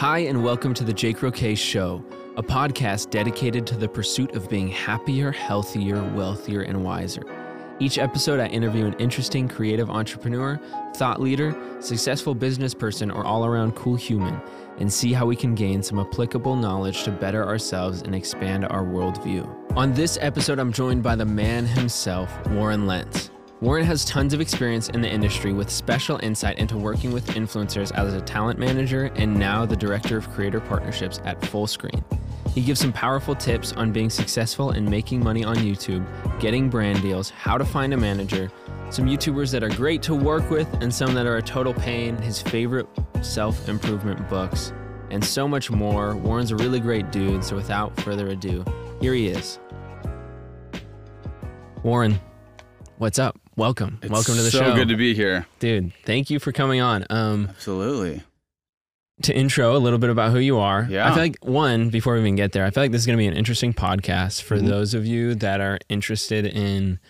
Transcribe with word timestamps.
Hi, 0.00 0.20
and 0.20 0.42
welcome 0.42 0.72
to 0.72 0.82
the 0.82 0.94
Jake 0.94 1.20
Roque 1.20 1.58
Show, 1.58 2.02
a 2.38 2.42
podcast 2.42 3.10
dedicated 3.10 3.66
to 3.66 3.76
the 3.76 3.86
pursuit 3.86 4.34
of 4.34 4.48
being 4.48 4.68
happier, 4.68 5.30
healthier, 5.30 6.02
wealthier, 6.14 6.62
and 6.62 6.82
wiser. 6.82 7.20
Each 7.80 7.98
episode, 7.98 8.40
I 8.40 8.46
interview 8.46 8.86
an 8.86 8.94
interesting 8.94 9.46
creative 9.46 9.90
entrepreneur, 9.90 10.58
thought 10.94 11.20
leader, 11.20 11.54
successful 11.80 12.34
business 12.34 12.72
person, 12.72 13.10
or 13.10 13.26
all 13.26 13.44
around 13.44 13.76
cool 13.76 13.94
human, 13.94 14.40
and 14.78 14.90
see 14.90 15.12
how 15.12 15.26
we 15.26 15.36
can 15.36 15.54
gain 15.54 15.82
some 15.82 15.98
applicable 15.98 16.56
knowledge 16.56 17.02
to 17.02 17.10
better 17.10 17.46
ourselves 17.46 18.00
and 18.00 18.14
expand 18.14 18.64
our 18.64 18.84
worldview. 18.84 19.46
On 19.76 19.92
this 19.92 20.16
episode, 20.22 20.58
I'm 20.58 20.72
joined 20.72 21.02
by 21.02 21.14
the 21.14 21.26
man 21.26 21.66
himself, 21.66 22.34
Warren 22.48 22.86
Lentz. 22.86 23.29
Warren 23.60 23.84
has 23.84 24.06
tons 24.06 24.32
of 24.32 24.40
experience 24.40 24.88
in 24.88 25.02
the 25.02 25.10
industry 25.10 25.52
with 25.52 25.68
special 25.68 26.18
insight 26.22 26.58
into 26.58 26.78
working 26.78 27.12
with 27.12 27.26
influencers 27.34 27.92
as 27.92 28.14
a 28.14 28.20
talent 28.22 28.58
manager 28.58 29.12
and 29.16 29.38
now 29.38 29.66
the 29.66 29.76
director 29.76 30.16
of 30.16 30.30
creator 30.30 30.60
partnerships 30.60 31.20
at 31.26 31.38
Fullscreen. 31.42 32.02
He 32.54 32.62
gives 32.62 32.80
some 32.80 32.90
powerful 32.90 33.34
tips 33.34 33.74
on 33.74 33.92
being 33.92 34.08
successful 34.08 34.70
in 34.70 34.88
making 34.88 35.22
money 35.22 35.44
on 35.44 35.56
YouTube, 35.56 36.06
getting 36.40 36.70
brand 36.70 37.02
deals, 37.02 37.28
how 37.28 37.58
to 37.58 37.64
find 37.66 37.92
a 37.92 37.98
manager, 37.98 38.50
some 38.88 39.04
YouTubers 39.04 39.52
that 39.52 39.62
are 39.62 39.68
great 39.68 40.02
to 40.04 40.14
work 40.14 40.48
with, 40.48 40.66
and 40.80 40.92
some 40.92 41.12
that 41.12 41.26
are 41.26 41.36
a 41.36 41.42
total 41.42 41.74
pain, 41.74 42.16
his 42.16 42.40
favorite 42.40 42.86
self 43.20 43.68
improvement 43.68 44.26
books, 44.30 44.72
and 45.10 45.22
so 45.22 45.46
much 45.46 45.70
more. 45.70 46.16
Warren's 46.16 46.50
a 46.50 46.56
really 46.56 46.80
great 46.80 47.12
dude, 47.12 47.44
so 47.44 47.56
without 47.56 47.94
further 48.00 48.28
ado, 48.28 48.64
here 49.02 49.12
he 49.12 49.28
is. 49.28 49.58
Warren, 51.82 52.18
what's 52.96 53.18
up? 53.18 53.38
Welcome. 53.60 53.98
It's 54.00 54.10
Welcome 54.10 54.36
to 54.36 54.42
the 54.42 54.50
so 54.50 54.60
show. 54.60 54.74
good 54.74 54.88
to 54.88 54.96
be 54.96 55.12
here. 55.14 55.46
Dude, 55.58 55.92
thank 56.06 56.30
you 56.30 56.38
for 56.38 56.50
coming 56.50 56.80
on. 56.80 57.04
Um, 57.10 57.48
Absolutely. 57.50 58.22
to 59.24 59.36
intro 59.36 59.76
a 59.76 59.78
little 59.78 59.98
bit 59.98 60.08
about 60.08 60.32
who 60.32 60.38
you 60.38 60.56
are. 60.58 60.86
Yeah. 60.88 61.06
I 61.06 61.10
feel 61.12 61.22
like 61.24 61.44
one, 61.44 61.90
before 61.90 62.14
we 62.14 62.20
even 62.20 62.36
get 62.36 62.52
there, 62.52 62.64
I 62.64 62.70
feel 62.70 62.82
like 62.82 62.90
this 62.90 63.02
is 63.02 63.06
going 63.06 63.18
to 63.18 63.22
be 63.22 63.26
an 63.26 63.34
interesting 63.36 63.74
podcast 63.74 64.40
for 64.40 64.56
Mhm. 64.56 64.66
those 64.68 64.94
of 64.94 65.04
you 65.04 65.34
that 65.34 65.60
are 65.60 65.78
interested 65.90 66.46
in 66.46 67.00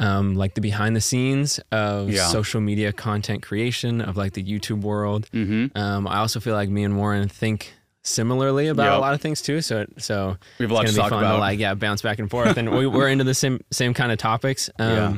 um, 0.00 0.34
like 0.34 0.54
the 0.54 0.62
behind 0.62 0.96
the 0.96 1.00
scenes 1.02 1.60
of 1.70 2.08
Yeah. 2.08 2.26
social 2.28 2.62
media 2.62 2.90
content 2.94 3.42
creation 3.42 4.00
of 4.00 4.16
like 4.16 4.32
the 4.32 4.42
YouTube 4.42 4.80
world. 4.80 5.28
Mm-hmm. 5.34 5.76
Um, 5.78 6.08
I 6.08 6.20
also 6.20 6.40
feel 6.40 6.54
like 6.54 6.70
me 6.70 6.84
and 6.84 6.96
Warren 6.96 7.28
think 7.28 7.74
similarly 8.02 8.68
about 8.68 8.96
a 8.96 8.98
lot 8.98 9.12
of 9.12 9.20
things 9.20 9.42
too. 9.42 9.60
So, 9.60 9.84
so 9.98 10.38
We 10.58 10.64
have 10.64 10.70
a 10.70 10.74
lot 10.74 10.86
to 10.86 10.92
be 10.92 10.98
talk 10.98 11.12
about. 11.12 11.34
to 11.34 11.38
like 11.38 11.58
yeah 11.60 11.74
bounce 11.74 12.00
back 12.00 12.18
and 12.18 12.30
forth, 12.30 12.56
and 12.56 12.70
we, 12.74 12.86
we're 12.86 13.08
into 13.08 13.24
the 13.24 13.34
same 13.34 13.60
same 13.70 13.92
kind 13.92 14.10
of 14.10 14.16
topics. 14.16 14.70
Um, 14.78 14.88
Yeah. 14.90 15.16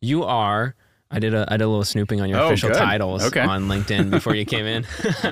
You 0.00 0.24
are. 0.24 0.74
I 1.10 1.18
did 1.20 1.32
a 1.34 1.46
I 1.48 1.56
did 1.56 1.64
a 1.64 1.68
little 1.68 1.84
snooping 1.84 2.20
on 2.20 2.28
your 2.28 2.38
Oh, 2.40 2.46
official 2.48 2.68
good. 2.68 2.78
titles 2.78 3.24
Okay. 3.24 3.40
on 3.40 3.66
LinkedIn 3.68 4.10
before 4.10 4.34
you 4.34 4.44
came 4.44 4.66
in. 4.66 4.86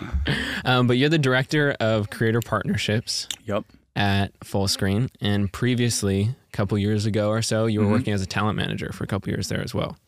um, 0.64 0.86
but 0.86 0.97
you're 0.97 1.11
the 1.11 1.19
director 1.19 1.77
of 1.81 2.09
creator 2.11 2.41
partnerships 2.41 3.28
Yep. 3.44 3.64
at 3.94 4.39
Fullscreen, 4.41 5.11
and 5.20 5.53
previously, 5.53 6.31
a 6.53 6.56
couple 6.56 6.78
years 6.78 7.05
ago 7.06 7.28
or 7.28 7.42
so, 7.42 7.67
you 7.67 7.81
were 7.81 7.87
Mhm. 7.87 7.91
working 7.91 8.12
as 8.14 8.22
a 8.22 8.27
talent 8.27 8.56
manager 8.56 8.91
for 8.92 9.05
a 9.05 9.06
couple 9.06 9.28
years 9.31 9.48
there 9.48 9.62
as 9.62 9.75
well. 9.75 9.98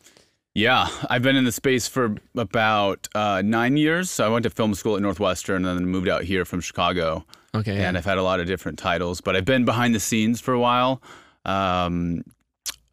Yeah, 0.55 0.87
I've 1.09 1.21
been 1.21 1.35
in 1.35 1.45
the 1.45 1.51
space 1.51 1.87
for 1.87 2.15
about 2.35 3.07
uh, 3.13 3.43
nine 3.45 3.77
years. 3.77 4.09
So 4.09 4.25
I 4.25 4.29
went 4.29 4.43
to 4.43 4.49
film 4.49 4.73
school 4.73 4.95
at 4.95 5.01
Northwestern 5.03 5.63
and 5.65 5.79
then 5.79 5.85
moved 5.87 6.09
out 6.09 6.23
here 6.23 6.43
from 6.45 6.59
Chicago. 6.61 7.23
Okay. 7.53 7.77
And 7.83 7.95
I've 7.97 8.05
had 8.05 8.17
a 8.17 8.23
lot 8.23 8.39
of 8.39 8.47
different 8.47 8.79
titles, 8.79 9.21
but 9.21 9.35
I've 9.35 9.45
been 9.45 9.63
behind 9.65 9.93
the 9.93 9.99
scenes 9.99 10.41
for 10.41 10.53
a 10.55 10.59
while. 10.59 11.01
Um, 11.45 12.23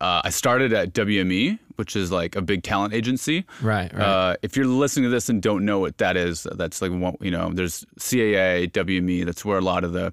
uh, 0.00 0.20
I 0.24 0.30
started 0.30 0.72
at 0.72 0.92
WME, 0.92 1.58
which 1.76 1.96
is 1.96 2.12
like 2.12 2.36
a 2.36 2.42
big 2.42 2.62
talent 2.62 2.94
agency. 2.94 3.44
right. 3.62 3.92
Right. 3.92 4.02
Uh, 4.02 4.36
if 4.42 4.56
you're 4.56 4.66
listening 4.66 5.04
to 5.04 5.10
this 5.10 5.28
and 5.28 5.42
don't 5.42 5.64
know 5.64 5.78
what 5.78 5.98
that 5.98 6.16
is, 6.16 6.46
that's 6.54 6.82
like 6.82 6.92
one, 6.92 7.16
you 7.20 7.30
know, 7.30 7.50
there's 7.52 7.84
CAA, 7.98 8.70
WME. 8.70 9.24
That's 9.24 9.44
where 9.44 9.58
a 9.58 9.62
lot 9.62 9.84
of 9.84 9.92
the 9.92 10.12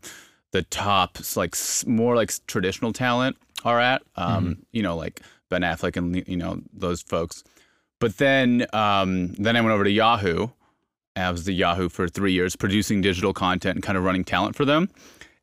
the 0.51 0.61
top, 0.63 1.17
like 1.35 1.55
more 1.87 2.15
like 2.15 2.31
traditional 2.47 2.93
talent 2.93 3.35
are 3.65 3.79
at. 3.79 4.03
Um, 4.15 4.59
You 4.71 4.83
know, 4.83 4.95
like 4.95 5.21
Ben 5.49 5.61
Affleck 5.61 5.97
and 5.97 6.27
you 6.27 6.37
know 6.37 6.61
those 6.73 7.01
folks. 7.01 7.43
But 7.99 8.17
then 8.17 8.65
um, 8.73 9.33
then 9.33 9.55
I 9.55 9.61
went 9.61 9.73
over 9.73 9.83
to 9.83 9.91
Yahoo. 9.91 10.47
I 11.15 11.29
was 11.31 11.45
the 11.45 11.53
Yahoo 11.53 11.89
for 11.89 12.07
three 12.07 12.33
years, 12.33 12.55
producing 12.55 13.01
digital 13.01 13.33
content 13.33 13.75
and 13.75 13.83
kind 13.83 13.97
of 13.97 14.03
running 14.03 14.23
talent 14.23 14.55
for 14.55 14.65
them. 14.65 14.89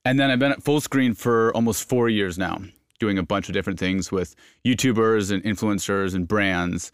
And 0.04 0.19
then 0.19 0.31
I've 0.31 0.38
been 0.38 0.53
at 0.53 0.65
Fullscreen 0.65 1.16
for 1.16 1.54
almost 1.54 1.88
four 1.88 2.09
years 2.09 2.38
now, 2.38 2.60
doing 3.00 3.19
a 3.19 3.22
bunch 3.25 3.49
of 3.49 3.53
different 3.55 3.81
things 3.81 4.12
with 4.12 4.37
YouTubers 4.65 5.33
and 5.33 5.43
influencers 5.43 6.15
and 6.15 6.28
brands. 6.28 6.93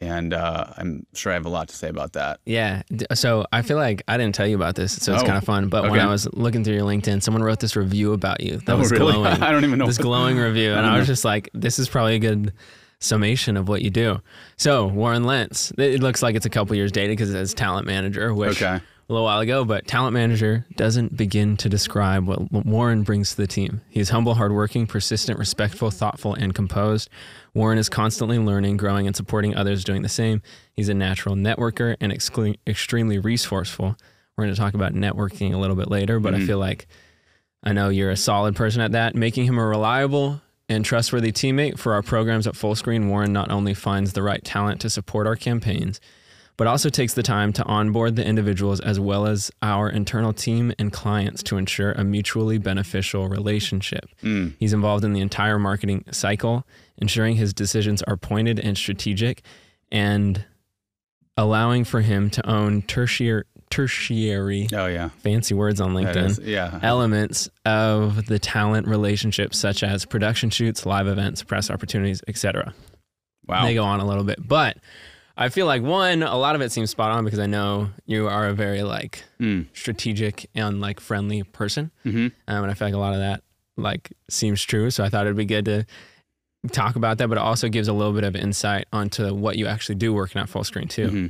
And 0.00 0.32
uh, 0.32 0.66
I'm 0.76 1.06
sure 1.14 1.32
I 1.32 1.34
have 1.34 1.44
a 1.46 1.48
lot 1.48 1.66
to 1.70 1.74
say 1.74 1.88
about 1.88 2.12
that. 2.12 2.38
Yeah. 2.46 2.82
So 3.14 3.44
I 3.50 3.62
feel 3.62 3.78
like 3.78 4.04
I 4.06 4.16
didn't 4.16 4.36
tell 4.36 4.46
you 4.46 4.54
about 4.54 4.76
this, 4.76 4.92
so 4.92 5.12
it's 5.12 5.24
Oh, 5.24 5.26
kind 5.26 5.36
of 5.36 5.42
fun. 5.42 5.68
But 5.68 5.90
when. 5.90 5.98
I 5.98 6.06
was 6.06 6.32
looking 6.34 6.62
through 6.62 6.74
your 6.74 6.84
LinkedIn, 6.84 7.20
someone 7.20 7.42
wrote 7.42 7.58
this 7.58 7.74
review 7.74 8.12
about 8.12 8.40
you 8.40 8.58
that 8.58 8.74
Oh, 8.74 8.78
was 8.78 8.92
really? 8.92 9.12
glowing. 9.14 9.42
I 9.42 9.50
don't 9.50 9.64
even 9.64 9.76
know. 9.80 9.86
this 9.88 9.98
glowing 9.98 10.36
review, 10.38 10.70
and 10.72 10.86
I 10.86 10.94
I, 10.94 10.98
was 10.98 11.08
know. 11.08 11.12
just 11.14 11.24
like, 11.24 11.50
this 11.52 11.80
is 11.80 11.88
probably 11.88 12.14
a 12.14 12.20
good 12.20 12.52
summation 13.00 13.56
of 13.56 13.68
what 13.68 13.82
you 13.82 13.90
do. 13.90 14.20
So 14.56 14.86
Warren 14.86 15.24
Lentz, 15.24 15.72
it 15.78 16.00
looks 16.00 16.22
like 16.22 16.36
it's 16.36 16.46
a 16.46 16.50
couple 16.50 16.76
years 16.76 16.92
dated 16.92 17.16
because 17.16 17.30
it 17.30 17.32
says 17.32 17.52
talent 17.54 17.86
manager, 17.86 18.32
which 18.32 18.62
Okay. 18.62 18.80
A 19.08 19.12
little 19.12 19.24
while 19.24 19.40
ago, 19.40 19.64
but 19.64 19.86
talent 19.86 20.12
manager 20.12 20.66
doesn't 20.76 21.16
begin 21.16 21.56
to 21.56 21.68
describe 21.70 22.26
what 22.26 22.52
Warren 22.66 23.04
brings 23.04 23.30
to 23.30 23.36
the 23.38 23.46
team. 23.46 23.80
He's 23.88 24.10
humble, 24.10 24.34
hardworking, 24.34 24.86
persistent, 24.86 25.38
respectful, 25.38 25.90
thoughtful, 25.90 26.34
and 26.34 26.54
composed. 26.54 27.08
Warren 27.54 27.78
is 27.78 27.88
constantly 27.88 28.38
learning, 28.38 28.76
growing, 28.76 29.06
and 29.06 29.16
supporting 29.16 29.56
others 29.56 29.82
doing 29.82 30.02
the 30.02 30.10
same. 30.10 30.42
He's 30.74 30.90
a 30.90 30.94
natural 30.94 31.36
networker 31.36 31.96
and 32.00 32.12
exclu- 32.12 32.58
extremely 32.66 33.18
resourceful. 33.18 33.96
We're 34.36 34.44
going 34.44 34.54
to 34.54 34.60
talk 34.60 34.74
about 34.74 34.92
networking 34.92 35.54
a 35.54 35.56
little 35.58 35.76
bit 35.76 35.90
later, 35.90 36.20
but 36.20 36.34
I 36.34 36.38
Mhm. 36.40 36.46
feel 36.46 36.58
like 36.58 36.86
I 37.62 37.72
know 37.72 37.88
you're 37.88 38.10
a 38.10 38.16
solid 38.16 38.56
person 38.56 38.82
at 38.82 38.92
that, 38.92 39.14
making 39.16 39.46
him 39.46 39.58
a 39.58 39.66
reliable 39.66 40.42
and 40.68 40.84
trustworthy 40.84 41.32
teammate 41.32 41.78
for 41.78 41.94
our 41.94 42.02
programs 42.02 42.46
at 42.46 42.54
Fullscreen. 42.54 43.08
Warren 43.08 43.32
not 43.32 43.50
only 43.50 43.72
finds 43.72 44.12
the 44.12 44.22
right 44.22 44.44
talent 44.44 44.80
to 44.82 44.90
support 44.90 45.26
our 45.26 45.34
campaigns, 45.34 45.98
but 46.58 46.66
also 46.66 46.90
takes 46.90 47.14
the 47.14 47.22
time 47.22 47.52
to 47.54 47.64
onboard 47.64 48.16
the 48.16 48.26
individuals 48.26 48.80
as 48.80 49.00
well 49.00 49.26
as 49.26 49.50
our 49.62 49.88
internal 49.88 50.32
team 50.34 50.72
and 50.78 50.92
clients 50.92 51.42
to 51.44 51.56
ensure 51.56 51.92
a 51.92 52.04
mutually 52.04 52.58
beneficial 52.58 53.28
relationship. 53.28 54.04
Mm. 54.22 54.54
He's 54.58 54.74
involved 54.74 55.04
in 55.04 55.14
the 55.14 55.20
entire 55.20 55.58
marketing 55.58 56.04
cycle, 56.10 56.66
ensuring 56.98 57.36
his 57.36 57.54
decisions 57.54 58.02
are 58.02 58.16
pointed 58.18 58.58
and 58.58 58.76
strategic, 58.76 59.42
and 59.90 60.44
allowing 61.36 61.84
for 61.84 62.00
him 62.00 62.28
to 62.30 62.46
own 62.50 62.82
tertiary, 62.82 63.44
tertiary 63.70 64.66
Oh 64.74 64.86
yeah. 64.86 65.10
fancy 65.18 65.54
words 65.54 65.80
on 65.80 65.92
LinkedIn 65.94 66.24
is- 66.30 66.38
yeah. 66.40 66.80
elements 66.82 67.48
of 67.64 68.26
the 68.26 68.38
talent 68.40 68.88
relationship 68.88 69.54
such 69.54 69.82
as 69.84 70.04
production 70.04 70.50
shoots, 70.50 70.84
live 70.84 71.06
events, 71.06 71.42
press 71.44 71.70
opportunities, 71.70 72.20
etc. 72.26 72.74
Wow. 73.46 73.64
They 73.64 73.74
go 73.74 73.84
on 73.84 74.00
a 74.00 74.04
little 74.06 74.24
bit, 74.24 74.38
but 74.46 74.78
I 75.40 75.48
feel 75.50 75.66
like 75.66 75.82
one, 75.82 76.22
a 76.24 76.36
lot 76.36 76.56
of 76.56 76.60
it 76.60 76.72
seems 76.72 76.90
spot 76.90 77.12
on 77.12 77.24
because 77.24 77.38
I 77.38 77.46
know 77.46 77.90
you 78.06 78.26
are 78.28 78.48
a 78.48 78.52
very 78.54 78.82
like 78.82 79.22
Mm. 79.40 79.66
strategic 79.72 80.50
and 80.54 80.80
like 80.80 80.98
friendly 81.00 81.44
person, 81.44 81.92
hmm 82.02 82.26
um, 82.48 82.62
and 82.64 82.70
I 82.70 82.74
feel 82.74 82.88
like 82.88 82.94
a 82.94 82.98
lot 82.98 83.12
of 83.14 83.20
that 83.20 83.42
like 83.76 84.12
seems 84.28 84.62
true. 84.62 84.90
So 84.90 85.04
I 85.04 85.08
thought 85.08 85.26
it'd 85.26 85.36
be 85.36 85.44
good 85.44 85.64
to 85.66 85.86
talk 86.72 86.96
about 86.96 87.18
that, 87.18 87.28
but 87.28 87.38
it 87.38 87.40
also 87.40 87.68
gives 87.68 87.86
a 87.86 87.92
little 87.92 88.12
bit 88.12 88.24
of 88.24 88.34
insight 88.34 88.86
onto 88.92 89.32
what 89.32 89.56
you 89.56 89.66
actually 89.68 89.94
do 89.94 90.12
working 90.12 90.40
at 90.42 90.48
Fullscreen 90.48 90.90
too. 90.90 91.08
hmm 91.08 91.26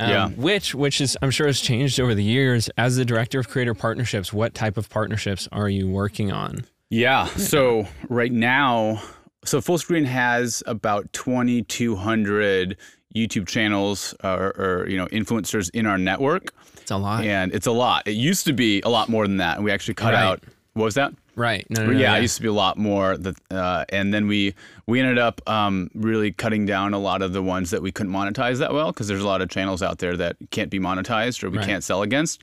Um, 0.00 0.10
Yeah. 0.10 0.28
Which, 0.30 0.74
which 0.74 1.00
is, 1.00 1.16
I'm 1.22 1.30
sure, 1.30 1.46
has 1.46 1.60
changed 1.60 2.00
over 2.00 2.12
the 2.16 2.24
years. 2.24 2.68
As 2.76 2.96
the 2.96 3.04
director 3.04 3.38
of 3.38 3.48
creator 3.48 3.74
partnerships, 3.74 4.32
what 4.32 4.52
type 4.52 4.76
of 4.76 4.90
partnerships 4.90 5.48
are 5.52 5.68
you 5.68 5.86
working 5.88 6.32
on? 6.32 6.64
Yeah. 6.90 7.26
So 7.36 7.86
right 8.08 8.32
now, 8.32 9.00
so 9.44 9.60
Fullscreen 9.60 10.06
has 10.06 10.64
about 10.66 11.12
2,200 11.12 12.76
YouTube 13.14 13.46
channels 13.46 14.14
or, 14.24 14.52
or 14.56 14.88
you 14.88 14.96
know 14.96 15.06
influencers 15.06 15.70
in 15.72 15.86
our 15.86 15.98
network, 15.98 16.52
It's 16.80 16.90
a 16.90 16.96
lot, 16.96 17.24
and 17.24 17.52
it's 17.54 17.66
a 17.66 17.72
lot. 17.72 18.06
It 18.06 18.12
used 18.16 18.46
to 18.46 18.52
be 18.52 18.80
a 18.82 18.88
lot 18.88 19.08
more 19.08 19.26
than 19.26 19.36
that, 19.38 19.56
and 19.56 19.64
we 19.64 19.70
actually 19.70 19.94
cut 19.94 20.12
Right. 20.14 20.22
out. 20.22 20.42
What 20.74 20.84
was 20.84 20.94
that? 20.94 21.12
right? 21.36 21.66
No, 21.68 21.84
no, 21.86 21.90
no, 21.92 21.98
yeah, 21.98 22.16
it 22.16 22.22
used 22.22 22.36
to 22.36 22.42
be 22.42 22.48
a 22.48 22.52
lot 22.52 22.78
more. 22.78 23.16
That 23.16 23.34
uh, 23.50 23.84
and 23.88 24.12
then 24.14 24.26
we 24.28 24.54
we 24.86 25.00
ended 25.00 25.18
up 25.18 25.40
um, 25.48 25.90
really 25.94 26.30
cutting 26.32 26.64
down 26.66 26.94
a 26.94 26.98
lot 26.98 27.22
of 27.22 27.32
the 27.32 27.42
ones 27.42 27.70
that 27.70 27.82
we 27.82 27.90
couldn't 27.92 28.12
monetize 28.12 28.58
that 28.58 28.72
well 28.72 28.92
because 28.92 29.08
there's 29.08 29.22
a 29.22 29.26
lot 29.26 29.40
of 29.42 29.48
channels 29.48 29.82
out 29.82 29.98
there 29.98 30.16
that 30.16 30.36
can't 30.50 30.70
be 30.70 30.78
monetized 30.78 31.42
or 31.42 31.50
we 31.50 31.58
Right. 31.58 31.66
can't 31.66 31.82
sell 31.84 32.02
against. 32.02 32.42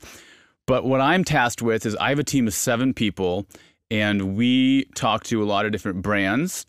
But 0.66 0.84
what 0.84 1.00
I'm 1.00 1.24
tasked 1.24 1.60
with 1.62 1.84
is 1.86 1.96
I 1.96 2.08
have 2.10 2.18
a 2.18 2.24
team 2.24 2.46
of 2.46 2.54
seven 2.54 2.94
people, 2.94 3.46
and 3.90 4.36
we 4.36 4.84
talk 4.94 5.24
to 5.24 5.42
a 5.42 5.46
lot 5.46 5.64
of 5.66 5.72
different 5.72 6.02
brands 6.02 6.66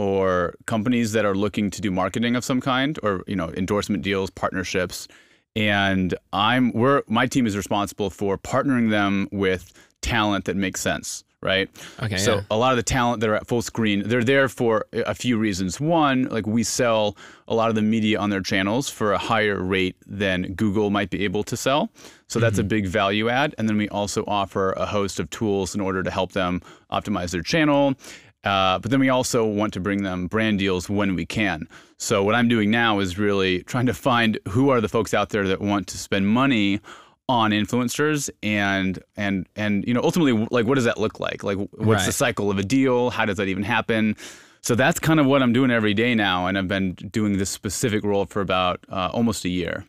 or 0.00 0.54
companies 0.64 1.12
that 1.12 1.26
are 1.26 1.34
looking 1.34 1.70
to 1.70 1.82
do 1.82 1.90
marketing 1.90 2.34
of 2.34 2.42
some 2.42 2.58
kind 2.58 2.98
or 3.02 3.22
you 3.26 3.36
know 3.36 3.50
endorsement 3.50 4.02
deals, 4.02 4.30
partnerships. 4.30 5.06
And 5.54 6.14
I'm 6.32 6.72
we're 6.72 7.02
my 7.06 7.26
team 7.26 7.46
is 7.46 7.54
responsible 7.54 8.08
for 8.08 8.38
partnering 8.38 8.88
them 8.88 9.28
with 9.30 9.74
talent 10.00 10.46
that 10.46 10.56
makes 10.56 10.80
sense, 10.80 11.22
right? 11.42 11.68
Okay, 12.02 12.16
So 12.16 12.36
yeah. 12.36 12.42
a 12.50 12.56
lot 12.56 12.72
of 12.72 12.78
the 12.78 12.82
talent 12.82 13.20
that 13.20 13.28
are 13.28 13.34
at 13.34 13.46
Fullscreen, 13.46 14.04
they're 14.04 14.24
there 14.24 14.48
for 14.48 14.86
a 14.92 15.14
few 15.14 15.36
reasons. 15.36 15.78
One, 15.78 16.22
like 16.30 16.46
we 16.46 16.62
sell 16.62 17.14
a 17.46 17.54
lot 17.54 17.68
of 17.68 17.74
the 17.74 17.82
media 17.82 18.18
on 18.18 18.30
their 18.30 18.40
channels 18.40 18.88
for 18.88 19.12
a 19.12 19.18
higher 19.18 19.62
rate 19.62 19.96
than 20.06 20.54
Google 20.54 20.88
might 20.88 21.10
be 21.10 21.24
able 21.24 21.44
to 21.44 21.58
sell. 21.58 21.90
So 22.26 22.38
that's 22.38 22.58
a 22.58 22.62
mm-hmm. 22.62 22.68
big 22.68 22.86
value 22.86 23.28
add. 23.28 23.54
And 23.58 23.68
then 23.68 23.76
we 23.76 23.88
also 23.90 24.24
offer 24.26 24.72
a 24.72 24.86
host 24.86 25.20
of 25.20 25.28
tools 25.28 25.74
in 25.74 25.82
order 25.82 26.02
to 26.02 26.10
help 26.10 26.32
them 26.32 26.62
optimize 26.90 27.32
their 27.32 27.42
channel. 27.42 27.96
Uh, 28.44 28.78
but 28.78 28.90
then 28.90 29.00
we 29.00 29.08
also 29.10 29.44
want 29.44 29.72
to 29.74 29.80
bring 29.80 30.02
them 30.02 30.26
brand 30.26 30.58
deals 30.58 30.88
when 30.88 31.14
we 31.14 31.26
can. 31.26 31.68
So 31.98 32.22
what 32.24 32.34
I'm 32.34 32.48
doing 32.48 32.70
now 32.70 32.98
is 33.00 33.18
really 33.18 33.62
trying 33.64 33.86
to 33.86 33.94
find 33.94 34.38
who 34.48 34.70
are 34.70 34.80
the 34.80 34.88
folks 34.88 35.12
out 35.12 35.28
there 35.28 35.46
that 35.48 35.60
want 35.60 35.86
to 35.88 35.98
spend 35.98 36.26
money 36.28 36.80
on 37.28 37.52
influencers 37.52 38.28
and 38.42 38.98
and 39.16 39.46
and 39.54 39.84
you 39.86 39.94
know 39.94 40.00
ultimately 40.02 40.32
like 40.50 40.66
what 40.66 40.74
does 40.74 40.82
that 40.84 40.98
look 40.98 41.20
like 41.20 41.44
like 41.44 41.56
what's 41.76 42.04
the 42.04 42.10
cycle 42.10 42.50
of 42.50 42.58
a 42.58 42.62
deal 42.64 43.08
how 43.10 43.24
does 43.24 43.36
that 43.36 43.46
even 43.46 43.62
happen 43.62 44.16
so 44.62 44.74
that's 44.74 44.98
kind 44.98 45.20
of 45.20 45.26
what 45.26 45.40
i'm 45.40 45.52
doing 45.52 45.70
every 45.70 45.94
day 45.94 46.12
now 46.12 46.48
and 46.48 46.58
i've 46.58 46.66
been 46.66 46.92
doing 46.94 47.38
this 47.38 47.48
specific 47.48 48.02
role 48.02 48.26
for 48.26 48.40
about 48.40 48.80
uh, 48.88 49.10
almost 49.12 49.44
a 49.44 49.48
year 49.48 49.84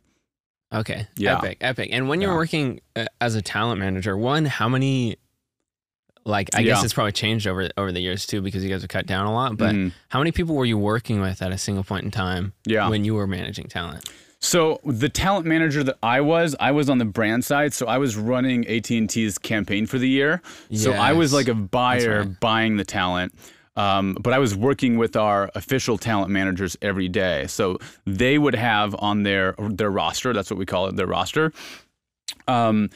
Okay. 0.74 1.06
Yeah. 1.18 1.38
Epic. 1.40 1.58
Epic. 1.60 1.90
And 1.92 2.08
when 2.08 2.22
you're 2.22 2.32
Yeah. 2.32 2.38
working 2.38 2.80
uh, 2.96 3.04
as 3.20 3.36
a 3.36 3.42
talent 3.42 3.82
manager, 3.82 4.16
one, 4.18 4.46
how 4.46 4.70
many? 4.70 5.18
Like, 6.24 6.50
I 6.54 6.64
guess 6.64 6.84
it's 6.84 6.94
probably 6.94 7.12
changed 7.14 7.48
over 7.48 7.70
over 7.78 7.92
the 7.92 8.00
years 8.02 8.26
too, 8.26 8.42
because 8.42 8.64
you 8.64 8.70
guys 8.70 8.82
have 8.82 8.90
cut 8.90 9.06
down 9.08 9.26
a 9.26 9.34
lot. 9.34 9.58
But 9.58 9.74
Mhm. 9.76 9.92
how 10.10 10.20
many 10.20 10.32
people 10.32 10.56
were 10.56 10.66
you 10.66 10.78
working 10.78 11.20
with 11.22 11.42
at 11.42 11.52
a 11.52 11.58
single 11.58 11.84
point 11.84 12.06
in 12.06 12.12
time 12.12 12.54
yeah 12.66 12.88
when 12.90 13.04
you 13.06 13.16
were 13.16 13.28
managing 13.28 13.68
talent? 13.68 14.08
So 14.40 14.80
the 14.84 15.08
talent 15.10 15.46
manager 15.46 15.84
that 15.84 15.98
I 16.02 16.22
was, 16.22 16.56
I 16.60 16.72
was 16.72 16.90
on 16.90 16.98
the 16.98 17.06
brand 17.06 17.46
side. 17.46 17.74
So 17.74 17.86
I 17.86 18.00
was 18.00 18.18
running 18.18 18.66
AT&T's 18.68 19.38
campaign 19.38 19.86
for 19.86 20.00
the 20.00 20.10
year. 20.10 20.42
So 20.74 20.94
I 20.94 21.14
was 21.14 21.32
like 21.32 21.48
a 21.48 21.54
buyer 21.54 22.20
right. 22.22 22.40
buying 22.40 22.78
the 22.78 22.84
talent. 22.86 23.34
Um, 23.76 24.18
but 24.20 24.34
I 24.34 24.40
was 24.40 24.56
working 24.56 24.98
with 24.98 25.16
our 25.16 25.50
official 25.56 25.98
talent 25.98 26.30
managers 26.32 26.76
every 26.82 27.08
day. 27.08 27.46
So 27.48 27.78
they 28.06 28.38
would 28.40 28.56
have 28.56 28.96
on 29.00 29.24
their 29.24 29.54
their 29.60 29.90
roster, 29.92 30.34
that's 30.34 30.50
what 30.52 30.58
we 30.58 30.66
call 30.66 30.88
it, 30.88 30.96
their 30.96 31.08
roster. 31.08 31.54
Um, 32.48 32.90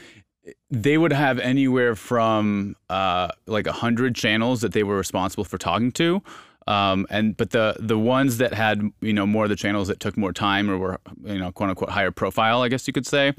they 0.70 0.98
would 0.98 1.14
have 1.14 1.40
anywhere 1.40 1.96
from 1.96 2.76
uh, 2.90 3.30
like 3.48 3.68
a 3.68 3.72
hundred 3.72 4.16
channels 4.16 4.62
that 4.62 4.74
they 4.74 4.84
were 4.84 4.98
responsible 4.98 5.44
for 5.44 5.58
talking 5.58 5.92
to. 5.94 6.22
Um, 6.68 7.06
and 7.12 7.38
but 7.38 7.52
the 7.52 7.76
the 7.80 7.98
ones 7.98 8.38
that 8.38 8.54
had 8.54 8.82
you 9.02 9.14
know 9.14 9.28
more 9.28 9.44
of 9.44 9.50
the 9.50 9.56
channels 9.56 9.88
that 9.88 10.00
took 10.00 10.18
more 10.18 10.34
time 10.34 10.70
or 10.70 10.78
were 10.78 11.00
you 11.24 11.38
know 11.38 11.52
quote 11.52 11.70
unquote 11.70 11.92
higher 11.92 12.12
profile, 12.12 12.62
I 12.64 12.70
guess 12.70 12.88
you 12.88 12.94
could 12.94 13.06
say, 13.06 13.34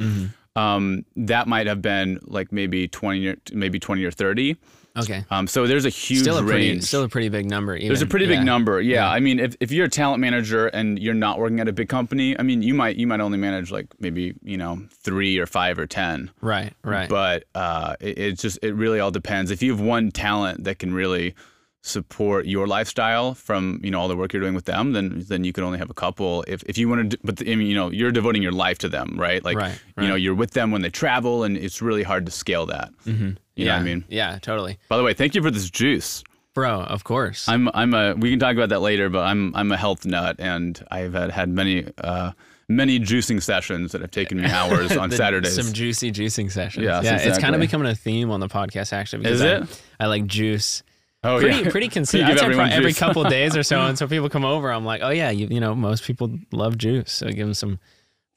um, 0.55 1.05
that 1.17 1.49
might 1.49 1.67
have 1.67 1.83
been 1.83 2.21
like 2.23 2.53
maybe 2.53 2.87
twenty 2.89 3.27
or 3.27 3.37
maybe 3.53 3.81
twenty 3.81 4.05
or 4.05 4.13
thirty. 4.13 4.57
Okay. 4.97 5.25
Um, 5.31 5.47
so 5.47 5.67
there's 5.67 5.85
a 5.85 5.91
huge 5.91 6.21
Still 6.23 6.39
a 6.39 6.43
pretty, 6.43 6.81
still 6.81 7.03
a 7.05 7.09
pretty 7.09 7.29
big 7.29 7.49
number. 7.49 7.77
Even. 7.77 7.89
There's 7.89 8.03
a 8.03 8.07
pretty 8.07 8.27
big 8.27 8.43
number. 8.43 8.81
Yeah. 8.81 8.97
Yeah. 8.97 9.11
I 9.11 9.21
mean, 9.21 9.39
if, 9.39 9.57
if 9.61 9.71
you're 9.71 9.87
a 9.87 9.91
talent 9.91 10.21
manager 10.21 10.69
and 10.69 10.99
you're 10.99 11.15
not 11.15 11.39
working 11.39 11.61
at 11.61 11.69
a 11.69 11.73
big 11.73 11.89
company, 11.89 12.39
I 12.39 12.43
mean, 12.43 12.63
you 12.63 12.75
might 12.75 12.97
you 12.97 13.07
might 13.07 13.21
only 13.21 13.39
manage 13.39 13.71
like 13.71 13.87
maybe 13.99 14.35
you 14.43 14.57
know 14.57 14.83
three 14.91 15.39
or 15.39 15.47
five 15.47 15.79
or 15.79 15.87
ten. 15.87 16.31
Right. 16.41 16.73
Right. 16.83 17.09
But 17.09 17.45
uh, 17.55 17.97
it, 18.01 18.19
it 18.19 18.39
just 18.39 18.59
it 18.63 18.75
really 18.75 19.01
all 19.01 19.11
depends. 19.11 19.51
If 19.51 19.63
you 19.63 19.73
have 19.73 19.81
one 19.81 20.11
talent 20.11 20.65
that 20.65 20.79
can 20.79 20.95
really 20.95 21.35
support 21.83 22.47
your 22.47 22.67
lifestyle 22.67 23.33
from 23.35 23.81
you 23.83 23.93
know 23.93 24.01
all 24.01 24.09
the 24.09 24.17
work 24.17 24.33
you're 24.33 24.43
doing 24.43 24.55
with 24.55 24.65
them, 24.65 24.93
then 24.93 25.25
then 25.29 25.45
you 25.45 25.53
can 25.53 25.63
only 25.63 25.79
have 25.79 25.91
a 25.91 25.95
couple. 25.95 26.45
If 26.49 26.63
if 26.65 26.77
you 26.79 26.89
want 26.89 27.13
to, 27.13 27.19
but 27.23 27.41
I 27.43 27.55
mean, 27.55 27.69
you 27.69 27.75
know, 27.75 27.91
you're 27.91 28.11
devoting 28.11 28.43
your 28.43 28.53
life 28.53 28.79
to 28.79 28.89
them, 28.89 29.15
right? 29.17 29.45
Like 29.45 29.57
Right, 29.57 29.79
you 29.99 30.09
know, 30.09 30.17
you're 30.17 30.35
with 30.35 30.51
them 30.53 30.71
when 30.73 30.83
they 30.83 30.91
travel, 30.91 31.45
and 31.45 31.57
it's 31.57 31.81
really 31.81 32.03
hard 32.03 32.27
to 32.27 32.33
scale 32.33 32.67
that. 32.67 32.91
Mm-hmm. 33.07 33.33
You 33.57 33.67
yeah. 33.67 33.77
I 33.77 33.83
mean? 33.83 34.05
Yeah. 34.09 34.39
Totally. 34.41 34.79
By 34.89 34.97
the 34.99 35.03
way, 35.03 35.15
thank 35.15 35.35
you 35.35 35.43
for 35.43 35.51
this 35.51 35.69
juice. 35.71 36.23
Bro, 36.55 36.83
of 36.83 37.05
course. 37.05 37.49
I'm 37.49 37.69
I'm 37.75 37.93
a 37.95 38.15
we 38.15 38.31
can 38.31 38.39
talk 38.39 38.55
about 38.55 38.69
that 38.71 38.81
later, 38.81 39.09
but 39.11 39.21
I'm 39.25 39.55
I'm 39.57 39.71
a 39.73 39.77
health 39.77 40.07
nut 40.07 40.37
and 40.39 40.83
I've 40.91 41.13
had, 41.13 41.31
had 41.31 41.49
many 41.51 41.85
uh, 41.99 42.33
many 42.69 42.99
juicing 42.99 43.43
sessions 43.43 43.93
that 43.93 44.01
have 44.01 44.11
taken 44.11 44.41
me 44.41 44.47
hours 44.51 44.97
on 44.97 45.11
The- 45.11 45.17
Saturdays. 45.17 45.55
Some 45.55 45.73
juicy 45.75 46.13
juicing 46.13 46.51
sessions. 46.51 46.85
Yes, 46.85 47.05
yeah, 47.05 47.19
it's 47.19 47.39
kind 47.39 47.55
of 47.55 47.61
becoming 47.61 47.89
a 47.89 47.95
theme 47.95 48.31
on 48.31 48.41
the 48.41 48.49
podcast 48.49 48.93
actually. 48.95 49.25
Because 49.25 49.41
Is 49.41 49.45
I, 49.47 49.57
it? 49.65 49.83
I 50.01 50.07
like 50.07 50.27
juice. 50.27 50.83
oh 51.25 51.39
Pretty, 51.41 51.63
yeah, 51.65 51.71
pretty 51.71 51.89
consistent. 51.99 52.27
give 52.27 52.37
I'd 52.37 52.39
say 52.41 52.45
everyone 52.47 52.69
probably 52.69 52.77
every 52.79 52.93
couple 52.95 53.23
of 53.25 53.31
days 53.31 53.55
or 53.55 53.63
so, 53.63 53.81
and 53.81 53.99
so 53.99 54.07
people 54.09 54.31
come 54.31 54.45
over. 54.47 54.71
I'm 54.73 54.85
like, 54.87 55.03
oh 55.03 55.11
yeah, 55.11 55.29
you, 55.31 55.49
you 55.49 55.61
know, 55.61 55.75
most 55.75 56.05
people 56.05 56.39
love 56.53 56.79
juice, 56.79 57.13
so 57.13 57.27
give 57.29 57.39
them 57.47 57.55
some 57.55 57.79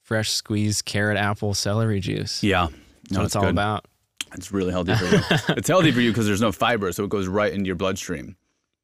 fresh 0.04 0.30
squeezed 0.32 0.84
carrot, 0.86 1.18
apple, 1.18 1.54
celery 1.54 2.02
juice. 2.02 2.44
Yeah, 2.44 2.68
That's 2.68 3.12
no, 3.12 3.20
what 3.20 3.26
it's 3.26 3.28
it's 3.28 3.36
all 3.38 3.44
good. 3.44 3.50
about. 3.52 3.86
It's 4.34 4.52
really 4.52 4.72
healthy 4.72 4.96
for 4.96 5.06
you. 5.06 5.22
it's 5.58 5.68
healthy 5.68 5.92
for 5.92 6.02
you 6.02 6.12
because 6.12 6.26
there's 6.28 6.42
no 6.42 6.52
fiber, 6.52 6.92
so 6.92 7.04
it 7.04 7.10
goes 7.10 7.28
right 7.28 7.52
into 7.54 7.68
your 7.68 7.76
bloodstream. 7.76 8.36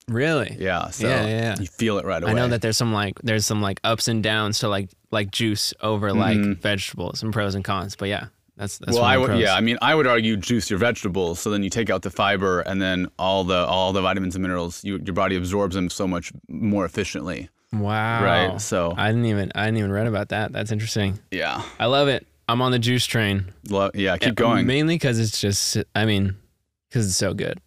Really? 0.07 0.55
Yeah, 0.59 0.89
so 0.91 1.07
Yeah, 1.07 1.21
yeah, 1.25 1.27
yeah. 1.27 1.55
you 1.59 1.65
feel 1.67 1.97
it 1.97 2.05
right 2.05 2.21
away. 2.21 2.31
I 2.31 2.35
know 2.35 2.47
that 2.49 2.61
there's 2.61 2.77
some 2.77 2.93
like 2.93 3.19
there's 3.23 3.45
some 3.45 3.61
like 3.61 3.79
ups 3.83 4.07
and 4.07 4.21
downs 4.21 4.59
to 4.59 4.69
like 4.69 4.89
like 5.11 5.31
juice 5.31 5.73
over 5.81 6.13
like 6.13 6.37
Mhm. 6.37 6.59
vegetables 6.59 7.23
and 7.23 7.33
pros 7.33 7.55
and 7.55 7.63
cons. 7.65 7.95
But 7.95 8.09
yeah, 8.09 8.27
that's 8.55 8.77
that's 8.77 8.93
well, 8.93 9.03
I 9.03 9.17
would, 9.17 9.39
yeah, 9.39 9.55
I 9.55 9.61
mean, 9.61 9.77
I 9.81 9.95
would 9.95 10.05
argue 10.05 10.37
juice 10.37 10.69
your 10.69 10.77
vegetables, 10.77 11.39
so 11.39 11.49
then 11.49 11.63
you 11.63 11.71
take 11.71 11.89
out 11.89 12.03
the 12.03 12.11
fiber, 12.11 12.59
and 12.61 12.79
then 12.79 13.07
all 13.17 13.43
the 13.43 13.65
all 13.65 13.93
the 13.93 14.01
vitamins 14.01 14.35
and 14.35 14.43
minerals, 14.43 14.83
you, 14.83 14.99
your 15.03 15.15
body 15.15 15.35
absorbs 15.37 15.73
them 15.75 15.89
so 15.89 16.07
much 16.07 16.31
more 16.47 16.85
efficiently. 16.85 17.49
Wow. 17.73 18.23
Right. 18.23 18.61
So 18.61 18.93
I 18.95 19.07
didn't 19.07 19.25
even 19.25 19.51
I 19.55 19.65
didn't 19.65 19.79
even 19.79 19.91
read 19.91 20.05
about 20.05 20.29
that. 20.29 20.53
That's 20.53 20.71
interesting. 20.71 21.17
yeah, 21.31 21.63
I 21.79 21.87
love 21.87 22.09
it. 22.09 22.27
I'm 22.47 22.61
on 22.61 22.71
the 22.71 22.79
juice 22.79 23.05
train. 23.05 23.53
Lo- 23.69 23.91
yeah, 23.93 24.17
keep 24.17 24.35
going. 24.35 24.65
Mainly 24.67 24.95
because 24.95 25.19
it's 25.19 25.39
just 25.39 25.77
I 25.95 26.05
mean 26.05 26.35
because 26.89 27.07
it's 27.07 27.15
so 27.15 27.33
good. 27.33 27.59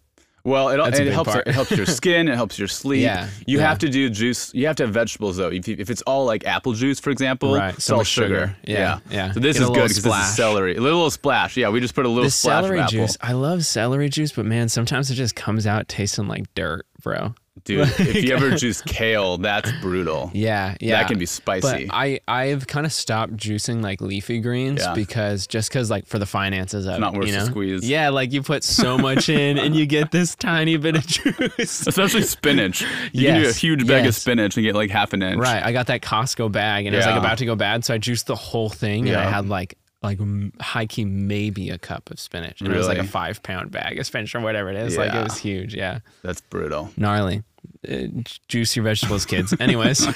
Well, 0.45 0.69
it, 0.69 0.97
it 0.97 1.11
helps. 1.11 1.31
part. 1.33 1.47
It 1.47 1.53
helps 1.53 1.69
your 1.71 1.85
skin. 1.85 2.29
It 2.29 2.35
helps 2.35 2.57
your 2.57 2.69
sleep. 2.69 3.03
Yeah, 3.03 3.27
You 3.45 3.59
yeah. 3.59 3.67
have 3.67 3.77
to 3.79 3.89
do 3.89 4.09
juice. 4.09 4.53
You 4.53 4.67
have 4.67 4.77
to 4.77 4.83
have 4.83 4.93
vegetables 4.93 5.35
though. 5.35 5.49
If, 5.49 5.67
if 5.67 5.89
it's 5.89 6.01
all 6.03 6.25
like 6.25 6.45
apple 6.45 6.71
juice, 6.73 6.97
for 6.97 7.09
example, 7.09 7.53
Right, 7.55 7.73
it's 7.75 7.83
so 7.83 7.97
all 7.97 8.03
sugar. 8.05 8.27
sugar. 8.27 8.55
Yeah, 8.65 8.99
yeah. 9.11 9.33
So 9.33 9.41
this 9.41 9.57
Get 9.57 9.63
is 9.63 9.69
good 9.69 9.73
because 9.89 10.01
this 10.01 10.15
is 10.29 10.35
celery. 10.35 10.77
A 10.77 10.81
little 10.81 11.11
splash. 11.11 11.57
Yeah, 11.57 11.69
we 11.69 11.81
just 11.81 11.93
put 11.93 12.05
a 12.05 12.09
little 12.09 12.23
The 12.23 12.31
splash 12.31 12.63
celery 12.63 12.79
of 12.79 12.85
apple. 12.85 12.91
juice. 12.99 13.17
I 13.21 13.33
love 13.33 13.65
celery 13.65 14.07
juice, 14.07 14.31
but 14.31 14.45
man, 14.45 14.69
sometimes 14.69 15.11
it 15.11 15.15
just 15.15 15.35
comes 15.35 15.67
out 15.67 15.89
tasting 15.89 16.29
like 16.29 16.45
dirt, 16.55 16.85
bro. 17.03 17.35
Dude, 17.63 17.87
if 17.99 18.23
you 18.23 18.33
ever 18.35 18.51
uh, 18.51 18.57
juice 18.57 18.81
kale, 18.81 19.37
that's 19.37 19.71
brutal. 19.81 20.31
Yeah, 20.39 20.75
yeah. 20.79 20.97
That 20.99 21.07
can 21.09 21.19
be 21.19 21.25
spicy. 21.25 21.87
But. 21.87 21.95
I 21.95 22.19
I've 22.27 22.65
kind 22.67 22.85
of 22.85 22.93
stopped 22.93 23.35
juicing 23.35 23.81
like 23.83 23.99
leafy 24.01 24.39
greens 24.39 24.79
Yeah. 24.81 24.93
because 24.93 25.47
just 25.47 25.69
because 25.69 25.89
like 25.89 26.05
for 26.07 26.17
the 26.19 26.25
finances 26.25 26.85
of 26.85 26.99
not 26.99 27.13
worth 27.13 27.27
you 27.27 27.33
the 27.33 27.39
know? 27.39 27.45
squeeze. 27.45 27.87
Yeah, 27.89 28.09
like 28.09 28.31
you 28.31 28.41
put 28.41 28.63
so 28.63 28.97
much 28.97 29.27
in 29.29 29.57
and 29.57 29.75
you 29.75 29.85
get 29.85 30.11
this 30.11 30.35
tiny 30.49 30.77
bit 30.77 30.95
of 30.95 31.05
juice. 31.07 31.87
Especially 31.87 32.23
spinach. 32.23 32.81
You 33.11 33.27
can 33.27 33.41
do 33.41 33.49
a 33.49 33.53
huge 33.53 33.87
bag 33.87 34.05
of 34.05 34.15
spinach 34.15 34.55
and 34.57 34.63
get 34.65 34.75
like 34.75 34.89
half 34.91 35.13
an 35.13 35.21
inch. 35.21 35.39
Right. 35.39 35.61
I 35.63 35.71
got 35.71 35.87
that 35.87 36.01
Costco 36.01 36.51
bag 36.51 36.85
and 36.85 36.95
it 36.95 36.97
was 36.97 37.05
like 37.05 37.17
about 37.19 37.39
to 37.39 37.45
go 37.45 37.55
bad, 37.55 37.83
so 37.85 37.93
I 37.93 37.97
juiced 37.97 38.27
the 38.27 38.35
whole 38.35 38.69
thing 38.69 39.07
and 39.09 39.17
I 39.17 39.29
had 39.29 39.47
like 39.49 39.77
like 40.01 40.17
high 40.61 40.85
key 40.85 41.03
maybe 41.03 41.69
a 41.71 41.77
cup 41.77 42.09
of 42.09 42.19
spinach. 42.21 42.61
And 42.61 42.71
it 42.71 42.77
was 42.77 42.87
like 42.87 42.97
a 42.99 43.03
five 43.03 43.43
pound 43.43 43.71
bag 43.71 43.99
of 43.99 44.05
spinach 44.05 44.33
or 44.33 44.39
whatever 44.39 44.69
it 44.69 44.77
is. 44.77 44.93
yeah. 44.95 44.99
Like 45.01 45.13
it 45.13 45.23
was 45.23 45.37
huge. 45.37 45.75
Yeah. 45.75 45.99
That's 46.23 46.39
brutal. 46.39 46.89
Gnarly. 46.95 47.43
Uh, 47.87 48.23
juice 48.47 48.75
your 48.75 48.83
vegetables, 48.83 49.25
kids. 49.25 49.53
Anyways, 49.59 50.05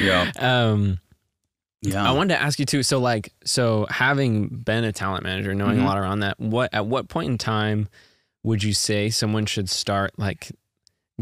Yeah. 0.00 0.30
um, 0.38 0.98
Yeah. 1.80 2.08
I 2.08 2.12
wanted 2.12 2.34
to 2.34 2.42
ask 2.42 2.58
you 2.58 2.64
too. 2.66 2.82
So, 2.82 2.98
like, 3.00 3.32
so 3.44 3.86
having 3.90 4.48
been 4.48 4.84
a 4.84 4.92
talent 4.92 5.24
manager, 5.24 5.54
knowing 5.54 5.78
Mhm. 5.78 5.82
a 5.82 5.86
lot 5.86 5.98
around 5.98 6.20
that, 6.20 6.38
what 6.38 6.72
at 6.72 6.86
what 6.86 7.08
point 7.08 7.30
in 7.30 7.38
time 7.38 7.88
would 8.44 8.62
you 8.62 8.72
say 8.72 9.10
someone 9.10 9.46
should 9.46 9.68
start 9.68 10.12
like 10.18 10.52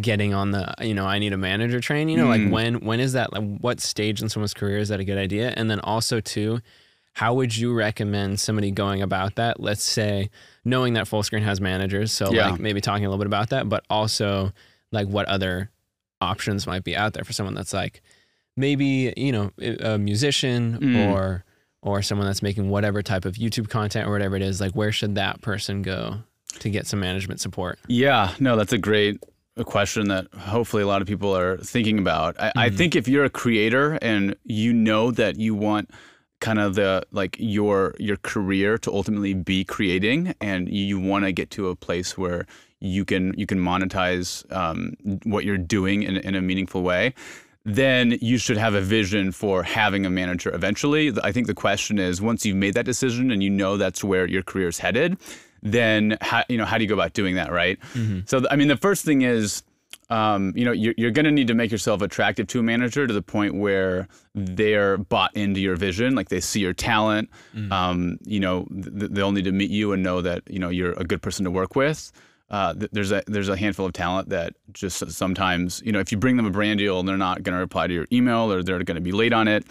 getting 0.00 0.32
on 0.32 0.52
the 0.52 0.72
you 0.80 0.94
know 0.94 1.04
I 1.06 1.18
need 1.18 1.32
a 1.32 1.36
manager 1.38 1.80
train? 1.80 2.08
You 2.10 2.18
know, 2.18 2.26
like 2.28 2.42
Mm. 2.42 2.50
when 2.50 2.74
when 2.80 3.00
is 3.00 3.12
that? 3.14 3.32
Like, 3.32 3.58
what 3.60 3.80
stage 3.80 4.20
in 4.20 4.28
someone's 4.28 4.54
career 4.54 4.78
is 4.78 4.88
that 4.90 5.00
a 5.00 5.04
good 5.04 5.18
idea? 5.18 5.52
And 5.56 5.70
then 5.70 5.80
also 5.80 6.20
too, 6.20 6.60
how 7.14 7.32
would 7.34 7.56
you 7.56 7.72
recommend 7.72 8.38
somebody 8.38 8.70
going 8.70 9.00
about 9.02 9.36
that? 9.36 9.60
Let's 9.60 9.82
say 9.82 10.28
knowing 10.64 10.92
that 10.94 11.06
Fullscreen 11.06 11.42
has 11.42 11.60
managers, 11.60 12.12
so 12.12 12.30
Yeah. 12.32 12.50
like 12.50 12.60
maybe 12.60 12.80
talking 12.82 13.04
a 13.06 13.08
little 13.08 13.18
bit 13.22 13.26
about 13.26 13.48
that, 13.50 13.68
but 13.68 13.84
also 13.90 14.52
like 14.92 15.06
what 15.08 15.26
other 15.26 15.70
options 16.20 16.66
might 16.66 16.84
be 16.84 16.96
out 16.96 17.12
there 17.14 17.24
for 17.24 17.32
someone 17.32 17.54
that's 17.54 17.72
like 17.72 18.02
maybe 18.56 19.12
you 19.16 19.32
know 19.32 19.50
a 19.80 19.98
musician 19.98 20.78
Mm. 20.80 21.08
or 21.08 21.44
or 21.82 22.02
someone 22.02 22.26
that's 22.26 22.42
making 22.42 22.68
whatever 22.68 23.02
type 23.02 23.24
of 23.24 23.34
YouTube 23.36 23.70
content 23.70 24.06
or 24.06 24.12
whatever 24.12 24.36
it 24.36 24.42
is 24.42 24.60
like 24.60 24.72
where 24.72 24.92
should 24.92 25.14
that 25.14 25.40
person 25.40 25.80
go 25.82 26.18
to 26.58 26.68
get 26.68 26.86
some 26.86 27.00
management 27.00 27.40
support 27.40 27.78
Yeah, 27.88 28.34
no, 28.40 28.56
that's 28.56 28.72
a 28.72 28.78
great 28.78 29.18
question 29.64 30.08
that 30.08 30.26
hopefully 30.34 30.82
a 30.82 30.86
lot 30.86 31.00
of 31.00 31.08
people 31.08 31.34
are 31.36 31.56
thinking 31.58 31.98
about. 31.98 32.38
I, 32.40 32.52
I 32.56 32.70
Mhm. 32.70 32.76
think 32.76 32.96
if 32.96 33.06
you're 33.08 33.24
a 33.24 33.30
creator 33.30 33.98
and 34.02 34.34
you 34.44 34.72
know 34.72 35.10
that 35.12 35.38
you 35.38 35.54
want 35.54 35.90
kind 36.40 36.58
of 36.58 36.74
the 36.74 37.02
like 37.12 37.36
your 37.38 37.94
your 37.98 38.16
career 38.16 38.78
to 38.78 38.90
ultimately 38.92 39.32
be 39.34 39.64
creating 39.64 40.34
and 40.40 40.68
you 40.68 40.98
want 40.98 41.24
to 41.24 41.32
get 41.32 41.50
to 41.50 41.68
a 41.68 41.76
place 41.76 42.16
where 42.18 42.46
you 42.80 43.04
can 43.04 43.34
you 43.36 43.46
can 43.46 43.58
monetize 43.58 44.50
um, 44.52 44.94
what 45.24 45.44
you're 45.44 45.58
doing 45.58 46.02
in, 46.02 46.16
in 46.16 46.34
a 46.34 46.40
meaningful 46.40 46.82
way 46.82 47.14
then 47.64 48.16
you 48.20 48.38
should 48.38 48.56
have 48.56 48.74
a 48.74 48.80
vision 48.80 49.32
for 49.32 49.62
having 49.62 50.06
a 50.06 50.10
manager 50.10 50.54
eventually. 50.54 51.12
I 51.22 51.30
think 51.30 51.46
the 51.46 51.54
question 51.54 51.98
is 51.98 52.22
once 52.22 52.46
you've 52.46 52.56
made 52.56 52.74
that 52.74 52.86
decision 52.86 53.30
and 53.30 53.42
you 53.42 53.50
know 53.50 53.76
that's 53.76 54.02
where 54.02 54.26
your 54.26 54.42
career 54.42 54.68
is 54.68 54.78
headed, 54.78 55.18
then 55.62 56.16
how 56.22 56.42
you 56.48 56.56
know 56.56 56.64
how 56.64 56.78
do 56.78 56.84
you 56.84 56.88
go 56.88 56.94
about 56.94 57.12
doing 57.12 57.34
that, 57.34 57.52
right? 57.52 57.78
So 58.26 58.42
I 58.50 58.56
mean, 58.56 58.68
the 58.68 58.76
first 58.76 59.04
thing 59.04 59.22
is. 59.22 59.62
Um, 60.08 60.52
you 60.56 60.64
know, 60.64 60.72
you're, 60.72 60.94
you're 60.96 61.12
going 61.12 61.24
to 61.24 61.30
need 61.30 61.46
to 61.46 61.54
make 61.54 61.70
yourself 61.70 62.02
attractive 62.02 62.48
to 62.48 62.58
a 62.58 62.62
manager 62.64 63.06
to 63.06 63.12
the 63.12 63.22
point 63.22 63.54
where 63.54 64.08
they're 64.34 64.98
bought 64.98 65.36
into 65.36 65.60
your 65.60 65.76
vision, 65.76 66.16
like 66.16 66.30
they 66.30 66.40
see 66.40 66.58
your 66.58 66.72
talent. 66.72 67.30
Um, 67.70 68.18
you 68.24 68.40
know, 68.40 68.66
th- 68.72 69.12
they'll 69.12 69.30
need 69.30 69.44
to 69.44 69.52
meet 69.52 69.70
you 69.70 69.92
and 69.92 70.02
know 70.02 70.20
that 70.20 70.42
you 70.50 70.58
know 70.58 70.68
you're 70.68 70.94
a 70.94 71.04
good 71.04 71.22
person 71.22 71.44
to 71.44 71.50
work 71.52 71.76
with. 71.76 72.10
Uh, 72.50 72.74
th- 72.74 72.90
there's 72.92 73.12
a 73.12 73.22
there's 73.26 73.48
a 73.48 73.56
handful 73.56 73.86
of 73.86 73.92
talent 73.92 74.28
that 74.30 74.54
just 74.72 75.10
sometimes 75.12 75.80
you 75.84 75.92
know 75.92 76.00
if 76.00 76.10
you 76.10 76.18
bring 76.18 76.36
them 76.36 76.46
a 76.46 76.50
brand 76.50 76.78
deal 76.78 76.98
and 76.98 77.08
they're 77.08 77.16
not 77.16 77.42
going 77.42 77.54
to 77.54 77.60
reply 77.60 77.86
to 77.86 77.94
your 77.94 78.06
email 78.12 78.52
or 78.52 78.62
they're 78.62 78.82
going 78.82 78.96
to 78.96 79.00
be 79.00 79.12
late 79.12 79.32
on 79.32 79.46
it, 79.46 79.64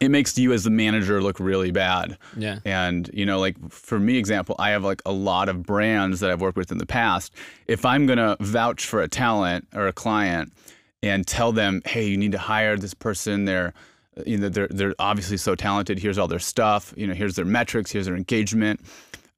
it 0.00 0.10
makes 0.10 0.36
you 0.38 0.52
as 0.52 0.64
the 0.64 0.70
manager 0.70 1.22
look 1.22 1.40
really 1.40 1.70
bad. 1.70 2.18
Yeah. 2.36 2.58
And 2.64 3.10
you 3.12 3.26
know, 3.26 3.38
like 3.38 3.56
for 3.70 3.98
me, 3.98 4.18
example, 4.18 4.54
I 4.58 4.70
have 4.70 4.84
like 4.84 5.02
a 5.06 5.12
lot 5.12 5.48
of 5.48 5.64
brands 5.64 6.20
that 6.20 6.30
I've 6.30 6.40
worked 6.40 6.56
with 6.56 6.70
in 6.70 6.78
the 6.78 6.86
past. 6.86 7.32
If 7.66 7.84
I'm 7.84 8.06
gonna 8.06 8.36
vouch 8.40 8.86
for 8.86 9.00
a 9.02 9.08
talent 9.08 9.66
or 9.74 9.86
a 9.86 9.92
client 9.92 10.52
and 11.02 11.26
tell 11.26 11.52
them, 11.52 11.82
hey, 11.86 12.06
you 12.06 12.16
need 12.16 12.32
to 12.32 12.38
hire 12.38 12.76
this 12.76 12.94
person, 12.94 13.46
they're 13.46 13.72
you 14.24 14.38
know 14.38 14.48
they're 14.48 14.68
they're 14.68 14.94
obviously 14.98 15.36
so 15.36 15.54
talented. 15.54 15.98
Here's 15.98 16.18
all 16.18 16.28
their 16.28 16.38
stuff. 16.38 16.94
You 16.96 17.06
know, 17.06 17.14
here's 17.14 17.36
their 17.36 17.44
metrics. 17.44 17.90
Here's 17.90 18.06
their 18.06 18.16
engagement. 18.16 18.80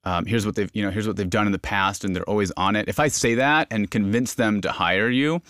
Um, 0.09 0.25
here's 0.25 0.45
what 0.45 0.55
they've 0.55 0.71
you 0.73 0.83
know 0.83 0.91
here's 0.91 1.07
what 1.07 1.17
they've 1.17 1.29
done 1.39 1.45
in 1.45 1.51
the 1.51 1.59
past, 1.59 2.03
and 2.03 2.15
they're 2.15 2.29
always 2.33 2.51
on 2.57 2.75
it. 2.75 2.87
If 2.87 2.99
I 2.99 3.07
say 3.09 3.35
that 3.35 3.67
and 3.69 3.89
convince 3.91 4.33
them 4.33 4.61
to 4.61 4.71
hire 4.71 5.09
you, 5.09 5.41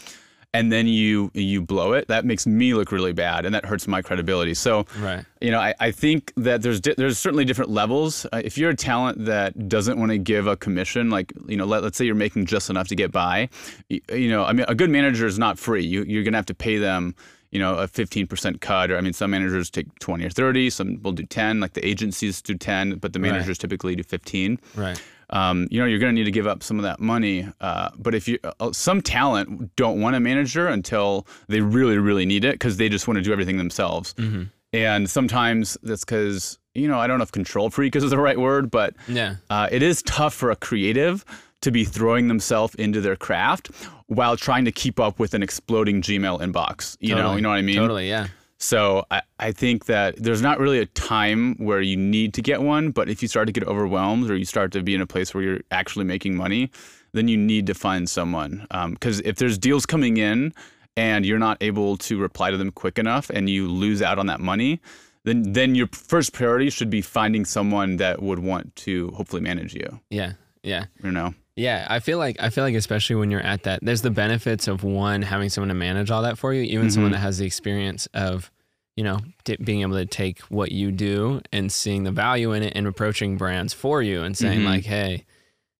and 0.54 0.72
then 0.72 0.88
you 0.88 1.30
you 1.34 1.62
blow 1.62 1.94
it, 1.94 2.08
that 2.08 2.26
makes 2.26 2.48
me 2.48 2.74
look 2.74 2.92
really 2.92 3.14
bad, 3.14 3.46
and 3.46 3.54
that 3.56 3.66
hurts 3.66 3.88
my 3.88 4.02
credibility. 4.02 4.54
So 4.56 4.86
Right. 5.00 5.24
you 5.40 5.52
know, 5.52 5.60
I, 5.60 5.74
I 5.80 5.92
think 5.92 6.34
that 6.38 6.62
there's 6.64 6.82
di- 6.82 6.96
there's 6.98 7.20
certainly 7.20 7.46
different 7.46 7.70
levels. 7.70 8.26
Uh, 8.34 8.42
if 8.44 8.58
you're 8.58 8.72
a 8.72 8.76
talent 8.76 9.26
that 9.26 9.70
doesn't 9.70 9.98
want 10.00 10.12
to 10.12 10.18
give 10.18 10.48
a 10.48 10.58
commission, 10.58 11.10
like 11.12 11.32
you 11.48 11.56
know, 11.56 11.66
let, 11.66 11.84
let's 11.84 11.98
say 11.98 12.06
you're 12.06 12.16
making 12.16 12.46
just 12.48 12.70
enough 12.70 12.88
to 12.90 12.96
get 12.96 13.12
by, 13.12 13.48
you, 13.90 14.02
you 14.12 14.30
know, 14.30 14.44
I 14.44 14.54
mean, 14.54 14.66
a 14.68 14.76
good 14.76 14.90
manager 14.90 15.26
is 15.28 15.38
not 15.38 15.60
free. 15.60 15.86
You 15.86 16.04
you're 16.04 16.24
gonna 16.24 16.38
have 16.38 16.48
to 16.48 16.56
pay 16.56 16.78
them, 16.80 17.14
you 17.52 17.60
know, 17.60 17.76
a 17.76 17.88
15% 17.88 18.62
cut, 18.62 18.92
or 18.92 18.98
I 18.98 19.02
mean, 19.02 19.14
some 19.14 19.32
managers 19.32 19.70
take 19.70 19.88
20 20.00 20.24
or 20.26 20.30
30, 20.30 20.70
some 20.70 21.02
will 21.02 21.12
do 21.14 21.24
10, 21.24 21.60
like 21.60 21.74
the 21.74 21.86
agencies 21.88 22.42
do 22.42 22.56
10, 22.56 22.96
but 23.00 23.14
the 23.14 23.20
Right. 23.20 23.32
managers 23.32 23.58
typically 23.58 23.96
do 23.96 24.04
15 24.04 24.60
Right. 24.76 25.02
um, 25.32 25.68
you 25.72 25.80
know 25.80 25.86
you're 25.86 26.00
going 26.00 26.14
to 26.16 26.20
need 26.20 26.26
to 26.26 26.32
give 26.32 26.48
up 26.48 26.62
some 26.64 26.78
of 26.78 26.84
that 26.84 27.00
money. 27.00 27.48
Uh, 27.62 27.90
but 27.98 28.14
if 28.16 28.28
you 28.28 28.38
uh, 28.60 28.72
some 28.72 29.02
talent 29.02 29.76
don't 29.76 30.00
want 30.02 30.16
a 30.16 30.20
manager 30.20 30.68
until 30.68 31.26
they 31.48 31.62
really 31.62 31.98
really 31.98 32.26
need 32.26 32.44
it 32.46 32.54
because 32.54 32.78
they 32.78 32.90
just 32.90 33.08
want 33.08 33.18
to 33.18 33.22
do 33.24 33.32
everything 33.32 33.58
themselves. 33.58 34.14
Mm-hmm. 34.16 34.44
And 34.74 35.10
sometimes 35.10 35.76
that's 35.84 36.04
because 36.06 36.60
you 36.76 36.88
know 36.88 37.00
I 37.00 37.08
don't 37.08 37.18
know 37.20 37.24
if 37.24 37.32
control 37.32 37.70
freak 37.72 37.96
is 37.96 38.08
the 38.10 38.18
right 38.18 38.40
word, 38.40 38.70
but 38.72 38.96
Yeah. 39.08 39.36
uh, 39.50 39.68
it 39.72 39.82
is 39.84 40.02
tough 40.04 40.34
for 40.36 40.52
a 40.52 40.56
creative 40.56 41.26
to 41.62 41.72
be 41.72 41.84
throwing 41.84 42.28
themselves 42.28 42.74
into 42.76 43.02
their 43.02 43.16
craft 43.16 43.70
while 44.10 44.36
trying 44.36 44.66
to 44.66 44.72
keep 44.72 45.00
up 45.00 45.20
with 45.20 45.34
an 45.34 45.42
exploding 45.42 46.02
Gmail 46.02 46.42
inbox. 46.42 46.98
You 47.00 47.16
know, 47.16 47.36
you 47.36 47.42
know 47.42 47.50
what 47.50 47.56
I 47.56 47.62
mean? 47.62 47.78
Totally. 47.78 48.10
Yeah. 48.10 48.28
So 48.58 49.06
I, 49.10 49.22
I 49.40 49.52
think 49.52 49.86
that 49.86 50.16
there's 50.18 50.42
not 50.42 50.60
really 50.60 50.80
a 50.80 50.86
time 50.88 51.56
where 51.56 51.80
you 51.80 51.96
need 51.96 52.34
to 52.34 52.42
get 52.42 52.62
one, 52.62 52.92
but 52.92 53.08
if 53.08 53.22
you 53.22 53.28
start 53.28 53.48
to 53.48 53.54
get 53.54 53.64
overwhelmed 53.64 54.30
or 54.30 54.36
you 54.36 54.46
start 54.46 54.74
to 54.74 54.84
be 54.84 54.94
in 54.94 55.00
a 55.00 55.08
place 55.08 55.34
where 55.34 55.44
you're 55.44 55.62
actually 55.72 56.06
making 56.06 56.36
money, 56.36 56.70
then 57.14 57.28
you 57.28 57.38
need 57.38 57.68
to 57.68 57.74
find 57.74 58.10
someone. 58.10 58.68
Um, 58.72 58.94
because 58.94 59.22
if 59.22 59.38
there's 59.38 59.58
deals 59.58 59.86
coming 59.86 60.18
in 60.18 60.54
and 60.98 61.26
you're 61.26 61.40
not 61.40 61.58
able 61.62 61.96
to 61.98 62.20
reply 62.20 62.52
to 62.52 62.58
them 62.58 62.72
quick 62.72 63.00
enough 63.00 63.30
and 63.30 63.50
you 63.50 63.70
lose 63.70 64.02
out 64.02 64.20
on 64.20 64.26
that 64.26 64.42
money, 64.42 64.82
then 65.24 65.54
then 65.54 65.76
your 65.76 65.88
first 65.94 66.34
priority 66.34 66.70
should 66.70 66.90
be 66.90 67.02
finding 67.02 67.46
someone 67.46 67.98
that 67.98 68.22
would 68.22 68.40
want 68.40 68.76
to 68.76 69.10
hopefully 69.12 69.42
manage 69.42 69.74
you. 69.74 70.00
Yeah. 70.10 70.34
Yeah. 70.64 70.86
You 71.04 71.12
know? 71.12 71.34
Yeah, 71.56 71.86
I 71.90 72.00
feel 72.00 72.18
like 72.18 72.38
I 72.40 72.50
feel 72.50 72.64
like 72.64 72.76
especially 72.76 73.18
when 73.18 73.32
you're 73.32 73.42
at 73.42 73.64
that, 73.64 73.80
there's 73.84 74.02
the 74.02 74.12
benefits 74.12 74.68
of 74.68 74.84
one 74.84 75.22
having 75.22 75.50
someone 75.50 75.68
to 75.70 75.74
manage 75.74 76.10
all 76.10 76.22
that 76.24 76.38
for 76.38 76.54
you, 76.54 76.62
even 76.64 76.90
someone 76.90 77.12
that 77.12 77.18
has 77.20 77.38
the 77.38 77.46
experience 77.46 78.08
of, 78.14 78.50
you 78.96 79.04
know, 79.04 79.20
t- 79.44 79.58
being 79.62 79.82
able 79.82 79.98
to 79.98 80.06
take 80.06 80.40
what 80.44 80.72
you 80.72 80.92
do 80.92 81.42
and 81.52 81.70
seeing 81.72 82.04
the 82.04 82.12
value 82.12 82.54
in 82.54 82.64
it 82.64 82.74
and 82.76 82.88
approaching 82.88 83.36
brands 83.38 83.74
for 83.74 84.02
you 84.02 84.24
and 84.24 84.38
saying 84.38 84.62
Mhm. 84.62 84.66
like, 84.66 84.86
hey, 84.86 85.26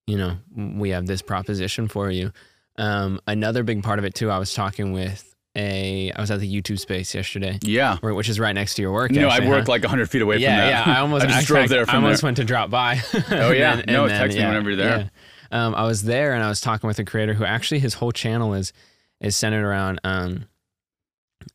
you 0.06 0.18
know, 0.18 0.36
we 0.54 0.90
have 0.90 1.06
this 1.06 1.22
proposition 1.22 1.88
for 1.88 2.10
you. 2.10 2.32
Um, 2.76 3.18
another 3.26 3.62
big 3.62 3.82
part 3.82 3.98
of 3.98 4.04
it 4.04 4.14
too. 4.14 4.30
I 4.30 4.38
was 4.38 4.52
talking 4.52 4.92
with 4.92 5.34
a, 5.56 6.12
I 6.12 6.20
was 6.20 6.30
at 6.30 6.40
the 6.40 6.52
YouTube 6.62 6.78
space 6.78 7.14
yesterday, 7.14 7.58
Yeah. 7.62 7.96
which 8.02 8.28
is 8.28 8.38
right 8.38 8.52
next 8.54 8.74
to 8.74 8.82
your 8.82 8.92
work. 8.92 9.10
No, 9.10 9.28
I 9.28 9.36
actually, 9.36 9.48
work 9.48 9.66
huh? 9.66 9.72
like 9.72 9.82
100 9.82 10.08
feet 10.10 10.22
away 10.22 10.36
yeah, 10.38 10.48
from 10.48 10.56
that. 10.56 10.86
Yeah, 10.86 10.96
I 10.96 11.00
almost 11.00 11.24
I 11.26 11.28
just 11.28 11.40
in 11.40 11.44
drove 11.46 11.60
fact, 11.62 11.70
there 11.70 11.84
I 11.88 11.94
almost 11.96 12.20
there. 12.22 12.28
went 12.28 12.36
to 12.36 12.44
drop 12.44 12.70
by. 12.70 13.00
Oh, 13.30 13.50
yeah. 13.52 13.78
And 13.78 13.86
No, 13.86 14.04
and 14.04 14.12
text 14.12 14.36
me 14.38 14.44
whenever 14.44 14.70
you're 14.70 14.76
there. 14.76 15.10
Um, 15.50 15.74
I 15.74 15.84
was 15.84 16.02
there 16.04 16.32
and 16.34 16.42
I 16.44 16.48
was 16.48 16.60
talking 16.60 16.86
with 16.86 16.98
a 16.98 17.04
creator 17.04 17.34
who 17.34 17.44
actually 17.44 17.80
his 17.80 17.94
whole 17.94 18.12
channel 18.12 18.54
is 18.54 18.72
is 19.20 19.36
centered 19.36 19.64
around 19.66 20.00
um, 20.04 20.44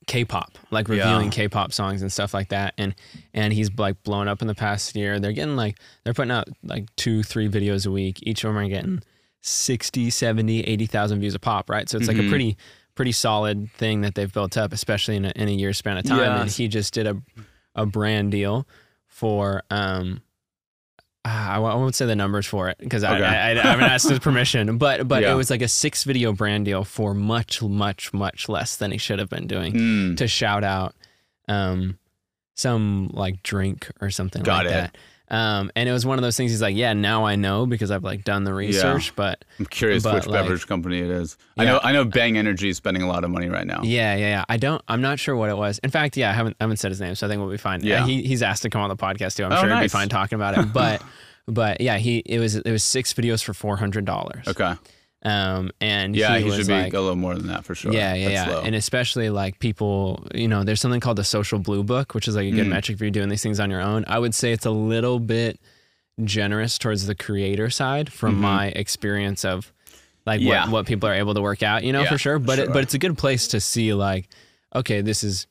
K-pop, 0.07 0.57
like 0.71 0.87
Yeah. 0.87 0.95
reviewing 0.95 1.29
K-pop 1.29 1.71
songs 1.73 2.01
and 2.01 2.11
stuff 2.11 2.33
like 2.33 2.49
that. 2.49 2.73
And 2.77 2.95
and 3.33 3.53
he's 3.53 3.69
like 3.77 4.01
blown 4.03 4.27
up 4.27 4.41
in 4.41 4.47
the 4.47 4.55
past 4.55 4.95
year. 4.95 5.19
They're 5.19 5.31
getting 5.31 5.55
like 5.55 5.77
they're 6.03 6.13
putting 6.13 6.31
out 6.31 6.47
like 6.63 6.93
two, 6.95 7.23
three 7.23 7.47
videos 7.49 7.85
a 7.87 7.91
week. 7.91 8.19
Each 8.23 8.43
of 8.43 8.49
them 8.53 8.57
are 8.63 8.67
getting 8.67 9.01
60, 9.41 10.09
70, 10.09 10.61
80,000 10.61 11.19
views 11.19 11.35
a 11.35 11.39
pop, 11.39 11.69
right? 11.69 11.87
So 11.87 11.97
it's 11.97 12.07
like 12.07 12.17
a 12.17 12.21
Mhm. 12.23 12.29
pretty 12.29 12.57
pretty 12.95 13.11
solid 13.11 13.69
thing 13.73 14.01
that 14.01 14.15
they've 14.15 14.31
built 14.31 14.55
up, 14.57 14.71
especially 14.71 15.17
in 15.17 15.25
a, 15.25 15.29
in 15.35 15.49
a 15.49 15.51
year 15.51 15.73
span 15.73 15.97
of 15.97 16.05
time. 16.05 16.31
And 16.41 16.49
he 16.49 16.67
just 16.67 16.93
did 16.93 17.07
a 17.07 17.21
a 17.75 17.85
brand 17.85 18.31
deal 18.31 18.67
for 19.07 19.63
um 19.69 20.21
I 21.27 21.57
won't 21.59 21.95
say 21.95 22.05
the 22.05 22.15
numbers 22.15 22.45
for 22.45 22.69
it 22.69 22.77
because 22.77 23.03
Okay. 23.03 23.23
I, 23.23 23.49
I, 23.49 23.51
I 23.51 23.55
haven't 23.55 23.85
asked 23.85 24.07
his 24.09 24.19
permission, 24.19 24.77
but 24.85 25.07
but 25.07 25.23
Yeah. 25.23 25.31
it 25.31 25.35
was 25.35 25.49
like 25.49 25.61
a 25.63 25.67
six 25.67 26.03
video 26.03 26.31
brand 26.33 26.65
deal 26.65 26.83
for 26.83 27.13
much 27.13 27.61
much 27.63 28.13
much 28.13 28.47
less 28.47 28.75
than 28.75 28.91
he 28.91 28.97
should 28.97 29.17
have 29.19 29.29
been 29.29 29.47
doing 29.47 29.73
Mm. 29.73 30.17
to 30.17 30.27
shout 30.27 30.63
out 30.63 30.93
um 31.47 31.97
some 32.53 33.09
like 33.13 33.41
drink 33.43 33.89
or 34.01 34.09
something 34.09 34.43
Got 34.43 34.65
like 34.65 34.67
it. 34.67 34.69
that. 34.69 34.97
Um, 35.29 35.71
and 35.75 35.89
it 35.89 35.91
was 35.91 36.05
one 36.05 36.19
of 36.19 36.21
those 36.23 36.37
things. 36.37 36.51
He's 36.51 36.61
like, 36.61 36.75
yeah, 36.75 36.93
now 36.93 37.25
I 37.25 37.35
know 37.35 37.65
because 37.65 37.89
I've 37.89 38.03
like 38.03 38.23
done 38.23 38.43
the 38.43 38.53
research, 38.53 39.15
but 39.15 39.43
I'm 39.59 39.65
curious 39.65 40.03
But, 40.03 40.13
which 40.15 40.27
like- 40.27 40.43
beverage 40.43 40.67
company 40.67 40.99
it 40.99 41.09
is. 41.09 41.37
I 41.57 41.65
know 41.65 41.79
I 41.83 41.91
know 41.93 42.05
Bang 42.05 42.37
Energy 42.37 42.69
is 42.69 42.77
spending 42.77 43.01
a 43.03 43.07
lot 43.07 43.23
of 43.23 43.31
money 43.31 43.49
right 43.49 43.65
now. 43.65 43.81
Yeah, 43.83 44.15
yeah, 44.15 44.27
yeah. 44.29 44.45
I 44.49 44.57
don't. 44.57 44.81
I'm 44.87 45.01
not 45.01 45.17
sure 45.19 45.35
what 45.35 45.49
it 45.49 45.57
was. 45.57 45.79
In 45.79 45.89
fact, 45.89 46.15
yeah, 46.17 46.29
I 46.29 46.33
haven't. 46.33 46.55
I 46.59 46.63
haven't 46.65 46.77
said 46.77 46.91
his 46.91 47.01
name, 47.01 47.15
so 47.15 47.25
I 47.25 47.29
think 47.29 47.39
we'll 47.41 47.49
be 47.49 47.57
fine. 47.57 47.81
Yeah. 47.83 48.03
Uh, 48.03 48.07
he, 48.07 48.21
he's 48.23 48.43
asked 48.43 48.61
to 48.63 48.69
come 48.69 48.81
on 48.81 48.89
the 48.89 48.95
podcast 48.95 49.35
too. 49.37 49.45
I'm 49.45 49.51
Oh, 49.53 49.61
sure 49.61 49.69
he'll 49.69 49.81
be 49.81 49.87
fine 49.87 50.09
talking 50.09 50.35
about 50.35 50.57
it. 50.57 50.71
But, 50.73 51.01
but 51.47 51.81
yeah, 51.81 51.97
he 51.97 52.19
it 52.25 52.39
was 52.39 52.55
it 52.55 52.71
was 52.71 52.83
six 52.83 53.13
videos 53.13 53.43
for 53.43 53.53
four 53.53 53.77
hundred 53.77 54.05
dollars. 54.05 54.47
Okay. 54.47 54.73
Um, 55.25 55.71
and 55.81 56.15
Yeah, 56.15 56.37
he, 56.37 56.43
he, 56.45 56.51
should 56.55 56.67
be 56.67 56.73
like, 56.73 56.93
a 56.93 56.99
little 56.99 57.15
more 57.15 57.33
than 57.33 57.47
that 57.47 57.65
for 57.65 57.73
sure. 57.73 57.91
yeah, 57.91 58.13
yeah, 58.13 58.29
That's 58.29 58.47
yeah. 58.49 58.55
low. 58.57 58.61
And 58.61 58.75
especially 58.75 59.31
like 59.31 59.57
people, 59.57 60.27
you 60.35 60.47
know, 60.47 60.63
there's 60.63 60.79
something 60.79 60.99
called 60.99 61.17
the 61.17 61.23
social 61.23 61.57
blue 61.57 61.83
book, 61.83 62.13
which 62.13 62.27
is 62.27 62.35
like 62.35 62.45
a 62.45 62.51
good 62.51 62.67
Mm. 62.67 62.69
metric 62.69 62.99
for 62.99 63.05
you 63.05 63.11
doing 63.11 63.29
these 63.29 63.41
things 63.41 63.59
on 63.59 63.71
your 63.71 63.81
own. 63.81 64.05
I 64.07 64.19
would 64.19 64.35
say 64.35 64.51
it's 64.51 64.67
a 64.67 64.71
little 64.71 65.19
bit 65.19 65.59
generous 66.23 66.77
towards 66.77 67.07
the 67.07 67.15
creator 67.15 67.69
side 67.71 68.13
from 68.13 68.35
Mhm. 68.35 68.39
my 68.41 68.67
experience 68.67 69.43
of 69.43 69.73
like 70.27 70.41
Yeah. 70.41 70.65
what, 70.65 70.71
what 70.71 70.85
people 70.85 71.09
are 71.09 71.13
able 71.13 71.33
to 71.33 71.41
work 71.41 71.63
out, 71.63 71.83
you 71.83 71.91
know, 71.91 72.03
Yeah, 72.03 72.09
for 72.11 72.17
sure. 72.19 72.37
But 72.39 72.59
It, 72.59 72.71
but 72.71 72.83
it's 72.83 72.93
a 72.93 72.99
good 72.99 73.17
place 73.17 73.47
to 73.49 73.59
see 73.59 73.93
like, 73.93 74.27
okay, 74.75 75.01
this 75.01 75.23
is 75.23 75.47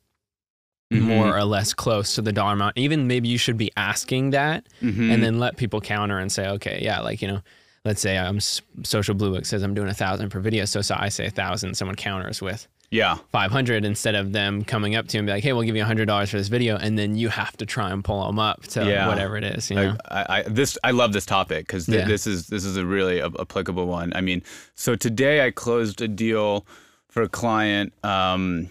Mhm. 0.93 1.01
more 1.01 1.37
or 1.37 1.45
less 1.45 1.75
close 1.75 2.15
to 2.15 2.23
the 2.23 2.33
dollar 2.33 2.53
amount. 2.53 2.79
Even 2.79 3.07
maybe 3.09 3.27
you 3.29 3.39
should 3.39 3.57
be 3.57 3.73
asking 3.77 4.31
that 4.31 4.67
Mhm. 4.83 5.13
and 5.13 5.23
then 5.23 5.39
let 5.41 5.57
people 5.57 5.81
counter 5.81 6.19
and 6.19 6.31
say, 6.31 6.47
okay, 6.49 6.79
yeah, 6.83 7.01
like, 7.01 7.21
you 7.23 7.27
know, 7.29 7.41
let's 7.85 8.01
say 8.01 8.17
I'm 8.19 8.41
social 8.41 9.15
blue 9.15 9.33
book 9.33 9.45
says 9.45 9.63
I'm 9.63 9.75
doing 9.75 9.89
a 9.89 9.95
thousand 9.95 10.31
per 10.31 10.41
video. 10.41 10.65
So, 10.65 10.81
so 10.81 10.97
I 10.99 11.09
say 11.09 11.27
a 11.27 11.31
thousand, 11.31 11.75
someone 11.77 11.97
counters 11.97 12.41
with 12.41 12.67
yeah, 12.91 13.17
500 13.33 13.85
instead 13.85 14.15
of 14.15 14.31
them 14.33 14.63
coming 14.63 14.95
up 14.95 15.09
to 15.09 15.17
you 15.17 15.19
and 15.19 15.27
be 15.27 15.33
like, 15.33 15.43
hey, 15.43 15.53
we'll 15.53 15.65
give 15.65 15.75
you 15.75 15.83
a 15.83 15.87
$100 15.87 16.29
for 16.29 16.37
this 16.37 16.47
video. 16.47 16.77
And 16.77 16.97
then 16.97 17.17
you 17.17 17.29
have 17.29 17.57
to 17.57 17.67
try 17.67 17.91
and 17.91 18.05
pull 18.05 18.25
them 18.25 18.39
up 18.39 18.63
to 18.69 18.85
Yeah. 18.87 19.09
whatever 19.09 19.37
it 19.37 19.43
is, 19.43 19.69
you 19.69 19.75
know? 19.77 19.97
I, 20.09 20.27
I 20.39 20.43
this 20.43 20.79
I 20.85 20.93
love 20.93 21.13
this 21.13 21.27
topic 21.27 21.67
because 21.67 21.87
th- 21.87 21.99
Yeah. 22.01 22.07
this 22.07 22.27
is 22.27 22.47
this 22.49 22.65
is 22.65 22.77
a 22.77 22.87
really 22.87 23.21
applicable 23.21 23.87
one. 23.87 24.13
I 24.15 24.21
mean, 24.21 24.43
so 24.77 24.95
today 24.95 25.45
I 25.45 25.51
closed 25.51 26.01
a 26.03 26.09
deal 26.09 26.67
for 27.09 27.23
a 27.23 27.29
client. 27.29 27.93
Um, 28.05 28.69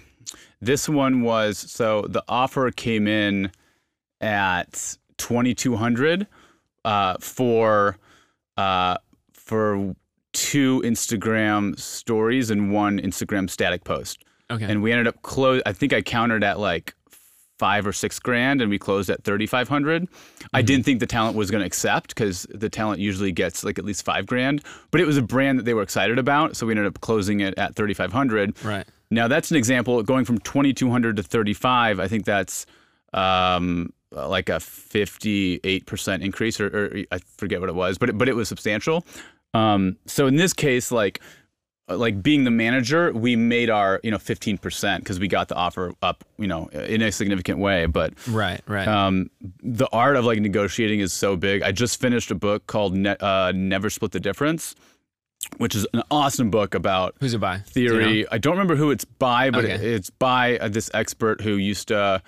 this 0.61 0.87
one 0.87 1.21
was 1.23 1.57
so 1.57 2.03
the 2.03 2.23
offer 2.29 2.71
came 2.71 3.07
in 3.07 3.51
at 4.21 4.95
twenty 5.17 5.53
two 5.53 5.75
hundred 5.75 6.27
uh, 6.85 7.15
for 7.19 7.97
uh, 8.57 8.97
for 9.33 9.95
two 10.33 10.81
Instagram 10.81 11.79
stories 11.79 12.49
and 12.49 12.71
one 12.71 12.99
Instagram 12.99 13.49
static 13.49 13.83
post. 13.83 14.23
okay. 14.49 14.65
and 14.65 14.81
we 14.81 14.91
ended 14.91 15.07
up 15.07 15.21
close. 15.21 15.61
I 15.65 15.73
think 15.73 15.93
I 15.93 16.01
countered 16.01 16.43
at 16.43 16.59
like 16.59 16.95
five 17.59 17.85
or 17.85 17.93
six 17.93 18.19
grand, 18.19 18.61
and 18.61 18.69
we 18.69 18.79
closed 18.79 19.09
at 19.09 19.23
thirty 19.23 19.45
five 19.45 19.69
hundred. 19.69 20.07
I 20.53 20.61
didn't 20.61 20.85
think 20.85 20.99
the 20.99 21.05
talent 21.07 21.37
was 21.37 21.49
going 21.51 21.61
to 21.61 21.65
accept 21.67 22.09
because 22.09 22.45
the 22.49 22.69
talent 22.69 22.99
usually 22.99 23.31
gets 23.31 23.63
like 23.63 23.79
at 23.79 23.85
least 23.85 24.03
five 24.03 24.25
grand, 24.25 24.63
but 24.91 24.99
it 24.99 25.05
was 25.07 25.17
a 25.17 25.21
brand 25.21 25.59
that 25.59 25.63
they 25.63 25.73
were 25.73 25.83
excited 25.83 26.19
about, 26.19 26.55
so 26.55 26.65
we 26.65 26.73
ended 26.73 26.87
up 26.87 26.99
closing 27.01 27.39
it 27.39 27.57
at 27.57 27.75
thirty 27.75 27.93
five 27.93 28.11
hundred. 28.11 28.61
right. 28.63 28.85
Now 29.11 29.27
that's 29.27 29.51
an 29.51 29.57
example 29.57 30.01
going 30.01 30.25
from 30.25 30.39
twenty 30.39 30.73
two 30.73 30.89
hundred 30.89 31.17
to 31.17 31.23
thirty 31.23 31.53
five. 31.53 31.99
I 31.99 32.07
think 32.07 32.25
that's 32.25 32.65
um, 33.13 33.93
like 34.13 34.49
a 34.49 34.59
58% 34.59 36.21
increase, 36.21 36.59
or, 36.59 36.67
or 36.67 37.03
I 37.11 37.19
forget 37.37 37.59
what 37.59 37.69
it 37.69 37.75
was, 37.75 37.97
but 37.97 38.09
it, 38.09 38.17
but 38.17 38.29
it 38.29 38.35
was 38.35 38.47
substantial. 38.47 39.05
Um, 39.53 39.97
so 40.05 40.27
in 40.27 40.35
this 40.35 40.53
case, 40.53 40.91
like 40.91 41.19
uh, 41.89 41.97
like 41.97 42.23
being 42.23 42.43
the 42.43 42.51
manager, 42.51 43.11
we 43.13 43.35
made 43.35 43.69
our 43.69 43.99
you 44.03 44.11
know 44.11 44.17
15% 44.17 44.99
because 44.99 45.19
we 45.19 45.27
got 45.27 45.47
the 45.49 45.55
offer 45.55 45.93
up 46.01 46.23
you 46.37 46.47
know 46.47 46.67
in 46.67 47.01
a 47.01 47.11
significant 47.11 47.59
way. 47.59 47.85
But 47.85 48.13
Right, 48.27 48.61
right. 48.67 48.87
um, 48.87 49.29
the 49.61 49.87
art 49.91 50.15
of 50.15 50.25
like 50.25 50.39
negotiating 50.39 51.01
is 51.01 51.13
so 51.13 51.35
big. 51.35 51.61
I 51.61 51.71
just 51.71 51.99
finished 51.99 52.31
a 52.31 52.35
book 52.35 52.65
called 52.67 52.95
ne- 52.95 53.17
uh, 53.19 53.51
Never 53.53 53.89
Split 53.89 54.11
the 54.11 54.19
Difference, 54.19 54.75
which 55.57 55.75
is 55.75 55.85
an 55.93 56.03
awesome 56.09 56.49
book 56.49 56.73
about 56.73 57.15
Who's 57.19 57.33
it 57.33 57.39
by? 57.39 57.61
Do 57.73 57.81
you 57.81 57.89
know? 57.89 57.99
theory. 57.99 58.25
I 58.31 58.37
don't 58.37 58.53
remember 58.53 58.75
who 58.75 58.89
it's 58.89 59.05
by, 59.05 59.51
but 59.51 59.65
Okay. 59.65 59.73
it, 59.75 59.81
it's 59.83 60.09
by 60.09 60.57
uh, 60.59 60.69
this 60.69 60.89
expert 60.93 61.41
who 61.41 61.57
used 61.57 61.89
to 61.89 62.23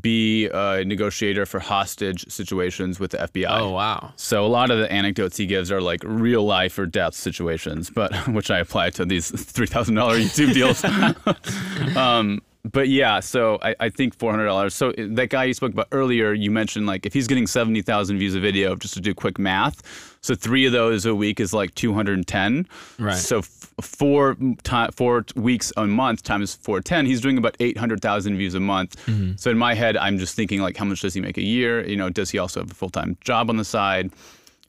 be 0.00 0.48
a 0.48 0.84
negotiator 0.84 1.44
for 1.44 1.58
hostage 1.58 2.30
situations 2.30 3.00
with 3.00 3.10
the 3.10 3.18
FBI. 3.18 3.46
Oh 3.50 3.70
wow. 3.70 4.12
So 4.16 4.44
a 4.44 4.48
lot 4.48 4.70
of 4.70 4.78
the 4.78 4.90
anecdotes 4.90 5.36
he 5.36 5.46
gives 5.46 5.72
are 5.72 5.80
like 5.80 6.02
real 6.04 6.44
life 6.44 6.78
or 6.78 6.86
death 6.86 7.14
situations, 7.14 7.90
but 7.90 8.14
which 8.28 8.50
I 8.50 8.58
apply 8.58 8.90
to 8.90 9.04
these 9.04 9.30
three 9.52 9.66
thousand 9.66 9.96
dollar 9.96 10.16
YouTube 10.18 10.54
deals. 10.54 10.84
um, 11.96 12.40
but 12.64 12.88
yeah, 12.88 13.18
so 13.20 13.58
I, 13.60 13.74
I 13.80 13.88
think 13.88 14.14
four 14.14 14.30
hundred 14.30 14.46
dollars. 14.46 14.74
So 14.74 14.92
that 14.96 15.30
guy 15.30 15.44
you 15.44 15.54
spoke 15.54 15.72
about 15.72 15.88
earlier, 15.90 16.32
you 16.32 16.50
mentioned 16.50 16.86
like 16.86 17.04
if 17.04 17.12
he's 17.12 17.26
getting 17.26 17.46
seventy 17.46 17.82
thousand 17.82 18.18
views 18.18 18.34
a 18.34 18.40
video, 18.40 18.76
just 18.76 18.94
to 18.94 19.00
do 19.00 19.14
quick 19.14 19.38
math, 19.38 19.82
so 20.20 20.36
three 20.36 20.64
of 20.66 20.72
those 20.72 21.04
a 21.04 21.14
week 21.14 21.40
is 21.40 21.52
like 21.52 21.74
two 21.74 21.92
hundred 21.92 22.14
and 22.14 22.26
ten. 22.26 22.68
Right. 22.98 23.16
So 23.16 23.38
f- 23.38 23.74
four 23.80 24.36
ti 24.62 24.86
four 24.94 25.24
weeks 25.34 25.72
a 25.76 25.86
month 25.86 26.22
times 26.22 26.54
four 26.54 26.80
ten, 26.80 27.04
he's 27.04 27.20
doing 27.20 27.36
about 27.36 27.56
eight 27.58 27.76
hundred 27.76 28.00
thousand 28.00 28.36
views 28.36 28.54
a 28.54 28.60
month. 28.60 28.96
Mm-hmm. 29.06 29.32
So 29.36 29.50
in 29.50 29.58
my 29.58 29.74
head, 29.74 29.96
I'm 29.96 30.18
just 30.18 30.36
thinking 30.36 30.60
like, 30.60 30.76
how 30.76 30.84
much 30.84 31.00
does 31.00 31.14
he 31.14 31.20
make 31.20 31.38
a 31.38 31.42
year? 31.42 31.84
You 31.84 31.96
know, 31.96 32.10
does 32.10 32.30
he 32.30 32.38
also 32.38 32.60
have 32.60 32.70
a 32.70 32.74
full 32.74 32.90
time 32.90 33.16
job 33.22 33.50
on 33.50 33.56
the 33.56 33.64
side? 33.64 34.12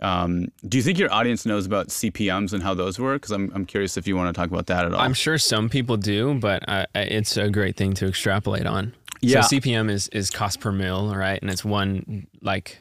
Um, 0.04 0.50
do 0.68 0.78
you 0.78 0.84
think 0.84 1.00
your 1.00 1.12
audience 1.14 1.46
knows 1.46 1.66
about 1.66 1.88
CPMS 1.88 2.54
and 2.54 2.62
how 2.62 2.74
those 2.74 3.00
work? 3.00 3.22
Because 3.22 3.32
I'm, 3.32 3.52
I'm 3.56 3.66
curious 3.66 3.96
if 3.98 4.08
you 4.08 4.16
want 4.16 4.36
to 4.36 4.40
talk 4.40 4.50
about 4.52 4.68
that 4.68 4.86
at 4.86 4.94
all. 4.94 5.00
I'm 5.00 5.14
sure 5.14 5.38
some 5.38 5.70
people 5.70 5.98
do, 5.98 6.34
but 6.36 6.68
I, 6.68 6.86
it's 6.94 7.38
a 7.38 7.50
great 7.50 7.78
thing 7.78 7.94
to 7.96 8.08
extrapolate 8.08 8.66
on. 8.66 8.94
Yeah. 9.22 9.42
So 9.42 9.56
CPM 9.58 9.90
is 9.90 10.10
is 10.10 10.30
cost 10.30 10.60
per 10.60 10.72
mil, 10.72 11.16
right? 11.16 11.42
And 11.42 11.50
it's 11.50 11.64
one 11.64 12.28
like 12.42 12.78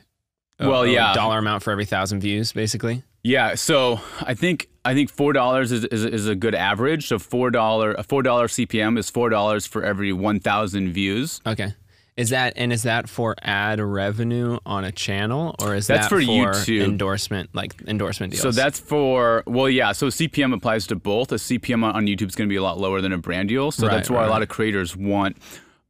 a- 0.59 0.69
Well, 0.69 0.85
yeah. 0.87 1.15
dollar 1.15 1.39
amount 1.39 1.63
for 1.63 1.71
every 1.71 1.85
thousand 1.85 2.21
views, 2.21 2.53
basically. 2.53 3.05
yeah, 3.23 3.55
so 3.55 4.01
I 4.23 4.35
think 4.35 4.69
I 4.85 4.95
think 4.95 5.09
four 5.09 5.33
dollars 5.33 5.71
is, 5.71 5.85
is 5.85 6.05
is 6.05 6.27
a 6.27 6.35
good 6.35 6.57
average. 6.57 7.07
So 7.07 7.21
four 7.21 7.53
dollar 7.53 7.93
a 7.95 8.03
four 8.03 8.25
dollar 8.25 8.49
CPM 8.49 8.99
is 8.99 9.09
four 9.09 9.29
dollars 9.31 9.65
for 9.65 9.85
every 9.85 10.13
one 10.13 10.41
thousand 10.41 10.93
views. 10.93 11.41
Okay. 11.47 11.75
Is 12.15 12.29
that 12.29 12.53
and 12.57 12.73
is 12.75 12.83
that 12.83 13.09
for 13.09 13.35
ad 13.41 13.81
revenue 13.81 14.59
on 14.67 14.85
a 14.85 14.93
channel 14.93 15.55
or 15.59 15.75
is 15.75 15.87
That's 15.87 16.05
that 16.05 16.09
for 16.11 16.21
YouTube. 16.21 16.85
endorsement 16.85 17.49
like 17.55 17.81
endorsement 17.87 18.33
deals? 18.33 18.43
So 18.43 18.51
that's 18.51 18.79
for 18.79 19.43
well, 19.47 19.69
yeah. 19.69 19.93
So 19.93 20.09
CPM 20.09 20.53
applies 20.53 20.87
to 20.89 20.97
both. 20.97 21.33
A 21.33 21.37
CPM 21.37 21.83
on 21.85 21.97
on 21.97 22.07
YouTube 22.07 22.29
is 22.29 22.35
going 22.35 22.49
to 22.49 22.53
be 22.53 22.57
a 22.57 22.63
lot 22.63 22.79
lower 22.79 23.01
than 23.01 23.13
a 23.13 23.19
brand 23.19 23.49
deal. 23.49 23.71
So 23.71 23.87
Right, 23.87 23.95
that's 23.97 24.11
why 24.11 24.19
right, 24.19 24.27
a 24.27 24.31
lot 24.31 24.43
of 24.43 24.49
creators 24.49 24.95
want 24.95 25.39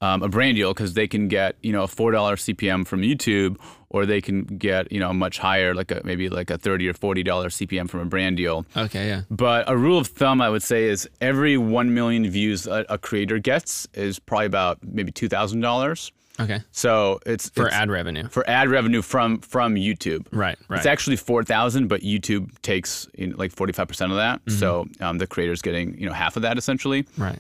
um, 0.03 0.23
a 0.23 0.29
brand 0.29 0.57
deal 0.57 0.75
because 0.75 0.93
they 0.93 1.09
can 1.09 1.29
get 1.29 1.57
you 1.63 1.73
know 1.73 1.85
a 1.85 1.89
four 1.89 2.11
dollar 2.13 2.37
CPM 2.37 2.87
from 2.87 3.01
YouTube, 3.03 3.57
or 3.89 4.05
they 4.05 4.21
can 4.21 4.43
get 4.45 4.91
you 4.93 5.01
know 5.01 5.11
a 5.11 5.15
much 5.15 5.39
higher, 5.39 5.75
like 5.75 5.91
a 5.91 6.03
maybe 6.05 6.29
like 6.29 6.51
a 6.51 6.59
thirty 6.59 6.87
or 6.89 6.93
forty 6.95 7.23
dollar 7.23 7.49
CPM 7.49 7.89
from 7.89 8.01
a 8.01 8.05
brand 8.05 8.37
deal. 8.37 8.67
okay, 8.77 9.09
yeah. 9.09 9.23
But 9.31 9.65
a 9.71 9.77
rule 9.77 9.99
of 9.99 10.09
thumb, 10.09 10.41
I 10.43 10.51
would 10.51 10.63
say, 10.63 10.85
is 10.85 11.09
every 11.21 11.57
one 11.57 11.95
million 11.95 12.29
views 12.29 12.67
a, 12.67 12.85
a 12.91 12.99
creator 12.99 13.39
gets 13.39 13.87
is 13.95 14.19
probably 14.19 14.47
about 14.47 14.79
maybe 14.83 15.13
two 15.13 15.29
thousand 15.29 15.61
dollars. 15.61 16.13
Okay. 16.41 16.61
So 16.73 17.21
it's 17.27 17.51
For 17.51 17.67
it's- 17.67 17.79
ad 17.81 17.91
revenue. 17.91 18.27
for 18.29 18.49
ad 18.49 18.71
revenue 18.71 19.03
from 19.03 19.41
from 19.43 19.75
YouTube. 19.77 20.27
Right, 20.33 20.59
right. 20.69 20.79
It's 20.79 20.87
actually 20.87 21.17
four 21.17 21.45
thousand, 21.45 21.89
but 21.89 22.01
YouTube 22.01 22.51
takes 22.63 23.07
you 23.17 23.29
know, 23.29 23.37
like 23.37 23.53
forty 23.53 23.73
five 23.75 23.87
percent 23.87 24.11
of 24.11 24.17
that. 24.17 24.41
So 24.51 24.89
um, 25.01 25.19
the 25.19 25.27
creator's 25.27 25.61
getting 25.63 25.97
you 25.99 26.07
know 26.07 26.13
half 26.15 26.35
of 26.37 26.43
that 26.43 26.57
essentially. 26.59 27.07
right. 27.19 27.39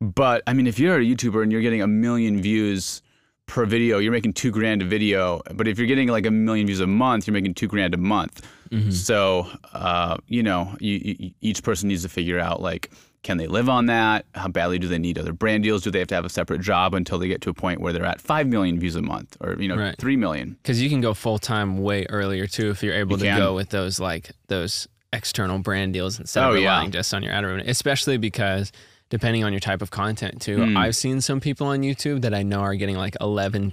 But 0.00 0.42
I 0.46 0.52
mean, 0.52 0.66
if 0.66 0.78
you're 0.78 0.96
a 0.98 1.04
YouTuber 1.04 1.42
and 1.42 1.50
you're 1.52 1.62
getting 1.62 1.82
a 1.82 1.86
million 1.86 2.40
views 2.40 3.00
per 3.46 3.64
video, 3.66 3.98
you're 3.98 4.12
making 4.12 4.32
two 4.32 4.50
grand 4.50 4.82
a 4.82 4.84
video. 4.84 5.40
But 5.54 5.68
if 5.68 5.78
you're 5.78 5.86
getting 5.86 6.08
like 6.08 6.26
a 6.26 6.30
million 6.30 6.66
views 6.66 6.80
a 6.80 6.86
month, 6.86 7.26
you're 7.26 7.32
making 7.34 7.54
two 7.54 7.68
grand 7.68 7.94
a 7.94 7.98
month. 7.98 8.44
So 8.90 9.46
uh, 9.72 10.16
you 10.26 10.42
know, 10.42 10.74
you, 10.80 11.14
you, 11.20 11.30
each 11.40 11.62
person 11.62 11.88
needs 11.88 12.02
to 12.02 12.08
figure 12.08 12.38
out 12.40 12.60
like. 12.60 12.90
Can 13.22 13.38
they 13.38 13.46
live 13.46 13.70
on 13.70 13.86
that? 13.86 14.26
How 14.34 14.48
badly 14.48 14.78
do 14.78 14.86
they 14.86 14.98
need 14.98 15.16
other 15.18 15.32
brand 15.32 15.62
deals? 15.62 15.82
Do 15.82 15.90
they 15.90 15.98
have 16.00 16.08
to 16.08 16.14
have 16.14 16.26
a 16.26 16.28
separate 16.28 16.60
job 16.60 16.92
until 16.92 17.18
they 17.18 17.26
get 17.26 17.40
to 17.40 17.48
a 17.48 17.54
point 17.54 17.80
where 17.80 17.90
they're 17.90 18.04
at 18.04 18.20
five 18.20 18.46
million 18.46 18.78
views 18.78 18.96
a 18.96 19.00
month, 19.00 19.34
or 19.40 19.56
you 19.58 19.66
know, 19.66 19.78
Right. 19.78 19.96
three 19.96 20.14
million? 20.16 20.58
Because 20.62 20.82
you 20.82 20.90
can 20.90 21.00
go 21.00 21.14
full 21.14 21.38
time 21.38 21.78
way 21.78 22.04
earlier 22.10 22.46
too 22.46 22.68
if 22.68 22.82
you're 22.82 22.92
able 22.94 23.12
You 23.12 23.20
to 23.20 23.24
can. 23.30 23.38
go 23.38 23.54
with 23.54 23.70
those 23.70 23.98
like 23.98 24.32
those 24.48 24.86
external 25.14 25.58
brand 25.58 25.94
deals 25.94 26.20
instead 26.20 26.44
Oh, 26.44 26.50
of 26.50 26.56
yeah. 26.60 26.68
relying 26.72 26.90
just 26.90 27.14
on 27.14 27.22
your 27.22 27.32
ad 27.32 27.44
revenue. 27.46 27.64
Especially 27.66 28.18
because 28.18 28.72
depending 29.14 29.44
on 29.44 29.52
your 29.52 29.60
type 29.60 29.80
of 29.80 29.90
content 29.92 30.42
too, 30.42 30.56
Hmm. 30.56 30.76
I've 30.76 30.96
seen 30.96 31.20
some 31.20 31.38
people 31.38 31.68
on 31.68 31.82
YouTube 31.82 32.22
that 32.22 32.34
I 32.34 32.42
know 32.42 32.58
are 32.60 32.74
getting 32.74 32.96
like 32.96 33.14
11 33.20 33.70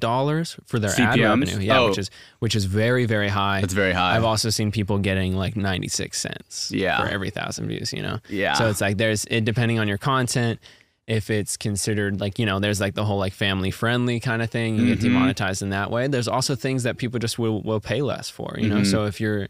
dollars 0.00 0.56
for 0.66 0.78
their 0.80 0.90
ad 0.98 1.18
revenue. 1.20 1.58
Yeah, 1.60 1.78
Oh. 1.78 1.88
which 1.88 1.98
is 1.98 2.10
which 2.40 2.56
is 2.56 2.64
very 2.64 3.06
very 3.06 3.28
high. 3.28 3.60
That's 3.60 3.72
very 3.74 3.92
high. 3.92 4.16
I've 4.16 4.24
also 4.24 4.50
seen 4.50 4.72
people 4.72 4.98
getting 4.98 5.36
like 5.36 5.54
96 5.56 6.18
cents 6.18 6.70
Yeah. 6.74 7.00
for 7.00 7.08
every 7.08 7.30
thousand 7.30 7.68
views, 7.68 7.92
you 7.92 8.02
know? 8.02 8.18
Yeah. 8.28 8.54
So 8.54 8.68
it's 8.68 8.80
like 8.80 8.96
there's 8.98 9.24
it 9.26 9.44
depending 9.44 9.78
on 9.78 9.86
your 9.86 9.98
content, 9.98 10.58
if 11.06 11.30
it's 11.30 11.56
considered 11.56 12.20
like, 12.20 12.38
you 12.38 12.46
know, 12.46 12.58
there's 12.60 12.80
like 12.80 12.94
the 12.94 13.04
whole 13.04 13.18
like 13.18 13.32
family 13.32 13.70
friendly 13.70 14.18
kind 14.20 14.42
of 14.42 14.50
thing, 14.50 14.76
you 14.76 14.86
get 14.86 14.98
Mm-hmm. 14.98 15.14
demonetized 15.14 15.62
in 15.62 15.70
that 15.70 15.90
way. 15.90 16.08
There's 16.08 16.28
also 16.28 16.54
things 16.56 16.82
that 16.84 16.98
people 16.98 17.18
just 17.18 17.38
will, 17.38 17.62
will 17.62 17.80
pay 17.80 18.00
less 18.02 18.28
for, 18.30 18.54
you 18.58 18.68
know? 18.68 18.76
Mm-hmm. 18.76 18.84
So 18.90 19.06
if 19.06 19.20
you're, 19.20 19.48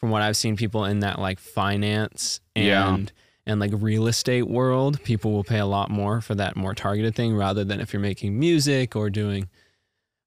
from 0.00 0.10
what 0.10 0.20
I've 0.22 0.36
seen 0.36 0.56
people 0.56 0.84
in 0.84 1.00
that 1.00 1.18
like 1.18 1.38
finance 1.38 2.40
and, 2.56 2.66
Yeah. 2.66 2.98
And 3.46 3.58
like 3.60 3.72
real 3.74 4.06
estate 4.06 4.48
world, 4.48 5.02
people 5.02 5.32
will 5.32 5.44
pay 5.44 5.58
a 5.58 5.66
lot 5.66 5.90
more 5.90 6.20
for 6.20 6.34
that 6.36 6.56
more 6.56 6.74
targeted 6.74 7.14
thing 7.14 7.34
rather 7.36 7.64
than 7.64 7.80
if 7.80 7.92
you're 7.92 8.00
making 8.02 8.38
music 8.38 8.94
or 8.94 9.10
doing 9.10 9.48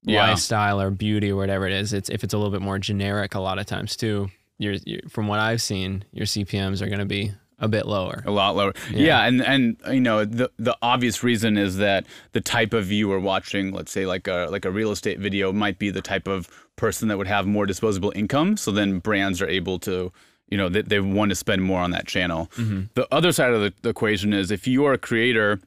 Yeah. 0.04 0.28
lifestyle 0.28 0.80
or 0.80 0.90
beauty 0.90 1.30
or 1.30 1.36
whatever 1.36 1.66
it 1.66 1.72
is. 1.72 1.92
It's 1.92 2.08
if 2.10 2.22
it's 2.24 2.34
a 2.34 2.38
little 2.38 2.52
bit 2.52 2.62
more 2.62 2.78
generic 2.78 3.34
a 3.34 3.40
lot 3.40 3.58
of 3.58 3.66
times 3.66 3.96
too. 3.96 4.28
You're, 4.58 4.74
you 4.84 5.00
from 5.08 5.28
what 5.28 5.38
I've 5.38 5.60
seen, 5.60 6.04
your 6.12 6.26
CPMS 6.26 6.80
are 6.80 6.86
going 6.86 6.98
to 7.00 7.04
be 7.06 7.32
a 7.58 7.68
bit 7.68 7.86
lower. 7.86 8.22
a 8.26 8.30
lot 8.30 8.54
lower. 8.54 8.72
Yeah. 8.90 9.24
and 9.24 9.42
and 9.42 9.76
you 9.90 10.00
know 10.00 10.24
the 10.26 10.50
the 10.58 10.76
obvious 10.82 11.22
reason 11.22 11.56
is 11.56 11.78
that 11.78 12.04
the 12.32 12.40
type 12.42 12.72
of 12.74 12.84
viewer 12.86 13.18
watching, 13.18 13.72
let's 13.72 13.90
say 13.92 14.04
like 14.06 14.28
a 14.28 14.48
like 14.50 14.64
a 14.66 14.70
real 14.70 14.90
estate 14.92 15.18
video, 15.18 15.52
might 15.52 15.78
be 15.78 15.90
the 15.90 16.02
type 16.02 16.28
of 16.28 16.48
person 16.76 17.08
that 17.08 17.16
would 17.18 17.26
have 17.26 17.46
more 17.46 17.64
disposable 17.66 18.12
income. 18.14 18.56
So 18.58 18.70
then 18.72 18.98
brands 18.98 19.40
are 19.40 19.48
able 19.48 19.78
to. 19.80 20.12
You 20.48 20.56
know, 20.58 20.68
they, 20.68 20.82
they 20.82 21.00
want 21.00 21.30
to 21.30 21.34
spend 21.34 21.62
more 21.62 21.80
on 21.80 21.90
that 21.90 22.06
channel. 22.06 22.50
The 22.94 23.08
other 23.10 23.32
side 23.32 23.52
of 23.52 23.60
the, 23.60 23.72
the 23.82 23.88
equation 23.88 24.32
is 24.32 24.50
if 24.50 24.66
you 24.66 24.84
are 24.84 24.92
a 24.92 24.98
creator 24.98 25.60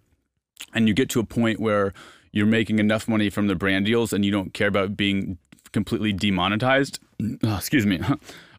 and 0.73 0.87
you 0.87 0.93
get 0.93 1.09
to 1.09 1.19
a 1.19 1.23
point 1.25 1.59
where 1.59 1.93
you're 2.31 2.45
making 2.45 2.79
enough 2.79 3.07
money 3.07 3.29
from 3.29 3.47
the 3.47 3.55
brand 3.55 3.85
deals 3.85 4.13
and 4.13 4.23
you 4.23 4.31
don't 4.31 4.53
care 4.53 4.67
about 4.67 4.95
being 4.95 5.37
completely 5.71 6.13
demonetized. 6.13 6.99
Oh, 7.43 7.57
excuse 7.57 7.85
me. 7.85 7.99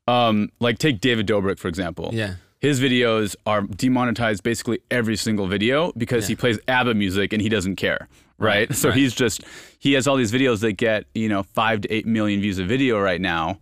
Um, 0.09 0.50
like 0.59 0.78
take 0.78 1.00
David 1.00 1.28
Dobrik 1.28 1.59
for 1.61 1.68
example. 1.68 2.11
Yeah. 2.12 2.35
His 2.59 2.80
videos 2.80 3.37
are 3.46 3.62
demonetized 3.62 4.42
basically 4.42 4.80
every 4.90 5.14
single 5.14 5.46
video 5.46 5.92
because 5.96 6.26
he 6.26 6.35
plays 6.35 6.59
ABBA 6.66 6.94
music 6.94 7.33
and 7.33 7.40
he 7.40 7.48
doesn't 7.48 7.76
care. 7.76 8.09
Right. 8.37 8.68
Right, 8.68 8.74
so 8.74 8.88
right. 8.88 8.98
he's 8.98 9.14
just 9.14 9.44
he 9.78 9.92
has 9.92 10.09
all 10.09 10.16
these 10.16 10.33
videos 10.33 10.61
that 10.62 10.72
get 10.72 11.04
you 11.14 11.28
know 11.28 11.44
five 11.44 11.83
to 11.83 11.92
eight 11.92 12.06
million 12.06 12.40
views 12.40 12.59
a 12.59 12.64
video 12.64 12.98
right 12.98 13.20
now, 13.20 13.61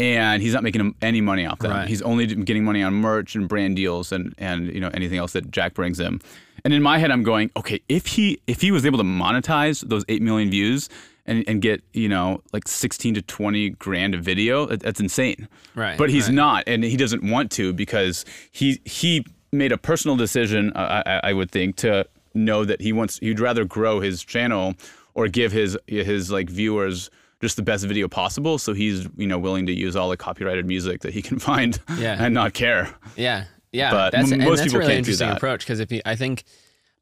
and 0.00 0.42
he's 0.42 0.54
not 0.54 0.62
making 0.62 0.94
any 1.02 1.20
money 1.20 1.44
off 1.46 1.58
them. 1.58 1.70
Right. 1.70 1.86
He's 1.86 2.00
only 2.02 2.26
getting 2.26 2.64
money 2.64 2.82
on 2.82 2.94
merch 2.94 3.34
and 3.34 3.48
brand 3.48 3.76
deals 3.76 4.10
and 4.10 4.34
and 4.38 4.72
you 4.72 4.80
know 4.80 4.90
anything 4.94 5.18
else 5.18 5.32
that 5.34 5.50
Jack 5.50 5.74
brings 5.74 6.00
him. 6.00 6.20
And 6.64 6.74
in 6.74 6.82
my 6.82 6.98
head, 6.98 7.10
I'm 7.10 7.22
going, 7.22 7.50
okay, 7.56 7.80
if 7.88 8.06
he 8.06 8.40
if 8.46 8.62
he 8.62 8.70
was 8.70 8.84
able 8.86 8.98
to 8.98 9.04
monetize 9.04 9.86
those 9.86 10.04
eight 10.08 10.22
million 10.22 10.50
views 10.50 10.88
and, 11.26 11.44
and 11.46 11.60
get 11.60 11.82
you 11.92 12.08
know 12.08 12.42
like 12.52 12.66
16 12.66 13.14
to 13.14 13.22
20 13.22 13.70
grand 13.70 14.14
a 14.14 14.18
video, 14.18 14.66
that, 14.66 14.80
that's 14.80 15.00
insane. 15.00 15.48
Right, 15.74 15.98
But 15.98 16.10
he's 16.10 16.26
right. 16.26 16.34
not, 16.34 16.64
and 16.66 16.82
he 16.82 16.96
doesn't 16.96 17.22
want 17.22 17.50
to 17.52 17.72
because 17.72 18.24
he 18.50 18.80
he 18.84 19.24
made 19.52 19.72
a 19.72 19.78
personal 19.78 20.16
decision. 20.16 20.72
uh, 20.74 21.02
I, 21.04 21.10
I, 21.10 21.20
I 21.30 21.32
would 21.34 21.50
think 21.50 21.76
to 21.76 22.06
know 22.32 22.64
that 22.64 22.80
he 22.80 22.92
wants 22.92 23.18
he'd 23.18 23.40
rather 23.40 23.64
grow 23.64 24.00
his 24.00 24.24
channel 24.24 24.74
or 25.14 25.28
give 25.28 25.52
his 25.52 25.76
his 25.86 26.30
like 26.30 26.48
viewers 26.48 27.10
just 27.40 27.56
the 27.56 27.62
best 27.62 27.84
video 27.86 28.08
possible. 28.08 28.58
So 28.58 28.72
he's 28.74 29.08
you 29.16 29.26
know 29.26 29.38
willing 29.38 29.66
to 29.66 29.72
use 29.72 29.96
all 29.96 30.08
the 30.10 30.16
copyrighted 30.16 30.66
music 30.66 31.00
that 31.02 31.12
he 31.14 31.22
can 31.22 31.38
find 31.50 31.78
Yeah. 31.98 32.16
and 32.18 32.34
not 32.34 32.52
care. 32.54 32.88
Yeah, 33.16 33.44
yeah. 33.72 33.90
But 33.90 34.10
that's, 34.12 34.32
m- 34.32 34.38
most 34.40 34.58
that's 34.58 34.62
people 34.72 34.80
really 34.80 34.94
can't 34.94 35.06
do 35.06 35.16
that. 35.16 35.36
approach 35.36 35.60
because 35.60 35.80
if 35.80 35.90
you, 35.92 36.00
I 36.04 36.16
think 36.16 36.44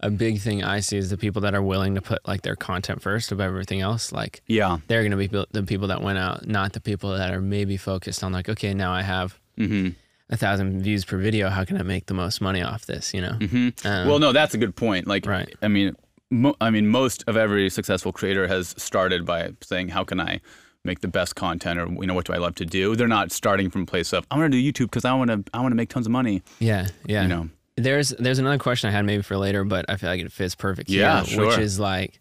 a 0.01 0.11
big 0.11 0.41
thing 0.41 0.63
I 0.63 0.79
see 0.79 0.97
is 0.97 1.11
the 1.11 1.17
people 1.17 1.43
that 1.43 1.55
are 1.57 1.63
willing 1.63 1.97
to 1.97 2.01
put 2.01 2.27
like 2.27 2.43
their 2.43 2.55
content 2.55 3.03
first 3.03 3.33
of 3.33 3.41
everything 3.41 3.81
else. 3.81 4.13
Like 4.13 4.43
Yeah. 4.47 4.79
they're 4.87 5.03
going 5.03 5.11
to 5.11 5.17
be 5.17 5.27
the 5.51 5.65
people 5.65 5.89
that 5.89 6.03
went 6.03 6.19
out, 6.19 6.47
not 6.47 6.73
the 6.73 6.81
people 6.81 7.11
that 7.17 7.33
are 7.35 7.41
maybe 7.41 7.77
focused 7.77 8.23
on 8.23 8.33
like, 8.33 8.49
okay, 8.49 8.75
now 8.75 8.93
I 8.93 9.03
have 9.03 9.39
Mm-hmm. 9.59 9.89
a 10.31 10.37
thousand 10.37 10.83
views 10.83 11.05
per 11.05 11.17
video. 11.19 11.49
How 11.49 11.65
can 11.65 11.79
I 11.79 11.83
make 11.83 12.07
the 12.07 12.15
most 12.15 12.41
money 12.41 12.63
off 12.63 12.87
this? 12.87 13.13
You 13.13 13.23
know? 13.23 13.39
Um, 13.41 13.73
well, 14.09 14.21
no, 14.21 14.31
that's 14.31 14.55
a 14.55 14.59
good 14.59 14.77
point. 14.77 15.09
Like, 15.09 15.27
Right. 15.27 15.53
I 15.63 15.67
mean, 15.67 15.97
mo- 16.31 16.57
I 16.61 16.71
mean, 16.71 16.89
most 16.89 17.25
of 17.27 17.37
every 17.37 17.71
successful 17.71 18.13
creator 18.13 18.47
has 18.49 18.75
started 18.79 19.25
by 19.25 19.51
saying, 19.63 19.89
"How 19.89 20.05
can 20.05 20.21
I 20.21 20.41
make 20.85 21.01
the 21.01 21.09
best 21.09 21.35
content?" 21.37 21.79
or 21.79 21.87
you 21.89 22.07
know, 22.07 22.15
"What 22.15 22.27
do 22.27 22.33
I 22.33 22.39
love 22.39 22.55
to 22.57 22.65
do?" 22.67 22.97
They're 22.97 23.09
not 23.09 23.33
starting 23.33 23.71
from 23.71 23.83
a 23.83 23.87
place 23.87 24.13
of, 24.13 24.27
"I 24.31 24.39
want 24.39 24.53
to 24.53 24.61
do 24.61 24.73
YouTube 24.73 24.87
because 24.87 25.05
I 25.05 25.15
want 25.15 25.31
to 25.31 25.45
I 25.53 25.61
want 25.61 25.73
to 25.73 25.77
make 25.77 25.89
tons 25.89 26.07
of 26.07 26.13
money." 26.13 26.43
Yeah, 26.59 26.89
yeah. 27.07 27.23
You 27.23 27.29
know. 27.29 27.49
There's 27.77 28.09
there's 28.11 28.41
another 28.41 28.59
question 28.59 28.89
I 28.89 28.93
had 28.93 29.05
maybe 29.05 29.23
for 29.23 29.37
later, 29.37 29.63
but 29.65 29.85
I 29.89 29.97
feel 29.97 30.11
like 30.11 30.21
it 30.21 30.33
fits 30.33 30.55
perfect 30.57 30.91
here, 30.91 31.03
Yeah, 31.03 31.23
which 31.23 31.59
is 31.59 31.79
like, 31.79 32.19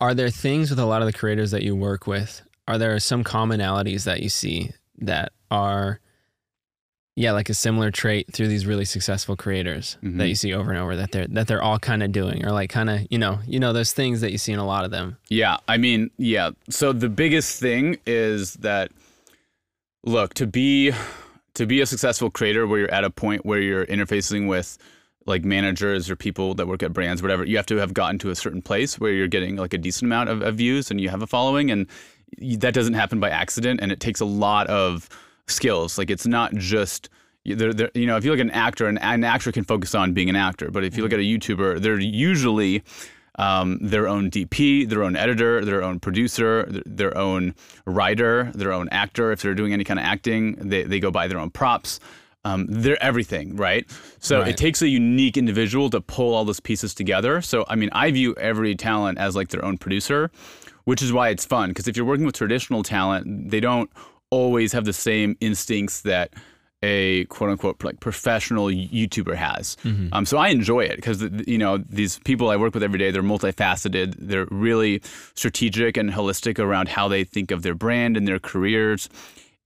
are 0.00 0.14
there 0.14 0.30
things 0.30 0.70
with 0.70 0.80
a 0.80 0.84
lot 0.84 1.00
of 1.00 1.06
the 1.06 1.12
creators 1.12 1.52
that 1.52 1.62
you 1.62 1.76
work 1.76 2.08
with? 2.08 2.42
Are 2.66 2.76
there 2.76 2.98
some 2.98 3.22
commonalities 3.22 4.02
that 4.04 4.20
you 4.20 4.28
see 4.28 4.72
that 4.98 5.32
are, 5.50 6.00
yeah, 7.18 7.32
like 7.32 7.48
a 7.48 7.54
similar 7.54 7.90
trait 7.90 8.32
through 8.32 8.46
these 8.48 8.64
really 8.64 8.84
successful 8.84 9.34
creators 9.36 9.96
Mhm. 10.04 10.18
that 10.18 10.28
you 10.28 10.34
see 10.36 10.52
over 10.54 10.70
and 10.70 10.78
over 10.80 10.94
that 10.96 11.10
they're 11.10 11.26
that 11.28 11.48
they're 11.48 11.62
all 11.62 11.78
kind 11.78 12.02
of 12.04 12.12
doing, 12.12 12.44
or 12.46 12.52
like 12.52 12.70
kind 12.70 12.88
of 12.88 13.00
you 13.10 13.18
know 13.18 13.40
you 13.46 13.58
know 13.58 13.72
those 13.72 13.92
things 13.92 14.20
that 14.20 14.30
you 14.32 14.38
see 14.38 14.52
in 14.52 14.58
a 14.60 14.66
lot 14.66 14.84
of 14.84 14.90
them. 14.90 15.16
Yeah, 15.28 15.56
I 15.66 15.76
mean, 15.78 16.10
yeah. 16.16 16.50
So 16.70 16.92
the 16.92 17.08
biggest 17.08 17.58
thing 17.60 17.96
is 18.06 18.54
that 18.54 18.90
look, 20.04 20.34
to 20.34 20.46
be 20.46 20.92
to 21.54 21.66
be 21.66 21.80
a 21.80 21.86
successful 21.86 22.30
creator 22.30 22.66
where 22.66 22.78
you're 22.80 22.90
at 22.94 23.04
a 23.04 23.10
point 23.10 23.44
where 23.44 23.60
you're 23.60 23.86
interfacing 23.86 24.46
with 24.48 24.78
like 25.26 25.44
managers 25.44 26.08
or 26.08 26.16
people 26.16 26.54
that 26.54 26.68
work 26.68 26.82
at 26.82 26.92
brands, 26.92 27.20
whatever, 27.20 27.44
you 27.44 27.56
have 27.56 27.66
to 27.66 27.76
have 27.76 27.92
gotten 27.92 28.18
to 28.20 28.30
a 28.30 28.34
certain 28.34 28.62
place 28.62 28.98
where 29.00 29.12
you're 29.12 29.28
getting 29.28 29.56
like 29.56 29.74
a 29.74 29.78
decent 29.78 30.04
amount 30.08 30.28
of, 30.30 30.40
of 30.40 30.54
views 30.56 30.90
and 30.90 31.00
you 31.00 31.08
have 31.10 31.20
a 31.20 31.26
following 31.26 31.70
and 31.70 31.86
that 32.58 32.72
doesn't 32.74 32.94
happen 32.94 33.18
by 33.20 33.28
accident 33.28 33.80
and 33.82 33.90
it 33.92 34.00
takes 34.00 34.20
a 34.20 34.24
lot 34.24 34.66
of 34.68 35.08
skills. 35.50 35.98
Like 35.98 36.10
it's 36.10 36.26
not 36.26 36.54
just 36.54 37.08
they're, 37.44 37.72
they're, 37.72 37.90
you 37.94 38.06
know, 38.06 38.16
if 38.16 38.24
you 38.24 38.30
look 38.30 38.40
at 38.40 38.46
an 38.46 38.50
actor, 38.52 38.86
an, 38.86 38.98
an 38.98 39.24
actor 39.24 39.52
can 39.52 39.64
focus 39.64 39.94
on 39.94 40.12
being 40.12 40.28
an 40.28 40.36
actor, 40.36 40.70
but 40.70 40.84
if 40.84 40.96
you 40.96 41.02
look 41.02 41.12
at 41.12 41.18
a 41.18 41.22
YouTuber, 41.22 41.80
they're 41.80 41.98
usually 41.98 42.82
um, 43.38 43.78
their 43.80 44.08
own 44.08 44.30
DP, 44.30 44.88
their 44.88 45.02
own 45.04 45.14
editor, 45.16 45.64
their 45.64 45.82
own 45.82 46.00
producer, 46.00 46.64
th- 46.66 46.82
their 46.84 47.16
own 47.16 47.54
writer, 47.86 48.50
their 48.54 48.72
own 48.72 48.88
actor. 48.90 49.30
If 49.32 49.42
they're 49.42 49.54
doing 49.54 49.72
any 49.72 49.84
kind 49.84 49.98
of 50.00 50.04
acting, 50.04 50.56
they, 50.56 50.82
they 50.82 50.98
go 51.00 51.10
buy 51.10 51.28
their 51.28 51.38
own 51.38 51.50
props. 51.50 52.00
Um, 52.44 52.66
they're 52.68 53.02
everything, 53.02 53.56
right? 53.56 53.84
So 54.18 54.40
Right. 54.40 54.48
it 54.48 54.56
takes 54.56 54.82
a 54.82 54.88
unique 54.88 55.36
individual 55.36 55.88
to 55.90 56.00
pull 56.00 56.34
all 56.34 56.44
those 56.44 56.60
pieces 56.60 56.94
together. 56.94 57.40
So, 57.40 57.64
I 57.68 57.76
mean, 57.76 57.90
I 57.92 58.10
view 58.10 58.34
every 58.36 58.74
talent 58.74 59.18
as 59.18 59.36
like 59.36 59.48
their 59.48 59.64
own 59.64 59.78
producer, 59.78 60.30
which 60.84 61.00
is 61.02 61.12
why 61.12 61.28
it's 61.28 61.44
fun. 61.44 61.70
Because 61.70 61.86
if 61.88 61.96
you're 61.96 62.06
working 62.06 62.26
with 62.26 62.34
traditional 62.36 62.82
talent, 62.82 63.50
they 63.50 63.60
don't 63.60 63.90
always 64.30 64.72
have 64.72 64.84
the 64.84 64.92
same 64.92 65.36
instincts 65.40 66.02
that 66.02 66.32
a 66.82 67.24
quote 67.24 67.50
unquote 67.50 67.82
like 67.82 67.98
professional 68.00 68.66
YouTuber 68.66 69.34
has. 69.34 69.76
Um, 70.12 70.24
so 70.24 70.38
I 70.38 70.48
enjoy 70.48 70.82
it 70.82 70.96
because 70.96 71.22
you 71.46 71.58
know 71.58 71.78
these 71.78 72.20
people 72.20 72.50
I 72.50 72.56
work 72.56 72.74
with 72.74 72.82
every 72.82 72.98
day 72.98 73.10
they're 73.10 73.22
multifaceted. 73.22 74.14
They're 74.18 74.46
really 74.50 75.02
strategic 75.34 75.96
and 75.96 76.10
holistic 76.10 76.58
around 76.58 76.88
how 76.88 77.08
they 77.08 77.24
think 77.24 77.50
of 77.50 77.62
their 77.62 77.74
brand 77.74 78.16
and 78.16 78.28
their 78.28 78.38
careers. 78.38 79.08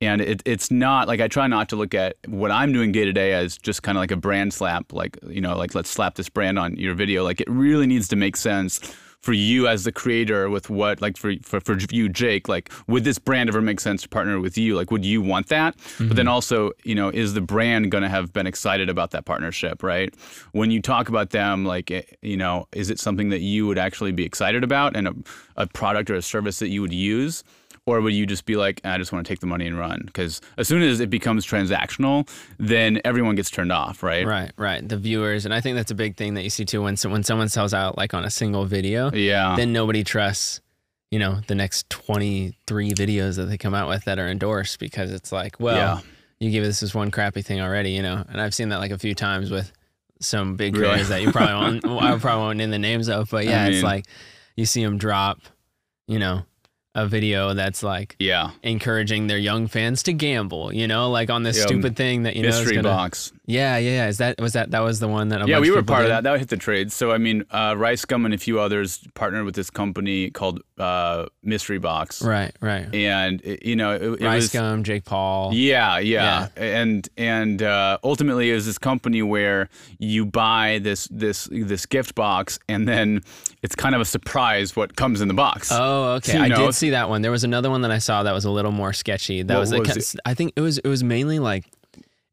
And 0.01 0.20
it, 0.20 0.42
it's 0.44 0.70
not 0.70 1.07
like 1.07 1.20
I 1.20 1.29
try 1.29 1.46
not 1.46 1.68
to 1.68 1.77
look 1.77 1.94
at 1.94 2.16
what 2.27 2.51
I'm 2.51 2.72
doing 2.72 2.90
day 2.90 3.05
to 3.05 3.12
day 3.12 3.35
as 3.35 3.57
just 3.57 3.85
kind 3.85 3.96
of 3.96 4.01
like 4.03 4.11
a 4.11 4.16
brand 4.16 4.53
slap, 4.53 4.92
like 4.92 5.16
you 5.29 5.40
know, 5.40 5.57
like 5.57 5.75
let's 5.75 5.90
slap 5.90 6.14
this 6.14 6.29
brand 6.29 6.59
on 6.59 6.77
your 6.77 6.94
video. 6.94 7.22
Like 7.22 7.40
it 7.40 7.48
really 7.48 7.87
needs 7.87 8.09
to 8.09 8.16
make 8.16 8.37
sense 8.37 8.81
for 9.23 9.33
you 9.33 9.69
as 9.69 9.85
the 9.85 9.93
creator 9.93 10.51
with 10.51 10.69
what 10.69 11.01
like 11.01 11.17
for, 11.17 11.35
for 11.43 11.61
for 11.61 11.79
you 11.91 12.09
Jake 12.09 12.49
like 12.49 12.71
would 12.89 13.05
this 13.05 13.19
brand 13.19 13.49
ever 13.49 13.63
make 13.63 13.81
sense 13.81 14.03
to 14.03 14.09
partner 14.09 14.41
with 14.41 14.59
you? 14.59 14.75
Like 14.77 14.91
would 14.91 15.05
you 15.05 15.23
want 15.23 15.49
that? 15.49 15.77
But 16.09 16.17
then 16.17 16.29
also 16.29 16.73
you 16.85 16.95
know 16.95 17.09
is 17.09 17.35
the 17.35 17.41
brand 17.41 17.91
going 17.91 18.03
to 18.03 18.09
have 18.09 18.33
been 18.33 18.47
excited 18.47 18.89
about 18.89 19.13
that 19.13 19.25
partnership 19.25 19.83
right? 19.83 20.15
When 20.53 20.71
you 20.71 20.83
talk 20.83 21.09
about 21.09 21.31
them 21.31 21.65
like 21.65 21.91
eh, 21.91 22.03
you 22.21 22.37
know 22.37 22.67
is 22.73 22.91
it 22.91 22.99
something 22.99 23.29
that 23.31 23.41
you 23.41 23.67
would 23.67 23.79
actually 23.79 24.13
be 24.13 24.25
excited 24.25 24.65
about 24.65 24.97
and 24.97 25.09
a, 25.09 25.15
a 25.57 25.67
product 25.69 26.11
or 26.11 26.17
a 26.17 26.23
service 26.23 26.59
that 26.59 26.69
you 26.69 26.81
would 26.81 26.93
use 26.93 27.45
or 27.87 28.01
would 28.01 28.14
you 28.14 28.27
just 28.27 28.45
be 28.45 28.55
like, 28.57 28.81
I 28.85 28.97
just 28.99 29.12
want 29.12 29.27
to 29.27 29.29
take 29.33 29.40
the 29.40 29.47
money 29.47 29.66
and 29.66 29.77
run? 29.79 30.03
Because 30.07 30.40
as 30.57 30.68
soon 30.68 30.83
as 30.83 31.01
it 31.01 31.11
becomes 31.11 31.45
transactional, 31.47 32.29
then 32.59 33.01
everyone 33.05 33.35
gets 33.35 33.51
turned 33.51 33.73
off, 33.73 34.03
right? 34.03 34.25
Right, 34.27 34.53
right. 34.57 34.88
The 34.88 34.97
viewers, 34.97 35.45
and 35.45 35.53
I 35.53 35.61
think 35.61 35.77
that's 35.77 35.90
a 35.90 35.95
big 35.97 36.16
thing 36.16 36.35
that 36.35 36.42
you 36.45 36.51
see 36.51 36.64
too. 36.64 36.83
When 36.83 36.97
so, 36.97 37.11
when 37.11 37.25
someone 37.25 37.49
sells 37.49 37.75
out 37.75 37.97
like 37.99 38.14
on 38.14 38.25
a 38.25 38.31
single 38.31 38.64
video, 38.66 39.11
Yeah. 39.12 39.57
then 39.57 39.73
nobody 39.73 40.05
trusts, 40.05 40.61
you 41.11 41.18
know, 41.18 41.40
the 41.49 41.55
next 41.57 41.90
twenty 41.90 42.57
three 42.68 42.92
videos 42.92 43.37
that 43.37 43.47
they 43.47 43.59
come 43.59 43.75
out 43.75 43.88
with 43.88 44.05
that 44.05 44.18
are 44.18 44.29
endorsed 44.29 44.79
because 44.79 45.11
it's 45.11 45.33
like, 45.33 45.59
well, 45.59 45.77
Yeah. 45.77 46.01
you 46.38 46.51
give 46.53 46.64
us 46.64 46.79
this 46.81 46.95
one 46.95 47.11
crappy 47.11 47.42
thing 47.42 47.61
already, 47.61 47.90
you 47.90 48.03
know. 48.03 48.25
And 48.29 48.40
I've 48.40 48.55
seen 48.55 48.68
that 48.68 48.79
like 48.79 48.92
a 48.92 48.99
few 48.99 49.14
times 49.16 49.51
with 49.51 49.73
some 50.21 50.55
big 50.55 50.77
Really? 50.77 50.87
creators 50.88 51.09
that 51.09 51.21
you 51.23 51.33
probably 51.33 51.81
won't, 51.88 52.03
I 52.05 52.16
probably 52.18 52.45
won't 52.45 52.59
name 52.59 52.71
the 52.71 52.79
names 52.79 53.09
of, 53.09 53.29
but 53.31 53.45
yeah, 53.45 53.66
it's 53.66 53.75
mean- 53.79 53.83
like 53.85 54.07
you 54.57 54.66
see 54.66 54.85
them 54.85 54.99
drop, 54.99 55.40
you 56.07 56.21
know, 56.21 56.45
a 56.94 57.07
video 57.07 57.55
that's 57.55 57.83
like 57.83 58.16
yeah. 58.18 58.50
encouraging 58.62 59.26
their 59.26 59.38
young 59.38 59.66
fans 59.66 60.02
to 60.05 60.12
gamble, 60.12 60.72
you 60.74 60.87
know, 60.87 61.11
like 61.11 61.31
on 61.31 61.42
this 61.42 61.62
stupid 61.62 61.96
thing 61.96 62.24
that 62.24 62.37
you 62.37 62.42
know 62.42 62.48
Mystery 62.48 62.76
gonna, 62.76 62.88
box. 62.88 63.33
Yeah, 63.53 63.77
yeah, 63.77 63.91
yeah. 63.91 64.09
Is 64.09 64.19
that 64.19 64.41
was 64.41 64.55
that 64.55 64.71
that 64.71 64.81
was 64.81 65.01
the 65.01 65.09
one 65.09 65.29
that 65.29 65.47
yeah, 65.47 65.61
we 65.61 65.71
were 65.71 65.83
part 65.83 66.03
of 66.03 66.09
that. 66.09 66.23
That 66.25 66.38
hit 66.38 66.49
the 66.49 66.57
trades. 66.57 66.95
So 66.95 67.12
I 67.12 67.19
mean, 67.19 67.45
uh, 67.51 67.73
RiceGum 67.75 68.25
and 68.25 68.35
a 68.35 68.38
few 68.38 68.59
others 68.61 69.07
partnered 69.15 69.45
with 69.45 69.55
this 69.55 69.71
company 69.71 70.31
called 70.31 70.62
uh, 70.79 71.27
Mystery 71.43 71.79
Box, 71.79 72.23
Right, 72.23 72.53
right. 72.61 72.93
and 72.95 73.41
it, 73.45 73.65
you 73.65 73.77
know, 73.77 73.93
it, 73.93 74.03
it 74.03 74.21
Rice 74.23 74.43
was 74.43 74.53
Gum, 74.53 74.85
Jake 74.85 75.05
Paul. 75.05 75.53
Yeah, 75.55 75.99
yeah, 75.99 76.49
and 76.57 77.09
and 77.17 77.62
uh, 77.62 77.99
ultimately 78.03 78.51
it 78.51 78.55
was 78.55 78.67
this 78.67 78.79
company 78.79 79.23
where 79.23 79.69
you 79.99 80.27
buy 80.27 80.81
this 80.83 81.09
this 81.11 81.49
this 81.53 81.87
gift 81.87 82.15
box, 82.15 82.59
and 82.69 82.88
then 82.88 83.23
it's 83.62 83.75
kind 83.75 83.95
of 83.95 84.01
a 84.01 84.05
surprise 84.05 84.75
what 84.75 84.97
comes 84.97 85.21
in 85.21 85.29
the 85.29 85.35
box. 85.35 85.69
Oh, 85.71 86.15
okay. 86.15 86.37
You 86.38 86.45
I 86.45 86.49
know, 86.49 86.67
did 86.67 86.75
see 86.75 86.91
that 86.91 87.09
one. 87.09 87.23
There 87.23 87.31
was 87.31 87.45
another 87.45 87.71
one 87.71 87.83
that 87.83 87.91
I 87.91 87.99
saw 87.99 88.23
that 88.23 88.33
was 88.33 88.45
a 88.45 88.51
little 88.51 88.73
more 88.73 88.93
sketchy. 88.93 89.43
That 89.43 89.55
What 89.55 89.61
was, 89.61 89.73
was 89.97 90.17
I 90.25 90.35
think 90.35 90.53
it 90.57 90.61
was 90.61 90.79
it 90.79 90.88
was 90.88 91.05
mainly 91.05 91.38
like 91.38 91.67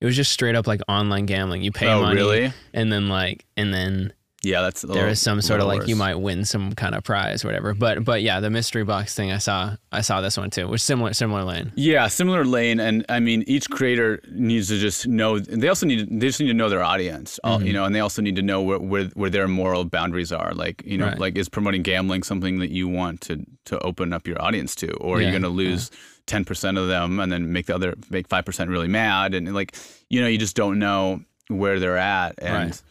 it 0.01 0.05
was 0.05 0.15
just 0.15 0.31
straight 0.31 0.55
up 0.55 0.67
like 0.67 0.81
online 0.88 1.25
gambling. 1.25 1.62
You 1.62 1.71
pay 1.71 1.88
Oh, 1.89 2.01
money, 2.01 2.15
really? 2.15 2.53
and 2.73 2.91
then 2.91 3.09
like 3.09 3.45
and 3.57 3.73
then 3.73 4.13
yeah, 4.41 4.62
that's 4.62 4.83
there 4.83 4.93
little- 4.93 5.09
is 5.09 5.19
some 5.19 5.41
sort 5.41 5.59
of 5.59 5.67
like 5.67 5.85
you 5.89 5.97
might 5.97 6.15
win 6.15 6.45
some 6.45 6.71
kind 6.71 6.95
of 6.95 7.03
prize 7.03 7.43
or 7.43 7.49
whatever. 7.49 7.73
But 7.73 8.05
but 8.05 8.21
yeah, 8.21 8.39
the 8.39 8.49
mystery 8.49 8.85
box 8.85 9.13
thing 9.13 9.33
I 9.33 9.38
saw 9.38 9.75
I 9.91 9.99
saw 9.99 10.21
this 10.21 10.38
one 10.38 10.49
too, 10.49 10.65
which 10.69 10.79
similar 10.81 11.12
similar 11.13 11.43
lane. 11.43 11.73
Yeah, 11.75 12.07
similar 12.07 12.45
lane, 12.45 12.79
and 12.79 13.05
I 13.09 13.19
mean, 13.19 13.43
each 13.47 13.69
creator 13.69 14.21
needs 14.31 14.69
to 14.69 14.77
just 14.79 15.05
know. 15.09 15.39
They 15.39 15.67
also 15.67 15.85
need 15.85 16.07
they 16.09 16.27
just 16.27 16.39
need 16.39 16.47
to 16.47 16.53
know 16.53 16.69
their 16.69 16.81
audience, 16.83 17.38
uh, 17.43 17.57
Mm-hmm. 17.57 17.67
you 17.67 17.73
know, 17.73 17.83
and 17.83 17.93
they 17.93 17.99
also 17.99 18.21
need 18.21 18.38
to 18.38 18.41
know 18.41 18.62
where, 18.62 18.79
where 18.79 19.05
where 19.15 19.29
their 19.29 19.49
moral 19.49 19.83
boundaries 19.83 20.31
are. 20.31 20.53
Like, 20.53 20.83
you 20.85 20.97
know, 20.97 21.07
Right. 21.07 21.19
like 21.19 21.38
is 21.38 21.49
promoting 21.49 21.83
gambling 21.83 22.23
something 22.23 22.59
that 22.59 22.69
you 22.71 22.88
want 22.88 23.19
to 23.27 23.45
to 23.65 23.77
open 23.79 24.13
up 24.13 24.25
your 24.25 24.41
audience 24.41 24.73
to, 24.75 24.93
or 24.93 25.17
are 25.17 25.21
you 25.21 25.31
going 25.31 25.41
to 25.41 25.49
lose 25.49 25.91
ten 26.29 26.45
percent 26.45 26.77
of 26.77 26.87
them 26.87 27.19
and 27.19 27.29
then 27.31 27.51
make 27.51 27.65
the 27.65 27.75
other 27.75 27.95
make 28.09 28.27
five 28.29 28.45
percent 28.45 28.69
really 28.69 28.87
mad, 28.87 29.33
and 29.33 29.53
like, 29.53 29.75
you 30.09 30.21
know, 30.21 30.27
you 30.27 30.37
just 30.37 30.55
don't 30.55 30.79
know 30.79 31.21
where 31.49 31.79
they're 31.79 31.97
at, 31.97 32.35
and 32.37 32.69
Right. 32.71 32.81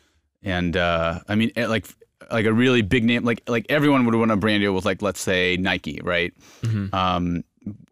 and 0.43 0.77
uh, 0.77 1.21
I 1.29 1.35
mean, 1.37 1.53
like 1.57 1.87
like 2.31 2.45
a 2.45 2.53
really 2.53 2.83
big 2.83 3.05
name, 3.05 3.25
like 3.25 3.43
like 3.49 3.65
everyone 3.71 4.05
would 4.05 4.15
want 4.15 4.31
a 4.31 4.37
brand 4.37 4.61
deal 4.63 4.75
with 4.75 4.85
like 4.85 5.01
let's 5.01 5.21
say 5.21 5.57
Nike, 5.57 6.01
right? 6.03 6.35
Mm-hmm. 6.63 6.95
Um, 6.95 7.45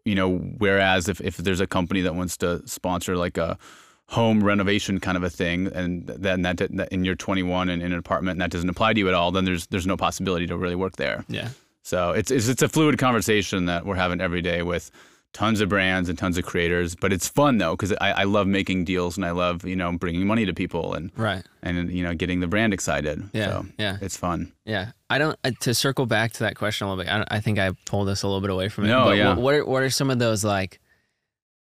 you 0.05 0.15
know, 0.15 0.37
whereas 0.37 1.09
if, 1.09 1.21
if 1.21 1.37
there's 1.37 1.61
a 1.61 1.67
company 1.67 2.01
that 2.03 2.15
wants 2.15 2.37
to 2.39 2.67
sponsor 2.67 3.17
like 3.17 3.37
a 3.39 3.59
home 4.09 4.43
renovation 4.43 5.01
kind 5.01 5.17
of 5.17 5.23
a 5.25 5.31
thing, 5.31 5.67
and 5.69 6.07
then 6.07 6.43
that, 6.43 6.59
that 6.59 6.89
and 6.93 7.05
you're 7.05 7.17
21 7.17 7.69
and 7.69 7.83
in 7.83 7.93
an 7.93 7.99
apartment 7.99 8.35
and 8.35 8.41
that 8.41 8.51
doesn't 8.51 8.69
apply 8.69 8.93
to 8.93 8.99
you 9.01 9.09
at 9.09 9.15
all, 9.15 9.33
then 9.33 9.45
there's 9.45 9.67
there's 9.69 9.87
no 9.87 9.97
possibility 9.97 10.47
to 10.47 10.57
really 10.57 10.77
work 10.77 10.97
there. 10.97 11.25
Yeah. 11.29 11.49
So 11.83 12.11
it's 12.11 12.31
it's, 12.31 12.49
it's 12.49 12.63
a 12.63 12.69
fluid 12.69 12.99
conversation 12.99 13.67
that 13.67 13.85
we're 13.87 13.97
having 13.97 14.21
every 14.21 14.43
day 14.43 14.63
with 14.63 14.91
tons 15.37 15.61
of 15.61 15.69
brands 15.69 16.09
and 16.09 16.19
tons 16.19 16.39
of 16.39 16.47
creators, 16.47 16.95
but 16.95 17.13
it's 17.13 17.29
fun 17.29 17.59
though 17.59 17.77
because 17.77 17.93
I, 18.01 18.13
I 18.13 18.25
love 18.25 18.47
making 18.47 18.87
deals 18.87 19.19
and 19.19 19.27
I 19.27 19.33
love 19.33 19.67
you 19.67 19.77
know 19.77 19.93
bringing 19.99 20.27
money 20.27 20.47
to 20.47 20.55
people 20.55 20.95
and 20.95 21.13
Right. 21.15 21.45
and 21.63 21.93
you 21.93 22.03
know 22.03 22.15
getting 22.15 22.41
the 22.41 22.47
brand 22.47 22.73
excited. 22.73 23.23
Yeah. 23.35 23.47
so 23.47 23.67
yeah. 23.79 23.99
it's 24.01 24.17
fun. 24.17 24.53
Yeah, 24.65 24.93
I 25.11 25.19
don't. 25.19 25.39
Uh, 25.45 25.51
to 25.61 25.75
circle 25.75 26.07
back 26.07 26.33
to 26.33 26.39
that 26.41 26.57
question 26.57 26.87
a 26.87 26.91
little 26.91 27.05
bit, 27.05 27.13
I, 27.13 27.37
I 27.37 27.41
think 27.41 27.59
I 27.59 27.73
pulled 27.85 28.09
us 28.09 28.23
a 28.23 28.27
little 28.27 28.41
bit 28.41 28.49
away 28.51 28.71
from 28.71 28.85
it. 28.85 28.89
No, 28.89 29.05
but 29.05 29.19
yeah. 29.19 29.29
What, 29.29 29.39
what 29.39 29.55
are 29.55 29.65
what 29.67 29.83
are 29.83 29.91
some 29.91 30.11
of 30.11 30.19
those 30.19 30.43
like 30.43 30.81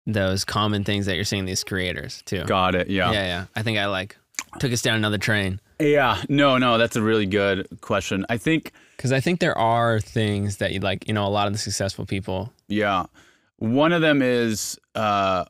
those 0.07 0.45
common 0.45 0.85
things 0.85 1.07
that 1.07 1.17
you're 1.17 1.25
seeing 1.25 1.45
these 1.45 1.65
creators 1.65 2.23
too? 2.25 2.45
Got 2.45 2.77
it. 2.77 2.89
Yeah. 2.89 3.11
Yeah, 3.11 3.27
yeah. 3.27 3.45
I 3.57 3.63
think 3.63 3.79
I 3.79 3.87
like 3.87 4.17
took 4.61 4.73
us 4.73 4.81
down 4.81 4.97
another 4.97 5.19
train 5.19 5.61
Yeah, 5.81 6.23
no, 6.29 6.57
no, 6.57 6.79
that's 6.79 6.97
a 6.97 7.03
really 7.03 7.27
good 7.27 7.67
question. 7.81 8.25
I 8.31 8.39
think, 8.39 8.73
because 8.97 9.13
I 9.13 9.21
think 9.21 9.41
there 9.41 9.59
are 9.59 10.01
things 10.01 10.59
that 10.59 10.73
you 10.73 10.81
like. 10.81 11.07
You 11.09 11.15
know, 11.15 11.27
a 11.27 11.29
lot 11.29 11.47
of 11.49 11.53
the 11.53 11.59
successful 11.59 12.07
people. 12.07 12.53
yeah, 12.69 13.07
one 13.59 13.93
of 13.93 14.03
them 14.03 14.23
is 14.23 14.79
uh, 14.95 15.45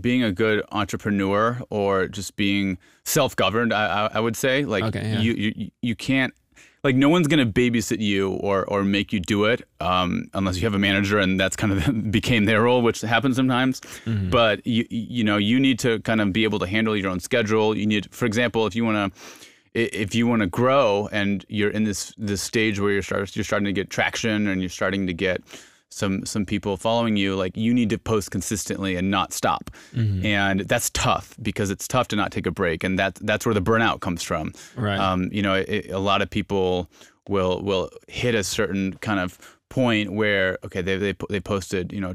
being 0.00 0.22
a 0.22 0.32
good 0.32 0.64
entrepreneur 0.72 1.60
or 1.70 2.08
just 2.08 2.36
being 2.36 2.78
self-governed. 3.04 3.72
I, 3.72 4.06
I, 4.06 4.10
I 4.14 4.20
would 4.20 4.36
say, 4.36 4.64
like, 4.64 4.84
Okay, 4.84 5.12
yeah. 5.12 5.20
you, 5.20 5.32
you, 5.34 5.70
you 5.80 5.96
can't, 5.96 6.34
like, 6.84 6.96
no 6.96 7.08
one's 7.08 7.28
gonna 7.28 7.46
babysit 7.46 8.00
you 8.00 8.32
or 8.32 8.64
or 8.64 8.82
make 8.82 9.12
you 9.12 9.20
do 9.20 9.44
it 9.44 9.62
um, 9.80 10.24
unless 10.34 10.56
you 10.56 10.62
have 10.62 10.74
a 10.74 10.80
manager, 10.80 11.18
and 11.18 11.38
that's 11.38 11.54
kind 11.54 11.72
of 11.72 12.10
became 12.10 12.44
their 12.44 12.62
role, 12.62 12.82
which 12.82 13.00
happens 13.02 13.36
sometimes. 13.36 13.80
Mm-hmm. 14.04 14.30
But 14.30 14.66
you, 14.66 14.84
you 14.90 15.22
know, 15.22 15.36
you 15.36 15.60
need 15.60 15.78
to 15.80 16.00
kind 16.00 16.20
of 16.20 16.32
be 16.32 16.42
able 16.42 16.58
to 16.58 16.66
handle 16.66 16.96
your 16.96 17.10
own 17.10 17.20
schedule. 17.20 17.76
You 17.76 17.86
need, 17.86 18.12
for 18.12 18.26
example, 18.26 18.66
if 18.66 18.74
you 18.74 18.84
want 18.84 19.14
to 19.14 19.20
if 19.74 20.14
you 20.14 20.26
want 20.26 20.40
to 20.40 20.46
grow 20.46 21.08
and 21.12 21.44
you're 21.48 21.70
in 21.70 21.84
this 21.84 22.12
this 22.18 22.42
stage 22.42 22.80
where 22.80 22.90
you're 22.90 23.02
start, 23.02 23.34
you're 23.36 23.44
starting 23.44 23.66
to 23.66 23.72
get 23.72 23.88
traction 23.88 24.48
and 24.48 24.60
you're 24.60 24.68
starting 24.68 25.06
to 25.06 25.14
get 25.14 25.42
some 25.92 26.24
some 26.24 26.44
people 26.46 26.76
following 26.76 27.16
you 27.16 27.36
like 27.36 27.56
you 27.56 27.72
need 27.74 27.90
to 27.90 27.98
post 27.98 28.30
consistently 28.30 28.96
and 28.96 29.10
not 29.10 29.32
stop 29.32 29.70
Mm-hmm. 29.94 30.24
and 30.26 30.60
that's 30.60 30.88
tough 30.90 31.36
because 31.42 31.70
it's 31.70 31.86
tough 31.86 32.08
to 32.08 32.16
not 32.16 32.32
take 32.32 32.46
a 32.46 32.50
break 32.50 32.82
and 32.84 32.98
that 32.98 33.14
that's 33.16 33.44
where 33.46 33.54
the 33.54 33.60
burnout 33.62 34.00
comes 34.00 34.22
from 34.22 34.52
Right. 34.76 34.98
um, 34.98 35.28
you 35.32 35.42
know 35.42 35.54
it, 35.54 35.90
a 35.90 35.98
lot 35.98 36.22
of 36.22 36.30
people 36.30 36.88
will 37.28 37.62
will 37.62 37.90
hit 38.08 38.34
a 38.34 38.42
certain 38.42 38.94
kind 38.94 39.20
of 39.20 39.38
point 39.68 40.12
where 40.12 40.58
okay 40.64 40.82
they 40.82 40.96
they, 40.96 41.14
they 41.30 41.40
posted 41.40 41.92
you 41.92 42.00
know 42.00 42.14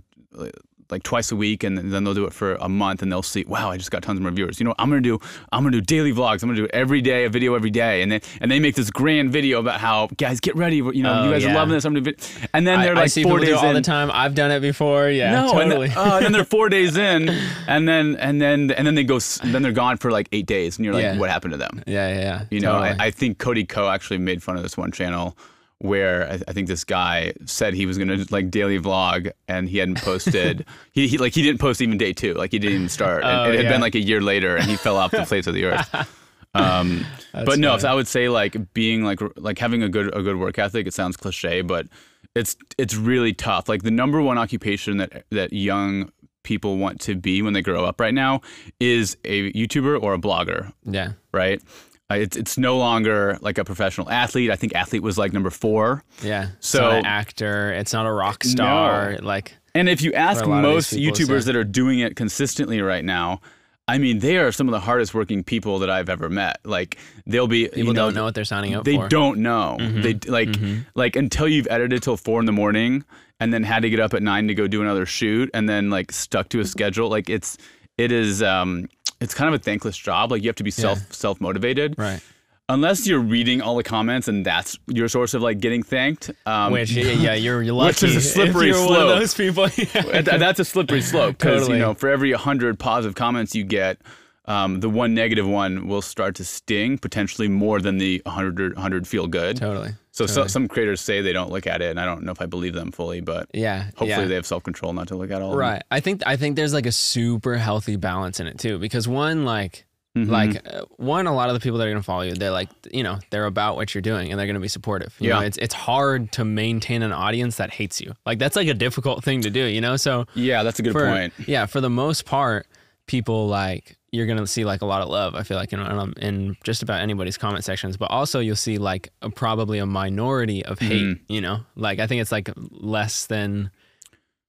like 0.90 1.04
twice 1.04 1.32
a 1.32 1.36
week 1.36 1.64
and 1.64 1.78
then 1.78 2.04
they'll 2.04 2.14
do 2.14 2.26
it 2.26 2.34
for 2.34 2.56
a 2.56 2.70
month 2.70 3.02
and 3.02 3.12
they'll 3.12 3.22
see 3.24 3.44
wow 3.48 3.70
I 3.72 3.78
just 3.78 3.92
got 3.92 4.04
tons 4.04 4.20
more 4.20 4.32
viewers 4.32 4.60
you 4.60 4.66
know 4.66 4.74
I'm 4.80 4.90
gonna 4.90 5.02
do 5.02 5.20
I'm 5.52 5.64
gonna 5.64 5.72
do 5.72 5.82
daily 5.82 6.14
vlogs 6.14 6.44
I'm 6.44 6.50
gonna 6.50 6.56
do 6.56 6.68
every 6.74 7.02
day 7.02 7.26
a 7.26 7.30
video 7.30 7.56
every 7.56 7.70
day 7.72 8.02
and 8.02 8.12
then 8.12 8.22
and 8.42 8.50
they 8.50 8.60
make 8.60 8.76
this 8.76 8.90
grand 8.90 9.32
video 9.32 9.60
about 9.60 9.80
how 9.82 10.08
guys 10.18 10.40
get 10.40 10.56
ready 10.56 10.78
you 10.78 11.04
know 11.04 11.14
Oh, 11.14 11.26
you 11.26 11.32
guys 11.32 11.44
yeah. 11.44 11.52
are 11.52 11.56
loving 11.56 11.74
this 11.74 11.84
I'm 11.86 11.94
gonna 11.94 12.04
vid-" 12.04 12.20
and 12.54 12.66
then 12.66 12.80
I, 12.80 12.86
they're 12.86 12.96
I 12.96 13.02
like 13.02 13.10
see 13.10 13.24
four 13.24 13.34
people 13.34 13.46
do 13.46 13.52
days 13.54 13.62
it 13.62 13.64
all 13.66 13.70
in 13.70 13.76
the 13.76 13.82
time. 13.82 14.10
I've 14.14 14.36
done 14.36 14.52
it 14.52 14.60
before. 14.62 15.10
Yeah, 15.10 15.32
no, 15.32 15.52
totally. 15.54 15.88
and, 15.88 15.96
then, 15.96 15.98
uh, 15.98 16.20
and 16.24 16.36
they're 16.36 16.44
four 16.44 16.70
days 16.70 16.96
in, 17.10 17.30
and 17.68 17.88
then 17.88 18.16
and 18.18 18.42
then 18.42 18.72
and 18.72 18.86
then 18.88 18.96
they 18.96 19.04
go, 19.04 19.20
then 19.20 19.62
they're 19.62 19.72
gone 19.72 19.98
for 19.98 20.12
like 20.12 20.28
eight 20.32 20.46
days, 20.46 20.78
and 20.78 20.86
you're 20.86 20.94
like, 20.94 21.04
Yeah. 21.04 21.18
what 21.18 21.30
happened 21.30 21.52
to 21.54 21.58
them? 21.58 21.84
yeah, 21.88 22.08
yeah, 22.10 22.20
yeah. 22.20 22.46
You 22.50 22.60
know. 22.62 22.74
I, 22.78 22.96
I 23.00 23.12
think 23.12 23.38
Cody 23.40 23.66
Ko 23.66 23.90
actually 23.90 24.18
made 24.20 24.42
fun 24.44 24.58
of 24.58 24.64
this 24.64 24.78
one 24.78 24.92
channel 24.92 25.38
where 25.80 26.30
I, 26.30 26.40
I 26.48 26.54
think 26.54 26.68
this 26.68 26.84
guy 26.84 27.34
said 27.46 27.74
he 27.74 27.86
was 27.86 27.98
gonna 27.98 28.26
like 28.30 28.50
daily 28.50 28.80
vlog, 28.80 29.32
and 29.48 29.70
he 29.70 29.78
hadn't 29.78 30.02
posted. 30.02 30.66
he, 30.92 31.08
he 31.08 31.18
like 31.18 31.34
he 31.34 31.44
didn't 31.44 31.60
post 31.60 31.82
even 31.82 31.98
day 31.98 32.14
two, 32.14 32.34
like 32.34 32.52
he 32.52 32.60
didn't 32.60 32.76
even 32.76 32.90
start. 32.90 33.24
Oh, 33.24 33.28
and 33.28 33.54
it 33.54 33.58
had 33.58 33.66
yeah. 33.66 33.72
been 33.72 33.82
like 33.82 33.96
a 33.96 34.02
year 34.02 34.22
later, 34.22 34.56
and 34.56 34.66
he 34.66 34.76
fell 34.76 34.98
off 34.98 35.12
the 35.12 35.26
face 35.26 35.48
of 35.48 35.54
the 35.54 35.66
earth. 35.66 36.10
Um, 36.54 37.06
but 37.34 37.60
no, 37.60 37.78
so 37.78 37.88
I 37.88 37.94
would 37.94 38.08
say 38.08 38.30
like 38.30 38.74
being 38.74 39.04
like 39.04 39.20
like 39.36 39.60
having 39.60 39.84
a 39.84 39.90
good 39.90 40.16
a 40.16 40.24
good 40.24 40.38
work 40.38 40.58
ethic. 40.58 40.88
It 40.88 40.94
sounds 40.94 41.16
cliche, 41.16 41.62
but 41.62 41.88
it's 42.36 42.56
it's 42.78 42.96
really 42.96 43.34
tough. 43.34 43.70
Like 43.70 43.84
the 43.84 43.92
number 43.92 44.22
one 44.22 44.38
occupation 44.38 44.98
that 44.98 45.26
that 45.32 45.54
young 45.54 46.12
people 46.44 46.78
want 46.78 47.02
to 47.02 47.16
be 47.16 47.42
when 47.42 47.54
they 47.54 47.62
grow 47.62 47.84
up 47.84 48.00
right 48.00 48.14
now 48.14 48.42
is 48.80 49.18
a 49.26 49.52
YouTuber 49.52 50.02
or 50.02 50.14
a 50.14 50.18
blogger, 50.18 50.72
yeah, 50.86 51.12
right? 51.34 51.62
It's 52.10 52.38
it's 52.38 52.58
no 52.58 52.78
longer 52.78 53.38
like 53.42 53.58
a 53.58 53.66
professional 53.66 54.10
athlete. 54.10 54.50
I 54.50 54.56
think 54.56 54.74
athlete 54.76 55.04
was 55.04 55.18
like 55.18 55.34
number 55.34 55.50
four. 55.50 56.04
yeah. 56.24 56.50
It's 56.58 56.70
So- 56.70 56.82
not 56.82 56.94
an 57.00 57.06
actor. 57.06 57.74
It's 57.74 57.92
not 57.94 58.06
a 58.06 58.12
rock 58.12 58.44
star. 58.44 59.18
Like 59.22 59.54
And 59.76 59.90
if 59.90 60.02
you 60.02 60.14
ask 60.14 60.42
What 60.42 60.48
a 60.48 60.50
lot 60.50 60.66
of 60.66 60.74
most 60.74 60.94
people 60.94 61.14
YouTubers 61.14 61.46
that 61.46 61.56
are 61.56 61.66
doing 61.66 62.00
it 62.00 62.16
consistently 62.16 62.82
right 62.82 63.04
now, 63.04 63.42
I 63.90 63.98
mean, 63.98 64.20
they 64.20 64.38
are 64.38 64.52
some 64.52 64.68
of 64.68 64.72
the 64.72 64.80
hardest 64.80 65.14
working 65.14 65.44
people 65.44 65.80
that 65.80 65.90
I've 65.90 66.10
ever 66.10 66.30
met. 66.30 66.60
Like 66.64 66.98
they'll 67.26 67.48
be 67.48 67.66
people 67.66 67.80
you 67.80 67.84
know, 67.86 67.94
don't 67.94 68.16
know 68.16 68.24
what 68.24 68.36
they're 68.36 68.46
signing 68.46 68.74
up 68.74 68.86
they 68.86 68.96
for. 68.96 69.04
They 69.04 69.08
don't 69.10 69.40
know. 69.40 69.78
Mm-hmm. 69.80 70.02
They 70.02 70.14
like 70.30 70.50
mm-hmm. 70.50 70.80
like 70.96 71.16
until 71.16 71.48
you've 71.48 71.68
edited 71.70 72.04
till 72.04 72.18
four 72.18 72.40
in 72.40 72.46
the 72.46 72.52
morning 72.54 73.04
and 73.40 73.54
then 73.54 73.64
had 73.64 73.82
to 73.84 73.90
get 73.90 74.00
up 74.00 74.14
at 74.14 74.24
nine 74.24 74.48
to 74.48 74.56
go 74.56 74.68
do 74.68 74.82
another 74.82 75.06
shoot 75.06 75.50
and 75.54 75.70
then 75.70 75.90
like 75.90 76.12
stuck 76.12 76.50
to 76.50 76.60
a 76.60 76.62
mm-hmm. 76.62 76.68
schedule. 76.68 77.10
Like 77.10 77.30
it's 77.30 77.58
it 77.98 78.12
is 78.12 78.44
um 78.44 78.90
it's 79.20 79.34
kind 79.34 79.54
of 79.54 79.60
a 79.60 79.64
thankless 79.64 79.98
job. 79.98 80.32
Like 80.32 80.44
you 80.44 80.50
have 80.50 80.56
to 80.58 80.64
be 80.64 80.72
self 80.72 81.12
self 81.14 81.42
motivated. 81.42 81.96
Right. 81.98 82.22
Unless 82.70 83.08
you're 83.08 83.22
reading 83.22 83.62
all 83.62 83.78
the 83.78 83.84
comments 83.84 84.28
and 84.28 84.46
that's 84.46 84.78
your 84.88 85.08
source 85.08 85.34
of 85.34 85.42
like 85.42 85.62
getting 85.62 85.84
thanked. 85.84 86.32
Um, 86.46 86.74
Which 86.74 86.92
yeah, 86.92 87.12
yeah, 87.12 87.34
you're 87.34 87.62
you're 87.64 87.74
lucky. 87.74 87.88
Which 87.88 88.04
is 88.04 88.16
a 88.18 88.22
slippery 88.22 88.68
you're 88.68 88.80
One 88.80 88.88
slope. 88.88 89.10
of 89.14 89.20
those 89.20 89.34
people. 89.34 89.68
Yeah. 89.78 90.22
That's 90.22 90.60
a 90.60 90.66
slippery 90.66 91.02
slope 91.02 91.38
because 91.38 91.62
Totally. 91.62 91.78
you 91.78 91.84
know 91.84 91.94
for 91.94 92.10
every 92.10 92.32
100 92.32 92.78
positive 92.78 93.16
comments 93.16 93.56
you 93.56 93.64
get 93.64 94.00
um, 94.46 94.80
the 94.82 94.90
one 94.90 95.14
negative 95.14 95.48
one 95.48 95.88
will 95.88 96.02
start 96.02 96.36
to 96.36 96.46
sting 96.46 96.98
potentially 96.98 97.48
more 97.48 97.80
than 97.82 97.98
the 97.98 98.22
100, 98.26 98.74
100 98.76 99.08
feel 99.08 99.28
good 99.28 99.58
Totally. 99.58 99.92
So, 100.26 100.26
so 100.26 100.48
some 100.48 100.68
creators 100.68 101.00
say 101.02 101.22
they 101.22 101.34
don't 101.34 101.52
look 101.52 101.68
at 101.68 101.82
it 101.82 101.90
and 101.92 102.00
i 102.00 102.06
don't 102.06 102.24
know 102.24 102.32
if 102.32 102.42
i 102.42 102.46
believe 102.46 102.74
them 102.74 102.92
fully 102.92 103.22
but 103.22 103.48
Yeah. 103.54 103.84
hopefully 103.96 104.10
yeah. 104.10 104.26
they 104.26 104.36
have 104.36 104.46
self-control 104.46 104.94
not 104.94 105.08
to 105.10 105.16
look 105.16 105.32
at 105.32 105.42
all. 105.42 105.56
Right. 105.56 105.84
I 105.92 106.00
think 106.00 106.24
I 106.26 106.36
think 106.38 106.56
there's 106.56 106.74
like 106.74 106.86
a 106.86 106.92
super 106.92 107.56
healthy 107.58 107.96
balance 107.98 108.40
in 108.40 108.48
it 108.48 108.58
too 108.58 108.80
because 108.80 109.08
one 109.08 109.46
like 109.46 109.86
Mhm. 110.18 110.30
like 110.30 110.74
uh, 110.74 110.82
one 110.96 111.28
a 111.28 111.36
lot 111.36 111.50
of 111.50 111.54
the 111.54 111.60
people 111.60 111.78
that 111.78 111.86
are 111.86 111.92
going 111.92 112.02
to 112.02 112.06
follow 112.06 112.24
you 112.24 112.34
they're 112.34 112.50
like 112.50 112.70
you 112.92 113.04
know 113.04 113.20
they're 113.30 113.46
about 113.46 113.76
what 113.76 113.94
you're 113.94 114.02
doing 114.02 114.32
and 114.32 114.40
they're 114.40 114.48
going 114.48 114.56
to 114.56 114.60
be 114.60 114.68
supportive. 114.68 115.14
You 115.20 115.30
know, 115.30 115.42
Yeah. 115.42 115.46
it's 115.48 115.58
it's 115.58 115.76
hard 115.76 116.32
to 116.32 116.46
maintain 116.46 117.04
an 117.04 117.12
audience 117.12 117.58
that 117.58 117.70
hates 117.72 118.02
you. 118.02 118.14
Like 118.26 118.40
that's 118.40 118.56
like 118.56 118.68
a 118.68 118.74
difficult 118.74 119.24
thing 119.24 119.42
to 119.42 119.52
do, 119.52 119.64
you 119.66 119.82
know? 119.82 119.96
So 119.98 120.26
yeah 120.34 120.64
that's 120.64 120.80
a 120.80 120.82
good 120.82 120.94
for, 120.94 121.06
point 121.06 121.34
Yeah, 121.46 121.68
for 121.68 121.82
the 121.82 121.90
most 121.92 122.26
part 122.26 122.66
people 123.06 123.48
like 123.48 123.97
you're 124.12 124.26
to 124.26 124.48
see 124.48 124.64
like 124.66 124.82
a 124.82 124.86
lot 124.86 125.02
of 125.02 125.10
love, 125.10 125.36
I 125.36 125.44
feel 125.44 125.58
like 125.58 125.74
in, 125.74 125.80
in 125.80 126.14
in 126.22 126.58
just 126.64 126.82
about 126.82 127.02
anybody's 127.02 127.38
comment 127.38 127.64
sections, 127.66 127.98
but 127.98 128.10
also 128.10 128.40
you'll 128.40 128.56
see 128.56 128.78
like 128.78 129.10
a, 129.22 129.30
probably 129.30 129.80
a 129.80 129.86
minority 129.86 130.64
of 130.66 130.80
hate, 130.80 131.04
Mhm. 131.04 131.20
you 131.28 131.42
know? 131.42 131.60
Like 131.76 132.00
I 132.00 132.08
think 132.08 132.22
it's 132.22 132.32
like 132.32 132.50
less 132.72 133.26
than 133.28 133.70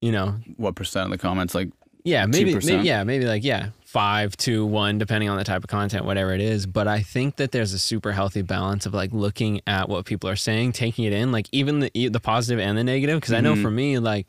you 0.00 0.12
know, 0.12 0.36
what 0.56 0.76
percent 0.76 1.06
of 1.06 1.10
the 1.10 1.18
comments 1.18 1.54
like 1.56 1.70
yeah, 2.04 2.24
maybe, 2.24 2.54
2%? 2.54 2.64
maybe, 2.64 2.84
yeah, 2.86 3.02
maybe 3.04 3.26
like 3.26 3.42
yeah, 3.44 3.70
five, 3.84 4.34
two, 4.36 4.64
one, 4.64 4.96
depending 4.96 5.28
on 5.28 5.36
the 5.36 5.44
type 5.44 5.62
of 5.64 5.68
content, 5.68 6.04
whatever 6.06 6.32
it 6.32 6.40
is. 6.40 6.64
But 6.64 6.86
I 6.86 7.02
think 7.02 7.36
that 7.36 7.50
there's 7.50 7.74
a 7.74 7.78
super 7.78 8.12
healthy 8.12 8.40
balance 8.42 8.86
of 8.86 8.94
like 8.94 9.12
looking 9.12 9.60
at 9.66 9.88
what 9.88 10.06
people 10.06 10.30
are 10.30 10.36
saying, 10.36 10.72
taking 10.72 11.04
it 11.04 11.12
in, 11.12 11.32
like 11.32 11.48
even 11.52 11.80
the 11.80 12.08
the 12.08 12.20
positive 12.20 12.60
and 12.60 12.78
the 12.78 12.84
negative. 12.84 13.20
Because 13.20 13.32
I 13.34 13.40
know 13.40 13.54
Mhm. 13.56 13.62
for 13.62 13.70
me, 13.72 13.98
like 13.98 14.26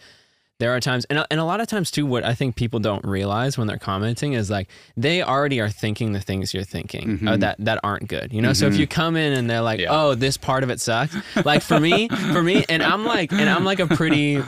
there 0.60 0.76
are 0.76 0.80
times, 0.80 1.06
and 1.10 1.20
a- 1.20 1.28
and 1.32 1.40
a 1.40 1.44
lot 1.46 1.60
of 1.62 1.68
times 1.68 1.90
too, 1.90 2.06
what 2.06 2.24
I 2.24 2.34
think 2.36 2.56
people 2.56 2.80
don't 2.80 3.04
realize 3.06 3.58
when 3.58 3.68
they're 3.68 3.78
commenting 3.78 4.34
is 4.34 4.50
like 4.50 4.68
they 4.98 5.24
already 5.24 5.60
are 5.62 5.70
thinking 5.70 6.12
the 6.14 6.20
things 6.20 6.54
you're 6.54 6.64
thinking 6.64 7.20
uh, 7.28 7.32
Mhm. 7.32 7.40
that 7.40 7.56
that 7.60 7.80
aren't 7.84 8.08
good. 8.08 8.32
You 8.34 8.42
know, 8.42 8.54
so 8.54 8.68
if 8.68 8.78
you 8.78 8.86
come 8.88 9.16
in 9.16 9.34
and 9.34 9.50
they're 9.50 9.62
like, 9.62 9.80
Yeah. 9.80 9.88
oh, 9.92 10.16
this 10.16 10.38
part 10.38 10.64
of 10.64 10.70
it 10.70 10.80
sucks, 10.80 11.16
like 11.46 11.62
for 11.62 11.80
me, 11.80 12.08
for 12.10 12.44
me, 12.44 12.66
and 12.70 12.84
I'm 12.84 13.06
like, 13.06 13.32
and 13.32 13.50
I'm 13.50 13.64
like 13.66 13.80
a 13.80 13.88
pretty, 13.88 14.42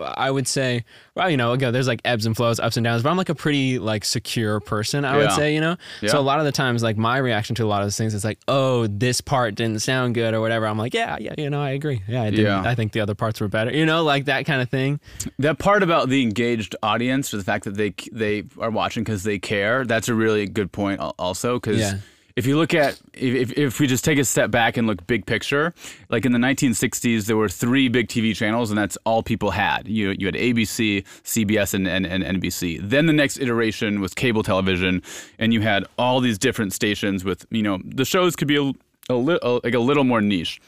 I 0.00 0.30
would 0.30 0.46
say, 0.48 0.84
well, 1.14 1.28
you 1.30 1.36
know, 1.36 1.52
again, 1.52 1.72
there's 1.72 1.88
like 1.88 2.00
ebbs 2.04 2.26
and 2.26 2.36
flows, 2.36 2.60
ups 2.60 2.76
and 2.76 2.84
downs, 2.84 3.02
but 3.02 3.10
I'm 3.10 3.16
like 3.16 3.28
a 3.28 3.34
pretty 3.34 3.78
like 3.78 4.04
secure 4.04 4.60
person, 4.60 5.04
I 5.04 5.16
would 5.16 5.32
say, 5.32 5.54
you 5.54 5.60
know. 5.60 5.76
Yeah. 6.00 6.10
So 6.10 6.18
a 6.18 6.20
lot 6.20 6.38
of 6.38 6.44
the 6.44 6.52
times, 6.52 6.82
like 6.82 6.96
my 6.96 7.18
reaction 7.18 7.54
to 7.56 7.64
a 7.64 7.66
lot 7.66 7.82
of 7.82 7.86
those 7.86 7.96
things 7.96 8.14
is 8.14 8.24
like, 8.24 8.38
oh, 8.48 8.86
this 8.86 9.20
part 9.20 9.54
didn't 9.54 9.80
sound 9.82 10.14
good 10.14 10.32
or 10.34 10.40
whatever. 10.40 10.66
I'm 10.66 10.78
like, 10.78 10.94
yeah, 10.94 11.16
yeah, 11.18 11.34
you 11.36 11.50
know, 11.50 11.60
I 11.60 11.70
agree. 11.70 12.02
Yeah, 12.06 12.22
I 12.22 12.30
didn't. 12.30 12.44
Yeah. 12.44 12.62
I 12.62 12.74
think 12.74 12.92
the 12.92 13.00
other 13.00 13.14
parts 13.14 13.40
were 13.40 13.48
better. 13.48 13.72
You 13.72 13.84
know, 13.86 14.04
like 14.04 14.26
that 14.26 14.46
kind 14.46 14.62
of 14.62 14.68
thing. 14.70 15.00
that 15.38 15.55
part 15.58 15.82
about 15.82 16.08
the 16.08 16.22
engaged 16.22 16.76
audience 16.82 17.32
or 17.32 17.38
the 17.38 17.44
fact 17.44 17.64
that 17.64 17.74
they 17.76 17.94
they 18.12 18.44
are 18.58 18.70
watching 18.70 19.02
because 19.04 19.22
they 19.22 19.38
care 19.38 19.84
that's 19.84 20.08
a 20.08 20.14
really 20.14 20.46
good 20.46 20.70
point 20.72 21.00
also 21.18 21.58
because 21.58 21.78
Yeah. 21.78 21.98
if 22.36 22.46
you 22.46 22.56
look 22.58 22.74
at 22.74 23.00
if, 23.14 23.50
if, 23.50 23.58
if 23.58 23.80
we 23.80 23.86
just 23.86 24.04
take 24.04 24.18
a 24.18 24.24
step 24.24 24.50
back 24.50 24.76
and 24.76 24.86
look 24.86 25.06
big 25.06 25.24
picture 25.26 25.72
like 26.10 26.24
in 26.26 26.32
the 26.32 26.38
1960s 26.38 27.26
there 27.26 27.36
were 27.36 27.48
three 27.48 27.88
big 27.88 28.08
tv 28.08 28.34
channels 28.36 28.70
and 28.70 28.78
that's 28.78 28.96
all 29.04 29.22
people 29.22 29.50
had. 29.52 29.88
You, 29.88 30.14
you 30.18 30.26
had 30.26 30.34
abc 30.34 31.04
cbs 31.24 31.74
and, 31.74 31.86
and, 31.88 32.06
and 32.06 32.22
nbc 32.42 32.80
then 32.88 33.06
the 33.06 33.12
next 33.12 33.38
iteration 33.38 34.00
was 34.00 34.12
cable 34.14 34.42
television 34.42 35.02
and 35.38 35.52
you 35.54 35.60
had 35.62 35.84
all 35.98 36.20
these 36.20 36.38
different 36.38 36.72
stations 36.72 37.24
with 37.24 37.46
you 37.50 37.62
know 37.62 37.78
the 37.84 38.04
shows 38.04 38.36
could 38.36 38.48
be 38.48 38.56
a, 38.56 38.72
a, 39.08 39.14
li- 39.16 39.38
a, 39.42 39.60
like 39.64 39.74
a 39.74 39.78
little 39.78 40.04
more 40.04 40.20
niche 40.20 40.60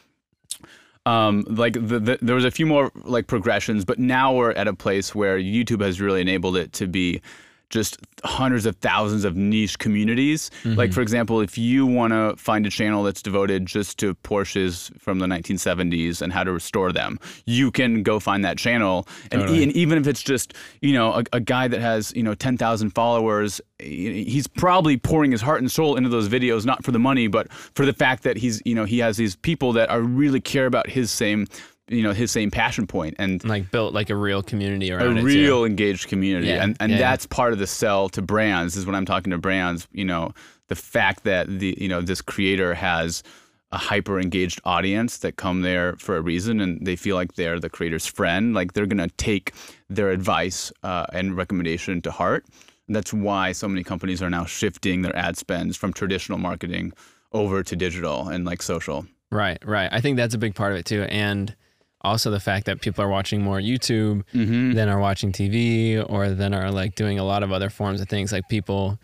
um, 1.08 1.44
like 1.48 1.72
the, 1.72 1.98
the, 1.98 2.18
there 2.20 2.34
was 2.34 2.44
a 2.44 2.50
few 2.50 2.66
more 2.66 2.92
like 3.04 3.26
progressions, 3.26 3.84
but 3.84 3.98
now 3.98 4.34
we're 4.34 4.52
at 4.52 4.68
a 4.68 4.74
place 4.74 5.14
where 5.14 5.38
YouTube 5.38 5.80
has 5.80 6.00
really 6.00 6.20
enabled 6.20 6.56
it 6.56 6.72
to 6.74 6.86
be 6.86 7.22
just 7.70 7.98
hundreds 8.24 8.66
of 8.66 8.76
thousands 8.76 9.24
of 9.24 9.36
niche 9.36 9.78
communities. 9.78 10.50
Like 10.64 10.90
mm-hmm. 10.90 10.94
for 10.94 11.00
example, 11.00 11.40
if 11.40 11.58
you 11.58 11.86
want 11.86 12.12
to 12.12 12.34
find 12.36 12.66
a 12.66 12.70
channel 12.70 13.02
that's 13.02 13.22
devoted 13.22 13.66
just 13.66 13.98
to 13.98 14.14
Porsches 14.16 14.90
from 15.00 15.18
the 15.18 15.26
1970s 15.26 16.22
and 16.22 16.32
how 16.32 16.44
to 16.44 16.52
restore 16.52 16.92
them, 16.92 17.18
you 17.46 17.70
can 17.70 18.02
go 18.02 18.18
find 18.18 18.44
that 18.44 18.58
channel. 18.58 19.06
And, 19.30 19.42
Totally. 19.42 19.60
e- 19.60 19.62
and 19.64 19.72
even 19.72 19.98
if 19.98 20.06
it's 20.06 20.22
just 20.22 20.54
you 20.80 20.92
know 20.92 21.14
a, 21.14 21.24
a 21.34 21.40
guy 21.40 21.68
that 21.68 21.80
has 21.80 22.12
you 22.14 22.22
know 22.22 22.34
10,000 22.34 22.90
followers, 22.90 23.60
eh, 23.80 23.84
he's 23.84 24.46
probably 24.46 24.96
pouring 24.96 25.32
his 25.32 25.42
heart 25.42 25.60
and 25.60 25.70
soul 25.70 25.96
into 25.96 26.08
those 26.08 26.28
videos 26.28 26.64
not 26.64 26.84
for 26.84 26.92
the 26.92 26.98
money, 26.98 27.26
but 27.26 27.52
for 27.52 27.84
the 27.84 27.92
fact 27.92 28.22
that 28.22 28.36
he's 28.36 28.62
you 28.64 28.74
know 28.74 28.84
he 28.84 28.98
has 28.98 29.16
these 29.16 29.36
people 29.36 29.72
that 29.72 29.90
are 29.90 30.00
really 30.00 30.40
care 30.40 30.66
about 30.66 30.88
his 30.88 31.10
same 31.10 31.46
you 31.88 32.02
know 32.02 32.12
his 32.12 32.30
same 32.30 32.50
passion 32.50 32.86
point 32.86 33.14
and 33.18 33.42
Like 33.44 33.70
built 33.70 33.94
like 33.94 34.10
a 34.10 34.16
real 34.16 34.42
community 34.42 34.90
a 34.90 34.96
around 34.96 35.18
it. 35.18 35.20
too. 35.20 35.26
real 35.26 35.64
engaged 35.64 36.08
community 36.08 36.48
Yeah, 36.48 36.62
and 36.62 36.76
and 36.80 36.92
yeah. 36.92 36.98
that's 36.98 37.26
part 37.26 37.52
of 37.52 37.58
the 37.58 37.66
sell 37.66 38.08
to 38.10 38.22
brands 38.22 38.76
is 38.76 38.86
when 38.86 38.94
i'm 38.94 39.06
talking 39.06 39.30
to 39.30 39.38
brands 39.38 39.88
you 39.92 40.04
know 40.04 40.32
the 40.68 40.74
fact 40.74 41.24
that 41.24 41.46
the 41.48 41.76
you 41.80 41.88
know 41.88 42.00
this 42.00 42.20
creator 42.20 42.74
has 42.74 43.22
a 43.72 43.76
hyper 43.78 44.18
engaged 44.18 44.60
audience 44.64 45.18
that 45.18 45.36
come 45.36 45.60
there 45.62 45.94
for 45.96 46.16
a 46.16 46.20
reason 46.22 46.60
and 46.60 46.86
they 46.86 46.96
feel 46.96 47.16
like 47.16 47.34
they're 47.34 47.60
the 47.60 47.68
creator's 47.68 48.06
friend 48.06 48.54
like 48.54 48.72
they're 48.72 48.86
going 48.86 48.96
to 49.08 49.14
take 49.16 49.52
their 49.90 50.10
advice 50.10 50.72
uh, 50.82 51.04
and 51.12 51.36
recommendation 51.36 52.00
to 52.00 52.10
heart 52.10 52.46
and 52.86 52.96
that's 52.96 53.12
why 53.12 53.52
so 53.52 53.68
many 53.68 53.84
companies 53.84 54.22
are 54.22 54.30
now 54.30 54.44
shifting 54.46 55.02
their 55.02 55.14
ad 55.14 55.36
spends 55.36 55.76
from 55.76 55.92
traditional 55.92 56.38
marketing 56.38 56.92
over 57.32 57.62
to 57.62 57.76
digital 57.76 58.28
and 58.28 58.44
like 58.46 58.62
social 58.62 59.06
Right, 59.30 59.58
right. 59.66 59.90
I 59.92 60.00
think 60.00 60.16
that's 60.16 60.32
a 60.34 60.38
big 60.38 60.54
part 60.54 60.72
of 60.72 60.78
it 60.78 60.86
too, 60.86 61.02
and 61.02 61.54
also 62.02 62.30
the 62.30 62.40
fact 62.40 62.66
that 62.66 62.80
people 62.80 63.04
are 63.04 63.08
watching 63.08 63.42
more 63.42 63.58
YouTube 63.58 64.22
mm-hmm. 64.32 64.72
than 64.72 64.88
are 64.88 65.00
watching 65.00 65.32
TV 65.32 66.04
or 66.08 66.30
than 66.30 66.54
are 66.54 66.70
like 66.70 66.94
doing 66.94 67.18
a 67.18 67.24
lot 67.24 67.42
of 67.42 67.52
other 67.52 67.70
forms 67.70 68.00
of 68.00 68.08
things. 68.08 68.32
Like 68.32 68.48
people, 68.48 68.98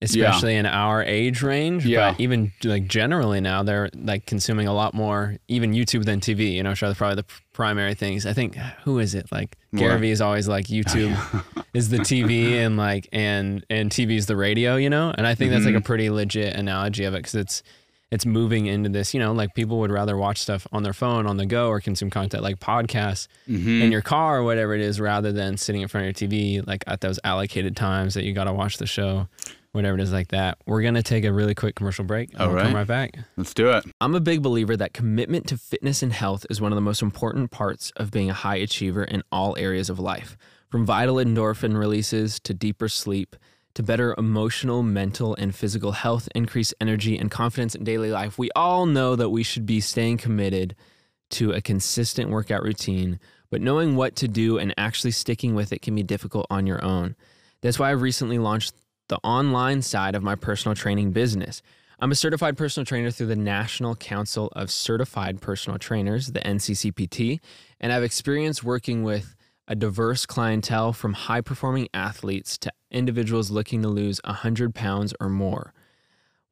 especially 0.00 0.54
in 0.54 0.64
our 0.64 1.02
age 1.02 1.42
range. 1.42 1.84
Yeah. 1.84 2.12
But 2.12 2.20
even 2.20 2.52
like 2.62 2.86
generally 2.86 3.40
now, 3.40 3.64
they're 3.64 3.90
like 3.96 4.26
consuming 4.26 4.68
a 4.68 4.72
lot 4.72 4.94
more, 4.94 5.36
even 5.48 5.72
YouTube 5.72 6.04
than 6.04 6.20
TV. 6.20 6.52
You 6.52 6.62
know, 6.62 6.70
which 6.70 6.82
are 6.82 6.94
probably 6.94 7.16
the 7.16 7.26
primary 7.52 7.94
things. 7.94 8.24
I 8.24 8.32
think 8.32 8.54
who 8.84 9.00
is 9.00 9.14
it? 9.14 9.32
Like 9.32 9.56
Gary? 9.74 9.98
Vee 9.98 10.10
is 10.10 10.20
always 10.20 10.46
like 10.46 10.66
YouTube 10.68 11.16
is 11.74 11.88
the 11.88 11.98
TV 11.98 12.64
and 12.64 12.76
like 12.76 13.08
and 13.12 13.66
and 13.68 13.90
TV 13.90 14.12
is 14.16 14.26
the 14.26 14.36
radio. 14.36 14.76
You 14.76 14.90
know, 14.90 15.12
and 15.16 15.26
I 15.26 15.34
think 15.34 15.50
that's 15.50 15.64
like 15.64 15.74
Mm-hmm. 15.74 15.78
a 15.78 15.86
pretty 15.86 16.10
legit 16.10 16.54
analogy 16.54 17.02
of 17.04 17.14
it 17.14 17.18
because 17.18 17.34
it's 17.34 17.62
it's 18.10 18.24
moving 18.24 18.66
into 18.66 18.88
this. 18.88 19.12
You 19.14 19.20
know, 19.20 19.32
like 19.32 19.54
people 19.54 19.78
would 19.80 19.90
rather 19.90 20.16
watch 20.16 20.38
stuff 20.38 20.66
on 20.72 20.82
their 20.82 20.92
phone 20.92 21.26
on 21.26 21.36
the 21.36 21.46
go 21.46 21.68
or 21.68 21.80
consume 21.80 22.10
content 22.10 22.42
like 22.42 22.58
podcasts 22.58 23.28
Mm-hmm. 23.48 23.82
in 23.82 23.92
your 23.92 24.02
car 24.02 24.38
or 24.38 24.42
whatever 24.44 24.74
it 24.74 24.80
is 24.80 25.00
rather 25.00 25.32
than 25.32 25.56
sitting 25.56 25.82
in 25.82 25.88
front 25.88 26.06
of 26.06 26.20
your 26.20 26.28
TV 26.28 26.66
like 26.66 26.84
at 26.86 27.00
those 27.00 27.18
allocated 27.24 27.76
times 27.76 28.14
that 28.14 28.24
you 28.24 28.32
got 28.32 28.44
to 28.44 28.52
watch 28.52 28.76
the 28.78 28.86
show, 28.86 29.26
whatever 29.72 29.96
it 29.98 30.02
is 30.02 30.12
like 30.12 30.28
that. 30.28 30.58
We're 30.66 30.82
going 30.82 30.94
to 30.94 31.02
take 31.02 31.24
a 31.24 31.32
really 31.32 31.54
quick 31.54 31.74
commercial 31.76 32.04
break. 32.04 32.30
and 32.32 32.40
All 32.42 32.48
we'll 32.48 32.56
come 32.62 32.74
right. 32.74 32.80
right 32.80 32.86
back. 32.86 33.18
Let's 33.36 33.52
do 33.54 33.70
it. 33.70 33.84
I'm 34.00 34.14
a 34.14 34.20
big 34.20 34.42
believer 34.42 34.76
that 34.76 34.92
commitment 34.94 35.46
to 35.48 35.56
fitness 35.58 36.02
and 36.02 36.12
health 36.12 36.44
is 36.50 36.60
one 36.60 36.72
of 36.72 36.76
the 36.76 36.82
most 36.82 37.02
important 37.02 37.50
parts 37.50 37.90
of 37.96 38.10
being 38.10 38.30
a 38.30 38.34
high 38.34 38.56
achiever 38.56 39.04
in 39.04 39.22
all 39.32 39.56
areas 39.58 39.88
of 39.90 39.98
life. 39.98 40.36
From 40.70 40.84
vital 40.84 41.16
endorphin 41.16 41.78
releases 41.78 42.38
to 42.40 42.52
deeper 42.52 42.88
sleep 42.90 43.36
to 43.78 43.82
better 43.84 44.12
emotional, 44.18 44.82
mental, 44.82 45.36
and 45.36 45.54
physical 45.54 45.92
health, 45.92 46.28
increase 46.34 46.74
energy, 46.80 47.16
and 47.16 47.30
confidence 47.30 47.76
in 47.76 47.84
daily 47.84 48.10
life, 48.10 48.36
we 48.36 48.50
all 48.56 48.86
know 48.86 49.14
that 49.14 49.30
we 49.30 49.44
should 49.44 49.66
be 49.66 49.78
staying 49.78 50.16
committed 50.16 50.74
to 51.30 51.52
a 51.52 51.60
consistent 51.60 52.28
workout 52.28 52.64
routine, 52.64 53.20
but 53.52 53.60
knowing 53.60 53.94
what 53.94 54.16
to 54.16 54.26
do 54.26 54.58
and 54.58 54.74
actually 54.76 55.12
sticking 55.12 55.54
with 55.54 55.72
it 55.72 55.80
can 55.80 55.94
be 55.94 56.02
difficult 56.02 56.44
on 56.50 56.66
your 56.66 56.84
own. 56.84 57.14
That's 57.60 57.78
why 57.78 57.92
I've 57.92 58.02
recently 58.02 58.40
launched 58.40 58.74
the 59.06 59.18
online 59.18 59.82
side 59.82 60.16
of 60.16 60.24
my 60.24 60.34
personal 60.34 60.74
training 60.74 61.12
business. 61.12 61.62
I'm 62.00 62.10
a 62.10 62.16
certified 62.16 62.56
personal 62.56 62.84
trainer 62.84 63.12
through 63.12 63.28
the 63.28 63.36
National 63.36 63.94
Council 63.94 64.48
of 64.56 64.72
Certified 64.72 65.40
Personal 65.40 65.78
Trainers, 65.78 66.32
the 66.32 66.40
NCCPT, 66.40 67.38
and 67.80 67.92
I've 67.92 68.02
experience 68.02 68.60
working 68.60 69.04
with 69.04 69.36
a 69.68 69.76
diverse 69.76 70.24
clientele 70.24 70.94
from 70.94 71.12
high 71.12 71.42
performing 71.42 71.88
athletes 71.92 72.56
to 72.58 72.72
individuals 72.90 73.50
looking 73.50 73.82
to 73.82 73.88
lose 73.88 74.18
100 74.24 74.74
pounds 74.74 75.12
or 75.20 75.28
more. 75.28 75.74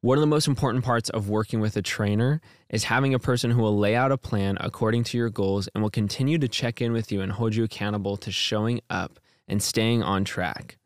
One 0.01 0.19
of 0.19 0.21
the 0.21 0.27
most 0.27 0.47
important 0.47 0.85
parts 0.85 1.09
of 1.09 1.27
working 1.27 1.59
with 1.59 1.75
a 1.75 1.81
trainer 1.81 2.39
is 2.69 2.83
having 2.83 3.15
a 3.15 3.19
person 3.19 3.49
who 3.49 3.61
will 3.63 3.75
lay 3.75 3.95
out 3.95 4.11
a 4.11 4.17
plan 4.17 4.55
according 4.61 5.03
to 5.05 5.17
your 5.17 5.31
goals 5.31 5.67
and 5.73 5.81
will 5.81 5.89
continue 5.89 6.37
to 6.37 6.47
check 6.47 6.79
in 6.79 6.93
with 6.93 7.11
you 7.11 7.19
and 7.21 7.31
hold 7.31 7.55
you 7.55 7.63
accountable 7.63 8.15
to 8.17 8.31
showing 8.31 8.79
up 8.91 9.19
and 9.47 9.63
staying 9.63 10.03
on 10.03 10.23
track. 10.23 10.77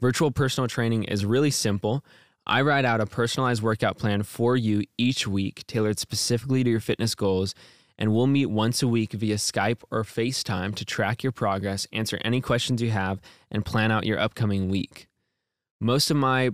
Virtual 0.00 0.30
personal 0.30 0.68
training 0.68 1.02
is 1.04 1.26
really 1.26 1.50
simple. 1.50 2.04
I 2.46 2.62
write 2.62 2.84
out 2.84 3.00
a 3.00 3.06
personalized 3.06 3.62
workout 3.62 3.98
plan 3.98 4.22
for 4.22 4.56
you 4.56 4.84
each 4.96 5.26
week, 5.26 5.66
tailored 5.66 5.98
specifically 5.98 6.62
to 6.62 6.70
your 6.70 6.80
fitness 6.80 7.16
goals, 7.16 7.56
and 8.00 8.14
we'll 8.14 8.26
meet 8.26 8.46
once 8.46 8.82
a 8.82 8.88
week 8.88 9.12
via 9.12 9.36
Skype 9.36 9.82
or 9.90 10.02
FaceTime 10.02 10.74
to 10.74 10.84
track 10.86 11.22
your 11.22 11.32
progress, 11.32 11.86
answer 11.92 12.18
any 12.24 12.40
questions 12.40 12.80
you 12.80 12.90
have, 12.90 13.20
and 13.50 13.64
plan 13.64 13.92
out 13.92 14.06
your 14.06 14.18
upcoming 14.18 14.70
week. 14.70 15.06
Most 15.80 16.10
of 16.10 16.16
my 16.16 16.50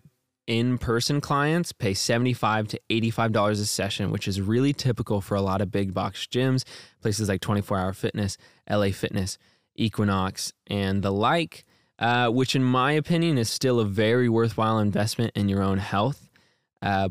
in 0.49 0.77
person 0.77 1.21
clients 1.21 1.73
pay 1.73 1.95
75 1.95 2.69
to 2.69 2.81
$85 2.91 3.51
a 3.51 3.65
session, 3.65 4.11
which 4.11 4.27
is 4.29 4.41
really 4.41 4.73
typical 4.73 5.21
for 5.21 5.37
a 5.37 5.41
lot 5.41 5.61
of 5.61 5.71
big 5.71 5.95
box 5.95 6.27
gyms, 6.27 6.65
places 7.01 7.29
like 7.29 7.41
24 7.41 7.79
Hour 7.79 7.93
Fitness, 7.93 8.37
LA 8.69 8.91
Fitness, 8.91 9.39
Equinox, 9.77 10.53
and 10.67 11.03
the 11.03 11.13
like, 11.13 11.65
uh, 11.99 12.29
which, 12.29 12.57
in 12.57 12.65
my 12.65 12.93
opinion, 12.93 13.39
is 13.39 13.49
still 13.49 13.81
a 13.81 13.85
very 13.85 14.29
worthwhile 14.29 14.79
investment 14.79 15.33
in 15.35 15.49
your 15.49 15.63
own 15.63 15.79
health. 15.79 16.29
Uh, 16.83 17.09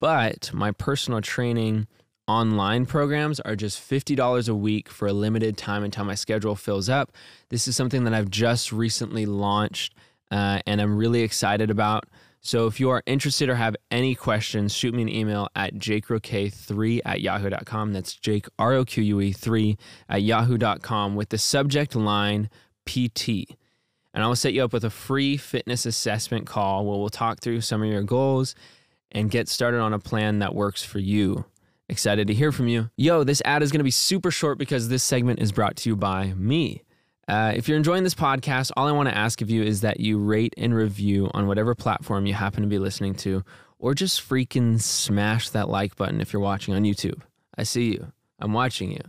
but 0.00 0.52
my 0.52 0.70
personal 0.72 1.20
training 1.20 1.86
online 2.28 2.86
programs 2.86 3.40
are 3.40 3.56
just 3.56 3.80
$50 3.80 4.48
a 4.48 4.54
week 4.54 4.88
for 4.88 5.08
a 5.08 5.12
limited 5.12 5.56
time 5.56 5.82
until 5.82 6.04
my 6.04 6.14
schedule 6.14 6.54
fills 6.54 6.88
up. 6.88 7.10
This 7.48 7.66
is 7.66 7.74
something 7.74 8.04
that 8.04 8.14
I've 8.14 8.30
just 8.30 8.70
recently 8.70 9.26
launched 9.26 9.94
uh, 10.30 10.60
and 10.66 10.80
I'm 10.80 10.96
really 10.96 11.22
excited 11.22 11.70
about. 11.70 12.04
So 12.40 12.66
if 12.66 12.78
you 12.78 12.90
are 12.90 13.02
interested 13.06 13.48
or 13.48 13.56
have 13.56 13.74
any 13.90 14.14
questions, 14.14 14.72
shoot 14.74 14.94
me 14.94 15.02
an 15.02 15.08
email 15.08 15.48
at 15.56 15.74
jakeroque3 15.74 17.00
at 17.04 17.20
yahoo.com. 17.20 17.92
That's 17.92 18.14
Jake, 18.14 18.46
R 18.58 18.74
O 18.74 18.84
Q 18.84 19.02
U 19.02 19.20
E 19.20 19.32
3 19.32 19.76
at 20.08 20.22
yahoo.com 20.22 21.16
with 21.16 21.30
the 21.30 21.38
subject 21.38 21.96
line 21.96 22.48
PT. 22.86 23.56
And 24.14 24.24
I 24.24 24.26
will 24.26 24.36
set 24.36 24.52
you 24.52 24.64
up 24.64 24.72
with 24.72 24.84
a 24.84 24.90
free 24.90 25.36
fitness 25.36 25.84
assessment 25.84 26.46
call 26.46 26.86
where 26.86 26.98
we'll 26.98 27.08
talk 27.08 27.40
through 27.40 27.62
some 27.62 27.82
of 27.82 27.88
your 27.88 28.02
goals 28.02 28.54
and 29.10 29.30
get 29.30 29.48
started 29.48 29.80
on 29.80 29.92
a 29.92 29.98
plan 29.98 30.38
that 30.38 30.54
works 30.54 30.84
for 30.84 30.98
you. 30.98 31.44
Excited 31.90 32.26
to 32.28 32.34
hear 32.34 32.52
from 32.52 32.68
you. 32.68 32.90
Yo, 32.96 33.24
this 33.24 33.40
ad 33.46 33.62
is 33.62 33.72
going 33.72 33.80
to 33.80 33.84
be 33.84 33.90
super 33.90 34.30
short 34.30 34.58
because 34.58 34.88
this 34.88 35.02
segment 35.02 35.40
is 35.40 35.52
brought 35.52 35.76
to 35.76 35.88
you 35.88 35.96
by 35.96 36.34
me. 36.34 36.82
Uh, 37.26 37.52
if 37.56 37.66
you're 37.66 37.78
enjoying 37.78 38.04
this 38.04 38.14
podcast, 38.14 38.70
all 38.76 38.86
I 38.86 38.92
want 38.92 39.08
to 39.08 39.16
ask 39.16 39.40
of 39.40 39.48
you 39.48 39.62
is 39.62 39.80
that 39.80 39.98
you 39.98 40.18
rate 40.18 40.54
and 40.58 40.74
review 40.74 41.30
on 41.32 41.46
whatever 41.46 41.74
platform 41.74 42.26
you 42.26 42.34
happen 42.34 42.62
to 42.62 42.68
be 42.68 42.78
listening 42.78 43.14
to, 43.16 43.42
or 43.78 43.94
just 43.94 44.26
freaking 44.26 44.80
smash 44.80 45.48
that 45.50 45.70
like 45.70 45.96
button 45.96 46.20
if 46.20 46.32
you're 46.32 46.42
watching 46.42 46.74
on 46.74 46.84
YouTube. 46.84 47.20
I 47.56 47.62
see 47.62 47.92
you. 47.92 48.12
I'm 48.38 48.52
watching 48.52 48.92
you. 48.92 49.00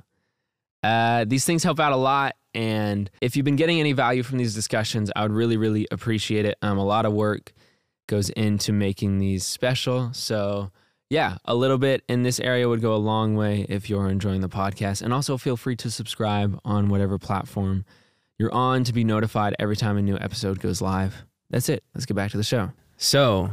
Uh, 0.81 1.25
these 1.27 1.43
things 1.45 1.63
help 1.63 1.79
out 1.79 1.91
a 1.91 1.97
lot. 1.97 2.35
And 2.53 3.09
if 3.21 3.35
you've 3.35 3.45
been 3.45 3.57
getting 3.57 3.79
any 3.79 3.91
value 3.91 4.23
from 4.23 4.37
these 4.37 4.55
discussions, 4.55 5.11
I 5.15 5.23
would 5.23 5.33
really, 5.33 5.57
really 5.57 5.87
appreciate 5.91 6.45
it. 6.45 6.57
Um, 6.61 6.77
a 6.77 6.85
lot 6.85 7.05
of 7.05 7.13
work 7.13 7.53
goes 8.07 8.29
into 8.31 8.71
making 8.71 9.19
these 9.19 9.45
special. 9.45 10.11
So, 10.13 10.71
yeah, 11.09 11.37
a 11.45 11.55
little 11.55 11.77
bit 11.77 12.03
in 12.07 12.23
this 12.23 12.39
area 12.39 12.69
would 12.69 12.81
go 12.81 12.93
a 12.93 12.97
long 12.97 13.35
way 13.35 13.65
if 13.67 13.89
you're 13.89 14.09
enjoying 14.09 14.41
the 14.41 14.49
podcast. 14.49 15.01
And 15.01 15.13
also 15.13 15.37
feel 15.37 15.57
free 15.57 15.75
to 15.77 15.89
subscribe 15.89 16.59
on 16.63 16.89
whatever 16.89 17.17
platform 17.17 17.83
you're 18.37 18.53
on 18.53 18.83
to 18.85 18.93
be 18.93 19.03
notified 19.03 19.55
every 19.59 19.75
time 19.75 19.97
a 19.97 20.01
new 20.01 20.17
episode 20.17 20.59
goes 20.59 20.81
live. 20.81 21.23
That's 21.49 21.67
it. 21.67 21.83
Let's 21.95 22.05
get 22.05 22.13
back 22.13 22.31
to 22.31 22.37
the 22.37 22.43
show. 22.43 22.71
So, 22.97 23.49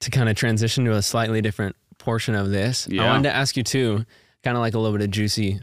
to 0.00 0.10
kind 0.10 0.28
of 0.28 0.36
transition 0.36 0.84
to 0.84 0.92
a 0.92 1.02
slightly 1.02 1.40
different 1.40 1.74
portion 1.98 2.34
of 2.34 2.50
this, 2.50 2.86
I 2.90 3.06
wanted 3.06 3.24
to 3.24 3.34
ask 3.34 3.56
you 3.56 3.62
too, 3.62 4.04
kind 4.44 4.56
of 4.56 4.60
like 4.60 4.74
a 4.74 4.78
little 4.78 4.96
bit 4.96 5.04
of 5.04 5.10
juicy 5.10 5.60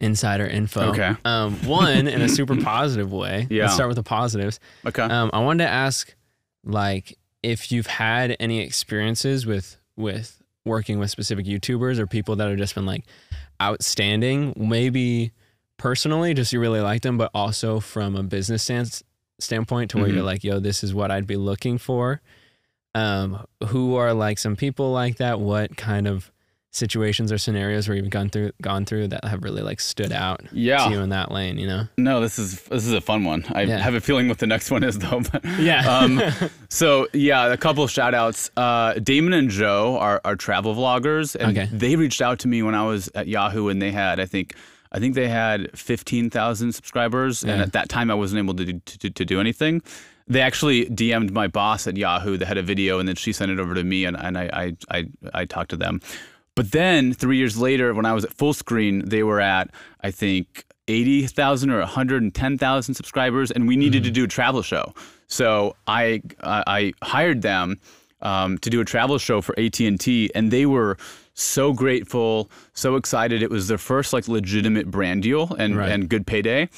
insider 0.00 0.46
info. 0.46 0.90
Okay. 0.90 1.16
Um, 1.24 1.54
one 1.66 2.06
in 2.06 2.22
a 2.22 2.28
super 2.28 2.56
positive 2.56 3.12
way. 3.12 3.46
Yeah. 3.50 3.64
Let's 3.64 3.74
start 3.74 3.88
with 3.88 3.96
the 3.96 4.02
positives. 4.02 4.60
Okay. 4.86 5.02
Um, 5.02 5.30
I 5.32 5.40
wanted 5.40 5.64
to 5.64 5.70
ask, 5.70 6.14
like, 6.64 7.18
if 7.42 7.72
you've 7.72 7.86
had 7.86 8.36
any 8.38 8.60
experiences 8.60 9.44
with 9.44 9.79
with 10.00 10.42
working 10.64 10.98
with 10.98 11.10
specific 11.10 11.46
YouTubers 11.46 11.98
or 11.98 12.06
people 12.06 12.36
that 12.36 12.48
have 12.48 12.58
just 12.58 12.74
been 12.74 12.86
like 12.86 13.04
outstanding, 13.62 14.54
maybe 14.56 15.32
personally, 15.76 16.34
just 16.34 16.52
you 16.52 16.60
really 16.60 16.80
like 16.80 17.02
them, 17.02 17.16
but 17.18 17.30
also 17.34 17.80
from 17.80 18.16
a 18.16 18.22
business 18.22 18.62
stance, 18.62 19.02
standpoint 19.38 19.90
to 19.92 19.98
where 19.98 20.08
Mhm. 20.08 20.14
you're 20.14 20.22
like, 20.22 20.44
yo, 20.44 20.58
this 20.60 20.84
is 20.84 20.92
what 20.92 21.10
I'd 21.10 21.26
be 21.26 21.36
looking 21.36 21.78
for. 21.78 22.20
Um, 22.94 23.46
who 23.68 23.94
are 23.96 24.12
like 24.12 24.38
some 24.38 24.56
people 24.56 24.92
like 24.92 25.16
that? 25.18 25.40
What 25.40 25.76
kind 25.76 26.06
of 26.08 26.30
situations 26.72 27.32
or 27.32 27.38
scenarios 27.38 27.88
where 27.88 27.96
you've 27.96 28.10
gone 28.10 28.28
through 28.30 28.52
gone 28.62 28.84
through 28.84 29.08
that 29.08 29.24
have 29.24 29.42
really 29.42 29.60
like 29.62 29.80
stood 29.80 30.12
out 30.12 30.40
Yeah. 30.52 30.84
to 30.84 30.90
you 30.92 31.00
in 31.00 31.08
that 31.08 31.32
lane? 31.32 31.58
You 31.58 31.66
know? 31.66 31.88
No, 31.98 32.20
this 32.20 32.38
is 32.38 32.60
this 32.62 32.86
is 32.86 32.92
a 32.92 33.00
fun 33.00 33.24
one. 33.24 33.44
I 33.52 33.62
Yeah. 33.62 33.78
have 33.78 33.94
a 33.94 34.00
feeling 34.00 34.28
what 34.28 34.38
the 34.38 34.46
next 34.46 34.70
one 34.70 34.84
is 34.84 34.98
though. 34.98 35.20
But, 35.32 35.44
Yeah. 35.58 35.80
um, 35.88 36.22
so 36.68 37.08
yeah, 37.12 37.46
a 37.52 37.56
couple 37.56 37.82
of 37.82 37.90
shout 37.90 38.14
outs. 38.14 38.50
Uh, 38.56 38.94
Damon 38.94 39.32
and 39.32 39.50
Joe 39.50 39.98
are, 39.98 40.20
are 40.24 40.36
travel 40.36 40.74
vloggers, 40.74 41.34
and 41.34 41.56
Okay. 41.58 41.68
they 41.72 41.96
reached 41.96 42.22
out 42.22 42.38
to 42.40 42.48
me 42.48 42.62
when 42.62 42.74
I 42.76 42.84
was 42.86 43.10
at 43.14 43.26
Yahoo, 43.26 43.68
and 43.68 43.82
they 43.82 43.90
had 43.90 44.20
I 44.20 44.26
think 44.26 44.54
I 44.92 44.98
think 45.00 45.14
they 45.16 45.28
had 45.28 45.76
fifteen 45.76 46.30
thousand 46.30 46.72
subscribers, 46.72 47.42
and 47.42 47.60
at 47.60 47.72
that 47.72 47.88
time 47.88 48.10
I 48.10 48.14
wasn't 48.14 48.38
able 48.38 48.54
to 48.54 48.64
do, 48.72 48.80
to, 48.98 49.10
to 49.10 49.24
do 49.24 49.40
anything. 49.40 49.82
They 50.28 50.40
actually 50.42 50.86
DM'd 50.86 51.32
my 51.32 51.48
boss 51.48 51.88
at 51.88 51.96
Yahoo 51.96 52.36
that 52.36 52.46
had 52.46 52.58
a 52.58 52.62
video, 52.62 53.00
and 53.00 53.08
then 53.08 53.16
she 53.16 53.32
sent 53.32 53.50
it 53.50 53.58
over 53.58 53.74
to 53.74 53.82
me, 53.82 54.04
and, 54.04 54.16
and 54.16 54.38
I, 54.38 54.48
I 54.90 54.98
I 54.98 55.04
I 55.34 55.44
talked 55.44 55.70
to 55.70 55.76
them. 55.76 56.00
But 56.60 56.72
then 56.72 57.14
three 57.14 57.38
years 57.38 57.56
later, 57.56 57.94
when 57.94 58.04
I 58.04 58.12
was 58.12 58.22
at 58.22 58.36
Fullscreen, 58.36 59.08
they 59.08 59.22
were 59.22 59.40
at 59.40 59.70
I 60.02 60.10
think 60.10 60.66
eighty 60.88 61.26
thousand 61.26 61.70
or 61.70 61.78
one 61.78 61.88
hundred 61.88 62.22
and 62.22 62.34
ten 62.34 62.58
thousand 62.58 62.96
subscribers, 62.96 63.50
and 63.50 63.66
we 63.66 63.76
needed 63.76 64.04
to 64.04 64.10
do 64.10 64.24
a 64.24 64.28
travel 64.28 64.60
show. 64.60 64.92
So 65.26 65.74
I 65.86 66.20
I, 66.42 66.62
I 66.66 66.92
hired 67.02 67.40
them 67.40 67.78
um, 68.20 68.58
to 68.58 68.68
do 68.68 68.78
a 68.82 68.84
travel 68.84 69.16
show 69.16 69.40
for 69.40 69.58
AT 69.58 69.80
and 69.80 69.98
T, 69.98 70.30
and 70.34 70.50
they 70.50 70.66
were 70.66 70.98
so 71.32 71.72
grateful, 71.72 72.50
so 72.74 72.96
excited. 72.96 73.42
It 73.42 73.48
was 73.50 73.68
their 73.68 73.78
first 73.78 74.12
like 74.12 74.28
legitimate 74.28 74.90
brand 74.90 75.22
deal 75.22 75.54
and 75.58 75.78
Right. 75.78 75.90
and 75.90 76.10
good 76.10 76.26
payday. 76.26 76.68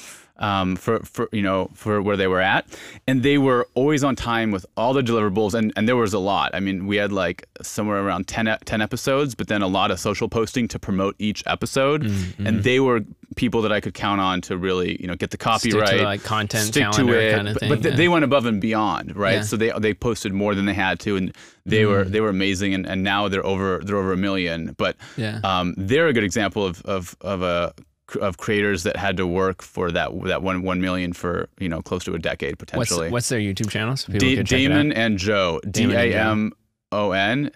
Um, 0.43 0.77
for 0.77 0.99
for 1.01 1.29
you 1.33 1.41
know 1.43 1.71
for 1.73 2.03
where 2.03 2.17
they 2.17 2.27
were 2.27 2.41
at, 2.41 2.67
and 3.07 3.23
they 3.23 3.39
were 3.39 3.67
always 3.75 4.03
on 4.05 4.15
time 4.17 4.51
with 4.51 4.67
all 4.77 4.93
the 4.93 5.03
deliverables, 5.03 5.55
and 5.55 5.73
and 5.77 5.89
there 5.89 5.97
was 5.97 6.13
a 6.13 6.19
lot. 6.19 6.51
I 6.55 6.61
mean, 6.61 6.87
we 6.87 6.97
had 6.97 7.13
like 7.13 7.47
somewhere 7.63 8.05
around 8.05 8.27
10, 8.27 8.49
e- 8.49 8.57
10 8.65 8.81
episodes, 8.83 9.35
but 9.35 9.47
then 9.49 9.63
a 9.63 9.69
lot 9.69 9.91
of 9.91 10.01
social 10.01 10.29
posting 10.29 10.69
to 10.69 10.79
promote 10.79 11.15
each 11.19 11.43
episode, 11.47 12.03
Mm-hmm. 12.03 12.47
and 12.47 12.65
they 12.65 12.81
were 12.81 13.01
people 13.37 13.63
that 13.63 13.73
I 13.73 13.81
could 13.81 13.95
count 13.95 14.21
on 14.21 14.41
to 14.43 14.59
really 14.59 15.01
you 15.01 15.07
know 15.07 15.15
get 15.15 15.31
the 15.31 15.37
Stick 15.39 15.73
to 15.73 15.79
copyright, 15.81 16.01
like 16.03 16.23
content 16.23 16.65
stick 16.67 16.91
to 16.93 17.09
it, 17.13 17.35
kind 17.35 17.49
of 17.49 17.55
but- 17.55 17.61
thing. 17.61 17.69
but 17.71 17.83
th- 17.83 17.93
yeah. 17.93 17.97
they 17.97 18.09
went 18.09 18.25
above 18.25 18.45
and 18.47 18.61
beyond, 18.61 19.17
right? 19.17 19.37
Yeah. 19.37 19.43
So 19.43 19.57
they 19.57 19.71
they 19.79 19.95
posted 19.95 20.33
more 20.33 20.55
than 20.55 20.67
they 20.67 20.75
had 20.75 20.99
to, 21.01 21.17
and 21.17 21.35
they 21.65 21.87
were 21.87 22.05
they 22.05 22.21
were 22.21 22.29
amazing, 22.31 22.75
and, 22.75 22.85
and 22.87 23.03
now 23.03 23.29
they're 23.29 23.47
over 23.47 23.81
they're 23.85 23.97
over 23.97 24.13
a 24.13 24.17
million. 24.17 24.75
But 24.77 24.97
Yeah. 25.17 25.41
um, 25.45 25.75
they're 25.79 26.09
a 26.09 26.13
good 26.13 26.25
example 26.25 26.67
of 26.67 26.83
of 26.85 27.17
of 27.21 27.43
a 27.43 27.73
of 28.17 28.37
creators 28.39 28.83
that 28.85 28.97
had 28.97 29.17
to 29.17 29.27
work 29.27 29.63
for 29.63 29.91
that 29.93 30.11
that 30.25 30.43
one 30.43 30.63
one 30.63 30.81
million 30.81 31.13
for 31.13 31.49
you 31.59 31.69
know 31.69 31.83
close 31.83 32.05
to 32.05 32.15
a 32.15 32.19
decade 32.19 32.59
potentially. 32.59 33.11
what's 33.11 33.29
their 33.29 33.41
YouTube 33.41 33.71
channels? 33.71 34.03
So 34.03 34.13
people 34.13 34.29
Da- 34.29 34.37
can 34.37 34.47
check 34.47 34.59
it 34.61 34.69
Damon 34.69 34.93
and 34.93 35.19
Joe, 35.19 35.61
and 35.65 35.93
A 35.93 36.15
M 36.15 36.53
O 36.93 37.13
N 37.13 37.51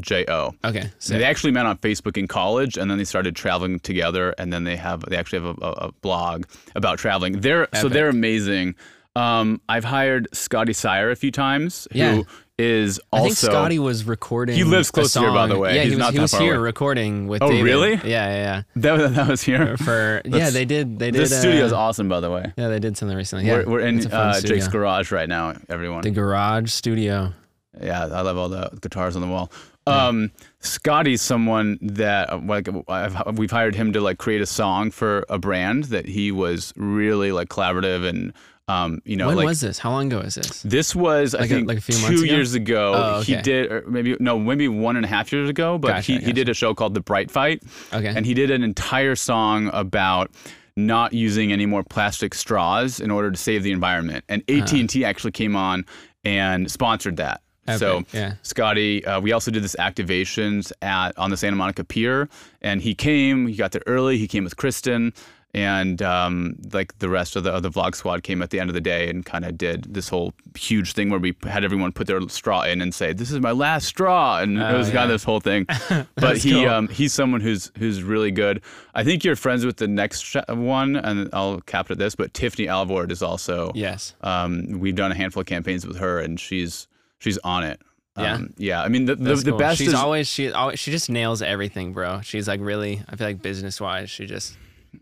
J 0.00 0.24
O. 0.28 0.52
Okay. 0.64 0.90
So 0.98 1.16
They 1.16 1.24
actually 1.24 1.52
met 1.52 1.66
on 1.66 1.78
Facebook 1.78 2.16
in 2.16 2.26
college, 2.26 2.76
and 2.76 2.90
then 2.90 2.98
they 2.98 3.04
started 3.04 3.36
traveling 3.36 3.78
together. 3.80 4.34
And 4.38 4.52
then 4.52 4.64
they 4.64 4.76
have 4.76 5.00
they 5.08 5.16
actually 5.16 5.44
have 5.46 5.56
a, 5.62 5.64
a, 5.64 5.70
a 5.88 5.92
blog 6.02 6.44
about 6.74 6.98
traveling. 6.98 7.40
They're 7.40 7.68
so 7.80 7.88
they're 7.88 8.08
amazing. 8.08 8.74
Um, 9.14 9.60
I've 9.68 9.84
hired 9.84 10.28
Scotty 10.32 10.72
Sire 10.72 11.10
a 11.10 11.16
few 11.16 11.30
times, 11.30 11.86
Yeah. 11.92 12.14
who 12.16 12.26
is 12.58 13.00
I 13.12 13.18
also 13.18 13.24
think 13.26 13.36
Scotty 13.38 13.78
was 13.78 14.04
recording. 14.04 14.54
He 14.56 14.64
lives 14.64 14.90
close 14.90 15.12
here, 15.14 15.30
by 15.32 15.46
the 15.46 15.58
way. 15.58 15.74
Yeah, 15.76 15.82
He's 15.82 15.92
he 15.92 15.96
was, 15.96 15.98
not 15.98 16.10
he 16.12 16.16
that 16.18 16.22
was 16.22 16.30
far 16.32 16.40
here 16.40 16.54
away. 16.54 16.62
recording 16.62 17.26
with 17.26 17.42
Oh, 17.42 17.50
David. 17.50 17.64
really? 17.64 17.90
Yeah, 17.96 18.02
yeah, 18.04 18.62
that, 18.76 18.92
was- 18.98 19.12
that 19.14 19.28
was 19.28 19.42
here. 19.42 19.76
For 19.76 20.22
yeah, 20.26 20.50
they 20.50 20.64
did. 20.64 20.98
They 20.98 21.10
did. 21.10 21.20
This 21.22 21.38
studio 21.38 21.64
is 21.64 21.72
uh, 21.72 21.78
awesome, 21.78 22.08
by 22.08 22.20
the 22.20 22.30
way. 22.30 22.52
Yeah, 22.56 22.68
they 22.68 22.78
did 22.78 22.96
something 22.96 23.16
recently. 23.16 23.46
Yeah, 23.46 23.58
we're, 23.64 23.68
we're 23.68 23.80
in 23.80 23.96
it's 23.96 24.06
a 24.06 24.10
fun 24.10 24.28
uh. 24.28 24.40
Jake's 24.40 24.68
garage 24.68 25.10
right 25.12 25.28
now. 25.28 25.54
Everyone. 25.68 26.02
The 26.02 26.10
garage 26.10 26.70
studio. 26.70 27.32
Yeah, 27.80 28.04
I 28.04 28.20
love 28.20 28.36
all 28.36 28.48
the 28.48 28.70
guitars 28.80 29.16
on 29.16 29.22
the 29.22 29.28
wall. 29.28 29.50
Um, 29.86 30.30
Scotty's 30.60 31.20
someone 31.22 31.78
that 31.82 32.30
uh, 32.32 32.38
like 32.44 32.68
I've, 32.88 33.36
we've 33.38 33.50
hired 33.50 33.74
him 33.74 33.92
to 33.94 34.00
like 34.00 34.18
create 34.18 34.40
a 34.40 34.46
song 34.46 34.90
for 34.92 35.24
a 35.28 35.38
brand 35.38 35.84
that 35.84 36.06
he 36.06 36.30
was 36.30 36.72
really 36.76 37.32
like 37.32 37.48
collaborative 37.48 38.08
and 38.08 38.32
um, 38.68 39.00
you 39.04 39.16
know 39.16 39.26
when 39.26 39.36
like 39.36 39.46
was 39.46 39.60
this? 39.60 39.78
How 39.78 39.90
long 39.90 40.06
ago 40.06 40.20
is 40.20 40.36
this? 40.36 40.62
this 40.62 40.94
was 40.94 41.34
I 41.34 41.40
Like 41.40 41.50
a- 41.50 41.54
think 41.54 41.68
like 41.68 41.78
a 41.78 41.80
few 41.80 41.94
two 41.96 42.02
months 42.02 42.22
ago? 42.22 42.32
years 42.32 42.54
ago. 42.54 42.92
Oh, 42.94 43.20
He 43.22 43.36
did 43.36 43.70
or 43.72 43.84
maybe 43.88 44.16
no 44.20 44.38
maybe 44.38 44.68
one 44.68 44.96
and 44.96 45.04
a 45.04 45.08
half 45.08 45.32
years 45.32 45.48
ago, 45.48 45.78
but 45.78 45.88
Gotcha, 45.88 46.12
he, 46.12 46.18
he 46.18 46.32
did 46.32 46.48
a 46.48 46.54
show 46.54 46.74
called 46.74 46.94
The 46.94 47.00
Bright 47.00 47.30
Fight, 47.30 47.62
Okay. 47.92 48.12
and 48.14 48.24
he 48.24 48.34
did 48.34 48.50
an 48.50 48.62
entire 48.62 49.16
song 49.16 49.68
about 49.72 50.30
not 50.76 51.12
using 51.12 51.52
any 51.52 51.66
more 51.66 51.82
plastic 51.82 52.34
straws 52.34 52.98
in 53.00 53.10
order 53.10 53.30
to 53.30 53.36
save 53.36 53.62
the 53.62 53.72
environment. 53.72 54.24
And 54.28 54.42
AT 54.48 54.72
and 54.72 54.88
T 54.88 55.04
actually 55.04 55.32
came 55.32 55.54
on 55.54 55.84
and 56.24 56.70
sponsored 56.70 57.16
that. 57.18 57.42
so 57.76 58.04
yeah. 58.12 58.34
Scotty, 58.42 59.04
uh, 59.04 59.20
we 59.20 59.32
also 59.32 59.50
did 59.50 59.62
this 59.62 59.76
activations 59.78 60.72
at 60.82 61.16
on 61.18 61.30
the 61.30 61.36
Santa 61.36 61.56
Monica 61.56 61.84
Pier, 61.84 62.28
and 62.60 62.80
he 62.80 62.94
came. 62.94 63.46
He 63.48 63.56
got 63.56 63.72
there 63.72 63.82
early. 63.86 64.18
He 64.18 64.26
came 64.28 64.44
with 64.44 64.56
Kristen, 64.56 65.12
and 65.54 66.00
um, 66.00 66.56
like 66.72 66.98
the 66.98 67.08
rest 67.10 67.36
of 67.36 67.44
the 67.44 67.50
of 67.52 67.62
the 67.62 67.70
vlog 67.70 67.94
squad 67.94 68.22
came 68.22 68.40
at 68.40 68.50
the 68.50 68.58
end 68.58 68.70
of 68.70 68.74
the 68.74 68.80
day 68.80 69.10
and 69.10 69.24
kind 69.26 69.44
of 69.44 69.58
did 69.58 69.92
this 69.92 70.08
whole 70.08 70.32
huge 70.56 70.94
thing 70.94 71.10
where 71.10 71.20
we 71.20 71.36
had 71.42 71.62
everyone 71.62 71.92
put 71.92 72.06
their 72.06 72.20
straw 72.28 72.62
in 72.62 72.80
and 72.80 72.94
say, 72.94 73.12
"This 73.12 73.30
is 73.30 73.38
my 73.40 73.50
last 73.50 73.86
straw," 73.86 74.38
and 74.38 74.56
it 74.58 74.62
Oh, 74.62 74.78
was 74.78 74.88
kind 74.88 75.04
of 75.04 75.10
this 75.10 75.24
whole 75.24 75.40
thing. 75.40 75.66
but 76.14 76.38
he 76.38 76.52
cool. 76.52 76.68
um, 76.68 76.88
he's 76.88 77.12
someone 77.12 77.42
who's 77.42 77.70
who's 77.78 78.02
really 78.02 78.30
good. 78.30 78.62
I 78.94 79.04
think 79.04 79.24
you're 79.24 79.36
friends 79.36 79.66
with 79.66 79.76
the 79.76 79.88
next 79.88 80.34
one, 80.48 80.96
and 80.96 81.28
I'll 81.34 81.60
cap 81.60 81.86
it 81.86 81.92
at 81.92 81.98
this. 81.98 82.14
But 82.14 82.32
Tiffany 82.32 82.66
Alvord 82.68 83.12
is 83.12 83.22
also 83.22 83.72
yes. 83.74 84.14
um, 84.22 84.78
we've 84.80 84.96
done 84.96 85.12
a 85.12 85.14
handful 85.14 85.42
of 85.42 85.46
campaigns 85.46 85.86
with 85.86 85.98
her, 85.98 86.18
and 86.18 86.40
she's 86.40 86.88
she's 87.18 87.36
on 87.38 87.62
it. 87.64 87.78
Yeah? 88.16 88.34
Um, 88.34 88.54
yeah. 88.58 88.82
I 88.82 88.88
mean, 88.88 89.04
the 89.06 89.16
the, 89.16 89.34
the 89.36 89.50
cool. 89.50 89.58
best 89.58 89.78
She's 89.78 89.88
is 89.88 89.94
always 89.94 90.28
she 90.28 90.50
always 90.52 90.78
she 90.78 90.90
just 90.90 91.10
nails 91.10 91.42
everything, 91.42 91.92
bro. 91.92 92.20
She's 92.22 92.48
like 92.48 92.60
really. 92.60 93.02
I 93.08 93.16
feel 93.16 93.26
like 93.26 93.42
business 93.42 93.80
wise, 93.80 94.08
she 94.08 94.24
just. 94.26 94.56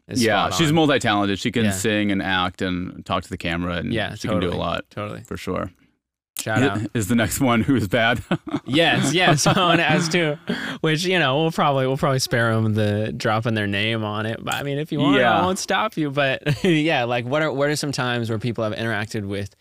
Yeah. 0.08 0.50
She's 0.50 0.72
multi 0.72 0.98
talented. 0.98 1.38
She 1.38 1.50
can 1.52 1.64
Yeah. 1.66 1.70
sing 1.72 2.10
and 2.12 2.22
act 2.22 2.62
and 2.62 3.04
talk 3.06 3.22
to 3.24 3.28
the 3.30 3.36
camera, 3.38 3.74
and 3.76 3.92
Yeah, 3.92 4.14
she 4.14 4.28
totally. 4.28 4.46
can 4.46 4.50
do 4.52 4.56
a 4.56 4.58
lot 4.58 4.84
Totally. 4.90 5.22
for 5.22 5.36
sure. 5.36 5.70
Shout 6.40 6.62
out. 6.62 6.80
Is 6.94 7.08
the 7.08 7.14
next 7.16 7.38
one 7.40 7.60
who 7.60 7.76
is 7.76 7.86
bad? 7.86 8.22
yes, 8.64 9.12
yes, 9.12 9.46
on 9.46 9.78
as 9.78 10.08
to 10.10 10.38
which 10.80 11.04
you 11.04 11.18
know 11.18 11.36
we'll 11.42 11.50
probably 11.52 11.86
we'll 11.86 11.98
probably 11.98 12.18
spare 12.18 12.54
them 12.54 12.72
the 12.72 13.12
dropping 13.14 13.52
their 13.54 13.66
name 13.66 14.02
on 14.04 14.24
it. 14.24 14.42
But 14.42 14.54
I 14.54 14.62
mean, 14.62 14.78
if 14.78 14.90
you 14.90 15.00
want, 15.00 15.18
Yeah. 15.18 15.38
I 15.38 15.42
won't 15.42 15.58
stop 15.58 15.98
you. 15.98 16.10
But 16.10 16.64
yeah, 16.64 17.04
like 17.04 17.26
what 17.26 17.42
are 17.42 17.52
what 17.52 17.68
are 17.68 17.76
some 17.76 17.92
times 17.92 18.30
where 18.30 18.38
people 18.38 18.64
have 18.64 18.72
interacted 18.72 19.26
with 19.26 19.54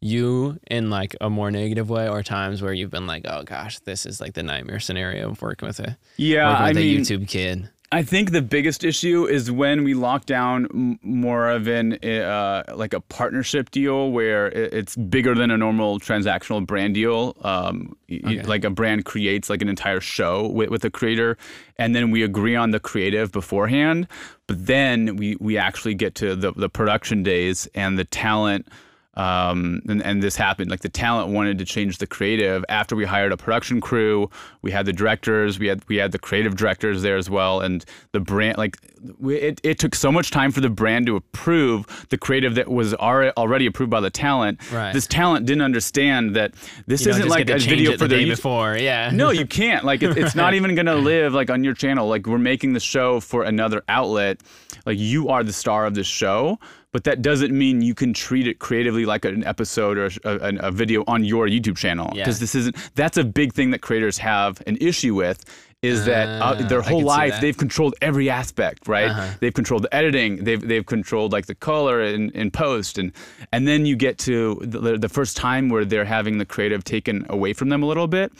you 0.00 0.58
in 0.70 0.88
like 0.90 1.14
a 1.20 1.28
more 1.28 1.50
negative 1.50 1.90
way, 1.90 2.08
or 2.08 2.22
times 2.22 2.62
where 2.62 2.72
you've 2.72 2.90
been 2.90 3.06
like, 3.06 3.24
oh 3.28 3.42
gosh, 3.42 3.78
this 3.80 4.06
is 4.06 4.20
like 4.20 4.32
the 4.32 4.42
nightmare 4.42 4.80
scenario 4.80 5.30
of 5.30 5.42
working 5.42 5.66
with 5.68 5.80
a 5.80 5.98
yeah. 6.16 6.48
working 6.50 6.64
I 6.64 6.68
with 6.70 6.76
a 6.78 6.80
mean, 6.80 7.00
YouTube 7.00 7.28
kid. 7.28 7.68
I 7.92 8.02
think 8.02 8.30
the 8.30 8.40
biggest 8.40 8.84
issue 8.84 9.26
is 9.26 9.50
when 9.52 9.84
we 9.84 9.92
lock 9.92 10.24
down 10.24 10.98
more 11.02 11.50
of 11.50 11.68
an 11.68 12.02
uh, 12.02 12.64
like 12.74 12.94
a 12.94 13.00
partnership 13.00 13.70
deal 13.70 14.10
where 14.10 14.46
it's 14.48 14.96
bigger 14.96 15.34
than 15.34 15.50
a 15.50 15.58
normal 15.58 16.00
transactional 16.00 16.66
brand 16.66 16.94
deal. 16.94 17.36
Um, 17.42 17.96
Okay. 18.08 18.42
Like 18.42 18.64
a 18.64 18.70
brand 18.70 19.04
creates 19.04 19.48
like 19.48 19.62
an 19.62 19.68
entire 19.68 20.00
show 20.00 20.46
with, 20.48 20.70
with 20.70 20.84
a 20.84 20.90
creator, 20.90 21.36
and 21.76 21.94
then 21.94 22.10
we 22.10 22.22
agree 22.22 22.56
on 22.56 22.70
the 22.70 22.80
creative 22.80 23.30
beforehand. 23.32 24.06
But 24.46 24.66
then 24.66 25.16
we 25.16 25.36
we 25.40 25.58
actually 25.58 25.94
get 25.94 26.14
to 26.16 26.34
the 26.34 26.52
the 26.52 26.68
production 26.68 27.22
days 27.22 27.68
and 27.74 27.98
the 27.98 28.04
talent. 28.04 28.68
Um, 29.14 29.82
and, 29.88 30.02
and 30.02 30.22
this 30.22 30.36
happened. 30.36 30.70
Like 30.70 30.80
the 30.80 30.88
talent 30.88 31.32
wanted 31.32 31.58
to 31.58 31.64
change 31.64 31.98
the 31.98 32.06
creative 32.06 32.64
after 32.68 32.96
we 32.96 33.04
hired 33.04 33.32
a 33.32 33.36
production 33.36 33.80
crew. 33.80 34.30
We 34.62 34.70
had 34.70 34.86
the 34.86 34.92
directors, 34.92 35.58
we 35.58 35.66
had 35.66 35.82
we 35.88 35.96
had 35.96 36.12
the 36.12 36.18
creative 36.18 36.56
directors 36.56 37.02
there 37.02 37.16
as 37.16 37.28
well, 37.28 37.60
and 37.60 37.84
the 38.12 38.20
brand. 38.20 38.58
Like 38.58 38.78
it, 39.24 39.60
it 39.62 39.78
took 39.78 39.94
so 39.94 40.12
much 40.12 40.30
time 40.30 40.52
for 40.52 40.60
the 40.60 40.70
brand 40.70 41.06
to 41.06 41.16
approve 41.16 42.06
the 42.10 42.18
creative 42.18 42.54
that 42.54 42.68
was 42.68 42.94
already 42.94 43.66
approved 43.66 43.90
by 43.90 44.00
the 44.00 44.10
talent. 44.10 44.60
Right. 44.70 44.92
This 44.92 45.06
talent 45.06 45.46
didn't 45.46 45.62
understand 45.62 46.36
that 46.36 46.54
this 46.86 47.04
You 47.04 47.12
isn't 47.12 47.28
like 47.28 47.48
a 47.50 47.58
video 47.58 47.92
for 47.92 48.08
the 48.08 48.16
day 48.16 48.24
before. 48.24 48.76
Yeah. 48.76 49.10
no, 49.14 49.30
you 49.30 49.46
can't. 49.46 49.84
Like, 49.84 50.02
it, 50.02 50.16
it's 50.16 50.34
not 50.34 50.54
even 50.62 50.74
gonna 50.74 50.94
live 50.94 51.32
like 51.32 51.50
on 51.50 51.64
your 51.64 51.74
channel. 51.74 52.08
Like, 52.08 52.26
we're 52.26 52.38
making 52.38 52.72
the 52.72 52.80
show 52.80 53.20
for 53.20 53.44
another 53.44 53.82
outlet. 53.88 54.40
Like, 54.86 54.98
you 54.98 55.28
are 55.28 55.42
the 55.42 55.52
star 55.52 55.86
of 55.86 55.94
this 55.94 56.06
show, 56.06 56.58
but 56.92 57.04
that 57.04 57.22
doesn't 57.22 57.56
mean 57.56 57.80
you 57.80 57.94
can 57.94 58.12
treat 58.12 58.46
it 58.46 58.58
creatively 58.58 59.04
like 59.04 59.24
an 59.24 59.44
episode 59.44 59.98
or 59.98 60.10
a, 60.24 60.66
a, 60.66 60.70
video 60.70 61.04
on 61.06 61.24
your 61.24 61.46
YouTube 61.46 61.76
channel. 61.76 62.10
Yeah. 62.14 62.24
Because 62.24 62.38
this 62.38 62.54
isn't. 62.54 62.76
That's 62.94 63.16
a 63.16 63.24
big 63.24 63.52
thing 63.52 63.70
that 63.70 63.80
creators 63.80 64.18
have 64.18 64.62
an 64.66 64.76
issue 64.80 65.14
with. 65.14 65.44
Is 65.82 66.04
that 66.04 66.28
uh, 66.28 66.44
Ah, 66.44 66.54
their 66.68 66.80
whole 66.80 67.02
life 67.02 67.40
they've 67.40 67.56
controlled 67.56 67.96
every 68.00 68.30
aspect, 68.30 68.86
right? 68.86 69.10
Uh-huh. 69.10 69.34
They've 69.40 69.52
controlled 69.52 69.82
the 69.82 69.92
editing, 69.92 70.44
they've 70.44 70.60
they've 70.60 70.86
controlled 70.86 71.32
like 71.32 71.46
the 71.46 71.56
color 71.56 72.00
in, 72.02 72.30
in 72.30 72.52
post, 72.52 72.98
and 72.98 73.10
and 73.50 73.66
then 73.66 73.84
you 73.84 73.96
get 73.96 74.16
to 74.18 74.60
the, 74.62 74.96
the 74.96 75.08
first 75.08 75.36
time 75.36 75.68
where 75.68 75.84
they're 75.84 76.04
having 76.04 76.38
the 76.38 76.46
creative 76.46 76.84
taken 76.84 77.26
away 77.28 77.52
from 77.52 77.68
them 77.68 77.82
a 77.82 77.86
little 77.86 78.06
bit, 78.06 78.32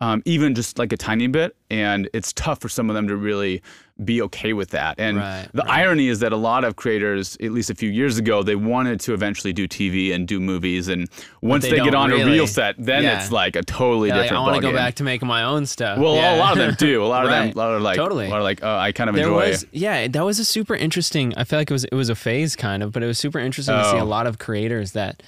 um, 0.00 0.20
even 0.24 0.52
just 0.52 0.80
like 0.80 0.92
a 0.92 0.96
tiny 0.96 1.28
bit, 1.28 1.54
and 1.70 2.08
it's 2.12 2.32
tough 2.32 2.60
for 2.60 2.68
some 2.68 2.90
of 2.90 2.94
them 2.94 3.06
to 3.06 3.16
really 3.16 3.62
be 4.04 4.22
okay 4.22 4.52
with 4.52 4.70
that. 4.70 4.98
And 4.98 5.16
Right, 5.18 5.46
the 5.52 5.62
right. 5.62 5.80
irony 5.80 6.08
is 6.08 6.20
that 6.20 6.32
a 6.32 6.36
lot 6.36 6.64
of 6.64 6.76
creators, 6.76 7.36
at 7.42 7.52
least 7.52 7.70
a 7.70 7.74
few 7.74 7.90
years 7.90 8.18
ago, 8.18 8.42
they 8.42 8.56
wanted 8.56 9.00
to 9.00 9.14
eventually 9.14 9.52
do 9.52 9.68
TV 9.68 10.12
and 10.14 10.26
do 10.26 10.40
movies, 10.40 10.88
and 10.88 11.08
once 11.42 11.64
they 11.64 11.72
they, 11.72 11.84
get 11.84 11.94
on 11.94 12.10
a 12.12 12.24
real 12.24 12.46
set, 12.46 12.76
then 12.78 13.02
Yeah. 13.02 13.20
it's 13.22 13.30
like 13.32 13.56
a 13.56 13.62
totally 13.62 14.08
Yeah, 14.08 14.14
like, 14.16 14.22
different. 14.24 14.42
I 14.42 14.46
want 14.50 14.56
to 14.62 14.62
go 14.70 14.72
back 14.72 14.94
to 14.96 15.04
making 15.04 15.28
my 15.28 15.42
own 15.44 15.66
stuff. 15.66 15.98
Well, 15.98 16.14
Yeah. 16.16 16.36
a 16.36 16.38
lot 16.38 16.52
of 16.52 16.58
them 16.58 16.74
do. 16.78 17.02
A 17.02 17.06
lot 17.06 17.24
of 17.24 17.30
Right. 17.32 17.46
them, 17.48 17.52
a 17.56 17.58
lot 17.58 17.74
of 17.74 17.82
like, 17.82 17.96
Totally. 17.96 18.26
a 18.26 18.30
lot 18.30 18.38
of 18.38 18.44
like, 18.44 18.60
oh, 18.62 18.76
I 18.76 18.92
kind 18.92 19.10
of 19.10 19.16
there 19.16 19.24
enjoy. 19.26 19.48
was 19.50 19.66
yeah 19.72 20.08
that 20.08 20.24
was 20.24 20.38
a 20.38 20.44
super 20.44 20.74
interesting 20.74 21.32
i 21.36 21.44
feel 21.44 21.58
like 21.58 21.70
it 21.70 21.74
was 21.74 21.84
it 21.84 21.94
was 21.94 22.08
a 22.08 22.14
phase 22.14 22.56
kind 22.56 22.82
of 22.82 22.92
but 22.92 23.02
it 23.02 23.06
was 23.06 23.18
super 23.18 23.38
interesting 23.38 23.74
to 23.76 23.84
see 23.84 23.96
Oh. 23.98 24.02
a 24.02 24.04
lot 24.04 24.26
of 24.26 24.38
creators 24.38 24.92
that 24.92 25.22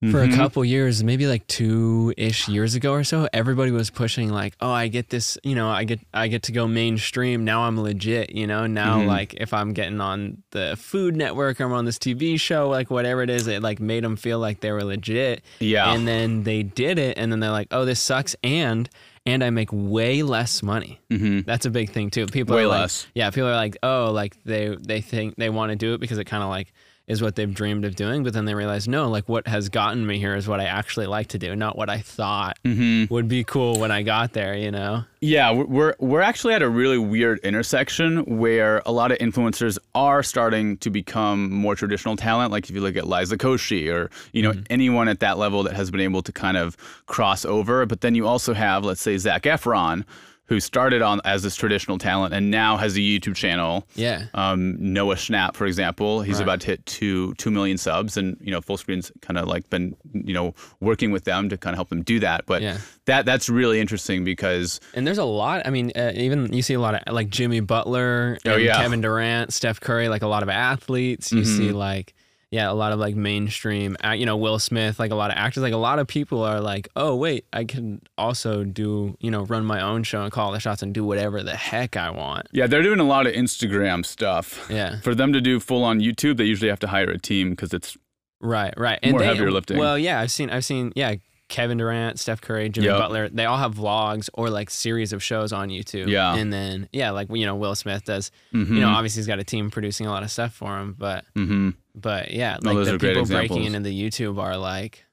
for 0.00 0.24
Mhm. 0.24 0.32
a 0.32 0.36
couple 0.36 0.64
years 0.64 1.02
maybe 1.02 1.26
like 1.26 1.44
two-ish 1.48 2.46
years 2.48 2.76
ago 2.76 2.92
or 2.92 3.02
so 3.02 3.28
everybody 3.32 3.72
was 3.72 3.90
pushing 3.90 4.30
like 4.30 4.54
oh 4.60 4.70
i 4.70 4.86
get 4.86 5.08
this 5.10 5.36
you 5.42 5.56
know 5.56 5.68
i 5.68 5.82
get 5.82 5.98
i 6.14 6.28
get 6.28 6.44
to 6.44 6.52
go 6.52 6.68
mainstream 6.68 7.44
now 7.44 7.62
i'm 7.62 7.80
legit 7.80 8.32
you 8.32 8.46
know 8.46 8.66
now 8.68 8.98
Mhm. 9.00 9.06
like 9.06 9.34
if 9.34 9.52
i'm 9.52 9.72
getting 9.72 10.00
on 10.00 10.42
the 10.52 10.76
food 10.78 11.16
network 11.16 11.60
or 11.60 11.64
i'm 11.64 11.72
on 11.72 11.84
this 11.84 11.98
tv 11.98 12.38
show 12.38 12.68
like 12.68 12.90
whatever 12.92 13.22
it 13.22 13.30
is 13.30 13.48
it 13.48 13.60
like 13.60 13.80
made 13.80 14.04
them 14.04 14.14
feel 14.16 14.38
like 14.38 14.60
they 14.60 14.70
were 14.70 14.84
legit 14.84 15.42
Yeah. 15.58 15.92
and 15.92 16.06
then 16.06 16.44
they 16.44 16.62
did 16.62 16.98
it 16.98 17.18
and 17.18 17.32
then 17.32 17.40
they're 17.40 17.50
like 17.50 17.68
oh 17.72 17.84
this 17.84 17.98
sucks 17.98 18.36
and 18.44 18.88
and 19.26 19.42
i 19.42 19.50
make 19.50 19.68
way 19.72 20.22
less 20.22 20.62
money 20.62 21.00
hmm 21.10 21.40
that's 21.40 21.66
a 21.66 21.70
big 21.70 21.90
thing 21.90 22.10
too. 22.10 22.26
People 22.26 22.54
Way 22.54 22.62
are 22.62 22.68
like, 22.68 22.80
less. 22.82 23.06
yeah, 23.14 23.30
people 23.30 23.48
are 23.48 23.54
like, 23.56 23.76
oh, 23.82 24.10
like 24.12 24.36
they 24.44 24.76
they 24.80 25.00
think 25.00 25.34
they 25.36 25.50
want 25.50 25.70
to 25.70 25.76
do 25.76 25.94
it 25.94 25.98
because 26.00 26.18
it 26.18 26.24
kind 26.24 26.42
of 26.42 26.48
like 26.50 26.72
is 27.08 27.20
what 27.22 27.34
they've 27.34 27.52
dreamed 27.52 27.84
of 27.84 27.96
doing. 27.96 28.22
But 28.22 28.34
then 28.34 28.44
they 28.44 28.54
realize, 28.54 28.86
no, 28.86 29.08
like 29.08 29.28
what 29.28 29.48
has 29.48 29.68
gotten 29.70 30.06
me 30.06 30.18
here 30.18 30.36
is 30.36 30.46
what 30.46 30.60
I 30.60 30.64
actually 30.66 31.06
like 31.06 31.28
to 31.28 31.38
do, 31.38 31.56
not 31.56 31.76
what 31.76 31.88
I 31.90 31.98
thought 31.98 32.58
Mm-hmm. 32.64 33.12
would 33.12 33.26
be 33.28 33.42
cool 33.44 33.80
when 33.80 33.90
I 33.90 34.02
got 34.02 34.34
there, 34.34 34.54
you 34.54 34.70
know? 34.70 35.04
Yeah, 35.20 35.50
we're- 35.52 35.66
we're 35.68 35.94
we're 35.98 36.20
actually 36.20 36.54
at 36.54 36.62
a 36.62 36.68
really 36.68 36.98
weird 36.98 37.38
intersection 37.40 38.38
where 38.38 38.82
a 38.86 38.92
lot 38.92 39.10
of 39.10 39.18
influencers 39.18 39.76
are 39.94 40.22
starting 40.22 40.76
to 40.78 40.90
become 40.90 41.50
more 41.52 41.74
traditional 41.74 42.14
talent. 42.14 42.52
Like 42.52 42.68
if 42.68 42.74
you 42.74 42.80
look 42.80 42.96
at 42.96 43.08
Liza 43.08 43.36
Koshy 43.36 43.92
or 43.92 44.10
you 44.32 44.42
know 44.42 44.52
anyone 44.70 45.08
at 45.08 45.18
that 45.20 45.36
level 45.38 45.64
that 45.64 45.74
has 45.74 45.90
been 45.90 46.00
able 46.02 46.22
to 46.22 46.30
kind 46.32 46.56
of 46.56 46.76
cross 47.06 47.44
over. 47.44 47.84
But 47.86 48.02
then 48.02 48.14
you 48.14 48.28
also 48.28 48.54
have, 48.54 48.84
let's 48.84 49.00
say, 49.00 49.16
Zac 49.18 49.42
Efron, 49.42 50.04
who 50.48 50.60
started 50.60 51.02
on 51.02 51.20
as 51.24 51.42
this 51.42 51.54
traditional 51.54 51.98
talent 51.98 52.32
and 52.32 52.50
now 52.50 52.76
has 52.78 52.96
a 52.96 53.00
YouTube 53.00 53.36
channel. 53.36 53.86
Yeah. 53.94 54.24
Um, 54.34 54.76
Noah 54.80 55.16
Schnapp, 55.16 55.54
for 55.54 55.66
example, 55.66 56.22
he's 56.22 56.36
Right. 56.36 56.42
about 56.42 56.60
to 56.62 56.66
hit 56.68 56.86
two 56.86 57.34
two 57.34 57.50
million 57.50 57.76
subs, 57.78 58.16
and 58.16 58.36
you 58.40 58.50
know, 58.50 58.60
Fullscreen's 58.60 59.12
kind 59.20 59.38
of 59.38 59.46
like 59.46 59.68
been 59.70 59.94
you 60.12 60.32
know 60.34 60.54
working 60.80 61.10
with 61.12 61.24
them 61.24 61.48
to 61.50 61.56
kind 61.58 61.74
of 61.74 61.78
help 61.78 61.90
them 61.90 62.02
do 62.02 62.18
that. 62.20 62.46
But 62.46 62.62
Yeah. 62.62 62.78
that 63.04 63.26
that's 63.26 63.48
really 63.48 63.78
interesting 63.80 64.24
because 64.24 64.80
And 64.94 65.06
there's 65.06 65.18
a 65.18 65.24
lot. 65.24 65.62
I 65.66 65.70
mean, 65.70 65.92
uh, 65.94 66.12
even 66.14 66.52
you 66.52 66.62
see 66.62 66.74
a 66.74 66.80
lot 66.80 66.94
of 66.94 67.12
like 67.12 67.28
Jimmy 67.28 67.60
Butler, 67.60 68.38
Oh, 68.46 68.56
yeah. 68.56 68.76
Kevin 68.80 69.00
Durant, 69.02 69.52
Steph 69.52 69.80
Curry, 69.80 70.08
like 70.08 70.22
a 70.22 70.28
lot 70.28 70.42
of 70.42 70.48
athletes. 70.48 71.30
You 71.32 71.44
see 71.44 71.68
Mm-hmm. 71.68 71.76
like 71.76 72.14
yeah, 72.50 72.70
a 72.70 72.72
lot 72.72 72.92
of 72.92 72.98
like 72.98 73.14
mainstream, 73.14 73.96
you 74.14 74.24
know, 74.24 74.36
Will 74.36 74.58
Smith, 74.58 74.98
like 74.98 75.10
a 75.10 75.14
lot 75.14 75.30
of 75.30 75.36
actors, 75.36 75.62
like 75.62 75.74
a 75.74 75.76
lot 75.76 75.98
of 75.98 76.06
people 76.06 76.42
are 76.42 76.60
like, 76.60 76.88
oh 76.96 77.14
wait, 77.14 77.44
I 77.52 77.64
can 77.64 78.00
also 78.16 78.64
do, 78.64 79.16
you 79.20 79.30
know, 79.30 79.42
run 79.44 79.66
my 79.66 79.82
own 79.82 80.02
show 80.02 80.22
and 80.22 80.32
call 80.32 80.52
the 80.52 80.60
shots 80.60 80.82
and 80.82 80.94
do 80.94 81.04
whatever 81.04 81.42
the 81.42 81.56
heck 81.56 81.96
I 81.96 82.10
want. 82.10 82.46
Yeah, 82.52 82.66
they're 82.66 82.82
doing 82.82 83.00
a 83.00 83.04
lot 83.04 83.26
of 83.26 83.34
Instagram 83.34 84.04
stuff. 84.04 84.66
Yeah, 84.70 85.00
For 85.00 85.14
them 85.14 85.32
to 85.34 85.40
do 85.42 85.60
full 85.60 85.84
on 85.84 86.00
YouTube, 86.00 86.38
they 86.38 86.44
usually 86.44 86.70
have 86.70 86.80
to 86.80 86.88
hire 86.88 87.10
a 87.10 87.18
team 87.18 87.50
because 87.50 87.74
it's 87.74 87.98
right, 88.40 88.72
right. 88.78 88.98
More 89.10 89.22
heavier 89.22 89.50
lifting. 89.50 89.76
Well, 89.76 89.98
yeah, 89.98 90.20
I've 90.20 90.30
seen, 90.30 90.48
I've 90.48 90.64
seen, 90.64 90.92
yeah. 90.96 91.16
Kevin 91.48 91.78
Durant, 91.78 92.18
Steph 92.18 92.42
Curry, 92.42 92.68
Jimmy 92.68 92.88
Yep. 92.88 92.98
Butler, 92.98 93.28
they 93.30 93.46
all 93.46 93.56
have 93.56 93.74
vlogs 93.74 94.28
or 94.34 94.50
like 94.50 94.68
series 94.68 95.14
of 95.14 95.22
shows 95.22 95.50
on 95.50 95.70
YouTube. 95.70 96.08
Yeah. 96.08 96.34
And 96.34 96.52
then, 96.52 96.90
yeah, 96.92 97.10
like, 97.10 97.28
you 97.30 97.46
know, 97.46 97.56
Will 97.56 97.74
Smith 97.74 98.04
does 98.04 98.30
mm-hmm, 98.52 98.74
you 98.74 98.80
know, 98.82 98.90
obviously 98.90 99.20
he's 99.20 99.26
got 99.26 99.38
a 99.38 99.44
team 99.44 99.70
producing 99.70 100.06
a 100.06 100.10
lot 100.10 100.22
of 100.22 100.30
stuff 100.30 100.52
for 100.52 100.78
him, 100.78 100.94
but 100.98 101.24
hmm 101.34 101.70
but 102.00 102.30
yeah, 102.32 102.58
No, 102.62 102.72
like 102.72 102.86
the 102.86 102.98
people 102.98 103.24
breaking 103.26 103.64
into 103.64 103.80
the 103.80 103.92
YouTube 104.02 104.38
are 104.40 104.56
like 104.56 105.04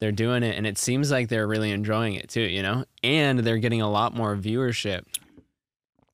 they're 0.00 0.12
doing 0.12 0.42
it 0.42 0.56
and 0.56 0.66
it 0.66 0.78
seems 0.78 1.10
like 1.10 1.28
they're 1.28 1.46
really 1.46 1.70
enjoying 1.70 2.14
it 2.14 2.28
too, 2.30 2.40
you 2.40 2.62
know? 2.62 2.84
And 3.02 3.40
they're 3.40 3.58
getting 3.58 3.82
a 3.82 3.90
lot 3.90 4.14
more 4.14 4.34
viewership 4.36 5.02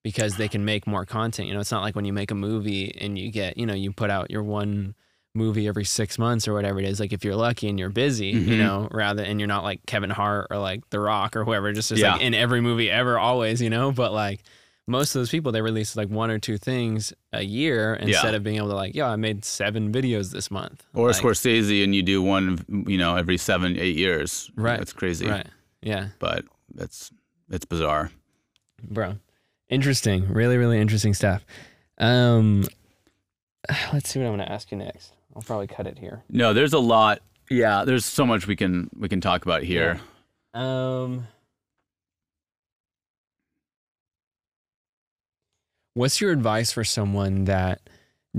because 0.03 0.37
they 0.37 0.49
can 0.49 0.65
make 0.65 0.87
more 0.87 1.05
content. 1.05 1.49
You 1.49 1.55
know, 1.55 1.61
it's 1.61 1.71
not 1.73 1.83
like 1.83 1.95
when 1.97 2.05
you 2.05 2.13
make 2.13 2.31
a 2.31 2.35
movie 2.35 2.97
and 3.01 3.19
you 3.19 3.31
get, 3.31 3.57
you 3.57 3.67
know, 3.67 3.75
you 3.75 3.93
put 3.93 4.11
out 4.11 4.31
your 4.31 4.43
one 4.43 4.95
movie 5.35 5.69
every 5.69 5.85
six 5.85 6.19
months 6.19 6.49
or 6.49 6.55
whatever 6.55 6.79
it 6.79 6.85
is. 6.87 6.99
Like 7.01 7.13
if 7.13 7.25
you're 7.25 7.37
lucky 7.37 7.69
and 7.69 7.79
you're 7.79 7.91
busy, 7.91 8.29
you 8.29 8.55
Mhm. 8.55 8.59
know, 8.59 8.89
rather 8.91 9.23
and 9.23 9.39
you're 9.41 9.47
not 9.49 9.65
like 9.65 9.85
Kevin 9.87 10.11
Hart 10.11 10.47
or 10.51 10.59
like 10.59 10.89
The 10.91 10.99
Rock 11.01 11.37
or 11.37 11.45
whoever, 11.45 11.73
just, 11.73 11.91
just 11.91 12.01
Yeah. 12.01 12.13
like 12.15 12.23
in 12.23 12.35
every 12.35 12.61
movie 12.61 12.91
ever, 12.91 13.19
always, 13.19 13.61
you 13.61 13.69
know. 13.71 13.93
But 13.93 14.13
like 14.13 14.41
most 14.87 15.15
of 15.15 15.21
those 15.21 15.31
people, 15.31 15.51
they 15.53 15.63
release 15.63 15.97
like 15.97 16.09
one 16.09 16.31
or 16.31 16.39
two 16.39 16.59
things 16.59 17.13
a 17.33 17.43
year 17.43 17.95
instead 17.95 18.35
of 18.35 18.43
being 18.43 18.57
able 18.57 18.69
to 18.69 18.75
like, 18.77 18.95
yeah, 18.95 19.09
I 19.09 19.17
made 19.17 19.45
seven 19.45 19.93
videos 19.93 20.31
this 20.33 20.51
month. 20.51 20.87
or 20.95 21.09
like, 21.09 21.17
Scorsese, 21.21 21.83
and 21.83 21.95
you 21.95 22.03
do 22.03 22.23
one, 22.23 22.85
you 22.87 22.97
know, 22.99 23.17
every 23.17 23.37
seven, 23.37 23.77
eight 23.79 23.97
years. 23.97 24.51
Right. 24.57 24.81
It's 24.81 24.93
crazy, 24.93 25.27
Right. 25.27 25.47
Yeah, 25.83 26.09
but 26.19 26.45
it's 26.79 27.11
it's 27.51 27.65
bizarre. 27.65 28.11
bro. 28.83 29.17
Interesting. 29.69 30.33
Really, 30.33 30.57
really 30.57 30.79
interesting 30.81 31.15
stuff. 31.15 31.45
Um, 31.99 32.65
let's 33.93 34.11
see 34.11 34.19
what 34.21 34.27
I'm 34.27 34.37
going 34.37 34.47
to 34.47 34.53
ask 34.53 34.71
you 34.71 34.79
next. 34.79 35.13
I'll 35.35 35.43
probably 35.43 35.67
cut 35.67 35.87
it 35.87 35.99
here. 35.99 36.23
No, 36.31 36.53
there's 36.55 36.73
a 36.73 36.79
lot. 36.79 37.21
Yeah, 37.51 37.85
there's 37.85 38.05
so 38.05 38.25
much 38.27 38.47
we 38.47 38.57
can 38.57 38.89
we 38.99 39.09
can 39.09 39.21
talk 39.21 39.45
about 39.45 39.63
here. 39.63 40.01
Um, 40.55 41.27
what's 45.97 46.21
your 46.21 46.31
advice 46.31 46.71
for 46.73 46.85
someone 46.85 47.45
that 47.47 47.81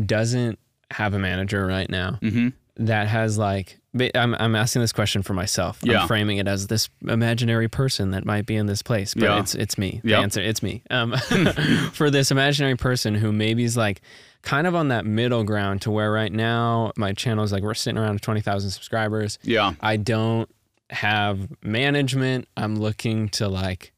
doesn't 0.05 0.59
have 0.91 1.13
a 1.13 1.19
manager 1.19 1.65
right 1.65 1.89
now? 1.89 2.19
hmm 2.21 2.49
That 2.77 3.07
has 3.07 3.37
like, 3.37 3.79
I'm 4.13 4.35
I'm 4.35 4.55
asking 4.55 4.83
this 4.83 4.93
question 4.93 5.23
for 5.23 5.33
myself. 5.33 5.79
Yeah. 5.83 6.01
I'm 6.01 6.07
framing 6.07 6.37
it 6.37 6.47
as 6.47 6.67
this 6.67 6.87
imaginary 7.07 7.67
person 7.67 8.11
that 8.11 8.25
might 8.25 8.45
be 8.45 8.55
in 8.55 8.67
this 8.67 8.83
place, 8.83 9.15
but 9.15 9.23
Yeah. 9.23 9.39
it's 9.39 9.55
it's 9.55 9.77
me. 9.77 10.01
The 10.03 10.11
Yeah. 10.11 10.19
answer, 10.21 10.39
it's 10.39 10.61
me. 10.61 10.83
Um, 10.91 11.15
for 11.93 12.11
this 12.11 12.29
imaginary 12.29 12.75
person 12.77 13.15
who 13.15 13.31
maybe 13.31 13.63
is 13.63 13.75
like 13.75 14.01
kind 14.43 14.67
of 14.67 14.75
on 14.75 14.89
that 14.89 15.03
middle 15.05 15.43
ground 15.43 15.81
to 15.81 15.91
where 15.91 16.11
right 16.11 16.31
now 16.31 16.91
my 16.95 17.11
channel 17.13 17.43
is 17.43 17.51
like 17.51 17.63
we're 17.63 17.73
sitting 17.73 17.97
around 17.97 18.21
twenty 18.21 18.41
thousand 18.41 18.69
subscribers. 18.69 19.39
Yeah. 19.41 19.73
I 19.81 19.97
don't 19.97 20.47
have 20.91 21.49
management. 21.63 22.47
I'm 22.55 22.75
looking 22.75 23.29
to 23.29 23.47
like 23.49 23.93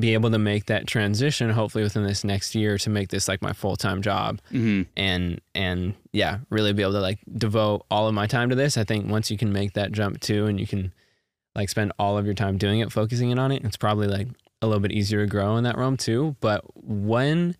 be 0.00 0.14
able 0.14 0.30
to 0.30 0.38
make 0.38 0.66
that 0.66 0.86
transition 0.86 1.50
hopefully 1.50 1.82
within 1.84 2.04
this 2.06 2.22
next 2.24 2.54
year 2.54 2.78
to 2.78 2.90
make 2.90 3.08
this 3.08 3.28
like 3.28 3.42
my 3.42 3.52
full-time 3.52 4.00
job 4.02 4.40
hmm 4.50 4.82
and 4.96 5.40
and 5.54 5.94
yeah, 6.12 6.38
really 6.50 6.72
be 6.72 6.82
able 6.82 6.92
to 6.92 7.00
like 7.00 7.18
devote 7.36 7.84
all 7.90 8.08
of 8.08 8.14
my 8.14 8.26
time 8.26 8.48
to 8.50 8.54
this. 8.56 8.76
I 8.76 8.84
think 8.84 9.08
once 9.10 9.30
you 9.30 9.36
can 9.38 9.52
make 9.52 9.74
that 9.74 9.92
jump 9.92 10.20
too 10.20 10.46
and 10.46 10.58
you 10.58 10.66
can 10.66 10.92
like 11.54 11.68
spend 11.68 11.92
all 11.98 12.16
of 12.18 12.24
your 12.24 12.34
time 12.34 12.56
doing 12.58 12.80
it, 12.80 12.92
focusing 12.92 13.30
in 13.30 13.38
on 13.38 13.50
it, 13.52 13.64
it's 13.64 13.76
probably 13.76 14.06
like 14.08 14.28
a 14.62 14.66
little 14.66 14.80
bit 14.80 14.92
easier 14.92 15.24
to 15.24 15.30
grow 15.30 15.56
in 15.56 15.64
that 15.64 15.76
realm 15.78 15.96
too. 15.96 16.36
But 16.40 16.62
when 16.76 17.56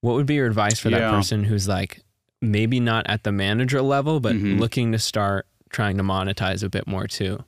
what 0.00 0.14
would 0.14 0.26
be 0.26 0.34
your 0.34 0.46
advice 0.46 0.78
for 0.80 0.90
that 0.90 1.10
person 1.10 1.44
who's 1.44 1.68
like 1.68 2.00
maybe 2.40 2.80
not 2.80 3.06
at 3.08 3.22
the 3.22 3.30
manager 3.32 3.80
level, 3.82 4.18
but 4.18 4.34
Mhm. 4.36 4.58
looking 4.58 4.90
to 4.92 4.98
start 4.98 5.46
trying 5.70 5.96
to 5.96 6.02
monetize 6.02 6.62
a 6.64 6.68
bit 6.68 6.86
more 6.88 7.06
too? 7.06 7.44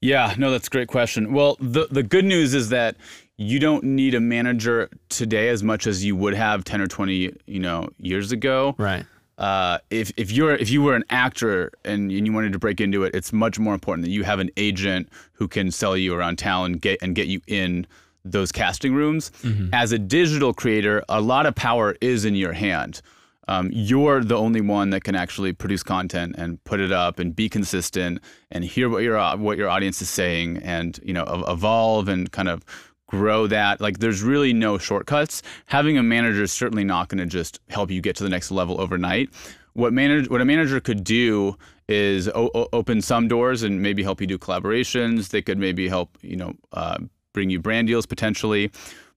Yeah, 0.00 0.34
no, 0.36 0.50
that's 0.50 0.66
a 0.66 0.70
great 0.70 0.88
question. 0.88 1.32
Well, 1.32 1.56
the 1.60 1.86
the 1.90 2.02
good 2.02 2.24
news 2.24 2.54
is 2.54 2.70
that 2.70 2.96
you 3.42 3.58
don't 3.58 3.84
need 3.84 4.14
a 4.14 4.20
manager 4.20 4.88
today 5.08 5.48
as 5.48 5.62
much 5.62 5.86
as 5.86 6.04
you 6.04 6.16
would 6.16 6.34
have 6.34 6.64
10 6.64 6.80
or 6.80 6.86
20, 6.86 7.34
you 7.46 7.60
know, 7.60 7.88
years 7.98 8.32
ago. 8.32 8.74
Right. 8.78 9.04
Uh, 9.38 9.78
if 9.90 10.12
if 10.16 10.30
you're 10.30 10.54
if 10.54 10.70
you 10.70 10.82
were 10.82 10.94
an 10.94 11.04
actor 11.10 11.72
and, 11.84 12.12
and 12.12 12.26
you 12.26 12.32
wanted 12.32 12.52
to 12.52 12.58
break 12.58 12.80
into 12.80 13.02
it, 13.02 13.14
it's 13.14 13.32
much 13.32 13.58
more 13.58 13.74
important 13.74 14.04
that 14.04 14.10
you 14.12 14.24
have 14.24 14.38
an 14.38 14.50
agent 14.56 15.08
who 15.32 15.48
can 15.48 15.70
sell 15.70 15.96
you 15.96 16.14
around 16.14 16.36
town 16.36 16.66
and 16.66 16.80
get 16.80 17.00
and 17.02 17.14
get 17.14 17.26
you 17.26 17.40
in 17.46 17.86
those 18.24 18.52
casting 18.52 18.94
rooms. 18.94 19.32
As 19.72 19.90
a 19.90 19.98
digital 19.98 20.52
creator, 20.52 21.02
a 21.08 21.20
lot 21.20 21.46
of 21.46 21.54
power 21.54 21.96
is 22.00 22.24
in 22.24 22.36
your 22.36 22.52
hand. 22.52 23.02
Um, 23.48 23.70
you're 23.72 24.22
the 24.22 24.36
only 24.36 24.60
one 24.60 24.90
that 24.90 25.02
can 25.02 25.16
actually 25.16 25.52
produce 25.52 25.82
content 25.82 26.36
and 26.38 26.62
put 26.62 26.78
it 26.78 26.92
up 26.92 27.18
and 27.18 27.34
be 27.34 27.48
consistent 27.48 28.20
and 28.52 28.62
hear 28.62 28.88
what 28.88 29.02
your 29.02 29.18
what 29.38 29.58
your 29.58 29.68
audience 29.68 30.00
is 30.00 30.08
saying 30.08 30.58
and 30.58 31.00
you 31.02 31.12
know 31.12 31.44
evolve 31.48 32.06
and 32.06 32.30
kind 32.30 32.48
of 32.48 32.64
grow 33.12 33.46
that. 33.46 33.78
Like 33.80 33.98
there's 33.98 34.22
really 34.22 34.54
no 34.54 34.78
shortcuts. 34.78 35.42
Having 35.66 35.98
a 35.98 36.02
manager 36.02 36.42
is 36.42 36.50
certainly 36.50 36.82
not 36.82 37.08
going 37.08 37.18
to 37.18 37.26
just 37.26 37.60
help 37.68 37.90
you 37.90 38.00
get 38.00 38.16
to 38.16 38.24
the 38.24 38.30
next 38.30 38.50
level 38.50 38.80
overnight. 38.80 39.28
What 39.74 39.92
manager 39.92 40.30
what 40.30 40.40
a 40.40 40.46
manager 40.46 40.80
could 40.80 41.04
do 41.04 41.56
is 41.88 42.28
o- 42.28 42.68
open 42.72 43.02
some 43.02 43.28
doors 43.28 43.62
and 43.62 43.82
maybe 43.82 44.02
help 44.02 44.22
you 44.22 44.26
do 44.26 44.38
collaborations. 44.38 45.28
They 45.28 45.42
could 45.42 45.58
maybe 45.58 45.88
help 45.88 46.16
you 46.22 46.36
know 46.36 46.54
uh, 46.72 46.98
bring 47.34 47.50
you 47.50 47.60
brand 47.60 47.86
deals 47.86 48.06
potentially. 48.06 48.70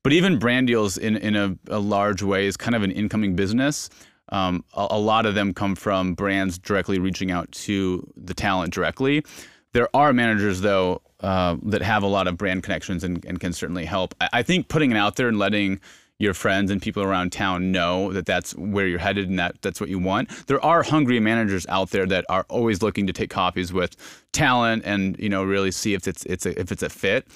But 0.04 0.12
even 0.12 0.40
brand 0.40 0.68
deals 0.68 0.98
in 0.98 1.16
in 1.16 1.38
a, 1.38 1.56
a 1.70 1.80
large 1.80 2.22
way 2.22 2.48
is 2.48 2.58
kind 2.58 2.76
of 2.76 2.84
an 2.84 2.92
incoming 2.92 3.36
business. 3.36 3.90
Um, 4.30 4.66
a, 4.74 4.88
a 4.92 5.00
lot 5.00 5.26
of 5.26 5.36
them 5.36 5.54
come 5.54 5.76
from 5.76 6.16
brands 6.16 6.58
directly 6.58 7.00
reaching 7.00 7.32
out 7.32 7.50
to 7.64 8.06
the 8.18 8.34
talent 8.34 8.74
directly. 8.74 9.24
There 9.72 9.88
are 9.94 10.12
managers 10.12 10.60
though 10.60 11.02
uh, 11.22 11.58
that 11.64 11.82
have 11.82 12.04
a 12.04 12.08
lot 12.08 12.28
of 12.28 12.38
brand 12.38 12.64
connections 12.64 13.04
and, 13.04 13.24
and 13.26 13.40
can 13.40 13.54
certainly 13.54 13.86
help. 13.86 14.14
I, 14.22 14.30
I 14.34 14.44
think 14.44 14.68
putting 14.68 14.92
it 14.92 14.98
out 14.98 15.16
there 15.16 15.28
and 15.28 15.40
letting 15.40 15.80
your 16.18 16.34
friends 16.34 16.72
and 16.72 16.82
people 16.82 17.04
around 17.04 17.32
town 17.34 17.72
know 17.74 18.14
that 18.14 18.26
that's 18.26 18.56
where 18.56 18.88
you're 18.88 19.00
headed 19.00 19.28
and 19.28 19.38
that 19.38 19.62
that's 19.62 19.82
what 19.82 19.90
you 19.90 20.00
want. 20.00 20.30
There 20.48 20.64
are 20.64 20.82
hungry 20.82 21.20
managers 21.20 21.66
out 21.68 21.90
there 21.90 22.06
that 22.06 22.26
are 22.30 22.46
always 22.48 22.82
looking 22.82 23.06
to 23.08 23.14
take 23.14 23.30
copies 23.30 23.74
with 23.74 23.96
talent 24.32 24.84
and 24.86 25.18
you 25.20 25.28
know 25.28 25.44
really 25.44 25.72
see 25.72 25.94
if 25.94 26.08
it's 26.08 26.26
it's 26.26 26.46
a, 26.46 26.58
if 26.60 26.72
it's 26.72 26.84
a 26.84 26.90
fit. 26.90 27.28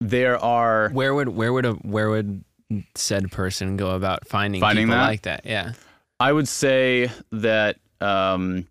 There 0.00 0.38
are 0.38 0.90
Where 0.90 1.12
would 1.12 1.30
where 1.30 1.52
would 1.52 1.66
a 1.66 1.72
where 1.72 2.08
would 2.08 2.44
said 2.94 3.32
person 3.32 3.76
go 3.76 3.90
about 3.90 4.28
finding, 4.28 4.60
Finding 4.60 4.86
people 4.86 4.98
that? 5.00 5.06
like 5.06 5.22
that? 5.22 5.40
Yeah. 5.44 5.72
I 6.20 6.32
would 6.32 6.46
say 6.46 7.10
that 7.32 7.78
um, 8.00 8.66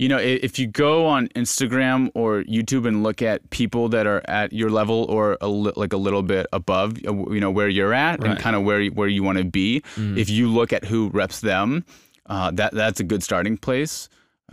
you 0.00 0.08
know 0.08 0.18
if 0.18 0.58
you 0.58 0.66
go 0.66 1.06
on 1.06 1.28
Instagram 1.42 2.10
or 2.14 2.42
YouTube 2.44 2.86
and 2.88 3.02
look 3.02 3.20
at 3.22 3.38
people 3.50 3.88
that 3.90 4.06
are 4.06 4.22
at 4.28 4.52
your 4.52 4.70
level 4.70 4.98
or 5.08 5.36
a 5.40 5.48
li- 5.48 5.72
like 5.76 5.92
a 5.92 5.96
little 6.06 6.22
bit 6.22 6.46
above, 6.52 6.88
uh, 7.06 7.12
you 7.34 7.40
know 7.40 7.50
where 7.58 7.68
you're 7.68 7.92
at 7.94 8.20
Right. 8.20 8.30
and 8.30 8.40
kind 8.40 8.56
of 8.56 8.62
where 8.62 8.80
you- 8.80 8.92
where 8.92 9.08
you 9.08 9.22
want 9.22 9.38
to 9.38 9.44
be. 9.44 9.82
If 9.96 10.28
you 10.30 10.48
look 10.48 10.72
at 10.72 10.82
who 10.86 11.10
reps 11.20 11.40
them, 11.40 11.84
uh, 12.26 12.50
that 12.52 12.72
that's 12.74 12.98
a 13.00 13.04
good 13.04 13.22
starting 13.22 13.56
place. 13.58 14.08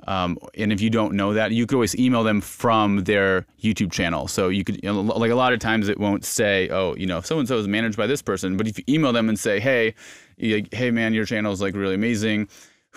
Um, 0.08 0.38
and 0.56 0.72
if 0.72 0.80
you 0.80 0.92
don't 0.92 1.14
know 1.16 1.34
that, 1.34 1.52
you 1.52 1.66
could 1.66 1.74
always 1.76 1.96
email 1.98 2.24
them 2.24 2.40
from 2.40 3.04
their 3.06 3.46
YouTube 3.64 3.92
channel. 3.92 4.28
So 4.28 4.50
you 4.50 4.64
could, 4.64 4.76
you 4.84 4.94
know, 4.94 5.02
like 5.02 5.32
a 5.32 5.36
lot 5.44 5.54
of 5.54 5.60
times 5.60 5.90
it 5.90 5.98
won't 6.00 6.24
say, 6.24 6.70
oh, 6.70 6.94
you 6.96 7.08
know, 7.08 7.22
so 7.22 7.40
and 7.40 7.48
so 7.48 7.58
is 7.58 7.68
managed 7.68 7.98
by 7.98 8.06
this 8.06 8.22
person. 8.22 8.58
But 8.58 8.68
if 8.68 8.78
you 8.78 8.84
email 8.88 9.12
them 9.12 9.28
and 9.28 9.40
say, 9.40 9.60
hey, 9.60 9.96
hey 10.38 10.92
man, 10.92 11.14
your 11.16 11.26
channel 11.26 11.52
is 11.52 11.62
like 11.62 11.76
really 11.76 11.96
amazing. 11.96 12.48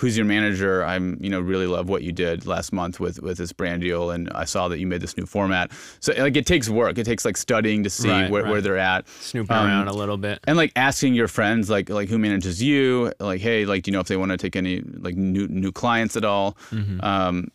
Who's 0.01 0.16
your 0.16 0.24
manager? 0.26 0.82
I'm, 0.84 1.18
you 1.20 1.28
know, 1.28 1.40
really 1.40 1.66
love 1.66 1.88
what 1.90 2.03
you 2.03 2.11
did 2.11 2.46
last 2.46 2.72
month 2.72 2.98
with 3.01 3.20
with 3.22 3.36
this 3.38 3.53
brand 3.53 3.82
deal, 3.82 4.11
and 4.11 4.30
I 4.30 4.44
saw 4.46 4.68
that 4.68 4.78
you 4.78 4.86
made 4.86 5.03
this 5.03 5.16
new 5.16 5.26
format. 5.26 5.70
So 6.01 6.12
like 6.16 6.36
it 6.36 6.46
takes 6.46 6.68
work. 6.68 6.96
It 6.98 7.05
takes 7.05 7.24
like 7.24 7.36
studying 7.36 7.84
to 7.84 7.90
see 7.90 8.09
Right, 8.11 8.30
where, 8.30 8.42
right. 8.44 8.51
where 8.51 8.61
they're 8.61 8.78
at, 8.78 9.07
Snooping 9.09 9.55
Um, 9.57 9.66
around 9.66 9.88
a 9.88 9.92
little 9.92 10.16
bit. 10.16 10.40
and 10.44 10.57
like 10.57 10.72
asking 10.74 11.14
your 11.14 11.28
friends, 11.28 11.68
like 11.68 11.88
like 11.90 12.09
who 12.09 12.18
manages 12.18 12.62
you, 12.62 13.12
like 13.20 13.40
hey, 13.40 13.66
like 13.66 13.82
do 13.82 13.90
you 13.90 13.92
know 13.92 14.01
if 14.01 14.09
they 14.09 14.16
want 14.16 14.30
to 14.32 14.36
take 14.38 14.57
any 14.57 14.80
like 14.98 15.16
new 15.16 15.46
new 15.48 15.72
clients 15.72 16.16
at 16.16 16.24
all? 16.24 16.57
Mhm. 16.70 17.05
Um, 17.05 17.48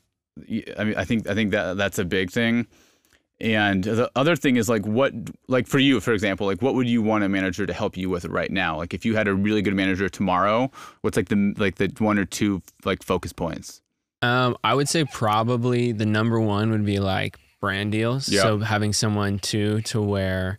I 0.77 0.83
mean, 0.83 0.95
I 0.97 1.05
think 1.05 1.29
I 1.29 1.33
think 1.33 1.51
that 1.51 1.77
that's 1.77 1.97
a 1.99 2.05
big 2.05 2.29
thing. 2.31 2.67
And 3.41 3.83
the 3.83 4.09
other 4.15 4.36
thing 4.36 4.55
is 4.55 4.69
like 4.69 4.86
what 4.86 5.13
like 5.47 5.67
for 5.67 5.79
you, 5.79 5.99
for 5.99 6.13
example, 6.13 6.47
like 6.47 6.61
what 6.61 6.73
would 6.73 6.88
you 6.88 7.01
want 7.01 7.23
a 7.25 7.29
manager 7.29 7.65
to 7.65 7.73
help 7.73 7.97
you 7.97 8.09
with 8.09 8.25
right 8.25 8.49
now? 8.49 8.77
Like 8.77 8.93
if 8.93 9.03
you 9.03 9.15
had 9.15 9.27
a 9.27 9.33
really 9.33 9.61
good 9.61 9.73
manager 9.73 10.07
tomorrow, 10.07 10.71
what's 11.01 11.17
like 11.17 11.27
the 11.27 11.53
like 11.57 11.75
the 11.75 11.91
one 11.97 12.17
or 12.17 12.25
two 12.25 12.61
like 12.86 13.03
focus 13.03 13.33
points? 13.33 13.81
Um, 14.21 14.57
I 14.63 14.73
would 14.73 14.88
say 14.88 15.03
probably 15.03 15.91
the 15.91 16.05
number 16.05 16.39
one 16.39 16.71
would 16.71 16.86
be 16.86 16.99
like 16.99 17.38
brand 17.59 17.91
deals. 17.91 18.29
Yeah. 18.29 18.41
So 18.41 18.59
having 18.59 18.93
someone 18.93 19.39
too 19.39 19.81
to 19.81 20.01
where, 20.01 20.57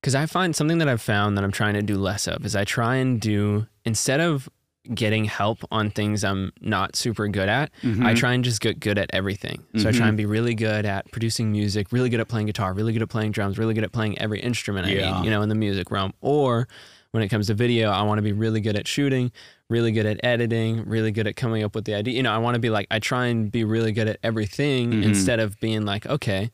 because 0.00 0.14
I 0.14 0.26
find 0.26 0.54
something 0.54 0.78
that 0.78 0.88
I've 0.88 1.02
found 1.02 1.36
that 1.36 1.44
I'm 1.44 1.52
trying 1.52 1.74
to 1.74 1.82
do 1.82 1.96
less 1.96 2.28
of 2.28 2.46
is 2.46 2.54
I 2.54 2.64
try 2.64 2.96
and 2.96 3.20
do 3.20 3.66
instead 3.84 4.20
of 4.20 4.48
getting 4.94 5.24
help 5.24 5.58
on 5.70 5.90
things 5.90 6.24
I'm 6.24 6.52
not 6.60 6.96
super 6.96 7.28
good 7.28 7.48
at, 7.48 7.70
Mm-hmm. 7.82 8.04
I 8.06 8.14
try 8.14 8.32
and 8.32 8.42
just 8.44 8.60
get 8.60 8.80
good 8.80 8.98
at 8.98 9.10
everything. 9.12 9.62
So 9.76 9.88
I 9.88 9.92
try 9.92 10.08
and 10.08 10.16
be 10.16 10.26
really 10.26 10.54
good 10.54 10.84
at 10.84 11.10
producing 11.12 11.52
music, 11.52 11.92
really 11.92 12.08
good 12.08 12.20
at 12.20 12.28
playing 12.28 12.46
guitar, 12.46 12.72
really 12.74 12.92
good 12.92 13.02
at 13.02 13.08
playing 13.08 13.30
drums, 13.32 13.58
really 13.58 13.74
good 13.74 13.84
at 13.84 13.92
playing 13.92 14.18
every 14.18 14.40
instrument 14.40 14.86
I 14.86 14.90
Yeah. 14.90 15.18
need, 15.18 15.24
you 15.26 15.30
know, 15.30 15.42
in 15.42 15.48
the 15.48 15.54
music 15.54 15.90
realm. 15.92 16.12
Or 16.20 16.66
when 17.12 17.22
it 17.22 17.28
comes 17.28 17.46
to 17.46 17.54
video, 17.54 17.90
I 17.90 18.02
want 18.02 18.18
to 18.18 18.22
be 18.22 18.32
really 18.32 18.60
good 18.60 18.74
at 18.76 18.88
shooting, 18.88 19.30
really 19.70 19.92
good 19.92 20.06
at 20.06 20.18
editing, 20.24 20.84
really 20.84 21.12
good 21.12 21.26
at 21.28 21.36
coming 21.36 21.62
up 21.62 21.74
with 21.76 21.84
the 21.84 21.94
idea. 21.94 22.14
You 22.14 22.22
know, 22.24 22.32
I 22.32 22.38
want 22.38 22.54
to 22.56 22.60
be 22.60 22.70
like, 22.70 22.86
I 22.90 22.98
try 22.98 23.26
and 23.26 23.52
be 23.52 23.62
really 23.64 23.92
good 23.92 24.08
at 24.08 24.18
everything 24.22 24.90
Mhm. 24.92 25.04
instead 25.04 25.38
of 25.38 25.58
being 25.60 25.84
like, 25.84 26.06
okay, 26.06 26.50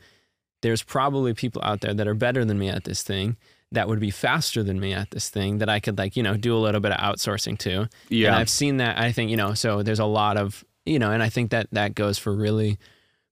there's 0.62 0.83
probably 0.83 1.33
people 1.33 1.62
out 1.64 1.81
there 1.81 1.95
that 1.95 2.07
are 2.07 2.14
better 2.14 2.45
than 2.45 2.59
me 2.59 2.68
at 2.68 2.85
this 2.85 3.03
thing 3.03 3.37
that 3.73 3.89
would 3.89 4.01
be 4.01 4.11
faster 4.11 4.62
than 4.62 4.81
me 4.81 4.95
at 4.95 5.11
this 5.11 5.29
thing 5.29 5.59
that 5.59 5.69
I 5.69 5.79
could 5.81 5.99
like, 5.99 6.16
you 6.16 6.23
know, 6.23 6.37
do 6.37 6.57
a 6.57 6.59
little 6.59 6.81
bit 6.81 6.93
of 6.93 6.99
outsourcing 6.99 7.59
to. 7.59 7.81
And 7.81 7.89
Yeah. 8.09 8.37
I've 8.37 8.49
seen 8.49 8.79
that. 8.79 8.99
I 8.99 9.12
think, 9.12 9.31
you 9.31 9.37
know, 9.37 9.53
so 9.55 9.83
there's 9.83 9.99
a 9.99 10.07
lot 10.07 10.37
of, 10.39 10.64
you 10.87 10.99
know, 10.99 11.11
and 11.11 11.23
I 11.23 11.29
think 11.29 11.51
that 11.51 11.66
that 11.73 11.95
goes 11.95 12.16
for 12.19 12.35
really 12.35 12.79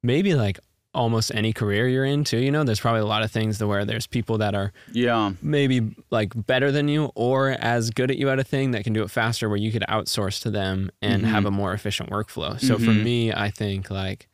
maybe 0.02 0.34
like 0.34 0.58
almost 0.92 1.30
any 1.34 1.52
career 1.52 1.88
you're 1.88 2.04
in 2.04 2.22
too. 2.24 2.38
You 2.38 2.50
know, 2.50 2.64
there's 2.64 2.80
probably 2.80 3.00
a 3.00 3.06
lot 3.06 3.22
of 3.22 3.30
things 3.30 3.58
to 3.58 3.66
where 3.66 3.84
there's 3.86 4.06
people 4.06 4.38
that 4.38 4.54
are 4.54 4.72
yeah. 4.92 5.32
maybe 5.42 5.94
like 6.10 6.32
better 6.46 6.70
than 6.70 6.88
you 6.88 7.10
or 7.14 7.50
as 7.50 7.90
good 7.90 8.10
at 8.10 8.16
you 8.18 8.28
at 8.30 8.38
a 8.38 8.44
thing 8.44 8.70
that 8.72 8.84
can 8.84 8.92
do 8.92 9.02
it 9.02 9.10
faster 9.10 9.48
where 9.48 9.58
you 9.58 9.72
could 9.72 9.84
outsource 9.88 10.40
to 10.42 10.50
them 10.50 10.90
and 11.02 11.22
Mhm. 11.22 11.26
have 11.28 11.44
a 11.46 11.50
more 11.50 11.72
efficient 11.72 12.10
workflow. 12.10 12.58
So 12.60 12.76
for 12.78 12.90
Mhm. 12.92 13.02
me, 13.02 13.32
I 13.32 13.50
think 13.50 13.90
like 13.90 14.28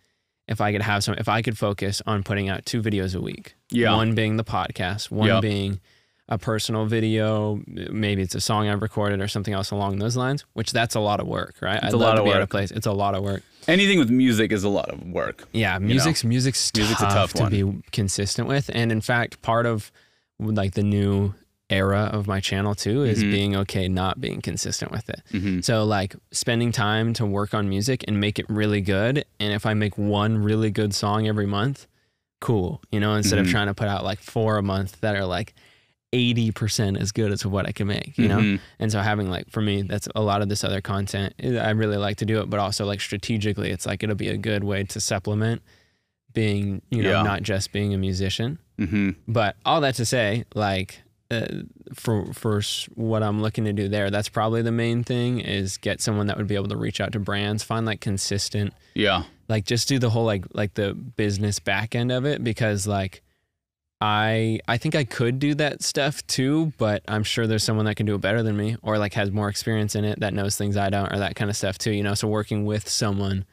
if 0.49 0.61
I 0.61 0.73
could 0.73 0.83
have 0.83 1.03
some, 1.05 1.15
if 1.19 1.29
I 1.29 1.43
could 1.43 1.57
focus 1.57 2.03
on 2.07 2.23
putting 2.25 2.49
out 2.49 2.67
two 2.67 2.83
videos 2.83 3.15
a 3.15 3.21
week, 3.21 3.55
Yeah. 3.71 3.95
one 3.95 4.15
being 4.15 4.37
the 4.37 4.45
podcast, 4.45 5.11
one 5.11 5.29
Yep. 5.29 5.43
being 5.43 5.81
a 6.33 6.39
personal 6.39 6.87
video, 6.87 7.61
maybe 7.67 8.23
it's 8.23 8.35
a 8.35 8.41
song 8.41 8.69
I've 8.69 8.81
recorded 8.83 9.21
or 9.21 9.29
something 9.29 9.53
else 9.55 9.71
along 9.71 9.99
those 9.99 10.17
lines, 10.17 10.45
which 10.55 10.73
that's 10.73 10.95
a 10.95 11.01
lot 11.01 11.21
of 11.21 11.27
work, 11.27 11.57
right? 11.61 11.83
I'd 11.83 11.93
a 11.93 11.97
lot 11.97 12.15
to 12.15 12.21
of 12.21 12.25
be 12.25 12.31
at 12.31 12.37
a 12.39 12.41
work. 12.41 12.51
place. 12.51 12.71
It's 12.71 12.87
a 12.87 12.93
lot 12.93 13.15
of 13.15 13.23
work. 13.23 13.43
Anything 13.69 13.99
with 13.99 14.11
music 14.11 14.51
is 14.51 14.65
a 14.65 14.69
lot 14.69 14.89
of 14.89 15.03
work. 15.07 15.47
Yeah, 15.53 15.79
music's 15.79 16.25
music's, 16.25 16.73
Music's 16.75 17.01
a 17.01 17.05
tough, 17.05 17.15
tough 17.15 17.33
to 17.35 17.43
one. 17.43 17.51
be 17.51 17.83
consistent 17.93 18.49
with, 18.49 18.71
and 18.75 18.91
in 18.91 19.01
fact, 19.01 19.41
part 19.43 19.67
of 19.67 19.93
like 20.41 20.73
the 20.75 20.83
new 20.83 21.35
era 21.71 22.11
of 22.13 22.27
my 22.27 22.41
channel 22.41 22.75
too 22.75 23.03
is 23.05 23.23
Mhm. 23.23 23.31
being 23.31 23.57
okay 23.57 23.89
not 23.89 24.21
being 24.21 24.41
consistent 24.43 24.91
with 24.91 25.09
it. 25.09 25.23
hmm 25.31 25.61
So 25.61 25.85
like 25.85 26.17
spending 26.31 26.73
time 26.73 27.13
to 27.15 27.25
work 27.25 27.55
on 27.55 27.69
music 27.69 28.05
and 28.09 28.19
make 28.21 28.39
it 28.39 28.47
really 28.49 28.81
good, 28.81 29.25
and 29.39 29.53
if 29.53 29.65
I 29.67 29.75
make 29.75 29.97
one 29.97 30.39
really 30.39 30.71
good 30.71 30.95
song 30.95 31.29
every 31.29 31.47
month, 31.47 31.87
cool, 32.41 32.83
you 32.91 32.99
know, 32.99 33.15
instead 33.15 33.39
of 33.39 33.47
Mhm. 33.47 33.51
trying 33.51 33.67
to 33.69 33.75
put 33.75 33.87
out 33.89 34.03
like 34.03 34.19
four 34.19 34.57
a 34.59 34.63
month 34.63 35.01
that 35.03 35.15
are 35.15 35.25
like. 35.27 35.55
80% 36.13 37.01
as 37.01 37.11
good 37.13 37.33
as 37.33 37.45
what 37.47 37.67
I 37.67 37.73
can 37.73 37.87
make, 37.87 38.17
you 38.19 38.29
know? 38.29 38.39
Mhm. 38.39 38.61
And 38.79 38.93
so 38.93 39.01
having 39.01 39.31
like 39.31 39.51
for 39.51 39.63
me, 39.63 39.83
that's 39.83 40.09
a 40.15 40.21
lot 40.23 40.43
of 40.43 40.49
this 40.49 40.63
other 40.63 40.81
content. 40.81 41.35
I 41.43 41.71
really 41.71 41.97
like 41.97 42.19
to 42.19 42.27
do 42.27 42.41
it, 42.41 42.51
but 42.51 42.61
also 42.61 42.85
like 42.85 43.01
strategically, 43.01 43.71
it's 43.71 43.87
like 43.87 44.03
it'll 44.03 44.15
be 44.15 44.29
a 44.29 44.37
good 44.37 44.63
way 44.65 44.85
to 44.85 45.01
supplement 45.01 45.63
being, 46.35 46.83
you 46.91 47.03
know, 47.03 47.11
Yeah. 47.11 47.23
not 47.23 47.43
just 47.43 47.73
being 47.73 47.93
a 47.95 47.99
musician. 47.99 48.59
hmm 48.79 49.11
But 49.29 49.57
all 49.65 49.81
that 49.83 49.95
to 49.97 50.05
say, 50.07 50.45
like 50.55 51.03
uh, 51.31 51.47
for 51.95 52.31
for 52.35 52.61
what 52.95 53.23
I'm 53.23 53.41
looking 53.41 53.65
to 53.65 53.73
do 53.73 53.89
there, 53.89 54.11
that's 54.11 54.29
probably 54.29 54.61
the 54.61 54.73
main 54.73 55.03
thing 55.03 55.41
is 55.41 55.79
get 55.79 56.03
someone 56.03 56.27
that 56.27 56.37
would 56.37 56.47
be 56.47 56.57
able 56.57 56.69
to 56.69 56.77
reach 56.77 57.01
out 57.01 57.13
to 57.13 57.19
brands, 57.19 57.63
find 57.63 57.87
like 57.87 58.01
consistent, 58.03 58.75
Yeah. 58.95 59.23
like 59.49 59.65
just 59.65 59.89
do 59.89 59.99
the 59.99 60.11
whole 60.11 60.27
like 60.27 60.45
like 60.53 60.75
the 60.75 60.93
business 60.93 61.59
back 61.59 61.95
end 61.95 62.13
of 62.13 62.27
it 62.27 62.45
because 62.45 62.87
like 62.87 63.23
I 64.05 64.59
I 64.67 64.79
think 64.79 64.97
I 64.97 65.05
could 65.05 65.39
do 65.39 65.55
that 65.55 65.81
stuff 65.81 66.27
too, 66.27 66.73
but 66.77 67.05
I'm 67.07 67.23
sure 67.23 67.47
there's 67.47 67.63
someone 67.63 67.85
that 67.87 67.95
can 67.95 68.05
do 68.05 68.17
it 68.17 68.21
better 68.21 68.43
than 68.43 68.57
me 68.57 68.77
or 68.83 68.99
like 68.99 69.15
has 69.15 69.31
more 69.31 69.49
experience 69.49 69.95
in 69.95 70.05
it 70.05 70.19
that 70.19 70.35
knows 70.35 70.57
things 70.57 70.77
I 70.77 70.91
don't 70.91 71.13
or 71.13 71.19
that 71.21 71.37
kind 71.37 71.49
of 71.49 71.57
stuff 71.57 71.79
too, 71.79 71.93
you 71.93 72.03
know. 72.03 72.15
So 72.15 72.27
working 72.27 72.65
with 72.67 72.89
someone 72.89 73.45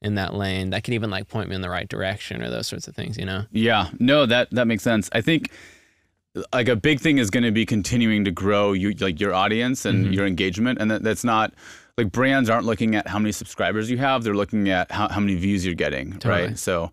in 0.00 0.16
that 0.16 0.34
lane 0.34 0.70
that 0.70 0.82
could 0.82 0.94
even 0.94 1.08
like 1.08 1.28
point 1.28 1.48
me 1.48 1.54
in 1.54 1.60
the 1.62 1.70
right 1.70 1.88
direction 1.88 2.42
or 2.42 2.50
those 2.50 2.66
sorts 2.66 2.88
of 2.88 2.96
things, 2.96 3.16
you 3.16 3.24
know. 3.24 3.44
Yeah, 3.52 3.90
no, 4.00 4.26
that 4.26 4.50
that 4.50 4.66
makes 4.66 4.82
sense. 4.82 5.08
I 5.12 5.20
think 5.20 5.50
like 6.52 6.66
a 6.68 6.74
big 6.76 6.98
thing 6.98 7.18
is 7.18 7.30
going 7.30 7.44
to 7.44 7.52
be 7.52 7.64
continuing 7.64 8.24
to 8.24 8.32
grow 8.32 8.72
you 8.72 8.94
like 8.94 9.20
your 9.20 9.32
audience 9.34 9.84
and 9.84 10.06
Mhm. 10.06 10.14
your 10.14 10.26
engagement, 10.26 10.80
and 10.80 10.90
that, 10.90 11.04
that's 11.04 11.22
not 11.22 11.54
like 11.96 12.10
brands 12.10 12.50
aren't 12.50 12.64
looking 12.66 12.96
at 12.96 13.06
how 13.06 13.20
many 13.20 13.30
subscribers 13.30 13.88
you 13.88 13.98
have; 13.98 14.24
they're 14.24 14.34
looking 14.34 14.68
at 14.68 14.90
how, 14.90 15.08
how 15.08 15.20
many 15.20 15.36
views 15.36 15.64
you're 15.64 15.76
getting, 15.76 16.14
Totally. 16.14 16.46
right? 16.48 16.58
So. 16.58 16.90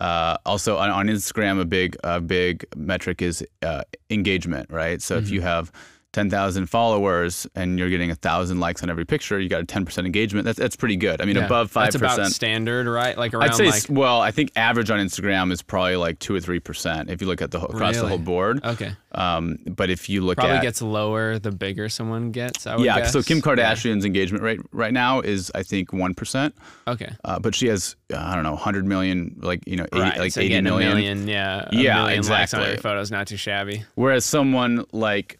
Uh, 0.00 0.36
also 0.46 0.76
on, 0.76 0.90
on 0.90 1.06
Instagram, 1.08 1.60
a 1.60 1.64
big 1.64 1.96
a 2.04 2.20
big 2.20 2.64
metric 2.76 3.22
is 3.22 3.44
uh, 3.62 3.82
engagement, 4.10 4.70
right? 4.70 5.02
So 5.02 5.16
if 5.16 5.30
you 5.30 5.40
have 5.40 5.72
10,000 6.12 6.66
followers 6.66 7.46
and 7.54 7.78
you're 7.78 7.90
getting 7.90 8.10
a 8.10 8.14
thousand 8.14 8.60
likes 8.60 8.82
on 8.82 8.88
every 8.88 9.04
picture, 9.04 9.38
you 9.38 9.48
got 9.48 9.62
a 9.62 9.66
10% 9.66 10.06
engagement. 10.06 10.46
That's 10.46 10.58
that's 10.58 10.74
pretty 10.74 10.96
good. 10.96 11.20
I 11.20 11.26
mean, 11.26 11.36
Yeah. 11.36 11.44
above 11.44 11.70
5%. 11.70 11.74
That's 11.74 11.96
about 11.96 12.26
standard, 12.32 12.86
right? 12.86 13.16
Like 13.16 13.34
around 13.34 13.50
I'd 13.50 13.54
say, 13.54 13.66
like 13.70 13.84
well, 13.90 14.20
I 14.22 14.30
think 14.30 14.50
average 14.56 14.90
on 14.90 14.98
Instagram 15.00 15.52
is 15.52 15.60
probably 15.62 15.96
like 15.96 16.18
two 16.18 16.34
or 16.34 16.40
three 16.40 16.60
percent 16.60 17.10
if 17.10 17.20
you 17.20 17.26
look 17.26 17.42
at 17.42 17.50
the 17.50 17.60
whole, 17.60 17.68
across 17.70 17.96
the 17.96 18.08
whole 18.08 18.18
board. 18.18 18.64
okay. 18.64 18.92
Um, 19.12 19.58
but 19.66 19.90
if 19.90 20.08
you 20.08 20.22
look 20.22 20.38
at 20.38 20.42
Probably 20.42 20.56
at 20.58 20.62
gets 20.62 20.80
lower 20.82 21.38
the 21.38 21.50
bigger 21.52 21.88
someone 21.88 22.30
gets. 22.30 22.66
I 22.66 22.76
would 22.76 22.84
yeah, 22.84 22.98
guess. 23.00 23.12
so 23.12 23.22
Kim 23.22 23.38
Yeah. 23.38 23.42
Kardashian's 23.42 24.04
engagement 24.04 24.42
rate 24.44 24.60
right 24.72 24.92
now 24.92 25.20
is 25.20 25.52
I 25.54 25.62
think 25.62 25.92
one 25.92 26.14
percent, 26.14 26.54
Okay. 26.86 27.10
uh, 27.24 27.38
but 27.38 27.54
she 27.54 27.66
has 27.68 27.96
I 28.16 28.34
don't 28.34 28.44
know 28.44 28.52
100 28.52 28.86
million 28.86 29.36
like 29.40 29.60
you 29.66 29.76
know 29.76 29.86
80, 29.92 30.00
right. 30.00 30.18
like 30.18 30.32
so 30.32 30.40
80 30.40 30.48
getting 30.48 30.64
million. 30.64 30.88
million, 30.94 31.28
yeah. 31.28 31.68
Yeah, 31.70 32.02
million 32.04 32.22
likes 32.26 32.54
on 32.54 32.60
exactly. 32.62 32.76
photos 32.82 33.10
not 33.10 33.26
too 33.26 33.36
shabby. 33.36 33.84
Whereas 33.94 34.24
someone 34.24 34.84
like 34.92 35.38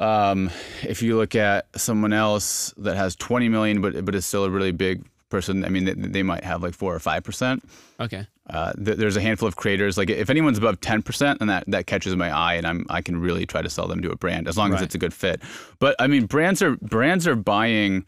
um, 0.00 0.50
if 0.82 1.02
you 1.02 1.16
look 1.16 1.34
at 1.34 1.66
someone 1.78 2.12
else 2.12 2.74
that 2.78 2.96
has 2.96 3.14
20 3.16 3.48
million 3.48 3.80
but 3.82 4.04
but 4.04 4.14
is 4.14 4.26
still 4.26 4.44
a 4.44 4.50
really 4.50 4.72
big 4.72 5.04
person, 5.28 5.64
I 5.64 5.68
mean 5.68 5.84
they, 5.84 5.94
they 5.94 6.22
might 6.22 6.42
have 6.42 6.62
like 6.62 6.74
four 6.74 6.94
or 6.94 6.98
five 6.98 7.22
percent. 7.22 7.62
Okay. 8.00 8.26
Uh, 8.48 8.72
th- 8.72 8.96
there's 8.96 9.16
a 9.16 9.20
handful 9.20 9.46
of 9.46 9.54
creators. 9.54 9.96
Like 9.96 10.10
if 10.10 10.28
anyone's 10.28 10.58
above 10.58 10.80
10%, 10.80 11.38
then 11.38 11.46
that, 11.48 11.64
that 11.68 11.86
catches 11.86 12.16
my 12.16 12.36
eye, 12.36 12.54
and 12.54 12.66
I'm 12.66 12.84
I 12.90 13.00
can 13.00 13.20
really 13.20 13.46
try 13.46 13.62
to 13.62 13.70
sell 13.70 13.86
them 13.86 14.02
to 14.02 14.10
a 14.10 14.16
brand 14.16 14.48
as 14.48 14.56
long 14.56 14.74
as 14.74 14.82
it's 14.82 14.94
a 14.94 14.98
good 14.98 15.14
fit. 15.14 15.40
But 15.78 15.94
I 16.00 16.08
mean, 16.08 16.26
brands 16.26 16.60
are 16.62 16.76
brands 16.76 17.28
are 17.28 17.36
buying. 17.36 18.04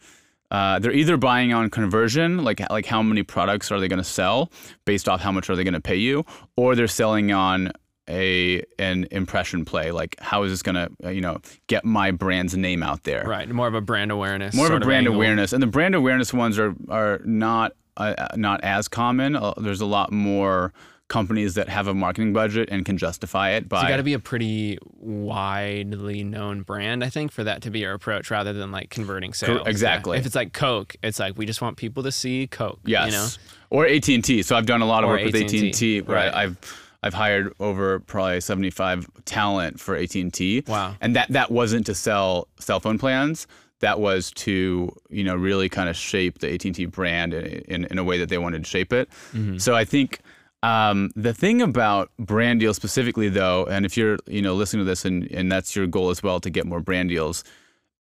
Uh, 0.51 0.77
they're 0.79 0.91
either 0.91 1.17
buying 1.17 1.53
on 1.53 1.69
conversion, 1.69 2.43
like 2.43 2.59
like 2.69 2.85
how 2.85 3.01
many 3.01 3.23
products 3.23 3.71
are 3.71 3.79
they 3.79 3.87
going 3.87 3.99
to 3.99 4.03
sell 4.03 4.51
based 4.85 5.07
off 5.07 5.21
how 5.21 5.31
much 5.31 5.49
are 5.49 5.55
they 5.55 5.63
going 5.63 5.73
to 5.73 5.81
pay 5.81 5.95
you, 5.95 6.25
or 6.57 6.75
they're 6.75 6.87
selling 6.87 7.31
on 7.31 7.71
a 8.09 8.63
an 8.79 9.07
impression 9.11 9.65
play, 9.65 9.91
like 9.91 10.15
how 10.19 10.43
is 10.43 10.51
this 10.51 10.61
going 10.61 10.75
to 10.75 10.89
uh, 11.05 11.09
you 11.09 11.21
know 11.21 11.39
get 11.67 11.85
my 11.85 12.11
brand's 12.11 12.55
name 12.55 12.83
out 12.83 13.03
there? 13.03 13.25
Right. 13.25 13.49
More 13.49 13.67
of 13.67 13.73
a 13.73 13.81
brand 13.81 14.11
awareness. 14.11 14.53
more 14.55 14.67
of 14.67 14.73
a 14.73 14.79
brand 14.79 15.07
angle. 15.07 15.15
awareness, 15.15 15.53
and 15.53 15.61
the 15.63 15.67
brand 15.67 15.95
awareness 15.95 16.33
ones 16.33 16.59
are 16.59 16.75
are 16.89 17.21
not 17.23 17.73
uh, 17.97 18.13
uh, 18.17 18.27
not 18.35 18.63
as 18.63 18.87
common. 18.87 19.35
Uh, 19.35 19.53
there's 19.57 19.81
a 19.81 19.85
lot 19.85 20.11
more 20.11 20.73
companies 21.09 21.53
that 21.53 21.69
have 21.69 21.87
a 21.87 21.93
marketing 21.93 22.33
budget 22.33 22.69
and 22.71 22.85
can 22.85 22.97
justify 22.97 23.51
it 23.51 23.69
by 23.69 23.81
So 23.81 23.83
you 23.83 23.93
got 23.93 23.97
to 23.97 24.03
be 24.03 24.13
a 24.13 24.19
pretty 24.19 24.79
widely 24.97 26.23
known 26.23 26.63
brand, 26.63 27.03
I 27.03 27.09
think, 27.09 27.31
for 27.31 27.43
that 27.43 27.61
to 27.63 27.69
be 27.69 27.79
your 27.79 27.93
approach, 27.93 28.31
rather 28.31 28.51
than 28.53 28.71
like 28.71 28.89
converting 28.89 29.33
sales. 29.33 29.61
Yeah. 29.63 29.69
exactly. 29.69 30.17
If 30.17 30.25
it's 30.25 30.35
like 30.35 30.53
Coke, 30.53 30.95
it's 31.03 31.19
like 31.19 31.37
we 31.37 31.45
just 31.45 31.61
want 31.61 31.77
people 31.77 32.03
to 32.03 32.11
see 32.11 32.47
Coke. 32.47 32.79
yes, 32.85 33.05
You 33.05 33.11
know. 33.11 33.27
or 33.69 33.85
AT 33.85 34.07
and 34.09 34.23
T. 34.23 34.41
So 34.43 34.55
I've 34.55 34.65
done 34.65 34.81
a 34.81 34.85
lot 34.85 35.03
of 35.03 35.09
Or 35.09 35.13
work 35.13 35.25
with 35.25 35.35
AT 35.35 35.43
AT&T, 35.43 35.65
and 35.65 35.73
T, 35.73 36.01
where 36.01 36.17
right. 36.17 36.33
I, 36.33 36.43
I've 36.43 36.82
I've 37.03 37.13
hired 37.13 37.53
over 37.59 37.99
probably 37.99 38.41
75 38.41 39.07
talent 39.25 39.79
for 39.79 39.95
AT 39.95 40.15
and 40.15 40.33
T. 40.33 40.63
Wow. 40.67 40.95
and 41.01 41.15
that 41.15 41.29
that 41.29 41.51
wasn't 41.51 41.85
to 41.87 41.95
sell 41.95 42.47
cell 42.59 42.79
phone 42.79 42.97
plans. 42.97 43.45
That 43.81 43.99
was 43.99 44.31
to 44.31 44.89
you 45.09 45.23
know 45.23 45.35
really 45.35 45.69
kind 45.69 45.89
of 45.89 45.95
shape 45.95 46.39
the 46.39 46.53
AT 46.53 46.63
and 46.65 46.73
T 46.73 46.85
brand 46.85 47.33
in, 47.33 47.43
in 47.43 47.85
in 47.85 47.99
a 47.99 48.03
way 48.03 48.17
that 48.17 48.29
they 48.29 48.37
wanted 48.37 48.63
to 48.63 48.69
shape 48.69 48.93
it. 48.93 49.09
Mm-hmm. 49.33 49.57
So 49.57 49.75
I 49.75 49.83
think 49.83 50.21
um, 50.63 51.11
the 51.17 51.33
thing 51.33 51.61
about 51.61 52.09
brand 52.17 52.61
deals 52.61 52.77
specifically, 52.77 53.27
though, 53.27 53.65
and 53.65 53.85
if 53.85 53.97
you're 53.97 54.17
you 54.25 54.41
know 54.41 54.55
listening 54.55 54.85
to 54.85 54.89
this 54.89 55.03
and 55.03 55.29
and 55.31 55.51
that's 55.51 55.75
your 55.75 55.85
goal 55.87 56.09
as 56.09 56.23
well 56.23 56.39
to 56.39 56.49
get 56.49 56.65
more 56.65 56.79
brand 56.79 57.09
deals, 57.09 57.43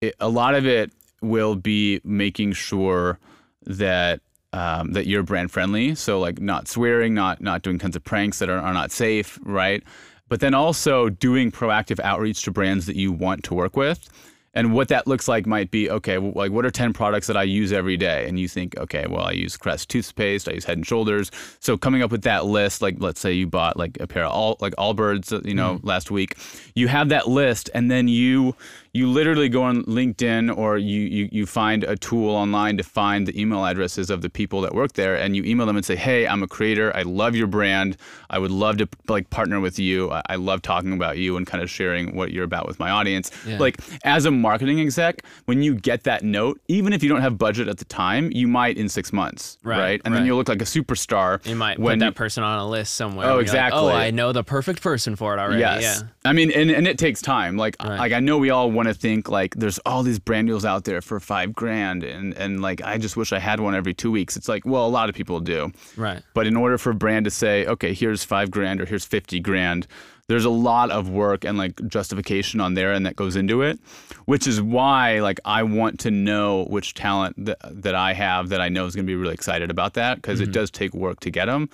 it, 0.01 0.17
a 0.19 0.29
lot 0.29 0.55
of 0.57 0.67
it 0.67 0.93
will 1.23 1.55
be 1.55 2.01
making 2.03 2.53
sure 2.53 3.19
that 3.65 4.21
um, 4.53 4.93
that 4.93 5.07
you're 5.07 5.23
brand 5.23 5.51
friendly. 5.51 5.95
So 5.95 6.19
like 6.21 6.41
not 6.41 6.69
swearing, 6.69 7.15
not 7.15 7.41
not 7.41 7.63
doing 7.63 7.79
tons 7.79 7.97
of 7.97 8.05
pranks 8.05 8.39
that 8.39 8.49
are, 8.49 8.59
are 8.59 8.75
not 8.75 8.91
safe, 8.91 9.39
right? 9.43 9.83
But 10.29 10.41
then 10.41 10.55
also 10.55 11.09
doing 11.09 11.51
proactive 11.51 12.01
outreach 12.01 12.43
to 12.43 12.51
brands 12.51 12.87
that 12.87 12.97
you 12.97 13.13
want 13.13 13.45
to 13.45 13.55
work 13.55 13.77
with. 13.77 14.09
And 14.55 14.73
what 14.73 14.89
that 14.89 15.07
looks 15.07 15.29
like 15.29 15.47
might 15.47 15.71
be 15.71 15.91
okay, 15.91 16.19
well, 16.19 16.33
like 16.35 16.51
what 16.51 16.65
are 16.65 16.71
10 16.71 16.93
products 16.93 17.27
that 17.29 17.37
I 17.37 17.45
use 17.45 17.73
every 17.73 17.97
day? 17.97 18.27
And 18.27 18.41
you 18.41 18.49
think, 18.49 18.77
okay, 18.79 19.07
well, 19.07 19.23
I 19.23 19.33
use 19.33 19.57
Crest 19.57 19.89
toothpaste, 19.89 20.49
I 20.49 20.53
use 20.53 20.65
Head 20.65 20.79
and 20.79 20.87
Shoulders. 20.87 21.31
So 21.61 21.77
coming 21.77 22.03
up 22.03 22.11
with 22.11 22.23
that 22.23 22.47
list, 22.47 22.83
like 22.83 22.97
let's 22.99 23.21
say 23.21 23.33
you 23.33 23.47
bought 23.47 23.77
like 23.77 23.99
a 24.01 24.07
pair 24.07 24.25
of 24.25 24.33
all 24.33 24.57
like 24.61 24.75
Allbirds, 24.77 25.47
you 25.47 25.55
know, 25.55 25.79
last 25.83 26.11
week, 26.11 26.37
you 26.75 26.89
have 26.89 27.11
that 27.11 27.29
list, 27.29 27.71
and 27.75 27.91
then 27.91 28.09
you 28.09 28.57
you 28.99 29.07
literally 29.21 29.49
go 29.49 29.63
on 29.63 29.77
LinkedIn 29.85 30.45
or 30.57 30.71
you, 30.91 31.01
you 31.17 31.29
you 31.31 31.45
find 31.47 31.85
a 31.85 31.97
tool 31.97 32.31
online 32.45 32.77
to 32.77 32.83
find 33.01 33.21
the 33.29 33.35
email 33.41 33.63
addresses 33.65 34.11
of 34.11 34.19
the 34.23 34.31
people 34.31 34.61
that 34.65 34.75
work 34.75 34.93
there, 34.95 35.15
and 35.23 35.37
you 35.37 35.43
email 35.45 35.67
them 35.67 35.77
and 35.77 35.87
say, 35.91 35.97
hey, 35.97 36.27
I'm 36.27 36.43
a 36.43 36.49
creator, 36.49 36.89
I 37.01 37.03
love 37.03 37.35
your 37.41 37.47
brand, 37.47 37.97
I 38.31 38.39
would 38.39 38.51
love 38.51 38.75
to 38.79 38.89
like 39.09 39.31
partner 39.31 39.59
with 39.61 39.79
you, 39.79 40.11
I, 40.11 40.23
I 40.31 40.37
love 40.37 40.63
talking 40.63 40.93
about 40.93 41.19
you 41.19 41.37
and 41.37 41.47
kind 41.47 41.63
of 41.63 41.71
sharing 41.71 42.15
what 42.17 42.33
you're 42.33 42.45
about 42.53 42.67
with 42.67 42.79
my 42.79 42.91
audience. 42.91 43.31
Yeah. 43.47 43.59
Like 43.59 43.77
as 44.05 44.25
a 44.25 44.31
marketing 44.31 44.81
exec, 44.81 45.23
when 45.47 45.63
you 45.63 45.75
get 45.75 46.05
that 46.05 46.23
note, 46.25 46.61
even 46.69 46.93
if 46.93 47.03
you 47.03 47.09
don't 47.09 47.21
have 47.23 47.39
budget 47.39 47.69
at 47.69 47.79
the 47.79 47.85
time, 47.87 48.31
you 48.33 48.49
might 48.49 48.77
in 48.77 48.89
six 48.89 49.13
months, 49.13 49.59
Right, 49.63 49.79
right? 49.79 50.01
And 50.05 50.13
right. 50.13 50.21
then 50.21 50.27
you'll 50.27 50.39
look 50.39 50.49
like 50.49 50.63
a 50.63 50.67
superstar. 50.67 51.45
You 51.47 51.57
might 51.57 51.79
when 51.79 51.97
put 51.99 52.01
that 52.01 52.07
you- 52.07 52.13
person 52.25 52.43
on 52.43 52.59
a 52.59 52.67
list 52.69 52.95
somewhere. 52.95 53.27
Oh, 53.27 53.29
you're 53.29 53.37
like, 53.39 53.39
oh, 53.39 53.53
exactly. 53.53 53.81
oh, 53.81 53.89
I 54.07 54.11
know 54.11 54.33
the 54.33 54.45
perfect 54.45 54.83
person 54.83 55.15
for 55.17 55.35
it 55.35 55.39
already. 55.41 55.61
Yes. 55.61 55.83
Yeah. 56.03 56.09
I 56.25 56.33
mean, 56.33 56.51
and, 56.51 56.71
and 56.71 56.87
it 56.87 56.99
takes 56.99 57.23
time. 57.23 57.57
Like, 57.57 57.77
Right. 57.83 57.99
like 57.99 58.13
I 58.13 58.21
know 58.21 58.39
we 58.39 58.51
all 58.51 58.71
want 58.71 58.88
to 58.93 58.99
think 58.99 59.29
like 59.29 59.55
there's 59.55 59.79
all 59.87 60.03
these 60.03 60.19
brand 60.19 60.49
deals 60.49 60.65
out 60.65 60.85
there 60.85 61.01
for 61.01 61.21
five 61.21 61.55
grand, 61.55 62.03
and 62.05 62.35
and 62.35 62.61
like 62.61 62.83
I 62.83 62.99
just 62.99 63.17
wish 63.17 63.33
I 63.33 63.39
had 63.39 63.61
one 63.61 63.75
every 63.75 63.95
two 63.95 64.11
weeks. 64.11 64.37
It's 64.37 64.49
like, 64.49 64.65
well, 64.67 64.87
a 64.87 64.89
lot 64.89 65.09
of 65.09 65.15
people 65.15 65.41
do, 65.41 65.73
Right. 65.97 66.23
but 66.35 66.47
in 66.47 66.57
order 66.57 66.79
for 66.79 66.91
a 66.91 66.95
brand 66.95 67.25
to 67.25 67.31
say, 67.31 67.67
okay, 67.67 67.95
here's 67.95 68.25
five 68.25 68.51
grand 68.51 68.81
or 68.81 68.87
here's 68.87 69.05
fifty 69.05 69.41
grand, 69.41 69.87
there's 70.29 70.45
a 70.45 70.51
lot 70.51 70.91
of 70.91 71.09
work 71.09 71.45
and 71.45 71.57
like 71.57 71.81
justification 71.89 72.61
on 72.61 72.75
there 72.75 72.93
and 72.93 73.07
that 73.07 73.17
goes 73.17 73.35
into 73.37 73.63
it, 73.63 73.79
which 74.27 74.47
is 74.47 74.61
why 74.61 75.21
like 75.21 75.41
I 75.45 75.63
want 75.63 76.01
to 76.01 76.11
know 76.11 76.65
which 76.65 76.95
talent 76.95 77.35
that, 77.47 77.59
that 77.83 77.95
I 77.95 78.13
have 78.13 78.51
that 78.51 78.61
I 78.61 78.69
know 78.69 78.85
is 78.87 78.95
going 78.95 79.07
to 79.07 79.11
be 79.11 79.17
really 79.17 79.35
excited 79.35 79.71
about 79.71 79.95
that 79.95 80.17
because 80.17 80.41
it 80.41 80.53
does 80.53 80.71
take 80.71 80.93
work 80.95 81.21
to 81.21 81.31
get 81.31 81.47
them. 81.47 81.71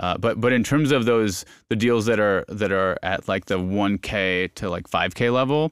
Uh, 0.00 0.18
but 0.18 0.40
but 0.40 0.52
in 0.52 0.64
terms 0.64 0.90
of 0.90 1.04
those 1.04 1.44
the 1.68 1.76
deals 1.76 2.06
that 2.06 2.18
are 2.18 2.44
that 2.48 2.72
are 2.72 2.98
at 3.04 3.28
like 3.28 3.44
the 3.44 3.58
1k 3.58 4.52
to 4.54 4.68
like 4.68 4.88
5k 4.90 5.32
level 5.32 5.70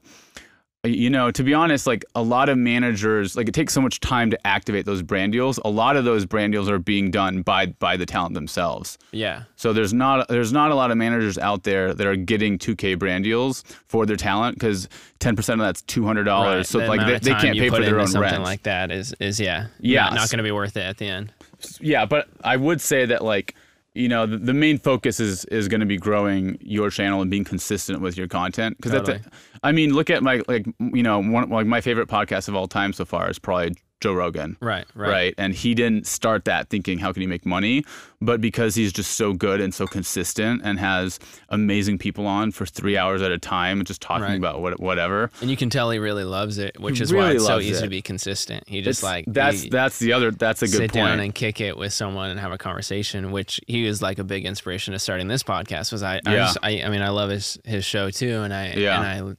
you 0.84 1.10
know 1.10 1.30
to 1.30 1.42
be 1.42 1.52
honest 1.52 1.86
like 1.86 2.06
a 2.14 2.22
lot 2.22 2.48
of 2.48 2.56
managers 2.56 3.36
like 3.36 3.46
it 3.46 3.52
takes 3.52 3.74
so 3.74 3.82
much 3.82 4.00
time 4.00 4.30
to 4.30 4.46
activate 4.46 4.86
those 4.86 5.02
brand 5.02 5.30
deals 5.30 5.60
a 5.66 5.68
lot 5.68 5.94
of 5.94 6.06
those 6.06 6.24
brand 6.24 6.52
deals 6.54 6.70
are 6.70 6.78
being 6.78 7.10
done 7.10 7.42
by 7.42 7.66
by 7.66 7.98
the 7.98 8.06
talent 8.06 8.32
themselves 8.32 8.96
Yeah. 9.12 9.42
so 9.56 9.74
there's 9.74 9.92
not 9.92 10.28
there's 10.28 10.54
not 10.54 10.70
a 10.70 10.74
lot 10.74 10.90
of 10.90 10.96
managers 10.96 11.36
out 11.36 11.64
there 11.64 11.92
that 11.92 12.06
are 12.06 12.16
getting 12.16 12.56
2k 12.58 12.98
brand 12.98 13.24
deals 13.24 13.62
for 13.88 14.06
their 14.06 14.16
talent 14.16 14.56
because 14.58 14.88
10% 15.18 15.36
of 15.52 15.58
that's 15.58 15.82
$200 15.82 16.26
Right. 16.26 16.66
so 16.66 16.78
The 16.78 16.86
like 16.86 17.06
they, 17.06 17.18
they 17.30 17.38
can't 17.38 17.58
pay 17.58 17.68
for 17.68 17.80
their 17.82 18.00
own 18.00 18.06
something 18.06 18.30
rent 18.30 18.42
like 18.42 18.62
that 18.62 18.90
is 18.90 19.14
is 19.20 19.38
yeah. 19.38 19.66
Yeah. 19.80 20.04
Not, 20.04 20.14
not 20.14 20.30
going 20.30 20.38
to 20.38 20.44
be 20.44 20.50
worth 20.52 20.78
it 20.78 20.82
at 20.82 20.96
the 20.96 21.06
end. 21.08 21.30
yeah 21.78 22.06
but 22.06 22.26
i 22.42 22.56
would 22.56 22.80
say 22.80 23.04
that 23.04 23.22
like 23.22 23.54
you 23.94 24.08
know 24.08 24.26
the, 24.26 24.38
the 24.38 24.54
main 24.54 24.78
focus 24.78 25.20
is 25.20 25.44
is 25.46 25.68
going 25.68 25.80
to 25.80 25.86
be 25.86 25.96
growing 25.96 26.56
your 26.60 26.90
channel 26.90 27.20
and 27.20 27.30
being 27.30 27.44
consistent 27.44 28.00
with 28.00 28.16
your 28.16 28.28
content 28.28 28.76
because 28.76 28.92
Totally. 28.92 29.18
that's 29.18 29.26
a, 29.26 29.30
i 29.62 29.72
mean 29.72 29.92
look 29.92 30.10
at 30.10 30.22
my 30.22 30.42
like 30.48 30.66
you 30.78 31.02
know 31.02 31.20
one 31.20 31.48
like 31.50 31.66
my 31.66 31.80
favorite 31.80 32.08
podcast 32.08 32.48
of 32.48 32.54
all 32.54 32.68
time 32.68 32.92
so 32.92 33.04
far 33.04 33.28
is 33.28 33.38
probably 33.38 33.74
joe 34.00 34.12
rogan 34.14 34.56
Right. 34.60 34.86
Right. 34.94 35.08
right 35.10 35.34
and 35.38 35.54
he 35.54 35.74
didn't 35.74 36.06
start 36.06 36.44
that 36.46 36.68
thinking 36.68 36.98
how 36.98 37.12
can 37.12 37.20
he 37.20 37.26
make 37.26 37.44
money 37.46 37.84
but 38.22 38.40
because 38.40 38.74
he's 38.74 38.92
just 38.92 39.12
so 39.12 39.32
good 39.32 39.60
and 39.60 39.72
so 39.74 39.86
consistent 39.86 40.60
and 40.64 40.78
has 40.78 41.18
amazing 41.48 41.98
people 41.98 42.26
on 42.26 42.50
for 42.52 42.66
three 42.66 42.96
hours 42.96 43.22
at 43.22 43.30
a 43.30 43.38
time 43.38 43.82
just 43.84 44.02
talking 44.02 44.24
Right. 44.24 44.36
about 44.38 44.60
what, 44.60 44.78
whatever 44.80 45.30
And 45.40 45.50
you 45.50 45.56
can 45.56 45.70
tell 45.70 45.90
he 45.90 45.98
really 45.98 46.24
loves 46.24 46.58
it, 46.58 46.78
which 46.78 46.98
He 46.98 47.04
is 47.04 47.12
why 47.14 47.30
it's 47.32 47.46
so 47.46 47.58
easy 47.58 47.78
it. 47.78 47.80
to 47.82 47.88
be 47.88 48.02
consistent. 48.02 48.64
He 48.68 48.82
just 48.82 49.00
It's- 49.00 49.02
like 49.12 49.24
that's 49.28 49.68
that's 49.70 49.98
the 49.98 50.12
other 50.12 50.30
that's 50.32 50.62
a 50.62 50.66
good 50.66 50.76
sit 50.76 50.92
point 50.92 51.06
down 51.06 51.20
and 51.20 51.34
kick 51.34 51.60
it 51.62 51.76
with 51.78 51.92
someone 51.94 52.28
and 52.30 52.38
have 52.38 52.52
a 52.52 52.58
conversation, 52.58 53.30
which 53.32 53.58
he 53.66 53.84
was 53.84 54.02
like 54.02 54.18
a 54.18 54.24
big 54.24 54.44
inspiration 54.44 54.92
to 54.92 54.98
starting 54.98 55.28
this 55.28 55.42
podcast. 55.42 55.92
Was 55.92 56.02
I? 56.02 56.16
I, 56.26 56.34
Yeah. 56.34 56.36
just, 56.44 56.58
I, 56.62 56.82
I 56.82 56.88
mean, 56.90 57.00
I 57.02 57.08
love 57.08 57.30
his 57.30 57.58
his 57.64 57.84
show 57.86 58.10
too, 58.10 58.40
and 58.42 58.52
I 58.52 58.72
Yeah. 58.76 58.96
and 58.98 59.30
I 59.30 59.34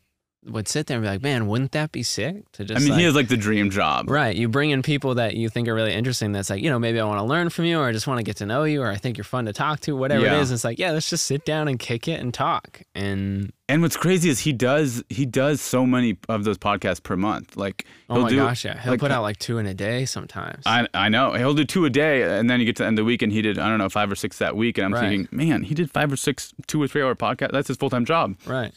would 0.46 0.68
sit 0.68 0.88
there 0.88 0.98
and 0.98 1.04
be 1.04 1.08
like, 1.10 1.22
man, 1.22 1.46
wouldn't 1.48 1.72
that 1.74 1.92
be 1.92 2.02
sick 2.04 2.52
to 2.54 2.66
just? 2.66 2.78
i 2.78 2.82
mean 2.82 2.90
like, 2.92 3.00
he 3.00 3.06
has 3.06 3.14
like 3.16 3.28
the 3.28 3.38
dream 3.38 3.70
job 3.70 4.10
Right. 4.10 4.36
You 4.36 4.50
bring 4.50 4.72
in 4.72 4.82
people 4.82 5.16
that 5.16 5.36
you 5.36 5.50
think 5.50 5.68
are 5.68 5.74
really 5.76 5.94
interesting. 5.94 6.32
That's 6.32 6.50
like, 6.50 6.64
you 6.64 6.70
know, 6.70 6.80
maybe 6.80 7.00
I 7.00 7.06
want 7.06 7.20
to 7.20 7.24
learn 7.26 7.50
from 7.50 7.66
you 7.66 7.78
or 7.80 7.86
I 7.86 7.92
just 7.92 8.08
want 8.08 8.18
to 8.18 8.24
get 8.24 8.38
to 8.38 8.46
know 8.48 8.64
you 8.64 8.82
or 8.82 8.88
I 8.88 8.96
think 8.96 9.18
you're 9.18 9.24
fun 9.24 9.46
to 9.46 9.54
talk 9.54 9.82
to, 9.82 9.96
whatever 9.96 10.26
Yeah. 10.26 10.38
it 10.38 10.42
is. 10.42 10.52
It's 10.52 10.64
like, 10.64 10.80
yeah, 10.80 10.92
let's 10.92 11.10
just 11.10 11.26
sit 11.26 11.46
down 11.46 11.68
and 11.68 11.78
kick 11.80 12.08
it 12.08 12.20
and 12.20 12.34
talk. 12.34 12.82
And 12.96 13.52
And 13.70 13.82
what's 13.84 13.96
crazy 13.98 14.30
is 14.30 14.40
he 14.40 14.52
does 14.52 15.04
he 15.10 15.26
does 15.28 15.62
so 15.62 15.86
many 15.86 16.18
of 16.28 16.44
those 16.44 16.58
podcasts 16.58 17.04
per 17.04 17.16
month. 17.16 17.56
Like 17.56 17.86
oh 18.10 18.22
my 18.22 18.30
do, 18.30 18.38
gosh, 18.38 18.66
yeah. 18.66 18.80
He'll 18.82 18.94
like, 18.94 19.00
put 19.00 19.12
out 19.12 19.22
like 19.22 19.38
two 19.38 19.60
in 19.60 19.68
a 19.68 19.74
day 19.76 20.06
sometimes. 20.06 20.64
I 20.66 20.88
I 20.94 21.10
know 21.10 21.34
he'll 21.34 21.54
do 21.54 21.66
two 21.66 21.86
a 21.86 21.90
day, 21.92 22.24
and 22.40 22.50
then 22.50 22.60
you 22.60 22.66
get 22.66 22.78
to 22.78 22.84
the 22.84 22.88
end 22.88 22.98
of 22.98 23.04
the 23.04 23.08
week, 23.08 23.22
and 23.22 23.32
he 23.32 23.42
did 23.44 23.60
I 23.60 23.70
don't 23.70 23.78
know 23.78 23.90
five 23.90 24.12
or 24.12 24.16
six 24.16 24.40
that 24.40 24.56
week, 24.58 24.78
and 24.80 24.86
I'm 24.86 24.94
Right. 24.94 25.02
thinking, 25.10 25.28
man, 25.32 25.64
he 25.64 25.76
did 25.76 25.92
five 25.92 26.12
or 26.12 26.18
six 26.18 26.52
two 26.68 26.82
or 26.82 26.88
three 26.88 27.02
hour 27.04 27.14
podcast. 27.16 27.52
That's 27.52 27.68
his 27.68 27.78
full 27.78 27.90
time 27.92 28.06
job, 28.06 28.36
right. 28.46 28.74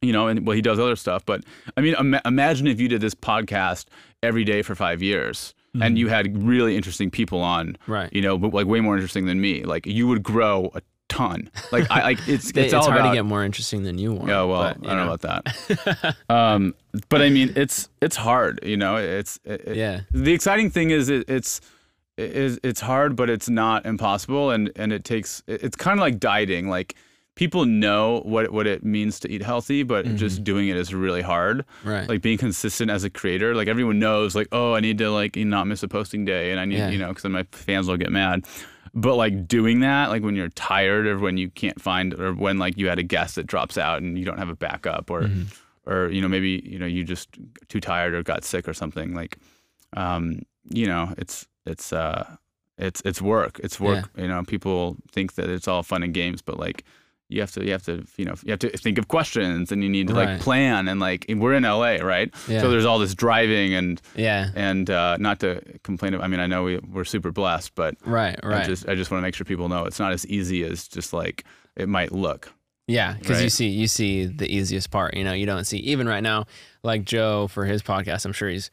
You 0.00 0.12
know. 0.12 0.28
And 0.28 0.46
well, 0.46 0.54
he 0.56 0.62
does 0.62 0.78
other 0.78 0.96
stuff, 0.96 1.24
but 1.24 1.44
I 1.76 1.80
mean, 1.80 1.94
Im- 1.98 2.20
imagine 2.24 2.66
if 2.66 2.80
you 2.80 2.88
did 2.88 3.00
this 3.00 3.14
podcast 3.14 3.86
every 4.22 4.44
day 4.44 4.62
for 4.62 4.74
five 4.74 5.02
years. 5.02 5.54
And 5.80 5.96
you 5.96 6.08
had 6.08 6.42
really 6.42 6.76
interesting 6.76 7.10
people 7.10 7.40
on, 7.40 7.68
Mm-hmm. 7.68 7.92
Right. 7.92 8.12
You 8.12 8.20
know, 8.20 8.36
but 8.36 8.52
like 8.52 8.66
way 8.66 8.80
more 8.80 8.94
interesting 8.94 9.24
than 9.24 9.40
me. 9.40 9.64
Like 9.64 9.86
you 9.86 10.06
would 10.06 10.22
grow 10.22 10.70
a 10.74 10.82
ton. 11.08 11.48
Like 11.72 11.90
I 11.90 12.02
like 12.02 12.18
it's 12.28 12.50
it's, 12.50 12.58
It's, 12.58 12.74
all 12.74 12.84
hard 12.84 12.98
about 13.00 13.08
to 13.08 13.14
get 13.16 13.24
more 13.24 13.42
interesting 13.42 13.82
than 13.82 13.96
you 13.96 14.12
want. 14.12 14.30
Oh 14.30 14.48
well, 14.48 14.74
but, 14.78 14.86
I 14.86 14.94
don't 14.94 15.06
know, 15.06 15.12
about 15.14 15.44
that. 15.46 16.16
um, 16.28 16.74
but 17.08 17.22
I 17.22 17.30
mean, 17.30 17.54
it's 17.56 17.88
it's 18.02 18.16
hard, 18.16 18.60
you 18.62 18.76
know. 18.76 18.96
It's 18.96 19.40
it, 19.44 19.62
it- 19.68 19.76
Yeah. 19.78 20.00
The 20.10 20.34
exciting 20.34 20.68
thing 20.68 20.90
is 20.90 21.08
it, 21.08 21.26
it's 21.26 21.62
is 22.18 22.60
it's 22.62 22.82
hard, 22.82 23.16
but 23.16 23.30
it's 23.30 23.48
not 23.48 23.86
impossible, 23.86 24.50
and 24.50 24.70
and 24.76 24.92
it 24.92 25.04
takes. 25.04 25.42
it- 25.46 25.62
It's 25.62 25.76
kind 25.76 25.98
of 25.98 26.02
like 26.02 26.20
dieting. 26.20 26.68
Like 26.68 26.96
people 27.34 27.64
know 27.64 28.20
what 28.24 28.52
what 28.52 28.66
it 28.66 28.84
means 28.84 29.18
to 29.20 29.30
eat 29.30 29.42
healthy, 29.42 29.82
but 29.82 30.04
just 30.16 30.44
doing 30.44 30.68
it 30.68 30.76
is 30.76 30.92
really 30.94 31.22
hard. 31.22 31.64
Right. 31.84 32.08
Like 32.08 32.22
being 32.22 32.38
consistent 32.38 32.90
as 32.90 33.04
a 33.04 33.10
creator. 33.10 33.54
Like 33.54 33.68
everyone 33.68 33.98
knows, 33.98 34.34
like 34.34 34.48
oh, 34.52 34.74
I 34.74 34.80
need 34.80 34.98
to 34.98 35.10
like 35.10 35.36
not 35.36 35.66
miss 35.66 35.82
a 35.82 35.88
posting 35.88 36.24
day, 36.24 36.50
and 36.50 36.60
I 36.60 36.64
need 36.64 36.78
Yeah. 36.78 36.90
you 36.90 36.98
know 36.98 37.08
because 37.08 37.22
then 37.22 37.32
my 37.32 37.44
fans 37.52 37.88
will 37.88 37.96
get 37.96 38.12
mad. 38.12 38.44
But 38.94 39.16
like 39.16 39.48
doing 39.48 39.80
that, 39.80 40.10
like 40.10 40.22
when 40.22 40.36
you're 40.36 40.50
tired 40.50 41.06
or 41.06 41.18
when 41.18 41.38
you 41.38 41.48
can't 41.48 41.80
find, 41.80 42.12
or 42.12 42.34
when 42.34 42.58
like 42.58 42.76
you 42.76 42.88
had 42.88 42.98
a 42.98 43.02
guest 43.02 43.36
that 43.36 43.46
drops 43.46 43.78
out 43.78 44.02
and 44.02 44.18
you 44.18 44.24
don't 44.26 44.38
have 44.38 44.50
a 44.50 44.56
backup, 44.56 45.10
or 45.10 45.22
Mm-hmm. 45.22 45.90
or 45.90 46.10
you 46.10 46.20
know 46.20 46.28
maybe 46.28 46.60
you 46.64 46.78
know 46.78 46.86
you 46.86 47.02
just 47.02 47.28
too 47.68 47.80
tired 47.80 48.14
or 48.14 48.22
got 48.22 48.44
sick 48.44 48.68
or 48.68 48.74
something. 48.74 49.14
Like, 49.14 49.38
um, 49.96 50.42
you 50.70 50.86
know, 50.86 51.14
it's 51.16 51.46
it's 51.64 51.92
uh 51.92 52.36
it's 52.76 53.00
it's 53.06 53.22
work. 53.22 53.58
It's 53.64 53.80
work. 53.80 54.10
You 54.16 54.28
know, 54.28 54.42
people 54.44 54.96
think 55.10 55.34
that 55.36 55.48
it's 55.48 55.68
all 55.68 55.82
fun 55.82 56.02
and 56.02 56.12
games, 56.12 56.42
but 56.42 56.58
like 56.58 56.84
you 57.32 57.40
have 57.40 57.50
to 57.52 57.64
you 57.64 57.72
have 57.72 57.82
to 57.84 58.04
you 58.16 58.24
know 58.24 58.34
you 58.44 58.50
have 58.50 58.58
to 58.60 58.70
think 58.76 58.98
of 58.98 59.08
questions 59.08 59.72
and 59.72 59.82
you 59.82 59.88
need 59.88 60.08
to 60.08 60.14
Right. 60.14 60.28
like 60.32 60.40
plan 60.40 60.88
and 60.88 61.00
like 61.00 61.24
we're 61.28 61.54
in 61.54 61.62
LA, 61.64 61.96
right? 61.96 62.32
Yeah. 62.48 62.60
So 62.60 62.70
there's 62.70 62.84
all 62.84 62.98
this 62.98 63.14
driving 63.14 63.74
and 63.74 64.00
yeah. 64.14 64.50
and 64.54 64.88
uh, 64.90 65.16
not 65.18 65.40
to 65.40 65.62
complain. 65.82 66.14
Of, 66.14 66.20
I 66.20 66.26
mean, 66.28 66.40
I 66.40 66.46
know 66.46 66.64
we 66.64 66.78
we're 66.78 67.04
super 67.04 67.32
blessed, 67.32 67.74
but 67.74 67.96
Right. 68.04 68.38
right 68.42 68.62
I 68.64 68.66
just 68.66 68.88
I 68.88 68.94
just 68.94 69.10
want 69.10 69.20
to 69.20 69.22
make 69.22 69.34
sure 69.34 69.44
people 69.44 69.68
know 69.68 69.84
it's 69.86 69.98
not 69.98 70.12
as 70.12 70.26
easy 70.26 70.62
as 70.64 70.86
just 70.88 71.12
like 71.12 71.44
it 71.76 71.88
might 71.88 72.12
look. 72.12 72.52
Yeah, 72.88 73.14
because 73.18 73.40
you 73.42 73.48
see 73.48 73.68
you 73.68 73.86
see 73.86 74.26
the 74.26 74.52
easiest 74.52 74.90
part. 74.90 75.14
You 75.16 75.24
know, 75.24 75.32
you 75.32 75.46
don't 75.46 75.64
see 75.64 75.78
even 75.78 76.06
right 76.08 76.22
now, 76.22 76.46
like 76.82 77.04
Joe 77.04 77.46
for 77.48 77.64
his 77.64 77.82
podcast. 77.82 78.26
I'm 78.26 78.32
sure 78.32 78.48
he's 78.48 78.70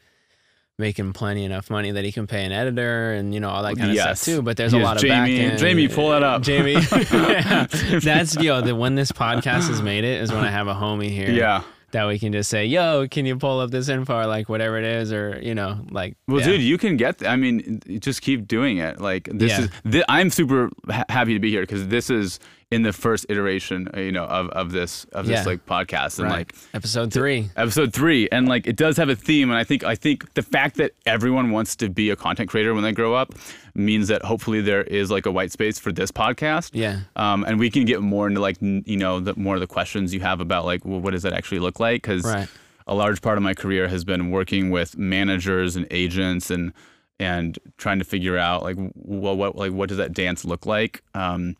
making 0.80 1.12
plenty 1.12 1.44
enough 1.44 1.70
money 1.70 1.92
that 1.92 2.04
he 2.04 2.10
can 2.10 2.26
pay 2.26 2.44
an 2.44 2.50
editor 2.52 3.12
and 3.12 3.32
you 3.32 3.38
know 3.40 3.50
all 3.50 3.62
that 3.62 3.76
kind 3.76 3.90
of 3.90 3.94
Yes. 3.96 4.20
stuff 4.20 4.34
too. 4.36 4.42
But 4.42 4.56
there's 4.56 4.72
He 4.72 4.80
a 4.80 4.82
lot 4.82 4.96
of 4.96 5.02
Jamie. 5.02 5.38
back 5.38 5.50
end. 5.50 5.58
Jamie, 5.60 5.86
pull 5.88 6.10
that 6.10 6.22
up. 6.24 6.42
Jamie, 6.42 6.72
yeah. 6.72 7.66
that's 8.02 8.34
yo. 8.36 8.60
The 8.62 8.74
when 8.74 8.94
this 8.96 9.12
podcast 9.12 9.68
has 9.68 9.82
made 9.82 10.04
it 10.04 10.20
is 10.22 10.32
when 10.32 10.42
I 10.44 10.50
have 10.50 10.66
a 10.66 10.74
homie 10.74 11.10
here. 11.10 11.30
Yeah. 11.30 11.62
That 11.92 12.06
we 12.06 12.20
can 12.20 12.32
just 12.32 12.48
say, 12.48 12.66
yo, 12.66 13.08
can 13.10 13.26
you 13.26 13.36
pull 13.36 13.58
up 13.58 13.72
this 13.72 13.88
info 13.88 14.16
or 14.16 14.26
like 14.26 14.48
whatever 14.48 14.78
it 14.78 14.84
is 14.84 15.12
or 15.12 15.40
you 15.42 15.56
know 15.56 15.84
like. 15.90 16.16
Well, 16.28 16.38
yeah. 16.38 16.46
dude, 16.46 16.60
you 16.62 16.78
can 16.78 16.96
get. 16.96 17.18
th- 17.18 17.28
I 17.28 17.34
mean, 17.34 17.80
just 17.98 18.22
keep 18.22 18.46
doing 18.46 18.78
it. 18.78 19.00
Like 19.00 19.28
this 19.32 19.50
Yeah. 19.50 19.60
is. 19.62 19.70
Th- 19.90 20.04
I'm 20.08 20.30
super 20.30 20.70
ha- 20.88 21.04
happy 21.08 21.32
to 21.34 21.40
be 21.40 21.50
here 21.50 21.62
because 21.62 21.88
this 21.88 22.08
is 22.08 22.38
in 22.70 22.82
the 22.82 22.92
first 22.92 23.26
iteration, 23.28 23.88
uh, 23.96 23.98
you 24.00 24.12
know, 24.12 24.24
of, 24.24 24.48
of 24.50 24.70
this 24.70 25.04
of 25.12 25.26
this 25.26 25.40
Yeah. 25.40 25.44
like 25.44 25.66
podcast 25.66 26.18
and 26.20 26.28
Right. 26.28 26.32
like 26.38 26.54
episode 26.72 27.12
three. 27.12 27.50
episode 27.56 27.92
three 27.92 28.28
and 28.30 28.46
like 28.48 28.66
it 28.68 28.76
does 28.76 28.96
have 28.96 29.08
a 29.08 29.16
theme 29.16 29.50
and 29.50 29.58
i 29.58 29.64
think 29.64 29.82
i 29.82 29.96
think 29.96 30.32
the 30.34 30.42
fact 30.42 30.76
that 30.76 30.92
everyone 31.04 31.50
wants 31.50 31.74
to 31.76 31.88
be 31.88 32.10
a 32.10 32.16
content 32.16 32.48
creator 32.48 32.72
when 32.72 32.84
they 32.84 32.92
grow 32.92 33.12
up 33.12 33.34
means 33.74 34.06
that 34.06 34.22
hopefully 34.22 34.60
there 34.60 34.82
is 34.84 35.10
like 35.10 35.26
a 35.26 35.32
white 35.32 35.50
space 35.50 35.80
for 35.80 35.90
this 35.90 36.12
podcast 36.12 36.70
Yeah. 36.72 37.00
um, 37.16 37.42
and 37.44 37.58
we 37.58 37.70
can 37.70 37.84
get 37.86 38.02
more 38.02 38.28
into 38.28 38.40
like 38.40 38.58
n- 38.62 38.84
you 38.86 38.96
know 38.96 39.18
the 39.18 39.34
more 39.36 39.54
of 39.56 39.60
the 39.60 39.66
questions 39.66 40.14
you 40.14 40.20
have 40.20 40.40
about 40.40 40.64
like 40.64 40.84
well, 40.84 41.00
what 41.00 41.10
does 41.10 41.22
that 41.24 41.32
actually 41.32 41.58
look 41.58 41.80
like 41.80 42.02
because 42.02 42.22
Right. 42.24 42.48
a 42.86 42.94
large 42.94 43.20
part 43.20 43.36
of 43.36 43.42
my 43.42 43.54
career 43.54 43.88
has 43.88 44.04
been 44.04 44.30
working 44.30 44.70
with 44.70 44.96
managers 44.96 45.74
and 45.74 45.88
agents 45.90 46.50
and 46.52 46.72
and 47.18 47.58
trying 47.78 47.98
to 47.98 48.04
figure 48.04 48.38
out 48.38 48.62
like 48.62 48.76
well 48.94 49.36
what 49.36 49.56
like 49.56 49.72
what 49.72 49.88
does 49.88 49.98
that 49.98 50.12
dance 50.12 50.44
look 50.44 50.66
like. 50.66 51.02
Um, 51.14 51.56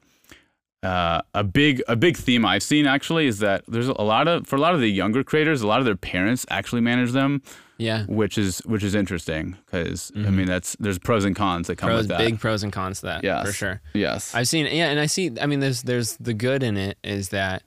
uh, 0.82 1.20
a 1.34 1.44
big 1.44 1.82
a 1.88 1.96
big 1.96 2.16
theme 2.16 2.44
I've 2.46 2.62
seen 2.62 2.86
actually 2.86 3.26
is 3.26 3.38
that 3.40 3.64
there's 3.68 3.88
a 3.88 4.02
lot 4.02 4.28
of 4.28 4.46
for 4.46 4.56
a 4.56 4.60
lot 4.60 4.74
of 4.74 4.80
the 4.80 4.90
younger 4.90 5.22
creators, 5.22 5.62
a 5.62 5.66
lot 5.66 5.78
of 5.80 5.84
their 5.84 5.96
parents 5.96 6.46
actually 6.50 6.80
manage 6.80 7.12
them, 7.12 7.42
Yeah. 7.76 8.04
which 8.06 8.38
is 8.38 8.60
which 8.60 8.82
is 8.82 8.94
interesting 8.94 9.56
because 9.66 10.10
I 10.16 10.20
Mhm. 10.20 10.34
mean 10.34 10.46
that's 10.46 10.76
there's 10.80 10.98
pros 10.98 11.24
and 11.24 11.36
cons 11.36 11.66
that 11.66 11.76
come 11.76 11.88
Pros, 11.90 11.98
with 12.02 12.08
that. 12.08 12.18
big 12.18 12.40
pros 12.40 12.62
and 12.62 12.72
cons 12.72 13.00
to 13.00 13.06
that. 13.06 13.24
Yeah, 13.24 13.44
For 13.44 13.52
sure. 13.52 13.80
yes. 13.92 14.34
I've 14.34 14.48
seen 14.48 14.66
yeah, 14.66 14.88
and 14.90 14.98
I 14.98 15.06
see 15.06 15.30
I 15.40 15.46
mean 15.46 15.60
there's 15.60 15.82
there's 15.82 16.16
the 16.16 16.32
good 16.34 16.62
in 16.62 16.76
it 16.78 16.96
is 17.04 17.28
that 17.30 17.62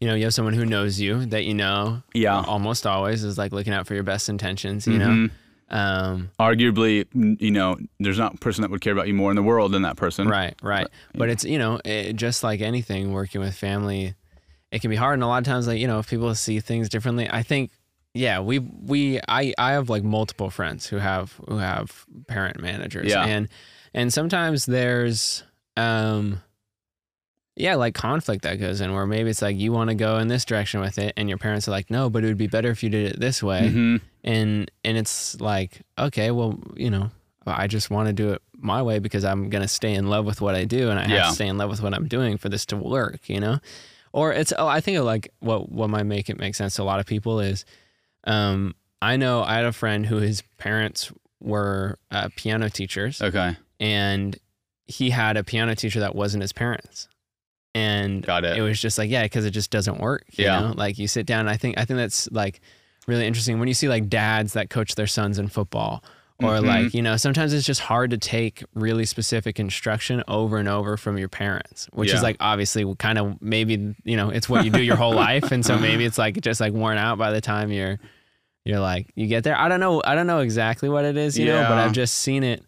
you 0.00 0.06
know, 0.06 0.14
you 0.14 0.22
have 0.24 0.34
someone 0.34 0.54
who 0.54 0.64
knows 0.64 1.00
you 1.00 1.26
that 1.26 1.44
you 1.44 1.54
know 1.54 2.02
yeah. 2.14 2.40
almost 2.46 2.86
always 2.86 3.24
is 3.24 3.36
like 3.36 3.50
looking 3.52 3.72
out 3.72 3.84
for 3.86 3.94
your 3.94 4.04
best 4.04 4.28
intentions, 4.28 4.86
you 4.86 4.96
know. 4.96 5.28
Um 5.70 6.30
Arguably, 6.40 7.06
you 7.40 7.50
know, 7.50 7.76
there's 8.00 8.18
not 8.18 8.34
a 8.34 8.38
person 8.38 8.62
that 8.62 8.70
would 8.70 8.80
care 8.80 8.92
about 8.92 9.06
you 9.08 9.14
more 9.14 9.30
in 9.30 9.36
the 9.36 9.42
world 9.42 9.72
than 9.72 9.82
that 9.82 9.96
person. 9.96 10.28
right, 10.28 10.54
right. 10.62 10.86
But 11.14 11.28
it's, 11.28 11.44
you 11.44 11.58
know, 11.58 11.80
it, 11.84 12.14
just 12.14 12.42
like 12.42 12.60
anything 12.60 13.12
working 13.12 13.40
with 13.40 13.54
family, 13.54 14.14
it 14.70 14.80
can 14.80 14.90
be 14.90 14.96
hard 14.96 15.14
and 15.14 15.22
a 15.22 15.26
lot 15.26 15.38
of 15.38 15.44
times 15.44 15.66
like, 15.66 15.78
you 15.78 15.86
know, 15.86 15.98
if 15.98 16.08
people 16.08 16.34
see 16.34 16.60
things 16.60 16.88
differently, 16.88 17.28
I 17.30 17.42
think 17.42 17.70
yeah, 18.14 18.40
we 18.40 18.58
we 18.58 19.20
I 19.28 19.52
I 19.58 19.72
have 19.72 19.90
like 19.90 20.02
multiple 20.02 20.50
friends 20.50 20.86
who 20.86 20.96
have 20.96 21.38
who 21.46 21.58
have 21.58 22.06
parent 22.26 22.60
managers 22.60 23.10
Yeah. 23.10 23.24
and 23.24 23.48
and 23.94 24.12
sometimes 24.12 24.64
there's 24.66 25.42
um 25.76 26.40
yeah, 27.58 27.74
like 27.74 27.94
conflict 27.94 28.42
that 28.42 28.56
goes 28.60 28.80
in 28.80 28.94
where 28.94 29.06
maybe 29.06 29.28
it's 29.30 29.42
like 29.42 29.56
you 29.58 29.72
want 29.72 29.90
to 29.90 29.94
go 29.96 30.18
in 30.18 30.28
this 30.28 30.44
direction 30.44 30.80
with 30.80 30.96
it 30.98 31.12
and 31.16 31.28
your 31.28 31.38
parents 31.38 31.66
are 31.68 31.72
like, 31.72 31.90
"No, 31.90 32.08
but 32.08 32.24
it 32.24 32.28
would 32.28 32.38
be 32.38 32.46
better 32.46 32.70
if 32.70 32.82
you 32.82 32.88
did 32.88 33.12
it 33.12 33.20
this 33.20 33.42
way." 33.42 33.70
Mhm. 33.70 34.00
And 34.24 34.70
and 34.84 34.96
it's 34.96 35.40
like, 35.40 35.82
"Okay, 35.98 36.30
well, 36.30 36.58
you 36.76 36.90
know, 36.90 37.10
I 37.46 37.66
just 37.66 37.90
want 37.90 38.06
to 38.08 38.12
do 38.12 38.32
it 38.32 38.42
my 38.56 38.82
way 38.82 38.98
because 38.98 39.24
I'm 39.24 39.50
going 39.50 39.62
to 39.62 39.68
stay 39.68 39.94
in 39.94 40.08
love 40.08 40.24
with 40.24 40.40
what 40.40 40.54
I 40.54 40.64
do 40.64 40.90
and 40.90 40.98
I 40.98 41.06
have 41.08 41.28
to 41.28 41.34
stay 41.34 41.46
in 41.48 41.56
love 41.58 41.70
with 41.70 41.82
what 41.82 41.94
I'm 41.94 42.08
doing 42.08 42.36
for 42.38 42.48
this 42.48 42.64
to 42.66 42.76
work, 42.76 43.28
you 43.28 43.40
know?" 43.40 43.58
Or 44.12 44.32
it's 44.32 44.52
oh, 44.56 44.66
I 44.66 44.80
think 44.80 45.00
like 45.00 45.32
what 45.40 45.70
what 45.70 45.90
might 45.90 46.04
make 46.06 46.30
it 46.30 46.38
make 46.38 46.54
sense 46.54 46.76
to 46.76 46.82
a 46.82 46.84
lot 46.84 46.98
of 47.00 47.06
people 47.06 47.40
is 47.40 47.64
um 48.24 48.74
I 49.02 49.16
know 49.16 49.42
I 49.42 49.54
had 49.56 49.64
a 49.64 49.72
friend 49.72 50.06
who 50.06 50.16
his 50.16 50.42
parents 50.58 51.12
were 51.40 51.98
uh, 52.10 52.28
piano 52.34 52.68
teachers 52.68 53.22
Okay. 53.22 53.56
and 53.78 54.36
he 54.86 55.10
had 55.10 55.36
a 55.36 55.44
piano 55.44 55.74
teacher 55.76 56.00
that 56.00 56.14
wasn't 56.16 56.40
his 56.42 56.52
parents. 56.52 57.08
And 57.78 58.22
Got 58.26 58.44
it. 58.44 58.56
it 58.58 58.62
was 58.62 58.80
just 58.80 58.98
like, 58.98 59.10
yeah, 59.10 59.22
because 59.22 59.44
it 59.44 59.50
just 59.52 59.70
doesn't 59.70 59.98
work. 60.00 60.24
You 60.32 60.44
Yeah. 60.44 60.60
know? 60.60 60.74
Like 60.76 60.98
you 60.98 61.06
sit 61.08 61.26
down, 61.26 61.48
I 61.48 61.56
think 61.56 61.78
I 61.78 61.84
think 61.84 61.98
that's 61.98 62.30
like 62.32 62.60
really 63.06 63.26
interesting 63.26 63.58
when 63.58 63.68
you 63.68 63.74
see 63.74 63.88
like 63.88 64.08
dads 64.08 64.52
that 64.54 64.68
coach 64.70 64.94
their 64.94 65.06
sons 65.06 65.38
in 65.38 65.48
football. 65.48 66.02
Or 66.40 66.58
Mhm. 66.58 66.66
like, 66.66 66.94
you 66.94 67.02
know, 67.02 67.16
sometimes 67.16 67.52
it's 67.52 67.66
just 67.66 67.80
hard 67.80 68.10
to 68.12 68.16
take 68.18 68.62
really 68.74 69.04
specific 69.04 69.58
instruction 69.58 70.22
over 70.28 70.58
and 70.58 70.68
over 70.68 70.96
from 70.96 71.18
your 71.18 71.28
parents, 71.28 71.88
which 71.92 72.10
Yeah. 72.10 72.16
is 72.16 72.22
like 72.22 72.36
obviously 72.38 72.84
kind 72.96 73.18
of 73.18 73.42
maybe, 73.42 73.94
you 74.04 74.16
know, 74.16 74.30
it's 74.30 74.48
what 74.48 74.64
you 74.64 74.70
do 74.70 74.80
your 74.82 74.94
whole 74.96 75.14
life. 75.14 75.50
And 75.50 75.66
so 75.66 75.76
maybe 75.88 76.04
it's 76.04 76.16
like 76.18 76.40
just 76.40 76.60
like 76.60 76.72
worn 76.72 76.96
out 76.96 77.18
by 77.18 77.32
the 77.32 77.40
time 77.40 77.72
you're 77.72 77.98
you're 78.64 78.78
like 78.80 79.06
you 79.16 79.26
get 79.26 79.42
there. 79.44 79.58
I 79.58 79.68
don't 79.68 79.80
know 79.80 80.00
I 80.04 80.14
don't 80.14 80.26
know 80.28 80.38
exactly 80.40 80.88
what 80.88 81.04
it 81.04 81.16
is, 81.16 81.36
you 81.38 81.46
know, 81.46 81.62
but 81.68 81.78
I've 81.78 81.92
just 81.92 82.14
seen 82.16 82.44
it 82.44 82.62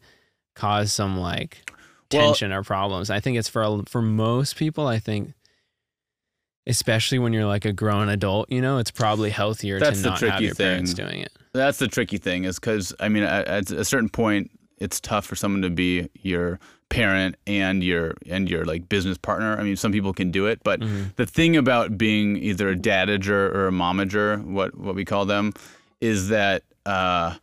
cause 0.56 0.92
some 0.92 1.16
like 1.18 1.70
Well- 2.12 2.26
tension 2.28 2.52
or 2.52 2.62
problems. 2.62 3.10
I 3.10 3.20
think 3.20 3.38
it's 3.38 3.48
for 3.48 3.82
for 3.86 4.02
most 4.02 4.56
people. 4.56 4.86
I 4.86 4.98
think, 4.98 5.32
especially 6.66 7.18
when 7.18 7.32
you're 7.32 7.46
like 7.46 7.64
a 7.64 7.72
grown 7.72 8.08
adult, 8.08 8.50
you 8.50 8.60
know, 8.60 8.78
it's 8.78 8.90
probably 8.90 9.30
healthier 9.30 9.78
That's 9.78 9.98
to 9.98 10.02
the 10.04 10.08
not 10.10 10.20
have 10.20 10.28
tricky 10.30 10.44
your 10.46 10.54
parents 10.54 10.92
thing. 10.92 11.06
doing 11.06 11.20
it. 11.22 11.32
That's 11.52 11.78
the 11.78 11.88
tricky 11.88 12.18
thing 12.18 12.44
is 12.44 12.58
because 12.60 12.94
I 13.00 13.08
mean 13.08 13.24
at, 13.24 13.46
at 13.48 13.70
a 13.70 13.84
certain 13.84 14.08
point 14.08 14.50
it's 14.78 15.00
tough 15.00 15.26
for 15.26 15.34
someone 15.36 15.62
to 15.62 15.70
be 15.70 16.08
your 16.14 16.58
parent 16.88 17.36
and 17.46 17.82
your 17.84 18.14
and 18.28 18.48
your 18.48 18.64
like 18.64 18.88
business 18.88 19.18
partner. 19.18 19.56
I 19.58 19.62
mean 19.62 19.76
some 19.76 19.92
people 19.92 20.12
can 20.12 20.30
do 20.30 20.46
it, 20.46 20.60
but 20.64 20.80
Mhm. 20.80 21.14
the 21.16 21.26
thing 21.26 21.56
about 21.56 21.98
being 21.98 22.36
either 22.36 22.68
a 22.70 22.76
dadager 22.76 23.52
or 23.54 23.68
a 23.68 23.72
momager, 23.72 24.42
what 24.44 24.76
what 24.78 24.94
we 24.94 25.04
call 25.04 25.24
them, 25.26 25.52
is 26.00 26.28
that 26.28 26.62
uh, 26.86 27.34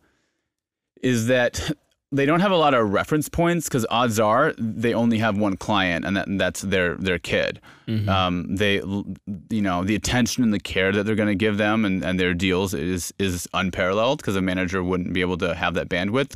is 1.02 1.26
that 1.28 1.70
they 2.10 2.24
don't 2.24 2.40
have 2.40 2.52
a 2.52 2.56
lot 2.56 2.72
of 2.72 2.90
reference 2.90 3.28
points 3.28 3.68
because 3.68 3.84
odds 3.90 4.18
are 4.18 4.54
they 4.56 4.94
only 4.94 5.18
have 5.18 5.36
one 5.36 5.56
client 5.56 6.06
and, 6.06 6.16
that, 6.16 6.26
and 6.26 6.40
that's 6.40 6.62
their 6.62 6.94
their 6.96 7.18
kid. 7.18 7.60
Mhm. 7.86 8.08
Um, 8.08 8.56
they, 8.56 8.76
you 9.50 9.62
know, 9.62 9.84
the 9.84 9.94
attention 9.94 10.42
and 10.42 10.52
the 10.52 10.60
care 10.60 10.90
that 10.92 11.04
they're 11.04 11.14
going 11.14 11.28
to 11.28 11.34
give 11.34 11.58
them 11.58 11.84
and, 11.84 12.02
and 12.02 12.18
their 12.18 12.34
deals 12.34 12.72
is 12.72 13.12
is 13.18 13.46
unparalleled 13.52 14.18
because 14.18 14.36
a 14.36 14.42
manager 14.42 14.82
wouldn't 14.82 15.12
be 15.12 15.20
able 15.20 15.36
to 15.38 15.54
have 15.54 15.74
that 15.74 15.88
bandwidth. 15.88 16.34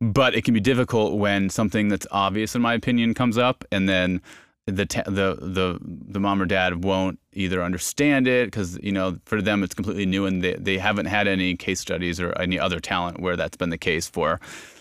But 0.00 0.34
it 0.34 0.44
can 0.44 0.54
be 0.54 0.60
difficult 0.60 1.18
when 1.18 1.50
something 1.50 1.88
that's 1.88 2.06
obvious, 2.10 2.54
in 2.54 2.62
my 2.62 2.72
opinion, 2.72 3.12
comes 3.12 3.36
up, 3.36 3.66
and 3.70 3.86
then 3.86 4.22
the 4.64 4.86
the 5.06 5.36
the 5.40 5.78
the 5.82 6.20
mom 6.20 6.40
or 6.40 6.46
dad 6.46 6.82
won't 6.84 7.18
either 7.34 7.62
understand 7.62 8.26
it 8.26 8.46
because 8.46 8.78
you 8.82 8.92
know 8.92 9.18
for 9.26 9.42
them 9.42 9.62
it's 9.62 9.74
completely 9.74 10.06
new 10.06 10.24
and 10.24 10.42
they, 10.42 10.54
they 10.54 10.78
haven't 10.78 11.06
had 11.06 11.28
any 11.28 11.56
case 11.56 11.80
studies 11.80 12.18
or 12.20 12.32
any 12.40 12.58
other 12.58 12.80
talent 12.80 13.20
where 13.20 13.36
that's 13.36 13.58
been 13.58 13.70
the 13.70 13.78
case 13.78 14.06
for. 14.08 14.40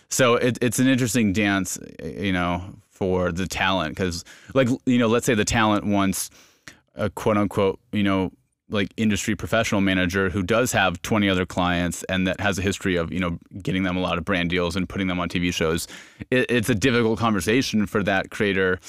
So 0.09 0.35
it, 0.35 0.57
it's 0.61 0.79
an 0.79 0.87
interesting 0.87 1.33
dance, 1.33 1.77
you 2.03 2.33
know, 2.33 2.63
for 2.89 3.31
the 3.31 3.47
talent 3.47 3.95
because 3.95 4.25
like 4.53 4.67
you 4.85 4.97
know, 4.97 5.07
let's 5.07 5.25
say 5.25 5.33
the 5.33 5.45
talent 5.45 5.85
wants 5.85 6.29
a 6.95 7.09
quote 7.09 7.37
unquote, 7.37 7.79
you 7.91 8.03
know, 8.03 8.31
like 8.69 8.91
industry 8.97 9.35
professional 9.35 9.81
manager 9.81 10.29
who 10.29 10.43
does 10.43 10.71
have 10.71 11.01
20 11.01 11.29
other 11.29 11.45
clients 11.45 12.03
and 12.03 12.27
that 12.27 12.39
has 12.39 12.59
a 12.59 12.61
history 12.61 12.95
of, 12.95 13.11
you 13.11 13.19
know, 13.19 13.39
getting 13.61 13.83
them 13.83 13.97
a 13.97 13.99
lot 13.99 14.17
of 14.17 14.25
brand 14.25 14.49
deals 14.49 14.75
and 14.75 14.87
putting 14.87 15.07
them 15.07 15.19
on 15.19 15.29
TV 15.29 15.53
shows. 15.53 15.87
It, 16.29 16.45
it's 16.49 16.69
a 16.69 16.75
difficult 16.75 17.19
conversation 17.19 17.85
for 17.85 18.03
that 18.03 18.29
creator 18.29 18.79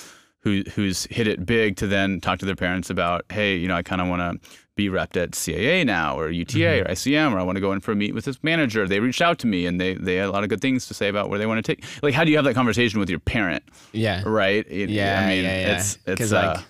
who 0.41 0.63
who's 0.75 1.05
hit 1.07 1.27
it 1.27 1.45
big 1.45 1.77
to 1.77 1.87
then 1.87 2.21
talk 2.21 2.39
to 2.39 2.47
their 2.47 2.57
parents 2.57 2.91
about, 2.91 3.25
hey, 3.31 3.57
you 3.57 3.69
know, 3.69 3.77
I 3.77 3.83
kind 3.83 4.01
of 4.01 4.09
want 4.09 4.43
to 4.43 4.51
be 4.83 4.89
repped 4.89 5.17
at 5.17 5.33
CAA 5.33 5.85
now 5.85 6.19
or 6.19 6.31
UTA 6.31 6.81
or 6.83 6.85
ICM 6.97 7.33
or 7.33 7.39
I 7.39 7.43
want 7.43 7.57
to 7.57 7.61
go 7.61 7.73
in 7.73 7.81
for 7.81 7.93
a 7.93 7.97
meet 7.97 8.15
with 8.15 8.25
this 8.25 8.39
manager. 8.43 8.87
They 8.89 9.01
reached 9.01 9.21
out 9.23 9.39
to 9.41 9.47
me 9.47 9.67
and 9.67 9.81
they 9.81 9.95
they 9.95 10.17
had 10.17 10.29
a 10.29 10.33
lot 10.33 10.43
of 10.45 10.49
good 10.49 10.61
things 10.61 10.87
to 10.89 10.95
say 10.95 11.09
about 11.09 11.29
where 11.31 11.39
they 11.39 11.47
want 11.47 11.65
to 11.65 11.75
take. 11.75 11.85
Like, 12.03 12.15
how 12.15 12.25
do 12.25 12.31
you 12.31 12.37
have 12.39 12.45
that 12.47 12.55
conversation 12.55 13.01
with 13.01 13.11
your 13.11 13.19
parent, 13.21 13.63
yeah. 13.93 14.23
right? 14.25 14.65
It- 14.69 14.91
Yeah, 14.91 15.21
I 15.21 15.29
mean, 15.29 15.45
yeah, 15.45 15.61
yeah. 15.61 15.77
it's 15.77 15.99
it's 16.07 16.33
uh, 16.33 16.55
like- 16.57 16.65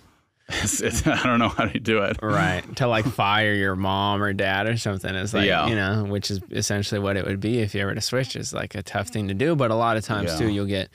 it's, 0.65 0.81
it's, 0.81 1.07
I 1.07 1.23
don't 1.23 1.39
know 1.39 1.49
how 1.49 1.67
to 1.67 1.79
do 1.79 2.03
it. 2.03 2.17
Right. 2.21 2.65
to 2.77 2.89
like 2.89 3.05
fire 3.23 3.53
your 3.55 3.77
mom 3.77 4.21
or 4.21 4.33
dad 4.33 4.67
or 4.67 4.77
something 4.77 5.15
is 5.15 5.33
like, 5.33 5.47
Yeah. 5.47 5.69
you 5.69 5.77
know, 5.77 6.05
which 6.05 6.29
is 6.31 6.41
essentially 6.51 6.99
what 7.01 7.17
it 7.17 7.25
would 7.25 7.39
be 7.39 7.61
if 7.61 7.73
you 7.75 7.81
ever 7.83 7.95
to 7.95 8.01
switch 8.01 8.35
is 8.35 8.53
like 8.53 8.75
a 8.75 8.83
tough 8.83 9.09
thing 9.11 9.29
to 9.29 9.35
do. 9.35 9.55
But 9.55 9.71
a 9.71 9.77
lot 9.77 9.97
of 9.97 10.05
times 10.05 10.31
Yeah. 10.33 10.39
too, 10.39 10.49
you'll 10.49 10.67
get, 10.67 10.89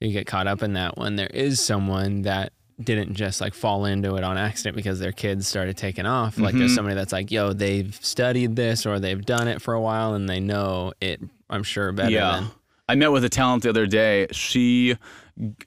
you 0.00 0.12
get 0.12 0.26
caught 0.28 0.46
up 0.46 0.62
in 0.62 0.74
that 0.74 0.96
when 0.96 1.16
there 1.16 1.26
is 1.34 1.58
someone 1.60 2.22
that 2.22 2.52
didn't 2.82 3.14
just 3.14 3.40
like 3.40 3.54
fall 3.54 3.84
into 3.84 4.16
it 4.16 4.24
on 4.24 4.36
accident 4.36 4.74
because 4.76 4.98
their 4.98 5.12
kids 5.12 5.46
started 5.46 5.76
taking 5.76 6.06
off. 6.06 6.38
Like 6.38 6.54
there's 6.54 6.72
Mhm. 6.72 6.74
somebody 6.74 6.94
that's 6.96 7.12
like, 7.12 7.30
yo, 7.30 7.52
they've 7.52 7.94
studied 8.02 8.56
this 8.56 8.84
or 8.86 8.98
they've 8.98 9.24
done 9.24 9.46
it 9.48 9.62
for 9.62 9.74
a 9.74 9.80
while 9.80 10.14
and 10.14 10.28
they 10.28 10.40
know 10.40 10.92
it, 11.00 11.20
I'm 11.48 11.62
sure 11.62 11.92
better 11.92 12.10
yeah. 12.10 12.40
than. 12.40 12.46
I 12.88 12.96
met 12.96 13.12
with 13.12 13.24
a 13.24 13.28
talent 13.28 13.62
the 13.62 13.70
other 13.70 13.86
day. 13.86 14.26
She 14.32 14.96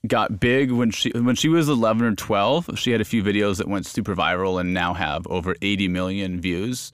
got 0.06 0.40
big 0.40 0.72
when 0.72 0.92
she 0.92 1.10
when 1.12 1.36
she 1.36 1.50
was 1.50 1.68
11 1.68 2.06
or 2.06 2.14
12. 2.16 2.78
She 2.78 2.92
had 2.92 3.02
a 3.02 3.06
few 3.06 3.24
videos 3.24 3.58
that 3.58 3.68
went 3.68 3.86
super 3.86 4.16
viral 4.16 4.60
and 4.62 4.74
now 4.74 4.94
have 4.94 5.26
over 5.28 5.56
80 5.62 5.88
million 5.88 6.40
views. 6.40 6.92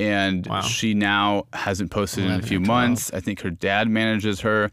And 0.00 0.46
Wow. 0.46 0.60
she 0.60 0.94
now 0.94 1.46
hasn't 1.52 1.90
posted 1.90 2.24
in 2.24 2.30
a 2.30 2.42
few 2.42 2.60
months. 2.60 3.12
I 3.12 3.18
think 3.20 3.40
her 3.40 3.50
dad 3.50 3.88
manages 3.88 4.40
her, 4.40 4.70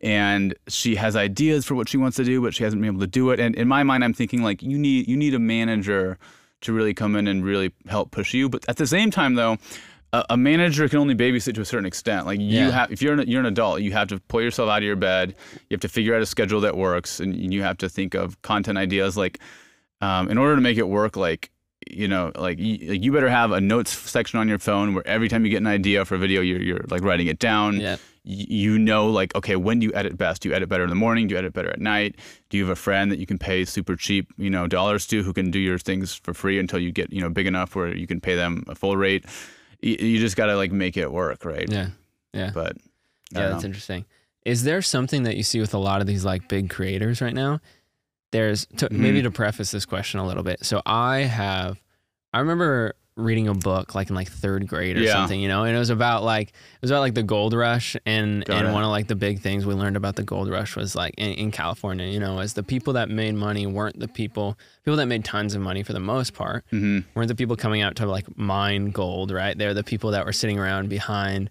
and 0.00 0.54
she 0.68 0.94
has 0.94 1.14
ideas 1.14 1.66
for 1.66 1.74
what 1.74 1.88
she 1.90 1.98
wants 1.98 2.16
to 2.16 2.24
do, 2.24 2.40
but 2.40 2.54
she 2.54 2.64
hasn't 2.64 2.80
been 2.80 2.88
able 2.90 3.00
to 3.00 3.06
do 3.06 3.30
it. 3.30 3.38
And 3.40 3.54
in 3.54 3.68
my 3.68 3.82
mind, 3.82 4.02
I'm 4.02 4.14
thinking 4.14 4.42
like 4.42 4.62
you 4.62 4.78
need 4.78 5.08
you 5.08 5.16
need 5.16 5.34
a 5.34 5.38
manager 5.38 6.16
to 6.62 6.72
really 6.72 6.94
come 6.94 7.16
in 7.16 7.26
and 7.26 7.44
really 7.44 7.72
help 7.86 8.12
push 8.12 8.32
you. 8.32 8.48
But 8.48 8.64
at 8.68 8.76
the 8.76 8.86
same 8.86 9.10
time, 9.10 9.34
though, 9.34 9.58
a, 10.14 10.24
a 10.30 10.36
manager 10.38 10.88
can 10.88 11.00
only 11.00 11.14
babysit 11.14 11.54
to 11.56 11.60
a 11.60 11.64
certain 11.66 11.84
extent. 11.86 12.24
Like 12.24 12.40
you 12.40 12.46
Yeah. 12.66 12.70
have, 12.70 12.92
if 12.92 13.02
you're 13.02 13.14
an, 13.14 13.28
you're 13.28 13.40
an 13.40 13.46
adult, 13.46 13.82
you 13.82 13.92
have 13.92 14.08
to 14.08 14.20
pull 14.20 14.40
yourself 14.40 14.70
out 14.70 14.78
of 14.78 14.84
your 14.84 14.96
bed. 14.96 15.34
You 15.68 15.74
have 15.74 15.80
to 15.80 15.88
figure 15.88 16.14
out 16.14 16.22
a 16.22 16.26
schedule 16.26 16.60
that 16.62 16.76
works, 16.78 17.20
and 17.20 17.52
you 17.52 17.62
have 17.62 17.76
to 17.78 17.88
think 17.90 18.14
of 18.14 18.40
content 18.42 18.78
ideas. 18.78 19.16
Like, 19.18 19.38
um, 20.00 20.30
in 20.30 20.38
order 20.38 20.54
to 20.54 20.62
make 20.62 20.78
it 20.78 20.88
work, 20.88 21.16
like 21.16 21.50
you 21.90 22.08
know, 22.08 22.32
like 22.36 22.58
you, 22.58 22.90
like, 22.90 23.02
you 23.02 23.12
better 23.12 23.28
have 23.28 23.52
a 23.52 23.60
notes 23.60 23.90
section 23.90 24.38
on 24.38 24.48
your 24.48 24.58
phone 24.58 24.94
where 24.94 25.06
every 25.06 25.28
time 25.28 25.44
you 25.44 25.50
get 25.50 25.58
an 25.58 25.66
idea 25.66 26.04
for 26.04 26.14
a 26.14 26.18
video, 26.18 26.40
you're 26.40 26.60
you're 26.62 26.84
like 26.88 27.02
writing 27.02 27.26
it 27.26 27.38
down. 27.38 27.80
Yeah. 27.80 27.96
You 28.24 28.78
know, 28.78 29.08
like 29.08 29.34
okay, 29.34 29.56
when 29.56 29.80
do 29.80 29.86
you 29.86 29.92
edit 29.94 30.16
best? 30.16 30.42
Do 30.42 30.48
you 30.48 30.54
edit 30.54 30.68
better 30.68 30.84
in 30.84 30.90
the 30.90 30.94
morning? 30.96 31.26
Do 31.26 31.32
you 31.34 31.38
edit 31.38 31.52
better 31.52 31.70
at 31.70 31.80
night? 31.80 32.16
Do 32.50 32.56
you 32.56 32.64
have 32.64 32.72
a 32.72 32.76
friend 32.80 33.10
that 33.10 33.18
you 33.18 33.26
can 33.26 33.36
pay 33.38 33.64
super 33.64 33.96
cheap, 33.96 34.28
you 34.38 34.48
know, 34.48 34.68
dollars 34.68 35.06
to 35.08 35.22
who 35.24 35.32
can 35.32 35.50
do 35.50 35.58
your 35.58 35.76
things 35.78 36.14
for 36.14 36.32
free 36.32 36.58
until 36.60 36.78
you 36.78 36.92
get 36.92 37.12
you 37.12 37.20
know 37.20 37.28
big 37.30 37.46
enough 37.46 37.74
where 37.74 37.94
you 37.94 38.06
can 38.06 38.20
pay 38.20 38.36
them 38.36 38.64
a 38.68 38.74
full 38.74 38.96
rate? 38.96 39.24
You, 39.80 39.96
you 39.98 40.18
just 40.20 40.36
got 40.36 40.46
to 40.46 40.56
like 40.56 40.70
make 40.70 40.96
it 40.96 41.10
work, 41.10 41.44
right? 41.44 41.68
Yeah. 41.68 41.88
Yeah. 42.32 42.52
But 42.54 42.76
Yeah, 43.32 43.48
that's 43.48 43.64
know. 43.64 43.66
interesting. 43.66 44.04
Is 44.44 44.62
there 44.64 44.82
something 44.82 45.24
that 45.24 45.36
you 45.36 45.42
see 45.42 45.60
with 45.60 45.74
a 45.74 45.78
lot 45.78 46.00
of 46.00 46.06
these 46.06 46.24
like 46.24 46.48
big 46.48 46.70
creators 46.70 47.20
right 47.20 47.34
now? 47.34 47.60
There's 48.32 48.66
to, 48.78 48.86
Mm-hmm. 48.86 49.00
maybe 49.02 49.22
to 49.22 49.30
preface 49.30 49.70
this 49.70 49.84
question 49.86 50.18
a 50.20 50.26
little 50.26 50.42
bit. 50.42 50.64
So 50.64 50.82
I 50.84 51.20
have, 51.20 51.80
I 52.34 52.40
remember 52.40 52.94
reading 53.14 53.46
a 53.46 53.52
book 53.52 53.94
like 53.94 54.08
in 54.08 54.14
like 54.16 54.30
third 54.30 54.66
grade 54.66 54.96
or 54.96 55.00
Yeah. 55.00 55.12
something, 55.12 55.38
you 55.38 55.46
know, 55.46 55.64
and 55.64 55.76
it 55.76 55.78
was 55.78 55.90
about 55.90 56.22
like 56.24 56.48
it 56.48 56.80
was 56.80 56.90
about 56.90 57.00
like 57.00 57.12
the 57.14 57.22
gold 57.22 57.52
rush, 57.52 57.94
and 58.06 58.42
Got 58.46 58.60
and 58.60 58.68
it. 58.68 58.72
one 58.72 58.84
of 58.84 58.88
like 58.90 59.06
the 59.06 59.14
big 59.14 59.40
things 59.40 59.66
we 59.66 59.74
learned 59.74 59.96
about 59.98 60.16
the 60.16 60.22
gold 60.22 60.48
rush 60.48 60.76
was 60.76 60.96
like 60.96 61.12
in, 61.18 61.32
in 61.34 61.50
California, 61.50 62.06
you 62.06 62.18
know, 62.18 62.40
is 62.40 62.54
the 62.54 62.62
people 62.62 62.94
that 62.94 63.10
made 63.10 63.34
money 63.34 63.66
weren't 63.66 64.00
the 64.00 64.08
people 64.08 64.58
people 64.82 64.96
that 64.96 65.06
made 65.06 65.26
tons 65.26 65.54
of 65.54 65.60
money 65.60 65.82
for 65.82 65.92
the 65.92 66.00
most 66.00 66.32
part 66.32 66.64
hmm 66.70 67.00
weren't 67.14 67.28
the 67.28 67.34
people 67.34 67.54
coming 67.54 67.82
out 67.82 67.96
to 67.96 68.06
like 68.06 68.24
mine 68.38 68.90
gold, 68.92 69.30
right? 69.30 69.58
They're 69.58 69.74
the 69.74 69.84
people 69.84 70.12
that 70.12 70.24
were 70.24 70.32
sitting 70.32 70.58
around 70.58 70.88
behind 70.88 71.50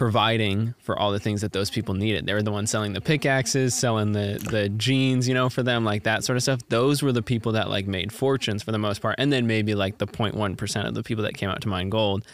providing 0.00 0.74
for 0.78 0.98
all 0.98 1.12
the 1.12 1.20
things 1.20 1.42
that 1.42 1.52
those 1.52 1.68
people 1.68 1.92
needed. 1.92 2.24
They 2.24 2.32
were 2.32 2.42
the 2.42 2.50
ones 2.50 2.70
selling 2.70 2.94
the 2.94 3.02
pickaxes, 3.02 3.74
selling 3.74 4.12
the 4.12 4.42
the 4.50 4.70
jeans, 4.70 5.28
you 5.28 5.34
know, 5.34 5.50
for 5.50 5.62
them, 5.62 5.84
like 5.84 6.04
that 6.04 6.24
sort 6.24 6.38
of 6.38 6.42
stuff. 6.42 6.60
Those 6.70 7.02
were 7.02 7.12
the 7.12 7.20
people 7.22 7.52
that 7.52 7.68
like 7.68 7.86
made 7.86 8.10
fortunes 8.10 8.62
for 8.62 8.72
the 8.72 8.78
most 8.78 9.02
part. 9.02 9.16
And 9.18 9.30
then 9.30 9.46
maybe 9.46 9.74
like 9.74 9.98
the 9.98 10.06
0.1% 10.06 10.88
of 10.88 10.94
the 10.94 11.02
people 11.02 11.24
that 11.24 11.34
came 11.34 11.50
out 11.50 11.60
to 11.60 11.68
mine 11.68 11.90
gold. 11.90 12.24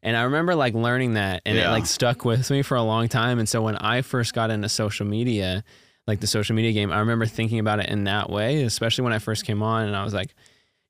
And 0.00 0.16
I 0.16 0.22
remember 0.22 0.54
like 0.54 0.74
learning 0.74 1.14
that 1.14 1.42
and 1.44 1.58
it 1.58 1.66
like 1.66 1.86
stuck 1.86 2.24
with 2.24 2.52
me 2.52 2.62
for 2.62 2.76
a 2.76 2.84
long 2.84 3.08
time. 3.08 3.40
And 3.40 3.48
so 3.48 3.62
when 3.62 3.74
I 3.78 4.02
first 4.02 4.32
got 4.32 4.52
into 4.52 4.68
social 4.68 5.04
media, 5.04 5.64
like 6.06 6.20
the 6.20 6.28
social 6.28 6.54
media 6.54 6.70
game, 6.70 6.92
I 6.92 7.00
remember 7.00 7.26
thinking 7.26 7.58
about 7.58 7.80
it 7.80 7.88
in 7.88 8.04
that 8.04 8.30
way, 8.30 8.62
especially 8.62 9.02
when 9.02 9.12
I 9.12 9.18
first 9.18 9.44
came 9.44 9.60
on 9.60 9.88
and 9.88 9.96
I 9.96 10.04
was 10.04 10.14
like, 10.14 10.36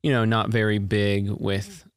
you 0.03 0.11
know, 0.11 0.25
not 0.25 0.49
very 0.49 0.77
big 0.77 1.31
with 1.31 1.87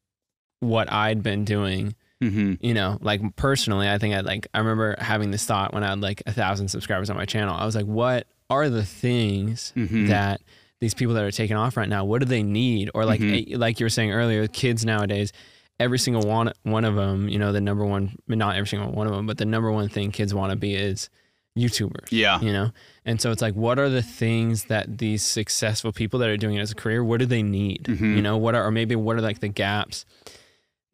what 0.59 0.91
I'd 0.91 1.21
been 1.21 1.45
doing. 1.45 1.93
Hmm 2.29 2.53
You 2.61 2.73
know, 2.73 2.97
like 3.01 3.21
personally, 3.35 3.89
I 3.89 3.97
think 3.97 4.13
I 4.15 4.21
like 4.21 4.47
I 4.53 4.59
remember 4.59 4.95
having 4.99 5.31
this 5.31 5.45
thought 5.45 5.73
when 5.73 5.83
I 5.83 5.89
had 5.89 6.01
like 6.01 6.23
a 6.25 6.31
thousand 6.33 6.67
subscribers 6.69 7.09
on 7.09 7.17
my 7.17 7.25
channel. 7.25 7.55
I 7.55 7.65
was 7.65 7.75
like, 7.75 7.85
what 7.85 8.27
are 8.49 8.69
the 8.69 8.85
things 8.85 9.73
Mhm. 9.75 10.07
that 10.07 10.41
these 10.79 10.93
people 10.93 11.13
that 11.15 11.23
are 11.23 11.31
taking 11.31 11.55
off 11.55 11.77
right 11.77 11.87
now, 11.89 12.03
what 12.05 12.19
do 12.19 12.25
they 12.25 12.43
need? 12.43 12.89
Or 12.93 13.05
like 13.05 13.21
Mhm. 13.21 13.53
eh, 13.53 13.57
like 13.57 13.79
you 13.79 13.85
were 13.85 13.89
saying 13.89 14.11
earlier, 14.11 14.47
kids 14.47 14.83
nowadays, 14.85 15.31
every 15.79 15.97
single 15.99 16.23
one 16.27 16.51
one 16.63 16.85
of 16.85 16.95
them, 16.95 17.29
you 17.29 17.39
know, 17.39 17.51
the 17.51 17.61
number 17.61 17.85
one, 17.85 18.15
not 18.27 18.55
every 18.57 18.67
single 18.67 18.91
one 18.91 19.07
of 19.07 19.13
them, 19.13 19.25
but 19.25 19.37
the 19.37 19.45
number 19.45 19.71
one 19.71 19.87
thing 19.89 20.11
kids 20.11 20.33
want 20.33 20.51
to 20.51 20.55
be 20.57 20.75
is 20.75 21.09
YouTubers 21.57 22.07
Yeah. 22.09 22.41
you 22.41 22.51
know 22.51 22.71
and 23.05 23.21
so 23.21 23.29
it's 23.31 23.41
like 23.43 23.53
what 23.53 23.77
are 23.77 23.87
the 23.87 24.01
things 24.01 24.63
that 24.65 24.97
these 24.97 25.21
successful 25.21 25.91
people 25.91 26.17
that 26.21 26.29
are 26.29 26.35
doing 26.35 26.55
it 26.55 26.61
as 26.61 26.71
a 26.71 26.75
career 26.75 27.03
what 27.03 27.19
do 27.19 27.27
they 27.27 27.43
need 27.43 27.83
Mhm. 27.83 28.15
you 28.15 28.23
know 28.23 28.37
what 28.37 28.55
are 28.55 28.65
or 28.65 28.71
maybe 28.71 28.95
what 28.95 29.15
are 29.17 29.21
like 29.21 29.39
the 29.39 29.49
gaps 29.49 30.03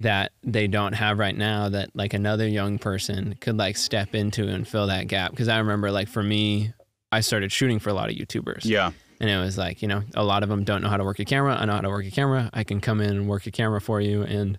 that 0.02 0.32
they 0.43 0.68
don't 0.68 0.93
have 0.93 1.20
right 1.20 1.36
now 1.36 1.70
that 1.70 1.89
like 1.95 2.14
another 2.14 2.47
young 2.47 2.80
person 2.80 3.36
could 3.41 3.58
like 3.58 3.76
step 3.78 4.16
into 4.16 4.47
and 4.47 4.68
fill 4.68 4.88
that 4.88 5.08
gap 5.08 5.32
because 5.32 5.47
i 5.47 5.58
remember 5.58 5.91
like 5.91 6.08
for 6.08 6.24
me 6.24 6.72
i 7.12 7.20
started 7.20 7.52
shooting 7.52 7.80
for 7.80 7.89
a 7.89 7.93
lot 7.93 8.10
of 8.10 8.16
youtubers 8.16 8.62
Yeah. 8.64 8.91
and 9.20 9.30
it 9.30 9.38
was 9.38 9.58
like 9.58 9.82
you 9.82 9.88
know 9.88 10.04
a 10.16 10.24
lot 10.24 10.43
of 10.43 10.50
them 10.50 10.64
don't 10.64 10.82
know 10.82 10.89
how 10.89 10.97
to 10.97 11.04
work 11.04 11.20
a 11.20 11.26
camera 11.26 11.56
i 11.60 11.66
know 11.66 11.74
how 11.74 11.82
to 11.82 11.89
work 11.89 12.06
a 12.06 12.12
camera 12.12 12.50
i 12.54 12.64
can 12.64 12.80
come 12.80 13.02
in 13.02 13.10
and 13.12 13.28
work 13.28 13.45
a 13.45 13.52
camera 13.52 13.82
for 13.82 14.00
you 14.00 14.24
and 14.24 14.58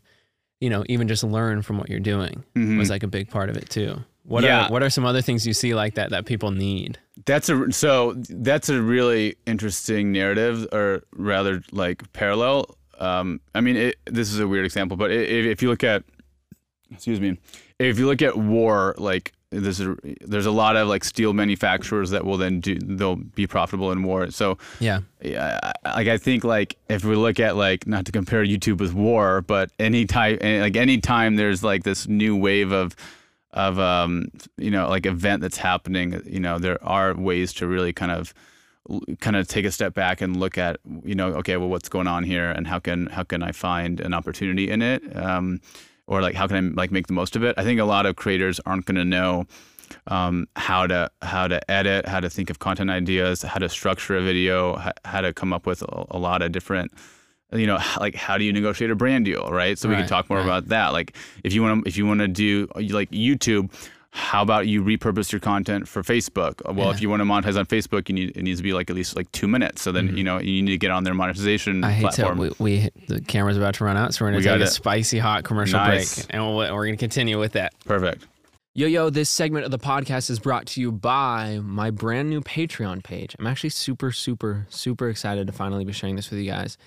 you 0.60 0.68
know 0.68 0.84
even 0.88 1.08
just 1.08 1.24
learn 1.24 1.62
from 1.62 1.78
what 1.78 1.88
you're 1.88 2.00
doing 2.00 2.44
Mhm. 2.54 2.76
was 2.78 2.90
like 2.90 3.02
a 3.02 3.08
big 3.08 3.30
part 3.30 3.48
of 3.48 3.56
it 3.56 3.70
too 3.70 3.96
what 4.24 4.44
Yeah. 4.44 4.66
are 4.66 4.70
what 4.70 4.82
are 4.82 4.90
some 4.90 5.06
other 5.06 5.22
things 5.22 5.46
you 5.46 5.54
see 5.54 5.74
like 5.74 5.94
that 5.94 6.10
that 6.10 6.26
people 6.26 6.50
need 6.50 6.98
That's 7.24 7.48
a 7.48 7.72
so 7.72 8.14
that's 8.28 8.68
a 8.68 8.80
really 8.82 9.36
interesting 9.46 10.12
narrative, 10.12 10.66
or 10.72 11.02
rather 11.12 11.62
like 11.72 12.10
parallel. 12.12 12.76
Um, 13.00 13.40
I 13.54 13.60
mean, 13.60 13.76
it, 13.76 13.96
this 14.06 14.32
is 14.32 14.40
a 14.40 14.46
weird 14.46 14.64
example, 14.64 14.96
but 14.96 15.10
if, 15.10 15.46
if 15.46 15.62
you 15.62 15.68
look 15.68 15.82
at, 15.82 16.04
excuse 16.92 17.20
me, 17.20 17.38
if 17.78 17.98
you 17.98 18.06
look 18.06 18.22
at 18.22 18.36
war, 18.36 18.94
like 18.98 19.32
this 19.50 19.80
is 19.80 19.96
there's 20.20 20.46
a 20.46 20.50
lot 20.50 20.76
of 20.76 20.86
like 20.86 21.02
steel 21.02 21.32
manufacturers 21.32 22.10
that 22.10 22.24
will 22.24 22.36
then 22.36 22.60
do 22.60 22.78
they'll 22.78 23.16
be 23.16 23.46
profitable 23.46 23.90
in 23.90 24.02
war. 24.02 24.30
So 24.30 24.58
yeah 24.78 25.00
yeah, 25.20 25.72
like 25.84 26.06
I 26.06 26.18
think 26.18 26.44
like 26.44 26.76
if 26.88 27.04
we 27.04 27.16
look 27.16 27.40
at 27.40 27.56
like 27.56 27.86
not 27.86 28.06
to 28.06 28.12
compare 28.12 28.44
YouTube 28.44 28.78
with 28.78 28.94
war, 28.94 29.42
but 29.42 29.70
any 29.78 30.06
time 30.06 30.38
like 30.40 30.76
any 30.76 30.98
time 30.98 31.36
there's 31.36 31.64
like 31.64 31.82
this 31.82 32.06
new 32.06 32.36
wave 32.36 32.70
of 32.70 32.94
of 33.52 33.80
um 33.80 34.30
you 34.56 34.70
know 34.70 34.88
like 34.88 35.04
event 35.06 35.42
that's 35.42 35.56
happening, 35.56 36.22
you 36.24 36.40
know 36.40 36.58
there 36.58 36.82
are 36.84 37.14
ways 37.14 37.52
to 37.54 37.66
really 37.66 37.92
kind 37.92 38.12
of 38.12 38.32
kind 39.20 39.36
of 39.36 39.46
take 39.46 39.64
a 39.64 39.70
step 39.70 39.94
back 39.94 40.20
and 40.20 40.38
look 40.38 40.56
at 40.56 40.78
you 41.04 41.14
know 41.14 41.28
okay 41.34 41.56
well 41.56 41.68
what's 41.68 41.88
going 41.88 42.06
on 42.06 42.24
here 42.24 42.50
and 42.50 42.66
how 42.66 42.78
can 42.78 43.06
how 43.06 43.22
can 43.22 43.42
I 43.42 43.52
find 43.52 44.00
an 44.00 44.14
opportunity 44.14 44.70
in 44.70 44.80
it 44.82 45.16
um 45.16 45.60
or 46.06 46.22
like 46.22 46.34
how 46.34 46.46
can 46.46 46.56
I 46.56 46.74
like 46.74 46.90
make 46.90 47.06
the 47.06 47.12
most 47.12 47.36
of 47.36 47.44
it 47.44 47.54
I 47.58 47.62
think 47.62 47.78
a 47.78 47.84
lot 47.84 48.06
of 48.06 48.16
creators 48.16 48.58
aren't 48.66 48.86
going 48.86 48.96
to 48.96 49.04
know 49.04 49.46
um, 50.06 50.46
how 50.56 50.86
to 50.86 51.10
how 51.22 51.48
to 51.48 51.70
edit, 51.70 52.06
how 52.06 52.20
to 52.20 52.30
think 52.30 52.50
of 52.50 52.58
content 52.58 52.90
ideas, 52.90 53.42
how 53.42 53.58
to 53.58 53.68
structure 53.68 54.16
a 54.16 54.22
video, 54.22 54.76
how, 54.76 54.92
how 55.04 55.20
to 55.20 55.32
come 55.32 55.52
up 55.52 55.66
with 55.66 55.82
a, 55.82 56.06
a 56.10 56.18
lot 56.18 56.42
of 56.42 56.52
different, 56.52 56.92
you 57.52 57.66
know, 57.66 57.78
like 57.98 58.14
how 58.14 58.38
do 58.38 58.44
you 58.44 58.52
negotiate 58.52 58.90
a 58.90 58.94
brand 58.94 59.24
deal, 59.24 59.48
right? 59.50 59.78
So 59.78 59.88
we 59.88 59.96
can 59.96 60.06
talk 60.06 60.28
more 60.28 60.38
right. 60.38 60.44
about 60.44 60.68
that. 60.68 60.92
Like 60.92 61.16
if 61.44 61.52
you 61.52 61.62
want 61.62 61.84
to 61.84 61.88
if 61.88 61.96
you 61.96 62.06
want 62.06 62.20
to 62.20 62.28
do 62.28 62.68
like 62.76 63.10
YouTube. 63.10 63.72
How 64.12 64.42
about 64.42 64.66
you 64.66 64.82
repurpose 64.82 65.30
your 65.30 65.40
content 65.40 65.86
for 65.86 66.02
Facebook? 66.02 66.60
Well, 66.74 66.90
if 66.90 67.00
you 67.00 67.08
want 67.08 67.20
to 67.20 67.24
monetize 67.24 67.56
on 67.56 67.64
Facebook, 67.66 68.08
you 68.08 68.14
need 68.14 68.36
it 68.36 68.42
needs 68.42 68.58
to 68.58 68.62
be 68.64 68.72
like 68.72 68.90
at 68.90 68.96
least 68.96 69.14
like 69.14 69.30
two 69.30 69.46
minutes. 69.46 69.82
So 69.82 69.92
then 69.92 70.16
you 70.16 70.24
know 70.24 70.38
you 70.38 70.62
need 70.62 70.72
to 70.72 70.78
get 70.78 70.90
on 70.90 71.04
their 71.04 71.14
monetization 71.14 71.76
Mm-hmm. 71.76 71.84
I 71.84 71.92
hate 71.92 72.02
platform. 72.02 72.36
to. 72.38 72.54
We, 72.58 72.80
we 72.80 72.90
the 73.06 73.20
camera's 73.20 73.56
about 73.56 73.74
to 73.74 73.84
run 73.84 73.96
out, 73.96 74.12
so 74.12 74.24
we're 74.24 74.30
gonna 74.30 74.38
We 74.38 74.44
take 74.44 74.60
a 74.60 74.64
it. 74.64 74.68
spicy 74.68 75.18
hot 75.20 75.44
commercial 75.44 75.78
Nice. 75.78 76.16
break, 76.24 76.26
and 76.34 76.42
we'll, 76.42 76.56
we're 76.74 76.86
gonna 76.86 76.96
continue 76.96 77.38
with 77.38 77.52
that. 77.52 77.72
Perfect. 77.84 78.26
Yo, 78.74 78.86
yo, 78.86 79.10
this 79.10 79.28
segment 79.30 79.64
of 79.64 79.70
the 79.70 79.78
podcast 79.78 80.30
is 80.30 80.38
brought 80.38 80.64
to 80.66 80.80
you 80.80 80.90
by 80.92 81.58
my 81.62 81.90
brand 81.90 82.30
new 82.30 82.40
Patreon 82.40 83.02
page. 83.02 83.34
I'm 83.38 83.46
actually 83.46 83.70
super, 83.70 84.12
super, 84.12 84.66
super 84.70 85.08
excited 85.08 85.46
to 85.48 85.52
finally 85.52 85.84
be 85.84 85.92
sharing 85.92 86.14
this 86.16 86.30
with 86.30 86.38
you 86.40 86.50
guys. 86.50 86.78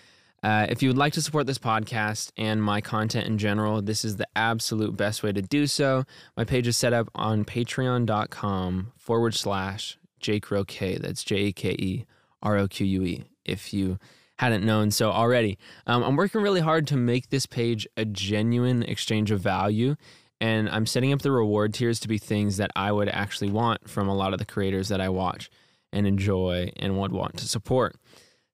Uh, 0.43 0.67
if 0.69 0.83
you 0.83 0.89
would 0.89 0.97
like 0.97 1.13
to 1.13 1.21
support 1.21 1.47
this 1.47 1.57
podcast 1.57 2.31
and 2.35 2.61
my 2.61 2.81
content 2.81 3.25
in 3.25 3.37
general, 3.37 3.81
this 3.81 4.03
is 4.03 4.17
the 4.17 4.27
absolute 4.35 4.97
best 4.97 5.23
way 5.23 5.31
to 5.31 5.41
do 5.41 5.65
so. 5.65 6.03
My 6.35 6.43
page 6.43 6.67
is 6.67 6.75
set 6.75 6.91
up 6.91 7.09
on 7.15 7.45
patreon.com 7.45 8.91
forward 8.97 9.33
slash 9.33 9.97
Jake 10.19 10.51
Roque. 10.51 10.99
That's 10.99 11.23
J 11.23 11.35
A 11.47 11.51
K 11.53 11.69
E 11.71 12.05
R 12.41 12.57
O 12.57 12.67
Q 12.67 12.85
U 12.85 13.03
E. 13.03 13.23
If 13.45 13.73
you 13.73 13.97
hadn't 14.37 14.65
known 14.65 14.91
so 14.91 15.11
already, 15.11 15.57
um, 15.87 16.03
I'm 16.03 16.17
working 16.17 16.41
really 16.41 16.61
hard 16.61 16.87
to 16.87 16.97
make 16.97 17.29
this 17.29 17.45
page 17.45 17.87
a 17.95 18.03
genuine 18.03 18.83
exchange 18.83 19.31
of 19.31 19.39
value 19.39 19.95
and 20.43 20.67
I'm 20.69 20.85
setting 20.85 21.13
up 21.13 21.21
the 21.21 21.31
reward 21.31 21.73
tiers 21.73 22.01
to 22.01 22.09
be 22.09 22.17
things 22.17 22.57
that 22.57 22.69
I 22.75 22.91
would 22.91 23.07
actually 23.07 23.49
want 23.49 23.89
from 23.89 24.09
a 24.09 24.15
lot 24.15 24.33
of 24.33 24.39
the 24.39 24.45
creators 24.45 24.89
that 24.89 24.99
I 24.99 25.07
watch 25.07 25.49
and 25.93 26.05
enjoy 26.05 26.69
and 26.75 26.99
would 26.99 27.13
want 27.13 27.37
to 27.37 27.47
support. 27.47 27.95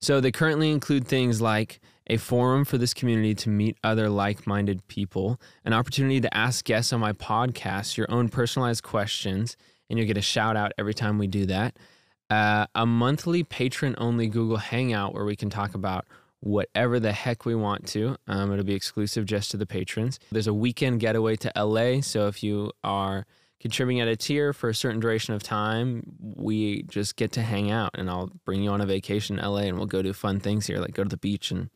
So 0.01 0.21
they 0.21 0.31
currently 0.31 0.71
include 0.71 1.07
things 1.07 1.41
like 1.41 1.79
a 2.07 2.17
forum 2.17 2.65
for 2.65 2.77
this 2.77 2.93
community 2.93 3.35
to 3.35 3.49
meet 3.49 3.77
other 3.83 4.09
like 4.09 4.47
minded 4.47 4.87
people, 4.87 5.39
an 5.65 5.73
opportunity 5.73 6.19
to 6.21 6.33
ask 6.35 6.65
guests 6.65 6.91
on 6.91 6.99
my 6.99 7.13
podcast 7.13 7.97
your 7.97 8.09
own 8.09 8.29
personalized 8.29 8.83
questions, 8.83 9.57
and 9.89 9.99
you'll 9.99 10.07
get 10.07 10.17
a 10.17 10.21
shout 10.21 10.57
out 10.57 10.71
every 10.77 10.93
time 10.93 11.17
we 11.17 11.27
do 11.27 11.45
that. 11.45 11.77
Uh, 12.29 12.65
a 12.75 12.85
monthly 12.85 13.43
patron 13.43 13.95
only 13.97 14.27
Google 14.27 14.57
Hangout 14.57 15.13
where 15.13 15.25
we 15.25 15.35
can 15.35 15.49
talk 15.49 15.73
about 15.73 16.05
whatever 16.41 16.99
the 16.99 17.11
heck 17.11 17.45
we 17.45 17.55
want 17.55 17.85
to. 17.87 18.15
Um, 18.27 18.51
it'll 18.51 18.63
be 18.63 18.75
exclusive 18.75 19.25
just 19.25 19.51
to 19.51 19.57
the 19.57 19.65
patrons. 19.65 20.19
There's 20.31 20.47
a 20.47 20.53
weekend 20.53 20.99
getaway 20.99 21.35
to 21.37 21.51
LA. 21.55 22.01
So 22.01 22.27
if 22.27 22.43
you 22.43 22.71
are 22.83 23.25
contributing 23.59 23.99
at 24.01 24.07
a 24.07 24.15
tier 24.15 24.53
for 24.53 24.69
a 24.69 24.75
certain 24.75 24.99
duration 24.99 25.33
of 25.33 25.43
time, 25.43 26.03
we 26.19 26.83
just 26.83 27.15
get 27.15 27.31
to 27.33 27.41
hang 27.41 27.71
out 27.71 27.91
and 27.93 28.09
I'll 28.09 28.31
bring 28.45 28.63
you 28.63 28.69
on 28.69 28.81
a 28.81 28.85
vacation 28.85 29.37
in 29.37 29.45
LA 29.45 29.61
and 29.61 29.77
we'll 29.77 29.85
go 29.85 30.01
do 30.01 30.13
fun 30.13 30.39
things 30.39 30.67
here, 30.67 30.79
like 30.79 30.93
go 30.93 31.03
to 31.03 31.09
the 31.09 31.17
beach 31.17 31.51
and 31.51 31.69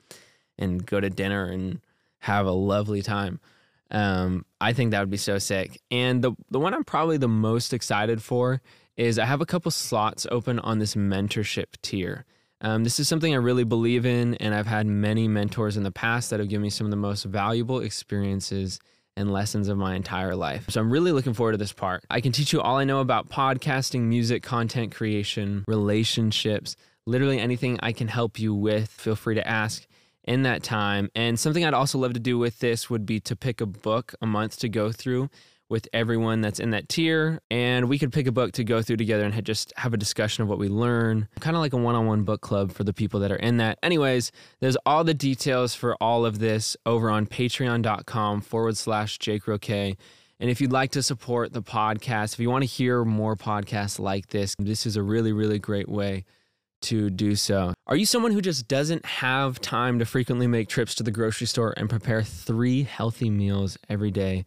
and 0.58 0.86
go 0.86 1.00
to 1.00 1.10
dinner 1.10 1.46
and 1.46 1.82
have 2.20 2.46
a 2.46 2.52
lovely 2.52 3.02
time. 3.02 3.40
Um, 3.92 4.46
I 4.62 4.74
think 4.74 4.92
that 4.92 5.00
would 5.00 5.10
be 5.10 5.18
so 5.18 5.38
sick. 5.40 5.82
And 5.92 6.24
the 6.24 6.34
the 6.50 6.60
one 6.60 6.74
I'm 6.74 6.84
probably 6.84 7.18
the 7.18 7.28
most 7.28 7.74
excited 7.74 8.22
for 8.22 8.62
is 8.96 9.20
I 9.20 9.26
have 9.26 9.42
a 9.42 9.46
couple 9.46 9.72
slots 9.72 10.28
open 10.32 10.60
on 10.60 10.80
this 10.80 10.96
mentorship 10.96 11.76
tier. 11.82 12.26
Um, 12.62 12.86
this 12.86 13.00
is 13.00 13.10
something 13.10 13.34
I 13.34 13.38
really 13.38 13.66
believe 13.66 14.06
in, 14.06 14.36
and 14.36 14.56
I've 14.56 14.68
had 14.68 14.88
many 14.88 15.28
mentors 15.28 15.76
in 15.76 15.84
the 15.84 15.92
past 15.92 16.30
that 16.30 16.40
have 16.40 16.48
given 16.48 16.62
me 16.62 16.70
some 16.70 16.88
of 16.88 16.92
the 16.92 16.98
most 16.98 17.26
valuable 17.26 17.82
experiences 17.82 18.80
and 19.16 19.32
lessons 19.32 19.68
of 19.68 19.78
my 19.78 19.96
entire 19.96 20.36
life. 20.36 20.66
So 20.70 20.82
I'm 20.82 20.92
really 20.92 21.12
looking 21.12 21.34
forward 21.34 21.54
to 21.54 21.58
this 21.58 21.74
part. 21.74 22.04
I 22.10 22.22
can 22.22 22.32
teach 22.32 22.54
you 22.54 22.62
all 22.62 22.78
I 22.78 22.84
know 22.84 23.00
about 23.00 23.30
podcasting, 23.30 24.02
music, 24.02 24.44
content 24.44 24.94
creation, 24.94 25.64
relationships, 25.68 26.76
literally 27.06 27.40
anything 27.40 27.80
I 27.82 27.92
can 27.92 28.08
help 28.08 28.40
you 28.40 28.54
with. 28.54 28.90
Feel 28.90 29.16
free 29.16 29.36
to 29.36 29.48
ask 29.48 29.86
in 30.24 30.44
that 30.44 30.64
time. 30.64 31.10
And 31.16 31.40
something 31.40 31.66
I'd 31.66 31.74
also 31.74 31.98
love 32.00 32.14
to 32.14 32.20
do 32.20 32.38
with 32.38 32.60
this 32.60 32.90
would 32.90 33.06
be 33.06 33.20
to 33.22 33.36
pick 33.36 33.62
a 33.62 33.66
book 33.66 34.16
a 34.22 34.26
month 34.26 34.60
to 34.60 34.70
go 34.70 34.92
through 34.92 35.30
with 35.70 35.88
everyone 35.94 36.42
that's 36.42 36.60
in 36.60 36.72
that 36.72 36.90
tier 36.90 37.40
and 37.50 37.90
we 37.90 37.98
could 37.98 38.12
pick 38.14 38.28
a 38.28 38.32
book 38.32 38.52
to 38.54 38.64
go 38.64 38.82
through 38.82 38.98
together 38.98 39.24
and 39.24 39.46
just 39.46 39.74
have 39.78 39.94
a 39.94 39.98
discussion 39.98 40.44
of 40.44 40.50
what 40.50 40.60
we 40.60 40.68
learn. 40.68 41.28
Kind 41.40 41.56
of 41.56 41.62
like 41.62 41.74
a 41.74 41.78
one-on-one 41.78 42.24
book 42.24 42.42
club 42.42 42.72
for 42.72 42.84
the 42.84 42.94
people 42.94 43.20
that 43.22 43.32
are 43.32 43.38
in 43.38 43.58
that. 43.58 43.80
Anyways 43.82 44.32
there's 44.60 44.78
all 44.86 45.04
the 45.04 45.14
details 45.14 45.76
for 45.76 45.96
all 45.96 46.26
of 46.26 46.40
this 46.40 46.78
over 46.86 47.10
on 47.10 47.26
patreon.com 47.26 48.42
forward 48.42 48.78
slash 48.78 49.18
jake 49.18 49.48
roque 49.48 49.70
and 49.70 50.50
if 50.50 50.60
you'd 50.60 50.72
like 50.72 50.92
to 50.92 51.04
support 51.04 51.54
the 51.54 51.62
podcast 51.62 52.34
if 52.34 52.40
you 52.40 52.50
want 52.50 52.64
to 52.64 52.68
hear 52.68 53.06
more 53.06 53.36
podcasts 53.36 54.00
like 54.00 54.28
this 54.28 54.56
this 54.60 54.86
is 54.86 54.96
a 54.96 55.04
really 55.04 55.32
really 55.32 55.60
great 55.60 55.90
way 55.90 56.26
to 56.84 57.10
do 57.10 57.36
so. 57.36 57.74
Are 57.88 57.96
you 57.96 58.06
someone 58.06 58.32
who 58.32 58.42
just 58.42 58.68
doesn't 58.68 59.06
have 59.06 59.60
time 59.60 60.00
to 60.00 60.06
frequently 60.06 60.48
make 60.48 60.68
trips 60.68 60.94
to 60.96 61.04
the 61.04 61.12
grocery 61.12 61.48
store 61.48 61.74
and 61.76 61.90
prepare 61.90 62.22
three 62.22 62.84
healthy 62.84 63.30
meals 63.30 63.78
every 63.90 64.12
day 64.12 64.46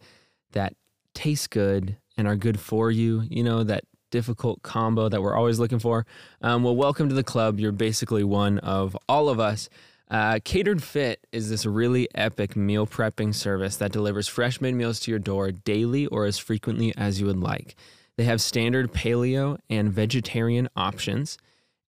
that 0.51 0.73
taste 1.17 1.49
good 1.49 1.97
and 2.15 2.27
are 2.27 2.35
good 2.35 2.59
for 2.59 2.91
you? 2.91 3.23
You 3.27 3.43
know, 3.43 3.63
that 3.63 3.85
difficult 4.11 4.61
combo 4.61 5.09
that 5.09 5.21
we're 5.21 5.35
always 5.35 5.59
looking 5.59 5.79
for. 5.79 6.05
Um, 6.43 6.63
well, 6.63 6.75
welcome 6.75 7.09
to 7.09 7.15
the 7.15 7.23
club. 7.23 7.59
You're 7.59 7.71
basically 7.71 8.23
one 8.23 8.59
of 8.59 8.95
all 9.09 9.27
of 9.27 9.39
us. 9.39 9.67
Uh, 10.11 10.39
Catered 10.45 10.83
Fit 10.83 11.25
is 11.31 11.49
this 11.49 11.65
really 11.65 12.07
epic 12.13 12.55
meal 12.55 12.85
prepping 12.85 13.33
service 13.33 13.77
that 13.77 13.91
delivers 13.91 14.27
fresh 14.27 14.61
made 14.61 14.75
meals 14.75 14.99
to 15.01 15.11
your 15.11 15.19
door 15.19 15.51
daily 15.51 16.05
or 16.05 16.25
as 16.25 16.37
frequently 16.37 16.93
as 16.95 17.19
you 17.19 17.25
would 17.25 17.39
like. 17.39 17.75
They 18.15 18.23
have 18.25 18.39
standard 18.39 18.93
paleo 18.93 19.57
and 19.71 19.91
vegetarian 19.91 20.69
options 20.75 21.39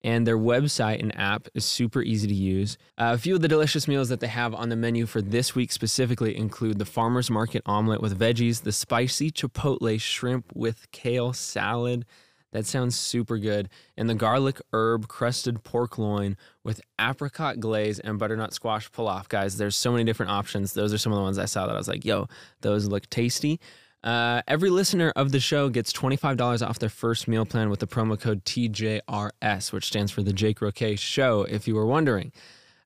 and 0.04 0.26
their 0.26 0.38
website 0.38 1.00
and 1.00 1.18
app 1.18 1.48
is 1.54 1.66
super 1.66 2.02
easy 2.02 2.28
to 2.28 2.34
use. 2.34 2.78
Uh, 2.98 3.12
a 3.14 3.18
few 3.18 3.36
of 3.36 3.42
the 3.42 3.48
delicious 3.48 3.88
meals 3.88 4.10
that 4.10 4.20
they 4.20 4.28
have 4.28 4.54
on 4.56 4.70
the 4.70 4.76
menu 4.76 5.06
for 5.06 5.22
this 5.22 5.56
week 5.56 5.72
specifically 5.72 6.38
include 6.38 6.80
the 6.80 6.86
farmer's 6.86 7.30
market 7.30 7.62
omelet 7.66 8.02
with 8.02 8.18
veggies, 8.18 8.64
the 8.64 8.72
spicy 8.72 9.32
chipotle 9.32 10.00
shrimp 10.00 10.46
with 10.54 10.90
kale 10.92 11.34
salad. 11.34 12.06
That 12.52 12.66
sounds 12.66 12.96
super 12.96 13.38
good. 13.38 13.70
And 13.96 14.10
the 14.10 14.16
garlic 14.16 14.60
herb 14.74 15.08
crusted 15.08 15.64
pork 15.64 15.98
loin 15.98 16.36
with 16.64 16.82
apricot 17.00 17.60
glaze 17.60 18.00
and 18.00 18.18
butternut 18.18 18.54
squash 18.54 18.90
pilaf. 18.92 19.28
Guys, 19.28 19.58
there's 19.58 19.76
so 19.76 19.92
many 19.92 20.04
different 20.04 20.32
options. 20.32 20.74
Those 20.74 20.94
are 20.94 20.98
some 20.98 21.12
of 21.12 21.18
the 21.18 21.24
ones 21.24 21.38
I 21.38 21.46
saw 21.46 21.68
that 21.68 21.76
I 21.76 21.78
was 21.78 21.88
like, 21.88 22.06
yo, 22.06 22.28
those 22.62 22.88
look 22.88 23.08
tasty. 23.10 23.60
Uh, 24.04 24.42
every 24.48 24.70
listener 24.70 25.12
of 25.16 25.32
the 25.32 25.40
show 25.40 25.70
gets 25.70 25.92
$25 25.92 26.66
off 26.66 26.80
their 26.80 26.90
first 26.90 27.28
meal 27.28 27.46
plan 27.46 27.70
with 27.70 27.80
the 27.80 27.88
promo 27.88 28.20
code 28.20 28.44
TJRS, 28.46 29.72
which 29.72 29.86
stands 29.86 30.12
for 30.12 30.24
the 30.24 30.32
Jake 30.32 30.62
Roque 30.62 30.98
Show, 30.98 31.44
if 31.44 31.68
you 31.68 31.76
were 31.76 31.86
wondering. 31.86 32.32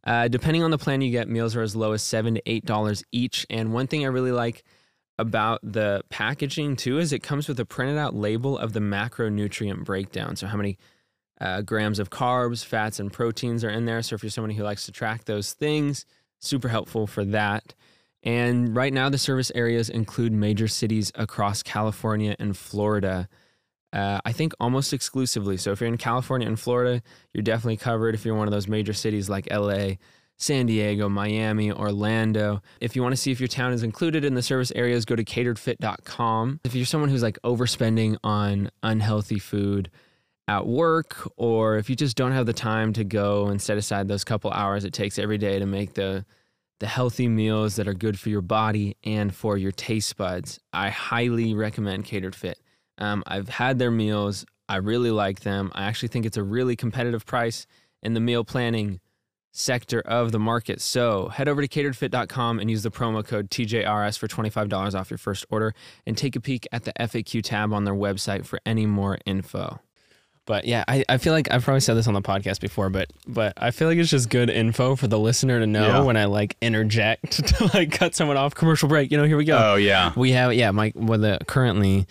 Uh, 0.03 0.27
depending 0.27 0.63
on 0.63 0.71
the 0.71 0.77
plan 0.77 1.01
you 1.01 1.11
get, 1.11 1.29
meals 1.29 1.55
are 1.55 1.61
as 1.61 1.75
low 1.75 1.93
as 1.93 2.01
seven 2.01 2.35
to 2.35 2.41
eight 2.45 2.65
dollars 2.65 3.03
each. 3.11 3.45
And 3.49 3.73
one 3.73 3.87
thing 3.87 4.03
I 4.03 4.09
really 4.09 4.31
like 4.31 4.63
about 5.19 5.59
the 5.63 6.03
packaging 6.09 6.75
too 6.75 6.97
is 6.97 7.13
it 7.13 7.23
comes 7.23 7.47
with 7.47 7.59
a 7.59 7.65
printed 7.65 7.97
out 7.97 8.15
label 8.15 8.57
of 8.57 8.73
the 8.73 8.79
macronutrient 8.79 9.85
breakdown. 9.85 10.35
So 10.35 10.47
how 10.47 10.57
many 10.57 10.77
uh, 11.39 11.61
grams 11.61 11.99
of 11.99 12.09
carbs, 12.09 12.65
fats, 12.65 12.99
and 12.99 13.11
proteins 13.11 13.63
are 13.63 13.69
in 13.69 13.85
there. 13.85 14.01
So 14.01 14.15
if 14.15 14.23
you're 14.23 14.29
somebody 14.29 14.55
who 14.55 14.63
likes 14.63 14.85
to 14.85 14.91
track 14.91 15.25
those 15.25 15.53
things, 15.53 16.05
super 16.39 16.69
helpful 16.69 17.07
for 17.07 17.23
that. 17.25 17.73
And 18.23 18.75
right 18.75 18.93
now, 18.93 19.09
the 19.09 19.17
service 19.17 19.51
areas 19.53 19.89
include 19.89 20.31
major 20.31 20.67
cities 20.67 21.11
across 21.15 21.61
California 21.61 22.35
and 22.39 22.55
Florida. 22.55 23.27
Uh, 23.91 24.19
I 24.25 24.31
think 24.31 24.53
almost 24.59 24.93
exclusively. 24.93 25.57
So 25.57 25.71
if 25.71 25.81
you're 25.81 25.89
in 25.89 25.97
California 25.97 26.47
and 26.47 26.59
Florida, 26.59 27.03
you're 27.33 27.43
definitely 27.43 27.77
covered. 27.77 28.15
If 28.15 28.25
you're 28.25 28.35
one 28.35 28.47
of 28.47 28.53
those 28.53 28.67
major 28.67 28.93
cities 28.93 29.29
like 29.29 29.51
LA, 29.51 29.95
San 30.37 30.65
Diego, 30.65 31.09
Miami, 31.09 31.71
Orlando. 31.71 32.61
If 32.81 32.95
you 32.95 33.03
want 33.03 33.13
to 33.13 33.21
see 33.21 33.31
if 33.31 33.39
your 33.39 33.47
town 33.47 33.71
is 33.71 33.83
included 33.83 34.25
in 34.25 34.33
the 34.33 34.41
service 34.41 34.71
areas, 34.75 35.05
go 35.05 35.15
to 35.15 35.23
cateredfit.com. 35.23 36.61
If 36.63 36.75
you're 36.75 36.85
someone 36.85 37.09
who's 37.09 37.23
like 37.23 37.39
overspending 37.43 38.17
on 38.23 38.71
unhealthy 38.81 39.39
food 39.39 39.91
at 40.47 40.65
work, 40.65 41.29
or 41.37 41.77
if 41.77 41.89
you 41.89 41.95
just 41.95 42.17
don't 42.17 42.31
have 42.31 42.45
the 42.45 42.53
time 42.53 42.93
to 42.93 43.03
go 43.03 43.47
and 43.47 43.61
set 43.61 43.77
aside 43.77 44.07
those 44.07 44.23
couple 44.23 44.51
hours 44.51 44.83
it 44.83 44.91
takes 44.91 45.17
every 45.17 45.37
day 45.37 45.59
to 45.59 45.65
make 45.65 45.93
the 45.93 46.25
the 46.79 46.87
healthy 46.87 47.27
meals 47.27 47.75
that 47.75 47.87
are 47.87 47.93
good 47.93 48.19
for 48.19 48.29
your 48.29 48.41
body 48.41 48.97
and 49.03 49.33
for 49.33 49.57
your 49.57 49.71
taste 49.71 50.17
buds. 50.17 50.59
I 50.73 50.89
highly 50.89 51.53
recommend 51.53 52.05
Catered 52.05 52.35
Fit. 52.35 52.59
Um, 52.97 53.23
I've 53.25 53.49
had 53.49 53.79
their 53.79 53.91
meals. 53.91 54.45
I 54.67 54.77
really 54.77 55.11
like 55.11 55.41
them. 55.41 55.71
I 55.73 55.83
actually 55.83 56.09
think 56.09 56.25
it's 56.25 56.37
a 56.37 56.43
really 56.43 56.75
competitive 56.75 57.25
price 57.25 57.65
in 58.01 58.13
the 58.13 58.19
meal 58.19 58.43
planning 58.43 58.99
sector 59.53 60.01
of 60.01 60.31
the 60.31 60.39
market. 60.39 60.81
So 60.81 61.27
head 61.29 61.47
over 61.47 61.61
to 61.61 61.67
cateredfit.com 61.67 62.59
and 62.59 62.69
use 62.69 62.83
the 62.83 62.91
promo 62.91 63.25
code 63.25 63.49
TJRS 63.49 64.17
for 64.17 64.27
$25 64.27 64.95
off 64.95 65.11
your 65.11 65.19
first 65.19 65.45
order 65.49 65.73
and 66.07 66.17
take 66.17 66.35
a 66.35 66.41
peek 66.41 66.67
at 66.71 66.85
the 66.85 66.93
FAQ 66.93 67.43
tab 67.43 67.71
on 67.71 67.83
their 67.83 67.93
website 67.93 68.45
for 68.45 68.59
any 68.65 68.87
more 68.87 69.19
info. 69.25 69.79
But 70.45 70.65
yeah, 70.65 70.83
I, 70.87 71.05
I 71.07 71.17
feel 71.19 71.31
like 71.31 71.49
I've 71.51 71.63
probably 71.63 71.79
said 71.79 71.95
this 71.95 72.07
on 72.07 72.13
the 72.13 72.21
podcast 72.21 72.59
before, 72.59 72.89
but 72.89 73.11
but 73.27 73.53
I 73.55 73.71
feel 73.71 73.87
like 73.87 73.97
it's 73.97 74.09
just 74.09 74.29
good 74.29 74.49
info 74.49 74.95
for 74.97 75.07
the 75.07 75.17
listener 75.17 75.59
to 75.59 75.65
know 75.67 75.87
Yeah. 75.87 76.01
when 76.01 76.17
I 76.17 76.25
like 76.25 76.57
interject 76.61 77.45
to 77.57 77.71
like 77.73 77.91
cut 77.93 78.13
someone 78.13 78.35
off. 78.37 78.53
Commercial 78.53 78.89
break, 78.89 79.09
you 79.11 79.17
know, 79.17 79.23
here 79.23 79.37
we 79.37 79.45
go. 79.45 79.57
Oh 79.57 79.75
yeah. 79.75 80.11
We 80.17 80.31
have 80.33 80.53
yeah, 80.53 80.71
Mike. 80.71 80.93
Well, 80.97 81.19
the 81.19 81.39
currently, 81.47 82.07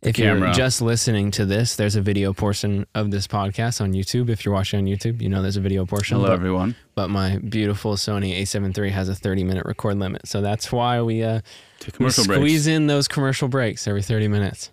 if 0.00 0.18
you're 0.18 0.34
camera. 0.34 0.54
just 0.54 0.80
listening 0.80 1.30
to 1.32 1.44
this, 1.44 1.76
there's 1.76 1.94
a 1.96 2.00
video 2.00 2.32
portion 2.32 2.86
of 2.94 3.10
this 3.10 3.26
podcast 3.26 3.82
on 3.82 3.92
YouTube. 3.92 4.30
If 4.30 4.46
you're 4.46 4.54
watching 4.54 4.80
on 4.80 4.86
YouTube, 4.86 5.20
you 5.20 5.28
know 5.28 5.42
there's 5.42 5.58
a 5.58 5.60
video 5.60 5.84
portion. 5.84 6.16
Hello 6.16 6.28
but, 6.28 6.34
everyone. 6.34 6.76
but 6.94 7.10
my 7.10 7.36
beautiful 7.36 7.96
Sony 7.96 8.40
A7 8.40 8.76
III 8.78 8.90
has 8.92 9.10
a 9.10 9.14
30 9.14 9.44
minute 9.44 9.66
record 9.66 9.98
limit, 9.98 10.26
so 10.26 10.40
that's 10.40 10.72
why 10.72 11.02
we 11.02 11.22
uh 11.22 11.40
Take 11.80 11.94
we 11.94 11.96
commercial 11.98 12.24
squeeze 12.24 12.66
in 12.66 12.86
those 12.86 13.08
commercial 13.08 13.48
breaks 13.48 13.86
every 13.86 14.02
30 14.02 14.28
minutes. 14.28 14.70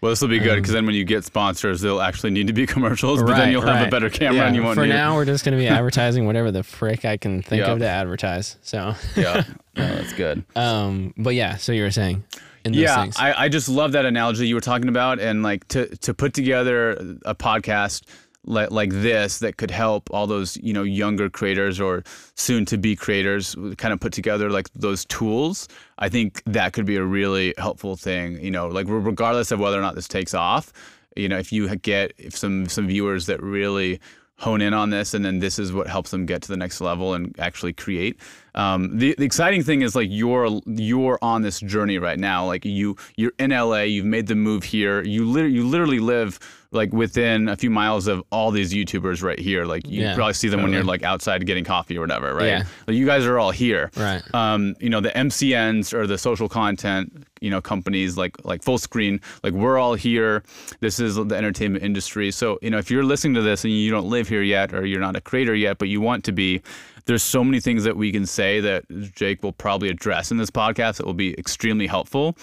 Well, 0.00 0.10
this 0.10 0.20
will 0.22 0.28
be 0.28 0.38
good 0.38 0.52
Um, 0.52 0.56
because 0.58 0.72
then 0.72 0.86
when 0.86 0.94
you 0.94 1.04
get 1.04 1.24
sponsors, 1.24 1.80
they'll 1.82 2.00
actually 2.00 2.30
need 2.30 2.46
to 2.46 2.52
be 2.54 2.66
commercials, 2.74 3.22
but 3.22 3.36
then 3.36 3.50
you'll 3.52 3.60
have 3.62 3.86
a 3.86 3.90
better 3.90 4.08
camera 4.08 4.36
Yeah, 4.36 4.46
and 4.46 4.56
you 4.56 4.62
won't 4.62 4.76
For 4.76 4.86
need 4.86 4.92
now, 4.94 5.14
we're 5.14 5.26
just 5.26 5.44
going 5.44 5.56
to 5.56 5.62
be 5.62 5.68
advertising 5.78 6.24
whatever 6.26 6.50
the 6.50 6.62
frick 6.62 7.04
I 7.04 7.16
can 7.18 7.42
think 7.42 7.60
Yeah. 7.60 7.72
of 7.72 7.78
to 7.80 7.88
advertise. 7.88 8.56
So, 8.62 8.94
Yeah, 9.16 9.44
no, 9.76 9.94
that's 9.94 10.12
good. 10.14 10.44
um, 10.56 11.12
but 11.18 11.34
yeah. 11.34 11.56
So 11.56 11.72
you 11.72 11.82
were 11.82 11.90
saying, 11.90 12.24
in 12.64 12.72
those 12.72 12.80
yeah, 12.82 13.02
things. 13.02 13.16
I, 13.18 13.44
I 13.44 13.48
just 13.48 13.68
love 13.68 13.92
that 13.92 14.04
analogy 14.06 14.46
you 14.48 14.54
were 14.54 14.60
talking 14.60 14.88
about, 14.88 15.18
and 15.20 15.42
like 15.42 15.66
to 15.68 15.86
to 15.98 16.12
put 16.14 16.34
together 16.34 16.92
a 17.24 17.34
podcast 17.34 18.02
like 18.44 18.70
like 18.70 18.90
this 18.90 19.38
that 19.40 19.56
could 19.56 19.70
help 19.70 20.08
all 20.10 20.26
those 20.26 20.56
you 20.58 20.72
know 20.72 20.82
younger 20.82 21.28
creators 21.28 21.80
or 21.80 22.02
soon 22.34 22.64
to 22.66 22.78
be 22.78 22.96
creators 22.96 23.54
kind 23.76 23.92
of 23.92 24.00
put 24.00 24.12
together 24.12 24.50
like 24.50 24.70
those 24.74 25.04
tools. 25.06 25.68
I 25.98 26.08
think 26.08 26.42
that 26.46 26.72
could 26.72 26.86
be 26.86 26.96
a 26.96 27.04
really 27.04 27.54
helpful 27.58 27.96
thing. 27.96 28.42
You 28.42 28.50
know, 28.50 28.68
like 28.68 28.86
regardless 28.88 29.50
of 29.50 29.60
whether 29.60 29.78
or 29.78 29.82
not 29.82 29.94
this 29.94 30.08
takes 30.08 30.34
off, 30.34 30.72
you 31.16 31.28
know, 31.28 31.38
if 31.38 31.52
you 31.52 31.74
get 31.76 32.12
if 32.18 32.36
some 32.36 32.66
some 32.68 32.86
viewers 32.86 33.26
that 33.26 33.42
really 33.42 34.00
hone 34.40 34.62
in 34.62 34.72
on 34.72 34.88
this 34.88 35.12
and 35.12 35.22
then 35.22 35.38
this 35.38 35.58
is 35.58 35.70
what 35.70 35.86
helps 35.86 36.10
them 36.10 36.24
get 36.24 36.40
to 36.40 36.48
the 36.48 36.56
next 36.56 36.80
level 36.80 37.12
and 37.12 37.38
actually 37.38 37.74
create 37.74 38.18
um, 38.54 38.96
the, 38.96 39.14
the 39.18 39.24
exciting 39.24 39.62
thing 39.62 39.82
is 39.82 39.94
like 39.94 40.08
you're 40.10 40.62
you're 40.64 41.18
on 41.20 41.42
this 41.42 41.60
journey 41.60 41.98
right 41.98 42.18
now 42.18 42.46
like 42.46 42.64
you 42.64 42.96
you're 43.16 43.34
in 43.38 43.50
la 43.50 43.80
you've 43.80 44.06
made 44.06 44.26
the 44.28 44.34
move 44.34 44.64
here 44.64 45.02
you 45.02 45.26
literally 45.26 45.54
you 45.54 45.68
literally 45.68 45.98
live 45.98 46.38
like 46.72 46.92
within 46.92 47.48
a 47.48 47.56
few 47.56 47.70
miles 47.70 48.06
of 48.06 48.22
all 48.30 48.50
these 48.52 48.72
youtubers 48.72 49.22
right 49.22 49.38
here 49.40 49.64
like 49.64 49.88
you 49.88 50.02
Yeah, 50.02 50.14
probably 50.14 50.34
see 50.34 50.48
them 50.48 50.62
when 50.62 50.72
you're 50.72 50.84
like 50.84 51.02
outside 51.02 51.44
getting 51.44 51.64
coffee 51.64 51.98
or 51.98 52.00
whatever 52.00 52.32
right? 52.34 52.46
Yeah. 52.46 52.64
like 52.86 52.96
you 52.96 53.06
guys 53.06 53.26
are 53.26 53.38
all 53.38 53.50
here. 53.50 53.90
Right. 53.96 54.22
um, 54.34 54.76
you 54.80 54.88
know 54.88 55.00
the 55.00 55.10
mcns 55.10 55.92
or 55.92 56.06
the 56.06 56.16
social 56.16 56.48
content 56.48 57.26
you 57.40 57.50
know 57.50 57.60
companies 57.60 58.16
like 58.16 58.36
like 58.44 58.62
Fullscreen 58.62 59.20
like 59.42 59.52
we're 59.52 59.78
all 59.78 59.94
here. 59.94 60.42
This 60.80 61.00
is 61.00 61.16
the 61.16 61.34
entertainment 61.34 61.82
industry. 61.82 62.30
So 62.30 62.58
you 62.62 62.70
know 62.70 62.78
if 62.78 62.90
you're 62.90 63.04
listening 63.04 63.34
to 63.34 63.42
this 63.42 63.64
and 63.64 63.72
you 63.72 63.90
don't 63.90 64.08
live 64.08 64.28
here 64.28 64.42
yet 64.42 64.72
or 64.72 64.86
you're 64.86 65.00
not 65.00 65.16
a 65.16 65.20
creator 65.20 65.54
yet 65.54 65.78
but 65.78 65.88
you 65.88 66.00
want 66.00 66.22
to 66.24 66.32
be 66.32 66.62
there's 67.06 67.22
so 67.24 67.42
many 67.42 67.58
things 67.60 67.82
that 67.84 67.96
we 67.96 68.12
can 68.12 68.26
say 68.26 68.60
that 68.60 68.84
jake 69.16 69.42
will 69.42 69.52
probably 69.54 69.88
address 69.88 70.30
in 70.30 70.36
this 70.36 70.50
podcast 70.50 70.98
that 70.98 71.06
will 71.06 71.14
be 71.14 71.32
extremely 71.38 71.86
helpful 71.88 72.36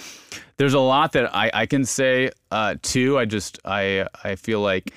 there's 0.57 0.73
a 0.73 0.79
lot 0.79 1.13
that 1.13 1.33
i, 1.35 1.49
I 1.53 1.65
can 1.65 1.85
say 1.85 2.31
uh, 2.51 2.75
too 2.81 3.17
i 3.17 3.25
just 3.25 3.59
i 3.65 4.07
i 4.23 4.35
feel 4.35 4.61
like 4.61 4.93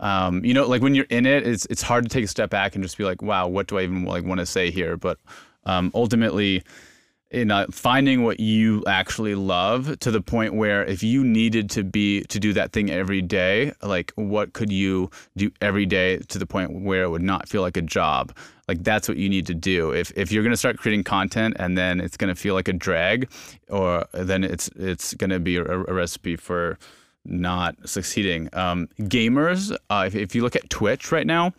um, 0.00 0.42
you 0.44 0.54
know, 0.54 0.66
like 0.66 0.80
when 0.80 0.94
you're 0.94 1.06
in 1.10 1.26
it, 1.26 1.46
it's 1.46 1.66
it's 1.66 1.82
hard 1.82 2.04
to 2.04 2.08
take 2.08 2.24
a 2.24 2.28
step 2.28 2.50
back 2.50 2.74
and 2.74 2.82
just 2.82 2.96
be 2.96 3.04
like, 3.04 3.20
wow, 3.22 3.46
what 3.46 3.66
do 3.66 3.78
I 3.78 3.82
even 3.82 4.04
like 4.04 4.24
want 4.24 4.40
to 4.40 4.46
say 4.46 4.70
here? 4.70 4.96
But 4.96 5.18
um, 5.66 5.92
ultimately, 5.94 6.62
in 7.30 7.50
uh, 7.50 7.64
finding 7.70 8.24
what 8.24 8.40
you 8.40 8.82
actually 8.88 9.36
love 9.36 9.98
to 10.00 10.10
the 10.10 10.20
point 10.20 10.54
where 10.54 10.84
if 10.84 11.02
you 11.02 11.22
needed 11.22 11.70
to 11.70 11.84
be 11.84 12.22
to 12.24 12.40
do 12.40 12.52
that 12.54 12.72
thing 12.72 12.90
every 12.90 13.22
day, 13.22 13.72
like 13.82 14.12
what 14.16 14.52
could 14.52 14.72
you 14.72 15.10
do 15.36 15.50
every 15.60 15.86
day 15.86 16.18
to 16.18 16.38
the 16.38 16.46
point 16.46 16.82
where 16.82 17.04
it 17.04 17.10
would 17.10 17.22
not 17.22 17.48
feel 17.48 17.62
like 17.62 17.76
a 17.76 17.82
job? 17.82 18.36
Like 18.66 18.82
that's 18.82 19.08
what 19.08 19.16
you 19.16 19.28
need 19.28 19.46
to 19.46 19.54
do. 19.54 19.92
If 19.92 20.10
if 20.16 20.32
you're 20.32 20.42
gonna 20.42 20.56
start 20.56 20.78
creating 20.78 21.04
content 21.04 21.56
and 21.58 21.78
then 21.78 22.00
it's 22.00 22.16
gonna 22.16 22.34
feel 22.34 22.54
like 22.54 22.68
a 22.68 22.72
drag, 22.72 23.28
or 23.68 24.06
then 24.12 24.42
it's 24.44 24.68
it's 24.76 25.14
gonna 25.14 25.38
be 25.38 25.56
a, 25.56 25.64
a 25.64 25.92
recipe 25.92 26.34
for 26.36 26.78
not 27.24 27.76
succeeding. 27.88 28.48
Um, 28.54 28.88
gamers, 29.00 29.76
uh, 29.90 30.04
if, 30.06 30.14
if 30.14 30.34
you 30.34 30.42
look 30.42 30.56
at 30.56 30.70
Twitch 30.70 31.12
right 31.12 31.26
now, 31.26 31.52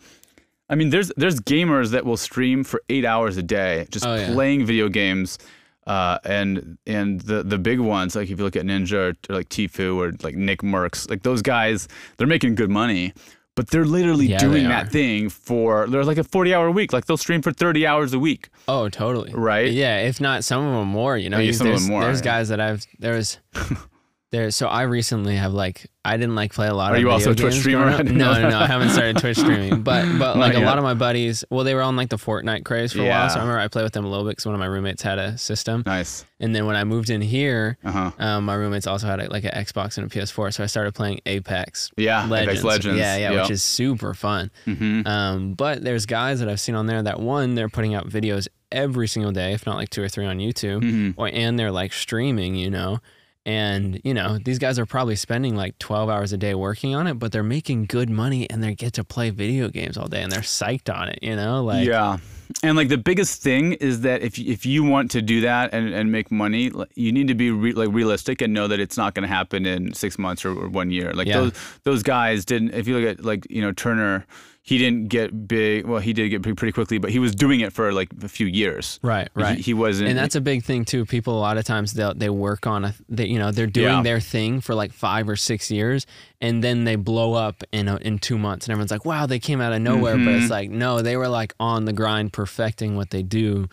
I 0.68 0.74
mean, 0.74 0.90
there's 0.90 1.12
there's 1.16 1.38
gamers 1.40 1.90
that 1.92 2.04
will 2.04 2.16
stream 2.16 2.64
for 2.64 2.82
eight 2.88 3.04
hours 3.04 3.36
a 3.36 3.42
day 3.42 3.86
just 3.90 4.04
Oh, 4.06 4.14
yeah. 4.14 4.32
playing 4.32 4.64
video 4.66 4.88
games, 4.88 5.38
uh, 5.86 6.18
and 6.24 6.78
and 6.86 7.20
the 7.22 7.42
the 7.42 7.58
big 7.58 7.80
ones 7.80 8.14
like 8.14 8.30
if 8.30 8.38
you 8.38 8.44
look 8.44 8.56
at 8.56 8.64
Ninja 8.64 8.92
or, 8.92 9.16
or 9.30 9.36
like 9.36 9.48
Tfue 9.48 9.96
or 9.96 10.12
like 10.22 10.36
Nickmercs, 10.36 11.10
like 11.10 11.22
those 11.22 11.42
guys, 11.42 11.88
they're 12.16 12.26
making 12.26 12.54
good 12.54 12.70
money. 12.70 13.12
But 13.54 13.68
they're 13.68 13.84
literally 13.84 14.26
Yeah, 14.28 14.38
doing 14.38 14.62
they 14.62 14.68
that 14.70 14.90
thing 14.90 15.28
for 15.28 15.86
they're 15.86 16.04
like 16.04 16.16
a 16.16 16.24
forty 16.24 16.54
hour 16.54 16.70
week. 16.70 16.92
Like 16.94 17.04
they'll 17.04 17.18
stream 17.18 17.42
for 17.42 17.52
thirty 17.52 17.86
hours 17.86 18.14
a 18.14 18.18
week. 18.18 18.48
Oh, 18.66 18.88
totally. 18.88 19.30
Right? 19.34 19.70
Yeah, 19.70 19.98
if 19.98 20.22
not 20.22 20.42
some 20.42 20.64
of 20.64 20.72
them 20.72 20.88
more. 20.88 21.18
You 21.18 21.28
know, 21.28 21.36
some 21.52 21.66
of 21.66 21.72
there's, 21.72 21.82
them 21.82 21.90
more, 21.90 22.02
There's 22.02 22.20
yeah. 22.20 22.24
guys 22.24 22.48
that 22.48 22.60
I've 22.60 22.86
there 22.98 23.14
was 23.14 23.38
There, 24.32 24.50
so 24.50 24.66
I 24.66 24.82
recently 24.84 25.36
have 25.36 25.52
like 25.52 25.86
I 26.06 26.16
didn't 26.16 26.34
like 26.34 26.54
play 26.54 26.66
a 26.66 26.72
lot 26.74 26.92
Are 26.92 26.94
of. 26.96 27.00
you 27.02 27.10
also 27.10 27.32
a 27.32 27.34
Twitch 27.34 27.54
streamer? 27.56 27.82
growing 27.84 27.94
up. 27.94 28.00
I 28.00 28.02
didn't 28.04 28.16
No, 28.18 28.32
no, 28.32 28.48
no. 28.48 28.58
I 28.60 28.66
haven't 28.66 28.88
started 28.88 29.18
Twitch 29.18 29.36
streaming, 29.44 29.82
but 29.82 30.06
but 30.18 30.34
Not 30.34 30.36
like 30.38 30.54
a 30.54 30.60
yet. 30.60 30.64
lot 30.66 30.78
of 30.78 30.84
my 30.84 30.94
buddies, 30.94 31.44
well, 31.50 31.64
they 31.64 31.74
were 31.74 31.82
on 31.82 31.96
like 31.96 32.08
the 32.08 32.16
Fortnite 32.16 32.64
craze 32.64 32.94
for 32.94 33.02
a 33.02 33.08
while. 33.08 33.28
So 33.28 33.36
I 33.36 33.42
remember 33.42 33.60
I 33.60 33.68
played 33.68 33.82
with 33.82 33.92
them 33.92 34.06
a 34.06 34.08
little 34.08 34.24
bit 34.24 34.30
because 34.30 34.46
one 34.46 34.54
of 34.54 34.58
my 34.58 34.64
roommates 34.66 35.02
had 35.02 35.18
a 35.18 35.36
system, 35.36 35.82
Nice. 35.84 36.24
and 36.40 36.54
then 36.56 36.64
when 36.64 36.76
I 36.76 36.84
moved 36.84 37.10
in 37.10 37.20
here, 37.20 37.76
Uh 37.84 37.92
huh. 37.92 38.10
um, 38.18 38.44
my 38.46 38.54
roommates 38.54 38.86
also 38.86 39.06
had 39.06 39.20
like 39.30 39.44
an 39.44 39.50
Xbox 39.52 39.98
and 39.98 40.06
a 40.06 40.08
PS4, 40.08 40.54
so 40.54 40.64
I 40.64 40.66
started 40.66 40.94
playing 40.94 41.20
Apex 41.26 41.90
Yeah. 41.98 42.24
Legends. 42.26 42.60
Apex 42.60 42.64
Legends. 42.64 42.98
Yeah, 42.98 43.16
yeah, 43.18 43.42
which 43.42 43.50
is 43.50 43.62
super 43.62 44.14
fun. 44.14 44.50
hmm 44.64 45.02
Um, 45.06 45.52
but 45.52 45.84
there's 45.84 46.06
guys 46.06 46.40
that 46.40 46.48
I've 46.48 46.58
seen 46.60 46.74
on 46.74 46.86
there 46.86 47.02
that 47.02 47.20
one, 47.20 47.54
they're 47.54 47.68
putting 47.68 47.94
out 47.94 48.08
videos 48.08 48.48
every 48.72 49.08
single 49.08 49.32
day, 49.32 49.52
if 49.52 49.66
not 49.66 49.76
like 49.76 49.90
two 49.90 50.02
or 50.02 50.08
three 50.08 50.24
on 50.24 50.38
YouTube, 50.38 50.80
hmm 50.82 51.10
or 51.20 51.28
and 51.30 51.58
they're 51.58 51.70
like 51.70 51.92
streaming, 51.92 52.54
you 52.54 52.70
know. 52.70 52.98
And 53.44 54.00
you 54.04 54.14
know 54.14 54.38
these 54.38 54.58
guys 54.60 54.78
are 54.78 54.86
probably 54.86 55.16
spending 55.16 55.56
like 55.56 55.76
12 55.78 56.08
hours 56.08 56.32
a 56.32 56.36
day 56.36 56.54
working 56.54 56.94
on 56.94 57.06
it, 57.08 57.14
but 57.14 57.32
they're 57.32 57.42
making 57.42 57.86
good 57.86 58.08
money 58.08 58.48
and 58.48 58.62
they 58.62 58.74
get 58.74 58.92
to 58.94 59.04
play 59.04 59.30
video 59.30 59.68
games 59.68 59.96
all 59.98 60.06
day 60.06 60.22
and 60.22 60.30
they're 60.30 60.40
psyched 60.42 60.94
on 60.94 61.08
it, 61.08 61.18
you 61.22 61.34
know. 61.34 61.62
Like 61.64 61.86
yeah. 61.86 62.18
And 62.62 62.76
like 62.76 62.88
the 62.88 62.98
biggest 62.98 63.42
thing 63.42 63.72
is 63.74 64.02
that 64.02 64.22
if 64.22 64.38
if 64.38 64.64
you 64.64 64.84
want 64.84 65.10
to 65.12 65.22
do 65.22 65.40
that 65.40 65.72
and, 65.74 65.92
and 65.92 66.12
make 66.12 66.30
money, 66.30 66.70
you 66.94 67.10
need 67.10 67.26
to 67.28 67.34
be 67.34 67.50
re- 67.50 67.72
like 67.72 67.88
realistic 67.90 68.40
and 68.42 68.52
know 68.52 68.68
that 68.68 68.78
it's 68.78 68.96
not 68.96 69.14
going 69.14 69.22
to 69.26 69.34
happen 69.34 69.66
in 69.66 69.92
six 69.94 70.18
months 70.18 70.44
or, 70.44 70.50
or 70.50 70.68
one 70.68 70.90
year. 70.92 71.12
Like 71.12 71.26
Yeah. 71.26 71.40
those 71.40 71.52
those 71.82 72.02
guys 72.04 72.44
didn't. 72.44 72.74
If 72.74 72.86
you 72.86 72.96
look 72.98 73.18
at 73.18 73.24
like 73.24 73.46
you 73.50 73.62
know 73.62 73.72
Turner, 73.72 74.24
he 74.64 74.78
didn't 74.78 75.08
get 75.08 75.48
big. 75.48 75.84
Well, 75.86 76.00
he 76.00 76.12
did 76.12 76.28
get 76.28 76.40
big 76.40 76.56
pretty 76.56 76.70
quickly, 76.72 76.98
but 76.98 77.10
he 77.10 77.18
was 77.18 77.34
doing 77.34 77.60
it 77.60 77.72
for 77.72 77.92
like 77.92 78.08
a 78.22 78.28
few 78.28 78.46
years. 78.46 79.00
right, 79.02 79.28
right. 79.34 79.56
He, 79.56 79.62
he 79.62 79.74
wasn't. 79.74 80.08
and 80.10 80.16
that's 80.16 80.36
a 80.36 80.40
big 80.40 80.62
thing 80.62 80.84
too. 80.84 81.04
People 81.04 81.36
a 81.36 81.40
lot 81.40 81.56
of 81.58 81.64
times 81.64 81.94
they 81.94 82.12
they 82.14 82.30
work 82.30 82.66
on 82.66 82.84
a 82.84 82.94
they, 83.08 83.26
you 83.26 83.38
know 83.40 83.50
they're 83.50 83.66
doing 83.66 83.88
Yeah. 83.96 84.02
their 84.02 84.20
thing 84.20 84.60
for 84.60 84.74
like 84.76 84.92
five 84.92 85.28
or 85.28 85.34
six 85.36 85.70
years, 85.70 86.06
and 86.40 86.62
then 86.62 86.84
they 86.84 86.94
blow 86.96 87.34
up 87.34 87.64
in 87.72 87.88
a, 87.88 87.96
in 87.96 88.18
two 88.20 88.38
months, 88.38 88.66
and 88.66 88.72
everyone's 88.72 88.92
like, 88.92 89.04
"Wow, 89.04 89.26
they 89.26 89.40
came 89.40 89.60
out 89.60 89.72
of 89.72 89.82
nowhere." 89.82 90.14
But 90.14 90.20
Mm-hmm. 90.22 90.42
it's 90.42 90.50
like, 90.50 90.70
no, 90.70 91.02
they 91.02 91.16
were 91.16 91.28
like 91.28 91.54
on 91.58 91.84
the 91.84 91.92
grind, 91.92 92.32
perfecting 92.32 92.94
what 92.96 93.10
they 93.10 93.22
do 93.24 93.68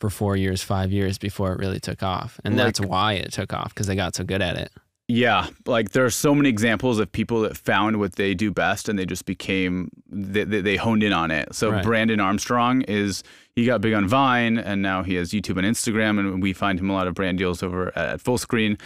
for 0.00 0.10
four 0.10 0.36
years, 0.36 0.60
five 0.60 0.90
years 0.90 1.16
before 1.18 1.52
it 1.52 1.60
really 1.60 1.78
took 1.78 2.02
off, 2.02 2.40
and 2.44 2.56
Like- 2.56 2.66
that's 2.66 2.80
why 2.80 3.12
it 3.12 3.32
took 3.32 3.52
off 3.52 3.68
because 3.72 3.86
they 3.86 3.94
got 3.94 4.16
so 4.16 4.24
good 4.24 4.42
at 4.42 4.56
it. 4.56 4.72
Yeah, 5.14 5.48
like 5.66 5.90
there 5.90 6.06
are 6.06 6.10
so 6.10 6.34
many 6.34 6.48
examples 6.48 6.98
of 6.98 7.12
people 7.12 7.42
that 7.42 7.54
found 7.54 7.98
what 7.98 8.14
they 8.14 8.32
do 8.32 8.50
best 8.50 8.88
and 8.88 8.98
they 8.98 9.04
just 9.04 9.26
became 9.26 9.90
they, 10.08 10.44
they, 10.44 10.62
they 10.62 10.76
honed 10.76 11.02
in 11.02 11.12
on 11.12 11.30
it. 11.30 11.54
So 11.54 11.70
Right. 11.70 11.84
Brandon 11.84 12.18
Armstrong 12.18 12.80
is 12.82 13.22
he 13.54 13.66
got 13.66 13.82
big 13.82 13.92
on 13.92 14.08
Vine 14.08 14.56
and 14.56 14.80
now 14.80 15.02
he 15.02 15.16
has 15.16 15.30
YouTube 15.32 15.58
and 15.58 15.66
Instagram 15.66 16.18
and 16.18 16.42
we 16.42 16.54
find 16.54 16.80
him 16.80 16.88
a 16.88 16.94
lot 16.94 17.08
of 17.08 17.14
brand 17.14 17.36
deals 17.36 17.62
over 17.62 17.88
at, 17.88 18.08
at 18.08 18.20
Fullscreen. 18.24 18.80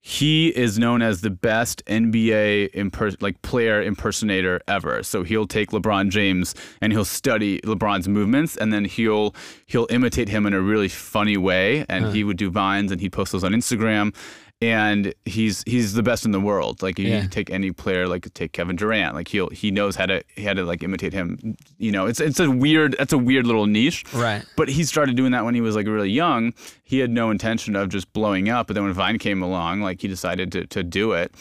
He 0.00 0.48
is 0.48 0.80
known 0.80 1.00
as 1.00 1.20
the 1.20 1.30
best 1.30 1.84
NBA 1.86 2.72
imper- 2.72 3.20
like 3.22 3.40
player 3.42 3.80
impersonator 3.80 4.60
ever. 4.66 5.04
So 5.04 5.22
he'll 5.22 5.46
take 5.46 5.70
LeBron 5.70 6.08
James 6.10 6.56
and 6.80 6.92
he'll 6.92 7.04
study 7.04 7.60
LeBron's 7.60 8.08
movements 8.08 8.56
and 8.56 8.72
then 8.72 8.84
he'll 8.84 9.32
he'll 9.66 9.86
imitate 9.90 10.28
him 10.28 10.44
in 10.44 10.54
a 10.54 10.60
really 10.60 10.88
funny 10.88 11.36
way 11.36 11.84
and 11.88 12.06
he 12.12 12.24
would 12.24 12.36
do 12.36 12.50
vines 12.50 12.90
and 12.90 13.00
he'd 13.00 13.12
post 13.12 13.30
those 13.30 13.44
on 13.44 13.52
Instagram 13.52 14.12
and 14.60 15.14
he's 15.24 15.62
he's 15.66 15.94
the 15.94 16.02
best 16.02 16.24
in 16.24 16.32
the 16.32 16.40
world. 16.40 16.82
Like 16.82 16.98
you 16.98 17.06
Yeah. 17.06 17.26
take 17.28 17.48
any 17.50 17.70
player, 17.70 18.08
like 18.08 18.32
take 18.34 18.52
Kevin 18.52 18.74
Durant, 18.76 19.14
like 19.14 19.28
he'll 19.28 19.50
he 19.50 19.70
knows 19.70 19.94
how 19.96 20.06
to 20.06 20.22
how 20.42 20.52
to 20.54 20.64
like 20.64 20.82
imitate 20.82 21.12
him. 21.12 21.56
You 21.78 21.92
know, 21.92 22.06
it's 22.06 22.20
it's 22.20 22.40
a 22.40 22.50
weird 22.50 22.96
that's 22.98 23.12
a 23.12 23.18
weird 23.18 23.46
little 23.46 23.66
niche. 23.66 24.04
Right. 24.12 24.44
But 24.56 24.68
he 24.68 24.82
started 24.84 25.16
doing 25.16 25.32
that 25.32 25.44
when 25.44 25.54
he 25.54 25.60
was 25.60 25.76
like 25.76 25.86
really 25.86 26.10
young. 26.10 26.54
He 26.82 26.98
had 26.98 27.10
no 27.10 27.30
intention 27.30 27.76
of 27.76 27.88
just 27.88 28.12
blowing 28.12 28.48
up, 28.48 28.66
but 28.66 28.74
then 28.74 28.82
when 28.84 28.92
Vine 28.92 29.18
came 29.18 29.42
along, 29.42 29.82
like 29.82 30.00
he 30.02 30.08
decided 30.08 30.50
to 30.52 30.66
to 30.66 30.82
do 30.82 31.12
it, 31.12 31.32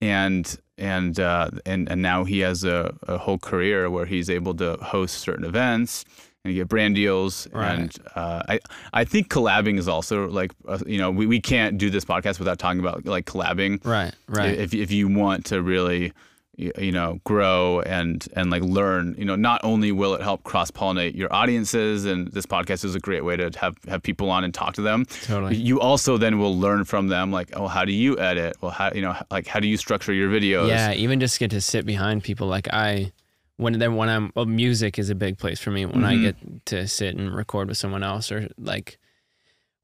and 0.00 0.58
and 0.76 1.20
uh, 1.20 1.50
and 1.64 1.88
and 1.88 2.02
now 2.02 2.24
he 2.24 2.40
has 2.40 2.64
a, 2.64 2.92
a 3.06 3.18
whole 3.18 3.38
career 3.38 3.88
where 3.88 4.06
he's 4.06 4.28
able 4.28 4.54
to 4.54 4.76
host 4.82 5.18
certain 5.18 5.44
events 5.44 6.04
and 6.44 6.52
you 6.54 6.60
get 6.60 6.68
brand 6.68 6.94
deals. 6.94 7.48
Right. 7.52 7.72
And 7.72 7.98
uh, 8.14 8.42
I 8.48 8.60
I 8.92 9.04
think 9.04 9.28
collabing 9.28 9.78
is 9.78 9.88
also 9.88 10.28
like 10.28 10.52
uh, 10.68 10.78
you 10.86 10.98
know 10.98 11.10
we, 11.10 11.26
we 11.26 11.40
can't 11.40 11.78
do 11.78 11.90
this 11.90 12.04
podcast 12.04 12.38
without 12.38 12.58
talking 12.58 12.80
about 12.80 13.04
like 13.06 13.26
collabing. 13.26 13.84
Right. 13.84 14.14
Right. 14.28 14.58
If 14.58 14.74
if 14.74 14.90
you 14.90 15.08
want 15.08 15.46
to 15.46 15.62
really 15.62 16.12
you 16.56 16.92
know 16.92 17.18
grow 17.24 17.80
and 17.80 18.28
and 18.36 18.48
like 18.48 18.62
learn 18.62 19.12
you 19.18 19.24
know 19.24 19.34
not 19.34 19.60
only 19.64 19.90
will 19.90 20.14
it 20.14 20.22
help 20.22 20.44
cross 20.44 20.70
pollinate 20.70 21.16
your 21.16 21.32
audiences 21.34 22.04
and 22.04 22.28
this 22.28 22.46
podcast 22.46 22.84
is 22.84 22.94
a 22.94 23.00
great 23.00 23.24
way 23.24 23.36
to 23.36 23.50
have 23.58 23.76
have 23.88 24.00
people 24.04 24.30
on 24.30 24.44
and 24.44 24.54
talk 24.54 24.72
to 24.72 24.80
them 24.80 25.04
Totally. 25.22 25.56
you 25.56 25.80
also 25.80 26.16
then 26.16 26.38
will 26.38 26.56
learn 26.56 26.84
from 26.84 27.08
them 27.08 27.32
like 27.32 27.50
oh 27.56 27.66
how 27.66 27.84
do 27.84 27.90
you 27.90 28.16
edit 28.20 28.56
well 28.60 28.70
how 28.70 28.92
you 28.92 29.02
know 29.02 29.16
like 29.32 29.48
how 29.48 29.58
do 29.58 29.66
you 29.66 29.76
structure 29.76 30.12
your 30.12 30.30
videos 30.30 30.68
Yeah, 30.68 30.92
even 30.92 31.18
just 31.18 31.40
get 31.40 31.50
to 31.50 31.60
sit 31.60 31.84
behind 31.86 32.22
people. 32.22 32.46
Like 32.46 32.68
I, 32.72 33.10
when 33.56 33.78
then 33.78 33.94
when 33.96 34.08
I'm 34.08 34.32
well, 34.34 34.46
music 34.46 34.98
is 34.98 35.10
a 35.10 35.14
big 35.14 35.38
place 35.38 35.60
for 35.60 35.70
me. 35.70 35.86
When 35.86 36.04
I 36.04 36.14
Mhm. 36.14 36.22
get 36.22 36.66
to 36.66 36.88
sit 36.88 37.14
and 37.16 37.34
record 37.34 37.68
with 37.68 37.76
someone 37.78 38.02
else, 38.02 38.32
or 38.32 38.48
like 38.58 38.98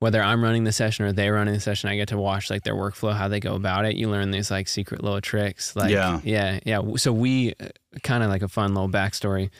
whether 0.01 0.23
I'm 0.23 0.43
running 0.43 0.65
the 0.65 0.73
session 0.73 1.05
or 1.05 1.13
they're 1.13 1.35
running 1.35 1.53
the 1.55 1.61
session, 1.61 1.91
I 1.91 1.97
get 1.97 2.09
to 2.09 2.17
watch 2.19 2.49
like 2.51 2.63
their 2.63 2.75
workflow, 2.75 3.13
how 3.15 3.29
they 3.29 3.39
go 3.39 3.55
about 3.55 3.85
it. 3.85 3.97
You 3.97 4.09
learn 4.09 4.31
these 4.31 4.51
like 4.51 4.67
secret 4.67 5.03
little 5.05 5.21
tricks. 5.21 5.77
Like 5.77 5.91
Yeah. 5.91 6.21
yeah, 6.25 6.59
yeah. 6.65 6.81
So 6.97 7.13
we 7.13 7.55
kind 8.03 8.23
of 8.25 8.31
like 8.31 8.43
a 8.43 8.49
fun 8.49 8.75
little 8.75 8.89
backstory. 8.89 9.51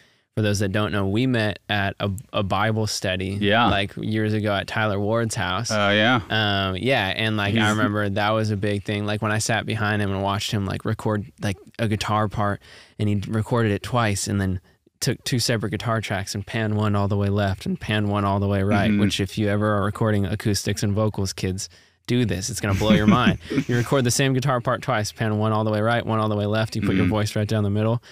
For 0.41 0.45
those 0.45 0.61
that 0.61 0.73
don't 0.73 0.91
know, 0.91 1.07
we 1.07 1.27
met 1.27 1.59
at 1.69 1.97
a, 2.01 2.11
a 2.33 2.43
Bible 2.43 2.87
study, 2.87 3.37
Yeah. 3.39 3.67
like 3.67 3.93
years 3.99 4.33
ago 4.33 4.55
at 4.55 4.67
Tyler 4.67 4.99
Ward's 4.99 5.35
house. 5.35 5.71
uh, 5.71 5.93
yeah 5.95 6.23
Um, 6.31 6.77
yeah, 6.79 7.09
and 7.09 7.37
like 7.37 7.55
I 7.57 7.69
remember 7.69 8.09
that 8.09 8.31
was 8.31 8.51
a 8.51 8.57
big 8.57 8.85
thing. 8.85 9.05
Like 9.05 9.21
when 9.21 9.33
I 9.33 9.37
sat 9.39 9.67
behind 9.67 10.01
him 10.01 10.11
and 10.11 10.23
watched 10.23 10.51
him 10.51 10.65
like 10.65 10.87
record 10.87 11.27
like 11.43 11.59
a 11.79 11.89
guitar 11.89 12.27
part, 12.27 12.63
and 12.99 13.07
he 13.07 13.17
recorded 13.29 13.71
it 13.73 13.83
twice, 13.83 14.27
and 14.29 14.41
then 14.41 14.61
took 15.01 15.23
two 15.25 15.39
separate 15.39 15.73
guitar 15.73 16.01
tracks 16.01 16.35
and 16.35 16.47
pan 16.47 16.75
one 16.75 16.97
all 16.97 17.07
the 17.07 17.19
way 17.19 17.29
left 17.29 17.67
and 17.67 17.79
pan 17.79 18.09
one 18.09 18.25
all 18.25 18.41
the 18.41 18.49
way 18.49 18.63
right. 18.63 18.91
Mhm. 18.91 18.99
Which, 19.01 19.21
if 19.21 19.37
you 19.37 19.49
ever 19.49 19.77
are 19.77 19.85
recording 19.85 20.25
acoustics 20.25 20.83
and 20.83 20.95
vocals, 20.95 21.35
kids, 21.35 21.69
do 22.07 22.25
this. 22.25 22.49
It's 22.49 22.61
gonna 22.61 22.73
blow 22.79 22.93
your 22.93 23.07
mind. 23.07 23.39
You 23.69 23.77
record 23.77 24.05
the 24.05 24.11
same 24.11 24.33
guitar 24.33 24.63
part 24.63 24.81
twice, 24.81 25.13
pan 25.13 25.37
one 25.37 25.53
all 25.53 25.65
the 25.65 25.71
way 25.71 25.83
right, 25.83 26.05
one 26.07 26.19
all 26.19 26.31
the 26.31 26.37
way 26.37 26.47
left. 26.47 26.77
You 26.77 26.81
put 26.83 26.97
your 26.97 27.05
Mhm. 27.05 27.11
voice 27.11 27.37
right 27.37 27.47
down 27.47 27.63
the 27.63 27.69
middle, 27.71 28.03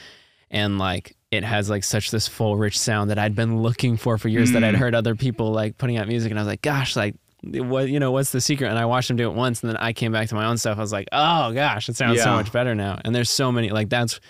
and 0.50 0.78
like 0.78 1.16
it 1.30 1.44
has 1.44 1.68
like 1.68 1.84
such 1.84 2.10
this 2.10 2.26
full 2.26 2.56
rich 2.56 2.78
sound 2.78 3.10
that 3.10 3.18
I'd 3.18 3.34
been 3.34 3.60
looking 3.60 3.96
for 3.96 4.16
for 4.18 4.28
years 4.28 4.52
that 4.52 4.64
I'd 4.64 4.74
Mm. 4.74 4.78
heard 4.78 4.94
other 4.94 5.14
people 5.14 5.52
like 5.52 5.76
putting 5.78 5.96
out 5.98 6.08
music 6.08 6.30
and 6.30 6.38
I 6.38 6.42
was 6.42 6.48
like 6.48 6.62
gosh 6.62 6.96
like 6.96 7.14
what 7.42 7.88
you 7.88 8.00
know 8.00 8.10
what's 8.10 8.32
the 8.32 8.40
secret? 8.40 8.68
And 8.68 8.78
I 8.78 8.84
watched 8.86 9.08
them 9.08 9.16
do 9.16 9.30
it 9.30 9.34
once 9.34 9.62
and 9.62 9.68
then 9.70 9.76
I 9.76 9.92
came 9.92 10.10
back 10.10 10.28
to 10.28 10.34
my 10.34 10.46
own 10.46 10.56
stuff. 10.58 10.78
I 10.78 10.80
was 10.80 10.92
like 10.92 11.08
oh 11.12 11.52
gosh 11.52 11.88
it 11.88 11.96
sounds 11.96 12.22
so 12.22 12.32
much 12.32 12.50
better 12.52 12.74
now. 12.74 12.98
And 13.04 13.14
there's 13.14 13.30
so 13.30 13.52
many 13.52 13.68
like 13.70 13.88
that's 13.90 14.20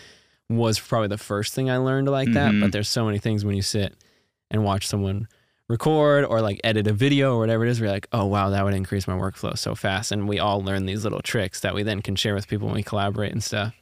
was 0.50 0.78
probably 0.80 1.08
the 1.08 1.18
first 1.18 1.54
thing 1.54 1.70
I 1.70 1.76
learned 1.76 2.08
like 2.08 2.32
that 2.32 2.52
Mhm. 2.52 2.60
but 2.62 2.72
there's 2.72 2.88
so 2.88 3.04
many 3.04 3.18
things 3.18 3.44
when 3.44 3.54
you 3.54 3.62
sit 3.62 3.94
and 4.50 4.64
watch 4.64 4.86
someone 4.86 5.28
record 5.68 6.24
or 6.24 6.40
like 6.40 6.58
edit 6.64 6.86
a 6.86 6.92
video 6.92 7.34
or 7.36 7.38
whatever 7.40 7.64
it 7.66 7.70
is 7.70 7.78
you're 7.78 7.90
like 7.90 8.08
oh 8.12 8.24
wow 8.24 8.48
that 8.50 8.64
would 8.64 8.74
increase 8.74 9.06
my 9.06 9.14
workflow 9.16 9.56
so 9.56 9.74
fast. 9.74 10.10
And 10.10 10.26
we 10.28 10.38
all 10.38 10.62
learn 10.62 10.86
these 10.86 11.04
little 11.04 11.20
tricks 11.20 11.60
that 11.60 11.74
we 11.74 11.82
then 11.82 12.02
can 12.02 12.16
share 12.16 12.34
with 12.34 12.48
people 12.48 12.66
when 12.66 12.74
we 12.76 12.82
collaborate 12.82 13.32
and 13.32 13.42
stuff 13.44 13.74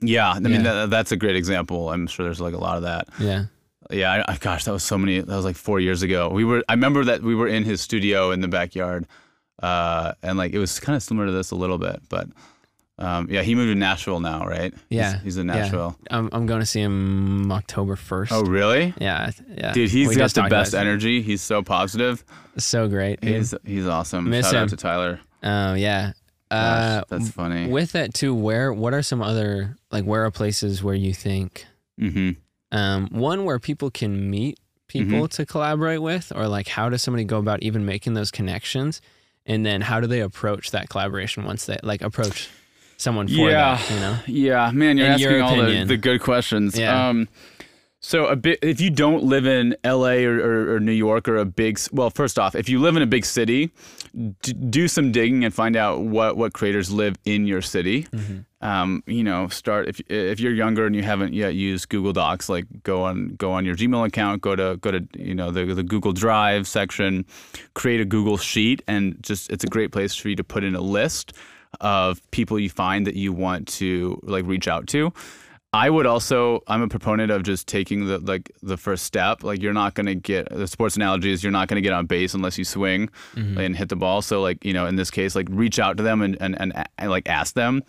yeah 0.00 0.30
i 0.30 0.38
mean 0.40 0.52
Yeah. 0.52 0.62
that, 0.62 0.90
that's 0.90 1.12
a 1.12 1.16
great 1.16 1.36
example 1.36 1.90
i'm 1.90 2.06
sure 2.06 2.24
there's 2.24 2.40
like 2.40 2.54
a 2.54 2.58
lot 2.58 2.76
of 2.76 2.82
that 2.84 3.08
yeah 3.18 3.44
Yeah, 3.90 4.22
I, 4.28 4.32
I, 4.32 4.36
gosh, 4.36 4.64
that 4.66 4.72
was 4.72 4.84
so 4.84 4.96
many. 4.96 5.18
That 5.18 5.34
was 5.34 5.44
like 5.44 5.56
four 5.56 5.80
years 5.80 6.02
ago. 6.04 6.28
We 6.28 6.44
were. 6.44 6.62
I 6.68 6.74
remember 6.74 7.02
that 7.06 7.22
we 7.22 7.34
were 7.34 7.48
in 7.48 7.64
his 7.64 7.80
studio 7.80 8.30
in 8.30 8.40
the 8.40 8.46
backyard, 8.46 9.04
uh, 9.60 10.12
and 10.22 10.38
like 10.38 10.52
it 10.52 10.60
was 10.60 10.78
kind 10.78 10.94
of 10.94 11.02
similar 11.02 11.26
to 11.26 11.32
this 11.32 11.50
a 11.50 11.56
little 11.56 11.76
bit. 11.78 11.98
But 12.08 12.28
um, 13.00 13.26
yeah, 13.28 13.42
he 13.42 13.56
moved 13.56 13.70
to 13.70 13.74
Nashville 13.74 14.20
now, 14.20 14.46
right? 14.46 14.72
Yeah, 14.90 15.18
he's, 15.20 15.38
in 15.38 15.48
yeah. 15.48 15.54
Nashville. 15.54 15.96
I'm, 16.08 16.28
I'm 16.30 16.46
going 16.46 16.60
to 16.60 16.66
see 16.66 16.80
him 16.80 17.50
October 17.50 17.96
1st. 17.96 18.28
Oh, 18.30 18.42
really? 18.42 18.94
Yeah, 19.00 19.32
yeah. 19.56 19.72
Dude, 19.72 19.90
he's 19.90 20.06
We 20.08 20.14
got 20.14 20.32
the 20.34 20.42
best 20.42 20.72
energy. 20.74 21.20
He's 21.22 21.42
so 21.42 21.60
positive. 21.62 22.22
So 22.58 22.86
great. 22.86 23.20
dude. 23.22 23.34
He's 23.36 23.54
he's 23.64 23.86
awesome. 23.88 24.30
Miss 24.30 24.46
Shout 24.46 24.54
him. 24.54 24.62
out 24.64 24.68
to 24.68 24.76
Tyler. 24.76 25.20
Oh 25.42 25.74
yeah. 25.74 26.12
Gosh, 26.50 26.82
Uh, 26.84 27.04
that's 27.08 27.30
funny. 27.30 27.68
with 27.68 27.92
that 27.92 28.12
too, 28.14 28.34
where 28.34 28.72
what 28.72 28.92
are 28.92 29.02
some 29.02 29.22
other 29.22 29.76
like 29.90 30.04
where 30.04 30.24
are 30.24 30.30
places 30.30 30.82
where 30.82 30.94
you 30.96 31.14
think 31.14 31.64
hmm 31.98 32.30
um, 32.72 33.08
one 33.10 33.44
where 33.44 33.58
people 33.58 33.90
can 33.90 34.30
meet 34.30 34.58
people 34.88 35.18
Mm-hmm. 35.18 35.26
to 35.26 35.46
collaborate 35.46 36.02
with, 36.02 36.32
or 36.34 36.48
like 36.48 36.66
how 36.68 36.88
does 36.88 37.02
somebody 37.02 37.24
go 37.24 37.38
about 37.38 37.62
even 37.62 37.84
making 37.84 38.14
those 38.14 38.30
connections, 38.32 39.00
and 39.46 39.64
then 39.64 39.80
how 39.80 40.00
do 40.00 40.06
they 40.08 40.20
approach 40.20 40.70
that 40.72 40.88
collaboration 40.88 41.44
once 41.44 41.66
they 41.66 41.78
like 41.84 42.02
approach 42.02 42.48
someone 42.96 43.26
for 43.28 43.32
Yeah. 43.50 43.76
that? 43.76 43.90
You 43.90 44.00
know. 44.00 44.16
Yeah, 44.26 44.70
man, 44.72 44.98
you're 44.98 45.06
In 45.06 45.12
asking 45.12 45.30
your 45.30 45.42
all 45.42 45.56
the, 45.56 45.84
the 45.84 45.96
good 45.96 46.20
questions. 46.20 46.76
Yeah. 46.78 47.08
Um, 47.08 47.28
so 48.02 48.26
a 48.26 48.36
bit, 48.36 48.58
if 48.62 48.80
you 48.80 48.88
don't 48.88 49.24
live 49.24 49.46
in 49.46 49.76
L.A. 49.84 50.24
Or, 50.24 50.38
or, 50.38 50.74
or 50.76 50.80
New 50.80 50.92
York 50.92 51.28
or 51.28 51.36
a 51.36 51.44
big, 51.44 51.78
well, 51.92 52.08
first 52.08 52.38
off, 52.38 52.54
if 52.54 52.68
you 52.68 52.80
live 52.80 52.96
in 52.96 53.02
a 53.02 53.06
big 53.06 53.26
city, 53.26 53.70
d- 54.40 54.54
do 54.54 54.88
some 54.88 55.12
digging 55.12 55.44
and 55.44 55.52
find 55.52 55.76
out 55.76 56.00
what 56.00 56.36
what 56.38 56.54
creators 56.54 56.90
live 56.90 57.16
in 57.26 57.46
your 57.46 57.60
city. 57.60 58.06
Um, 58.62 59.02
you 59.06 59.22
know, 59.22 59.48
start 59.48 59.86
if 59.88 60.00
if 60.08 60.40
you're 60.40 60.52
younger 60.52 60.86
and 60.86 60.96
you 60.96 61.02
haven't 61.02 61.34
yet 61.34 61.54
used 61.54 61.90
Google 61.90 62.12
Docs, 62.14 62.48
like 62.48 62.64
go 62.82 63.04
on 63.04 63.34
go 63.36 63.52
on 63.52 63.64
your 63.66 63.74
Gmail 63.76 64.06
account, 64.06 64.40
go 64.40 64.56
to 64.56 64.78
go 64.80 64.90
to 64.90 65.06
you 65.16 65.34
know 65.34 65.50
the 65.50 65.66
the 65.66 65.82
Google 65.82 66.12
Drive 66.12 66.66
section, 66.66 67.26
create 67.74 68.00
a 68.00 68.06
Google 68.06 68.38
sheet, 68.38 68.82
and 68.88 69.16
just 69.22 69.50
it's 69.50 69.64
a 69.64 69.68
great 69.68 69.92
place 69.92 70.14
for 70.14 70.28
you 70.30 70.36
to 70.36 70.44
put 70.44 70.64
in 70.64 70.74
a 70.74 70.80
list 70.80 71.34
of 71.80 72.20
people 72.30 72.58
you 72.58 72.68
find 72.70 73.06
that 73.06 73.14
you 73.14 73.32
want 73.32 73.68
to 73.68 74.18
like 74.22 74.46
reach 74.46 74.68
out 74.68 74.86
to. 74.88 75.12
I 75.72 75.88
would 75.88 76.06
also 76.06 76.62
I'm 76.66 76.82
a 76.82 76.88
proponent 76.88 77.30
of 77.30 77.44
just 77.44 77.68
taking 77.68 78.06
the 78.06 78.18
like 78.18 78.50
the 78.62 78.76
first 78.76 79.04
step. 79.04 79.44
Like 79.44 79.62
you're 79.62 79.72
not 79.72 79.94
gonna 79.94 80.16
get 80.16 80.48
the 80.50 80.66
sports 80.66 80.96
analogy 80.96 81.30
is 81.30 81.44
you're 81.44 81.52
not 81.52 81.68
gonna 81.68 81.80
get 81.80 81.92
on 81.92 82.06
base 82.06 82.34
unless 82.34 82.58
you 82.58 82.64
swing 82.64 83.08
and 83.58 83.76
hit 83.76 83.88
the 83.88 83.96
ball. 83.96 84.20
So 84.22 84.42
like, 84.42 84.64
you 84.64 84.72
know, 84.72 84.86
in 84.86 84.96
this 84.96 85.10
case, 85.10 85.36
like 85.36 85.46
reach 85.50 85.78
out 85.78 85.96
to 85.98 86.02
them 86.02 86.22
and, 86.22 86.36
and, 86.40 86.60
and, 86.60 86.72
and 86.98 87.10
like 87.10 87.28
ask 87.28 87.54
them 87.54 87.82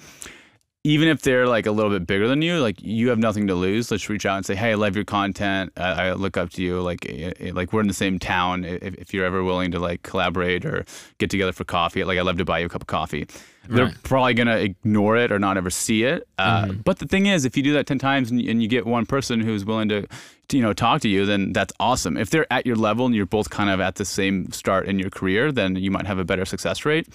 even 0.84 1.08
if 1.08 1.22
they're 1.22 1.48
like 1.48 1.68
a 1.68 1.72
little 1.72 1.92
bit 1.92 2.08
bigger 2.08 2.28
than 2.28 2.42
you, 2.42 2.60
like 2.60 2.82
you 2.82 3.10
have 3.10 3.20
nothing 3.20 3.48
to 3.48 3.54
lose. 3.54 3.92
Let's 3.92 4.10
reach 4.10 4.26
out 4.26 4.38
and 4.38 4.46
say, 4.46 4.56
"Hey, 4.56 4.72
I 4.72 4.76
love 4.76 4.96
your 4.96 5.06
content. 5.06 5.72
I, 5.78 6.08
I 6.08 6.14
look 6.14 6.38
up 6.38 6.50
to 6.52 6.64
you. 6.64 6.82
Like, 6.82 7.06
eh, 7.08 7.32
eh, 7.40 7.52
like 7.54 7.72
we're 7.72 7.82
in 7.82 7.88
the 7.88 7.94
same 7.94 8.18
town. 8.18 8.66
If, 8.66 8.96
if 8.96 9.14
you're 9.14 9.26
ever 9.26 9.44
willing 9.44 9.72
to 9.72 9.80
like 9.80 10.02
collaborate 10.02 10.66
or 10.66 10.86
get 11.20 11.30
together 11.30 11.52
for 11.52 11.66
coffee, 11.66 12.04
like 12.04 12.18
I'd 12.18 12.26
love 12.26 12.38
to 12.38 12.46
buy 12.46 12.60
you 12.60 12.66
a 12.66 12.70
cup 12.70 12.82
of 12.82 12.88
coffee." 12.88 13.28
They're 13.70 13.86
Right. 13.86 14.04
probably 14.04 14.34
gonna 14.34 14.58
ignore 14.58 15.18
it 15.18 15.32
or 15.32 15.40
not 15.40 15.56
ever 15.58 15.70
see 15.70 16.04
it. 16.04 16.28
Uh, 16.38 16.72
But 16.74 17.00
the 17.00 17.06
thing 17.06 17.28
is, 17.28 17.46
if 17.46 17.56
you 17.56 17.64
do 17.64 17.74
that 17.74 17.86
ten 17.88 18.00
times 18.00 18.32
and, 18.32 18.42
and 18.42 18.62
you 18.62 18.68
get 18.68 18.86
one 18.86 19.06
person 19.06 19.40
who's 19.40 19.64
willing 19.66 19.88
to, 19.90 20.08
to, 20.50 20.58
you 20.58 20.64
know, 20.64 20.74
talk 20.74 21.02
to 21.02 21.08
you, 21.10 21.26
then 21.26 21.54
that's 21.54 21.72
awesome. 21.80 22.18
If 22.18 22.30
they're 22.32 22.52
at 22.52 22.66
your 22.66 22.76
level 22.76 23.06
and 23.06 23.14
you're 23.16 23.26
both 23.28 23.50
kind 23.50 23.70
of 23.70 23.80
at 23.80 23.96
the 23.96 24.06
same 24.06 24.52
start 24.52 24.88
in 24.88 24.98
your 25.00 25.10
career, 25.10 25.52
then 25.52 25.76
you 25.76 25.92
might 25.92 26.08
have 26.08 26.18
a 26.20 26.26
better 26.26 26.44
success 26.46 26.86
rate. 26.86 27.08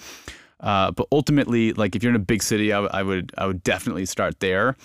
Uh, 0.59 0.89
but 0.91 1.05
ultimately, 1.11 1.73
like 1.73 1.95
if 1.95 2.01
you're 2.01 2.09
in 2.11 2.15
a 2.15 2.19
big 2.19 2.41
city, 2.41 2.71
I, 2.73 2.77
w- 2.77 2.89
I 2.93 3.03
would 3.03 3.31
I 3.37 3.45
would 3.45 3.61
definitely 3.61 4.05
start 4.07 4.39
there, 4.39 4.75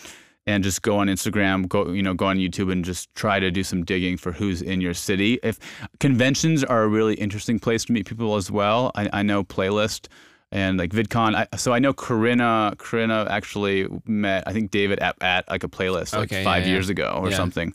and 0.47 0.63
just 0.63 0.83
go 0.83 0.99
on 0.99 1.07
Instagram, 1.07 1.67
go 1.69 1.91
you 1.93 2.03
know 2.03 2.13
go 2.13 2.27
on 2.27 2.37
YouTube, 2.37 2.71
and 2.71 2.85
just 2.85 3.15
try 3.15 3.41
to 3.41 3.51
do 3.51 3.63
some 3.65 3.83
digging 3.85 4.19
for 4.19 4.33
who's 4.33 4.61
in 4.61 4.83
your 4.83 4.93
city. 4.93 5.39
If 5.43 5.59
conventions 6.01 6.63
are 6.65 6.83
a 6.83 6.89
really 6.89 7.15
interesting 7.15 7.59
place 7.59 7.85
to 7.87 7.93
meet 7.93 8.07
people 8.07 8.37
as 8.37 8.51
well. 8.51 8.91
I, 8.95 9.09
I 9.15 9.23
know 9.23 9.45
Playlist 9.45 10.09
and 10.53 10.79
like 10.79 10.91
VidCon. 10.91 11.35
I, 11.35 11.57
so 11.57 11.73
I 11.73 11.81
know 11.81 11.93
Corinna 11.93 12.75
Corinna 12.79 13.27
actually 13.29 13.89
met 14.07 14.45
I 14.47 14.53
think 14.53 14.71
David 14.71 15.01
at, 15.01 15.17
at 15.21 15.51
like 15.51 15.65
a 15.65 15.69
Playlist 15.69 16.13
like 16.13 16.31
Okay, 16.33 16.45
five 16.45 16.63
yeah, 16.63 16.69
yeah. 16.69 16.75
years 16.75 16.89
ago 16.89 17.19
or 17.21 17.31
Yeah. 17.31 17.37
something. 17.37 17.75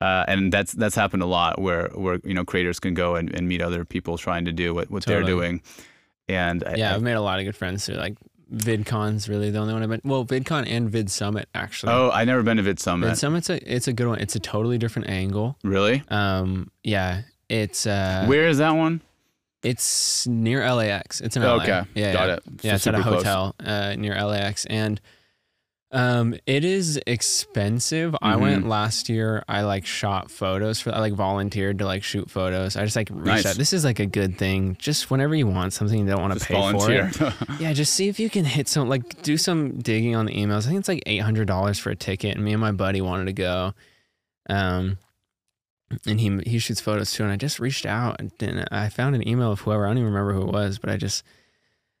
Uh, 0.00 0.24
and 0.26 0.52
that's 0.52 0.72
that's 0.72 0.94
happened 0.96 1.22
a 1.22 1.26
lot 1.26 1.60
where 1.60 1.88
where 1.94 2.18
you 2.24 2.32
know 2.34 2.44
creators 2.44 2.80
can 2.80 2.94
go 2.94 3.14
and, 3.16 3.32
and 3.34 3.46
meet 3.46 3.60
other 3.60 3.84
people 3.84 4.16
trying 4.18 4.44
to 4.46 4.52
do 4.52 4.72
what, 4.74 4.90
what 4.90 5.04
they're 5.04 5.22
doing. 5.22 5.60
And 6.28 6.64
I- 6.64 6.74
Yeah, 6.76 6.92
I- 6.92 6.94
I've 6.94 7.02
made 7.02 7.12
a 7.12 7.20
lot 7.20 7.38
of 7.38 7.44
good 7.44 7.56
friends 7.56 7.84
through 7.86 7.96
like 7.96 8.14
VidCon's 8.52 9.28
really 9.28 9.50
the 9.50 9.58
only 9.58 9.72
one 9.72 9.82
I've 9.82 9.88
been. 9.88 10.00
Well, 10.04 10.24
VidCon 10.26 10.66
and 10.68 10.90
VidSummit 10.90 11.44
actually. 11.54 11.92
Oh, 11.92 12.10
I 12.10 12.24
never 12.24 12.42
been 12.42 12.56
to 12.58 12.62
VidSummit. 12.62 13.04
Vid 13.06 13.18
Summit's 13.18 13.48
a 13.50 13.74
it's 13.74 13.88
a 13.88 13.92
good 13.92 14.06
one. 14.08 14.18
It's 14.18 14.36
a 14.36 14.40
totally 14.40 14.76
different 14.78 15.08
angle. 15.08 15.56
really? 15.64 16.02
Um, 16.08 16.70
yeah, 16.82 17.22
it's 17.48 17.86
uh, 17.86 18.24
Where 18.26 18.48
is 18.48 18.58
that 18.58 18.72
one? 18.72 19.00
It's 19.62 20.26
near 20.26 20.68
LAX. 20.72 21.20
It's 21.20 21.36
in 21.36 21.42
Oh, 21.42 21.56
LA. 21.56 21.62
okay. 21.62 21.82
yeah, 21.94 22.12
Got 22.12 22.28
yeah. 22.28 22.34
it. 22.34 22.42
Yeah, 22.62 22.70
So 22.72 22.74
it's 22.76 22.86
at 22.88 22.94
a 22.96 23.02
hotel 23.02 23.54
uh, 23.64 23.94
near 23.96 24.14
LAX, 24.22 24.64
and 24.66 25.00
um, 25.94 26.34
it 26.46 26.64
is 26.64 26.98
expensive. 27.06 28.16
I 28.22 28.32
Mhm. 28.34 28.40
went 28.40 28.66
last 28.68 29.10
year. 29.10 29.44
I 29.46 29.60
like 29.60 29.84
shot 29.84 30.30
photos 30.30 30.80
for. 30.80 30.94
I 30.94 31.00
like 31.00 31.12
volunteered 31.12 31.78
to 31.80 31.84
like 31.84 32.02
shoot 32.02 32.30
photos. 32.30 32.76
I 32.76 32.84
just 32.84 32.96
like 32.96 33.10
reached 33.10 33.26
Nice. 33.26 33.46
out. 33.46 33.56
This 33.56 33.74
is 33.74 33.84
like 33.84 33.98
a 34.00 34.06
good 34.06 34.38
thing. 34.38 34.76
Just 34.78 35.10
whenever 35.10 35.34
you 35.34 35.46
want 35.46 35.74
something, 35.74 35.98
you 35.98 36.06
don't 36.06 36.20
want 36.22 36.38
to 36.38 36.44
pay 36.46 36.54
volunteer. 36.54 37.10
for 37.10 37.26
it. 37.26 37.34
Yeah, 37.60 37.72
just 37.74 37.92
see 37.92 38.08
if 38.08 38.18
you 38.18 38.30
can 38.30 38.46
hit 38.46 38.68
some. 38.68 38.88
Like 38.88 39.20
do 39.22 39.36
some 39.36 39.78
digging 39.80 40.16
on 40.16 40.24
the 40.26 40.32
emails. 40.34 40.60
I 40.64 40.68
think 40.70 40.78
it's 40.78 40.88
like 40.88 41.02
eight 41.04 41.18
hundred 41.20 41.46
dollars 41.46 41.78
for 41.78 41.90
a 41.90 41.96
ticket, 41.96 42.36
and 42.36 42.44
me 42.44 42.52
and 42.52 42.60
my 42.60 42.72
buddy 42.72 43.02
wanted 43.02 43.26
to 43.26 43.32
go. 43.34 43.74
Um, 44.48 44.96
and 46.06 46.20
he 46.20 46.38
he 46.46 46.58
shoots 46.58 46.80
photos 46.80 47.12
too. 47.12 47.22
And 47.22 47.32
I 47.32 47.36
just 47.36 47.60
reached 47.60 47.86
out 47.86 48.16
and 48.18 48.30
then 48.38 48.64
I 48.70 48.88
found 48.88 49.14
an 49.14 49.26
email 49.26 49.52
of 49.52 49.60
whoever 49.60 49.86
I 49.86 49.90
don't 49.90 49.98
even 49.98 50.12
remember 50.12 50.32
who 50.32 50.42
it 50.42 50.52
was, 50.52 50.78
but 50.78 50.90
I 50.90 50.96
just 50.96 51.24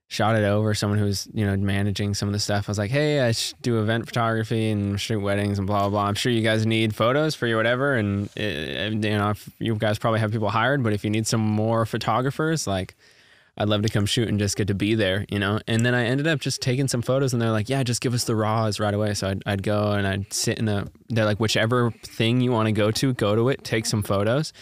shot 0.08 0.36
it 0.36 0.44
over 0.44 0.74
someone 0.74 0.98
who's 0.98 1.26
you 1.32 1.46
know 1.46 1.56
managing 1.56 2.14
some 2.14 2.28
of 2.28 2.32
the 2.32 2.38
stuff. 2.38 2.68
I 2.68 2.70
was 2.70 2.78
like, 2.78 2.90
hey, 2.90 3.26
I 3.26 3.32
do 3.62 3.80
event 3.80 4.06
photography 4.06 4.70
and 4.70 5.00
shoot 5.00 5.20
weddings 5.20 5.58
and 5.58 5.66
blah 5.66 5.80
blah 5.80 5.88
blah. 5.88 6.04
I'm 6.04 6.14
sure 6.14 6.30
you 6.30 6.42
guys 6.42 6.66
need 6.66 6.94
photos 6.94 7.34
for 7.34 7.46
your 7.46 7.56
whatever, 7.56 7.94
and 7.94 8.28
uh, 8.38 8.42
you 8.42 9.16
know 9.16 9.32
you 9.58 9.74
guys 9.74 9.98
probably 9.98 10.20
have 10.20 10.30
people 10.32 10.50
hired, 10.50 10.82
but 10.82 10.92
if 10.92 11.02
you 11.04 11.10
need 11.10 11.26
some 11.26 11.40
more 11.40 11.86
photographers, 11.86 12.66
like. 12.66 12.94
I'd 13.58 13.68
love 13.68 13.82
to 13.82 13.88
come 13.88 14.06
shoot 14.06 14.28
and 14.28 14.38
just 14.38 14.56
get 14.56 14.68
to 14.68 14.74
be 14.74 14.94
there, 14.94 15.26
you 15.28 15.38
know? 15.38 15.60
And 15.66 15.84
then 15.84 15.94
I 15.94 16.04
ended 16.04 16.26
up 16.26 16.40
just 16.40 16.62
taking 16.62 16.88
some 16.88 17.02
photos 17.02 17.32
and 17.32 17.42
they're 17.42 17.50
like, 17.50 17.68
yeah, 17.68 17.82
just 17.82 18.00
give 18.00 18.14
us 18.14 18.24
the 18.24 18.34
raws 18.34 18.80
right 18.80 18.94
away. 18.94 19.12
So 19.14 19.28
I'd, 19.28 19.42
I'd 19.44 19.62
go 19.62 19.92
and 19.92 20.06
I'd 20.06 20.32
sit 20.32 20.58
in 20.58 20.64
the, 20.64 20.90
they're 21.08 21.26
like, 21.26 21.38
whichever 21.38 21.90
thing 22.02 22.40
you 22.40 22.50
want 22.50 22.66
to 22.66 22.72
go 22.72 22.90
to, 22.90 23.12
go 23.12 23.34
to 23.34 23.50
it, 23.50 23.62
take 23.62 23.84
some 23.84 24.02
photos. 24.02 24.54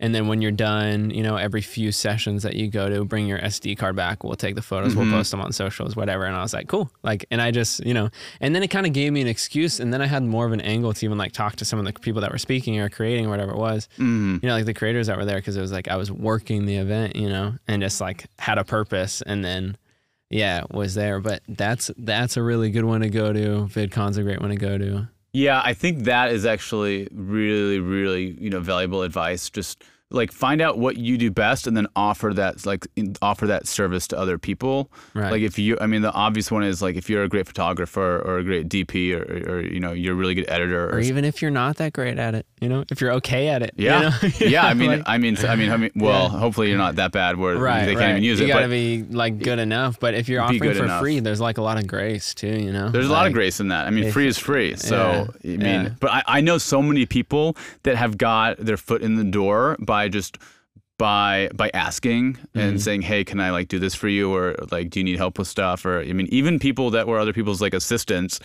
And 0.00 0.14
then 0.14 0.28
when 0.28 0.40
you're 0.42 0.52
done, 0.52 1.10
you 1.10 1.22
know, 1.22 1.36
every 1.36 1.60
few 1.60 1.90
sessions 1.92 2.42
that 2.44 2.54
you 2.54 2.68
go 2.70 2.88
to, 2.88 3.04
bring 3.04 3.26
your 3.26 3.38
SD 3.40 3.76
card 3.76 3.96
back. 3.96 4.22
We'll 4.24 4.36
take 4.36 4.54
the 4.54 4.62
photos, 4.62 4.94
Mhm. 4.94 4.96
we'll 4.98 5.10
post 5.10 5.30
them 5.30 5.40
on 5.40 5.52
socials, 5.52 5.96
whatever. 5.96 6.24
And 6.24 6.36
I 6.36 6.42
was 6.42 6.52
like, 6.54 6.68
cool. 6.68 6.90
Like, 7.02 7.24
and 7.30 7.42
I 7.42 7.50
just, 7.50 7.84
you 7.84 7.94
know, 7.94 8.10
and 8.40 8.54
then 8.54 8.62
it 8.62 8.68
kind 8.68 8.86
of 8.86 8.92
gave 8.92 9.12
me 9.12 9.20
an 9.20 9.26
excuse. 9.26 9.80
And 9.80 9.92
then 9.92 10.00
I 10.00 10.06
had 10.06 10.22
more 10.22 10.46
of 10.46 10.52
an 10.52 10.60
angle 10.60 10.92
to 10.92 11.04
even 11.04 11.18
like 11.18 11.32
talk 11.32 11.56
to 11.56 11.64
some 11.64 11.78
of 11.78 11.84
the 11.84 11.92
people 11.92 12.20
that 12.22 12.30
were 12.30 12.38
speaking 12.38 12.78
or 12.78 12.88
creating 12.88 13.26
or 13.26 13.30
whatever 13.30 13.52
it 13.52 13.58
was 13.58 13.88
Mm. 13.98 14.42
you 14.42 14.48
know, 14.48 14.54
like 14.54 14.66
the 14.66 14.74
creators 14.74 15.08
that 15.08 15.16
were 15.16 15.24
there 15.24 15.36
because 15.38 15.56
it 15.56 15.60
was 15.60 15.72
like 15.72 15.88
I 15.88 15.96
was 15.96 16.10
working 16.12 16.66
the 16.66 16.76
event, 16.76 17.16
you 17.16 17.28
know, 17.28 17.54
and 17.66 17.82
just 17.82 18.00
like 18.00 18.26
had 18.38 18.58
a 18.58 18.64
purpose 18.64 19.22
and 19.22 19.44
then 19.44 19.76
yeah, 20.30 20.62
was 20.70 20.94
there. 20.94 21.20
But 21.20 21.42
that's 21.48 21.90
that's 21.96 22.36
a 22.36 22.42
really 22.42 22.70
good 22.70 22.84
one 22.84 23.00
to 23.00 23.08
go 23.08 23.32
to. 23.32 23.66
VidCon's 23.72 24.18
a 24.18 24.22
great 24.22 24.40
one 24.40 24.50
to 24.50 24.56
go 24.56 24.76
to. 24.76 25.08
Yeah, 25.32 25.60
I 25.62 25.74
think 25.74 26.04
that 26.04 26.32
is 26.32 26.46
actually 26.46 27.08
really, 27.12 27.80
really, 27.80 28.36
you 28.40 28.50
know, 28.50 28.60
valuable 28.60 29.02
advice. 29.02 29.50
Just 29.50 29.84
like 30.10 30.32
find 30.32 30.62
out 30.62 30.78
what 30.78 30.96
you 30.96 31.18
do 31.18 31.30
best 31.30 31.66
and 31.66 31.76
then 31.76 31.86
offer 31.94 32.32
that 32.32 32.64
like 32.64 32.86
in, 32.96 33.14
offer 33.20 33.46
that 33.48 33.66
service 33.66 34.08
to 34.08 34.18
other 34.18 34.38
people. 34.38 34.90
Right. 35.12 35.30
Like 35.30 35.42
if 35.42 35.58
you, 35.58 35.76
I 35.80 35.86
mean, 35.86 36.00
the 36.00 36.12
obvious 36.12 36.50
one 36.50 36.62
is 36.64 36.80
like 36.80 36.96
if 36.96 37.10
you're 37.10 37.22
a 37.24 37.28
great 37.28 37.46
photographer 37.46 38.18
or 38.24 38.38
a 38.38 38.44
great 38.44 38.68
DP 38.70 39.12
or, 39.14 39.52
or 39.56 39.60
you 39.60 39.80
know, 39.80 39.92
you're 39.92 40.14
a 40.14 40.16
really 40.16 40.34
good 40.34 40.48
editor. 40.48 40.88
or 40.88 41.00
even 41.00 41.26
if 41.26 41.42
you're 41.42 41.50
not 41.50 41.76
that 41.76 41.92
great 41.92 42.18
at 42.18 42.34
it, 42.34 42.46
you 42.60 42.70
know, 42.70 42.84
if 42.90 43.02
you're 43.02 43.12
okay 43.14 43.48
at 43.48 43.62
it. 43.62 43.72
you 43.76 43.84
yeah, 43.86 44.00
know? 44.00 44.28
yeah. 44.40 44.64
I 44.66 44.72
mean, 44.74 44.90
Like- 44.90 45.02
I 45.06 45.18
mean, 45.18 45.36
I 45.46 45.56
mean, 45.56 45.70
I 45.70 45.76
mean. 45.76 45.90
Well, 45.94 46.22
Yeah. 46.32 46.38
hopefully 46.38 46.68
you're 46.70 46.78
not 46.78 46.96
that 46.96 47.12
bad 47.12 47.36
where 47.36 47.56
right, 47.58 47.84
they 47.84 47.92
can't 47.92 48.00
right. 48.00 48.10
even 48.12 48.22
use 48.22 48.38
you 48.40 48.46
it. 48.46 48.48
You 48.48 48.54
gotta 48.54 48.66
But 48.66 48.70
be 48.70 49.02
like 49.10 49.38
good 49.38 49.58
enough. 49.58 50.00
But 50.00 50.14
if 50.14 50.28
you're 50.28 50.40
offering 50.40 50.74
for 50.74 50.84
enough. 50.84 51.00
free, 51.02 51.20
there's 51.20 51.40
like 51.40 51.58
a 51.58 51.62
lot 51.62 51.76
of 51.78 51.86
grace 51.86 52.34
too. 52.34 52.48
You 52.48 52.72
know, 52.72 52.88
There's 52.88 53.08
a 53.08 53.12
lot 53.12 53.26
of 53.26 53.34
grace 53.34 53.60
in 53.60 53.68
that. 53.68 53.86
I 53.86 53.90
mean, 53.90 54.04
if- 54.04 54.14
free 54.14 54.26
is 54.26 54.38
free. 54.38 54.74
So 54.76 55.28
Yeah, 55.42 55.52
I 55.52 55.56
mean, 55.56 55.60
yeah. 55.60 55.88
but 56.00 56.10
I, 56.10 56.22
I 56.26 56.40
know 56.40 56.56
so 56.56 56.80
many 56.80 57.04
people 57.04 57.56
that 57.82 57.96
have 57.96 58.16
got 58.16 58.56
their 58.58 58.78
foot 58.78 59.02
in 59.02 59.16
the 59.16 59.24
door 59.24 59.76
by 59.78 59.97
just 60.06 60.38
by 60.98 61.48
by 61.54 61.70
asking 61.74 62.38
and 62.54 62.76
Mhm. 62.76 62.80
saying, 62.80 63.02
"Hey, 63.02 63.24
can 63.24 63.40
I 63.40 63.50
like 63.50 63.66
do 63.68 63.78
this 63.80 63.94
for 63.94 64.08
you?" 64.08 64.32
or 64.32 64.54
like, 64.70 64.90
"Do 64.90 65.00
you 65.00 65.04
need 65.04 65.16
help 65.16 65.38
with 65.38 65.48
stuff?" 65.48 65.84
or 65.84 66.00
I 66.00 66.12
mean, 66.12 66.28
even 66.30 66.60
people 66.60 66.90
that 66.90 67.08
were 67.08 67.18
other 67.18 67.32
people's 67.32 67.60
like 67.60 67.74
assistants. 67.74 68.38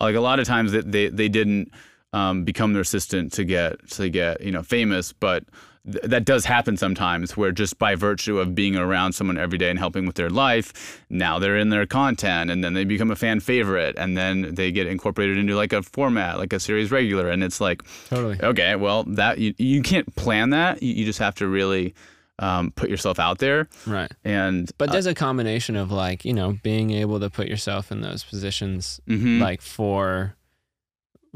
Like 0.00 0.14
a 0.14 0.20
lot 0.20 0.38
of 0.38 0.46
times 0.46 0.70
that 0.72 0.92
they 0.92 1.08
they 1.08 1.28
didn't 1.28 1.72
um, 2.12 2.44
become 2.44 2.72
their 2.72 2.82
assistant 2.82 3.32
to 3.34 3.44
get 3.44 3.88
to 3.90 4.08
get 4.08 4.40
you 4.42 4.52
know 4.52 4.62
famous, 4.62 5.12
but 5.12 5.44
th- 5.84 6.04
that 6.04 6.24
does 6.24 6.44
happen 6.44 6.76
sometimes 6.76 7.36
where 7.36 7.52
just 7.52 7.78
by 7.78 7.94
virtue 7.94 8.38
of 8.38 8.54
being 8.54 8.76
around 8.76 9.12
someone 9.12 9.38
every 9.38 9.58
day 9.58 9.70
and 9.70 9.78
helping 9.78 10.06
with 10.06 10.16
their 10.16 10.30
life 10.30 11.02
now 11.08 11.38
they're 11.38 11.56
in 11.56 11.68
their 11.70 11.86
content 11.86 12.50
and 12.50 12.62
then 12.64 12.74
they 12.74 12.84
become 12.84 13.10
a 13.10 13.16
fan 13.16 13.40
favorite 13.40 13.96
and 13.98 14.16
then 14.16 14.54
they 14.54 14.70
get 14.72 14.86
incorporated 14.86 15.36
into 15.38 15.54
like 15.54 15.72
a 15.72 15.82
format 15.82 16.38
like 16.38 16.52
a 16.52 16.60
series 16.60 16.90
regular 16.90 17.28
and 17.28 17.42
it's 17.44 17.60
like 17.60 17.82
totally. 18.08 18.38
okay 18.42 18.76
well 18.76 19.04
that 19.04 19.38
you, 19.38 19.54
you 19.58 19.82
can't 19.82 20.14
plan 20.16 20.50
that 20.50 20.82
you, 20.82 20.92
you 20.94 21.04
just 21.04 21.18
have 21.18 21.34
to 21.34 21.46
really 21.46 21.94
um, 22.38 22.70
put 22.70 22.88
yourself 22.88 23.18
out 23.18 23.38
there 23.38 23.68
Right. 23.86 24.10
and 24.24 24.70
But 24.78 24.92
there's 24.92 25.04
a 25.04 25.14
combination 25.14 25.76
of 25.76 25.90
like, 25.92 26.24
you 26.24 26.32
know, 26.32 26.56
being 26.62 26.90
able 26.90 27.20
to 27.20 27.28
put 27.28 27.48
yourself 27.48 27.92
in 27.92 28.00
those 28.00 28.24
positions 28.24 28.98
mhm. 29.06 29.42
like 29.42 29.60
for 29.60 30.34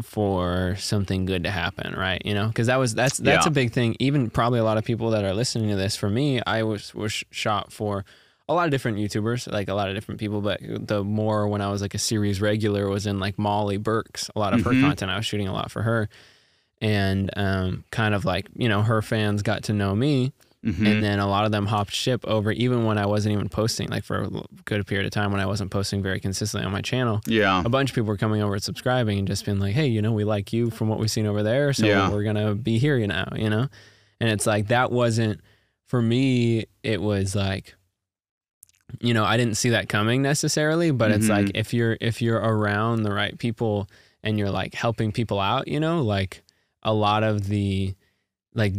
for 0.02 0.76
something 0.78 1.24
good 1.24 1.44
to 1.44 1.50
happen, 1.50 1.94
right? 1.94 2.20
You 2.24 2.34
know, 2.34 2.48
because 2.48 2.66
that 2.66 2.76
was 2.76 2.94
that's 2.94 3.18
that's 3.18 3.46
Yeah. 3.46 3.50
a 3.50 3.52
big 3.52 3.72
thing. 3.72 3.96
Even 4.00 4.28
probably 4.30 4.58
a 4.58 4.64
lot 4.64 4.76
of 4.78 4.84
people 4.84 5.10
that 5.10 5.24
are 5.24 5.34
listening 5.34 5.70
to 5.70 5.76
this. 5.76 5.96
For 5.96 6.10
me, 6.10 6.40
I 6.46 6.62
was 6.64 6.94
was 6.94 7.22
shot 7.30 7.72
for 7.72 8.04
a 8.48 8.54
lot 8.54 8.64
of 8.66 8.70
different 8.70 8.98
YouTubers, 8.98 9.50
like 9.50 9.68
a 9.68 9.74
lot 9.74 9.88
of 9.88 9.94
different 9.94 10.20
people. 10.20 10.40
But 10.40 10.60
the 10.62 11.02
more 11.04 11.48
when 11.48 11.60
I 11.60 11.70
was 11.70 11.80
like 11.80 11.94
a 11.94 11.98
series 11.98 12.40
regular 12.40 12.88
was 12.88 13.06
in 13.06 13.18
like 13.20 13.38
Molly 13.38 13.76
Burke's. 13.76 14.28
A 14.34 14.38
lot 14.38 14.52
of 14.52 14.60
Mhm. 14.60 14.64
her 14.64 14.80
content, 14.80 15.10
I 15.10 15.16
was 15.16 15.26
shooting 15.26 15.48
a 15.48 15.52
lot 15.52 15.70
for 15.70 15.82
her, 15.82 16.08
and 16.80 17.30
um, 17.36 17.84
kind 17.90 18.14
of 18.14 18.24
like 18.24 18.48
you 18.56 18.68
know 18.68 18.82
her 18.82 19.00
fans 19.00 19.42
got 19.42 19.62
to 19.64 19.72
know 19.72 19.94
me 19.94 20.32
Mhm. 20.64 20.86
and 20.90 21.04
then 21.04 21.18
a 21.18 21.26
lot 21.28 21.44
of 21.44 21.52
them 21.52 21.66
hopped 21.66 21.92
ship 21.92 22.24
over 22.26 22.50
even 22.52 22.84
when 22.84 22.96
I 22.96 23.04
wasn't 23.06 23.34
even 23.34 23.48
posting 23.50 23.88
like 23.90 24.02
for 24.02 24.22
a 24.22 24.30
good 24.64 24.86
period 24.86 25.04
of 25.06 25.12
time 25.12 25.30
when 25.30 25.40
I 25.40 25.46
wasn't 25.46 25.70
posting 25.70 26.02
very 26.02 26.18
consistently 26.20 26.64
on 26.64 26.72
my 26.72 26.80
channel 26.80 27.20
yeah 27.26 27.62
a 27.64 27.68
bunch 27.68 27.90
of 27.90 27.94
people 27.94 28.08
were 28.08 28.16
coming 28.16 28.40
over 28.42 28.54
and 28.54 28.62
subscribing 28.62 29.18
and 29.18 29.28
just 29.28 29.44
being 29.44 29.58
like 29.60 29.74
hey 29.74 29.86
you 29.86 30.00
know 30.00 30.12
we 30.12 30.24
like 30.24 30.52
you 30.52 30.70
from 30.70 30.88
what 30.88 30.98
we've 30.98 31.10
seen 31.10 31.26
over 31.26 31.42
there 31.42 31.72
so 31.74 31.84
Yeah. 31.86 32.10
we're 32.10 32.22
gonna 32.24 32.54
be 32.54 32.78
here 32.78 32.96
you 32.96 33.06
know 33.06 33.24
you 33.36 33.50
know 33.50 33.68
and 34.20 34.30
it's 34.30 34.46
like 34.46 34.68
that 34.68 34.90
wasn't 34.90 35.40
for 35.86 36.00
me 36.00 36.64
it 36.82 37.02
was 37.02 37.34
like 37.36 37.74
you 39.00 39.12
know 39.12 39.24
I 39.24 39.36
didn't 39.36 39.56
see 39.56 39.70
that 39.70 39.88
coming 39.88 40.22
necessarily 40.22 40.90
but 40.92 41.10
it's 41.10 41.28
like 41.28 41.46
Mhm. 41.46 41.56
if 41.56 41.74
you're 41.74 41.96
if 42.00 42.22
you're 42.22 42.38
around 42.38 43.02
the 43.02 43.12
right 43.12 43.36
people 43.38 43.88
and 44.22 44.38
you're 44.38 44.50
like 44.50 44.74
helping 44.74 45.12
people 45.12 45.40
out 45.40 45.68
you 45.68 45.80
know 45.80 46.00
like 46.02 46.42
a 46.82 46.94
lot 46.94 47.22
of 47.22 47.48
the 47.48 47.94
like 48.54 48.74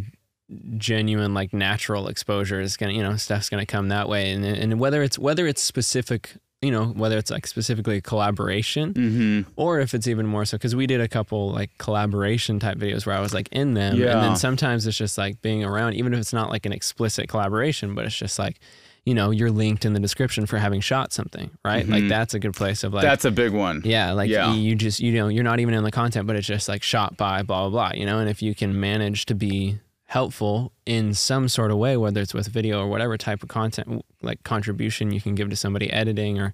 genuine 0.78 1.34
like 1.34 1.54
natural 1.54 2.08
exposure 2.08 2.60
is 2.62 2.78
gonna 2.78 2.92
you 2.94 3.02
know 3.02 3.16
stuff's 3.16 3.50
gonna 3.50 3.66
come 3.66 3.90
that 3.90 4.08
way 4.08 4.32
and 4.32 4.46
and 4.46 4.80
whether 4.80 5.02
it's 5.02 5.18
whether 5.18 5.48
it's 5.48 5.62
specific 5.62 6.34
you 6.62 6.72
know, 6.72 6.86
whether 6.86 7.18
it's 7.18 7.30
like 7.30 7.46
specifically 7.46 7.98
a 7.98 8.02
collaboration 8.02 8.92
Mm-hmm. 8.94 9.42
or 9.56 9.82
if 9.82 9.94
it's 9.94 10.08
even 10.08 10.26
more 10.26 10.46
so 10.46 10.58
because 10.58 10.76
we 10.76 10.88
did 10.88 11.00
a 11.00 11.08
couple 11.08 11.52
like 11.52 11.70
collaboration 11.78 12.60
type 12.60 12.78
videos 12.78 13.06
where 13.06 13.16
I 13.16 13.20
was 13.20 13.36
like 13.36 13.50
in 13.52 13.76
them, 13.76 13.98
Yeah. 13.98 14.14
and 14.14 14.22
then 14.24 14.36
sometimes 14.36 14.88
it's 14.88 14.98
just 14.98 15.16
like 15.16 15.42
being 15.44 15.64
around, 15.64 15.94
even 15.94 16.12
if 16.14 16.20
it's 16.20 16.34
not 16.34 16.50
like 16.50 16.66
an 16.66 16.72
explicit 16.72 17.28
collaboration, 17.30 17.94
but 17.94 18.06
it's 18.06 18.16
just 18.16 18.40
like, 18.40 18.58
you 19.06 19.14
know, 19.14 19.30
you're 19.30 19.52
linked 19.52 19.86
in 19.86 19.94
the 19.94 20.00
description 20.00 20.48
for 20.48 20.58
having 20.58 20.82
shot 20.82 21.14
something, 21.14 21.52
right? 21.64 21.88
Like 21.88 22.04
Mhm. 22.06 22.10
that's 22.10 22.34
a 22.34 22.40
good 22.40 22.56
place 22.56 22.84
of 22.84 22.94
like. 22.96 23.04
That's 23.04 23.26
a 23.26 23.32
big 23.32 23.52
one. 23.52 23.84
yeah, 23.86 24.14
like 24.14 24.32
Yeah. 24.32 24.52
You, 24.54 24.60
you 24.62 24.76
just 24.76 25.00
you 25.02 25.12
know 25.12 25.28
you're 25.28 25.44
not 25.44 25.60
even 25.60 25.76
in 25.76 25.84
the 25.84 25.92
content, 25.92 26.26
but 26.26 26.36
it's 26.36 26.48
just 26.48 26.68
like 26.68 26.82
shot 26.82 27.16
by 27.16 27.44
blah 27.44 27.70
blah 27.70 27.92
blah, 27.92 28.00
you 28.00 28.08
know. 28.08 28.18
And 28.18 28.30
if 28.30 28.42
you 28.42 28.56
can 28.56 28.80
manage 28.80 29.28
to 29.28 29.36
be 29.36 29.78
helpful 30.06 30.72
in 30.86 31.14
some 31.14 31.48
sort 31.50 31.72
of 31.72 31.78
way, 31.78 31.98
whether 31.98 32.22
it's 32.22 32.34
with 32.34 32.48
video 32.48 32.80
or 32.80 32.88
whatever 32.88 33.18
type 33.18 33.42
of 33.44 33.50
content, 33.50 34.06
like 34.22 34.44
contribution 34.44 35.12
you 35.12 35.20
can 35.20 35.36
give 35.36 35.50
to 35.50 35.56
somebody 35.56 35.92
editing 35.92 36.40
or 36.40 36.54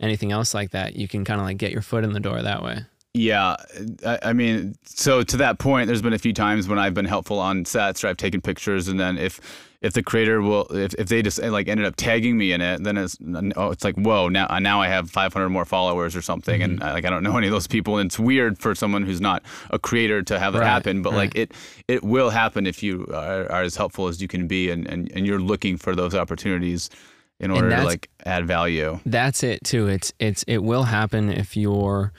anything 0.00 0.32
else 0.32 0.54
like 0.54 0.70
that, 0.70 0.96
you 0.96 1.08
can 1.08 1.24
kind 1.24 1.40
of 1.40 1.46
like 1.46 1.58
get 1.58 1.72
your 1.72 1.82
foot 1.82 2.04
in 2.04 2.12
the 2.12 2.20
door 2.20 2.40
that 2.42 2.62
way. 2.62 2.80
Yeah, 3.14 3.56
uh, 4.04 4.18
I, 4.22 4.30
I 4.30 4.32
mean, 4.32 4.74
so 4.84 5.22
to 5.22 5.36
that 5.36 5.58
point, 5.58 5.86
there's 5.86 6.00
been 6.00 6.14
a 6.14 6.18
few 6.18 6.32
times 6.32 6.66
when 6.66 6.78
I've 6.78 6.94
been 6.94 7.04
helpful 7.04 7.38
on 7.38 7.64
sets 7.64 8.02
or 8.02 8.08
I've 8.08 8.16
taken 8.16 8.40
pictures, 8.40 8.88
and 8.88 8.98
then 8.98 9.18
if 9.18 9.38
if 9.82 9.92
the 9.92 10.02
creator 10.02 10.40
will, 10.40 10.66
if, 10.70 10.94
if 10.94 11.08
they 11.08 11.22
just 11.22 11.42
eh, 11.42 11.50
like 11.50 11.68
ended 11.68 11.86
up 11.86 11.96
tagging 11.96 12.38
me 12.38 12.52
in 12.52 12.60
it, 12.60 12.82
then 12.84 12.96
it's 12.96 13.18
oh, 13.56 13.70
it's 13.70 13.84
like 13.84 13.96
whoa, 13.96 14.28
now 14.28 14.46
uh, 14.48 14.58
now 14.60 14.80
I 14.80 14.88
have 14.88 15.10
500 15.10 15.48
more 15.48 15.64
followers 15.64 16.14
or 16.14 16.22
something, 16.22 16.62
and 16.62 16.82
I, 16.82 16.92
like 16.92 17.04
I 17.04 17.10
don't 17.10 17.22
know 17.22 17.36
any 17.36 17.48
of 17.48 17.52
those 17.52 17.66
people, 17.66 17.98
and 17.98 18.08
it's 18.08 18.18
weird 18.18 18.58
for 18.58 18.74
someone 18.74 19.02
who's 19.02 19.20
not 19.20 19.42
a 19.70 19.78
creator 19.78 20.22
to 20.22 20.38
have 20.38 20.54
it 20.54 20.58
Right, 20.58 20.66
happen, 20.68 21.02
but 21.02 21.10
right. 21.10 21.18
like 21.18 21.34
it 21.36 21.52
it 21.88 22.04
will 22.04 22.30
happen 22.30 22.66
if 22.66 22.82
you 22.82 23.06
are, 23.12 23.50
are 23.50 23.62
as 23.62 23.76
helpful 23.76 24.06
as 24.06 24.22
you 24.22 24.28
can 24.28 24.46
be, 24.46 24.70
and, 24.70 24.86
and 24.86 25.10
and 25.12 25.26
you're 25.26 25.40
looking 25.40 25.76
for 25.76 25.94
those 25.96 26.14
opportunities 26.14 26.88
in 27.40 27.50
order 27.50 27.68
to 27.70 27.84
like 27.84 28.08
add 28.24 28.46
value. 28.46 29.00
That's 29.04 29.42
it 29.42 29.64
too. 29.64 29.88
It's 29.88 30.12
it's 30.20 30.44
it 30.44 30.58
will 30.58 30.84
happen 30.84 31.28
if 31.28 31.56
you're 31.56 32.12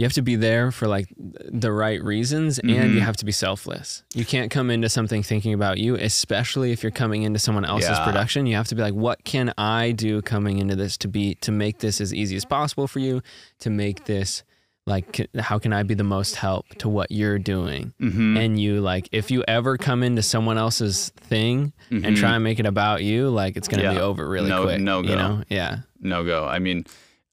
you 0.00 0.04
have 0.06 0.14
to 0.14 0.22
be 0.22 0.36
there 0.36 0.70
for 0.72 0.86
like 0.88 1.08
the 1.18 1.70
right 1.70 2.02
reasons 2.02 2.58
and 2.58 2.70
Mm-hmm. 2.70 2.94
you 2.94 3.00
have 3.02 3.16
to 3.18 3.24
be 3.26 3.32
selfless. 3.32 4.02
You 4.14 4.24
can't 4.24 4.50
come 4.50 4.70
into 4.70 4.88
something 4.88 5.22
thinking 5.22 5.52
about 5.52 5.76
you, 5.78 5.94
especially 5.96 6.72
if 6.72 6.82
you're 6.82 6.90
coming 7.02 7.22
into 7.24 7.38
someone 7.38 7.66
else's 7.66 7.90
Yeah. 7.90 8.04
production. 8.04 8.46
You 8.46 8.56
have 8.56 8.68
to 8.68 8.74
be 8.74 8.82
like, 8.82 8.94
what 8.94 9.22
can 9.24 9.52
I 9.58 9.92
do 9.92 10.22
coming 10.22 10.58
into 10.58 10.74
this 10.76 10.96
to 10.98 11.08
be 11.08 11.34
to 11.46 11.52
make 11.52 11.78
this 11.80 12.00
as 12.00 12.14
easy 12.14 12.34
as 12.36 12.44
possible 12.46 12.86
for 12.86 12.98
you, 13.00 13.20
to 13.58 13.68
make 13.70 14.04
this 14.06 14.42
like 14.86 15.28
how 15.38 15.58
can 15.58 15.72
I 15.74 15.82
be 15.82 15.94
the 15.94 16.02
most 16.16 16.34
help 16.36 16.66
to 16.78 16.88
what 16.88 17.10
you're 17.10 17.38
doing? 17.38 17.92
Mm-hmm. 18.00 18.36
And 18.38 18.58
you 18.58 18.80
like 18.80 19.08
if 19.12 19.30
you 19.30 19.44
ever 19.46 19.76
come 19.76 20.02
into 20.02 20.22
someone 20.22 20.56
else's 20.56 21.10
thing 21.10 21.72
and 21.90 22.16
try 22.16 22.34
and 22.36 22.42
make 22.42 22.58
it 22.58 22.66
about 22.66 23.02
you, 23.04 23.28
like 23.28 23.56
it's 23.58 23.68
gonna 23.68 23.82
be 23.82 23.88
Mm-hmm. 23.88 23.98
Over 24.10 24.26
really 24.26 24.48
No- 24.48 24.62
quick. 24.64 24.80
no 24.80 25.02
You 25.02 25.08
go. 25.08 25.16
know? 25.16 25.42
Yeah 25.50 25.80
No 26.00 26.24
go. 26.24 26.46
I 26.46 26.58
mean, 26.58 26.86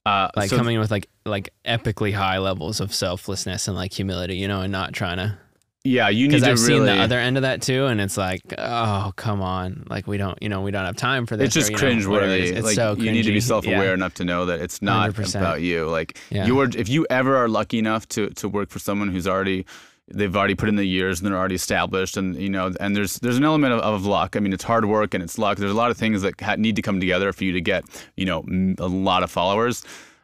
uh, 0.07 0.29
like 0.35 0.49
so 0.49 0.57
coming 0.57 0.75
in 0.75 0.79
with 0.79 0.91
like 0.91 1.07
like 1.25 1.53
epically 1.65 2.13
high 2.13 2.37
levels 2.37 2.79
of 2.79 2.93
selflessness 2.93 3.67
and 3.67 3.75
like 3.75 3.91
humility, 3.93 4.37
you 4.37 4.47
know, 4.47 4.61
and 4.61 4.71
not 4.71 4.93
trying 4.93 5.17
to. 5.17 5.37
yeah, 5.83 6.09
you 6.09 6.27
need 6.27 6.41
Because 6.41 6.43
to 6.43 6.51
I've 6.51 6.67
really. 6.67 6.87
seen 6.89 6.97
the 6.97 7.03
other 7.03 7.19
end 7.19 7.37
of 7.37 7.43
that 7.43 7.61
too, 7.61 7.85
and 7.85 7.99
it's 8.01 8.17
like, 8.17 8.41
oh 8.57 9.11
come 9.15 9.41
on, 9.41 9.85
like 9.89 10.05
we 10.07 10.17
don't, 10.17 10.37
you 10.41 10.49
know, 10.49 10.61
we 10.61 10.71
don't 10.71 10.85
have 10.85 10.95
time 10.95 11.25
for 11.25 11.37
this. 11.37 11.47
it's 11.47 11.53
just 11.55 11.69
or, 11.83 11.89
you 11.89 11.95
know, 11.95 11.99
it 11.99 12.03
cringeworthy. 12.03 12.51
It's 12.57 12.65
like 12.65 12.75
so 12.75 12.95
you 12.95 13.11
need 13.11 13.23
to 13.23 13.31
be 13.31 13.39
self-aware 13.53 13.87
Yeah. 13.89 13.93
enough 13.93 14.13
to 14.15 14.25
know 14.25 14.45
that 14.47 14.59
it's 14.61 14.81
not 14.81 15.11
100%. 15.13 15.35
about 15.35 15.61
you. 15.61 15.87
Like 15.87 16.17
Yeah. 16.29 16.45
you're, 16.45 16.69
if 16.77 16.89
you 16.89 17.05
ever 17.09 17.35
are 17.37 17.47
lucky 17.49 17.79
enough 17.79 18.07
to 18.09 18.29
to 18.31 18.49
work 18.49 18.69
for 18.69 18.79
someone 18.79 19.09
who's 19.09 19.27
already 19.27 19.65
they've 20.09 20.35
already 20.35 20.55
put 20.55 20.69
in 20.69 20.75
the 20.75 20.85
years 20.85 21.19
and 21.19 21.27
they're 21.27 21.37
already 21.37 21.55
established 21.55 22.17
and 22.17 22.35
you 22.35 22.49
know 22.49 22.71
and 22.79 22.95
there's 22.95 23.19
there's 23.19 23.37
an 23.37 23.43
element 23.43 23.73
of, 23.73 23.79
of 23.81 24.05
luck. 24.05 24.35
I 24.35 24.39
mean 24.39 24.53
it's 24.53 24.63
hard 24.63 24.85
work 24.85 25.13
and 25.13 25.23
it's 25.23 25.37
luck. 25.37 25.57
There's 25.57 25.71
a 25.71 25.75
lot 25.75 25.91
of 25.91 25.97
things 25.97 26.21
that 26.21 26.39
ha- 26.39 26.55
need 26.57 26.75
to 26.75 26.81
come 26.81 26.99
together 26.99 27.33
for 27.33 27.43
you 27.43 27.53
to 27.53 27.61
get 27.61 27.83
you 28.15 28.25
know 28.25 28.43
a 28.79 28.87
lot 28.87 29.23
of 29.23 29.31
followers. 29.31 29.83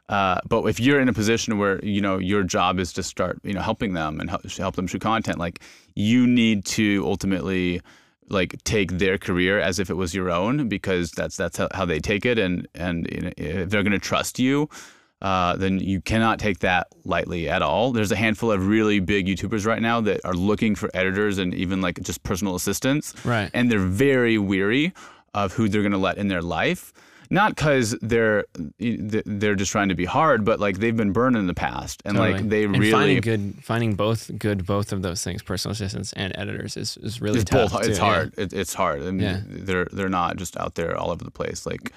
Uh, 0.09 0.39
but 0.47 0.63
if 0.65 0.79
you're 0.79 0.99
in 0.99 1.07
a 1.07 1.13
position 1.13 1.57
where 1.57 1.83
you 1.83 2.01
know 2.01 2.17
your 2.17 2.43
job 2.43 2.79
is 2.79 2.93
to 2.93 3.03
start 3.03 3.39
you 3.43 3.53
know 3.53 3.61
helping 3.61 3.93
them 3.93 4.19
and 4.19 4.29
help, 4.29 4.49
help 4.51 4.75
them 4.75 4.87
shoot 4.87 5.01
content 5.01 5.39
like 5.39 5.61
you 5.95 6.27
need 6.27 6.65
to 6.65 7.03
ultimately 7.05 7.81
like 8.29 8.61
take 8.63 8.91
their 8.93 9.17
career 9.17 9.59
as 9.59 9.79
if 9.79 9.89
it 9.89 9.95
was 9.95 10.13
your 10.13 10.29
own 10.29 10.67
because 10.67 11.11
that's 11.11 11.37
that's 11.37 11.57
how, 11.57 11.85
they 11.85 11.99
take 11.99 12.25
it 12.25 12.37
and 12.37 12.67
and 12.75 13.07
you 13.11 13.21
know, 13.21 13.31
if 13.37 13.69
they're 13.69 13.83
going 13.83 13.91
to 13.91 13.99
trust 13.99 14.39
you 14.39 14.69
uh, 15.23 15.55
then 15.55 15.79
you 15.79 16.01
cannot 16.01 16.37
take 16.37 16.59
that 16.59 16.87
lightly 17.05 17.49
at 17.49 17.61
all. 17.61 17.91
There's 17.93 18.11
a 18.11 18.15
handful 18.15 18.51
of 18.51 18.67
really 18.67 18.99
big 18.99 19.25
YouTubers 19.25 19.65
right 19.65 19.81
now 19.81 20.01
that 20.01 20.19
are 20.25 20.33
looking 20.35 20.75
for 20.75 20.89
editors 20.93 21.37
and 21.39 21.53
even 21.55 21.81
like 21.81 21.99
just 22.03 22.21
personal 22.23 22.55
assistants, 22.55 23.13
Right. 23.25 23.49
and 23.53 23.71
they're 23.71 23.79
very 23.79 24.37
weary 24.37 24.93
of 25.33 25.53
who 25.53 25.67
they're 25.69 25.81
going 25.81 25.93
to 25.93 25.97
let 25.97 26.17
in 26.17 26.27
their 26.27 26.41
life. 26.41 26.93
Not 27.29 27.55
because 27.55 27.95
they're 28.01 28.43
they're 28.77 29.55
just 29.55 29.71
trying 29.71 29.89
to 29.89 29.95
be 29.95 30.05
hard, 30.05 30.45
but 30.45 30.59
like 30.59 30.77
they've 30.79 30.95
been 30.95 31.13
burned 31.13 31.35
in 31.35 31.47
the 31.47 31.53
past, 31.53 32.01
and 32.05 32.17
like 32.17 32.47
they 32.49 32.65
and 32.65 32.77
really 32.77 32.91
finding 32.91 33.21
good, 33.21 33.55
finding 33.63 33.95
both 33.95 34.29
good, 34.37 34.65
both 34.65 34.91
of 34.91 35.01
those 35.01 35.23
things, 35.23 35.41
personal 35.41 35.71
assistants 35.71 36.13
and 36.13 36.33
editors, 36.37 36.77
is, 36.77 36.97
is 36.97 37.21
really 37.21 37.39
it's 37.39 37.49
tough. 37.49 37.71
both. 37.71 37.83
too, 37.83 37.89
It's 37.89 37.97
yeah. 37.97 38.05
hard. 38.05 38.33
It, 38.37 38.53
it's 38.53 38.73
hard. 38.73 39.01
I 39.01 39.05
mean, 39.05 39.19
Yeah. 39.21 39.41
they're 39.47 39.87
they're 39.91 40.09
not 40.09 40.37
just 40.37 40.57
out 40.57 40.75
there 40.75 40.95
all 40.97 41.09
over 41.11 41.23
the 41.23 41.31
place. 41.31 41.65
Like 41.65 41.91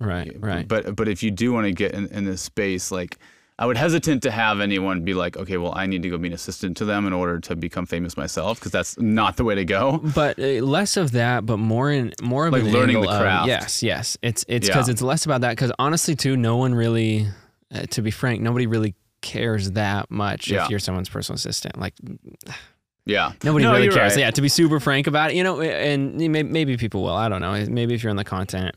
Right, 0.00 0.34
right. 0.40 0.66
But 0.66 0.96
but 0.96 1.06
if 1.08 1.22
you 1.22 1.30
do 1.30 1.52
want 1.52 1.66
to 1.66 1.72
get 1.72 1.92
in, 1.92 2.06
in 2.08 2.24
this 2.24 2.40
space, 2.42 2.90
like 2.90 3.18
I 3.58 3.66
would 3.66 3.76
hesitant 3.76 4.22
to 4.22 4.30
have 4.30 4.58
anyone 4.60 5.02
be 5.04 5.12
like, 5.12 5.36
okay, 5.36 5.58
well, 5.58 5.74
I 5.76 5.84
need 5.86 6.02
to 6.04 6.08
go 6.08 6.16
be 6.16 6.28
an 6.28 6.32
assistant 6.34 6.78
to 6.78 6.86
them 6.86 7.06
in 7.06 7.12
order 7.12 7.38
to 7.40 7.54
become 7.54 7.84
famous 7.84 8.16
myself, 8.16 8.58
because 8.58 8.72
that's 8.72 8.98
not 8.98 9.36
the 9.36 9.44
way 9.44 9.54
to 9.54 9.66
go. 9.66 9.98
but 10.14 10.38
uh, 10.38 10.64
less 10.64 10.96
of 10.96 11.12
that, 11.12 11.44
but 11.44 11.58
more 11.58 11.90
in 11.90 12.12
more 12.22 12.46
of 12.46 12.54
Like 12.54 12.62
learning 12.62 12.94
the 12.94 13.00
angle 13.00 13.10
of- 13.10 13.20
craft. 13.20 13.48
yes, 13.48 13.82
yes. 13.82 14.16
It's 14.22 14.44
it's 14.48 14.66
because 14.66 14.88
Yeah. 14.88 14.92
it's 14.92 15.02
less 15.02 15.26
about 15.26 15.42
that. 15.42 15.50
Because 15.50 15.72
honestly, 15.78 16.16
too, 16.16 16.36
no 16.38 16.56
one 16.56 16.74
really, 16.74 17.26
uh, 17.74 17.82
to 17.90 18.00
be 18.00 18.10
frank, 18.10 18.40
nobody 18.40 18.66
really 18.66 18.94
cares 19.20 19.72
that 19.72 20.10
much 20.10 20.48
Yeah. 20.50 20.64
if 20.64 20.70
you're 20.70 20.78
someone's 20.78 21.10
personal 21.10 21.34
assistant. 21.36 21.78
Like 21.78 21.92
Yeah, 23.06 23.32
nobody 23.44 23.64
No, 23.64 23.72
really 23.72 23.88
cares. 23.88 24.12
right. 24.12 24.20
Yeah, 24.20 24.30
to 24.30 24.40
be 24.42 24.48
super 24.48 24.78
frank 24.80 25.06
about 25.06 25.30
it, 25.32 25.36
you 25.36 25.42
know, 25.44 25.60
and 25.60 26.16
maybe 26.16 26.76
people 26.76 27.02
will. 27.02 27.14
I 27.14 27.28
don't 27.28 27.40
know. 27.40 27.52
Maybe 27.68 27.94
if 27.94 28.02
you're 28.02 28.10
in 28.10 28.16
the 28.16 28.24
content, 28.24 28.74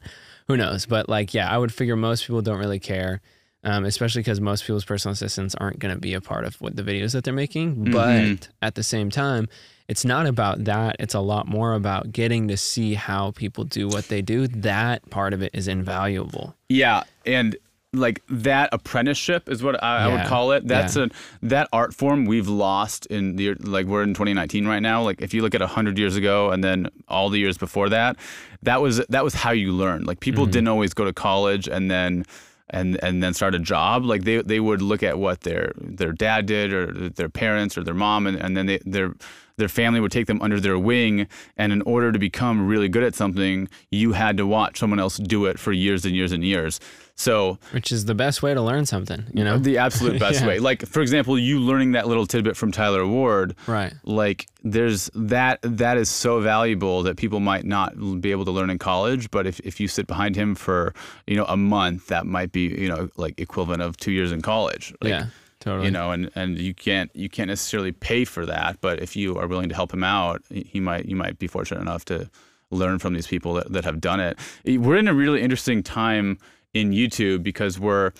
who 0.47 0.57
knows? 0.57 0.85
But 0.85 1.09
like, 1.09 1.33
yeah, 1.33 1.49
I 1.49 1.57
would 1.57 1.73
figure 1.73 1.95
most 1.95 2.25
people 2.25 2.41
don't 2.41 2.59
really 2.59 2.79
care. 2.79 3.21
Um, 3.65 3.85
especially 3.85 4.19
because 4.19 4.41
most 4.41 4.63
people's 4.63 4.83
personal 4.83 5.13
assistants 5.13 5.55
aren't 5.55 5.79
going 5.79 5.93
to 5.93 5.99
be 5.99 6.13
a 6.15 6.19
part 6.19 6.43
of 6.43 6.55
what 6.59 6.75
the 6.75 6.83
videos 6.83 7.13
that 7.13 7.23
they're 7.23 7.33
making. 7.33 7.75
Mm-hmm. 7.77 7.91
But 7.93 8.49
at 8.61 8.75
the 8.75 8.83
same 8.83 9.09
time, 9.09 9.47
it's 9.87 10.03
not 10.03 10.25
about 10.25 10.65
that. 10.65 10.97
It's 10.99 11.13
a 11.13 11.21
lot 11.21 11.47
more 11.47 11.73
about 11.73 12.11
getting 12.11 12.49
to 12.49 12.57
see 12.57 12.93
how 12.93 13.31
people 13.31 13.63
do 13.63 13.87
what 13.87 14.09
they 14.09 14.21
do. 14.21 14.47
That 14.47 15.09
part 15.09 15.33
of 15.33 15.41
it 15.41 15.51
is 15.53 15.69
invaluable. 15.69 16.57
Yeah, 16.67 17.03
and 17.25 17.55
like 17.93 18.21
that 18.27 18.69
apprenticeship 18.71 19.47
is 19.47 19.63
what 19.63 19.81
I, 19.83 20.05
I 20.05 20.07
would 20.07 20.25
call 20.25 20.51
it. 20.51 20.67
That's 20.67 20.95
yeah. 20.95 21.05
a 21.05 21.09
that 21.43 21.69
art 21.71 21.93
form 21.93 22.25
we've 22.25 22.47
lost 22.47 23.05
in 23.07 23.35
the 23.35 23.53
like 23.55 23.85
we're 23.85 24.03
in 24.03 24.13
2019 24.13 24.67
right 24.67 24.81
now. 24.81 25.03
Like 25.03 25.21
if 25.21 25.33
you 25.33 25.41
look 25.41 25.55
at 25.55 25.61
hundred 25.61 25.97
years 25.97 26.15
ago 26.15 26.49
and 26.49 26.63
then 26.63 26.89
all 27.07 27.29
the 27.29 27.39
years 27.39 27.57
before 27.57 27.89
that, 27.89 28.17
that 28.63 28.81
was 28.81 28.97
that 29.07 29.23
was 29.23 29.33
how 29.33 29.51
you 29.51 29.71
learned. 29.71 30.07
Like 30.07 30.19
people 30.19 30.43
mm-hmm. 30.45 30.51
didn't 30.51 30.67
always 30.67 30.93
go 30.93 31.05
to 31.05 31.13
college 31.13 31.67
and 31.67 31.89
then 31.89 32.25
and 32.69 33.01
and 33.03 33.21
then 33.21 33.33
start 33.33 33.55
a 33.55 33.59
job. 33.59 34.03
Like 34.03 34.23
they 34.23 34.41
they 34.41 34.59
would 34.59 34.81
look 34.81 35.03
at 35.03 35.19
what 35.19 35.41
their 35.41 35.71
their 35.77 36.11
dad 36.11 36.47
did 36.47 36.73
or 36.73 37.09
their 37.09 37.29
parents 37.29 37.77
or 37.77 37.83
their 37.83 37.93
mom 37.93 38.27
and, 38.27 38.37
and 38.37 38.57
then 38.57 38.65
they, 38.65 38.79
their 38.85 39.13
their 39.57 39.69
family 39.69 39.99
would 39.99 40.11
take 40.11 40.27
them 40.27 40.41
under 40.41 40.59
their 40.59 40.77
wing 40.79 41.27
and 41.57 41.71
in 41.71 41.81
order 41.83 42.11
to 42.11 42.19
become 42.19 42.65
really 42.67 42.89
good 42.89 43.03
at 43.03 43.15
something 43.15 43.67
you 43.91 44.13
had 44.13 44.37
to 44.37 44.45
watch 44.47 44.79
someone 44.79 44.99
else 44.99 45.17
do 45.17 45.45
it 45.45 45.59
for 45.59 45.71
years 45.71 46.05
and 46.05 46.15
years 46.15 46.31
and 46.31 46.43
years 46.43 46.79
so 47.15 47.59
Which 47.71 47.91
is 47.91 48.05
the 48.05 48.15
best 48.15 48.41
way 48.41 48.55
to 48.55 48.61
learn 48.61 48.87
something, 48.87 49.25
you 49.35 49.43
know? 49.43 49.59
the 49.59 49.77
absolute 49.77 50.19
best 50.25 50.41
Yeah. 50.41 50.47
way 50.47 50.59
like 50.59 50.83
for 50.87 51.01
example 51.01 51.37
you 51.37 51.59
learning 51.59 51.91
that 51.91 52.07
little 52.07 52.25
tidbit 52.25 52.57
from 52.57 52.71
tyler 52.71 53.05
ward 53.05 53.55
Right. 53.67 53.93
like 54.03 54.47
there's 54.63 55.11
that 55.13 55.59
that 55.61 55.97
is 55.97 56.09
so 56.09 56.39
valuable 56.39 57.03
that 57.03 57.17
people 57.17 57.39
might 57.39 57.65
not 57.65 57.93
be 58.21 58.31
able 58.31 58.45
to 58.45 58.51
learn 58.51 58.69
in 58.71 58.79
college 58.79 59.29
but 59.29 59.45
if, 59.45 59.59
if 59.59 59.79
you 59.79 59.87
sit 59.87 60.07
behind 60.07 60.35
him 60.35 60.55
for 60.55 60.93
you 61.27 61.35
know 61.35 61.45
a 61.45 61.57
month 61.57 62.07
that 62.07 62.25
might 62.25 62.51
be 62.51 62.61
you 62.61 62.87
know 62.87 63.09
like 63.15 63.39
equivalent 63.39 63.81
of 63.83 63.95
two 63.97 64.11
years 64.11 64.31
in 64.31 64.41
college 64.41 64.93
like, 65.01 65.09
yeah. 65.11 65.25
Totally. 65.63 65.85
you 65.87 65.91
know 65.91 66.11
and 66.11 66.29
and 66.35 66.59
you 66.59 66.73
can't 66.73 67.09
you 67.15 67.29
can't 67.29 67.47
necessarily 67.47 67.91
pay 67.91 68.25
for 68.25 68.45
that 68.45 68.77
but 68.81 69.01
if 69.01 69.15
you 69.15 69.37
are 69.37 69.47
willing 69.47 69.69
to 69.69 69.75
help 69.75 69.93
him 69.93 70.03
out 70.03 70.41
he 70.49 70.79
might 70.79 71.05
you 71.05 71.15
might 71.15 71.39
be 71.39 71.47
fortunate 71.47 71.79
enough 71.81 72.03
to 72.05 72.29
learn 72.69 72.99
from 72.99 73.13
these 73.13 73.27
people 73.27 73.53
that, 73.53 73.71
that 73.71 73.85
have 73.85 74.01
done 74.01 74.19
it 74.19 74.37
we're 74.65 74.97
in 74.97 75.07
a 75.07 75.13
really 75.13 75.41
interesting 75.41 75.81
time 75.81 76.37
in 76.73 76.91
youtube 76.91 77.43
because 77.43 77.79
we're 77.79 78.11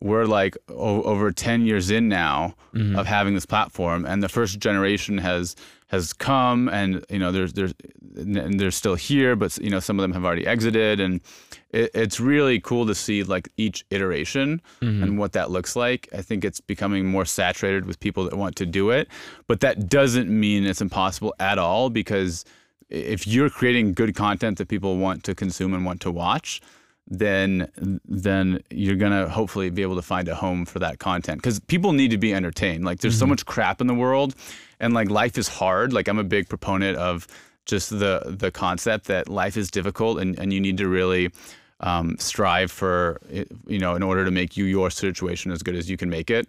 we're 0.00 0.24
like 0.26 0.56
o- 0.70 1.02
over 1.02 1.30
10 1.32 1.62
years 1.66 1.90
in 1.90 2.08
now 2.08 2.54
Mm-hmm. 2.74 2.98
of 2.98 3.06
having 3.06 3.32
this 3.32 3.46
platform 3.46 4.04
and 4.04 4.22
the 4.22 4.28
first 4.28 4.58
generation 4.58 5.16
has 5.16 5.56
has 5.86 6.12
come 6.12 6.68
and 6.68 7.02
you 7.08 7.18
know 7.18 7.32
there's 7.32 7.54
there's 7.54 7.72
and 8.16 8.60
they're 8.60 8.70
still 8.70 8.96
here 8.96 9.34
but 9.34 9.56
you 9.58 9.70
know 9.70 9.80
some 9.80 9.98
of 9.98 10.02
them 10.02 10.12
have 10.12 10.24
already 10.26 10.46
exited 10.46 11.00
and 11.00 11.22
it, 11.80 11.90
it's 12.02 12.18
really 12.32 12.58
cool 12.68 12.84
to 12.86 12.94
see 12.94 13.18
like 13.34 13.46
each 13.56 13.78
iteration 13.96 14.48
Mm-hmm. 14.80 15.02
and 15.02 15.18
what 15.20 15.32
that 15.32 15.48
looks 15.56 15.72
like 15.84 16.08
i 16.20 16.22
think 16.28 16.44
it's 16.48 16.60
becoming 16.72 17.02
more 17.16 17.24
saturated 17.40 17.84
with 17.88 17.98
people 18.06 18.22
that 18.26 18.36
want 18.42 18.54
to 18.56 18.66
do 18.80 18.84
it 18.98 19.08
but 19.50 19.60
that 19.60 19.76
doesn't 19.98 20.28
mean 20.44 20.60
it's 20.70 20.80
impossible 20.88 21.32
at 21.50 21.58
all 21.58 21.90
because 21.90 22.44
if 22.88 23.26
you're 23.26 23.50
creating 23.58 23.94
good 24.00 24.12
content 24.14 24.58
that 24.58 24.68
people 24.68 24.92
want 25.06 25.18
to 25.24 25.34
consume 25.34 25.72
and 25.74 25.84
want 25.88 26.00
to 26.00 26.10
watch 26.10 26.60
then 27.08 27.50
then 28.04 28.60
you're 28.70 28.96
gonna 29.04 29.28
hopefully 29.28 29.70
be 29.70 29.82
able 29.82 29.96
to 29.96 30.02
find 30.02 30.26
a 30.28 30.34
home 30.34 30.64
for 30.66 30.78
that 30.80 30.98
content 30.98 31.38
because 31.40 31.58
people 31.60 31.92
need 31.92 32.10
to 32.10 32.18
be 32.18 32.34
entertained. 32.34 32.84
Like 32.84 32.98
there's 33.00 33.18
so 33.18 33.26
much 33.26 33.46
crap 33.46 33.80
in 33.80 33.86
the 33.86 33.94
world, 33.94 34.34
and 34.80 34.92
like 34.92 35.08
life 35.08 35.38
is 35.38 35.46
hard. 35.46 35.92
Like 35.92 36.08
I'm 36.08 36.18
a 36.18 36.24
big 36.36 36.48
proponent 36.48 36.98
of 36.98 37.28
just 37.64 37.90
the 37.90 38.14
the 38.42 38.50
concept 38.50 39.06
that 39.06 39.28
life 39.28 39.56
is 39.56 39.70
difficult 39.70 40.18
and 40.18 40.36
and 40.40 40.52
you 40.52 40.60
need 40.60 40.78
to 40.78 40.88
really 40.88 41.30
um, 41.80 42.16
strive 42.18 42.70
for 42.70 43.20
you 43.66 43.78
know 43.78 43.94
in 43.94 44.02
order 44.02 44.24
to 44.24 44.30
make 44.30 44.56
you 44.56 44.64
your 44.64 44.90
situation 44.90 45.52
as 45.52 45.62
good 45.62 45.76
as 45.76 45.90
you 45.90 45.96
can 45.96 46.08
make 46.08 46.30
it. 46.30 46.48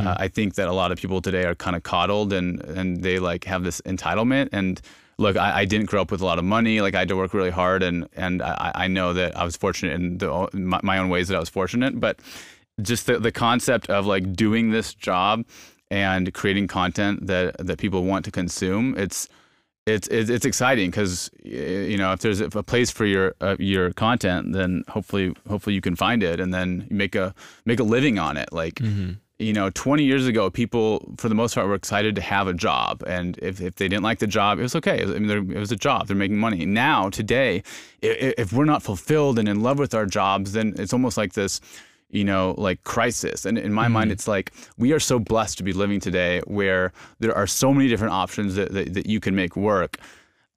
Uh, 0.00 0.16
I 0.18 0.28
think 0.28 0.54
that 0.54 0.68
a 0.68 0.72
lot 0.72 0.92
of 0.92 0.98
people 0.98 1.20
today 1.20 1.44
are 1.44 1.54
kind 1.54 1.76
of 1.76 1.82
coddled 1.82 2.32
and 2.32 2.60
and 2.64 3.02
they 3.02 3.18
like 3.18 3.44
have 3.44 3.62
this 3.64 3.80
entitlement 3.82 4.48
and 4.52 4.80
look, 5.18 5.36
I, 5.36 5.60
I 5.60 5.64
didn't 5.64 5.86
grow 5.86 6.02
up 6.02 6.10
with 6.10 6.20
a 6.20 6.24
lot 6.24 6.38
of 6.38 6.44
money. 6.44 6.80
Like 6.80 6.94
I 6.94 7.00
had 7.00 7.08
to 7.08 7.16
work 7.16 7.34
really 7.34 7.50
hard, 7.50 7.82
and 7.82 8.08
and 8.14 8.42
I, 8.42 8.72
I 8.74 8.88
know 8.88 9.12
that 9.12 9.36
I 9.36 9.44
was 9.44 9.56
fortunate 9.56 9.94
in 9.94 10.18
the, 10.18 10.48
my, 10.52 10.80
my 10.82 10.98
own 10.98 11.08
ways 11.08 11.28
that 11.28 11.36
I 11.36 11.40
was 11.40 11.48
fortunate. 11.48 12.00
But 12.00 12.18
just 12.82 13.06
the 13.06 13.18
the 13.18 13.32
concept 13.32 13.88
of 13.90 14.06
like 14.06 14.32
doing 14.32 14.70
this 14.70 14.94
job 14.94 15.44
and 15.90 16.32
creating 16.34 16.68
content 16.68 17.26
that 17.26 17.56
that 17.64 17.78
people 17.78 18.04
want 18.04 18.24
to 18.24 18.30
consume, 18.30 18.94
it's 18.96 19.28
it's 19.86 20.08
it's, 20.08 20.30
it's 20.30 20.46
exciting 20.46 20.90
because 20.90 21.30
you 21.42 21.96
know 21.98 22.12
if 22.12 22.20
there's 22.20 22.40
a 22.40 22.48
place 22.48 22.90
for 22.90 23.04
your 23.04 23.34
uh, 23.40 23.56
your 23.58 23.92
content, 23.92 24.52
then 24.52 24.84
hopefully 24.88 25.34
hopefully 25.48 25.74
you 25.74 25.80
can 25.80 25.94
find 25.96 26.22
it, 26.22 26.40
and 26.40 26.54
then 26.54 26.86
make 26.90 27.14
a 27.14 27.34
make 27.64 27.80
a 27.80 27.84
living 27.84 28.18
on 28.18 28.36
it. 28.36 28.52
Like 28.52 28.80
you 29.40 29.52
know, 29.52 29.68
20 29.70 30.04
years 30.04 30.28
ago, 30.28 30.48
people 30.48 31.12
for 31.18 31.28
the 31.28 31.34
most 31.34 31.56
part 31.56 31.66
were 31.66 31.74
excited 31.74 32.14
to 32.14 32.22
have 32.22 32.46
a 32.46 32.54
job, 32.54 33.02
and 33.04 33.36
if, 33.42 33.60
if 33.60 33.74
they 33.74 33.88
didn't 33.88 34.04
like 34.04 34.20
the 34.20 34.28
job, 34.28 34.60
it 34.60 34.62
was 34.62 34.76
okay. 34.76 35.02
I 35.02 35.06
mean, 35.06 35.50
it 35.50 35.58
was 35.58 35.72
a 35.72 35.76
job; 35.76 36.06
they're 36.06 36.16
making 36.16 36.38
money. 36.38 36.64
Now, 36.64 37.10
today, 37.10 37.62
if 38.00 38.52
we're 38.52 38.64
not 38.64 38.82
fulfilled 38.82 39.38
and 39.38 39.48
in 39.48 39.60
love 39.60 39.78
with 39.78 39.92
our 39.92 40.06
jobs, 40.06 40.52
then 40.52 40.74
it's 40.78 40.92
almost 40.92 41.16
like 41.16 41.32
this, 41.32 41.60
you 42.14 42.24
know, 42.24 42.54
like 42.56 42.84
crisis. 42.84 43.44
And 43.44 43.58
in 43.58 43.72
my 43.72 43.88
mind, 43.88 44.12
it's 44.12 44.28
like 44.28 44.52
we 44.78 44.92
are 44.92 45.00
so 45.00 45.18
blessed 45.18 45.58
to 45.58 45.64
be 45.64 45.72
living 45.72 46.00
today, 46.00 46.40
where 46.46 46.92
there 47.18 47.36
are 47.36 47.46
so 47.46 47.74
many 47.74 47.88
different 47.88 48.12
options 48.14 48.54
that 48.54 48.72
that, 48.72 48.94
that 48.94 49.06
you 49.06 49.20
can 49.20 49.34
make 49.34 49.56
work. 49.56 49.98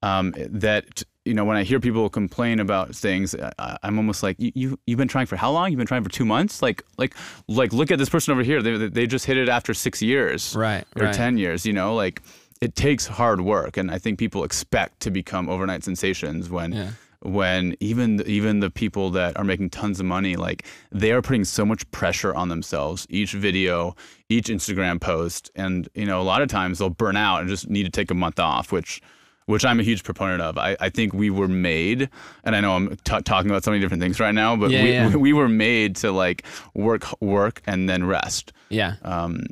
Um, 0.00 0.32
that 0.38 1.02
you 1.24 1.34
know, 1.34 1.44
when 1.44 1.56
I 1.56 1.64
hear 1.64 1.80
people 1.80 2.08
complain 2.08 2.60
about 2.60 2.94
things, 2.94 3.34
I, 3.58 3.76
I'm 3.82 3.98
almost 3.98 4.22
like, 4.22 4.36
you, 4.38 4.52
you 4.54 4.78
you've 4.86 4.96
been 4.96 5.08
trying 5.08 5.26
for 5.26 5.36
how 5.36 5.50
long? 5.50 5.70
You've 5.70 5.78
been 5.78 5.86
trying 5.88 6.04
for 6.04 6.10
two 6.10 6.24
months? 6.24 6.62
Like 6.62 6.84
like 6.96 7.14
like 7.48 7.72
look 7.72 7.90
at 7.90 7.98
this 7.98 8.08
person 8.08 8.32
over 8.32 8.44
here. 8.44 8.62
They 8.62 8.88
they 8.88 9.06
just 9.06 9.26
hit 9.26 9.36
it 9.36 9.48
after 9.48 9.74
six 9.74 10.00
years, 10.00 10.54
Right, 10.56 10.84
or 10.96 11.06
right. 11.06 11.14
ten 11.14 11.36
years. 11.36 11.66
You 11.66 11.72
know, 11.72 11.94
like 11.94 12.22
it 12.60 12.76
takes 12.76 13.06
hard 13.06 13.40
work, 13.40 13.76
and 13.76 13.90
I 13.90 13.98
think 13.98 14.18
people 14.18 14.44
expect 14.44 15.00
to 15.00 15.10
become 15.10 15.48
overnight 15.48 15.82
sensations 15.84 16.48
when. 16.48 16.72
Yeah. 16.72 16.90
When 17.22 17.74
even 17.80 18.22
even 18.26 18.60
the 18.60 18.70
people 18.70 19.10
that 19.10 19.36
are 19.36 19.44
making 19.44 19.70
tons 19.70 19.98
of 19.98 20.06
money, 20.06 20.36
like 20.36 20.64
they 20.92 21.10
are 21.10 21.20
putting 21.20 21.44
so 21.44 21.66
much 21.66 21.88
pressure 21.90 22.32
on 22.32 22.48
themselves. 22.48 23.06
Each 23.10 23.32
video, 23.32 23.96
each 24.28 24.46
Instagram 24.46 25.00
post, 25.00 25.50
and 25.56 25.88
you 25.94 26.06
know 26.06 26.20
a 26.20 26.22
lot 26.22 26.42
of 26.42 26.48
times 26.48 26.78
they'll 26.78 26.90
burn 26.90 27.16
out 27.16 27.40
and 27.40 27.48
just 27.48 27.68
need 27.68 27.82
to 27.84 27.90
take 27.90 28.12
a 28.12 28.14
month 28.14 28.38
off, 28.38 28.70
which 28.70 29.02
which 29.46 29.64
I'm 29.64 29.80
a 29.80 29.82
huge 29.82 30.04
proponent 30.04 30.42
of. 30.42 30.58
I, 30.58 30.76
I 30.78 30.90
think 30.90 31.14
we 31.14 31.30
were 31.30 31.48
made, 31.48 32.10
and 32.44 32.54
I 32.54 32.60
know 32.60 32.76
I'm 32.76 32.96
t- 32.96 33.22
talking 33.22 33.50
about 33.50 33.64
so 33.64 33.70
many 33.70 33.80
different 33.80 34.02
things 34.02 34.20
right 34.20 34.34
now, 34.34 34.54
but 34.54 34.70
Yeah, 34.70 34.82
we, 34.82 34.92
yeah. 34.92 35.16
we 35.16 35.32
were 35.32 35.48
made 35.48 35.96
to 35.96 36.12
like 36.12 36.44
work, 36.74 37.06
work, 37.22 37.62
and 37.66 37.88
then 37.88 38.04
rest. 38.04 38.52
Yeah. 38.68 38.96
Um, 39.02 39.46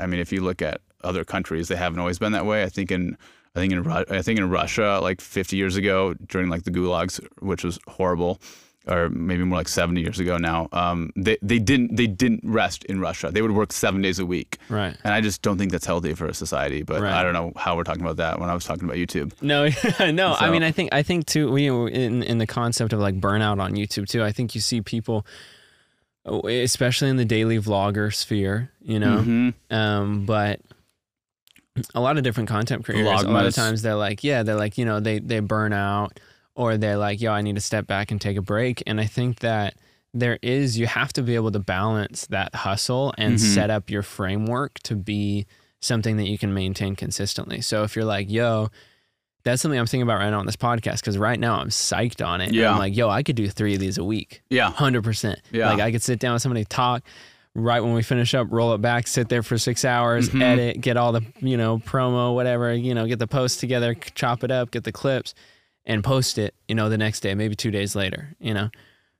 I 0.00 0.06
mean, 0.06 0.18
if 0.18 0.32
you 0.32 0.42
look 0.42 0.62
at 0.62 0.80
other 1.04 1.24
countries, 1.24 1.68
they 1.68 1.76
haven't 1.76 2.00
always 2.00 2.18
been 2.18 2.32
that 2.32 2.44
way. 2.44 2.64
I 2.64 2.68
think 2.68 2.90
in 2.90 3.16
I 3.54 3.58
think 3.60 3.72
in 3.72 3.82
Ru- 3.82 4.04
I 4.08 4.22
think 4.22 4.38
in 4.38 4.48
Russia, 4.48 5.00
like 5.02 5.20
50 5.20 5.56
years 5.56 5.76
ago, 5.76 6.14
during 6.28 6.48
like 6.48 6.62
the 6.62 6.70
gulags, 6.70 7.20
which 7.40 7.64
was 7.64 7.78
horrible, 7.88 8.40
or 8.86 9.08
maybe 9.10 9.42
more 9.44 9.58
like 9.58 9.68
70 9.68 10.00
years 10.00 10.18
ago 10.20 10.36
now, 10.38 10.68
um, 10.72 11.10
they 11.16 11.36
they 11.42 11.58
didn't 11.58 11.96
they 11.96 12.06
didn't 12.06 12.40
rest 12.44 12.84
in 12.84 13.00
Russia. 13.00 13.30
They 13.32 13.42
would 13.42 13.50
work 13.50 13.72
seven 13.72 14.00
days 14.02 14.18
a 14.20 14.24
week. 14.24 14.58
Right. 14.68 14.96
And 15.04 15.12
I 15.12 15.20
just 15.20 15.42
don't 15.42 15.58
think 15.58 15.72
that's 15.72 15.84
healthy 15.84 16.14
for 16.14 16.26
a 16.26 16.34
society. 16.34 16.82
But 16.84 17.02
Right. 17.02 17.12
I 17.12 17.22
don't 17.24 17.32
know 17.34 17.52
how 17.56 17.76
we're 17.76 17.82
talking 17.84 18.02
about 18.02 18.16
that 18.18 18.38
when 18.40 18.48
I 18.48 18.54
was 18.54 18.64
talking 18.64 18.84
about 18.84 18.96
YouTube. 18.96 19.32
No, 19.42 19.68
no. 20.12 20.34
I 20.38 20.48
mean, 20.50 20.62
I 20.62 20.70
think 20.70 20.94
I 20.94 21.02
think 21.02 21.26
too. 21.26 21.50
We 21.50 21.66
in 21.68 22.22
in 22.22 22.38
the 22.38 22.46
concept 22.46 22.92
of 22.92 23.00
like 23.00 23.18
burnout 23.20 23.60
on 23.60 23.72
YouTube 23.72 24.08
too. 24.08 24.22
I 24.22 24.32
think 24.32 24.54
you 24.54 24.60
see 24.60 24.80
people, 24.80 25.26
especially 26.24 27.08
in 27.08 27.16
the 27.16 27.24
daily 27.24 27.58
vlogger 27.58 28.14
sphere, 28.14 28.70
you 28.80 28.98
know. 28.98 29.18
Mhm. 29.18 29.54
Um, 29.70 30.24
but 30.24 30.60
a 31.94 32.00
lot 32.00 32.16
of 32.16 32.22
different 32.24 32.48
content 32.48 32.84
creators. 32.84 33.22
A 33.22 33.28
lot 33.28 33.46
of 33.46 33.54
times 33.54 33.82
they're 33.82 33.94
like, 33.94 34.22
yeah, 34.24 34.42
they're 34.42 34.56
like, 34.56 34.78
you 34.78 34.84
know, 34.84 35.00
they 35.00 35.18
they 35.18 35.40
burn 35.40 35.72
out, 35.72 36.18
or 36.54 36.76
they're 36.76 36.96
like, 36.98 37.20
yo, 37.20 37.32
I 37.32 37.42
need 37.42 37.54
to 37.56 37.60
step 37.60 37.86
back 37.86 38.10
and 38.10 38.20
take 38.20 38.36
a 38.36 38.42
break. 38.42 38.82
And 38.86 39.00
I 39.00 39.06
think 39.06 39.40
that 39.40 39.74
there 40.12 40.38
is 40.42 40.78
you 40.78 40.86
have 40.86 41.12
to 41.14 41.22
be 41.22 41.34
able 41.36 41.52
to 41.52 41.60
balance 41.60 42.26
that 42.26 42.54
hustle 42.54 43.14
and 43.16 43.34
Mhm. 43.34 43.54
set 43.54 43.70
up 43.70 43.90
your 43.90 44.02
framework 44.02 44.78
to 44.84 44.96
be 44.96 45.46
something 45.80 46.16
that 46.16 46.28
you 46.28 46.36
can 46.36 46.52
maintain 46.52 46.96
consistently. 46.96 47.60
So 47.60 47.84
if 47.84 47.94
you're 47.96 48.04
like, 48.04 48.28
yo, 48.30 48.68
that's 49.44 49.62
something 49.62 49.78
I'm 49.80 49.86
thinking 49.86 50.02
about 50.02 50.18
right 50.18 50.28
now 50.30 50.40
on 50.40 50.44
this 50.46 50.56
podcast 50.56 50.96
because 50.96 51.16
right 51.16 51.40
now 51.40 51.60
I'm 51.60 51.68
psyched 51.70 52.26
on 52.26 52.40
it. 52.42 52.52
Yeah. 52.52 52.72
I'm 52.72 52.78
like, 52.78 52.94
yo, 52.94 53.08
I 53.08 53.22
could 53.22 53.36
do 53.36 53.48
three 53.48 53.72
of 53.74 53.80
these 53.80 53.96
a 53.96 54.04
week. 54.04 54.42
Yeah. 54.50 54.70
Hundred 54.70 55.02
percent. 55.04 55.38
Yeah. 55.50 55.70
Like 55.70 55.80
I 55.80 55.90
could 55.92 56.02
sit 56.02 56.18
down 56.18 56.34
with 56.34 56.42
somebody, 56.42 56.64
talk. 56.66 57.02
Right 57.56 57.80
when 57.80 57.94
we 57.94 58.02
finish 58.02 58.32
up, 58.34 58.46
roll 58.50 58.74
it 58.74 58.80
back, 58.80 59.08
sit 59.08 59.28
there 59.28 59.42
for 59.42 59.58
six 59.58 59.84
hours, 59.84 60.28
Mhm. 60.30 60.40
edit, 60.40 60.80
get 60.80 60.96
all 60.96 61.10
the 61.10 61.22
you 61.40 61.56
know 61.56 61.78
promo, 61.78 62.32
whatever, 62.34 62.72
you 62.72 62.94
know, 62.94 63.06
get 63.08 63.18
the 63.18 63.26
post 63.26 63.58
together, 63.58 63.94
chop 64.14 64.44
it 64.44 64.52
up, 64.52 64.70
get 64.70 64.84
the 64.84 64.92
clips, 64.92 65.34
and 65.84 66.04
post 66.04 66.38
it. 66.38 66.54
You 66.68 66.76
know, 66.76 66.88
the 66.88 66.96
next 66.98 67.20
day, 67.20 67.34
maybe 67.34 67.56
two 67.56 67.72
days 67.72 67.96
later. 67.96 68.36
You 68.38 68.54
know, 68.54 68.70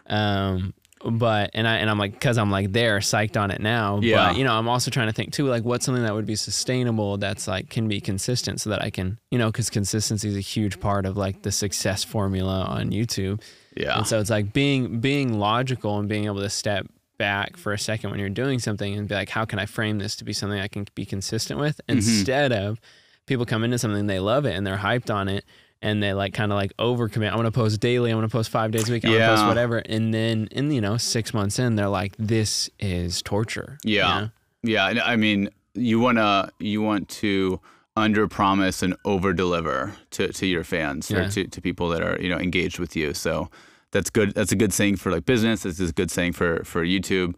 um, 0.07 0.74
but 1.05 1.51
and 1.55 1.66
I 1.66 1.78
and 1.78 1.90
I'm 1.90 1.98
like, 1.98 2.12
because 2.12 2.39
I'm 2.39 2.52
like 2.52 2.73
there, 2.73 2.98
psyched 3.01 3.36
on 3.40 3.51
it 3.51 3.61
now. 3.61 3.98
Yeah. 4.01 4.28
But 4.28 4.36
you 4.36 4.44
know, 4.44 4.52
I'm 4.52 4.69
also 4.69 4.93
trying 4.93 5.09
to 5.09 5.12
think 5.12 5.32
too, 5.32 5.47
like 5.47 5.65
what's 5.65 5.85
something 5.85 6.05
that 6.05 6.15
would 6.15 6.27
be 6.27 6.36
sustainable 6.36 7.16
that's 7.19 7.48
like 7.48 7.69
can 7.69 7.89
be 7.89 8.01
consistent, 8.01 8.61
so 8.61 8.70
that 8.70 8.81
I 8.81 8.90
can, 8.90 9.19
you 9.32 9.39
know, 9.39 9.48
because 9.48 9.70
consistency 9.70 10.28
is 10.28 10.36
a 10.36 10.40
huge 10.40 10.78
part 10.78 11.05
of 11.05 11.16
like 11.16 11.43
the 11.43 11.51
success 11.51 12.05
formula 12.05 12.62
on 12.62 12.90
YouTube. 12.93 13.40
Yeah. 13.77 13.98
And 13.98 14.07
so 14.07 14.20
it's 14.20 14.31
like 14.31 14.52
being 14.52 15.01
being 15.01 15.39
logical 15.40 15.98
and 15.98 16.09
being 16.09 16.27
able 16.27 16.43
to 16.43 16.51
step 16.51 16.86
back 17.20 17.56
for 17.59 17.72
a 17.74 17.78
second 17.78 18.10
when 18.10 18.18
you're 18.18 18.28
doing 18.30 18.59
something 18.59 18.94
and 18.97 19.06
be 19.06 19.14
like, 19.14 19.28
how 19.28 19.44
can 19.44 19.59
I 19.59 19.66
frame 19.66 19.98
this 19.98 20.16
to 20.16 20.24
be 20.24 20.32
something 20.32 20.59
I 20.59 20.68
can 20.68 20.86
be 20.94 21.05
consistent 21.05 21.60
with 21.60 21.76
Mm-hmm. 21.86 21.98
instead 21.98 22.51
of 22.52 22.80
people 23.26 23.44
come 23.47 23.62
into 23.62 23.78
something 23.78 24.06
they 24.06 24.18
love 24.20 24.47
it 24.47 24.55
and 24.56 24.66
they're 24.66 24.78
hyped 24.78 25.14
on 25.14 25.28
it 25.28 25.44
and 25.82 26.02
they 26.02 26.12
like 26.14 26.32
kind 26.34 26.51
of 26.51 26.56
like 26.56 26.72
overcommit. 26.78 27.30
I'm 27.30 27.36
gonna 27.36 27.52
post 27.52 27.78
daily. 27.80 28.10
I'm 28.10 28.16
gonna 28.16 28.28
post 28.28 28.51
five 28.51 28.70
days 28.70 28.88
a 28.88 28.92
week. 28.92 29.05
I'm 29.05 29.12
gonna 29.12 29.26
post 29.28 29.42
Yeah. 29.42 29.48
whatever. 29.48 29.78
And 29.78 30.12
then 30.14 30.48
in 30.51 30.70
you 30.72 30.80
know 30.80 30.97
six 30.97 31.32
months 31.34 31.59
in, 31.59 31.76
they're 31.76 31.88
like, 31.88 32.14
this 32.18 32.68
is 32.80 33.22
torture. 33.22 33.78
you 33.84 33.97
Yeah. 33.98 34.20
know? 34.20 34.30
Yeah, 34.62 35.02
I 35.05 35.16
mean, 35.16 35.48
you 35.74 36.01
wanna 36.01 36.51
you 36.59 36.82
want 36.82 37.09
to 37.20 37.60
under 37.97 38.26
promise 38.28 38.82
and 38.82 38.94
over 39.05 39.32
deliver 39.32 39.94
to, 40.12 40.32
to 40.32 40.47
your 40.47 40.64
fans 40.64 41.10
Yeah. 41.10 41.18
or 41.18 41.28
to, 41.30 41.47
to 41.47 41.60
people 41.60 41.88
that 41.90 42.02
are 42.02 42.18
you 42.20 42.28
know 42.30 42.38
engaged 42.38 42.78
with 42.78 42.97
you. 42.97 43.14
So 43.14 43.51
that's 43.92 44.10
good. 44.10 44.34
That's 44.34 44.52
a 44.52 44.56
good 44.56 44.72
saying 44.72 44.96
for 44.96 45.10
like 45.12 45.24
business. 45.24 45.62
This 45.62 45.80
is 45.80 45.90
a 45.90 45.92
good 45.92 46.10
saying 46.10 46.32
for 46.32 46.62
for 46.64 46.84
YouTube. 46.84 47.34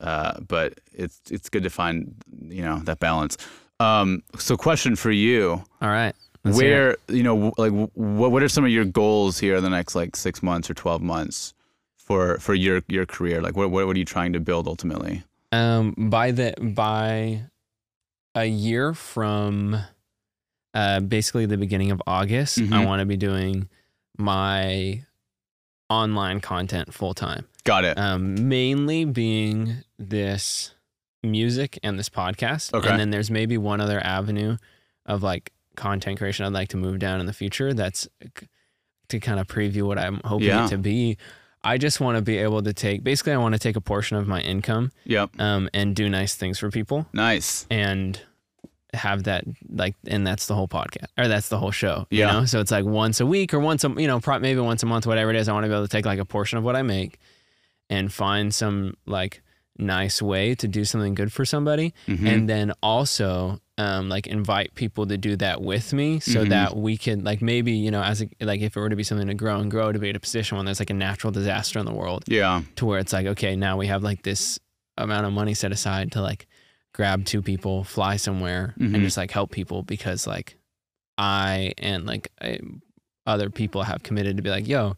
Uh, 0.00 0.38
but 0.40 0.78
it's 0.92 1.20
it's 1.30 1.48
good 1.48 1.64
to 1.64 1.70
find 1.70 2.14
you 2.48 2.62
know 2.62 2.78
that 2.80 3.00
balance. 3.00 3.36
Um, 3.80 4.22
so 4.38 4.56
question 4.56 4.96
for 4.96 5.10
you: 5.10 5.62
All 5.82 5.88
right. 5.88 6.14
Where 6.44 6.96
you 7.08 7.22
know 7.22 7.52
like 7.58 7.72
what 7.94 8.30
what 8.30 8.42
are 8.42 8.48
some 8.48 8.64
of 8.64 8.70
your 8.70 8.84
goals 8.84 9.38
here 9.38 9.56
in 9.56 9.62
the 9.64 9.70
next 9.70 9.94
like 9.94 10.14
six 10.16 10.42
months 10.42 10.70
or 10.70 10.74
twelve 10.74 11.02
months 11.02 11.52
for 11.96 12.38
for 12.38 12.54
your 12.54 12.82
your 12.88 13.06
career? 13.06 13.42
Like 13.42 13.56
what 13.56 13.70
what, 13.70 13.84
are 13.88 13.98
you 13.98 14.04
trying 14.04 14.32
to 14.34 14.40
build 14.40 14.66
ultimately? 14.68 15.24
Um, 15.50 15.94
by 15.96 16.30
the 16.30 16.54
by 16.60 17.42
a 18.34 18.44
year 18.46 18.94
from 18.94 19.76
uh, 20.74 21.00
basically 21.00 21.46
the 21.46 21.56
beginning 21.56 21.90
of 21.90 22.00
August, 22.06 22.58
I 22.58 22.62
Mhm. 22.62 22.86
want 22.86 23.00
to 23.00 23.06
be 23.06 23.16
doing 23.16 23.68
my 24.16 25.02
online 25.90 26.40
content 26.40 26.92
full 26.92 27.14
time. 27.14 27.46
Got 27.64 27.84
it. 27.84 27.98
Um, 27.98 28.48
mainly 28.48 29.04
being 29.04 29.84
this 29.98 30.74
music 31.22 31.78
and 31.82 31.98
this 31.98 32.08
podcast, 32.08 32.72
Okay. 32.74 32.88
and 32.88 32.98
then 33.00 33.10
there's 33.10 33.30
maybe 33.30 33.58
one 33.58 33.80
other 33.80 34.00
avenue 34.00 34.56
of 35.06 35.22
like 35.22 35.52
content 35.76 36.18
creation 36.18 36.44
I'd 36.46 36.52
like 36.52 36.68
to 36.70 36.76
move 36.76 36.98
down 36.98 37.20
in 37.20 37.26
the 37.26 37.32
future. 37.32 37.72
That's 37.74 38.08
to 39.08 39.20
kind 39.20 39.40
of 39.40 39.46
preview 39.46 39.82
what 39.82 39.98
I'm 39.98 40.20
hoping 40.24 40.48
Yeah. 40.48 40.66
it 40.66 40.68
to 40.70 40.78
be. 40.78 41.16
I 41.64 41.76
just 41.78 42.00
want 42.00 42.16
to 42.16 42.22
be 42.22 42.38
able 42.38 42.62
to 42.62 42.72
take 42.72 43.02
basically 43.02 43.32
I 43.32 43.36
want 43.38 43.54
to 43.54 43.58
take 43.58 43.74
a 43.76 43.80
portion 43.80 44.16
of 44.16 44.28
my 44.28 44.40
income 44.40 44.92
Yep. 45.04 45.40
um, 45.40 45.68
and 45.74 45.94
do 45.96 46.08
nice 46.08 46.34
things 46.36 46.58
for 46.58 46.70
people 46.70 47.06
Nice. 47.12 47.66
and 47.70 48.20
have 48.98 49.24
that 49.24 49.44
like 49.70 49.94
and 50.06 50.26
that's 50.26 50.46
the 50.46 50.54
whole 50.54 50.68
podcast 50.68 51.06
or 51.16 51.26
that's 51.28 51.48
the 51.48 51.58
whole 51.58 51.70
show 51.70 52.06
you 52.10 52.18
Yeah. 52.20 52.32
know 52.32 52.44
so 52.44 52.60
it's 52.60 52.70
like 52.70 52.84
once 52.84 53.20
a 53.20 53.26
week 53.26 53.54
or 53.54 53.60
once 53.60 53.82
a 53.84 53.88
you 53.96 54.06
know 54.06 54.20
maybe 54.40 54.60
once 54.60 54.82
a 54.82 54.86
month 54.86 55.06
whatever 55.06 55.30
it 55.30 55.36
is 55.36 55.48
i 55.48 55.52
want 55.52 55.64
to 55.64 55.68
be 55.68 55.74
able 55.74 55.84
to 55.86 55.90
take 55.90 56.04
like 56.04 56.18
a 56.18 56.24
portion 56.26 56.58
of 56.58 56.64
what 56.64 56.76
i 56.76 56.82
make 56.82 57.18
and 57.90 58.12
find 58.12 58.54
some 58.54 58.94
like 59.06 59.40
nice 59.78 60.20
way 60.20 60.54
to 60.56 60.66
do 60.68 60.84
something 60.84 61.14
good 61.14 61.32
for 61.32 61.44
somebody 61.44 61.94
Mm-hmm. 62.08 62.26
and 62.26 62.48
then 62.48 62.72
also 62.82 63.60
um, 63.78 64.08
like 64.08 64.26
invite 64.26 64.74
people 64.74 65.06
to 65.06 65.16
do 65.16 65.36
that 65.36 65.62
with 65.62 65.92
me 65.92 66.18
so 66.18 66.44
Mhm. 66.44 66.48
that 66.48 66.76
we 66.76 66.96
could 66.96 67.24
like 67.24 67.40
maybe 67.40 67.72
you 67.72 67.92
know 67.92 68.02
as 68.02 68.20
a, 68.22 68.28
like 68.40 68.60
if 68.60 68.76
it 68.76 68.80
were 68.80 68.88
to 68.88 68.96
be 68.96 69.04
something 69.04 69.28
to 69.28 69.34
grow 69.34 69.60
and 69.60 69.70
grow 69.70 69.92
to 69.92 69.98
be 70.00 70.10
at 70.10 70.16
a 70.16 70.20
position 70.20 70.56
when 70.56 70.66
there's 70.66 70.80
like 70.80 70.90
a 70.90 70.94
natural 70.94 71.30
disaster 71.30 71.78
in 71.78 71.86
the 71.86 71.94
world 71.94 72.24
Yeah. 72.26 72.62
to 72.76 72.86
where 72.86 72.98
it's 72.98 73.12
like 73.12 73.26
okay 73.34 73.54
now 73.54 73.76
we 73.76 73.86
have 73.86 74.02
like 74.02 74.22
this 74.24 74.58
amount 74.96 75.26
of 75.26 75.32
money 75.32 75.54
set 75.54 75.70
aside 75.70 76.10
to 76.12 76.20
like 76.20 76.48
grab 76.98 77.24
two 77.24 77.40
people 77.40 77.84
fly 77.84 78.16
somewhere 78.16 78.74
Mhm. 78.78 78.92
and 78.94 79.02
just 79.04 79.16
like 79.16 79.30
help 79.30 79.50
people 79.52 79.82
because 79.84 80.26
like 80.26 80.58
i 81.16 81.72
and 81.78 82.04
like 82.06 82.28
I, 82.42 82.58
other 83.24 83.48
people 83.50 83.82
have 83.84 84.02
committed 84.02 84.36
to 84.36 84.42
be 84.42 84.50
like 84.50 84.66
yo 84.68 84.96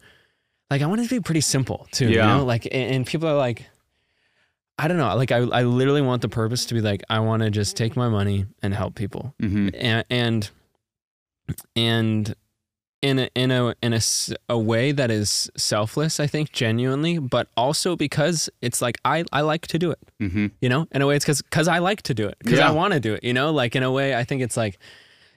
like 0.71 0.81
i 0.83 0.87
want 0.87 1.01
it 1.03 1.05
to 1.09 1.15
be 1.17 1.21
pretty 1.21 1.43
simple 1.43 1.87
too 1.93 2.07
you 2.09 2.17
Yeah. 2.17 2.39
know 2.39 2.45
like 2.45 2.65
and, 2.65 2.95
and 2.95 3.07
people 3.07 3.29
are 3.29 3.37
like 3.37 3.67
i 4.79 4.89
don't 4.89 4.97
know 4.97 5.15
like 5.15 5.31
i, 5.31 5.39
I 5.39 5.63
literally 5.65 6.01
want 6.01 6.23
the 6.23 6.29
purpose 6.31 6.65
to 6.67 6.75
be 6.75 6.81
like 6.81 7.03
i 7.11 7.21
want 7.21 7.43
to 7.43 7.51
just 7.51 7.77
take 7.77 7.97
my 7.97 8.09
money 8.09 8.47
and 8.63 8.73
help 8.75 8.95
people 8.95 9.35
hmm 9.39 9.69
and 9.75 10.05
and, 10.11 10.51
and 11.77 12.35
in 13.03 13.19
a, 13.19 13.31
in 13.35 13.51
a 13.51 13.75
in 13.83 13.93
a, 13.95 14.01
a 14.49 14.59
way 14.59 14.93
that 14.93 15.11
is 15.11 15.51
selfless, 15.57 16.21
I 16.21 16.27
think 16.27 16.53
genuinely, 16.53 17.19
but 17.19 17.49
also 17.57 17.97
because 17.97 18.51
it's 18.61 18.83
like 18.83 18.99
I, 19.05 19.25
I 19.33 19.41
like 19.41 19.67
to 19.69 19.79
do 19.79 19.91
it, 19.91 19.99
hmm 20.19 20.47
you 20.61 20.69
know. 20.69 20.87
In 20.93 21.01
a 21.03 21.07
way, 21.07 21.17
it's 21.17 21.25
because 21.25 21.41
because 21.43 21.67
I 21.69 21.79
like 21.79 22.03
to 22.03 22.15
do 22.15 22.27
it 22.29 22.37
because 22.41 22.59
Yeah. 22.59 22.69
I 22.69 22.73
want 22.73 22.93
to 22.93 23.01
do 23.01 23.15
it, 23.15 23.25
you 23.25 23.33
know. 23.33 23.53
Like 23.53 23.75
in 23.75 23.83
a 23.83 23.91
way, 23.91 24.15
I 24.15 24.25
think 24.25 24.43
it's 24.43 24.57
like, 24.57 24.79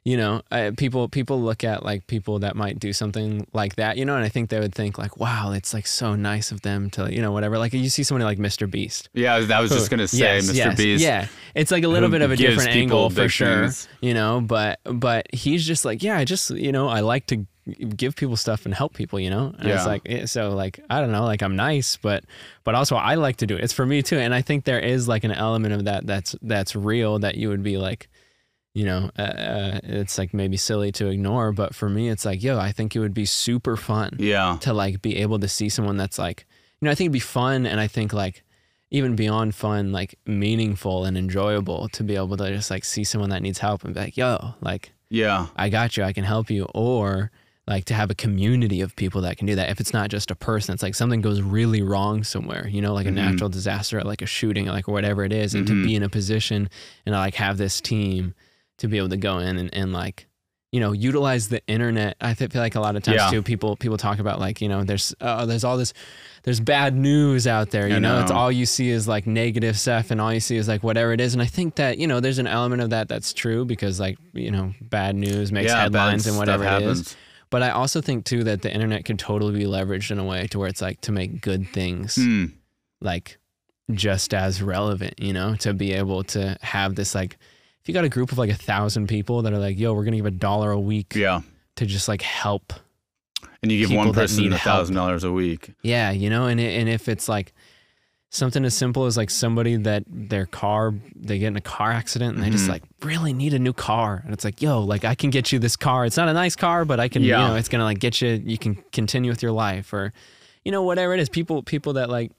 you 0.03 0.17
know, 0.17 0.41
I, 0.51 0.71
people 0.71 1.07
people 1.07 1.41
look 1.41 1.63
at 1.63 1.83
like 1.85 2.05
people 2.07 2.39
that 2.39 2.57
might 2.57 2.79
do 2.79 2.91
something 2.91 3.47
like 3.53 3.77
that, 3.77 3.95
you 3.95 4.03
know, 4.03 4.17
and 4.17 4.25
I 4.25 4.29
think 4.29 4.49
they 4.49 4.59
would 4.59 4.75
think 4.75 4.97
like, 4.97 5.15
wow, 5.17 5.53
it's 5.53 5.73
like 5.73 5.87
so 5.87 6.15
nice 6.17 6.51
of 6.51 6.63
them 6.63 6.89
to, 6.91 7.13
you 7.13 7.21
know, 7.21 7.31
whatever. 7.31 7.57
Like 7.57 7.71
you 7.71 7.87
see 7.87 8.03
somebody 8.03 8.25
like 8.25 8.39
Mr. 8.39 8.69
Beast, 8.69 9.07
Yeah, 9.13 9.35
I 9.35 9.61
was 9.61 9.71
just 9.71 9.89
gonna 9.89 10.09
say, 10.09 10.17
Yes, 10.17 10.49
Mr. 10.49 10.55
yes, 10.55 10.77
Beast. 10.77 11.01
Yeah, 11.01 11.27
it's 11.55 11.71
like 11.71 11.85
a 11.85 11.87
little 11.87 12.09
bit 12.09 12.21
of 12.21 12.31
a 12.31 12.35
different 12.35 12.71
angle 12.71 13.09
for 13.09 13.29
sure, 13.29 13.69
you 14.01 14.13
know. 14.13 14.41
But 14.41 14.79
but 14.83 15.27
he's 15.33 15.65
just 15.65 15.85
like, 15.85 16.03
yeah, 16.03 16.17
I 16.17 16.25
just 16.25 16.49
you 16.49 16.73
know, 16.73 16.89
I 16.89 16.99
like 16.99 17.25
to 17.27 17.45
give 17.95 18.15
people 18.15 18.35
stuff 18.37 18.65
and 18.65 18.73
help 18.73 18.93
people, 18.93 19.19
you 19.19 19.29
know. 19.29 19.53
And 19.57 19.69
it's 19.69 19.85
like 19.85 20.01
eh, 20.05 20.25
so 20.25 20.49
like 20.51 20.79
I 20.89 20.99
don't 21.01 21.11
know, 21.11 21.23
like 21.23 21.41
I'm 21.41 21.55
nice, 21.55 21.97
but 21.97 22.23
but 22.63 22.75
also 22.75 22.95
I 22.95 23.15
like 23.15 23.37
to 23.37 23.47
do 23.47 23.55
it. 23.55 23.63
It's 23.63 23.73
for 23.73 23.85
me 23.85 24.01
too, 24.01 24.17
and 24.17 24.33
I 24.33 24.41
think 24.41 24.65
there 24.65 24.79
is 24.79 25.07
like 25.07 25.23
an 25.23 25.31
element 25.31 25.73
of 25.73 25.85
that 25.85 26.05
that's 26.05 26.35
that's 26.41 26.75
real 26.75 27.19
that 27.19 27.35
you 27.35 27.49
would 27.49 27.63
be 27.63 27.77
like. 27.77 28.09
You 28.75 28.85
know, 28.85 29.11
uh, 29.19 29.21
uh, 29.21 29.79
it's 29.83 30.17
like 30.17 30.33
maybe 30.33 30.57
silly 30.57 30.91
to 30.93 31.05
ignore, 31.07 31.51
but 31.51 31.75
for 31.75 31.87
me, 31.87 32.09
it's 32.09 32.25
like, 32.25 32.41
yo, 32.41 32.57
I 32.57 32.71
think 32.71 32.95
it 32.95 32.99
would 33.01 33.13
be 33.13 33.23
super 33.25 33.77
fun 33.77 34.15
Yeah. 34.17 34.57
to 34.61 34.73
like 34.73 34.99
be 34.99 35.17
able 35.17 35.37
to 35.37 35.47
see 35.47 35.69
someone 35.69 35.95
that's 35.95 36.17
like 36.17 36.47
you 36.81 36.85
know 36.87 36.91
i 36.91 36.95
think 36.95 37.05
it'd 37.05 37.13
be 37.13 37.19
fun 37.19 37.67
and 37.67 37.79
i 37.79 37.85
think 37.87 38.13
like 38.13 38.43
even 38.89 39.15
beyond 39.15 39.53
fun 39.53 39.91
like 39.91 40.17
meaningful 40.25 41.05
and 41.05 41.15
enjoyable 41.17 41.87
to 41.89 42.03
be 42.03 42.15
able 42.15 42.35
to 42.35 42.49
just 42.51 42.71
like 42.71 42.83
see 42.83 43.03
someone 43.03 43.29
that 43.29 43.41
needs 43.43 43.59
help 43.59 43.83
and 43.85 43.93
be 43.93 43.99
like 44.01 44.17
yo 44.17 44.55
like 44.59 44.91
Yeah. 45.09 45.47
i 45.55 45.69
got 45.69 45.95
you 45.95 46.03
i 46.03 46.11
can 46.11 46.23
help 46.25 46.49
you 46.49 46.65
or 46.73 47.29
like 47.67 47.85
to 47.85 47.93
have 47.93 48.11
a 48.11 48.15
community 48.15 48.81
of 48.81 48.95
people 48.95 49.21
that 49.21 49.37
can 49.37 49.47
do 49.47 49.55
that 49.55 49.69
if 49.69 49.79
it's 49.79 49.93
not 49.93 50.09
just 50.09 50.29
a 50.31 50.35
person 50.35 50.73
it's 50.73 50.83
like 50.83 50.95
something 50.95 51.21
goes 51.21 51.41
really 51.41 51.81
wrong 51.81 52.23
somewhere 52.23 52.67
you 52.67 52.81
know 52.81 52.93
like 52.93 53.05
a 53.05 53.09
Mhm. 53.09 53.13
natural 53.15 53.49
disaster 53.49 54.01
like 54.01 54.21
a 54.21 54.25
shooting 54.25 54.65
like 54.65 54.87
whatever 54.87 55.23
it 55.23 55.31
is 55.31 55.53
and 55.55 55.63
Mhm. 55.65 55.67
to 55.69 55.83
be 55.85 55.95
in 55.95 56.03
a 56.03 56.09
position 56.09 56.69
and 57.05 57.15
like 57.15 57.35
have 57.35 57.57
this 57.57 57.79
team 57.79 58.33
to 58.79 58.87
be 58.87 58.97
able 58.97 59.09
to 59.09 59.17
go 59.17 59.37
in 59.39 59.57
and, 59.57 59.73
and 59.73 59.93
like 59.93 60.27
you 60.73 60.79
know 60.79 60.91
utilize 60.91 61.47
the 61.49 61.61
internet 61.67 62.17
i 62.19 62.33
feel 62.33 62.49
like 62.55 62.75
a 62.75 62.79
lot 62.81 62.95
of 62.97 63.03
times 63.03 63.15
Yeah. 63.17 63.29
too 63.29 63.41
people 63.43 63.77
people 63.77 63.97
talk 63.97 64.19
about 64.19 64.39
like 64.39 64.59
you 64.59 64.67
know 64.67 64.83
there's 64.83 65.13
uh, 65.21 65.45
there's 65.45 65.63
all 65.63 65.77
this 65.77 65.93
there's 66.43 66.59
bad 66.59 66.95
news 66.97 67.47
out 67.47 67.69
there 67.71 67.87
you 67.87 67.95
I 67.95 67.99
know? 67.99 68.19
it's 68.19 68.31
all 68.31 68.51
you 68.51 68.65
see 68.65 68.89
is 68.89 69.07
like 69.07 69.25
negative 69.27 69.79
stuff 69.79 70.11
and 70.11 70.19
all 70.19 70.33
you 70.33 70.39
see 70.41 70.57
is 70.57 70.67
like 70.67 70.83
whatever 70.83 71.13
it 71.13 71.21
is 71.21 71.33
and 71.33 71.41
i 71.41 71.45
think 71.45 71.75
that 71.75 71.97
you 71.99 72.07
know 72.07 72.19
there's 72.19 72.39
an 72.39 72.47
element 72.47 72.81
of 72.81 72.89
that 72.89 73.07
that's 73.07 73.31
true 73.33 73.63
because 73.65 73.99
like 74.01 74.17
you 74.33 74.49
know 74.51 74.73
bad 74.81 75.15
news 75.15 75.51
makes 75.51 75.69
yeah, 75.71 75.83
headlines 75.83 76.27
and 76.27 76.35
whatever 76.37 76.63
it 76.65 76.67
is 76.67 76.73
happens. 76.81 77.15
But 77.53 77.61
i 77.63 77.69
also 77.69 78.01
think 78.01 78.25
too 78.25 78.43
that 78.43 78.61
the 78.63 78.73
internet 78.73 79.05
could 79.05 79.19
totally 79.19 79.53
be 79.59 79.65
leveraged 79.65 80.09
in 80.11 80.19
a 80.19 80.23
way 80.25 80.47
to 80.47 80.59
where 80.59 80.67
it's 80.67 80.81
like 80.81 80.99
to 81.01 81.11
make 81.11 81.39
good 81.41 81.63
things 81.69 82.15
Hmm. 82.15 82.45
like 82.99 83.37
just 83.91 84.33
as 84.33 84.61
relevant, 84.61 85.15
you 85.19 85.33
know, 85.33 85.55
to 85.63 85.73
be 85.73 85.91
able 85.91 86.23
to 86.35 86.57
have 86.61 86.95
this 86.95 87.13
like 87.13 87.33
if 87.81 87.87
you 87.89 87.93
got 87.93 88.05
a 88.05 88.09
group 88.09 88.31
of 88.31 88.37
like 88.37 88.49
a 88.49 88.55
thousand 88.71 89.07
people 89.07 89.41
that 89.43 89.51
are 89.53 89.59
like, 89.59 89.77
yo, 89.77 89.93
we're 89.93 90.05
gonna 90.05 90.15
give 90.15 90.25
a 90.25 90.31
dollar 90.49 90.71
a 90.71 90.79
week 90.79 91.13
Yeah. 91.15 91.41
to 91.75 91.85
just 91.85 92.07
like 92.07 92.21
help. 92.21 92.71
And 93.61 93.69
you 93.71 93.85
give 93.85 93.95
one 93.95 94.13
person 94.13 94.51
a 94.53 94.57
thousand 94.57 94.95
dollars 94.95 95.23
a 95.25 95.31
week. 95.33 95.73
Yeah, 95.81 96.11
you 96.11 96.29
know, 96.29 96.45
and 96.45 96.59
it, 96.61 96.79
and 96.79 96.87
if 96.89 97.09
it's 97.09 97.27
like 97.27 97.53
something 98.33 98.65
as 98.65 98.73
simple 98.73 99.05
as 99.05 99.15
like 99.15 99.29
somebody 99.29 99.75
that 99.75 100.03
their 100.07 100.47
car 100.47 100.91
they 101.15 101.37
get 101.37 101.47
in 101.47 101.55
a 101.55 101.61
car 101.61 101.91
accident 101.91 102.35
and 102.35 102.43
they 102.43 102.49
just 102.49 102.65
Mhm. 102.65 102.69
like 102.69 102.83
really 103.03 103.31
need 103.31 103.53
a 103.53 103.59
new 103.59 103.73
car 103.73 104.21
and 104.25 104.33
it's 104.33 104.43
like 104.43 104.59
yo 104.59 104.81
like 104.81 105.05
i 105.05 105.13
can 105.13 105.29
get 105.29 105.51
you 105.51 105.59
this 105.59 105.75
car 105.75 106.03
it's 106.03 106.17
not 106.17 106.27
a 106.27 106.33
nice 106.33 106.55
car 106.55 106.83
but 106.83 106.99
i 106.99 107.07
can 107.07 107.21
Yeah. 107.23 107.41
you 107.41 107.47
know 107.49 107.55
it's 107.55 107.69
gonna 107.69 107.83
like 107.83 107.99
get 107.99 108.21
you 108.21 108.41
you 108.43 108.57
can 108.57 108.75
continue 108.91 109.29
with 109.29 109.43
your 109.43 109.51
life 109.51 109.93
or 109.93 110.13
you 110.65 110.71
know 110.71 110.81
whatever 110.81 111.13
it 111.13 111.19
is 111.19 111.29
people 111.29 111.61
people 111.61 111.93
that 111.93 112.09
like 112.09 112.31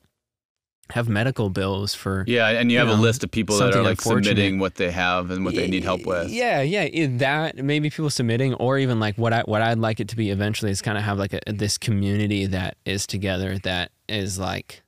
have 0.90 1.08
medical 1.08 1.48
bills 1.48 1.94
for 1.94 2.24
Yeah, 2.26 2.48
and 2.48 2.70
you 2.70 2.78
You 2.78 2.86
have 2.86 2.98
a 2.98 3.00
list 3.00 3.24
of 3.24 3.30
people 3.30 3.56
that 3.58 3.74
are 3.74 3.82
like 3.82 4.02
submitting 4.02 4.58
what 4.58 4.74
they 4.74 4.90
have 4.90 5.30
and 5.30 5.42
what 5.42 5.54
they 5.54 5.66
need 5.66 5.82
help 5.82 6.04
with. 6.04 6.28
Yeah, 6.30 6.60
yeah, 6.60 7.06
that 7.18 7.56
maybe 7.56 7.88
people 7.88 8.10
submitting, 8.10 8.52
or 8.54 8.78
even 8.78 9.00
like 9.00 9.16
what 9.16 9.32
I 9.32 9.40
what 9.46 9.62
I'd 9.62 9.78
like 9.78 9.98
it 10.00 10.08
to 10.08 10.16
be 10.16 10.28
eventually 10.28 10.70
is 10.70 10.82
kind 10.82 10.98
of 10.98 11.04
have 11.04 11.16
like 11.18 11.32
a, 11.32 11.40
this 11.52 11.78
community 11.78 12.44
that 12.46 12.76
is 12.84 13.06
together 13.06 13.56
that 13.60 13.92
is 14.10 14.38
like, 14.38 14.82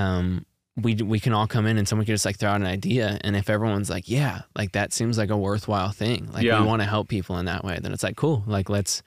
um, 0.00 0.46
we 0.76 0.94
we 0.94 1.20
can 1.20 1.32
all 1.32 1.46
come 1.46 1.66
in 1.66 1.76
and 1.78 1.86
someone 1.88 2.06
can 2.06 2.14
just 2.14 2.24
like 2.24 2.38
throw 2.38 2.50
out 2.50 2.60
an 2.60 2.66
idea, 2.66 3.18
and 3.22 3.36
if 3.36 3.50
everyone's 3.50 3.90
like, 3.90 4.08
yeah, 4.08 4.42
like 4.56 4.72
that 4.72 4.92
seems 4.92 5.18
like 5.18 5.30
a 5.30 5.36
worthwhile 5.36 5.90
thing, 5.90 6.28
like 6.32 6.44
Yeah. 6.44 6.60
we 6.60 6.66
want 6.66 6.80
to 6.82 6.88
help 6.88 7.08
people 7.08 7.38
in 7.38 7.46
that 7.46 7.64
way, 7.64 7.78
then 7.82 7.92
it's 7.92 8.02
like 8.02 8.16
cool, 8.16 8.42
like 8.46 8.68
let's. 8.70 9.02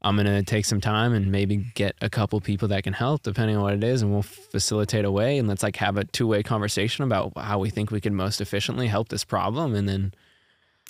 I'm 0.00 0.16
gonna 0.16 0.44
take 0.44 0.64
some 0.64 0.80
time 0.80 1.12
and 1.12 1.32
maybe 1.32 1.56
get 1.74 1.96
a 2.00 2.08
couple 2.08 2.40
people 2.40 2.68
that 2.68 2.84
can 2.84 2.92
help, 2.92 3.24
depending 3.24 3.56
on 3.56 3.62
what 3.64 3.74
it 3.74 3.82
is, 3.82 4.00
and 4.00 4.12
we'll 4.12 4.22
facilitate 4.22 5.04
a 5.04 5.10
way. 5.10 5.38
And 5.38 5.48
let's 5.48 5.64
like 5.64 5.74
have 5.76 5.96
a 5.96 6.04
two 6.04 6.28
way 6.28 6.44
conversation 6.44 7.02
about 7.02 7.32
how 7.36 7.58
we 7.58 7.68
think 7.68 7.90
we 7.90 8.00
can 8.00 8.14
most 8.14 8.40
efficiently 8.40 8.86
help 8.86 9.08
this 9.08 9.24
problem, 9.24 9.74
and 9.74 9.88
then 9.88 10.14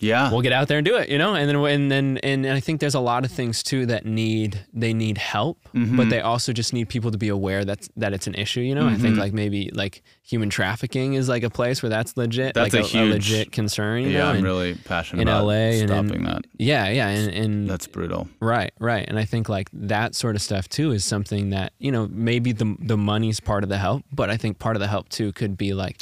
Yeah. 0.01 0.31
we'll 0.31 0.43
get 0.43 0.53
out 0.53 0.69
there 0.69 0.79
and 0.79 0.85
do 0.85 0.97
it, 0.97 1.09
you 1.09 1.19
know. 1.19 1.35
And 1.35 1.49
then 1.49 1.57
and 1.57 1.91
then 1.91 2.19
and 2.23 2.47
I 2.47 2.61
think 2.61 2.81
there's 2.81 2.95
a 2.95 3.01
lot 3.01 3.25
of 3.25 3.31
things 3.33 3.63
too 3.63 3.87
that 3.87 4.07
need 4.07 4.61
they 4.73 4.93
need 4.93 5.19
help, 5.19 5.59
but 5.73 5.81
Mhm. 5.81 6.11
they 6.11 6.21
also 6.21 6.53
just 6.53 6.73
need 6.73 6.89
people 6.89 7.11
to 7.11 7.19
be 7.19 7.29
aware 7.29 7.65
that 7.65 7.89
that 7.97 8.13
it's 8.13 8.27
an 8.27 8.35
issue. 8.35 8.61
You 8.61 8.75
know, 8.75 8.87
I 8.89 8.95
think 8.97 9.17
Mhm. 9.17 9.19
like 9.19 9.33
maybe 9.33 9.71
like 9.75 10.03
human 10.23 10.51
trafficking 10.51 11.15
is 11.15 11.29
like 11.29 11.43
a 11.43 11.51
place 11.51 11.83
where 11.83 11.91
that's 11.91 12.17
legit, 12.17 12.55
That's 12.55 12.75
like 12.75 12.85
a 12.85 12.87
huge- 12.87 13.13
legit 13.13 13.53
concern. 13.53 14.03
You 14.03 14.11
yeah, 14.11 14.19
know? 14.19 14.27
I'm 14.29 14.37
And- 14.37 14.45
really 14.45 14.75
passionate 14.75 15.23
in 15.23 15.29
about 15.29 15.45
LA 15.47 15.81
and 15.81 15.91
in- 15.91 16.09
stopping 16.09 16.25
that. 16.25 16.45
yeah, 16.59 16.89
yeah, 16.91 17.09
and, 17.09 17.33
and 17.35 17.69
That's 17.71 17.87
brutal. 17.87 18.29
Right, 18.41 18.73
right. 18.79 19.05
And 19.09 19.19
I 19.19 19.25
think 19.25 19.49
like 19.49 19.69
that 19.73 20.15
sort 20.15 20.37
of 20.37 20.43
stuff 20.43 20.69
too 20.69 20.93
is 20.93 21.05
something 21.05 21.51
that, 21.51 21.73
you 21.79 21.91
know, 21.91 22.09
maybe 22.13 22.53
the 22.53 22.77
the 22.81 22.97
money's 22.97 23.41
part 23.41 23.63
of 23.65 23.69
the 23.71 23.79
help, 23.79 24.05
but 24.13 24.31
I 24.31 24.37
think 24.37 24.59
part 24.59 24.77
of 24.77 24.81
the 24.81 24.89
help 24.89 25.09
too 25.09 25.33
could 25.33 25.57
be 25.59 25.73
like 25.75 25.97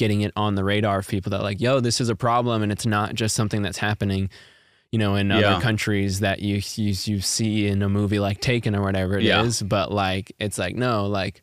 getting 0.00 0.22
it 0.22 0.32
on 0.34 0.54
the 0.54 0.64
radar 0.64 0.98
of 1.00 1.06
people 1.06 1.28
that 1.30 1.42
like, 1.42 1.60
yo, 1.60 1.78
this 1.78 2.00
is 2.00 2.08
a 2.08 2.16
problem 2.16 2.62
and 2.62 2.72
it's 2.72 2.86
not 2.86 3.14
just 3.14 3.36
something 3.36 3.60
that's 3.60 3.76
happening, 3.78 4.30
you 4.90 4.98
know, 4.98 5.14
in 5.14 5.28
Yeah. 5.28 5.36
other 5.36 5.60
countries 5.60 6.20
that 6.20 6.40
you 6.40 6.56
you 6.76 6.94
you 7.04 7.20
see 7.20 7.66
in 7.68 7.82
a 7.82 7.88
movie 7.88 8.18
like 8.18 8.40
Taken 8.40 8.74
or 8.74 8.82
whatever 8.82 9.18
it 9.18 9.26
is. 9.26 9.60
Yeah. 9.60 9.68
but 9.68 9.92
like 9.92 10.32
it's 10.40 10.58
like 10.58 10.74
no, 10.74 11.06
like 11.06 11.42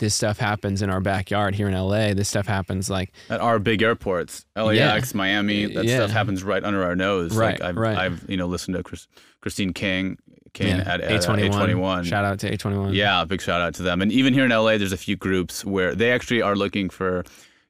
this 0.00 0.14
stuff 0.14 0.38
happens 0.38 0.82
in 0.82 0.90
our 0.90 1.00
backyard 1.00 1.54
here 1.54 1.66
in 1.68 1.72
LA. 1.74 2.12
This 2.14 2.28
stuff 2.28 2.46
happens 2.46 2.90
like 2.90 3.12
At 3.30 3.40
our 3.40 3.58
big 3.58 3.80
airports, 3.80 4.44
LAX, 4.54 5.14
Miami, 5.14 5.66
that 5.66 5.84
Yeah. 5.86 5.96
stuff 5.96 6.10
happens 6.10 6.44
right 6.44 6.62
under 6.62 6.82
our 6.84 6.94
nose. 6.96 7.34
Right, 7.34 7.58
Like 7.58 7.68
I've, 7.70 7.76
right. 7.76 7.96
I've 7.98 8.24
you 8.28 8.36
know 8.36 8.46
listened 8.46 8.76
to 8.76 8.82
Chris, 8.82 9.06
Christine 9.40 9.72
Caine, 9.72 10.18
Caine 10.52 10.76
yeah, 10.78 10.94
at, 10.94 11.00
uh, 11.00 11.08
A21. 11.08 11.50
A21. 11.50 12.04
Shout 12.04 12.24
out 12.24 12.38
to 12.40 12.50
A21. 12.50 12.92
Yeah, 12.94 13.24
big 13.24 13.40
shout 13.40 13.60
out 13.62 13.74
to 13.76 13.82
them. 13.82 14.02
And 14.02 14.12
even 14.12 14.34
here 14.34 14.44
in 14.44 14.50
LA, 14.50 14.76
there's 14.78 14.92
a 14.92 14.96
few 15.08 15.16
groups 15.16 15.64
where 15.64 15.94
they 15.94 16.12
actually 16.12 16.42
are 16.42 16.54
looking 16.56 16.90
for 16.90 17.24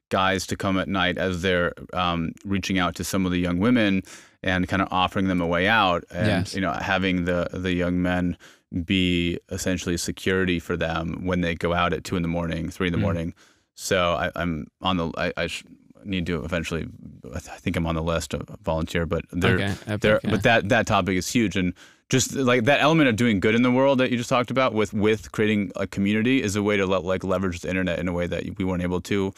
guys 0.09 0.45
to 0.47 0.55
come 0.55 0.77
at 0.77 0.87
night 0.87 1.17
as 1.17 1.41
they're 1.41 1.73
um, 1.93 2.33
reaching 2.45 2.77
out 2.79 2.95
to 2.95 3.03
some 3.03 3.25
of 3.25 3.31
the 3.31 3.39
young 3.39 3.59
women 3.59 4.03
and 4.43 4.67
kind 4.67 4.81
of 4.81 4.87
offering 4.91 5.27
them 5.27 5.41
a 5.41 5.47
way 5.47 5.67
out, 5.67 6.03
and 6.11 6.27
Yes. 6.27 6.55
you 6.55 6.61
know 6.61 6.71
having 6.73 7.25
the 7.25 7.47
the 7.51 7.73
young 7.73 8.01
men 8.01 8.37
be 8.83 9.39
essentially 9.49 9.97
security 9.97 10.59
for 10.59 10.75
them 10.77 11.25
when 11.25 11.41
they 11.41 11.55
go 11.55 11.73
out 11.73 11.93
at 11.93 12.03
two 12.03 12.15
in 12.15 12.21
the 12.21 12.27
morning, 12.27 12.69
three 12.69 12.87
in 12.87 12.93
the 12.93 12.99
Mm. 12.99 13.01
morning. 13.03 13.33
So 13.73 14.13
I, 14.13 14.31
I'm 14.35 14.67
on 14.81 14.97
the. 14.97 15.11
I, 15.17 15.33
I 15.37 15.47
sh- 15.47 15.63
need 16.03 16.25
to 16.27 16.43
eventually. 16.45 16.85
I 17.33 17.39
think 17.39 17.75
I'm 17.75 17.87
on 17.87 17.95
the 17.95 18.03
list 18.03 18.33
of 18.35 18.47
volunteer, 18.63 19.05
but 19.07 19.25
they're 19.31 19.55
Okay, 19.55 19.97
there, 19.97 20.19
yeah. 20.23 20.29
but 20.29 20.43
that 20.43 20.69
that 20.69 20.85
topic 20.87 21.17
is 21.17 21.27
huge, 21.27 21.55
and 21.55 21.73
just 22.09 22.35
like 22.35 22.65
that 22.65 22.79
element 22.81 23.09
of 23.09 23.15
doing 23.15 23.39
good 23.39 23.55
in 23.55 23.63
the 23.63 23.71
world 23.71 23.97
that 23.97 24.11
you 24.11 24.17
just 24.17 24.29
talked 24.29 24.51
about 24.51 24.73
with 24.75 24.93
with 24.93 25.31
creating 25.31 25.71
a 25.75 25.87
community 25.87 26.43
is 26.43 26.55
a 26.55 26.61
way 26.61 26.77
to 26.77 26.85
le- 26.85 26.99
like 26.99 27.23
leverage 27.23 27.61
the 27.61 27.69
internet 27.69 27.97
in 27.97 28.07
a 28.07 28.13
way 28.13 28.27
that 28.27 28.43
we 28.59 28.63
weren't 28.63 28.83
able 28.83 29.01
to, 29.01 29.33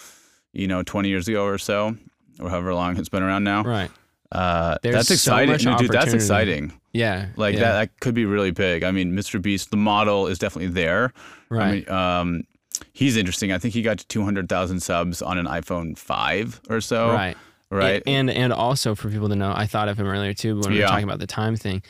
you 0.53 0.67
know, 0.67 0.83
20 0.83 1.09
years 1.09 1.27
ago 1.27 1.45
or 1.45 1.57
so, 1.57 1.95
or 2.39 2.49
however 2.49 2.73
long 2.73 2.97
it's 2.97 3.09
been 3.09 3.23
around 3.23 3.43
now. 3.43 3.63
Right. 3.63 3.91
Uh, 4.31 4.77
that's 4.81 5.09
exciting, 5.11 5.51
much 5.51 5.63
No, 5.65 5.77
dude. 5.77 5.91
That's 5.91 6.13
exciting. 6.13 6.73
Yeah. 6.91 7.27
Like 7.37 7.53
yeah. 7.55 7.61
that, 7.61 7.71
that 7.73 7.99
could 8.01 8.13
be 8.13 8.25
really 8.25 8.51
big. 8.51 8.83
I 8.83 8.91
mean, 8.91 9.13
Mr. 9.13 9.41
Beast, 9.41 9.71
the 9.71 9.77
model 9.77 10.27
is 10.27 10.37
definitely 10.37 10.71
there. 10.73 11.13
Right. 11.49 11.63
I 11.67 11.71
mean, 11.71 11.89
um, 11.89 12.43
he's 12.91 13.15
interesting. 13.15 13.51
I 13.51 13.57
think 13.57 13.73
he 13.73 13.81
got 13.81 13.99
to 13.99 14.07
200,000 14.07 14.81
subs 14.81 15.21
on 15.21 15.37
an 15.37 15.45
iPhone 15.45 15.97
5 15.97 16.61
or 16.69 16.81
so. 16.81 17.11
Right. 17.11 17.37
Right. 17.69 18.01
And 18.07 18.29
and 18.29 18.53
also 18.53 18.95
for 18.95 19.09
people 19.09 19.27
to 19.29 19.35
know, 19.35 19.51
I 19.53 19.65
thought 19.65 19.89
of 19.89 19.99
him 19.99 20.07
earlier 20.07 20.33
too 20.33 20.57
when 20.59 20.71
we 20.71 20.79
Yeah. 20.79 20.85
were 20.85 20.89
talking 20.89 21.03
about 21.03 21.19
the 21.19 21.27
time 21.27 21.55
thing. 21.57 21.83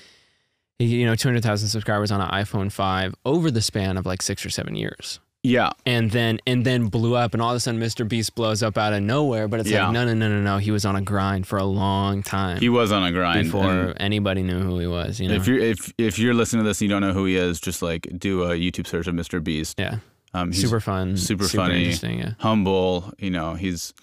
You 0.80 1.06
know, 1.06 1.16
200,000 1.16 1.70
subscribers 1.70 2.12
on 2.12 2.22
an 2.22 2.30
iPhone 2.30 2.72
5 2.72 3.16
over 3.26 3.50
the 3.50 3.62
span 3.62 3.98
of 3.98 4.06
like 4.06 4.22
6 4.22 4.46
or 4.46 4.50
7 4.52 4.76
years. 4.76 5.20
Yeah. 5.48 5.70
And 5.86 6.12
then 6.12 6.40
and 6.46 6.66
then 6.66 6.88
blew 6.88 7.16
up 7.16 7.34
and 7.34 7.42
all 7.42 7.52
of 7.52 7.56
a 7.56 7.60
sudden 7.60 7.80
Mr. 7.80 8.08
Beast 8.08 8.36
blows 8.36 8.62
up 8.62 8.78
out 8.78 8.94
of 8.94 9.02
nowhere, 9.02 9.48
but 9.48 9.60
it's 9.62 9.70
Yeah. 9.70 9.86
like 9.86 9.94
no 9.94 10.06
no 10.06 10.14
no 10.14 10.28
no 10.30 10.42
no, 10.42 10.58
he 10.58 10.72
was 10.72 10.86
on 10.86 10.96
a 10.96 11.02
grind 11.02 11.48
for 11.48 11.58
a 11.58 11.64
long 11.66 12.22
time 12.24 12.60
He 12.60 12.70
was 12.70 12.92
on 12.92 13.04
a 13.04 13.12
grind. 13.12 13.46
before 13.46 13.94
anybody 13.98 14.44
knew 14.44 14.60
who 14.60 14.78
he 14.80 14.88
was, 14.88 15.20
you 15.20 15.30
know. 15.30 15.36
If 15.36 15.48
you're 15.48 15.60
if 15.60 15.94
if 15.98 16.20
you're 16.20 16.34
listening 16.34 16.64
to 16.64 16.68
this 16.70 16.82
and 16.82 16.90
you 16.90 16.94
don't 16.96 17.02
know 17.02 17.14
who 17.14 17.26
he 17.26 17.36
is, 17.36 17.60
just 17.60 17.82
like 17.82 18.08
do 18.18 18.44
a 18.44 18.50
YouTube 18.56 18.88
search 18.88 19.08
of 19.08 19.16
Mr. 19.16 19.44
Beast. 19.44 19.80
yeah. 19.80 20.00
Um, 20.34 20.52
he's 20.52 20.62
Super 20.62 20.80
fun, 20.82 21.16
super 21.18 21.48
funny. 21.48 21.80
interesting, 21.80 22.20
yeah. 22.20 22.32
humble. 22.40 23.14
You 23.18 23.32
know, 23.32 23.54
he's 23.56 23.94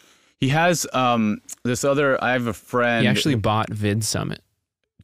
he 0.40 0.48
has 0.48 0.86
um 0.94 1.40
this 1.64 1.84
other. 1.84 2.22
I 2.24 2.32
have 2.32 2.46
a 2.46 2.54
friend. 2.54 3.02
He 3.02 3.08
actually 3.08 3.34
bought 3.36 3.70
Vid 3.70 4.02
Summit. 4.02 4.40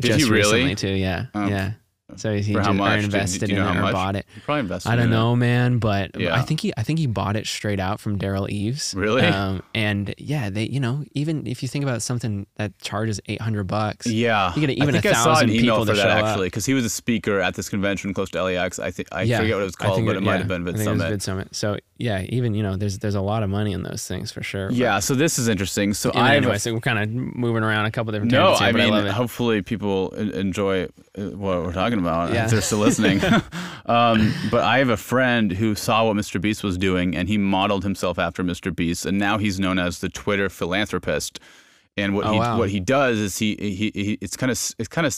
Did 0.00 0.12
just 0.12 0.24
he 0.24 0.30
really? 0.30 0.64
recently 0.64 0.74
too, 0.76 0.94
yeah. 0.94 1.26
Oh. 1.34 1.46
yeah. 1.46 1.72
So 2.20 2.34
he 2.36 2.52
just 2.54 2.68
or? 2.68 2.72
Invested 2.96 3.50
know 3.50 3.68
in 3.70 3.76
it 3.76 3.78
or 3.78 3.82
much? 3.82 3.92
bought 3.92 4.16
it. 4.16 4.26
He 4.34 4.40
probably 4.40 4.60
invested. 4.60 4.90
I 4.90 4.96
don't 4.96 5.06
in 5.06 5.12
it. 5.12 5.16
know, 5.16 5.36
man, 5.36 5.78
but 5.78 6.18
Yeah. 6.18 6.34
I 6.34 6.42
think 6.42 6.60
he 6.60 6.72
I 6.76 6.82
think 6.82 6.98
he 6.98 7.06
bought 7.06 7.36
it 7.36 7.46
straight 7.46 7.80
out 7.80 8.00
from 8.00 8.18
Derral 8.18 8.48
Eves. 8.48 8.94
Really? 8.96 9.22
Um, 9.26 9.62
and 9.74 10.14
yeah, 10.18 10.50
they 10.50 10.64
you 10.64 10.80
know 10.80 11.04
even 11.14 11.46
if 11.46 11.62
you 11.62 11.68
think 11.68 11.82
about 11.84 12.02
something 12.02 12.46
that 12.56 12.78
charges 12.80 13.20
eight 13.26 13.40
hundred 13.40 13.64
bucks, 13.64 14.06
Yeah, 14.06 14.52
You 14.54 14.60
get 14.66 14.70
even 14.70 14.94
I 14.94 15.00
think 15.00 15.04
a 15.06 15.10
I 15.10 15.12
saw 15.12 15.24
thousand 15.34 15.50
an 15.50 15.56
email 15.56 15.76
people 15.80 15.86
for 15.86 15.94
that 15.96 16.24
actually 16.24 16.46
because 16.48 16.66
he 16.66 16.74
was 16.74 16.84
a 16.84 16.90
speaker 16.90 17.40
at 17.40 17.54
this 17.54 17.68
convention 17.68 18.12
close 18.14 18.30
to 18.30 18.42
LAX. 18.42 18.78
I 18.78 18.90
think 18.90 19.08
I 19.12 19.22
yeah, 19.22 19.38
forget 19.38 19.54
what 19.56 19.62
it 19.62 19.64
was 19.64 19.76
called, 19.76 20.04
but 20.04 20.16
it, 20.16 20.20
might 20.22 20.32
yeah, 20.32 20.38
have 20.38 20.48
been 20.48 20.62
I 20.68 20.72
Vid 20.72 20.80
it 20.80 20.84
Summit. 20.84 21.12
VidSummit. 21.46 21.54
So 21.54 21.78
yeah, 21.98 22.22
even 22.28 22.54
you 22.54 22.62
know 22.62 22.76
there's 22.76 22.98
there's 22.98 23.14
a 23.14 23.20
lot 23.20 23.42
of 23.42 23.50
money 23.50 23.72
in 23.72 23.82
those 23.82 24.06
things 24.06 24.30
for 24.32 24.42
sure. 24.42 24.68
but- 24.68 24.76
Yeah, 24.76 24.98
so 25.00 25.14
this 25.14 25.38
is 25.38 25.48
interesting. 25.48 25.94
So 25.94 26.10
I 26.12 26.36
anyway, 26.36 26.58
so 26.58 26.72
we're 26.74 26.80
kind 26.80 26.98
of 26.98 27.10
moving 27.10 27.62
around 27.62 27.86
a 27.86 27.90
couple 27.90 28.12
different 28.12 28.32
No, 28.32 28.54
here, 28.54 28.68
I 28.68 28.72
mean, 28.72 28.92
I 28.92 29.10
hopefully 29.10 29.62
people 29.62 30.10
enjoy 30.10 30.84
uh, 30.84 31.22
what 31.36 31.62
we're 31.62 31.72
talking 31.72 31.98
about 31.98 32.09
Yeah. 32.32 32.44
if 32.44 32.50
they're 32.50 32.60
still 32.60 32.78
listening. 32.78 33.20
um, 33.86 34.32
but 34.50 34.62
I 34.64 34.78
have 34.78 34.88
a 34.90 34.96
friend 34.96 35.52
who 35.52 35.74
saw 35.74 36.06
what 36.06 36.16
Mr. 36.16 36.40
Beast 36.40 36.62
was 36.62 36.76
doing, 36.78 37.16
and 37.16 37.28
he 37.28 37.38
modeled 37.38 37.82
himself 37.84 38.18
after 38.18 38.42
Mr. 38.42 38.74
Beast, 38.74 39.06
and 39.06 39.18
now 39.18 39.38
he's 39.38 39.58
known 39.60 39.78
as 39.78 40.00
the 40.00 40.08
Twitter 40.08 40.48
philanthropist. 40.48 41.38
And 41.96 42.14
what 42.14 42.24
Oh, 42.26 42.32
he 42.32 42.38
wow. 42.38 42.58
what 42.58 42.70
he 42.70 42.80
does 42.80 43.18
is 43.18 43.36
he 43.38 43.56
he, 43.58 43.90
he 43.94 44.18
it's 44.20 44.36
kind 44.36 44.50
of 44.50 44.58
it's 44.78 44.88
kind 44.88 45.06
of 45.06 45.14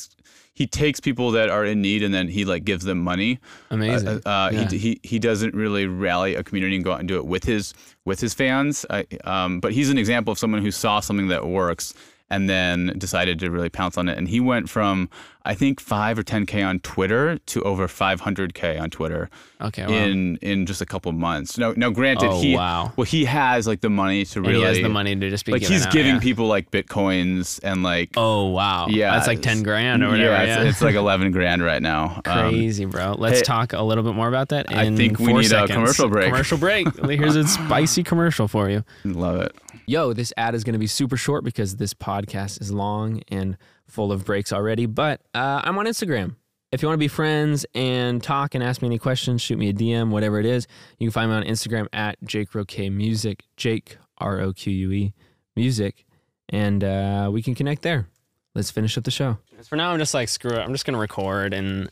he 0.54 0.66
takes 0.66 1.00
people 1.00 1.30
that 1.32 1.48
are 1.48 1.64
in 1.64 1.80
need 1.80 2.02
and 2.02 2.12
then 2.12 2.28
he 2.28 2.44
like 2.44 2.64
gives 2.64 2.84
them 2.84 2.98
money. 2.98 3.38
Amazing. 3.70 4.08
Uh, 4.24 4.28
uh, 4.28 4.50
Yeah. 4.52 4.68
he, 4.70 4.78
he 4.78 5.00
he 5.02 5.18
doesn't 5.18 5.54
really 5.54 5.86
rally 5.86 6.34
a 6.34 6.42
community 6.42 6.74
and 6.74 6.84
go 6.84 6.92
out 6.92 6.98
and 7.00 7.06
do 7.08 7.16
it 7.18 7.26
with 7.26 7.44
his 7.44 7.74
with 8.06 8.20
his 8.20 8.32
fans. 8.34 8.84
I, 8.90 9.06
um, 9.24 9.60
but 9.60 9.72
he's 9.72 9.90
an 9.90 9.98
example 9.98 10.32
of 10.32 10.38
someone 10.38 10.62
who 10.62 10.70
saw 10.70 11.00
something 11.00 11.28
that 11.28 11.46
works 11.46 11.92
and 12.30 12.48
then 12.48 12.94
decided 12.96 13.38
to 13.40 13.50
really 13.50 13.68
pounce 13.68 13.98
on 13.98 14.08
it. 14.08 14.16
And 14.16 14.26
he 14.26 14.40
went 14.40 14.70
from 14.70 15.10
I 15.44 15.54
think 15.54 15.80
five 15.80 16.18
or 16.18 16.22
ten 16.22 16.46
k 16.46 16.62
on 16.62 16.80
Twitter 16.80 17.38
to 17.38 17.62
over 17.62 17.88
five 17.88 18.20
hundred 18.20 18.54
k 18.54 18.78
on 18.78 18.90
Twitter 18.90 19.28
okay. 19.60 19.86
Wow. 19.86 19.92
in 19.92 20.36
in 20.36 20.66
just 20.66 20.80
a 20.80 20.86
couple 20.86 21.10
months. 21.12 21.58
No, 21.58 21.72
now 21.76 21.90
granted, 21.90 22.30
Oh, 22.30 22.40
he 22.40 22.54
wow. 22.54 22.92
well 22.96 23.04
he 23.04 23.24
has 23.24 23.66
like 23.66 23.80
the 23.80 23.90
money 23.90 24.24
to 24.24 24.38
and 24.38 24.46
really 24.46 24.60
he 24.60 24.64
has 24.64 24.78
the 24.78 24.88
money 24.88 25.16
to 25.16 25.30
just 25.30 25.44
be 25.44 25.52
like 25.52 25.62
he's 25.62 25.86
out, 25.86 25.92
giving 25.92 26.14
yeah. 26.14 26.20
people 26.20 26.46
like 26.46 26.70
bitcoins 26.70 27.60
and 27.62 27.82
like 27.82 28.10
Oh 28.16 28.48
wow. 28.48 28.86
yeah, 28.88 29.12
That's 29.14 29.26
like 29.26 29.42
ten 29.42 29.62
grand 29.62 30.02
or 30.02 30.10
whatever. 30.10 30.30
Yeah, 30.32 30.44
Yeah, 30.44 30.60
It's, 30.62 30.70
it's 30.70 30.82
like 30.82 30.94
eleven 30.94 31.32
grand 31.32 31.62
right 31.62 31.82
now. 31.82 32.20
Um, 32.32 32.50
Crazy, 32.50 32.84
bro. 32.84 33.14
Let's 33.18 33.38
hey, 33.38 33.44
talk 33.44 33.72
a 33.72 33.82
little 33.82 34.04
bit 34.04 34.14
more 34.14 34.28
about 34.28 34.50
that. 34.50 34.72
I 34.72 34.94
think 34.94 35.18
we 35.18 35.26
four 35.26 35.40
need 35.40 35.52
a 35.52 35.66
commercial 35.66 36.08
break. 36.08 36.26
Commercial 36.26 36.56
break. 36.56 36.86
Here's 37.04 37.36
a 37.36 37.46
spicy 37.46 38.02
commercial 38.02 38.48
for 38.48 38.70
you. 38.70 38.84
love 39.04 39.40
it. 39.40 39.54
Yo, 39.86 40.12
this 40.12 40.32
ad 40.36 40.54
is 40.54 40.62
going 40.64 40.74
to 40.74 40.78
be 40.78 40.86
super 40.86 41.16
short 41.16 41.44
because 41.44 41.76
this 41.76 41.92
podcast 41.92 42.60
is 42.60 42.70
long 42.70 43.22
and 43.28 43.56
full 43.92 44.10
of 44.12 44.24
breaks 44.24 44.52
already. 44.52 44.86
But 44.86 45.20
uh, 45.34 45.60
I'm 45.64 45.78
on 45.78 45.86
Instagram. 45.86 46.36
If 46.72 46.80
you 46.80 46.88
want 46.88 46.94
to 46.94 47.00
be 47.04 47.08
friends 47.08 47.66
and 47.74 48.22
talk 48.22 48.54
and 48.54 48.64
ask 48.64 48.80
me 48.80 48.86
any 48.88 48.98
questions, 48.98 49.42
shoot 49.42 49.58
me 49.58 49.68
a 49.68 49.74
DM, 49.74 50.08
whatever 50.08 50.40
it 50.40 50.46
is. 50.46 50.66
You 50.98 51.06
can 51.08 51.12
find 51.12 51.30
me 51.30 51.36
on 51.36 51.42
Instagram 51.44 51.86
at 51.92 52.16
Jake 52.24 52.54
Roque 52.54 52.78
Music, 52.90 53.44
Jake 53.58 53.98
R 54.18 54.40
O 54.40 54.52
Q 54.54 54.72
U 54.72 54.92
E 54.92 55.12
Music, 55.54 56.06
and 56.48 56.82
uh, 56.82 57.28
we 57.30 57.42
can 57.42 57.54
connect 57.54 57.82
there. 57.82 58.08
Let's 58.54 58.70
finish 58.70 58.96
up 58.96 59.04
the 59.04 59.10
show. 59.10 59.36
For 59.68 59.76
now, 59.76 59.92
I'm 59.92 59.98
just 59.98 60.14
like 60.14 60.28
screw 60.28 60.52
it. 60.52 60.58
I'm 60.60 60.72
just 60.72 60.84
gonna 60.86 60.98
record 60.98 61.52
and 61.54 61.90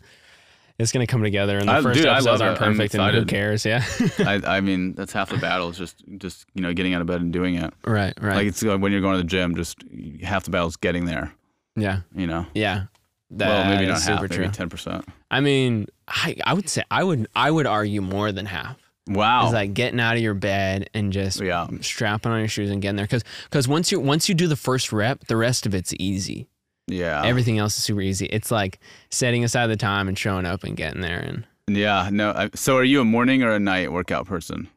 it's 0.78 0.93
gonna 0.93 1.06
come 1.06 1.22
together. 1.22 1.59
And 1.59 1.68
the 1.68 1.72
I- 1.72 1.82
first 1.82 1.98
dude, 1.98 2.06
I 2.06 2.14
episodes 2.14 2.40
love 2.40 2.48
aren't 2.48 2.56
it. 2.56 2.64
Perfect, 2.64 2.94
and 2.94 3.14
who 3.14 3.24
cares? 3.27 3.66
Yeah. 3.66 3.85
I, 4.20 4.40
I 4.47 4.60
mean, 4.62 4.94
that's 4.94 5.12
half 5.12 5.28
the 5.28 5.36
battle. 5.36 5.68
Is 5.68 5.77
just 5.77 6.02
just 6.16 6.47
you 6.55 6.62
know 6.62 6.72
getting 6.72 6.94
out 6.94 7.02
of 7.02 7.06
bed 7.06 7.20
and 7.20 7.32
doing 7.32 7.56
it. 7.56 7.72
right. 7.85 8.14
Right. 8.18 8.36
Like 8.36 8.47
it's 8.47 8.62
like 8.62 8.81
when 8.81 8.93
you're 8.93 9.02
going 9.02 9.16
to 9.18 9.22
the 9.22 9.28
gym, 9.28 9.55
just 9.56 9.77
half 10.22 10.44
the 10.44 10.51
battle 10.51 10.68
is 10.68 10.77
getting 10.77 11.05
there. 11.05 11.35
Yeah. 11.81 12.01
You 12.15 12.27
know. 12.27 12.47
Yeah. 12.55 12.85
That 13.32 13.48
well, 13.48 13.65
maybe 13.77 13.86
not 13.86 14.02
half, 14.02 14.20
super 14.20 14.40
maybe 14.40 14.52
ten 14.52 14.69
percent. 14.69 15.05
I 15.31 15.40
mean, 15.40 15.86
I, 16.09 16.36
I 16.44 16.55
would 16.55 16.69
say 16.69 16.82
I 16.90 17.05
would 17.05 17.28
I 17.36 17.51
would 17.51 17.66
argue 17.66 18.01
more 18.01 18.32
than 18.32 18.47
half. 18.47 18.77
Wow. 19.09 19.44
It's 19.44 19.55
like 19.55 19.73
getting 19.74 20.01
out 20.01 20.16
of 20.16 20.23
your 20.23 20.35
bed 20.35 20.90
and 20.94 21.12
just 21.12 21.40
Yeah. 21.40 21.66
strapping 21.81 22.32
on 22.32 22.39
your 22.40 22.48
shoes 22.48 22.70
and 22.70 22.82
getting 22.82 22.97
there. 22.97 23.07
Because 23.07 23.23
because 23.44 23.69
once 23.69 23.93
you 23.93 24.01
once 24.01 24.28
you 24.28 24.35
do 24.35 24.47
the 24.48 24.57
first 24.57 24.93
rep, 24.93 25.27
the 25.27 25.36
rest 25.36 25.65
of 25.66 25.74
it's 25.74 25.94
easy. 25.98 26.48
yeah. 26.89 27.23
Everything 27.24 27.59
else 27.59 27.77
is 27.77 27.85
super 27.85 28.01
easy. 28.01 28.27
It's 28.27 28.51
like 28.51 28.81
setting 29.11 29.44
aside 29.44 29.69
the 29.69 29.77
time 29.77 30.09
and 30.09 30.19
showing 30.19 30.44
up 30.47 30.65
and 30.65 30.77
getting 30.77 31.01
there. 31.01 31.19
And 31.20 31.47
yeah. 31.69 32.09
No. 32.12 32.32
I, 32.32 32.51
so, 32.57 32.77
are 32.77 32.85
you 32.85 33.01
a 33.01 33.05
morning 33.05 33.44
or 33.44 33.52
a 33.52 33.61
night 33.61 33.93
workout 33.93 34.27
person? 34.27 34.69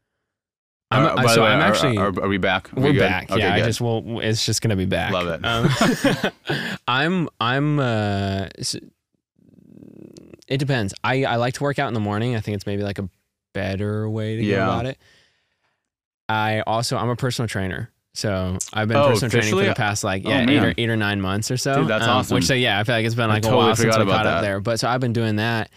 I'm, 0.94 1.06
Uh, 1.06 1.16
by 1.16 1.26
so 1.28 1.36
the 1.36 1.42
way, 1.42 1.48
I'm 1.48 1.62
actually 1.62 1.98
Are, 1.98 2.08
are 2.24 2.28
we 2.28 2.38
back? 2.38 2.72
Are 2.74 2.76
we 2.78 2.82
we're 2.84 2.94
good? 2.94 3.00
back. 3.00 3.32
Okay, 3.32 3.40
yeah, 3.42 3.54
I 3.56 3.62
just 3.62 3.82
will. 3.82 4.20
It's 4.20 4.46
just 4.46 4.62
gonna 4.62 4.76
be 4.76 4.86
back. 4.86 5.12
Love 5.12 5.28
it. 5.28 5.44
Um, 5.46 6.32
I'm 6.88 7.30
I'm. 7.40 7.80
Uh, 7.80 8.48
it 10.48 10.58
depends. 10.58 10.94
I 11.04 11.24
I 11.26 11.36
like 11.38 11.56
to 11.56 11.64
work 11.64 11.80
out 11.80 11.88
in 11.88 11.94
the 11.94 12.00
morning. 12.00 12.36
I 12.36 12.40
think 12.40 12.56
it's 12.56 12.66
maybe 12.66 12.84
like 12.84 13.00
a 13.00 13.10
better 13.54 14.10
way 14.10 14.36
to 14.38 14.44
Yeah. 14.44 14.58
go 14.58 14.64
about 14.64 14.86
it. 14.88 14.98
I 16.30 16.62
also 16.62 16.98
I'm 16.98 17.10
a 17.10 17.16
personal 17.16 17.48
trainer. 17.48 17.90
So 18.16 18.58
I've 18.74 18.88
been 18.88 18.98
Oh, 18.98 19.10
personal 19.10 19.32
training 19.32 19.50
for 19.58 19.66
the 19.66 19.74
past 19.74 20.04
like 20.04 20.24
Oh, 20.26 20.30
yeah 20.30 20.46
eight 20.50 20.64
or 20.64 20.74
eight 20.78 20.90
or 20.90 20.96
nine 20.98 21.20
months 21.20 21.50
or 21.50 21.58
so. 21.58 21.76
Dude, 21.80 21.88
that's 21.88 22.04
Um, 22.04 22.10
awesome. 22.18 22.36
Which 22.36 22.46
so 22.46 22.54
yeah, 22.54 22.80
I 22.80 22.84
feel 22.84 22.96
like 22.96 23.06
it's 23.06 23.16
been 23.16 23.30
like 23.30 23.40
a 23.40 23.42
totally 23.48 23.66
while 23.66 23.76
since 23.76 23.96
we 23.98 24.04
about 24.04 24.12
caught 24.18 24.26
up 24.28 24.42
there. 24.44 24.60
But 24.60 24.80
so 24.80 24.88
I've 24.88 25.02
been 25.02 25.14
doing 25.14 25.38
that. 25.38 25.72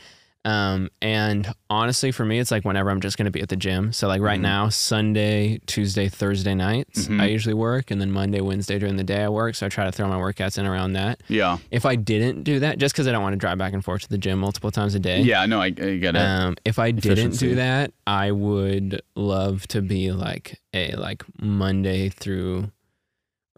Um, 0.47 0.91
and 1.03 1.53
honestly, 1.69 2.13
for 2.13 2.25
me, 2.25 2.39
it's 2.39 2.53
like 2.53 2.65
whenever 2.65 2.91
I'm 2.91 3.01
just 3.01 3.19
gonna 3.19 3.33
be 3.33 3.41
at 3.43 3.49
the 3.49 3.57
gym. 3.57 3.93
So 3.93 4.07
like 4.07 4.21
right 4.21 4.39
Mhm. 4.39 4.43
now, 4.43 4.69
Sunday, 4.69 5.59
Tuesday, 5.67 6.09
Thursday 6.09 6.55
nights, 6.55 7.09
Mhm. 7.09 7.21
I 7.21 7.27
usually 7.27 7.55
work, 7.55 7.91
and 7.91 8.01
then 8.01 8.13
Monday, 8.13 8.41
Wednesday 8.41 8.79
during 8.79 8.95
the 8.97 9.03
day 9.03 9.25
I 9.25 9.29
work. 9.29 9.57
So 9.57 9.67
I 9.67 9.69
try 9.69 9.85
to 9.87 9.91
throw 9.93 10.07
my 10.09 10.15
workouts 10.17 10.57
in 10.57 10.65
around 10.65 10.93
that. 10.93 11.21
yeah. 11.27 11.59
If 11.73 11.85
I 11.85 11.97
didn't 11.97 12.45
do 12.45 12.61
that, 12.61 12.79
just 12.79 12.95
because 12.95 13.09
I 13.09 13.13
don't 13.13 13.23
want 13.25 13.33
to 13.33 13.39
drive 13.39 13.59
back 13.59 13.73
and 13.73 13.85
forth 13.85 14.03
to 14.03 14.09
the 14.09 14.19
gym 14.19 14.39
multiple 14.39 14.71
times 14.71 14.95
a 14.95 15.01
day. 15.01 15.21
Yeah. 15.23 15.45
No, 15.47 15.61
I, 15.61 15.67
I 15.67 15.71
get 15.71 16.15
it. 16.15 16.17
Um, 16.19 16.55
if 16.65 16.79
I 16.79 16.93
didn't 16.93 17.39
do 17.39 17.57
that, 17.57 17.91
I 18.07 18.31
would 18.31 19.03
love 19.17 19.67
to 19.69 19.83
be 19.83 20.13
like 20.13 20.61
a 20.73 20.93
like 20.95 21.25
Monday 21.43 22.09
through, 22.09 22.71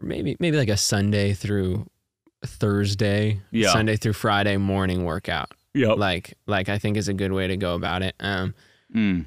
or 0.01 0.07
maybe 0.07 0.35
maybe 0.39 0.57
like 0.57 0.69
a 0.69 0.77
Sunday 0.77 1.33
through 1.33 1.85
Thursday, 2.45 3.41
Yeah. 3.51 3.71
Sunday 3.73 3.95
through 3.95 4.13
Friday 4.13 4.57
morning 4.57 5.03
workout. 5.05 5.51
Yep. 5.73 5.97
Like 5.97 6.37
like 6.47 6.69
I 6.69 6.77
think 6.77 6.97
is 6.97 7.07
a 7.07 7.13
good 7.13 7.31
way 7.31 7.47
to 7.47 7.57
go 7.57 7.75
about 7.75 8.01
it. 8.01 8.15
Um, 8.19 8.53
Mm. 8.95 9.25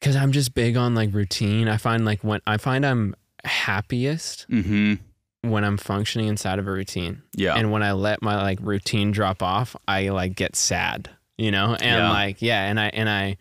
because 0.00 0.16
I'm 0.16 0.32
just 0.32 0.54
big 0.54 0.76
on 0.76 0.94
like 0.94 1.12
routine. 1.12 1.68
I 1.68 1.76
find 1.76 2.04
like 2.04 2.22
when 2.24 2.40
I 2.46 2.56
find 2.56 2.86
I'm 2.86 3.14
happiest 3.44 4.46
Hmm. 4.48 4.94
when 5.42 5.64
I'm 5.64 5.76
functioning 5.76 6.28
inside 6.28 6.58
of 6.58 6.66
a 6.66 6.72
routine. 6.72 7.22
Yeah. 7.36 7.54
And 7.56 7.70
when 7.70 7.82
I 7.82 7.92
let 7.92 8.22
my 8.22 8.36
like 8.36 8.58
routine 8.62 9.10
drop 9.12 9.42
off, 9.42 9.76
I 9.86 10.08
like 10.08 10.34
get 10.36 10.56
sad, 10.56 11.10
you 11.36 11.50
know? 11.50 11.74
And 11.74 11.82
Yeah. 12.00 12.10
like, 12.10 12.40
yeah, 12.42 12.64
and 12.64 12.78
I 12.80 12.86
and 12.88 13.08
I 13.08 13.36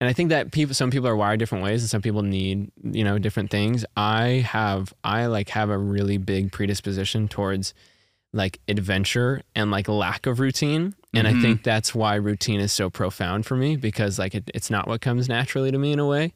and 0.00 0.08
I 0.08 0.12
think 0.14 0.30
that 0.30 0.50
people 0.52 0.74
some 0.74 0.90
people 0.90 1.08
are 1.08 1.16
wired 1.16 1.38
different 1.40 1.64
ways 1.64 1.82
and 1.82 1.90
some 1.90 2.00
people 2.02 2.22
need, 2.22 2.70
you 2.82 3.04
know, 3.04 3.18
different 3.18 3.50
things. 3.50 3.84
I 3.96 4.46
have 4.48 4.94
I 5.04 5.26
like 5.26 5.48
have 5.50 5.68
a 5.70 5.76
really 5.78 6.16
big 6.16 6.52
predisposition 6.52 7.26
towards 7.28 7.74
like 8.32 8.60
adventure 8.68 9.42
and 9.54 9.70
like 9.70 9.88
lack 9.88 10.26
of 10.26 10.38
routine. 10.40 10.94
And 11.12 11.26
Mhm. 11.26 11.38
I 11.38 11.42
think 11.42 11.62
that's 11.64 11.94
why 11.94 12.14
routine 12.14 12.60
is 12.60 12.72
so 12.72 12.88
profound 12.90 13.44
for 13.46 13.56
me 13.56 13.76
because 13.76 14.18
like 14.18 14.34
it, 14.34 14.50
it's 14.54 14.70
not 14.70 14.86
what 14.86 15.00
comes 15.00 15.28
naturally 15.28 15.70
to 15.72 15.78
me 15.78 15.92
in 15.92 15.98
a 15.98 16.06
way. 16.06 16.34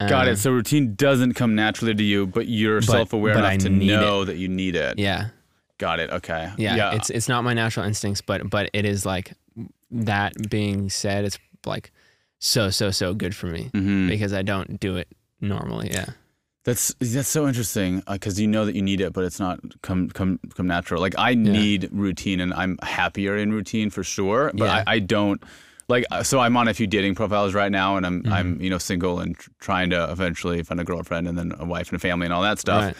Got 0.00 0.26
Um, 0.28 0.32
it. 0.32 0.36
So 0.38 0.50
routine 0.50 0.94
doesn't 0.94 1.34
come 1.34 1.54
naturally 1.54 1.94
to 1.94 2.02
you, 2.02 2.26
but 2.26 2.48
you're 2.48 2.80
But- 2.80 2.86
self-aware 2.86 3.34
but 3.34 3.40
enough 3.40 3.52
I 3.52 3.56
to 3.58 3.68
know 3.68 4.24
that 4.24 4.38
you 4.38 4.48
need 4.48 4.74
it. 4.76 4.98
Yeah. 4.98 5.28
Got 5.76 6.00
it. 6.00 6.10
Okay. 6.10 6.50
yeah, 6.56 6.76
yeah. 6.76 6.92
it's 6.94 7.10
it's 7.10 7.28
not 7.28 7.42
my 7.44 7.52
natural 7.54 7.84
instincts 7.86 8.20
but 8.22 8.48
but 8.48 8.68
it 8.72 8.84
is 8.84 9.04
like 9.06 9.32
that 9.90 10.32
being 10.50 10.88
said 10.90 11.24
it's 11.24 11.38
like 11.66 11.90
so 12.38 12.70
so 12.70 12.90
so 12.90 13.12
good 13.14 13.34
for 13.34 13.46
me 13.48 13.70
Mhm. 13.74 14.08
because 14.08 14.32
i 14.32 14.40
don't 14.42 14.78
do 14.80 14.96
it 14.96 15.08
normally 15.40 15.90
yeah 15.90 16.06
That's 16.64 16.94
that's 17.00 17.28
so 17.28 17.48
interesting 17.48 18.02
because 18.06 18.38
you 18.38 18.46
know 18.46 18.66
that 18.66 18.74
you 18.74 18.82
need 18.82 19.00
it, 19.00 19.12
but 19.14 19.24
it's 19.24 19.40
not 19.40 19.60
come 19.82 20.10
come 20.10 20.38
come 20.54 20.66
natural. 20.66 21.00
Like 21.00 21.14
I 21.16 21.34
need 21.34 21.88
routine, 21.90 22.38
and 22.40 22.52
I'm 22.52 22.78
happier 22.82 23.36
in 23.36 23.50
routine 23.52 23.88
for 23.88 24.04
sure. 24.04 24.50
But 24.54 24.64
Yeah. 24.66 24.84
I, 24.86 24.94
I 24.96 24.98
don't 24.98 25.42
like 25.88 26.04
uh, 26.10 26.22
so 26.22 26.38
I'm 26.38 26.56
on 26.58 26.68
a 26.68 26.74
few 26.74 26.86
dating 26.86 27.14
profiles 27.14 27.54
right 27.54 27.72
now, 27.72 27.96
and 27.96 28.04
I'm 28.04 28.22
Mm-hmm. 28.22 28.32
I'm 28.32 28.60
you 28.60 28.68
know 28.68 28.76
single 28.78 29.20
and 29.20 29.36
tr- 29.38 29.50
trying 29.58 29.88
to 29.90 30.10
eventually 30.12 30.62
find 30.62 30.78
a 30.80 30.84
girlfriend 30.84 31.28
and 31.28 31.38
then 31.38 31.52
a 31.58 31.64
wife 31.64 31.88
and 31.88 31.96
a 31.96 31.98
family 31.98 32.26
and 32.26 32.34
all 32.34 32.42
that 32.42 32.58
stuff. 32.58 32.84
Right. 32.84 32.96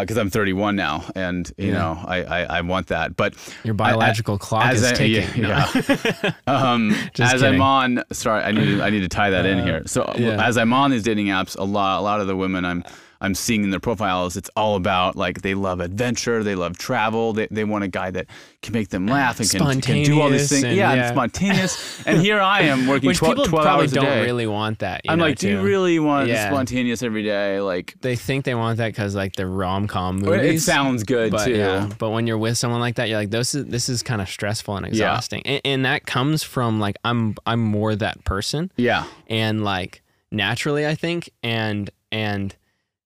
Because 0.00 0.16
I'm 0.16 0.28
31 0.30 0.76
now, 0.76 1.04
and 1.14 1.50
you 1.56 1.68
Yeah. 1.68 1.72
know 1.74 2.04
I, 2.06 2.22
I 2.24 2.42
I 2.58 2.60
want 2.62 2.88
that, 2.88 3.16
but 3.16 3.34
Your 3.62 3.74
I- 3.74 3.84
I- 3.84 3.90
biological 3.92 4.38
clock 4.38 4.66
as 4.66 4.82
is 4.82 4.92
I- 4.92 4.94
ticking. 4.94 5.42
Yeah. 5.44 5.70
yeah. 5.74 6.32
um, 6.46 6.90
as 7.18 7.32
kidding. 7.32 7.44
I'm 7.44 7.60
on, 7.62 8.02
sorry, 8.12 8.42
I 8.42 8.50
need 8.52 8.64
to, 8.76 8.82
I 8.82 8.90
need 8.90 9.00
to 9.00 9.08
tie 9.08 9.30
that 9.30 9.46
in 9.46 9.62
here. 9.62 9.82
So 9.86 10.12
yeah. 10.18 10.44
as 10.46 10.56
I'm 10.58 10.72
on 10.72 10.90
these 10.90 11.02
dating 11.04 11.26
apps, 11.26 11.56
a 11.58 11.62
lot 11.64 12.00
a 12.00 12.02
lot 12.02 12.20
of 12.20 12.26
the 12.26 12.36
women 12.36 12.64
I'm 12.64 12.82
I'm 13.24 13.34
seeing 13.34 13.64
in 13.64 13.70
their 13.70 13.80
profiles, 13.80 14.36
it's 14.36 14.50
all 14.54 14.76
about 14.76 15.16
like 15.16 15.40
they 15.42 15.54
love 15.54 15.80
adventure, 15.80 16.42
they 16.44 16.54
love 16.54 16.76
travel, 16.78 17.32
they, 17.32 17.48
they 17.50 17.64
want 17.64 17.82
a 17.84 17.88
guy 17.88 18.10
that 18.10 18.26
can 18.62 18.72
make 18.74 18.90
them 18.90 19.08
ah, 19.08 19.12
laugh 19.12 19.40
and 19.40 19.50
can, 19.50 19.80
can 19.80 20.02
do 20.04 20.20
all 20.20 20.28
these 20.30 20.48
things. 20.50 20.64
and- 20.64 20.76
yeah, 20.76 20.92
and 20.92 21.14
spontaneous. 21.14 22.02
and 22.06 22.20
here 22.20 22.40
I 22.40 22.60
am 22.62 22.86
working 22.86 23.08
Which 23.08 23.18
12, 23.18 23.34
people 23.34 23.48
12 23.48 23.64
probably 23.64 23.82
hours 23.84 23.92
a 23.92 23.94
don't 23.96 24.04
day. 24.04 24.22
really 24.24 24.46
want 24.46 24.80
that. 24.80 25.00
I'm 25.08 25.18
know, 25.18 25.24
like, 25.24 25.38
do 25.38 25.48
you 25.48 25.60
really 25.62 25.98
want 25.98 26.28
Yeah. 26.28 26.50
spontaneous 26.50 27.02
every 27.02 27.22
day? 27.22 27.60
Like, 27.60 27.94
They 28.00 28.14
think 28.16 28.44
they 28.44 28.54
want 28.54 28.76
that 28.78 28.88
because 28.88 29.14
like 29.14 29.34
the 29.36 29.46
rom 29.46 29.86
com 29.88 30.18
movies. 30.18 30.62
it 30.62 30.64
sounds 30.64 31.02
good 31.02 31.32
but 31.32 31.46
too. 31.46 31.56
yeah, 31.56 31.88
but 31.98 32.10
when 32.10 32.26
you're 32.26 32.38
with 32.38 32.58
someone 32.58 32.80
like 32.80 32.96
that, 32.96 33.08
you're 33.08 33.18
like, 33.18 33.30
this 33.30 33.54
is 33.54 33.64
this 33.66 33.88
is 33.88 34.02
kind 34.02 34.20
of 34.20 34.28
stressful 34.28 34.76
and 34.76 34.86
exhausting, 34.86 35.42
and, 35.46 35.60
and 35.64 35.84
that 35.86 36.04
comes 36.06 36.42
from 36.42 36.78
like 36.78 36.96
I'm 37.04 37.36
I'm 37.46 37.60
more 37.60 37.96
that 37.96 38.22
person, 38.24 38.70
Yeah. 38.76 39.04
and 39.28 39.64
like 39.64 40.02
naturally 40.30 40.86
I 40.86 40.94
think, 40.94 41.30
and 41.42 41.88
and 42.12 42.54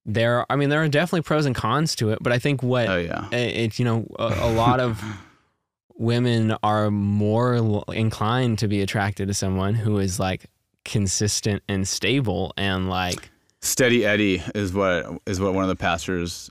there, 0.08 0.50
I 0.50 0.56
mean, 0.56 0.70
there 0.70 0.82
are 0.82 0.88
definitely 0.88 1.22
pros 1.22 1.46
and 1.46 1.54
cons 1.54 1.94
to 1.96 2.10
it, 2.10 2.18
but 2.20 2.32
I 2.32 2.38
think 2.38 2.62
what 2.62 2.88
Oh 2.88 2.96
yeah. 2.96 3.28
it's 3.30 3.78
you 3.78 3.84
know 3.84 4.06
a, 4.18 4.24
a 4.40 4.50
lot 4.52 4.80
of 4.80 5.02
women 5.96 6.56
are 6.62 6.90
more 6.90 7.84
inclined 7.92 8.58
to 8.60 8.68
be 8.68 8.80
attracted 8.80 9.28
to 9.28 9.34
someone 9.34 9.74
who 9.74 9.98
is 9.98 10.18
like 10.18 10.46
consistent 10.84 11.62
and 11.68 11.86
stable 11.86 12.54
and 12.56 12.88
like 12.88 13.30
Steady 13.60 14.06
Eddie 14.06 14.42
is 14.54 14.72
what 14.72 15.20
is 15.26 15.40
what 15.40 15.52
one 15.52 15.64
of 15.64 15.68
the 15.68 15.76
pastors 15.76 16.50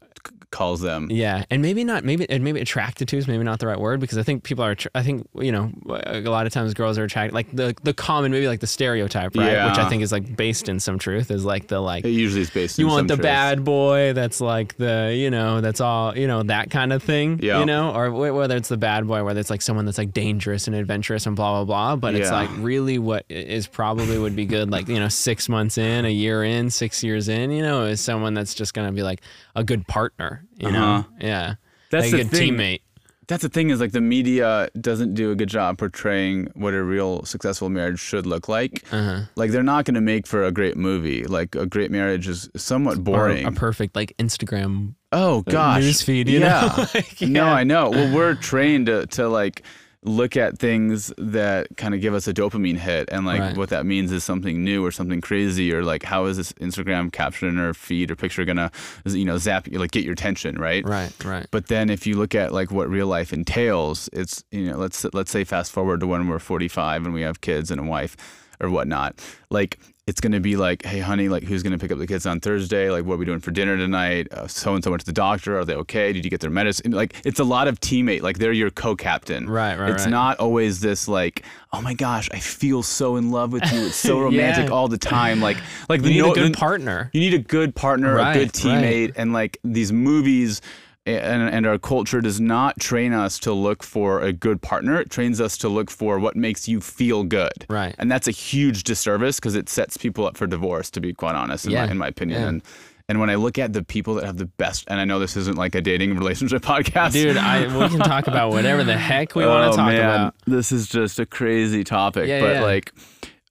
calls 0.58 0.82
them. 0.82 1.10
Yeah, 1.12 1.44
and 1.52 1.62
maybe 1.62 1.84
not. 1.84 2.04
Maybe 2.04 2.30
and 2.30 2.44
maybe 2.44 2.60
attracted 2.60 3.08
to 3.10 3.18
is 3.18 3.28
maybe 3.28 3.44
not 3.44 3.60
the 3.60 3.68
right 3.68 3.80
word 3.80 4.00
because 4.00 4.18
I 4.18 4.24
think 4.24 4.44
people 4.44 4.64
are. 4.64 4.76
I 4.96 5.04
think 5.04 5.28
you 5.36 5.52
know 5.52 5.72
a 5.88 6.20
lot 6.22 6.48
of 6.48 6.54
times 6.54 6.74
girls 6.74 6.98
are 6.98 7.04
attracted 7.04 7.34
like 7.34 7.52
the 7.56 7.76
the 7.84 7.94
common 7.94 8.32
maybe 8.32 8.48
like 8.48 8.60
the 8.60 8.68
stereotype 8.68 9.36
right, 9.36 9.70
which 9.70 9.78
I 9.78 9.88
think 9.90 10.02
is 10.04 10.12
like 10.12 10.36
based 10.36 10.68
in 10.70 10.80
some 10.80 10.98
truth 11.00 11.30
is 11.32 11.46
like 11.46 11.68
the 11.68 11.80
like 11.80 12.06
It 12.06 12.10
usually 12.10 12.42
is 12.42 12.50
based. 12.50 12.80
you 12.80 12.88
want 12.88 13.08
the 13.08 13.16
truth. 13.16 13.24
bad 13.24 13.64
boy 13.64 14.14
that's 14.14 14.42
like 14.42 14.76
the 14.78 15.14
you 15.16 15.30
know 15.30 15.62
that's 15.62 15.80
all 15.82 16.18
you 16.18 16.28
know 16.28 16.44
that 16.44 16.70
kind 16.72 16.92
of 16.92 17.04
thing 17.04 17.40
Yeah. 17.42 17.60
you 17.60 17.66
know 17.66 17.92
or 17.94 18.12
whether 18.12 18.56
it's 18.58 18.70
the 18.70 18.78
bad 18.78 19.08
boy 19.08 19.24
whether 19.24 19.40
it's 19.40 19.50
like 19.50 19.62
someone 19.62 19.86
that's 19.86 19.98
like 19.98 20.12
dangerous 20.14 20.68
and 20.68 20.76
adventurous 20.76 21.26
and 21.26 21.36
blah 21.36 21.64
blah 21.64 21.66
blah 21.66 21.96
but 21.96 22.16
it's 22.16 22.32
like 22.32 22.50
really 22.58 22.98
what 22.98 23.26
is 23.30 23.68
probably 23.68 24.18
would 24.18 24.36
be 24.36 24.46
good 24.46 24.72
like 24.72 24.88
you 24.88 25.00
know 25.00 25.08
six 25.10 25.48
months 25.50 25.78
in 25.78 26.06
a 26.06 26.10
year 26.10 26.44
in 26.44 26.70
six 26.70 27.04
years 27.04 27.28
in 27.30 27.52
you 27.52 27.62
know 27.62 27.86
is 27.86 28.02
someone 28.02 28.34
that's 28.34 28.54
just 28.56 28.74
gonna 28.74 28.92
be 28.92 29.04
like 29.04 29.22
a 29.56 29.64
good 29.64 29.86
partner 29.88 30.44
you 30.56 30.72
know 30.72 30.96
Uh-huh. 31.04 31.04
yeah 31.20 31.56
That's 31.92 32.06
like 32.06 32.12
the 32.12 32.20
a 32.20 32.24
good 32.24 32.32
thing. 32.32 32.54
teammate 32.56 32.82
That's 33.28 33.44
the 33.44 33.50
thing 33.50 33.70
is 33.72 33.80
like 33.82 33.92
the 33.92 34.00
media 34.02 34.70
doesn't 34.80 35.14
do 35.14 35.32
a 35.32 35.36
good 35.36 35.50
job 35.50 35.78
portraying 35.78 36.48
what 36.56 36.74
a 36.74 36.82
real 36.82 37.24
successful 37.26 37.68
marriage 37.70 38.00
should 38.00 38.26
look 38.26 38.48
like. 38.48 38.84
uh-huh. 38.92 39.24
Like 39.36 39.52
they're 39.52 39.64
not 39.64 39.84
going 39.86 39.96
to 39.96 40.02
make 40.14 40.26
for 40.26 40.44
a 40.46 40.52
great 40.52 40.78
movie. 40.78 41.24
Like 41.26 41.54
a 41.56 41.66
great 41.66 41.92
marriage 41.92 42.28
is 42.30 42.50
somewhat 42.56 42.98
or 43.00 43.02
boring. 43.02 43.46
a 43.46 43.52
perfect 43.52 43.96
like 43.98 44.16
instagram 44.18 44.96
oh 45.12 45.42
gosh, 45.44 45.84
news 45.84 46.02
feed, 46.02 46.30
you 46.30 46.40
yeah. 46.46 46.74
know? 46.78 46.86
Like, 46.96 47.22
No. 47.22 47.46
I 47.46 47.64
know. 47.66 47.90
Well, 47.90 48.16
we're 48.16 48.36
trained 48.36 48.86
to 48.88 49.06
to 49.08 49.28
like 49.28 49.64
look 50.08 50.38
at 50.38 50.58
things 50.58 51.12
that 51.18 51.68
kind 51.78 51.94
of 51.94 52.02
give 52.02 52.14
us 52.14 52.28
a 52.28 52.34
dopamine 52.34 52.78
hit 52.78 53.10
and 53.12 53.26
like 53.26 53.42
Right. 53.42 53.58
what 53.58 53.70
that 53.70 53.86
means 53.86 54.12
is 54.12 54.24
something 54.24 54.64
new 54.64 54.84
or 54.86 54.92
something 54.92 55.22
crazy 55.22 55.74
or 55.74 55.84
like 55.84 56.04
how 56.04 56.26
is 56.26 56.38
this 56.38 56.54
Instagram 56.54 57.12
caption 57.12 57.60
or 57.60 57.74
feed 57.74 58.10
or 58.10 58.16
picture 58.16 58.46
gonna 58.46 58.72
you 59.06 59.26
know 59.26 59.38
zap 59.38 59.68
you 59.68 59.78
like 59.80 59.92
get 59.92 60.04
your 60.06 60.14
attention 60.14 60.58
right 60.58 60.84
right 60.86 61.12
right 61.26 61.46
But 61.52 61.68
then 61.68 61.90
if 61.90 62.08
you 62.08 62.16
look 62.16 62.34
at 62.36 62.52
like 62.54 62.72
what 62.72 62.90
real 62.90 63.08
life 63.08 63.34
entails, 63.34 64.10
it's 64.14 64.44
you 64.52 64.72
know 64.72 64.78
let's 64.78 65.06
let's 65.14 65.30
say 65.30 65.44
fast 65.44 65.72
forward 65.72 66.00
to 66.00 66.08
when 66.08 66.28
we're 66.28 66.40
45 66.40 67.06
and 67.06 67.14
we 67.14 67.22
have 67.22 67.42
kids 67.42 67.70
and 67.70 67.80
a 67.82 67.84
wife 67.84 68.16
or 68.60 68.70
whatnot. 68.70 69.20
Like 69.50 69.78
it's 70.08 70.22
gonna 70.22 70.40
be 70.40 70.56
like, 70.56 70.84
hey 70.86 71.00
honey, 71.00 71.28
like 71.28 71.44
who's 71.44 71.62
gonna 71.64 71.78
pick 71.78 71.92
up 71.92 71.98
the 72.00 72.08
kids 72.08 72.26
on 72.26 72.40
Thursday? 72.40 72.90
Like 72.90 73.04
what 73.06 73.16
are 73.16 73.18
we 73.18 73.26
doing 73.26 73.40
for 73.42 73.52
dinner 73.52 73.76
tonight? 73.78 74.28
So 74.48 74.74
and 74.74 74.82
so 74.84 74.90
went 74.90 75.02
to 75.02 75.06
the 75.06 75.12
doctor. 75.14 75.60
Are 75.60 75.66
they 75.66 75.76
okay? 75.76 76.14
Did 76.14 76.24
you 76.24 76.32
get 76.32 76.40
their 76.40 76.50
medicine? 76.50 76.92
Like 76.92 77.16
it's 77.26 77.40
a 77.40 77.44
lot 77.44 77.68
of 77.68 77.80
teammate. 77.82 78.22
Like 78.22 78.38
they're 78.40 78.54
your 78.54 78.70
co-captain. 78.72 79.50
Right, 79.50 79.78
right, 79.78 79.90
It's 79.92 80.04
right. 80.06 80.10
not 80.12 80.40
always 80.40 80.80
this 80.80 81.08
like, 81.10 81.44
oh 81.74 81.82
my 81.82 81.94
gosh, 81.94 82.30
I 82.32 82.40
feel 82.40 82.84
so 82.84 83.18
in 83.18 83.32
love 83.32 83.52
with 83.52 83.70
you. 83.72 83.88
It's 83.88 83.98
so 83.98 84.20
romantic 84.22 84.68
Yeah. 84.70 84.74
all 84.74 84.88
the 84.88 84.98
time. 84.98 85.42
Like 85.42 85.58
like 85.90 86.00
you 86.00 86.04
the 86.08 86.10
need 86.14 86.22
no- 86.22 86.32
a 86.32 86.36
good 86.36 86.54
the- 86.54 86.58
partner 86.58 87.10
you 87.14 87.20
need 87.20 87.34
a 87.34 87.40
good 87.40 87.76
partner, 87.76 88.16
Right, 88.16 88.32
a 88.36 88.40
good 88.40 88.46
right. 88.66 88.84
teammate, 88.84 89.14
and 89.18 89.34
like 89.34 89.58
these 89.64 89.92
movies 89.92 90.62
and, 91.08 91.50
and 91.54 91.66
our 91.66 91.78
culture 91.78 92.22
does 92.22 92.40
not 92.42 92.80
train 92.80 93.14
us 93.14 93.40
to 93.40 93.54
look 93.54 93.82
for 93.84 94.22
a 94.22 94.34
good 94.34 94.62
partner. 94.62 95.00
It 95.00 95.10
trains 95.10 95.40
us 95.40 95.58
to 95.60 95.70
look 95.70 95.90
for 95.90 96.20
what 96.20 96.36
makes 96.36 96.68
you 96.68 96.82
feel 96.82 97.24
good. 97.24 97.66
Right. 97.70 97.96
And 97.98 98.12
that's 98.12 98.28
a 98.28 98.32
huge 98.32 98.84
disservice 98.84 99.40
because 99.40 99.56
it 99.56 99.70
sets 99.70 99.98
people 99.98 100.26
up 100.26 100.36
for 100.38 100.48
divorce, 100.48 100.90
to 100.92 101.00
be 101.02 101.14
quite 101.14 101.36
honest, 101.36 101.66
in, 101.66 101.72
Yeah, 101.72 101.86
my, 101.86 101.92
in 101.92 101.98
my 101.98 102.08
opinion. 102.08 102.42
yeah. 102.42 102.48
And, 102.50 102.64
and 103.10 103.20
when 103.22 103.30
I 103.30 103.36
look 103.36 103.58
at 103.58 103.72
the 103.72 103.84
people 103.84 104.16
that 104.16 104.26
have 104.26 104.36
the 104.36 104.48
best, 104.48 104.84
and 104.90 105.00
I 105.00 105.06
know 105.06 105.18
this 105.18 105.38
isn't 105.38 105.58
like 105.58 105.76
a 105.76 105.82
dating 105.82 106.16
relationship 106.18 106.62
podcast. 106.62 107.14
dude 107.14 107.38
I, 107.38 107.62
we 107.78 107.88
can 107.88 108.00
talk 108.00 108.28
about 108.28 108.50
whatever 108.52 108.84
the 108.84 108.98
heck 108.98 109.34
we 109.34 109.46
want 109.46 109.66
Oh, 109.68 109.72
to 109.72 109.78
talk 109.78 109.88
man. 109.94 110.00
about 110.04 110.36
This 110.46 110.74
is 110.74 110.88
just 110.90 111.18
a 111.20 111.26
crazy 111.26 111.86
topic, 111.86 112.28
Yeah, 112.28 112.42
but 112.42 112.54
yeah. 112.56 112.62
like, 112.64 112.92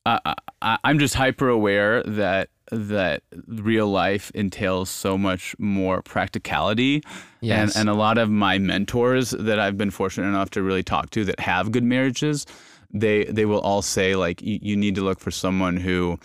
I, 0.05 0.35
I, 0.62 0.78
I'm 0.85 0.99
just 0.99 1.15
hyper 1.15 1.49
aware 1.49 2.03
that 2.03 2.51
that 2.70 3.22
real 3.47 3.88
life 3.88 4.30
entails 4.34 4.90
so 4.90 5.16
much 5.16 5.55
more 5.59 6.02
practicality. 6.02 7.02
Yes. 7.40 7.76
And, 7.76 7.82
and 7.82 7.90
a 7.90 7.94
lot 7.94 8.18
of 8.18 8.30
my 8.30 8.59
mentors 8.59 9.30
that 9.30 9.59
I've 9.59 9.76
been 9.76 9.90
fortunate 9.90 10.28
enough 10.28 10.51
to 10.51 10.62
really 10.62 10.82
talk 10.82 11.10
to 11.10 11.24
that 11.24 11.40
have 11.40 11.72
good 11.72 11.84
marriages, 11.84 12.47
they 12.93 13.24
they 13.24 13.44
will 13.44 13.60
all 13.60 13.82
say 13.82 14.16
like 14.16 14.43
you, 14.43 14.59
you 14.62 14.76
need 14.76 14.94
to 14.97 15.02
look 15.02 15.20
for 15.20 15.30
someone 15.30 15.76
who 15.76 16.18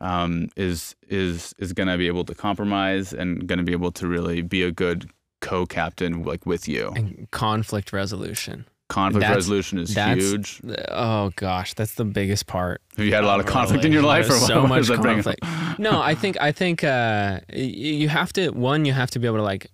um, 0.00 0.48
is 0.56 0.94
is 1.08 1.54
is 1.58 1.72
going 1.72 1.88
to 1.88 1.98
be 1.98 2.06
able 2.06 2.24
to 2.24 2.34
compromise 2.34 3.12
and 3.12 3.46
going 3.46 3.58
to 3.58 3.64
be 3.64 3.72
able 3.72 3.92
to 3.92 4.06
really 4.06 4.42
be 4.42 4.62
a 4.62 4.72
good 4.72 5.10
co-captain 5.40 6.22
like 6.22 6.46
with 6.46 6.68
you. 6.68 6.92
and 6.94 7.28
conflict 7.32 7.92
resolution 7.92 8.64
Conflict 8.92 9.22
That's- 9.22 9.36
resolution 9.36 9.78
is 9.78 9.94
huge. 9.94 10.60
oh 10.90 11.30
gosh 11.36 11.72
that's 11.74 11.94
the 11.94 12.04
biggest 12.04 12.46
part 12.46 12.80
Have 12.96 13.06
you 13.06 13.14
had 13.14 13.24
a 13.24 13.26
lot 13.26 13.40
of 13.40 13.46
a 13.46 13.48
conflict 13.48 13.84
in 13.86 13.92
your 13.92 14.02
life, 14.02 14.26
or 14.26 14.28
There's 14.30 14.40
what? 14.42 14.48
so 14.48 14.60
what 14.60 14.68
much 14.68 14.78
does 14.80 14.88
that 14.88 15.00
bring 15.00 15.18
up? 15.20 15.24
conflict 15.24 15.78
no 15.78 16.00
i 16.02 16.14
think 16.14 16.36
i 16.40 16.52
think 16.52 16.84
uh 16.84 17.40
you 17.54 18.08
have 18.08 18.32
to 18.34 18.50
one 18.50 18.84
you 18.84 18.92
have 18.92 19.10
to 19.12 19.18
be 19.18 19.26
able 19.26 19.38
to 19.38 19.42
like 19.52 19.66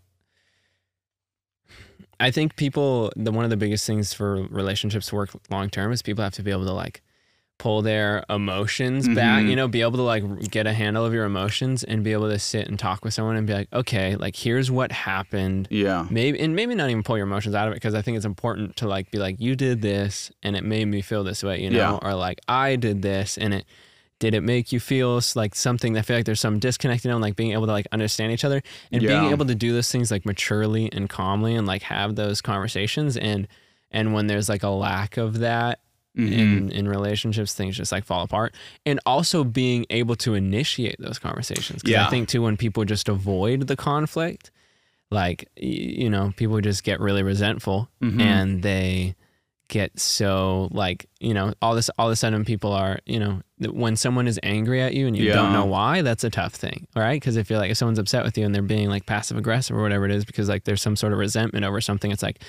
i 2.21 2.31
think 2.31 2.57
people 2.57 3.13
the 3.17 3.33
one 3.33 3.45
of 3.45 3.51
the 3.51 3.57
biggest 3.57 3.87
things 3.87 4.13
for 4.13 4.43
relationships 4.45 5.07
to 5.09 5.15
work 5.17 5.31
long 5.51 5.69
term 5.69 5.91
is 5.93 6.03
people 6.03 6.23
have 6.25 6.35
to 6.35 6.43
be 6.43 6.51
able 6.51 6.65
to 6.67 6.73
like 6.73 7.03
pull 7.59 7.83
their 7.83 8.25
emotions 8.31 9.09
back 9.09 9.43
Mhm. 9.43 9.51
you 9.51 9.57
know 9.57 9.67
be 9.69 9.83
able 9.83 9.97
to 9.99 10.03
like 10.03 10.23
get 10.51 10.67
a 10.67 10.73
handle 10.73 11.05
of 11.05 11.13
your 11.13 11.25
emotions 11.25 11.83
and 11.83 12.05
be 12.05 12.13
able 12.13 12.31
to 12.31 12.39
sit 12.39 12.69
and 12.69 12.79
talk 12.79 13.05
with 13.05 13.13
someone 13.15 13.37
and 13.37 13.47
be 13.47 13.53
like 13.53 13.69
okay 13.73 14.15
like 14.17 14.37
here's 14.37 14.71
what 14.71 14.93
happened 14.93 15.67
Yeah. 15.71 16.07
maybe 16.09 16.39
and 16.39 16.55
maybe 16.55 16.75
not 16.77 16.89
even 16.89 17.03
pull 17.03 17.17
your 17.17 17.27
emotions 17.27 17.55
out 17.57 17.67
of 17.67 17.73
it 17.73 17.77
because 17.77 17.95
I 17.95 18.03
think 18.03 18.17
it's 18.17 18.27
important 18.27 18.77
to 18.77 18.87
like 18.89 19.11
be 19.11 19.19
like 19.19 19.41
you 19.41 19.57
did 19.57 19.83
this 19.83 20.31
and 20.43 20.57
it 20.57 20.63
made 20.65 20.85
me 20.87 21.03
feel 21.03 21.25
this 21.25 21.43
way, 21.43 21.61
you 21.61 21.71
know, 21.71 21.99
or 22.03 22.15
like 22.15 22.39
I 22.49 22.77
did 22.77 23.03
this 23.03 23.37
and 23.37 23.53
it 23.53 23.65
did 24.21 24.35
it 24.35 24.41
make 24.43 24.73
you 24.73 24.81
feel 24.81 25.21
like 25.37 25.55
something? 25.55 25.97
I 25.97 26.03
feel 26.03 26.17
like 26.17 26.27
there's 26.27 26.41
some 26.41 26.59
disconnect, 26.59 27.05
you 27.05 27.11
know, 27.11 27.19
like 27.19 27.37
being 27.37 27.53
able 27.53 27.67
to 27.67 27.73
like 27.73 27.87
understand 27.93 28.33
each 28.33 28.45
other 28.45 28.63
and 28.93 29.01
being 29.01 29.31
able 29.31 29.47
to 29.47 29.55
do 29.55 29.73
those 29.73 29.91
things 29.93 30.11
like 30.11 30.25
maturely 30.27 30.89
and 30.93 31.09
calmly 31.09 31.55
and 31.55 31.67
like 31.67 31.83
have 31.83 32.15
those 32.17 32.41
conversations 32.41 33.17
and 33.17 33.47
and 33.91 34.13
when 34.15 34.27
there's 34.27 34.49
like 34.49 34.63
a 34.63 34.69
lack 34.69 35.17
of 35.17 35.39
that 35.39 35.81
Mhm. 36.17 36.33
in 36.33 36.71
in 36.73 36.89
relationships 36.89 37.55
things 37.55 37.77
just 37.77 37.93
like 37.93 38.05
fall 38.05 38.23
apart 38.23 38.55
and 38.87 38.99
also 39.07 39.45
being 39.45 39.85
able 39.91 40.17
to 40.17 40.35
initiate 40.35 40.97
those 40.99 41.19
conversations 41.19 41.83
'Cause 41.83 41.91
Yeah. 41.93 42.07
i 42.07 42.11
think 42.11 42.29
too 42.29 42.43
when 42.43 42.57
people 42.57 42.85
just 42.85 43.09
avoid 43.09 43.67
the 43.69 43.77
conflict 43.77 44.51
like 45.11 45.49
you 45.57 46.11
know 46.11 46.33
people 46.37 46.61
just 46.61 46.83
get 46.83 46.99
really 47.01 47.23
resentful 47.23 47.89
Mhm. 48.03 48.21
and 48.21 48.63
they 48.63 49.15
get 49.69 49.99
so 50.01 50.69
like 50.73 51.07
you 51.21 51.35
know 51.35 51.53
all 51.61 51.75
this 51.75 51.91
all 51.99 52.07
of 52.09 52.13
a 52.13 52.17
sudden 52.17 52.43
people 52.45 52.73
are 52.73 52.99
you 53.05 53.21
know 53.21 53.43
when 53.71 53.95
someone 53.97 54.27
is 54.27 54.41
angry 54.43 54.81
at 54.81 54.95
you 54.95 55.07
and 55.07 55.15
you 55.17 55.31
don't 55.31 55.53
know 55.53 55.67
why 55.67 56.01
that's 56.01 56.25
a 56.25 56.31
tough 56.31 56.55
thing 56.55 56.87
all 56.97 57.03
right 57.03 57.21
because 57.21 57.37
if 57.37 57.51
you're 57.51 57.59
like 57.59 57.71
if 57.71 57.77
someone's 57.77 57.99
upset 57.99 58.25
with 58.25 58.37
you 58.39 58.47
and 58.47 58.55
they're 58.55 58.63
being 58.63 58.89
like 58.89 59.05
passive 59.05 59.37
aggressive 59.37 59.77
or 59.77 59.83
whatever 59.83 60.07
it 60.07 60.11
is 60.11 60.25
because 60.25 60.49
like 60.49 60.65
there's 60.65 60.81
some 60.81 60.97
sort 60.97 61.13
of 61.13 61.19
resentment 61.19 61.67
over 61.67 61.83
something 61.83 62.11
it's 62.11 62.23
like 62.23 62.41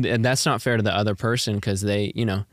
th- 0.00 0.20
that's 0.22 0.46
not 0.46 0.62
fair 0.62 0.76
to 0.76 0.84
the 0.84 0.94
other 0.94 1.16
person 1.16 1.56
because 1.56 1.80
they 1.80 2.12
you 2.14 2.24
know 2.24 2.44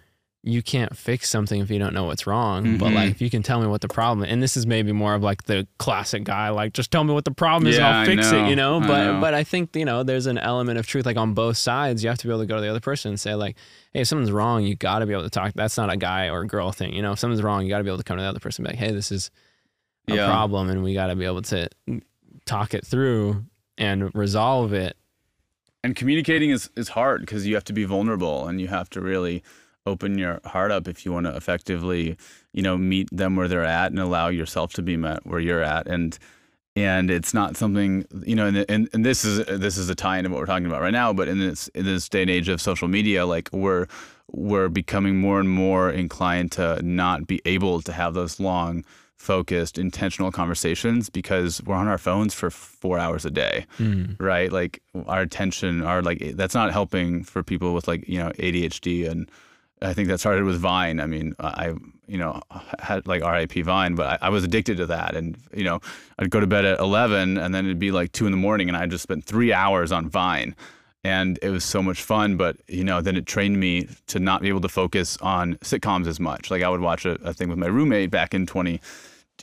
you 0.46 0.62
can't 0.62 0.98
fix 0.98 1.30
something 1.30 1.62
if 1.62 1.72
you 1.72 1.80
don't 1.80 1.94
know 1.94 2.04
what's 2.04 2.28
wrong. 2.28 2.78
But 2.78 2.90
Mhm. 2.90 2.96
like 2.96 3.12
if 3.12 3.22
you 3.22 3.30
can 3.30 3.44
tell 3.44 3.62
me 3.62 3.68
what 3.68 3.80
the 3.80 3.88
problem 3.88 4.28
and 4.30 4.44
this 4.44 4.58
is 4.58 4.68
maybe 4.68 4.92
more 4.92 5.16
of 5.16 5.24
like 5.24 5.44
the 5.44 5.66
classic 5.78 6.26
guy, 6.26 6.50
like 6.50 6.74
just 6.74 6.92
tell 6.92 7.06
me 7.06 7.14
what 7.14 7.24
the 7.24 7.32
problem 7.32 7.68
is 7.68 7.78
Yeah, 7.78 7.88
and 7.88 7.96
I 7.96 8.00
I'll 8.02 8.06
fix 8.06 8.32
it, 8.34 8.48
you 8.50 8.56
know? 8.58 8.82
I 8.82 8.88
But 8.88 9.06
know. 9.14 9.22
but 9.22 9.34
I 9.34 9.46
think, 9.46 9.74
you 9.74 9.86
know, 9.86 10.04
there's 10.04 10.26
an 10.26 10.38
element 10.38 10.78
of 10.80 10.86
truth 10.86 11.06
like 11.06 11.16
on 11.16 11.34
both 11.34 11.56
sides. 11.56 12.04
You 12.04 12.10
have 12.10 12.18
to 12.18 12.28
be 12.28 12.32
able 12.34 12.42
to 12.42 12.46
go 12.46 12.56
to 12.56 12.62
the 12.62 12.68
other 12.70 12.82
person 12.82 13.10
and 13.10 13.20
say, 13.20 13.36
like, 13.36 13.56
hey, 13.94 14.02
if 14.02 14.08
something's 14.10 14.34
wrong, 14.34 14.64
you 14.66 14.76
gotta 14.76 15.06
be 15.06 15.14
able 15.14 15.24
to 15.24 15.30
talk. 15.30 15.54
That's 15.56 15.78
not 15.78 15.90
a 15.90 15.96
guy 15.96 16.30
or 16.30 16.44
girl 16.44 16.74
thing. 16.74 16.94
You 16.94 17.02
know, 17.02 17.14
if 17.14 17.20
something's 17.20 17.42
wrong, 17.42 17.64
you 17.64 17.70
gotta 17.70 17.86
be 17.86 17.90
able 17.90 18.00
to 18.00 18.04
come 18.04 18.18
to 18.18 18.24
the 18.24 18.28
other 18.30 18.40
person 18.42 18.66
and 18.66 18.74
be 18.74 18.78
like, 18.78 18.86
hey, 18.86 18.94
this 18.94 19.12
is 19.14 19.32
a 20.10 20.16
Yeah. 20.16 20.26
problem 20.26 20.70
and 20.70 20.84
we 20.84 20.94
gotta 20.94 21.16
be 21.16 21.24
able 21.24 21.42
to 21.44 21.70
talk 22.46 22.74
it 22.74 22.86
through 22.86 23.46
and 23.78 24.14
resolve 24.14 24.74
it. 24.74 24.98
and 25.86 25.96
communicating 25.98 26.50
is, 26.50 26.70
is 26.78 26.90
hard 26.90 27.22
because 27.22 27.46
you 27.46 27.56
have 27.56 27.64
to 27.66 27.74
be 27.74 27.84
vulnerable 27.84 28.48
and 28.48 28.62
you 28.62 28.68
have 28.70 28.90
to 28.90 29.02
really 29.02 29.44
open 29.86 30.18
your 30.18 30.40
heart 30.46 30.72
up 30.72 30.88
if 30.88 31.06
you 31.06 31.12
want 31.12 31.26
to 31.26 31.36
effectively 31.36 32.18
you 32.54 32.62
know 32.62 32.78
meet 32.78 33.10
them 33.12 33.36
where 33.36 33.48
they're 33.48 33.66
at 33.66 33.92
and 33.92 34.00
allow 34.00 34.28
yourself 34.28 34.74
to 34.74 34.82
be 34.82 34.98
met 34.98 35.26
where 35.26 35.40
you're 35.40 35.64
at. 35.64 35.88
And 35.88 36.18
and 36.76 37.12
it's 37.12 37.34
not 37.34 37.56
something 37.56 38.06
you 38.26 38.36
know 38.36 38.48
and, 38.48 38.66
and, 38.70 38.90
and 38.94 39.06
this 39.06 39.24
is 39.24 39.46
this 39.60 39.78
is 39.78 39.90
a 39.90 39.96
tie 39.96 40.18
into 40.18 40.30
what 40.30 40.40
we're 40.40 40.46
talking 40.46 40.66
about 40.66 40.82
right 40.82 40.94
now 40.94 41.14
but 41.14 41.28
in 41.28 41.40
this 41.40 41.68
in 41.70 41.86
this 41.86 42.10
day 42.10 42.24
and 42.24 42.32
age 42.32 42.50
of 42.50 42.60
social 42.60 42.88
media 42.88 43.26
like 43.26 43.50
we're 43.52 43.86
we're 44.32 44.70
becoming 44.70 45.18
more 45.18 45.40
and 45.40 45.50
more 45.50 45.92
inclined 45.92 46.52
to 46.52 46.82
not 46.82 47.28
be 47.28 47.42
able 47.46 47.82
to 47.82 47.92
have 47.92 48.14
those 48.14 48.40
long 48.40 48.84
focused 49.18 49.78
intentional 49.78 50.32
conversations 50.32 51.10
because 51.10 51.62
we're 51.64 51.76
on 51.76 51.88
our 51.88 51.98
phones 51.98 52.34
for 52.34 52.50
four 52.50 53.00
hours 53.00 53.24
a 53.24 53.32
day 53.32 53.66
mm. 53.80 54.16
right? 54.20 54.52
Like 54.52 54.82
our 55.08 55.22
attention 55.22 55.82
our 55.82 56.02
like 56.02 56.36
that's 56.36 56.54
not 56.54 56.72
helping 56.74 57.24
for 57.24 57.42
people 57.42 57.74
with 57.74 57.88
like 57.88 58.08
you 58.08 58.20
know 58.20 58.32
adhd 58.32 59.10
and 59.10 59.30
i 59.84 59.94
think 59.94 60.08
that 60.08 60.20
started 60.20 60.44
with 60.44 60.58
vine. 60.58 61.00
I 61.00 61.06
mean 61.06 61.36
i 61.40 61.74
you 62.08 62.18
know 62.18 62.42
had 62.80 63.08
like 63.08 63.24
rip 63.24 63.54
vine 63.66 63.96
but 63.96 64.22
I, 64.22 64.28
I 64.28 64.30
was 64.30 64.44
addicted 64.44 64.78
to 64.78 64.86
that. 64.88 65.16
And 65.16 65.38
you 65.54 65.64
know 65.64 65.80
i'd 66.20 66.30
go 66.30 66.40
to 66.40 66.48
bed 66.48 66.66
at 66.66 66.80
11 66.80 67.38
and 67.38 67.54
then 67.54 67.66
it'd 67.66 67.80
be 67.80 67.92
like 67.92 68.12
2 68.12 68.26
in 68.26 68.32
the 68.32 68.38
morning 68.38 68.68
and 68.68 68.78
i 68.78 68.86
just 68.86 69.04
spent 69.04 69.26
three 69.26 69.54
hours 69.54 69.92
on 69.92 70.10
vine. 70.10 70.56
And 71.06 71.38
it 71.42 71.50
was 71.50 71.66
so 71.66 71.84
much 71.84 72.02
fun 72.02 72.38
but 72.38 72.58
you 72.68 72.84
know 72.84 73.02
then 73.02 73.16
it 73.16 73.26
trained 73.26 73.60
me 73.60 73.88
to 74.08 74.20
not 74.20 74.42
be 74.42 74.50
able 74.50 74.62
to 74.62 74.70
focus 74.70 75.18
on 75.18 75.56
sitcoms 75.56 76.08
as 76.08 76.20
much. 76.20 76.50
Like 76.52 76.64
i 76.64 76.70
would 76.70 76.82
watch 76.82 77.06
a, 77.06 77.14
a 77.24 77.34
thing 77.34 77.50
with 77.50 77.58
my 77.58 77.68
roommate 77.68 78.12
back 78.12 78.34
in 78.34 78.46
20 78.46 78.80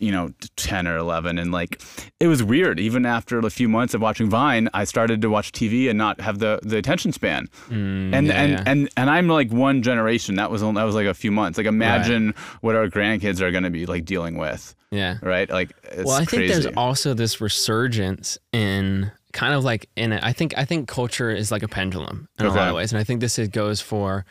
you 0.01 0.11
know 0.11 0.31
10 0.57 0.89
or 0.89 0.97
11 0.97 1.39
and 1.39 1.53
like 1.53 1.81
it 2.19 2.27
was 2.27 2.43
weird 2.43 2.81
even 2.81 3.07
after 3.07 3.39
a 3.39 3.51
few 3.51 3.69
months 3.69 3.95
of 3.95 4.01
watching 4.01 4.29
vine 4.29 4.69
i 4.75 4.83
started 4.85 5.21
to 5.23 5.29
watch 5.31 5.53
tv 5.53 5.89
and 5.89 5.97
not 5.99 6.21
have 6.21 6.39
the 6.41 6.59
the 6.63 6.77
attention 6.79 7.13
span 7.13 7.49
and 7.71 8.13
Mm, 8.13 8.27
yeah, 8.27 8.33
and, 8.43 8.53
yeah. 8.53 8.63
and 8.67 8.89
and 8.97 9.11
i'm 9.11 9.29
like 9.29 9.53
one 9.53 9.83
generation 9.83 10.35
that 10.37 10.51
was 10.51 10.63
only, 10.63 10.81
that 10.81 10.85
was 10.85 10.95
like 10.95 11.07
a 11.07 11.15
few 11.15 11.31
months 11.31 11.59
like 11.59 11.67
imagine 11.67 12.35
what 12.63 12.75
our 12.75 12.89
grandkids 12.89 13.41
are 13.41 13.51
going 13.51 13.65
to 13.65 13.71
be 13.71 13.87
like 13.87 14.05
dealing 14.05 14.37
with 14.39 14.75
Yeah. 14.91 15.19
right 15.23 15.49
like 15.51 15.71
it's 15.85 16.05
well, 16.05 16.17
I 16.17 16.25
think 16.25 16.49
there's 16.49 16.67
also 16.77 17.15
this 17.15 17.41
resurgence 17.41 18.39
in 18.53 19.13
kind 19.33 19.55
of 19.55 19.63
like 19.63 19.89
in 19.97 20.13
it. 20.13 20.23
I 20.25 20.33
think 20.33 20.57
I 20.59 20.65
think 20.65 20.89
culture 20.89 21.31
is 21.31 21.53
like 21.53 21.63
a 21.63 21.69
pendulum 21.69 22.29
in 22.39 22.47
a 22.47 22.49
lot 22.53 22.69
of 22.69 22.75
ways, 22.75 22.93
and 22.93 22.99
I 23.01 23.05
think 23.05 23.21
this 23.21 23.39
is, 23.39 23.49
goes 23.49 23.81
for. 23.81 24.25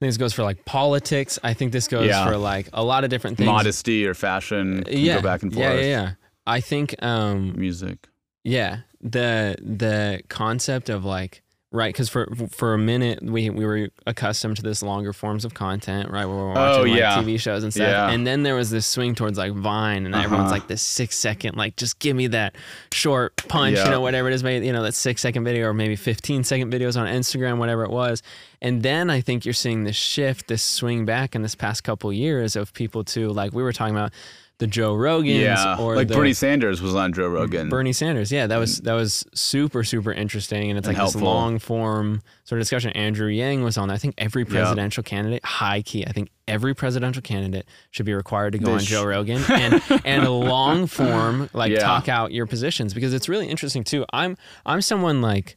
I 0.00 0.04
think 0.04 0.10
this 0.10 0.16
goes 0.16 0.32
for 0.32 0.44
like 0.44 0.64
politics. 0.64 1.40
I 1.42 1.54
think 1.54 1.72
this 1.72 1.88
goes 1.88 2.06
Yeah. 2.06 2.24
for 2.24 2.36
like 2.36 2.68
a 2.72 2.84
lot 2.84 3.02
of 3.02 3.10
different 3.10 3.36
things. 3.36 3.46
modesty 3.48 4.06
or 4.06 4.14
fashion 4.14 4.84
can 4.84 4.96
yeah, 4.96 5.16
go 5.16 5.22
back 5.22 5.42
and 5.42 5.52
forth 5.52 5.64
Yeah, 5.64 5.74
yeah, 5.74 5.86
yeah. 5.86 6.10
I 6.46 6.60
think, 6.60 6.94
um, 7.02 7.58
music 7.58 8.08
yeah, 8.44 8.78
the 9.00 9.56
the 9.60 10.22
concept 10.28 10.88
of 10.88 11.04
like 11.04 11.42
right 11.70 11.92
because 11.92 12.08
for 12.08 12.26
for 12.50 12.72
a 12.72 12.78
minute 12.78 13.22
we 13.22 13.50
we 13.50 13.66
were 13.66 13.88
accustomed 14.06 14.56
to 14.56 14.62
this 14.62 14.82
longer 14.82 15.12
forms 15.12 15.44
of 15.44 15.52
content 15.52 16.10
right 16.10 16.24
where 16.24 16.34
we're 16.34 16.48
watching 16.54 16.80
Oh, 16.80 16.82
like. 16.94 17.24
TV 17.26 17.38
shows 17.38 17.62
and 17.62 17.70
stuff 17.74 17.88
Yeah. 17.88 18.08
and 18.10 18.26
then 18.26 18.42
there 18.42 18.54
was 18.54 18.70
this 18.70 18.86
swing 18.86 19.14
towards 19.14 19.36
like 19.36 19.52
Vine 19.52 20.06
and 20.06 20.14
everyone's 20.14 20.46
Uh-huh. 20.46 20.52
like 20.60 20.66
this 20.68 20.80
six 20.80 21.18
second 21.18 21.56
like 21.56 21.76
just 21.76 21.98
give 21.98 22.16
me 22.16 22.26
that 22.28 22.54
short 22.90 23.36
punch 23.48 23.76
Yeah. 23.76 23.84
you 23.84 23.90
know 23.90 24.00
whatever 24.00 24.28
it 24.28 24.34
is 24.34 24.42
maybe 24.42 24.64
you 24.66 24.72
know 24.72 24.82
that 24.82 24.94
six 24.94 25.20
second 25.20 25.44
video 25.44 25.66
or 25.68 25.74
maybe 25.74 25.94
15 25.94 26.42
second 26.42 26.72
videos 26.72 26.98
on 26.98 27.06
Instagram 27.06 27.58
whatever 27.58 27.84
it 27.84 27.90
was 27.90 28.22
and 28.62 28.82
then 28.82 29.10
I 29.10 29.20
think 29.20 29.44
you're 29.44 29.52
seeing 29.52 29.84
this 29.84 29.94
shift 29.96 30.48
this 30.48 30.62
swing 30.62 31.04
back 31.04 31.34
in 31.34 31.42
this 31.42 31.54
past 31.54 31.84
couple 31.84 32.10
years 32.14 32.56
of 32.56 32.72
people 32.72 33.04
to 33.04 33.28
like 33.30 33.52
we 33.52 33.62
were 33.62 33.74
talking 33.74 33.94
about 33.94 34.12
the 34.58 34.66
Joe 34.66 34.94
Rogans 34.94 35.40
yeah 35.40 35.76
or 35.78 35.94
like 35.94 36.08
the, 36.08 36.14
bernie 36.14 36.32
sanders 36.32 36.82
was 36.82 36.94
on 36.96 37.12
joe 37.12 37.28
rogan 37.28 37.68
Bernie 37.68 37.92
Sanders. 37.92 38.32
Yeah, 38.32 38.48
that 38.48 38.56
was 38.58 38.80
that 38.80 38.94
was 38.94 39.24
super 39.32 39.84
super 39.84 40.12
interesting, 40.12 40.68
and 40.70 40.76
it's 40.78 40.88
And 40.88 40.98
like 40.98 41.06
this 41.12 41.14
long 41.20 41.58
form 41.60 42.22
sort 42.44 42.58
of 42.58 42.62
discussion. 42.62 42.90
Andrew 42.92 43.28
Yang 43.28 43.62
was 43.62 43.78
on. 43.78 43.88
I 43.90 43.98
think 43.98 44.14
every 44.18 44.44
presidential 44.44 45.02
candidate, 45.04 45.44
high 45.44 45.82
key. 45.82 46.04
I 46.06 46.10
think 46.12 46.30
every 46.48 46.74
presidential 46.74 47.22
candidate 47.22 47.66
should 47.92 48.06
be 48.06 48.14
required 48.14 48.52
to 48.54 48.58
go 48.58 48.66
They 48.66 48.72
on 48.72 48.78
sh- 48.80 48.88
Joe 48.90 49.04
Rogan 49.04 49.42
and 49.48 49.80
and 50.04 50.24
a 50.24 50.30
long 50.30 50.86
form 50.88 51.48
like 51.52 51.70
Yeah. 51.70 51.78
talk 51.80 52.08
out 52.08 52.32
your 52.32 52.46
positions 52.46 52.92
because 52.94 53.14
it's 53.14 53.28
really 53.28 53.46
interesting 53.46 53.84
too. 53.84 54.04
I'm 54.12 54.36
I'm 54.66 54.82
someone 54.82 55.22
like 55.22 55.56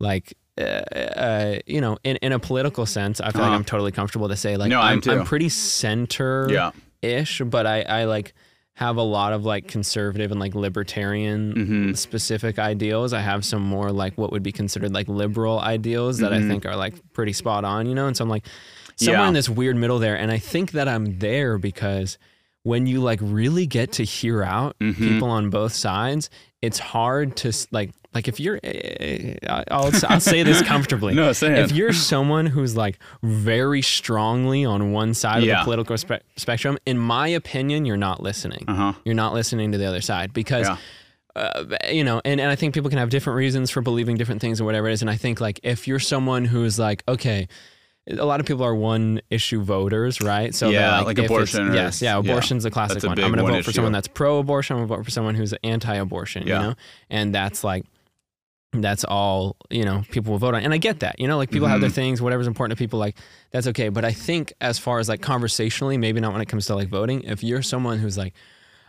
like. 0.00 0.36
Uh, 0.60 0.62
uh, 0.64 1.58
you 1.66 1.80
know, 1.80 1.96
in, 2.04 2.16
in 2.16 2.32
a 2.32 2.38
political 2.38 2.84
sense, 2.84 3.18
I 3.18 3.30
feel 3.30 3.40
like 3.40 3.46
Uh-huh. 3.48 3.56
I'm 3.56 3.64
totally 3.64 3.92
comfortable 3.92 4.28
to 4.28 4.36
say 4.36 4.58
like 4.58 4.68
No, 4.68 4.78
I 4.80 4.92
am 4.92 5.00
I'm. 5.06 5.20
I'm 5.20 5.24
pretty 5.24 5.48
center 5.48 6.48
yeah 6.50 6.72
ish, 7.02 7.40
but 7.44 7.66
I, 7.66 7.82
I 7.82 8.04
like 8.04 8.34
have 8.74 8.96
a 8.96 9.02
lot 9.02 9.32
of 9.32 9.44
like 9.44 9.68
conservative 9.68 10.30
and 10.30 10.40
like 10.40 10.54
libertarian 10.54 11.54
Mhm. 11.54 11.96
specific 11.96 12.58
ideals. 12.58 13.12
I 13.12 13.20
have 13.20 13.44
some 13.44 13.62
more 13.62 13.90
like 13.92 14.16
what 14.16 14.32
would 14.32 14.42
be 14.42 14.52
considered 14.52 14.92
like 14.94 15.08
liberal 15.08 15.60
ideals 15.60 16.18
that 16.18 16.32
I 16.32 16.40
think 16.40 16.64
are 16.64 16.76
like 16.76 16.94
pretty 17.12 17.32
spot 17.34 17.64
on, 17.64 17.86
you 17.86 17.94
know? 17.94 18.06
And 18.06 18.16
so 18.16 18.24
I'm 18.24 18.30
like 18.30 18.46
somewhere 18.96 19.16
Mm-hmm. 19.18 19.22
Yeah. 19.22 19.28
in 19.28 19.34
this 19.34 19.48
weird 19.48 19.76
middle 19.76 19.98
there. 19.98 20.16
And 20.16 20.30
I 20.30 20.38
think 20.38 20.72
that 20.72 20.88
I'm 20.88 21.18
there 21.18 21.58
because 21.58 22.16
when 22.62 22.86
you 22.86 23.00
like 23.00 23.18
really 23.22 23.66
get 23.66 23.92
to 23.92 24.04
hear 24.04 24.42
out 24.42 24.76
Mm-hmm. 24.80 25.08
people 25.08 25.28
on 25.30 25.50
both 25.50 25.72
sides, 25.74 26.30
it's 26.62 26.78
hard 26.78 27.36
to 27.36 27.52
like 27.70 27.90
like 28.12 28.26
if 28.28 28.38
you're 28.40 28.58
eh, 28.62 29.36
I'll 29.48 29.90
I'll 30.08 30.20
say 30.20 30.42
this 30.42 30.62
comfortably. 30.62 31.14
No, 31.20 31.32
say 31.32 31.52
it. 31.52 31.58
If 31.60 31.72
you're 31.72 31.92
someone 31.92 32.46
who's 32.46 32.76
like 32.76 32.98
very 33.22 33.82
strongly 33.82 34.64
on 34.64 34.92
one 34.92 35.14
side 35.14 35.42
of 35.42 35.48
the 35.48 35.64
political 35.64 35.96
spe- 35.96 36.22
spectrum, 36.36 36.76
in 36.86 36.98
my 36.98 37.28
opinion, 37.28 37.84
you're 37.86 37.96
not 37.96 38.22
listening. 38.22 38.64
uh-huh 38.68 38.92
You're 39.04 39.14
not 39.14 39.32
listening 39.34 39.72
to 39.72 39.78
the 39.78 39.86
other 39.86 40.00
side 40.00 40.32
because 40.32 40.66
Yeah. 40.68 40.76
uh, 41.36 41.64
you 41.90 42.02
know, 42.04 42.20
and, 42.24 42.40
and 42.40 42.50
I 42.50 42.56
think 42.56 42.74
people 42.74 42.90
can 42.90 42.98
have 42.98 43.10
different 43.10 43.36
reasons 43.36 43.70
for 43.70 43.80
believing 43.80 44.16
different 44.16 44.40
things 44.40 44.60
or 44.60 44.64
whatever 44.64 44.88
it 44.88 44.92
is. 44.92 45.00
And 45.02 45.10
I 45.10 45.16
think 45.16 45.40
like 45.40 45.60
if 45.62 45.86
you're 45.86 46.00
someone 46.00 46.44
who's 46.44 46.78
like, 46.78 47.04
okay, 47.08 47.46
a 48.18 48.24
lot 48.24 48.40
of 48.40 48.46
people 48.46 48.64
are 48.64 48.74
one 48.74 49.20
issue 49.30 49.62
voters, 49.62 50.20
right? 50.20 50.54
So 50.54 50.70
Yeah, 50.70 51.00
like 51.00 51.18
it's- 51.18 51.30
abortion 51.30 51.68
or- 51.70 51.74
Yes, 51.74 52.00
yeah, 52.02 52.12
yeah, 52.14 52.18
abortion's 52.18 52.62
the 52.64 52.70
classic 52.70 52.94
that's 52.94 53.04
a 53.04 53.08
one. 53.08 53.18
I'm 53.18 53.32
going 53.32 53.44
to 53.46 53.52
vote 53.52 53.64
for 53.64 53.72
someone 53.72 53.92
that's 53.92 54.08
pro-abortion. 54.08 54.74
I'm 54.76 54.80
going 54.80 54.88
to 54.88 54.96
vote 54.96 55.04
for 55.04 55.10
someone 55.10 55.34
who's 55.34 55.52
anti-abortion. 55.64 56.46
Yeah. 56.46 56.60
You 56.60 56.66
know, 56.68 56.74
and 57.10 57.34
that's 57.34 57.62
like. 57.64 57.84
That's 58.72 59.02
all 59.02 59.56
you 59.68 59.82
know. 59.84 60.04
People 60.12 60.30
will 60.30 60.38
vote 60.38 60.54
on, 60.54 60.62
and 60.62 60.72
I 60.72 60.76
get 60.78 61.00
that. 61.00 61.18
You 61.18 61.26
know, 61.26 61.36
like 61.38 61.50
people 61.50 61.66
have 61.66 61.78
Mm-hmm. 61.78 61.80
their 61.80 61.90
things, 61.90 62.22
whatever's 62.22 62.46
important 62.46 62.78
to 62.78 62.80
people. 62.80 63.00
Like 63.00 63.16
that's 63.50 63.66
okay. 63.66 63.88
But 63.88 64.04
I 64.04 64.12
think, 64.12 64.52
as 64.60 64.78
far 64.78 65.00
as 65.00 65.08
like 65.08 65.20
conversationally, 65.20 65.98
maybe 65.98 66.20
not 66.20 66.32
when 66.32 66.40
it 66.40 66.46
comes 66.46 66.66
to 66.66 66.76
like 66.76 66.86
voting. 66.88 67.22
If 67.24 67.42
you're 67.42 67.62
someone 67.62 67.98
who's 67.98 68.16
like, 68.16 68.32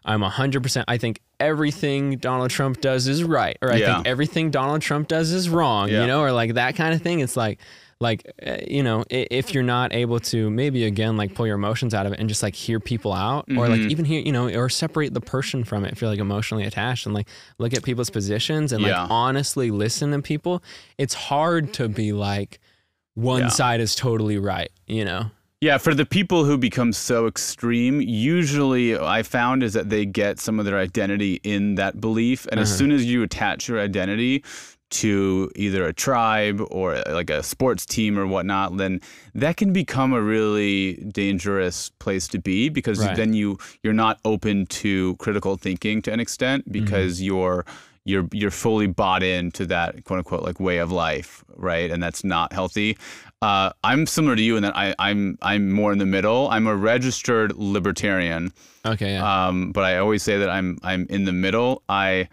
I'm 0.05 0.21
100%. 0.21 0.83
I 0.87 0.99
think 0.99 1.19
everything 1.39 2.17
Donald 2.17 2.51
Trump 2.51 2.79
does 2.79 3.07
is 3.07 3.23
right, 3.23 3.57
or 3.59 3.71
I 3.73 3.77
Yeah. 3.77 3.95
think 3.95 4.07
everything 4.07 4.51
Donald 4.51 4.83
Trump 4.83 5.07
does 5.07 5.31
is 5.31 5.49
wrong, 5.49 5.89
Yeah. 5.89 6.01
you 6.01 6.07
know, 6.07 6.21
or 6.21 6.31
like 6.31 6.53
that 6.53 6.75
kind 6.75 6.93
of 6.93 7.01
thing. 7.01 7.19
It's 7.19 7.35
like, 7.35 7.57
like, 8.01 8.29
uh, 8.45 8.57
you 8.67 8.83
know, 8.83 9.03
if 9.09 9.53
you're 9.53 9.63
not 9.63 9.93
able 9.93 10.19
to 10.19 10.49
maybe 10.49 10.83
again, 10.85 11.15
like 11.15 11.33
pull 11.35 11.45
your 11.47 11.55
emotions 11.55 11.93
out 11.93 12.05
of 12.05 12.11
it 12.13 12.19
and 12.19 12.27
just 12.27 12.43
like 12.43 12.55
hear 12.55 12.79
people 12.79 13.13
out, 13.13 13.45
or 13.55 13.69
like 13.69 13.79
Mm-hmm. 13.81 13.91
even 13.91 14.05
hear, 14.05 14.21
you 14.21 14.31
know, 14.31 14.49
or 14.49 14.67
separate 14.69 15.13
the 15.13 15.21
person 15.21 15.63
from 15.63 15.85
it 15.85 15.93
if 15.93 16.01
you're 16.01 16.09
like 16.09 16.19
emotionally 16.19 16.65
attached 16.65 17.05
and 17.05 17.13
like 17.15 17.27
look 17.59 17.73
at 17.73 17.83
people's 17.83 18.09
positions 18.09 18.73
and 18.73 18.83
Yeah. 18.83 19.03
like 19.03 19.11
honestly 19.11 19.71
listen 19.71 20.11
to 20.11 20.21
people, 20.21 20.61
it's 20.97 21.13
hard 21.13 21.73
to 21.75 21.87
be 21.87 22.11
like, 22.11 22.59
one 23.13 23.41
Yeah. 23.43 23.47
side 23.49 23.79
is 23.81 23.93
totally 23.95 24.37
right, 24.37 24.71
you 24.87 25.05
know? 25.05 25.31
Yeah, 25.63 25.77
for 25.77 25.93
the 25.93 26.07
people 26.07 26.43
who 26.45 26.57
become 26.57 26.91
so 26.91 27.27
extreme, 27.27 28.01
usually 28.01 28.97
I 28.97 29.21
found 29.21 29.61
is 29.61 29.73
that 29.73 29.89
they 29.91 30.07
get 30.07 30.39
some 30.39 30.57
of 30.59 30.65
their 30.65 30.79
identity 30.79 31.39
in 31.43 31.75
that 31.75 32.01
belief. 32.01 32.45
And 32.49 32.53
Uh-huh. 32.53 32.61
as 32.63 32.75
soon 32.75 32.91
as 32.91 33.05
you 33.05 33.21
attach 33.21 33.67
your 33.67 33.79
identity 33.79 34.43
to 34.91 35.49
either 35.55 35.85
a 35.85 35.93
tribe 35.93 36.61
or 36.69 36.95
uh, 36.95 37.03
like 37.13 37.29
a 37.29 37.41
sports 37.43 37.85
team 37.85 38.17
or 38.19 38.27
whatnot, 38.27 38.77
then 38.77 39.01
that 39.33 39.57
can 39.57 39.73
become 39.73 40.13
a 40.13 40.21
really 40.21 40.95
dangerous 41.11 41.89
place 41.99 42.27
to 42.29 42.39
be 42.39 42.69
because 42.69 42.99
Right. 42.99 43.15
then 43.15 43.33
you 43.33 43.57
you're 43.83 43.93
not 43.93 44.19
open 44.25 44.65
to 44.83 45.15
critical 45.17 45.57
thinking 45.57 46.01
to 46.03 46.11
an 46.13 46.19
extent 46.19 46.63
Mm-hmm. 46.65 46.71
because 46.85 47.21
you're 47.21 47.65
you're 48.03 48.27
you're 48.31 48.51
fully 48.51 48.87
bought 48.87 49.21
into 49.23 49.65
that 49.67 50.03
quote 50.05 50.17
unquote 50.19 50.41
like 50.43 50.59
way 50.59 50.77
of 50.79 50.91
life, 50.91 51.43
right? 51.55 51.91
And 51.91 52.01
that's 52.01 52.23
not 52.23 52.51
healthy. 52.51 52.97
Uh, 53.43 53.71
I'm 53.83 54.05
similar 54.07 54.35
to 54.35 54.41
you 54.41 54.55
in 54.57 54.63
that 54.63 54.75
I, 54.75 54.93
I'm 54.99 55.37
I'm 55.41 55.71
more 55.71 55.91
in 55.93 55.99
the 55.99 56.05
middle. 56.05 56.49
I'm 56.49 56.65
a 56.67 56.75
registered 56.75 57.53
libertarian, 57.57 58.51
Okay. 58.85 59.13
Yeah. 59.13 59.47
um, 59.47 59.71
but 59.71 59.83
I 59.83 59.97
always 59.97 60.23
say 60.23 60.37
that 60.39 60.49
I'm 60.49 60.77
I'm 60.83 61.05
in 61.09 61.25
the 61.25 61.31
middle. 61.31 61.83
I, 61.89 62.27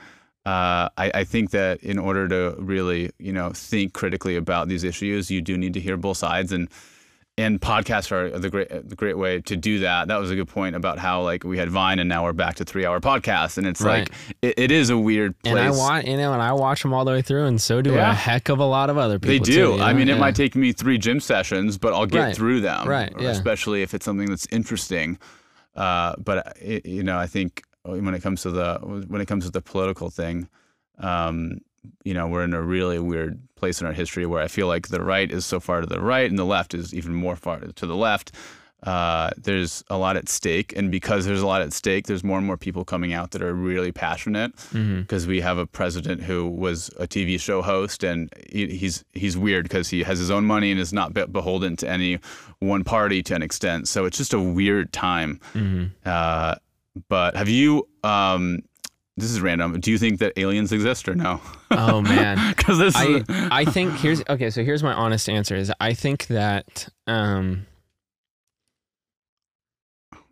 uh, 0.49 0.89
I 1.05 1.07
I 1.23 1.25
think 1.33 1.51
that 1.51 1.75
in 1.83 1.99
order 1.99 2.25
to 2.35 2.41
really 2.59 3.11
you 3.19 3.33
know 3.33 3.49
think 3.71 3.93
critically 4.01 4.37
about 4.37 4.69
these 4.69 4.85
issues, 4.93 5.31
you 5.31 5.41
do 5.51 5.55
need 5.59 5.75
to 5.75 5.81
hear 5.81 5.97
both 5.97 6.17
sides 6.19 6.53
and 6.53 6.69
and 7.45 7.61
podcasts 7.61 8.11
are 8.11 8.37
the 8.45 8.51
great 8.51 8.69
the 8.93 8.97
great 8.97 9.17
way 9.25 9.41
to 9.43 9.55
do 9.57 9.75
that. 9.81 10.09
That 10.09 10.19
was 10.23 10.31
a 10.31 10.35
good 10.41 10.49
point 10.49 10.75
about 10.75 10.99
how 10.99 11.23
like 11.31 11.45
we 11.45 11.57
had 11.63 11.69
Vine 11.71 12.01
and 12.01 12.09
now 12.09 12.25
we're 12.25 12.33
back 12.45 12.55
to 12.57 12.65
three 12.65 12.85
hour 12.87 12.99
podcasts, 13.01 13.59
and 13.59 13.65
it's 13.71 13.81
Right. 13.81 14.09
like 14.11 14.37
it, 14.43 14.55
it 14.65 14.71
is 14.73 14.91
a 14.91 14.99
weird 14.99 15.33
place. 15.41 15.55
And 15.55 15.61
I 15.61 15.71
want 15.71 16.07
you 16.09 16.17
know, 16.17 16.33
and 16.33 16.43
I 16.43 16.53
watch 16.53 16.83
them 16.83 16.93
all 16.93 17.05
the 17.05 17.13
way 17.13 17.23
through, 17.23 17.45
and 17.47 17.61
so 17.61 17.81
do 17.81 17.93
Yeah. 17.93 18.11
a 18.11 18.15
heck 18.15 18.49
of 18.49 18.59
a 18.59 18.65
lot 18.77 18.91
of 18.91 18.97
other 18.99 19.19
people. 19.21 19.33
They 19.47 19.53
do. 19.53 19.53
too, 19.55 19.77
you 19.77 19.83
I 19.83 19.93
know? 19.93 19.99
mean, 19.99 20.09
it 20.09 20.19
might 20.19 20.35
take 20.35 20.57
me 20.57 20.73
three 20.73 20.99
gym 20.99 21.21
sessions, 21.21 21.79
but 21.79 21.93
I'll 21.95 22.07
get 22.07 22.21
Right. 22.21 22.37
through 22.37 22.61
them. 22.63 22.89
Right, 22.89 23.13
yeah. 23.21 23.31
Especially 23.31 23.83
if 23.83 23.95
it's 23.95 24.05
something 24.05 24.29
that's 24.29 24.49
interesting. 24.51 25.19
Uh, 25.77 26.15
but 26.19 26.57
it, 26.61 26.87
you 26.87 27.05
know, 27.05 27.19
I 27.19 27.27
think 27.29 27.63
when 27.91 28.15
it 28.15 28.23
comes 28.23 28.43
to 28.43 28.51
the 28.51 28.79
when 29.09 29.21
it 29.21 29.27
comes 29.27 29.45
to 29.45 29.51
the 29.51 29.61
political 29.63 30.11
thing, 30.11 30.49
um, 30.99 31.61
you 32.05 32.15
know, 32.15 32.27
we're 32.27 32.45
in 32.45 32.55
a 32.55 32.63
really 32.63 32.99
weird 32.99 33.41
place 33.57 33.81
in 33.81 33.87
our 33.87 33.93
history 33.93 34.27
where 34.27 34.43
I 34.43 34.49
feel 34.49 34.67
like 34.67 34.89
the 34.89 35.03
right 35.03 35.31
is 35.31 35.47
so 35.47 35.61
far 35.61 35.81
to 35.81 35.87
the 35.87 36.01
right 36.01 36.29
and 36.29 36.39
the 36.39 36.45
left 36.45 36.75
is 36.75 36.93
even 36.95 37.15
more 37.15 37.37
far 37.37 37.61
to 37.61 37.87
the 37.87 37.97
left. 37.97 38.33
Uh, 38.85 39.31
there's 39.37 39.83
a 39.91 39.99
lot 39.99 40.17
at 40.17 40.29
stake, 40.29 40.73
and 40.77 40.89
because 40.93 41.27
there's 41.27 41.43
a 41.43 41.47
lot 41.47 41.63
at 41.63 41.73
stake, 41.73 42.07
there's 42.07 42.23
more 42.23 42.39
and 42.39 42.47
more 42.47 42.57
people 42.57 42.85
coming 42.85 43.13
out 43.13 43.33
that 43.33 43.43
are 43.43 43.53
really 43.53 43.91
passionate. 43.91 44.53
Because 45.01 45.27
we 45.27 45.41
have 45.41 45.59
a 45.59 45.67
president 45.67 46.23
who 46.23 46.47
was 46.49 46.89
a 46.97 47.09
TV 47.09 47.41
show 47.41 47.61
host, 47.61 48.05
and 48.05 48.33
he, 48.49 48.69
he's 48.69 49.05
he's 49.15 49.37
weird 49.37 49.65
because 49.65 49.89
he 49.89 50.05
has 50.05 50.21
his 50.21 50.31
own 50.31 50.45
money 50.45 50.71
and 50.71 50.79
is 50.79 50.93
not 50.93 51.13
be- 51.13 51.27
beholden 51.27 51.75
to 51.79 51.89
any 51.89 52.21
one 52.61 52.85
party 52.85 53.21
to 53.25 53.35
an 53.35 53.43
extent. 53.43 53.89
So 53.89 54.05
it's 54.05 54.17
just 54.17 54.33
a 54.33 54.39
weird 54.41 54.93
time. 54.93 55.41
Mhm. 55.55 55.91
Uh, 56.07 56.55
but 57.09 57.37
have 57.37 57.49
you? 57.49 57.89
Um, 58.03 58.63
this 59.17 59.31
is 59.31 59.41
random. 59.41 59.81
Do 59.81 59.91
you 59.91 59.99
think 59.99 60.21
that 60.21 60.33
aliens 60.39 60.73
exist 60.73 61.09
or 61.09 61.15
no? 61.15 61.41
Oh 61.71 62.01
man. 62.01 62.55
Because 62.57 62.79
this 62.79 62.97
I 62.97 63.07
is 63.07 63.25
I 63.29 63.65
think 63.77 63.95
here's 63.95 64.23
okay. 64.29 64.51
So 64.51 64.63
here's 64.63 64.83
my 64.83 64.93
honest 64.93 65.29
answer: 65.29 65.57
is 65.57 65.73
I 65.81 65.95
think 65.95 66.27
that 66.29 66.89
um 67.07 67.67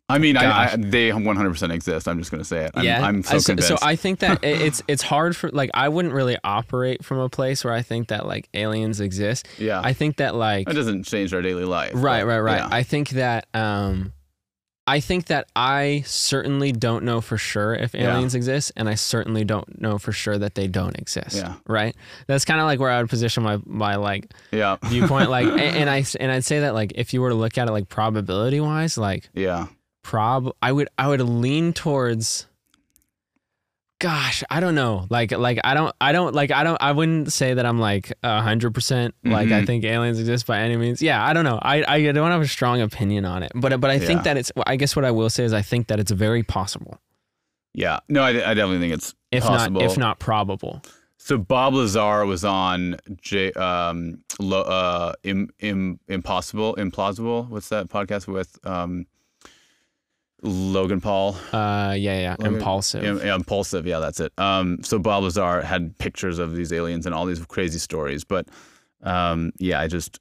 I 0.08 0.18
mean, 0.18 0.36
I, 0.36 0.72
I, 0.72 0.76
they 0.76 1.10
100% 1.10 1.74
exist. 1.74 2.06
I'm 2.06 2.20
just 2.20 2.30
going 2.30 2.40
to 2.40 2.44
say 2.44 2.66
it. 2.66 2.70
I'm, 2.74 2.84
yeah. 2.84 3.04
I'm 3.04 3.24
so 3.24 3.40
convinced. 3.40 3.66
So 3.66 3.76
I 3.82 3.96
think 3.96 4.20
that 4.20 4.44
it's 4.44 4.80
it's 4.86 5.02
hard 5.02 5.34
for 5.36 5.50
like 5.50 5.70
I 5.74 5.88
wouldn't 5.88 6.14
really 6.14 6.36
operate 6.44 7.04
from 7.04 7.18
a 7.18 7.28
place 7.28 7.64
where 7.64 7.74
I 7.74 7.82
think 7.82 8.08
that 8.08 8.24
like 8.24 8.48
aliens 8.54 9.00
exist. 9.00 9.48
yeah. 9.58 9.80
I 9.82 9.94
think 9.94 10.18
that 10.18 10.36
like 10.36 10.68
it 10.68 10.74
doesn't 10.74 11.04
change 11.04 11.34
our 11.34 11.42
daily 11.42 11.64
life. 11.64 11.90
right 11.94 12.20
but 12.22 12.26
right 12.26 12.38
right. 12.38 12.58
yeah. 12.58 12.68
I 12.70 12.84
think 12.84 13.10
that 13.10 13.48
um 13.52 14.12
I 14.88 15.00
think 15.00 15.26
that 15.26 15.48
I 15.56 16.04
certainly 16.06 16.70
don't 16.70 17.04
know 17.04 17.20
for 17.20 17.36
sure 17.36 17.74
if 17.74 17.92
Yeah. 17.94 18.12
aliens 18.14 18.34
exist, 18.36 18.70
and 18.76 18.88
I 18.88 18.94
certainly 18.94 19.44
don't 19.44 19.80
know 19.80 19.98
for 19.98 20.12
sure 20.12 20.38
that 20.38 20.54
they 20.54 20.68
don't 20.68 20.96
exist. 20.96 21.36
Yeah. 21.36 21.54
Right. 21.66 21.96
That's 22.28 22.44
kind 22.44 22.60
of 22.60 22.66
like 22.66 22.78
where 22.78 22.90
I 22.90 23.00
would 23.00 23.10
position 23.10 23.42
my 23.42 23.58
my 23.66 23.96
like 23.96 24.32
yeah. 24.52 24.76
viewpoint. 24.84 25.28
like, 25.30 25.46
and, 25.48 25.60
and 25.60 25.90
I 25.90 26.04
and 26.20 26.30
I'd 26.30 26.44
say 26.44 26.60
that 26.60 26.74
like 26.74 26.92
if 26.94 27.12
you 27.12 27.20
were 27.20 27.30
to 27.30 27.34
look 27.34 27.58
at 27.58 27.68
it 27.68 27.72
like 27.72 27.88
probability 27.88 28.60
wise, 28.60 28.96
like 28.96 29.28
Yeah. 29.34 29.66
prob 30.04 30.52
I 30.62 30.70
would 30.72 30.88
I 30.96 31.08
would 31.08 31.20
lean 31.20 31.72
towards. 31.72 32.46
Gosh, 33.98 34.44
I 34.50 34.60
don't 34.60 34.74
know. 34.74 35.06
Like, 35.08 35.32
like 35.32 35.58
I 35.64 35.72
don't, 35.72 35.94
I 36.02 36.12
don't 36.12 36.34
like, 36.34 36.50
I 36.50 36.64
don't, 36.64 36.76
I 36.82 36.92
wouldn't 36.92 37.32
say 37.32 37.54
that 37.54 37.64
I'm 37.64 37.78
like 37.78 38.12
a 38.22 38.42
hundred 38.42 38.74
percent. 38.74 39.14
Like, 39.24 39.48
I 39.50 39.62
Mhm. 39.62 39.66
think 39.66 39.84
aliens 39.84 40.20
exist 40.20 40.46
by 40.46 40.58
any 40.60 40.76
means. 40.76 41.00
Yeah, 41.00 41.24
I 41.24 41.32
don't 41.32 41.44
know. 41.44 41.58
I, 41.62 41.82
I 41.88 42.12
don't 42.12 42.30
have 42.30 42.42
a 42.42 42.46
strong 42.46 42.82
opinion 42.82 43.24
on 43.24 43.42
it, 43.42 43.52
but, 43.54 43.80
but 43.80 43.90
I 43.90 43.98
think 43.98 44.18
Yeah. 44.18 44.22
that 44.24 44.36
it's. 44.36 44.52
I 44.66 44.76
guess 44.76 44.94
what 44.96 45.06
I 45.06 45.10
will 45.12 45.30
say 45.30 45.44
is 45.44 45.54
I 45.54 45.62
think 45.62 45.86
that 45.86 45.98
it's 45.98 46.10
very 46.10 46.42
possible, 46.42 47.00
Yeah. 47.72 48.00
No, 48.10 48.22
I, 48.22 48.28
I 48.28 48.54
definitely 48.54 48.80
think 48.80 48.92
it's 48.94 49.14
if 49.32 49.42
possible. 49.44 49.80
not, 49.80 49.90
if 49.90 49.96
not 49.96 50.18
probable. 50.18 50.82
So 51.18 51.38
Bob 51.38 51.72
Lazar 51.74 52.26
was 52.26 52.44
on 52.44 52.96
J, 53.22 53.50
um, 53.52 54.18
lo, 54.38 54.60
uh, 54.60 55.14
Im, 55.24 55.48
Im, 55.60 55.98
Impossible, 56.06 56.76
Implausible. 56.76 57.48
What's 57.48 57.70
that 57.70 57.88
podcast 57.88 58.28
with 58.28 58.58
um, 58.64 59.06
Logan 60.42 61.00
Paul? 61.00 61.36
Uh, 61.52 61.94
yeah, 61.98 62.20
yeah, 62.20 62.36
Logan- 62.38 62.54
Impaulsive. 62.56 63.02
Yeah, 63.02 63.16
yeah, 63.24 63.34
Impaulsive. 63.34 63.86
Yeah, 63.86 63.98
that's 64.00 64.20
it. 64.20 64.32
Um, 64.38 64.82
so 64.82 64.98
Bob 64.98 65.22
Lazar 65.24 65.62
had 65.62 65.96
pictures 65.98 66.38
of 66.38 66.54
these 66.54 66.72
aliens 66.72 67.06
and 67.06 67.14
all 67.14 67.26
these 67.26 67.44
crazy 67.46 67.78
stories. 67.78 68.24
But 68.24 68.48
um, 69.02 69.52
yeah, 69.58 69.80
I 69.80 69.86
just 69.88 70.20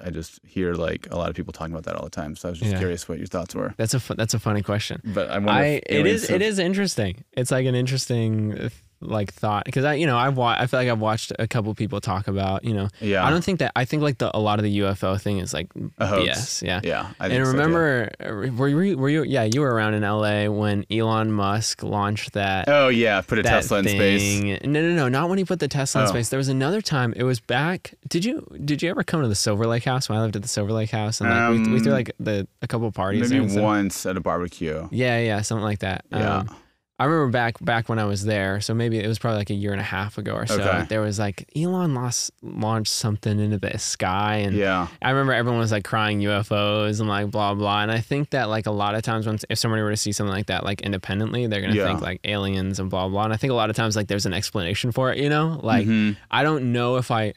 I 0.00 0.08
just 0.10 0.40
hear 0.46 0.74
like 0.74 1.08
a 1.10 1.16
lot 1.16 1.28
of 1.28 1.36
people 1.36 1.52
talking 1.52 1.72
about 1.74 1.84
that 1.84 1.96
all 1.96 2.04
the 2.04 2.10
time. 2.10 2.36
So 2.36 2.48
I 2.48 2.50
was 2.50 2.58
just 2.58 2.72
Yeah. 2.72 2.78
curious 2.78 3.08
what 3.08 3.18
your 3.18 3.26
thoughts 3.26 3.54
were. 3.54 3.74
That's 3.76 3.92
a 3.94 4.00
fu- 4.00 4.14
that's 4.14 4.32
a 4.34 4.38
funny 4.38 4.62
question. 4.62 5.02
But 5.04 5.28
I. 5.30 5.36
I 5.36 5.64
it 5.86 6.06
is 6.06 6.24
it 6.24 6.30
have- 6.30 6.42
is 6.42 6.58
interesting. 6.58 7.24
It's 7.34 7.50
like 7.50 7.66
an 7.66 7.74
interesting 7.74 8.58
uh, 8.58 8.68
like 9.00 9.32
thought 9.32 9.64
because 9.64 9.84
I 9.84 9.94
you 9.94 10.06
know 10.06 10.18
I've 10.18 10.36
wa- 10.36 10.56
I 10.58 10.66
feel 10.66 10.80
like 10.80 10.88
I've 10.88 10.98
watched 10.98 11.32
a 11.38 11.46
couple 11.46 11.72
people 11.74 12.00
talk 12.00 12.26
about 12.26 12.64
you 12.64 12.74
know 12.74 12.88
Yeah. 13.00 13.24
I 13.24 13.30
don't 13.30 13.44
think 13.44 13.60
that 13.60 13.70
I 13.76 13.84
think 13.84 14.02
like 14.02 14.18
the 14.18 14.36
a 14.36 14.40
lot 14.40 14.58
of 14.58 14.64
the 14.64 14.78
UFO 14.80 15.20
thing 15.20 15.38
is 15.38 15.54
like 15.54 15.68
a 15.98 16.06
hoax. 16.06 16.26
BS. 16.28 16.62
Yeah. 16.66 16.80
Yeah. 16.82 17.08
I 17.20 17.28
think 17.28 17.38
and 17.38 17.46
so, 17.46 17.52
too. 17.52 17.58
remember, 17.58 18.10
uh, 18.20 18.52
were 18.56 18.68
you, 18.68 18.98
were 18.98 19.08
you? 19.08 19.22
Yeah, 19.22 19.44
you 19.44 19.60
were 19.60 19.72
around 19.72 19.94
in 19.94 20.02
LA 20.02 20.46
when 20.50 20.84
Elon 20.90 21.30
Musk 21.30 21.82
launched 21.82 22.32
that. 22.32 22.68
Oh 22.68 22.88
yeah, 22.88 23.20
put 23.20 23.38
a 23.38 23.42
Tesla 23.44 23.78
in 23.78 23.84
space. 23.88 24.42
No, 24.64 24.80
no, 24.82 24.92
no, 24.94 25.08
not 25.08 25.28
when 25.28 25.38
he 25.38 25.44
put 25.44 25.60
the 25.60 25.68
Tesla 25.68 26.02
in 26.02 26.06
Oh. 26.08 26.10
space. 26.10 26.28
There 26.30 26.38
was 26.38 26.48
another 26.48 26.80
time. 26.80 27.12
It 27.16 27.22
was 27.22 27.38
back. 27.40 27.94
Did 28.08 28.24
you 28.24 28.46
did 28.64 28.82
you 28.82 28.90
ever 28.90 29.04
come 29.04 29.22
to 29.22 29.28
the 29.28 29.34
Silver 29.36 29.66
Lake 29.66 29.84
House 29.84 30.08
when 30.08 30.18
I 30.18 30.22
lived 30.22 30.34
at 30.36 30.42
the 30.42 30.48
Silver 30.48 30.72
Lake 30.72 30.90
House 30.90 31.20
and 31.20 31.30
like 31.30 31.50
we, 31.66 31.74
we 31.74 31.80
threw 31.80 31.92
Um, 31.92 31.98
like 31.98 32.12
the 32.18 32.48
a 32.62 32.66
couple 32.66 32.90
parties 32.90 33.30
Maybe 33.30 33.60
once 33.60 34.06
at 34.06 34.16
a 34.16 34.20
barbecue. 34.20 34.88
Yeah, 34.90 35.18
yeah, 35.20 35.40
something 35.42 35.64
like 35.64 35.80
that. 35.80 36.04
Yeah. 36.10 36.38
Um, 36.38 36.56
I 37.00 37.04
remember 37.04 37.30
back 37.30 37.54
back 37.64 37.88
when 37.88 38.00
I 38.00 38.04
was 38.06 38.24
there, 38.24 38.60
so 38.60 38.74
maybe 38.74 38.98
it 38.98 39.06
was 39.06 39.20
probably 39.20 39.38
like 39.38 39.50
a 39.50 39.54
year 39.54 39.70
and 39.70 39.80
a 39.80 39.84
half 39.84 40.18
ago 40.18 40.32
or 40.34 40.46
so. 40.46 40.60
Okay. 40.60 40.84
There 40.88 41.00
was 41.00 41.16
like 41.18 41.48
Elon 41.54 41.94
lost, 41.94 42.32
launched 42.42 42.92
something 42.92 43.38
into 43.38 43.56
the 43.56 43.78
sky, 43.78 44.38
and 44.38 44.56
yeah. 44.56 44.88
I 45.00 45.10
remember 45.10 45.32
everyone 45.32 45.60
was 45.60 45.70
like 45.70 45.84
crying 45.84 46.18
UFOs 46.20 46.98
and 46.98 47.08
like 47.08 47.30
blah 47.30 47.54
blah. 47.54 47.82
And 47.82 47.92
I 47.92 48.00
think 48.00 48.30
that 48.30 48.48
like 48.48 48.66
a 48.66 48.72
lot 48.72 48.96
of 48.96 49.02
times 49.02 49.26
when 49.28 49.38
if 49.48 49.58
somebody 49.58 49.82
were 49.82 49.90
to 49.90 49.96
see 49.96 50.10
something 50.10 50.34
like 50.34 50.46
that 50.46 50.64
like 50.64 50.80
independently, 50.80 51.46
they're 51.46 51.60
gonna 51.60 51.74
Yeah. 51.74 51.86
think 51.86 52.00
like 52.00 52.20
aliens 52.24 52.80
and 52.80 52.90
blah 52.90 53.08
blah. 53.08 53.24
And 53.24 53.32
I 53.32 53.36
think 53.36 53.52
a 53.52 53.54
lot 53.54 53.70
of 53.70 53.76
times 53.76 53.94
like 53.94 54.08
there's 54.08 54.26
an 54.26 54.34
explanation 54.34 54.90
for 54.90 55.12
it. 55.12 55.18
You 55.18 55.28
know, 55.28 55.60
like 55.62 55.86
Mhm. 55.86 56.16
I 56.32 56.42
don't 56.42 56.72
know 56.72 56.96
if 56.96 57.12
I 57.12 57.34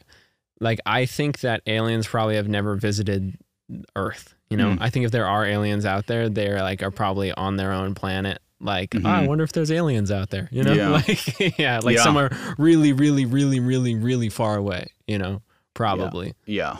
like 0.60 0.80
I 0.86 1.06
think 1.06 1.38
that 1.40 1.62
aliens 1.68 2.08
probably 2.08 2.34
have 2.34 2.48
never 2.48 2.74
visited 2.74 3.36
Earth. 3.96 4.34
You 4.50 4.56
know, 4.56 4.70
Mm. 4.70 4.78
I 4.80 4.90
think 4.90 5.04
if 5.06 5.12
there 5.12 5.26
are 5.26 5.46
aliens 5.46 5.86
out 5.86 6.06
there, 6.08 6.28
they're 6.28 6.60
like 6.62 6.82
are 6.82 6.90
probably 6.90 7.32
on 7.32 7.56
their 7.56 7.72
own 7.72 7.94
planet. 7.94 8.40
Like, 8.62 8.94
oh, 8.94 8.98
I 8.98 9.24
Mhm. 9.24 9.26
wonder 9.28 9.44
if 9.44 9.52
there's 9.52 9.70
aliens 9.72 10.10
out 10.10 10.30
there. 10.30 10.48
You 10.52 10.62
know, 10.62 10.72
Yeah. 10.72 10.88
like 11.08 11.58
yeah, 11.58 11.80
like 11.82 11.96
Yeah. 11.96 12.04
somewhere 12.04 12.30
really, 12.58 12.92
really, 12.92 13.24
really, 13.26 13.58
really, 13.60 13.94
really 13.94 14.28
far 14.28 14.56
away. 14.56 14.86
You 15.06 15.18
know, 15.18 15.42
probably. 15.74 16.34
Yeah. 16.46 16.76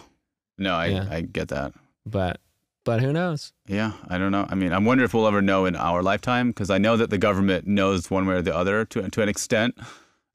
No, 0.59 0.75
I, 0.75 0.87
Yeah. 0.87 1.07
I 1.11 1.21
get 1.23 1.49
that. 1.49 1.73
But 2.07 2.41
but 2.85 3.01
who 3.01 3.13
knows? 3.13 3.53
Yeah, 3.69 3.93
I 4.09 4.19
don't 4.19 4.33
know. 4.33 4.47
I 4.49 4.55
mean, 4.57 4.73
I 4.73 4.79
wonder 4.79 5.05
if 5.05 5.15
we'll 5.15 5.27
ever 5.29 5.41
know 5.43 5.67
in 5.67 5.77
our 5.77 6.03
lifetime 6.03 6.49
because 6.51 6.69
I 6.71 6.79
know 6.79 6.97
that 6.97 7.11
the 7.11 7.19
government 7.19 7.67
knows 7.67 8.11
one 8.11 8.27
way 8.27 8.35
or 8.35 8.43
the 8.43 8.55
other 8.57 8.85
to 8.87 9.09
to 9.09 9.23
an 9.23 9.29
extent. 9.29 9.77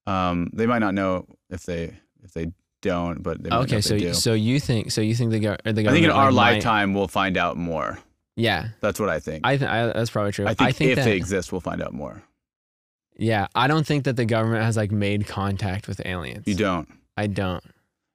Um, 0.06 0.50
they 0.54 0.66
might 0.66 0.80
not 0.80 0.94
know 0.94 1.26
if 1.50 1.64
they 1.66 1.94
if 2.24 2.34
they 2.34 2.52
don't, 2.82 3.22
but 3.24 3.44
they 3.44 3.50
might 3.50 3.56
know 3.58 3.62
Okay, 3.64 3.82
so 3.82 3.98
so 4.14 4.34
you 4.34 4.60
think 4.60 4.92
so 4.92 5.02
you 5.02 5.14
think 5.16 5.32
the, 5.32 5.40
go- 5.40 5.58
the 5.64 5.72
government 5.74 5.88
I 5.90 5.92
think 5.92 6.06
in 6.06 6.12
our 6.12 6.32
might- 6.32 6.54
lifetime 6.54 6.94
we'll 6.94 7.08
find 7.10 7.36
out 7.38 7.58
more. 7.58 8.00
Yeah, 8.38 8.70
That's 8.80 9.00
what 9.00 9.10
I 9.10 9.20
think. 9.20 9.46
I, 9.46 9.58
th- 9.58 9.70
I 9.70 9.88
that's 9.88 10.10
probably 10.10 10.32
true. 10.32 10.48
I 10.48 10.54
think, 10.54 10.80
if 10.80 10.96
that, 10.96 11.04
they 11.04 11.18
exist, 11.18 11.52
we'll 11.52 11.60
find 11.60 11.82
out 11.82 11.94
more. 11.94 12.24
yeah, 13.18 13.48
I 13.56 13.68
don't 13.68 13.86
think 13.86 14.06
that 14.06 14.16
the 14.16 14.26
government 14.26 14.64
has 14.64 14.78
like 14.78 14.92
made 14.92 15.28
contact 15.28 15.88
with 15.90 16.00
aliens. 16.06 16.48
You 16.48 16.56
don't. 16.56 16.88
I 17.18 17.28
don't. 17.28 17.64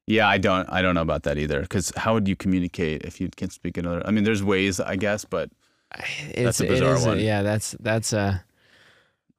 Yeah, 0.06 0.28
I 0.28 0.38
don't. 0.38 0.68
I 0.70 0.80
don't 0.80 0.94
know 0.94 1.02
about 1.02 1.24
that 1.24 1.38
either. 1.38 1.60
Because 1.60 1.92
how 1.96 2.14
would 2.14 2.26
you 2.28 2.36
communicate 2.36 3.02
if 3.02 3.20
you 3.20 3.28
can't 3.36 3.52
speak 3.52 3.76
another? 3.76 4.02
I 4.06 4.10
mean, 4.12 4.24
there's 4.24 4.42
ways, 4.42 4.80
I 4.80 4.96
guess, 4.96 5.24
but 5.24 5.50
It's, 6.30 6.60
a 6.60 6.66
bizarre 6.66 6.94
is 6.96 7.04
one. 7.06 7.20
yeah, 7.20 7.42
that's 7.42 7.76
that's 7.80 8.12
uh 8.12 8.38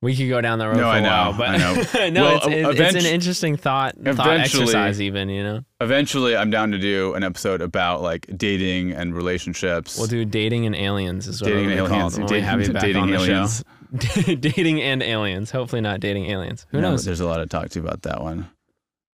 we 0.04 0.16
could 0.16 0.30
go 0.30 0.42
down 0.42 0.60
the 0.60 0.68
road 0.68 0.78
No, 0.78 0.84
for 0.84 0.88
I 0.90 0.98
a 1.00 1.02
know, 1.02 1.08
while, 1.10 1.34
but 1.34 1.50
I 1.50 1.58
know. 1.58 1.74
no, 2.10 2.22
Well, 2.24 2.38
it's, 2.38 2.48
it's, 2.80 2.96
it's 2.96 3.06
an 3.06 3.12
interesting 3.12 3.58
thought 3.58 3.96
thought 3.96 4.08
eventually- 4.08 4.64
exercise, 4.64 5.02
even 5.02 5.30
you 5.30 5.42
know. 5.44 5.64
eventually, 5.82 6.36
I'm 6.36 6.50
down 6.52 6.72
to 6.72 6.78
do 6.78 7.14
an 7.16 7.24
episode 7.24 7.62
about 7.62 8.02
like 8.02 8.28
dating 8.38 8.92
and 8.92 9.16
relationships. 9.16 9.98
We'll 9.98 10.08
do 10.08 10.26
dating 10.26 10.66
and 10.66 10.76
aliens 10.76 11.28
as 11.28 11.42
well. 11.42 11.50
dating 11.52 11.72
and 11.72 11.80
aliens. 11.80 11.90
called 12.16 12.18
when 12.18 12.26
we 12.40 12.42
have 12.42 12.60
you 12.62 12.68
dating 12.74 13.08
dating 13.08 13.10
aliens. 13.16 13.64
dating 14.40 14.82
and 14.82 15.02
aliens. 15.04 15.52
Hopefully 15.52 15.82
not 15.82 16.00
dating 16.00 16.26
aliens. 16.26 16.66
Who 16.72 16.82
No, 16.82 16.92
knows? 16.92 17.06
There's 17.06 17.20
a 17.20 17.26
lot 17.28 17.38
to 17.38 17.46
talk 17.48 17.70
to 17.70 17.80
about 17.80 18.02
that 18.04 18.22
one. 18.22 18.50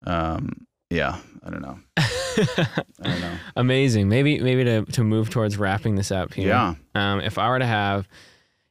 Um, 0.07 0.67
yeah, 0.91 1.19
I 1.45 1.51
don't 1.51 1.61
know. 1.63 1.79
I 1.99 2.77
don't 3.03 3.21
know. 3.21 3.37
Amazing. 3.57 4.09
Maybe 4.09 4.41
maybe 4.41 4.65
to 4.65 4.85
to 4.85 5.05
move 5.05 5.29
towards 5.31 5.57
wrapping 5.59 5.97
this 5.97 6.11
up 6.11 6.33
here. 6.33 6.49
Yeah. 6.49 6.75
Um, 6.95 7.21
if 7.21 7.37
I 7.39 7.49
were 7.51 7.59
to 7.59 7.67
have, 7.67 8.09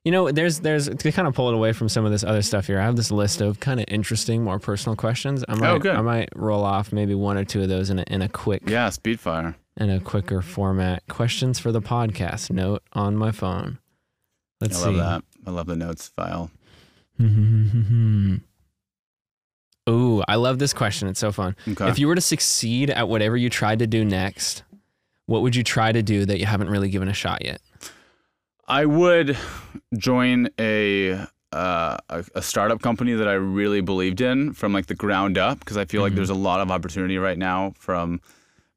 you 0.08 0.12
know, 0.12 0.32
there's 0.32 0.62
there's 0.62 0.88
to 0.88 1.12
kind 1.12 1.28
of 1.28 1.36
pull 1.36 1.50
it 1.50 1.54
away 1.54 1.74
from 1.74 1.90
some 1.90 2.06
of 2.06 2.12
this 2.12 2.24
other 2.24 2.42
stuff 2.42 2.68
here. 2.68 2.80
I 2.80 2.86
have 2.86 2.96
this 2.96 3.12
list 3.12 3.42
of 3.42 3.60
kind 3.60 3.82
of 3.82 3.86
interesting, 3.90 4.42
more 4.42 4.58
personal 4.58 4.96
questions. 4.96 5.44
I 5.50 5.52
oh, 5.52 5.58
might 5.58 5.70
Oh, 5.72 5.80
good. 5.80 5.98
I 5.98 6.02
might 6.02 6.30
roll 6.34 6.64
off 6.64 6.94
maybe 6.94 7.14
one 7.14 7.36
or 7.38 7.44
two 7.44 7.62
of 7.62 7.68
those 7.68 7.90
in 7.90 8.00
a 8.00 8.04
in 8.04 8.22
a 8.22 8.30
quick 8.30 8.62
Yeah, 8.66 8.88
Speedfire. 8.88 9.56
in 9.76 9.90
a 9.90 10.00
quicker 10.00 10.42
format. 10.42 11.06
Questions 11.10 11.60
for 11.60 11.74
the 11.74 11.82
podcast. 11.82 12.50
Note 12.50 12.84
on 12.94 13.18
my 13.18 13.34
phone. 13.34 13.80
Let's 14.62 14.82
I 14.82 14.86
love 14.86 14.96
that. 14.96 15.24
I 15.46 15.52
love 15.52 15.68
the 15.68 15.76
notes 15.76 16.08
file. 16.08 16.52
Ooh, 19.90 20.24
I 20.26 20.36
love 20.36 20.58
this 20.58 20.72
question. 20.72 21.10
It's 21.10 21.20
so 21.20 21.34
fun. 21.34 21.58
Okay. 21.68 21.90
If 21.90 22.00
you 22.00 22.08
were 22.08 22.16
to 22.16 22.22
succeed 22.22 22.92
at 22.92 23.10
whatever 23.10 23.36
you 23.36 23.50
tried 23.50 23.80
to 23.80 23.88
do 23.88 24.06
next, 24.06 24.64
what 25.26 25.42
would 25.42 25.54
you 25.54 25.64
try 25.64 25.92
to 25.92 26.02
do 26.02 26.24
that 26.26 26.40
you 26.40 26.46
haven't 26.46 26.70
really 26.70 26.88
given 26.88 27.10
a 27.10 27.14
shot 27.14 27.44
yet? 27.44 27.60
I 28.68 28.86
would 28.86 29.38
join 29.98 30.50
a 30.60 31.14
uh, 31.54 31.98
a, 32.10 32.26
a 32.36 32.42
startup 32.42 32.82
company 32.82 33.14
that 33.14 33.28
I 33.28 33.34
really 33.34 33.80
believed 33.80 34.20
in 34.20 34.52
from 34.54 34.74
like 34.74 34.88
the 34.88 34.96
ground 34.96 35.38
up 35.38 35.60
because 35.60 35.78
I 35.78 35.86
feel 35.86 36.02
like 36.02 36.12
Mhm. 36.12 36.18
there's 36.18 36.30
a 36.30 36.36
lot 36.36 36.60
of 36.60 36.70
opportunity 36.70 37.18
right 37.18 37.38
now 37.38 37.74
from 37.80 38.20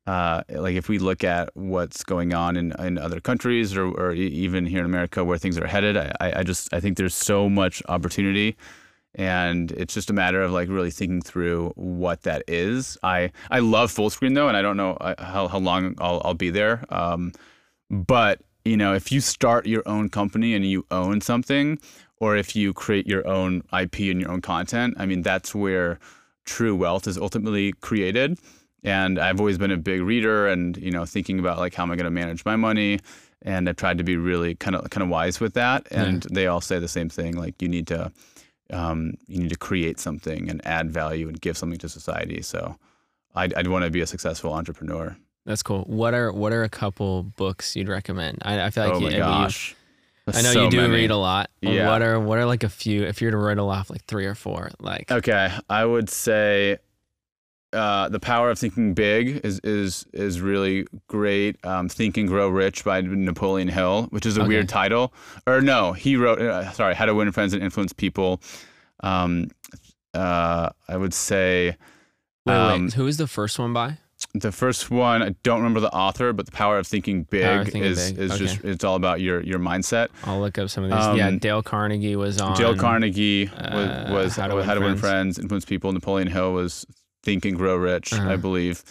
uh, 0.07 0.43
like 0.49 0.77
if 0.77 0.89
we 0.89 0.99
look 0.99 1.25
at 1.25 1.51
what's 1.55 2.05
going 2.05 2.33
on 2.33 2.57
in, 2.57 2.73
in 2.81 2.97
other 2.99 3.21
countries 3.21 3.77
or, 3.77 3.87
or 3.87 4.13
even 4.13 4.67
here 4.67 4.81
in 4.81 4.87
America 4.87 5.25
where 5.25 5.37
things 5.39 5.59
are 5.59 5.67
headed, 5.67 5.97
I, 5.97 6.13
I 6.21 6.33
I 6.41 6.43
just 6.45 6.73
I 6.73 6.81
think 6.81 6.97
there's 6.97 7.15
so 7.15 7.49
much 7.49 7.83
opportunity 7.89 8.57
and 9.17 9.73
it's 9.73 9.93
just 9.93 10.09
a 10.09 10.13
matter 10.13 10.41
of 10.41 10.53
like 10.53 10.69
really 10.69 10.91
thinking 10.93 11.21
through 11.21 11.73
what 11.75 12.23
that 12.23 12.45
is. 12.47 12.97
I 13.03 13.33
I 13.51 13.59
love 13.59 13.91
Fullscreen 13.93 14.35
though, 14.37 14.47
and 14.49 14.57
I 14.57 14.63
don't 14.63 14.77
know 14.77 14.93
uh, 14.95 15.23
how 15.23 15.49
how 15.49 15.59
long 15.59 15.97
I'll 15.99 16.23
I'll 16.25 16.35
be 16.35 16.51
there. 16.51 16.85
Um, 16.91 17.33
but 17.91 18.41
you 18.65 18.77
know, 18.77 18.95
if 18.95 19.11
you 19.11 19.21
start 19.21 19.67
your 19.67 19.83
own 19.87 20.09
company 20.09 20.55
and 20.55 20.65
you 20.65 20.87
own 20.91 21.21
something, 21.21 21.79
or 22.19 22.37
if 22.37 22.55
you 22.55 22.73
create 22.73 23.07
your 23.07 23.27
own 23.27 23.63
IP 23.73 24.01
and 24.01 24.21
your 24.21 24.31
own 24.31 24.43
content, 24.43 24.95
I 24.99 25.07
mean, 25.07 25.23
that's 25.23 25.55
where 25.55 25.99
true 26.45 26.77
wealth 26.77 27.07
is 27.07 27.17
ultimately 27.17 27.73
created. 27.81 28.39
And 28.83 29.19
I've 29.19 29.41
always 29.41 29.59
been 29.59 29.71
a 29.71 29.77
big 29.77 30.01
reader, 30.01 30.49
and 30.49 30.77
you 30.77 30.91
know, 30.91 31.05
thinking 31.05 31.39
about 31.39 31.59
like 31.59 31.75
how 31.75 31.83
am 31.83 31.91
I 31.91 31.97
going 31.97 32.05
to 32.05 32.11
manage 32.11 32.45
my 32.45 32.57
money, 32.57 33.01
and 33.43 33.69
I've 33.69 33.77
tried 33.77 33.99
to 33.99 34.05
be 34.05 34.17
really 34.17 34.55
kind 34.55 34.75
of 34.75 34.89
kind 34.89 35.03
of 35.03 35.11
wise 35.11 35.39
with 35.39 35.55
that. 35.55 35.87
And 35.91 36.23
they 36.31 36.47
all 36.47 36.63
say 36.63 36.79
the 36.79 36.89
same 36.89 37.11
thing, 37.11 37.37
like 37.37 37.61
you 37.61 37.69
need 37.69 37.87
to 37.89 38.11
um, 38.73 39.15
you 39.27 39.43
need 39.43 39.51
to 39.51 39.59
create 39.59 39.99
something 39.99 40.49
and 40.49 40.65
add 40.67 40.91
value 40.91 41.29
and 41.29 41.41
give 41.41 41.59
something 41.59 41.79
to 41.79 41.89
society. 41.89 42.41
So 42.43 42.77
I'd, 43.35 43.55
I'd 43.55 43.69
want 43.69 43.85
to 43.85 43.91
be 43.91 44.01
a 44.01 44.07
successful 44.07 44.53
entrepreneur. 44.53 45.17
That's 45.47 45.63
cool. 45.63 45.83
What 45.85 46.15
are 46.15 46.33
what 46.33 46.53
are 46.53 46.63
a 46.63 46.69
couple 46.69 47.23
books 47.23 47.75
you'd 47.77 47.89
recommend? 47.89 48.39
I, 48.43 48.67
I 48.67 48.71
feel 48.71 48.85
like 48.85 48.95
oh 48.95 48.99
you, 48.99 49.11
my 49.11 49.17
gosh. 49.19 49.75
I 50.29 50.43
know 50.43 50.53
So 50.53 50.65
you 50.65 50.71
do 50.71 50.77
many. 50.83 50.93
read 50.95 51.11
a 51.11 51.17
lot. 51.17 51.51
Yeah. 51.61 51.89
What 51.89 52.03
are 52.03 52.21
what 52.21 52.39
are 52.39 52.45
like 52.45 52.63
a 52.63 52.69
few? 52.69 53.03
If 53.05 53.21
you 53.21 53.27
were 53.29 53.33
to 53.33 53.37
riddle 53.39 53.71
off 53.71 53.91
like 53.91 54.05
three 54.05 54.27
or 54.27 54.35
four, 54.35 54.71
like 54.79 55.11
Okay, 55.11 55.51
I 55.69 55.85
would 55.85 56.09
say 56.11 56.79
uh, 57.73 58.09
the 58.11 58.21
power 58.21 58.51
of 58.51 58.59
thinking 58.59 58.95
big 58.95 59.41
is 59.45 59.61
is 59.65 60.05
is 60.13 60.41
really 60.41 60.87
great. 61.09 61.57
Um, 61.65 61.89
Think 61.89 62.17
and 62.17 62.29
Grow 62.29 62.49
Rich 62.49 62.85
by 62.85 63.01
Napoleon 63.01 63.69
Hill, 63.69 64.05
which 64.11 64.27
is 64.27 64.37
a 64.37 64.41
Okay. 64.43 64.49
weird 64.49 64.69
title. 64.69 65.13
Or 65.47 65.61
no, 65.61 65.93
he 65.95 66.17
wrote. 66.17 66.41
Uh, 66.41 66.71
sorry, 66.73 66.95
How 66.95 67.07
to 67.07 67.15
Win 67.15 67.31
Friends 67.33 67.53
and 67.55 67.63
Influence 67.63 67.93
People. 67.93 68.41
Um, 69.03 69.51
uh, 70.15 70.69
I 70.89 70.97
would 70.97 71.15
say 71.15 71.77
wait, 72.45 72.55
um, 72.55 72.85
wait, 72.85 72.93
who 72.95 73.07
is 73.07 73.17
the 73.17 73.27
first 73.29 73.59
one 73.59 73.73
by? 73.73 73.99
The 74.35 74.53
first 74.53 74.91
one. 74.91 75.23
I 75.23 75.35
don't 75.43 75.59
remember 75.59 75.81
the 75.81 75.93
author, 75.93 76.33
but 76.33 76.47
the 76.47 76.53
power 76.53 76.79
of 76.79 76.87
thinking 76.87 77.25
big 77.25 77.45
of 77.45 77.65
Thinking 77.65 77.83
is 77.85 78.13
Big, 78.13 78.19
is 78.21 78.39
just 78.39 78.65
it's 78.65 78.85
all 78.85 78.95
about 78.97 79.21
your 79.21 79.41
your 79.43 79.59
mindset. 79.59 80.09
I'll 80.25 80.41
look 80.41 80.59
up 80.59 80.71
some 80.71 80.85
of 80.85 80.91
these. 80.91 81.19
yeah, 81.19 81.29
Um, 81.29 81.39
Dale 81.39 81.63
Carnegie 81.63 82.17
was 82.17 82.41
on. 82.41 82.57
Dale 82.57 82.77
Carnegie 82.77 83.49
uh, 83.49 84.13
was, 84.13 84.37
was 84.37 84.37
How 84.37 84.63
How 84.63 84.75
to 84.75 84.81
to, 84.81 84.87
Win. 84.87 84.97
Friends, 84.97 85.39
Influence 85.39 85.65
People. 85.65 85.93
Napoleon 85.93 86.29
Hill 86.29 86.53
was 86.53 86.87
Think 87.23 87.45
and 87.45 87.57
Grow 87.57 87.77
Rich, 87.77 88.13
Uh-huh. 88.13 88.31
I 88.31 88.37
believe. 88.37 88.83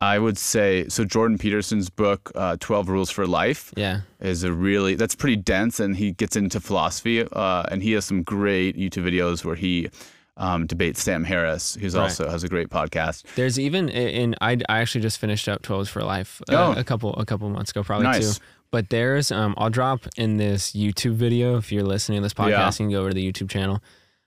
I 0.00 0.18
would 0.18 0.36
say 0.36 0.86
so. 0.88 1.04
Jordan 1.04 1.38
Peterson's 1.38 1.88
book, 1.88 2.30
uh, 2.34 2.56
Twelve 2.60 2.90
Rules 2.90 3.10
for 3.10 3.26
Life, 3.26 3.72
Yeah, 3.76 4.00
is 4.20 4.42
a 4.44 4.52
really 4.52 4.96
that's 4.96 5.14
pretty 5.14 5.36
dense, 5.36 5.80
and 5.80 5.96
he 5.96 6.12
gets 6.12 6.36
into 6.36 6.60
philosophy. 6.60 7.22
Uh, 7.32 7.62
and 7.70 7.82
he 7.82 7.92
has 7.92 8.04
some 8.04 8.22
great 8.22 8.76
YouTube 8.76 9.04
videos 9.10 9.44
where 9.46 9.54
he 9.56 9.88
um, 10.36 10.66
debates 10.66 11.02
Sam 11.02 11.24
Harris, 11.24 11.76
who's 11.80 11.94
Right. 11.94 12.02
also 12.02 12.28
has 12.28 12.42
a 12.44 12.48
great 12.48 12.68
podcast. 12.68 13.22
there's 13.36 13.58
even 13.58 13.88
in 13.88 14.34
I, 14.40 14.52
I 14.68 14.78
actually 14.80 15.02
just 15.02 15.18
finished 15.18 15.48
up 15.48 15.62
Twelves 15.62 15.88
for 15.88 16.02
Life 16.02 16.42
uh, 16.50 16.74
Oh. 16.74 16.80
a 16.80 16.84
couple 16.84 17.14
a 17.14 17.24
couple 17.24 17.48
months 17.50 17.70
ago, 17.70 17.82
probably 17.84 18.04
Nice. 18.06 18.38
two. 18.38 18.44
But 18.70 18.90
there's 18.90 19.30
um 19.30 19.54
I'll 19.56 19.70
drop 19.70 20.00
in 20.16 20.36
this 20.36 20.72
YouTube 20.72 21.12
video 21.14 21.56
if 21.56 21.70
you're 21.70 21.84
listening 21.84 22.18
to 22.18 22.22
this 22.24 22.34
podcast, 22.34 22.48
Yeah. 22.50 22.66
you 22.66 22.72
can 22.76 22.90
go 22.90 23.00
over 23.00 23.10
to 23.10 23.14
the 23.14 23.32
YouTube 23.32 23.48
channel. 23.48 23.80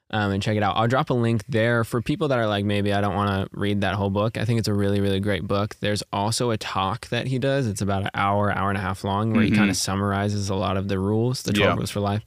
Um, 0.10 0.32
and 0.32 0.42
check 0.42 0.56
it 0.56 0.64
out. 0.64 0.78
I'll 0.78 0.88
drop 0.88 1.10
a 1.10 1.14
link 1.14 1.44
there 1.50 1.84
for 1.84 2.02
people 2.02 2.30
that 2.30 2.40
are 2.40 2.48
like, 2.48 2.64
maybe 2.64 2.94
I 2.94 3.02
don't 3.02 3.14
want 3.14 3.52
to 3.52 3.60
read 3.60 3.82
that 3.82 3.96
whole 3.96 4.10
book. 4.10 4.38
I 4.38 4.46
think 4.46 4.58
it's 4.58 4.70
a 4.70 4.74
really, 4.74 5.02
really 5.02 5.20
great 5.20 5.46
book. 5.46 5.76
There's 5.82 6.02
also 6.14 6.50
a 6.52 6.56
talk 6.58 7.10
that 7.10 7.28
he 7.28 7.40
does. 7.40 7.68
It's 7.68 7.82
about 7.82 8.04
an 8.04 8.12
hour, 8.14 8.50
hour 8.50 8.70
and 8.70 8.78
a 8.78 8.82
half 8.82 9.04
long, 9.04 9.34
where 9.34 9.42
he 9.44 9.52
Mhm. 9.52 9.58
kind 9.58 9.70
of 9.70 9.76
summarizes 9.76 10.50
a 10.50 10.56
lot 10.56 10.78
of 10.78 10.88
the 10.88 10.98
rules, 10.98 11.44
the 11.44 11.52
12 11.52 11.72
Yeah. 11.72 11.76
rules 11.76 11.92
for 11.92 12.00
life. 12.00 12.22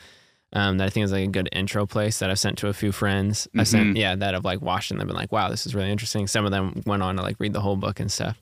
Um, 0.53 0.79
that 0.79 0.87
I 0.87 0.91
think 0.91 1.05
is 1.05 1.13
like 1.13 1.29
a 1.29 1.31
good 1.31 1.49
intro 1.53 1.87
place 1.87 2.19
that 2.19 2.29
I've 2.29 2.39
sent 2.39 2.59
to 2.59 2.67
a 2.67 2.73
few 2.73 2.91
friends. 2.91 3.47
I 3.57 3.63
sent, 3.63 3.97
yeah, 3.97 4.17
that 4.17 4.35
have 4.35 4.45
like 4.45 4.61
watched 4.61 4.91
and 4.91 4.99
they've 4.99 5.07
been 5.07 5.15
like, 5.15 5.31
wow, 5.31 5.49
this 5.49 5.65
is 5.65 5.77
really 5.77 5.93
interesting. 5.93 6.27
Some 6.27 6.45
of 6.45 6.51
them 6.51 6.83
went 6.87 7.05
on 7.05 7.17
to 7.17 7.23
like 7.23 7.37
read 7.39 7.53
the 7.53 7.61
whole 7.61 7.77
book 7.77 8.01
and 8.01 8.11
stuff. 8.11 8.41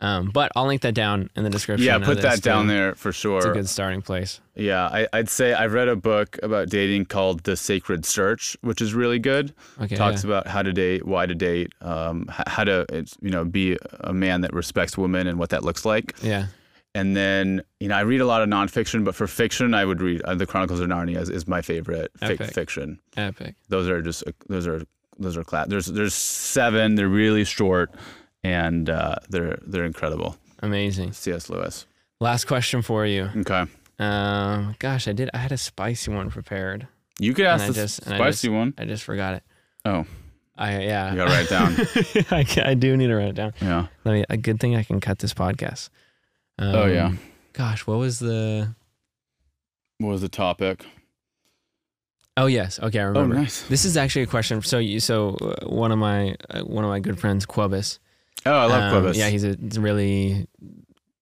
Um, 0.00 0.30
but 0.30 0.52
I'll 0.54 0.66
link 0.66 0.82
that 0.82 0.94
down 0.94 1.30
in 1.36 1.44
the 1.44 1.48
description. 1.50 1.86
Yeah, 1.86 1.98
put 1.98 2.20
that 2.20 2.42
down 2.42 2.66
there 2.66 2.94
for 2.94 3.12
sure. 3.12 3.38
It's 3.38 3.46
a 3.46 3.52
good 3.52 3.68
starting 3.68 4.02
place. 4.02 4.40
Yeah, 4.54 4.84
I, 4.86 5.08
I'd 5.12 5.30
say 5.30 5.54
I've 5.54 5.72
read 5.72 5.88
a 5.88 5.96
book 5.96 6.38
about 6.42 6.68
dating 6.68 7.06
called 7.06 7.44
The 7.44 7.56
Sacred 7.56 8.04
Search, 8.04 8.58
which 8.60 8.82
is 8.82 8.92
really 8.92 9.18
good. 9.18 9.54
Okay. 9.80 9.96
Talks 9.96 10.22
yeah. 10.22 10.30
about 10.30 10.48
how 10.48 10.62
to 10.62 10.72
date, 10.72 11.06
why 11.06 11.24
to 11.24 11.34
date, 11.34 11.72
um, 11.80 12.26
how 12.28 12.64
to 12.64 12.84
it's, 12.90 13.16
you 13.22 13.30
know 13.30 13.44
be 13.44 13.78
a 14.00 14.12
man 14.12 14.42
that 14.42 14.52
respects 14.52 14.98
women 14.98 15.26
and 15.26 15.38
what 15.38 15.50
that 15.50 15.62
looks 15.62 15.84
like. 15.84 16.14
yeah. 16.22 16.46
And 16.96 17.14
then 17.16 17.62
you 17.80 17.88
know 17.88 17.96
I 17.96 18.00
read 18.00 18.20
a 18.20 18.26
lot 18.26 18.42
of 18.42 18.48
nonfiction, 18.48 19.04
but 19.04 19.14
for 19.14 19.26
fiction 19.26 19.74
I 19.74 19.84
would 19.84 20.00
read 20.00 20.22
uh, 20.22 20.34
The 20.34 20.46
Chronicles 20.46 20.80
of 20.80 20.88
Narnia 20.88 21.18
is, 21.20 21.28
is 21.28 21.46
my 21.46 21.60
favorite 21.62 22.10
fic- 22.20 22.40
Epic. 22.40 22.52
fiction. 22.54 22.98
Epic. 23.16 23.54
Those 23.68 23.88
are 23.88 24.00
just 24.02 24.26
uh, 24.26 24.32
those 24.48 24.66
are 24.66 24.82
those 25.18 25.36
are 25.36 25.44
class. 25.44 25.66
There's 25.68 25.86
there's 25.86 26.14
seven. 26.14 26.94
They're 26.94 27.08
really 27.08 27.44
short, 27.44 27.90
and 28.42 28.88
uh, 28.88 29.16
they're 29.28 29.58
they're 29.66 29.84
incredible. 29.84 30.36
Amazing. 30.60 31.12
C.S. 31.12 31.50
Lewis. 31.50 31.86
Last 32.20 32.46
question 32.46 32.80
for 32.82 33.04
you. 33.04 33.28
Okay, 33.36 33.64
Um, 33.98 34.74
gosh, 34.78 35.06
I 35.08 35.12
did. 35.12 35.28
I 35.34 35.38
had 35.38 35.52
a 35.52 35.58
spicy 35.58 36.10
one 36.10 36.30
prepared. 36.30 36.86
you 37.18 37.34
could 37.34 37.44
ask 37.46 37.64
I 37.64 37.68
the 37.68 37.74
just- 37.74 37.98
and 38.06 38.14
I 38.14 38.18
spicy 38.18 38.48
one. 38.48 38.72
I 38.78 38.84
just 38.86 39.04
forgot 39.04 39.34
it. 39.34 39.42
Oh, 39.84 40.06
I 40.56 40.80
yeah. 40.82 41.10
you 41.10 41.16
gotta 41.16 41.30
write 41.30 41.44
it 41.44 41.50
down. 41.50 41.76
I, 42.40 42.44
ca- 42.44 42.64
I 42.70 42.74
do 42.74 42.96
need 42.96 43.08
to 43.08 43.16
write 43.16 43.28
it 43.28 43.34
down. 43.36 43.52
yeah. 43.60 43.86
Let 44.04 44.12
me, 44.12 44.24
a 44.30 44.36
good 44.38 44.58
thing 44.60 44.74
I 44.76 44.82
can 44.82 44.98
cut 45.00 45.18
this 45.18 45.34
podcast. 45.34 45.90
Um, 46.58 46.74
Oh, 46.74 46.86
yeah. 46.86 47.12
Gosh, 47.52 47.86
what 47.86 47.98
was 47.98 48.18
the? 48.18 48.74
What 49.98 50.10
was 50.10 50.20
the 50.20 50.28
topic? 50.28 50.84
Oh 52.38 52.46
yes. 52.46 52.78
Okay, 52.78 52.98
I 53.00 53.04
remember. 53.04 53.34
Oh, 53.36 53.40
nice. 53.40 53.62
This 53.62 53.86
is 53.86 53.96
actually 53.96 54.22
a 54.22 54.26
question. 54.26 54.60
So 54.60 54.76
you, 54.78 55.00
so 55.00 55.36
uh, 55.40 55.66
one 55.66 55.90
of 55.90 55.98
my 55.98 56.36
uh, 56.50 56.60
one 56.62 56.84
of 56.84 56.90
my 56.90 57.00
good 57.00 57.18
friends, 57.18 57.46
Quubis. 57.46 57.98
Oh, 58.44 58.52
I 58.52 58.64
love 58.66 59.06
um. 59.06 59.12
Yeah, 59.14 59.28
he's 59.28 59.42
a 59.44 59.56
really 59.78 60.46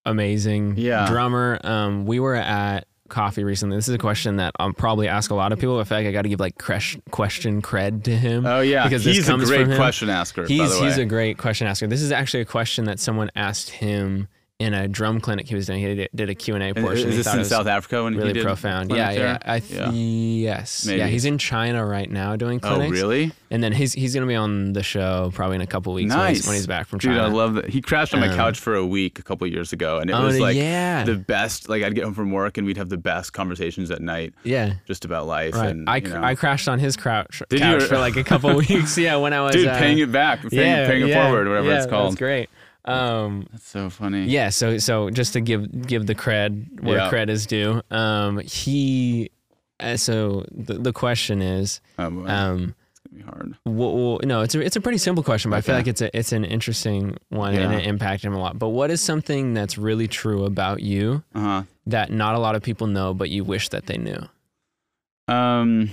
amazing 0.05 0.75
Yeah. 0.77 1.07
drummer. 1.07 1.61
Um, 1.63 2.05
we 2.05 2.19
were 2.19 2.35
at 2.35 2.87
coffee 3.09 3.45
recently. 3.45 3.77
This 3.77 3.87
is 3.89 3.95
a 3.95 3.99
question 3.99 4.37
that 4.37 4.55
I'll 4.59 4.73
probably 4.73 5.07
ask 5.07 5.31
a 5.31 5.35
lot 5.37 5.53
of 5.53 5.61
people. 5.61 5.79
I 5.79 5.85
feel 5.85 5.99
like 5.99 6.07
I 6.09 6.11
got 6.13 6.23
to 6.23 6.29
give 6.29 6.41
like 6.41 6.59
cres- 6.59 6.97
question 7.13 7.63
cred 7.63 8.03
to 8.05 8.17
him. 8.17 8.45
Oh 8.45 8.61
yeah, 8.61 8.83
because 8.83 9.05
this 9.05 9.17
he's 9.17 9.29
a 9.29 9.37
great 9.37 9.69
question 9.77 10.11
asker. 10.11 10.43
by 10.43 10.49
He's 10.49 10.75
the 10.75 10.81
way. 10.81 10.87
he's 10.89 10.99
a 10.99 11.05
great 11.07 11.39
question 11.39 11.69
asker. 11.69 11.87
This 11.87 12.03
is 12.03 12.11
actually 12.11 12.41
a 12.41 12.45
question 12.47 12.87
that 12.87 12.99
someone 12.99 13.31
asked 13.37 13.71
him 13.71 14.27
in 14.61 14.73
a 14.73 14.87
drum 14.87 15.21
clinic 15.21 15.49
he 15.49 15.55
was 15.57 15.67
doing. 15.67 15.81
He 15.81 15.95
did, 15.97 16.09
did 16.15 16.31
a 16.31 16.35
Q&A 16.35 16.73
portion. 16.75 17.09
Is 17.09 17.17
this 17.25 17.35
in 17.35 17.45
South 17.45 17.67
Africa 17.67 18.05
when 18.05 18.15
really 18.15 18.29
he 18.29 18.33
did 18.35 18.45
profound. 18.45 18.91
Yeah, 18.91 19.11
yeah. 19.11 19.39
I 19.45 19.59
th- 19.59 19.73
Yeah. 19.81 19.91
yes. 19.91 20.87
Yeah, 20.87 21.09
he's 21.09 21.25
in 21.25 21.39
China 21.39 21.85
right 21.85 22.09
now 22.09 22.37
doing 22.37 22.61
clinics. 22.61 22.87
Oh 22.87 23.03
really? 23.03 23.33
And 23.51 23.63
then 23.65 23.73
he's 23.73 23.93
he's 23.93 24.15
gonna 24.15 24.27
be 24.29 24.37
on 24.37 24.73
the 24.73 24.83
show 24.85 25.33
probably 25.35 25.57
in 25.57 25.61
a 25.61 25.67
couple 25.67 25.93
weeks 25.93 26.15
when, 26.15 26.29
he's, 26.29 26.47
when 26.47 26.55
he's 26.55 26.69
back 26.69 26.87
from 26.87 27.01
Dude, 27.01 27.17
I 27.19 27.27
love 27.27 27.55
that. 27.55 27.69
He 27.69 27.81
crashed 27.81 28.15
on 28.15 28.21
my 28.21 28.29
Um, 28.29 28.37
couch 28.37 28.59
for 28.61 28.75
a 28.77 28.87
week 28.87 29.19
a 29.19 29.23
couple 29.23 29.45
years 29.49 29.73
ago, 29.73 29.99
and 29.99 30.09
it 30.09 30.13
Oh, 30.13 30.25
was 30.25 30.39
like 30.39 30.57
yeah, 30.57 31.03
the 31.03 31.17
best. 31.17 31.69
Like 31.69 31.83
I'd 31.83 31.95
get 31.97 32.05
home 32.05 32.15
from 32.15 32.31
work, 32.31 32.57
and 32.57 32.65
we'd 32.67 32.77
have 32.77 32.89
the 32.89 32.97
best 32.97 33.33
conversations 33.33 33.91
at 33.91 34.01
night, 34.01 34.35
yeah. 34.45 34.75
just 34.87 35.05
about 35.05 35.27
life. 35.27 35.55
Right. 35.55 35.71
And 35.71 35.91
I, 35.91 35.97
you 35.97 36.09
know. 36.09 36.23
I 36.23 36.37
crashed 36.37 36.69
on 36.69 36.79
his 36.79 36.97
couch, 36.97 37.43
Did 37.49 37.61
couch 37.61 37.83
you? 37.83 37.89
for 37.89 37.99
like 37.99 38.15
a 38.17 38.25
couple 38.25 38.55
weeks. 38.69 38.97
Yeah, 38.97 39.17
when 39.17 39.33
I 39.33 39.41
was 39.43 39.55
dude, 39.57 39.67
uh, 39.67 39.79
paying 39.79 39.99
it 39.99 40.13
back, 40.13 40.41
paying, 40.49 40.53
yeah, 40.63 40.87
paying 40.87 41.03
it 41.03 41.09
yeah, 41.09 41.25
forward, 41.27 41.49
whatever 41.49 41.67
yeah, 41.69 41.77
it's 41.79 41.87
called. 41.87 42.13
That's 42.13 42.19
great. 42.21 42.49
Um, 42.87 43.47
That's 43.51 43.67
so 43.69 43.89
funny. 43.91 44.25
yeah. 44.27 44.51
So 44.51 44.79
so 44.79 45.09
just 45.11 45.33
to 45.35 45.41
give 45.41 45.87
give 45.87 46.07
the 46.07 46.15
cred 46.15 46.83
where 46.83 46.99
Yeah. 46.99 47.11
cred 47.11 47.29
is 47.31 47.47
due. 47.47 47.81
Um, 47.91 48.39
he. 48.41 49.31
Uh, 49.81 49.97
so 49.97 50.45
the 50.53 50.75
the 50.75 50.93
question 50.93 51.43
is, 51.43 51.81
Um, 51.99 52.27
um, 52.27 52.75
it's 52.91 53.01
gonna 53.01 53.17
be 53.17 53.23
hard. 53.23 53.55
Well, 53.65 53.97
well, 53.97 54.21
no, 54.23 54.43
it's 54.43 54.55
a 54.55 54.61
it's 54.61 54.77
a 54.77 54.81
pretty 54.81 54.99
simple 54.99 55.25
question, 55.25 55.51
but 55.51 55.57
I 55.57 55.61
feel 55.63 55.75
like 55.75 55.87
it's 55.89 56.01
a 56.03 56.17
it's 56.17 56.33
an 56.33 56.45
interesting 56.45 57.17
one 57.31 57.55
and 57.55 57.73
it 57.75 57.87
impacted 57.87 58.27
him 58.29 58.35
a 58.35 58.39
lot. 58.39 58.59
But 58.59 58.69
what 58.69 58.91
is 58.91 59.01
something 59.01 59.53
that's 59.55 59.77
really 59.79 60.07
true 60.07 60.45
about 60.45 60.81
you 60.81 61.25
Uh 61.35 61.41
huh. 61.41 61.63
that 61.87 62.13
not 62.13 62.35
a 62.35 62.39
lot 62.39 62.55
of 62.55 62.63
people 62.63 62.87
know, 62.87 63.15
but 63.15 63.31
you 63.31 63.45
wish 63.45 63.69
that 63.71 63.87
they 63.87 63.97
knew? 63.97 64.29
Um. 65.27 65.91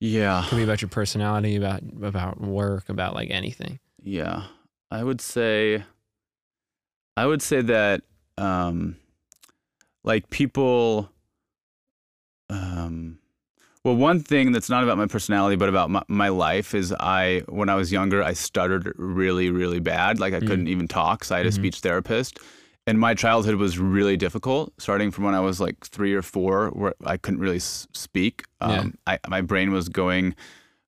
Yeah. 0.00 0.44
Could 0.48 0.56
be 0.56 0.62
about 0.64 0.82
your 0.82 0.88
personality, 0.88 1.56
about 1.56 1.82
about 2.02 2.40
work, 2.40 2.88
about 2.88 3.14
like 3.14 3.30
anything. 3.30 3.78
Yeah, 4.02 4.44
I 4.92 5.02
would 5.02 5.22
say, 5.22 5.84
I 7.16 7.24
would 7.24 7.40
say 7.40 7.62
that, 7.62 8.02
um, 8.36 8.96
like 10.04 10.28
people, 10.28 11.10
um, 12.50 13.18
Well, 13.84 13.96
one 13.96 14.20
thing 14.20 14.52
that's 14.52 14.68
not 14.68 14.84
about 14.84 14.98
my 14.98 15.06
personality, 15.06 15.56
but 15.56 15.70
about 15.70 15.88
my, 15.88 16.02
my 16.08 16.28
life 16.28 16.74
is 16.74 16.92
I, 17.00 17.42
when 17.48 17.70
I 17.70 17.74
was 17.74 17.90
younger, 17.90 18.22
I 18.22 18.34
stuttered 18.34 18.92
really, 18.98 19.50
really 19.50 19.80
bad. 19.80 20.20
Like 20.20 20.34
I 20.34 20.40
Mm. 20.40 20.46
couldn't 20.46 20.68
even 20.68 20.88
talk. 20.88 21.24
So 21.24 21.34
I 21.34 21.38
had 21.38 21.46
a 21.46 21.50
Mm-hmm. 21.50 21.56
speech 21.56 21.80
therapist. 21.80 22.38
And 22.86 23.00
my 23.00 23.14
childhood 23.14 23.54
was 23.56 23.78
really 23.78 24.18
difficult, 24.18 24.74
starting 24.78 25.10
from 25.10 25.24
when 25.24 25.34
I 25.34 25.40
was 25.40 25.58
like 25.58 25.86
three 25.86 26.12
or 26.14 26.22
four, 26.22 26.68
where 26.70 26.94
I 27.04 27.16
couldn't 27.16 27.40
really 27.40 27.56
s- 27.56 27.86
speak. 27.94 28.44
Um, 28.60 28.98
I, 29.06 29.18
my 29.28 29.40
brain 29.40 29.72
was 29.72 29.88
going 29.88 30.34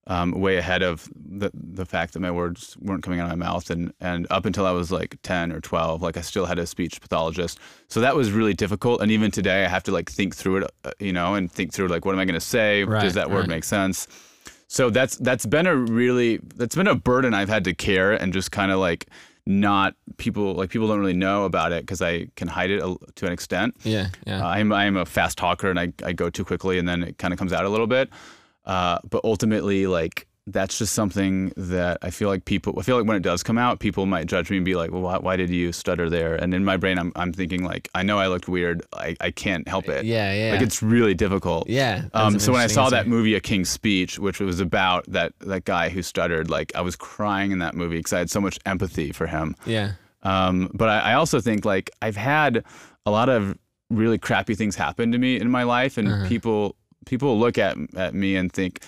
um, 0.06 0.32
way 0.32 0.56
ahead 0.56 0.82
of 0.82 1.09
the 1.14 1.51
the 1.55 1.86
fact 1.86 2.12
that 2.12 2.20
my 2.20 2.31
words 2.31 2.76
weren't 2.81 3.02
coming 3.02 3.20
out 3.20 3.31
of 3.31 3.39
my 3.39 3.47
mouth, 3.47 3.70
and 3.70 3.93
and 4.01 4.26
up 4.31 4.44
until 4.44 4.66
I 4.66 4.72
was 4.72 4.93
like 4.93 5.16
ten 5.22 5.52
or 5.52 5.60
twelve, 5.60 6.02
like 6.02 6.16
I 6.16 6.20
still 6.20 6.47
had 6.47 6.59
a 6.59 6.66
speech 6.66 7.01
pathologist. 7.01 7.59
So 7.89 8.01
that 8.01 8.14
was 8.14 8.32
really 8.32 8.55
difficult, 8.55 9.01
and 9.01 9.10
even 9.10 9.31
today 9.31 9.64
I 9.64 9.68
have 9.68 9.82
to 9.85 9.93
like 9.93 10.10
think 10.10 10.35
through 10.35 10.59
it, 10.59 10.70
uh, 10.85 10.90
you 10.98 11.12
know, 11.12 11.35
and 11.35 11.51
think 11.51 11.72
through 11.72 11.89
like 11.89 12.05
what 12.05 12.14
am 12.14 12.18
I 12.18 12.24
going 12.24 12.35
to 12.35 12.40
say? 12.40 12.85
Right, 12.85 13.02
Does 13.02 13.14
that 13.14 13.31
word 13.31 13.40
right. 13.40 13.48
make 13.48 13.64
sense? 13.64 14.06
So 14.68 14.90
that's 14.90 15.16
that's 15.16 15.47
been 15.47 15.66
a 15.66 15.76
really 15.76 16.40
that's 16.56 16.74
been 16.74 16.89
a 16.89 16.94
burden 16.94 17.32
I've 17.32 17.48
had 17.48 17.64
to 17.64 17.74
care 17.74 18.12
and 18.12 18.32
just 18.32 18.51
kind 18.51 18.72
of 18.72 18.78
like 18.78 19.06
not 19.47 19.94
people 20.16 20.55
like 20.55 20.70
people 20.70 20.89
don't 20.89 20.98
really 20.98 21.12
know 21.12 21.44
about 21.44 21.72
it 21.72 21.82
because 21.82 22.01
I 22.01 22.26
can 22.36 22.48
hide 22.48 22.70
it 22.70 22.82
a, 22.82 22.97
to 23.14 23.26
an 23.26 23.32
extent. 23.32 23.76
Yeah, 23.85 24.09
yeah. 24.26 24.44
Uh, 24.44 24.48
I'm 24.48 24.72
I'm 24.72 24.97
a 24.97 25.06
fast 25.06 25.39
talker 25.39 25.70
and 25.70 25.78
I, 25.78 25.93
I 26.05 26.12
go 26.12 26.31
too 26.31 26.44
quickly 26.44 26.78
and 26.78 26.89
then 26.89 27.02
it 27.02 27.18
kind 27.18 27.32
of 27.32 27.39
comes 27.39 27.52
out 27.52 27.64
a 27.64 27.68
little 27.68 27.86
bit. 27.86 28.10
Uh, 28.66 28.98
but 29.08 29.20
ultimately, 29.24 29.86
like 29.86 30.26
that's 30.46 30.76
just 30.76 30.92
something 30.92 31.50
that 31.56 31.96
I 32.02 32.10
feel 32.10 32.28
like 32.28 32.44
people. 32.44 32.74
I 32.78 32.82
feel 32.82 32.98
like 32.98 33.06
when 33.06 33.16
it 33.16 33.22
does 33.22 33.42
come 33.42 33.56
out, 33.56 33.80
people 33.80 34.04
might 34.04 34.26
judge 34.26 34.50
me 34.50 34.56
and 34.58 34.64
be 34.64 34.74
like, 34.74 34.90
"Well, 34.90 35.00
why, 35.00 35.16
why 35.18 35.36
did 35.36 35.48
you 35.50 35.72
stutter 35.72 36.10
there?" 36.10 36.34
And 36.36 36.52
in 36.52 36.64
my 36.64 36.76
brain, 36.76 36.98
I'm 36.98 37.12
I'm 37.16 37.32
thinking 37.32 37.62
like, 37.64 37.88
I 37.94 38.02
know 38.02 38.18
I 38.18 38.26
looked 38.28 38.46
weird. 38.46 38.82
I, 38.92 39.16
I 39.20 39.30
can't 39.30 39.66
help 39.66 39.88
it. 39.88 40.04
yeah, 40.04 40.32
yeah. 40.34 40.52
Like 40.52 40.60
it's 40.60 40.82
really 40.82 41.14
difficult. 41.14 41.68
yeah. 41.68 42.04
Um, 42.12 42.38
so 42.38 42.52
when 42.52 42.60
I 42.60 42.66
saw 42.66 42.90
that 42.90 43.06
movie, 43.06 43.34
A 43.34 43.40
King's 43.40 43.70
Speech, 43.70 44.18
which 44.18 44.38
was 44.40 44.60
about 44.60 45.04
that 45.08 45.32
that 45.40 45.64
guy 45.64 45.88
who 45.88 46.02
stuttered, 46.02 46.50
like 46.50 46.72
I 46.74 46.82
was 46.82 46.94
crying 46.94 47.50
in 47.50 47.58
that 47.60 47.74
movie 47.74 47.96
because 47.96 48.12
I 48.12 48.18
had 48.18 48.30
so 48.30 48.40
much 48.40 48.58
empathy 48.66 49.12
for 49.12 49.26
him. 49.26 49.54
yeah, 49.64 49.92
Um, 50.22 50.70
but 50.74 50.88
I, 50.90 50.98
I 51.12 51.14
also 51.14 51.40
think 51.40 51.64
like 51.64 51.90
I've 52.02 52.16
had 52.16 52.64
a 53.06 53.10
lot 53.10 53.28
of 53.30 53.56
really 53.90 54.18
crappy 54.18 54.54
things 54.54 54.76
happen 54.76 55.12
to 55.12 55.18
me 55.18 55.38
in 55.40 55.50
my 55.50 55.62
life, 55.62 55.96
and 55.98 56.08
Uh-huh. 56.08 56.28
people 56.28 56.76
people 57.06 57.39
look 57.39 57.59
at 57.59 57.76
at 57.97 58.14
me 58.14 58.36
and 58.36 58.52
think, 58.52 58.82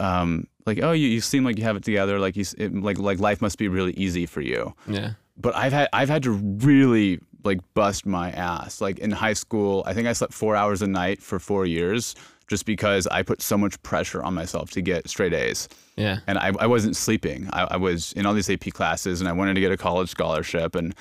um, 0.00 0.46
like, 0.66 0.80
oh, 0.82 0.92
you, 0.92 1.08
you 1.08 1.20
seem 1.20 1.44
like 1.44 1.58
you 1.58 1.64
have 1.64 1.76
it 1.76 1.84
together, 1.84 2.18
like 2.18 2.36
you 2.36 2.44
it, 2.58 2.74
like 2.74 2.98
like 2.98 3.18
life 3.18 3.40
must 3.40 3.58
be 3.58 3.68
really 3.68 3.92
easy 3.92 4.26
for 4.26 4.40
you. 4.40 4.74
yeah, 4.86 5.12
But 5.36 5.54
I've 5.54 5.72
had 5.72 5.88
I've 5.92 6.08
had 6.08 6.22
to 6.24 6.32
really 6.32 7.20
like 7.44 7.60
bust 7.74 8.06
my 8.06 8.30
ass. 8.30 8.80
Like 8.80 8.98
in 8.98 9.10
high 9.10 9.34
school, 9.34 9.82
I 9.86 9.94
think 9.94 10.08
I 10.08 10.12
slept 10.12 10.32
four 10.32 10.56
hours 10.56 10.82
a 10.82 10.86
night 10.86 11.22
for 11.22 11.38
four 11.38 11.66
years 11.66 12.14
just 12.46 12.66
because 12.66 13.06
I 13.06 13.22
put 13.22 13.40
so 13.40 13.56
much 13.56 13.82
pressure 13.82 14.22
on 14.22 14.34
myself 14.34 14.70
to 14.72 14.82
get 14.82 15.08
straight 15.08 15.32
A's 15.32 15.68
yeah. 15.96 16.18
and 16.26 16.38
I, 16.38 16.52
I 16.58 16.66
wasn't 16.66 16.96
sleeping. 16.96 17.48
I, 17.52 17.68
I 17.72 17.76
was 17.76 18.12
in 18.12 18.26
all 18.26 18.34
these 18.34 18.50
AP 18.50 18.72
classes, 18.72 19.20
and 19.20 19.28
I 19.28 19.32
wanted 19.32 19.54
to 19.54 19.60
get 19.60 19.72
a 19.72 19.76
college 19.76 20.10
scholarship, 20.10 20.74
and 20.74 20.94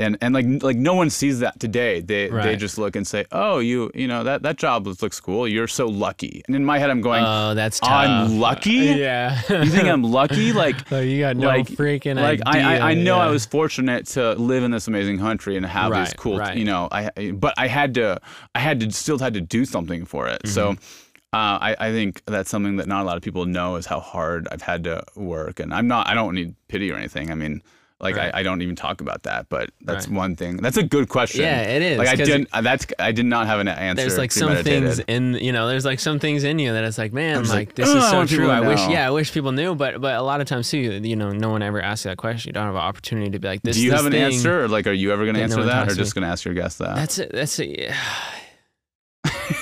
and 0.00 0.18
and 0.20 0.34
like 0.34 0.46
like 0.62 0.76
no 0.76 0.94
one 0.94 1.10
sees 1.10 1.40
that 1.40 1.60
today. 1.60 2.00
They 2.00 2.28
they 2.28 2.56
just 2.56 2.78
look 2.78 2.96
and 2.96 3.06
say, 3.06 3.26
oh, 3.30 3.58
you 3.58 3.90
you 3.94 4.08
know 4.08 4.24
that 4.24 4.42
that 4.42 4.56
job 4.56 4.86
looks 4.86 5.20
cool. 5.20 5.46
You're 5.46 5.68
so 5.68 5.86
lucky. 5.86 6.42
And 6.46 6.56
in 6.56 6.64
my 6.64 6.78
head, 6.78 6.90
I'm 6.90 7.00
going, 7.00 7.22
Oh, 7.24 7.54
that's 7.54 7.78
tough. 7.80 7.90
I'm 7.90 8.40
lucky. 8.40 8.70
Yeah. 8.70 9.40
You 9.48 9.66
think 9.66 9.86
I'm 9.86 10.02
lucky? 10.02 10.52
Like. 10.60 10.90
Oh, 10.92 11.00
you 11.00 11.20
got 11.20 11.36
no 11.36 11.46
like, 11.46 11.66
freaking 11.68 12.16
like 12.16 12.40
I, 12.44 12.58
idea. 12.58 12.84
I, 12.84 12.90
I 12.90 12.94
know 12.94 13.18
I 13.18 13.28
was 13.28 13.46
fortunate 13.46 14.06
to 14.08 14.32
live 14.34 14.64
in 14.64 14.70
this 14.70 14.88
amazing 14.88 15.18
country 15.18 15.56
and 15.56 15.64
have 15.64 15.92
these 15.94 16.12
cool, 16.14 16.38
right. 16.38 16.56
you 16.56 16.64
know, 16.64 16.88
I, 16.90 17.30
but 17.32 17.54
I 17.56 17.66
had 17.66 17.94
to, 17.94 18.20
I 18.54 18.58
had 18.58 18.80
to 18.80 18.90
still 18.90 19.18
had 19.18 19.34
to 19.34 19.40
do 19.40 19.64
something 19.64 20.04
for 20.04 20.28
it. 20.28 20.46
So, 20.48 20.72
Mm-hmm. 20.72 21.36
uh, 21.36 21.58
I, 21.60 21.76
I 21.78 21.92
think 21.92 22.22
that's 22.26 22.50
something 22.50 22.76
that 22.76 22.88
not 22.88 23.02
a 23.02 23.04
lot 23.04 23.16
of 23.16 23.22
people 23.22 23.46
know 23.46 23.76
is 23.76 23.86
how 23.86 24.00
hard 24.00 24.48
I've 24.50 24.62
had 24.62 24.84
to 24.84 25.04
work. 25.14 25.60
And 25.60 25.72
I'm 25.72 25.86
not, 25.88 26.08
I 26.08 26.14
don't 26.14 26.34
need 26.34 26.54
pity 26.68 26.90
or 26.90 26.96
anything. 26.96 27.30
I 27.30 27.34
mean, 27.34 27.62
like 28.00 28.16
Right. 28.16 28.34
I, 28.34 28.40
I 28.40 28.42
don't 28.42 28.62
even 28.62 28.76
talk 28.76 29.00
about 29.00 29.22
that, 29.24 29.46
but 29.48 29.70
that's 29.82 30.08
Right. 30.08 30.16
one 30.16 30.36
thing. 30.36 30.56
That's 30.56 30.76
a 30.76 30.82
good 30.82 31.08
question. 31.08 31.42
Yeah, 31.42 31.62
it 31.62 31.82
is, 31.82 31.98
Like 31.98 32.08
I 32.08 32.16
didn't, 32.16 32.48
uh, 32.52 32.60
that's, 32.62 32.86
I 32.98 33.12
did 33.12 33.26
not 33.26 33.46
have 33.46 33.60
an 33.60 33.68
answer. 33.68 34.02
there's 34.02 34.18
like 34.18 34.32
some 34.32 34.56
things 34.62 34.98
in 35.00 35.34
you 35.34 35.52
know 35.52 35.68
there's 35.68 35.84
like 35.84 36.00
some 36.00 36.18
things 36.18 36.44
in 36.44 36.58
you 36.58 36.72
that 36.72 36.84
it's 36.84 36.98
like 36.98 37.12
man 37.12 37.44
like, 37.44 37.48
like, 37.50 37.74
this 37.74 37.88
"Ugh, 37.88 37.96
is 37.98 38.04
so 38.10 38.22
people 38.22 38.44
true 38.46 38.50
i 38.50 38.60
wish 38.60 38.80
yeah 38.88 39.06
i 39.06 39.10
wish 39.10 39.32
people 39.32 39.52
knew 39.52 39.74
but 39.74 40.00
but 40.00 40.14
a 40.14 40.22
lot 40.22 40.40
of 40.40 40.46
times 40.46 40.70
too 40.70 40.78
you 40.78 41.16
know 41.16 41.30
no 41.30 41.50
one 41.50 41.62
ever 41.62 41.80
asks 41.80 42.04
you 42.04 42.10
that 42.10 42.16
question 42.16 42.48
you 42.48 42.52
don't 42.52 42.66
have 42.66 42.74
an 42.74 42.80
opportunity 42.80 43.30
to 43.30 43.38
be 43.38 43.48
like 43.48 43.62
this 43.62 43.76
Do 43.76 43.82
you 43.82 43.90
this 43.90 43.98
have 44.00 44.06
an 44.06 44.14
answer? 44.14 44.64
Or 44.64 44.68
like, 44.68 44.86
are 44.86 44.92
you 44.92 45.12
ever 45.12 45.24
going 45.24 45.34
to 45.34 45.40
that 45.40 45.50
no 45.50 45.56
answer 45.62 45.66
that, 45.66 45.88
or 45.88 45.94
just 45.94 46.14
going 46.14 46.22
to 46.22 46.28
ask 46.28 46.44
your 46.44 46.54
guest 46.54 46.78
that? 46.78 46.96
that's 46.96 47.18
a, 47.18 47.26
that's 47.26 47.60
a 47.60 47.92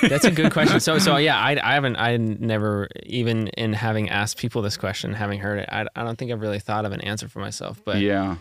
that's 0.03 0.25
a 0.25 0.31
good 0.31 0.53
question 0.53 0.81
so 0.89 0.99
so 0.99 1.17
yeah 1.17 1.37
I, 1.39 1.59
I 1.63 1.75
haven't 1.75 1.97
i 1.97 2.17
never 2.17 2.89
even 3.05 3.49
in 3.49 3.73
having 3.73 4.09
asked 4.11 4.37
people 4.39 4.63
this 4.63 4.77
question 4.77 5.13
having 5.15 5.41
heard 5.41 5.61
it 5.61 5.69
i, 5.71 5.87
I 5.97 6.05
don't 6.05 6.17
think 6.19 6.31
i've 6.33 6.41
really 6.41 6.59
thought 6.61 6.85
of 6.85 6.93
an 6.93 7.01
answer 7.03 7.29
for 7.29 7.41
myself 7.41 7.81
but 7.85 7.99
yeah. 8.01 8.37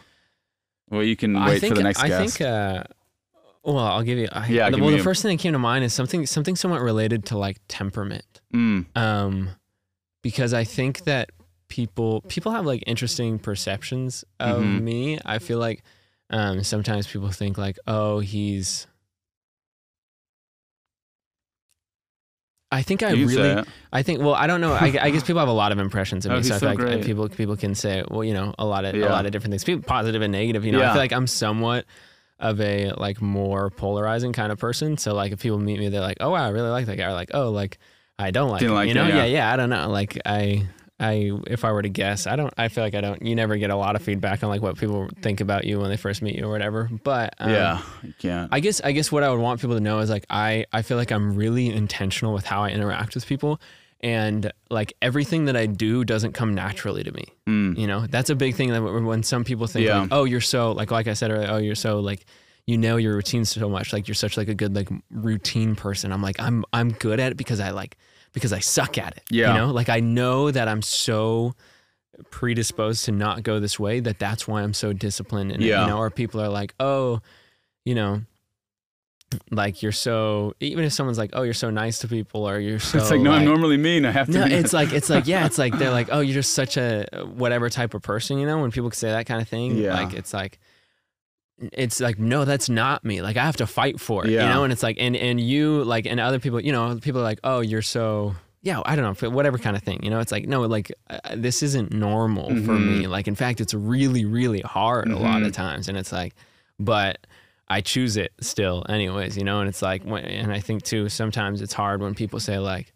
Well, 0.89 1.03
you 1.03 1.15
can 1.17 1.35
I 1.35 1.49
wait 1.49 1.59
think 1.61 1.71
for 1.71 1.75
the 1.75 1.83
next 1.83 1.99
I 1.99 2.07
guest. 2.07 2.37
think 2.37 2.49
uh, 2.49 2.83
well 3.63 3.79
I'll 3.79 4.03
give 4.03 4.17
you 4.17 4.29
I, 4.31 4.47
Yeah, 4.47 4.69
the- 4.69 4.77
well 4.77 4.91
the 4.91 4.99
a- 4.99 5.03
first 5.03 5.21
thing 5.21 5.35
that 5.35 5.41
came 5.41 5.51
to 5.53 5.59
mind 5.59 5.83
is 5.83 5.93
something 5.93 6.25
something 6.25 6.55
somewhat 6.55 6.81
related 6.81 7.25
to 7.25 7.37
like 7.37 7.57
temperament 7.67 8.23
Mm. 8.53 8.85
um 8.95 9.49
because 10.23 10.53
I 10.53 10.63
think 10.63 11.03
that 11.03 11.31
people 11.67 12.21
people 12.29 12.53
have 12.53 12.65
like 12.65 12.81
interesting 12.87 13.37
perceptions 13.39 14.23
of 14.39 14.61
Mhm. 14.63 14.81
me 14.81 15.19
I 15.25 15.39
feel 15.39 15.59
like 15.59 15.83
um 16.29 16.63
sometimes 16.63 17.07
people 17.07 17.29
think 17.31 17.57
like 17.57 17.77
oh 17.87 18.19
he's 18.19 18.87
I 22.71 22.81
think 22.81 23.01
I 23.01 23.11
You 23.11 23.27
really. 23.27 23.63
I 23.93 24.03
think. 24.03 24.19
Well, 24.19 24.33
I 24.33 24.45
don't 24.45 24.59
know. 24.59 24.73
I, 24.73 24.93
I 24.99 25.09
guess 25.09 25.23
people 25.23 25.39
have 25.39 25.47
a 25.47 25.53
lot 25.53 25.71
of 25.71 25.79
impressions 25.79 26.25
of 26.25 26.31
Oh, 26.33 26.37
me, 26.37 26.43
so 26.43 26.55
I 26.55 26.57
so 26.57 26.75
feel 26.75 26.85
like 26.85 26.99
uh, 27.01 27.05
people 27.05 27.29
people 27.29 27.55
can 27.55 27.75
say, 27.75 28.03
well, 28.09 28.23
you 28.23 28.33
know, 28.33 28.53
a 28.59 28.65
lot 28.65 28.83
of 28.83 28.93
a 28.95 28.99
lot 29.09 29.25
of 29.25 29.31
different 29.31 29.53
things, 29.53 29.63
people, 29.63 29.83
positive 29.83 30.21
and 30.21 30.31
negative. 30.31 30.65
You 30.65 30.73
know, 30.73 30.83
I 30.83 30.89
feel 30.89 30.97
like 30.97 31.13
I'm 31.13 31.27
somewhat 31.27 31.85
of 32.39 32.59
a 32.61 32.91
like 32.97 33.21
more 33.21 33.69
polarizing 33.69 34.33
kind 34.33 34.51
of 34.51 34.59
person. 34.59 34.97
So 34.97 35.13
like, 35.13 35.31
if 35.31 35.41
people 35.41 35.57
meet 35.57 35.79
me, 35.79 35.89
they're 35.89 36.01
like, 36.01 36.17
oh 36.19 36.31
wow, 36.31 36.45
I 36.45 36.49
really 36.49 36.69
like 36.69 36.85
that 36.87 36.97
guy. 36.97 37.05
Or 37.05 37.13
like, 37.13 37.31
oh, 37.33 37.51
like 37.51 37.77
I 38.19 38.31
don't 38.31 38.49
like 38.49 38.59
Didn't 38.59 38.71
him. 38.71 38.75
like 38.75 38.87
you 38.89 38.93
know, 38.95 39.05
him, 39.05 39.15
yeah. 39.15 39.25
yeah, 39.25 39.25
yeah. 39.25 39.53
I 39.53 39.55
don't 39.55 39.69
know. 39.69 39.89
Like 39.89 40.19
I. 40.25 40.67
I 40.99 41.31
if 41.45 41.63
I 41.63 41.71
were 41.71 41.81
to 41.83 41.89
guess, 41.89 42.25
I 42.25 42.35
don't. 42.35 42.53
I 42.57 42.69
feel 42.69 42.83
like 42.83 42.95
I 42.95 43.01
don't. 43.01 43.21
You 43.21 43.35
never 43.35 43.55
get 43.57 43.69
a 43.69 43.75
lot 43.75 43.95
of 43.95 44.01
feedback 44.01 44.43
on 44.43 44.49
like 44.49 44.61
what 44.61 44.77
people 44.77 45.07
think 45.21 45.41
about 45.41 45.65
you 45.65 45.79
when 45.79 45.89
they 45.89 45.97
first 45.97 46.21
meet 46.23 46.35
you 46.35 46.45
or 46.45 46.49
whatever. 46.51 46.89
But 47.03 47.35
um, 47.39 47.51
yeah, 47.51 47.81
you 48.03 48.13
can't. 48.17 48.49
I 48.51 48.59
guess 48.59 48.81
I 48.83 48.91
guess 48.93 49.11
what 49.11 49.23
I 49.23 49.29
would 49.29 49.39
want 49.39 49.61
people 49.61 49.75
to 49.75 49.81
know 49.81 49.99
is 49.99 50.09
like 50.09 50.25
I 50.29 50.65
I 50.73 50.81
feel 50.81 50.97
like 50.97 51.11
I'm 51.11 51.35
really 51.35 51.67
intentional 51.69 52.33
with 52.33 52.45
how 52.45 52.63
I 52.63 52.69
interact 52.71 53.13
with 53.13 53.27
people 53.27 53.61
and 54.01 54.51
like 54.69 54.93
everything 55.01 55.45
that 55.45 55.55
I 55.55 55.65
do 55.65 56.03
doesn't 56.03 56.33
come 56.33 56.53
naturally 56.55 57.03
to 57.03 57.11
me. 57.11 57.25
Mm. 57.47 57.77
You 57.77 57.87
know, 57.87 58.07
that's 58.07 58.29
a 58.29 58.35
big 58.35 58.55
thing 58.55 58.71
that 58.71 58.81
when 58.81 59.05
when 59.05 59.23
some 59.23 59.43
people 59.43 59.67
think 59.67 59.85
Yeah. 59.85 60.01
like, 60.01 60.09
"Oh, 60.11 60.23
you're 60.23 60.41
so 60.41 60.71
like 60.71 60.89
like 60.91 61.07
I 61.07 61.13
said 61.13 61.29
earlier, 61.31 61.47
oh, 61.51 61.57
you're 61.57 61.75
so 61.75 61.99
like 61.99 62.25
you 62.65 62.77
know 62.77 62.97
your 62.97 63.15
routine 63.15 63.45
so 63.45 63.69
much, 63.69 63.93
like 63.93 64.07
you're 64.07 64.15
such 64.15 64.35
like 64.35 64.47
a 64.49 64.55
good 64.55 64.75
like 64.75 64.89
routine 65.11 65.75
person." 65.75 66.11
I'm 66.11 66.21
like, 66.23 66.39
"I'm 66.39 66.65
I'm 66.73 66.89
good 66.91 67.19
at 67.19 67.31
it 67.31 67.35
because 67.37 67.59
I 67.59 67.69
like 67.69 67.97
because 68.37 68.53
I 68.53 68.59
suck 68.59 68.97
at 68.97 69.17
it." 69.17 69.23
Yeah. 69.29 69.53
You 69.53 69.59
know, 69.59 69.71
like 69.73 69.89
I 69.89 69.99
know 69.99 70.49
that 70.51 70.67
I'm 70.67 70.81
so 70.81 71.53
predisposed 72.31 73.05
to 73.05 73.11
not 73.11 73.43
go 73.43 73.59
this 73.59 73.79
way 73.79 73.99
that 73.99 74.17
that's 74.19 74.47
why 74.47 74.61
I'm 74.63 74.73
so 74.73 74.91
disciplined 74.93 75.51
And, 75.51 75.61
Yeah. 75.61 75.81
you 75.83 75.87
know, 75.87 75.97
or 75.99 76.09
people 76.09 76.41
are 76.41 76.49
like, 76.49 76.73
"Oh, 76.79 77.21
you 77.85 77.93
know, 77.95 78.21
like 79.51 79.83
you're 79.83 79.91
so 79.91 80.53
even 80.61 80.85
if 80.85 80.93
someone's 80.93 81.17
like, 81.17 81.31
"Oh, 81.33 81.41
you're 81.43 81.53
so 81.53 81.69
nice 81.69 81.99
to 81.99 82.07
people," 82.07 82.47
or 82.49 82.59
"You're 82.59 82.79
so 82.79 82.97
it's 82.97 83.11
like 83.11 83.19
no, 83.19 83.33
I'm 83.33 83.43
normally 83.45 83.75
mean. 83.77 84.05
I 84.05 84.11
have 84.11 84.27
to. 84.27 84.33
no, 84.39 84.45
it's 84.45 84.71
like 84.73 84.93
it's 84.93 85.09
like 85.09 85.27
yeah, 85.27 85.45
it's 85.45 85.57
like 85.57 85.77
they're 85.77 85.91
like, 85.99 86.07
oh, 86.11 86.21
you're 86.21 86.33
just 86.33 86.53
such 86.53 86.77
a 86.77 87.05
whatever 87.35 87.69
type 87.69 87.93
of 87.93 88.01
person, 88.01 88.37
you 88.39 88.45
know. 88.47 88.59
When 88.59 88.71
people 88.71 88.89
say 88.91 89.09
that 89.09 89.25
kind 89.25 89.41
of 89.41 89.47
thing, 89.49 89.77
Yeah. 89.77 89.93
like 90.01 90.13
it's 90.13 90.33
like, 90.33 90.59
it's 91.59 91.99
like 91.99 92.19
no, 92.19 92.45
that's 92.45 92.69
not 92.69 93.03
me. 93.03 93.21
Like 93.21 93.37
I 93.37 93.43
have 93.45 93.57
to 93.57 93.67
fight 93.67 93.99
for 93.99 94.25
it, 94.25 94.31
you 94.31 94.37
know. 94.49 94.63
And 94.63 94.71
it's 94.73 94.83
like 94.83 94.97
and 94.99 95.15
and 95.15 95.39
you 95.39 95.83
like 95.83 96.05
and 96.05 96.19
other 96.19 96.39
people, 96.39 96.59
you 96.59 96.71
know, 96.71 96.97
people 97.01 97.21
are 97.21 97.23
like, 97.23 97.39
oh, 97.43 97.59
you're 97.61 97.81
so 97.81 98.35
yeah, 98.63 98.81
I 98.85 98.95
don't 98.95 99.21
know, 99.21 99.29
whatever 99.29 99.57
kind 99.57 99.75
of 99.77 99.83
thing, 99.83 100.03
you 100.03 100.09
know. 100.09 100.19
It's 100.19 100.31
like 100.31 100.47
no, 100.47 100.61
like 100.61 100.91
uh, 101.09 101.19
this 101.35 101.63
isn't 101.63 101.93
normal 101.93 102.49
for 102.49 102.73
Mhm. 102.77 102.85
me. 102.99 103.07
Like 103.07 103.27
in 103.27 103.35
fact, 103.35 103.61
it's 103.61 103.73
really 103.73 104.25
really 104.25 104.61
hard 104.61 105.09
a 105.09 105.17
lot 105.17 105.41
of 105.43 105.51
Mhm. 105.51 105.55
times, 105.55 105.87
and 105.89 105.97
it's 105.97 106.11
like, 106.11 106.33
but. 106.79 107.17
I 107.69 107.81
choose 107.81 108.15
it 108.15 108.31
still, 108.39 108.85
anyways, 108.87 109.35
you 109.35 109.43
know, 109.43 109.59
and 109.59 109.67
it's 109.67 109.81
like, 109.81 110.03
and 110.05 110.53
I 110.53 110.61
think 110.61 110.83
too, 110.83 111.09
sometimes 111.09 111.61
it's 111.61 111.73
hard 111.73 111.99
when 112.01 112.15
people 112.15 112.39
say 112.39 112.59
like, 112.59 112.93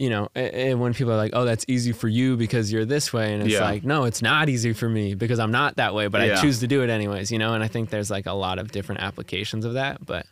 you 0.00 0.08
know, 0.08 0.28
eh, 0.34 0.72
when 0.72 0.94
people 0.94 1.12
are 1.12 1.16
like, 1.18 1.32
"Oh, 1.34 1.44
that's 1.44 1.66
easy 1.68 1.92
for 1.92 2.08
you 2.08 2.36
because 2.38 2.72
you're 2.72 2.86
this 2.86 3.12
way," 3.12 3.34
and 3.34 3.42
it's 3.42 3.52
Yeah. 3.52 3.60
like, 3.64 3.84
no, 3.84 4.04
it's 4.04 4.22
not 4.22 4.48
easy 4.48 4.72
for 4.72 4.88
me 4.88 5.14
because 5.14 5.38
I'm 5.38 5.52
not 5.52 5.76
that 5.76 5.94
way, 5.94 6.06
but 6.08 6.22
I 6.22 6.40
choose 6.40 6.60
to 6.60 6.66
do 6.66 6.82
it 6.82 6.88
anyways, 6.88 7.30
you 7.30 7.38
know. 7.38 7.52
And 7.52 7.62
I 7.62 7.68
think 7.68 7.90
there's 7.90 8.10
like 8.10 8.24
a 8.24 8.32
lot 8.32 8.58
of 8.58 8.72
different 8.72 9.02
applications 9.02 9.66
of 9.66 9.74
that, 9.74 10.04
but 10.06 10.24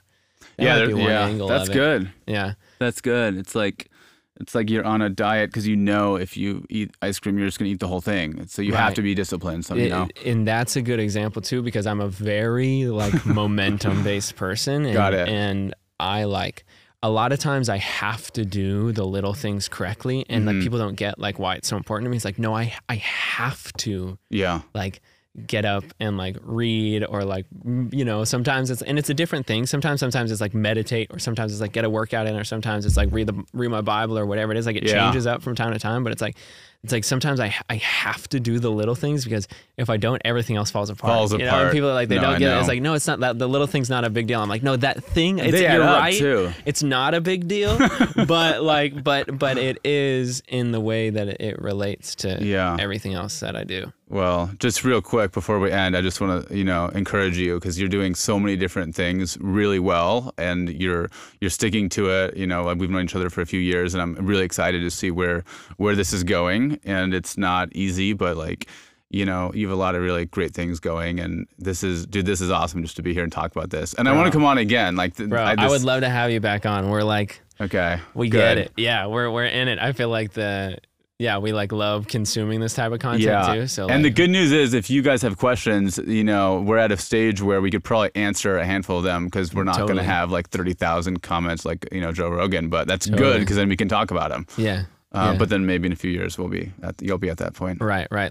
that 0.56 0.64
yeah, 0.64 0.76
there- 0.76 0.90
yeah. 0.96 1.26
angle 1.26 1.48
That's 1.48 1.68
good. 1.68 2.10
Yeah, 2.26 2.54
That's 2.78 3.02
good. 3.02 3.36
It's 3.36 3.54
like 3.54 3.90
it's 4.40 4.54
like 4.54 4.70
you're 4.70 4.84
on 4.86 5.02
a 5.02 5.10
diet 5.10 5.50
because 5.50 5.66
you 5.66 5.76
know 5.76 6.16
if 6.16 6.36
you 6.36 6.64
eat 6.70 6.90
ice 7.02 7.18
cream, 7.18 7.36
you're 7.36 7.48
just 7.48 7.58
gonna 7.58 7.70
eat 7.70 7.80
the 7.80 7.88
whole 7.88 8.00
thing. 8.00 8.46
So 8.46 8.62
you 8.62 8.72
have 8.72 8.94
to 8.94 9.02
be 9.02 9.14
disciplined. 9.14 9.66
So 9.66 9.74
you 9.74 9.90
know. 9.90 10.08
and 10.24 10.46
that's 10.48 10.76
a 10.76 10.82
good 10.82 10.98
example 11.00 11.42
too 11.42 11.60
because 11.60 11.86
I'm 11.86 12.00
a 12.00 12.08
very 12.08 12.86
like 12.86 13.26
momentum 13.40 14.02
based 14.02 14.36
person. 14.36 14.86
And, 14.86 14.94
Got 14.94 15.12
it. 15.12 15.28
And 15.28 15.74
I 16.00 16.24
like 16.24 16.64
a 17.02 17.10
lot 17.10 17.32
of 17.32 17.38
times 17.38 17.68
I 17.68 17.76
have 17.76 18.32
to 18.32 18.44
do 18.44 18.90
the 18.92 19.04
little 19.04 19.34
things 19.34 19.68
correctly, 19.68 20.26
and 20.28 20.44
Mm-hmm. 20.44 20.56
like 20.56 20.62
people 20.64 20.78
don't 20.78 20.96
get 20.96 21.18
like 21.18 21.38
why 21.38 21.54
it's 21.56 21.68
so 21.68 21.76
important 21.76 22.06
to 22.06 22.10
me. 22.10 22.16
It's 22.16 22.24
like 22.24 22.38
no, 22.38 22.54
I 22.56 22.74
I 22.88 22.96
have 22.96 23.72
to 23.78 24.18
Yeah. 24.30 24.62
like 24.74 25.00
get 25.46 25.64
up 25.64 25.84
and 26.00 26.16
like 26.16 26.36
read 26.42 27.04
or 27.04 27.24
like 27.24 27.46
you 27.92 28.04
know 28.04 28.24
sometimes 28.24 28.70
it's 28.70 28.82
and 28.82 28.98
it's 28.98 29.08
a 29.08 29.14
different 29.14 29.46
thing 29.46 29.66
sometimes 29.66 30.00
sometimes 30.00 30.32
it's 30.32 30.40
like 30.40 30.52
meditate 30.52 31.06
or 31.12 31.20
sometimes 31.20 31.52
it's 31.52 31.60
like 31.60 31.70
get 31.70 31.84
a 31.84 31.90
workout 31.90 32.26
in 32.26 32.34
or 32.34 32.42
sometimes 32.42 32.84
it's 32.84 32.96
like 32.96 33.08
read 33.12 33.28
the 33.28 33.44
read 33.52 33.68
my 33.68 33.80
bible 33.80 34.18
or 34.18 34.26
whatever 34.26 34.50
it 34.50 34.58
is 34.58 34.66
like 34.66 34.74
it 34.74 34.82
Yeah. 34.82 34.94
changes 35.04 35.28
up 35.28 35.40
from 35.42 35.54
time 35.54 35.72
to 35.72 35.78
time 35.78 36.02
but 36.02 36.10
it's 36.12 36.22
like 36.22 36.36
it's 36.84 36.92
like 36.92 37.02
sometimes 37.04 37.40
I 37.40 37.54
I 37.68 37.76
have 37.76 38.28
to 38.28 38.38
do 38.40 38.58
the 38.60 38.70
little 38.70 38.94
things 38.94 39.24
because 39.24 39.48
if 39.76 39.90
I 39.90 39.96
don't 39.96 40.22
everything 40.24 40.56
else 40.56 40.70
falls 40.70 40.90
apart 40.90 41.12
Falls 41.12 41.32
you 41.32 41.38
know 41.38 41.48
apart. 41.48 41.62
and 41.64 41.72
people 41.72 41.90
are 41.90 41.94
like 41.94 42.08
they 42.08 42.16
No, 42.16 42.22
don't 42.22 42.38
get 42.38 42.56
it 42.56 42.58
it's 42.60 42.68
like 42.68 42.80
no 42.82 42.94
it's 42.94 43.06
not 43.06 43.20
that 43.20 43.38
the 43.38 43.48
little 43.48 43.66
thing's 43.66 43.90
not 43.90 44.04
a 44.04 44.10
big 44.10 44.26
deal 44.28 44.40
I'm 44.40 44.48
like 44.48 44.62
no 44.62 44.76
that 44.76 45.02
thing 45.02 45.38
it's 45.40 45.50
they 45.52 45.70
you're 45.72 45.80
right 45.80 46.16
too. 46.16 46.52
it's 46.64 46.82
not 46.82 47.14
a 47.14 47.20
big 47.20 47.48
deal 47.48 47.76
but 48.26 48.62
like 48.62 49.02
but 49.02 49.36
but 49.38 49.58
it 49.58 49.78
is 49.84 50.42
in 50.48 50.70
the 50.70 50.80
way 50.80 51.10
that 51.10 51.40
it 51.40 51.60
relates 51.60 52.14
to 52.16 52.38
Yeah. 52.40 52.76
everything 52.78 53.14
else 53.14 53.40
that 53.40 53.56
I 53.56 53.64
do 53.64 53.92
Well, 54.10 54.50
just 54.58 54.84
real 54.84 55.02
quick 55.02 55.32
before 55.32 55.58
we 55.58 55.70
end, 55.70 55.94
I 55.94 56.00
just 56.00 56.18
want 56.20 56.48
to, 56.48 56.56
you 56.56 56.64
know, 56.64 56.86
encourage 56.88 57.36
you 57.36 57.56
because 57.56 57.78
you're 57.78 57.90
doing 57.90 58.14
so 58.14 58.38
many 58.40 58.56
different 58.56 58.94
things 58.94 59.36
really 59.40 59.78
well, 59.78 60.32
and 60.38 60.70
you're 60.70 61.10
you're 61.40 61.50
sticking 61.50 61.90
to 61.90 62.08
it. 62.10 62.36
You 62.36 62.46
know, 62.46 62.72
we've 62.74 62.88
known 62.88 63.04
each 63.04 63.14
other 63.14 63.28
for 63.28 63.42
a 63.42 63.46
few 63.46 63.60
years, 63.60 63.92
and 63.94 64.00
I'm 64.02 64.14
really 64.14 64.44
excited 64.44 64.80
to 64.80 64.90
see 64.90 65.10
where 65.10 65.44
where 65.76 65.94
this 65.94 66.12
is 66.14 66.24
going. 66.24 66.80
And 66.84 67.12
it's 67.12 67.36
not 67.36 67.68
easy, 67.74 68.14
but 68.14 68.38
like, 68.38 68.68
you 69.10 69.26
know, 69.26 69.52
you 69.54 69.68
have 69.68 69.76
a 69.76 69.80
lot 69.80 69.94
of 69.94 70.00
really 70.00 70.24
great 70.24 70.54
things 70.54 70.80
going, 70.80 71.20
and 71.20 71.46
this 71.58 71.84
is, 71.84 72.06
dude, 72.06 72.24
this 72.24 72.40
is 72.40 72.50
awesome 72.50 72.82
just 72.82 72.96
to 72.96 73.02
be 73.02 73.12
here 73.12 73.24
and 73.24 73.32
talk 73.32 73.54
about 73.54 73.68
this. 73.68 73.92
And 73.94 74.08
I 74.08 74.12
want 74.12 74.26
to 74.26 74.32
come 74.32 74.44
on 74.44 74.56
again, 74.56 74.96
like, 74.96 75.16
th- 75.16 75.28
Bro, 75.28 75.44
I, 75.44 75.54
just- 75.54 75.70
would 75.70 75.82
love 75.84 76.00
to 76.00 76.08
have 76.08 76.30
you 76.30 76.40
back 76.40 76.64
on. 76.64 76.88
We're 76.88 77.02
like, 77.02 77.42
Okay, 77.60 78.00
we 78.14 78.30
good. 78.30 78.38
get 78.38 78.58
it. 78.58 78.72
Yeah, 78.78 79.04
we're 79.06 79.30
we're 79.30 79.44
in 79.44 79.68
it. 79.68 79.78
I 79.78 79.92
feel 79.92 80.08
like 80.08 80.32
the 80.32 80.78
yeah, 81.18 81.38
we 81.38 81.52
like 81.52 81.72
love 81.72 82.06
consuming 82.06 82.60
this 82.60 82.74
type 82.74 82.92
of 82.92 83.00
content 83.00 83.22
yeah. 83.22 83.54
too. 83.54 83.66
So 83.66 83.88
and 83.88 84.04
the 84.04 84.10
good 84.10 84.30
news 84.30 84.52
is, 84.52 84.72
if 84.72 84.88
you 84.88 85.02
guys 85.02 85.20
have 85.22 85.36
questions, 85.36 85.98
you 85.98 86.22
know, 86.22 86.60
we're 86.60 86.78
at 86.78 86.92
a 86.92 86.96
stage 86.96 87.42
where 87.42 87.60
we 87.60 87.70
could 87.72 87.82
probably 87.82 88.10
answer 88.14 88.56
a 88.56 88.64
handful 88.64 88.98
of 88.98 89.04
them 89.04 89.24
because 89.24 89.52
we're 89.52 89.64
not 89.64 89.78
going 89.78 89.96
to 89.96 90.04
have 90.04 90.30
like 90.30 90.48
thirty 90.50 90.74
thousand 90.74 91.22
comments 91.22 91.64
like 91.64 91.88
you 91.90 92.00
know 92.00 92.12
Joe 92.12 92.28
Rogan. 92.28 92.68
But 92.68 92.86
that's 92.86 93.06
good 93.06 93.40
because 93.40 93.56
then 93.56 93.68
we 93.68 93.76
can 93.76 93.88
talk 93.88 94.12
about 94.12 94.30
them. 94.30 94.46
yeah, 94.56 94.84
Uh, 95.10 95.30
yeah. 95.32 95.38
But 95.38 95.48
then 95.48 95.66
maybe 95.66 95.86
in 95.86 95.92
a 95.92 95.96
few 95.96 96.10
years 96.10 96.38
we'll 96.38 96.48
be 96.48 96.72
at 96.84 97.02
you'll 97.02 97.18
be 97.18 97.30
at 97.30 97.38
that 97.38 97.54
point. 97.54 97.80
right, 97.80 98.06
right. 98.12 98.26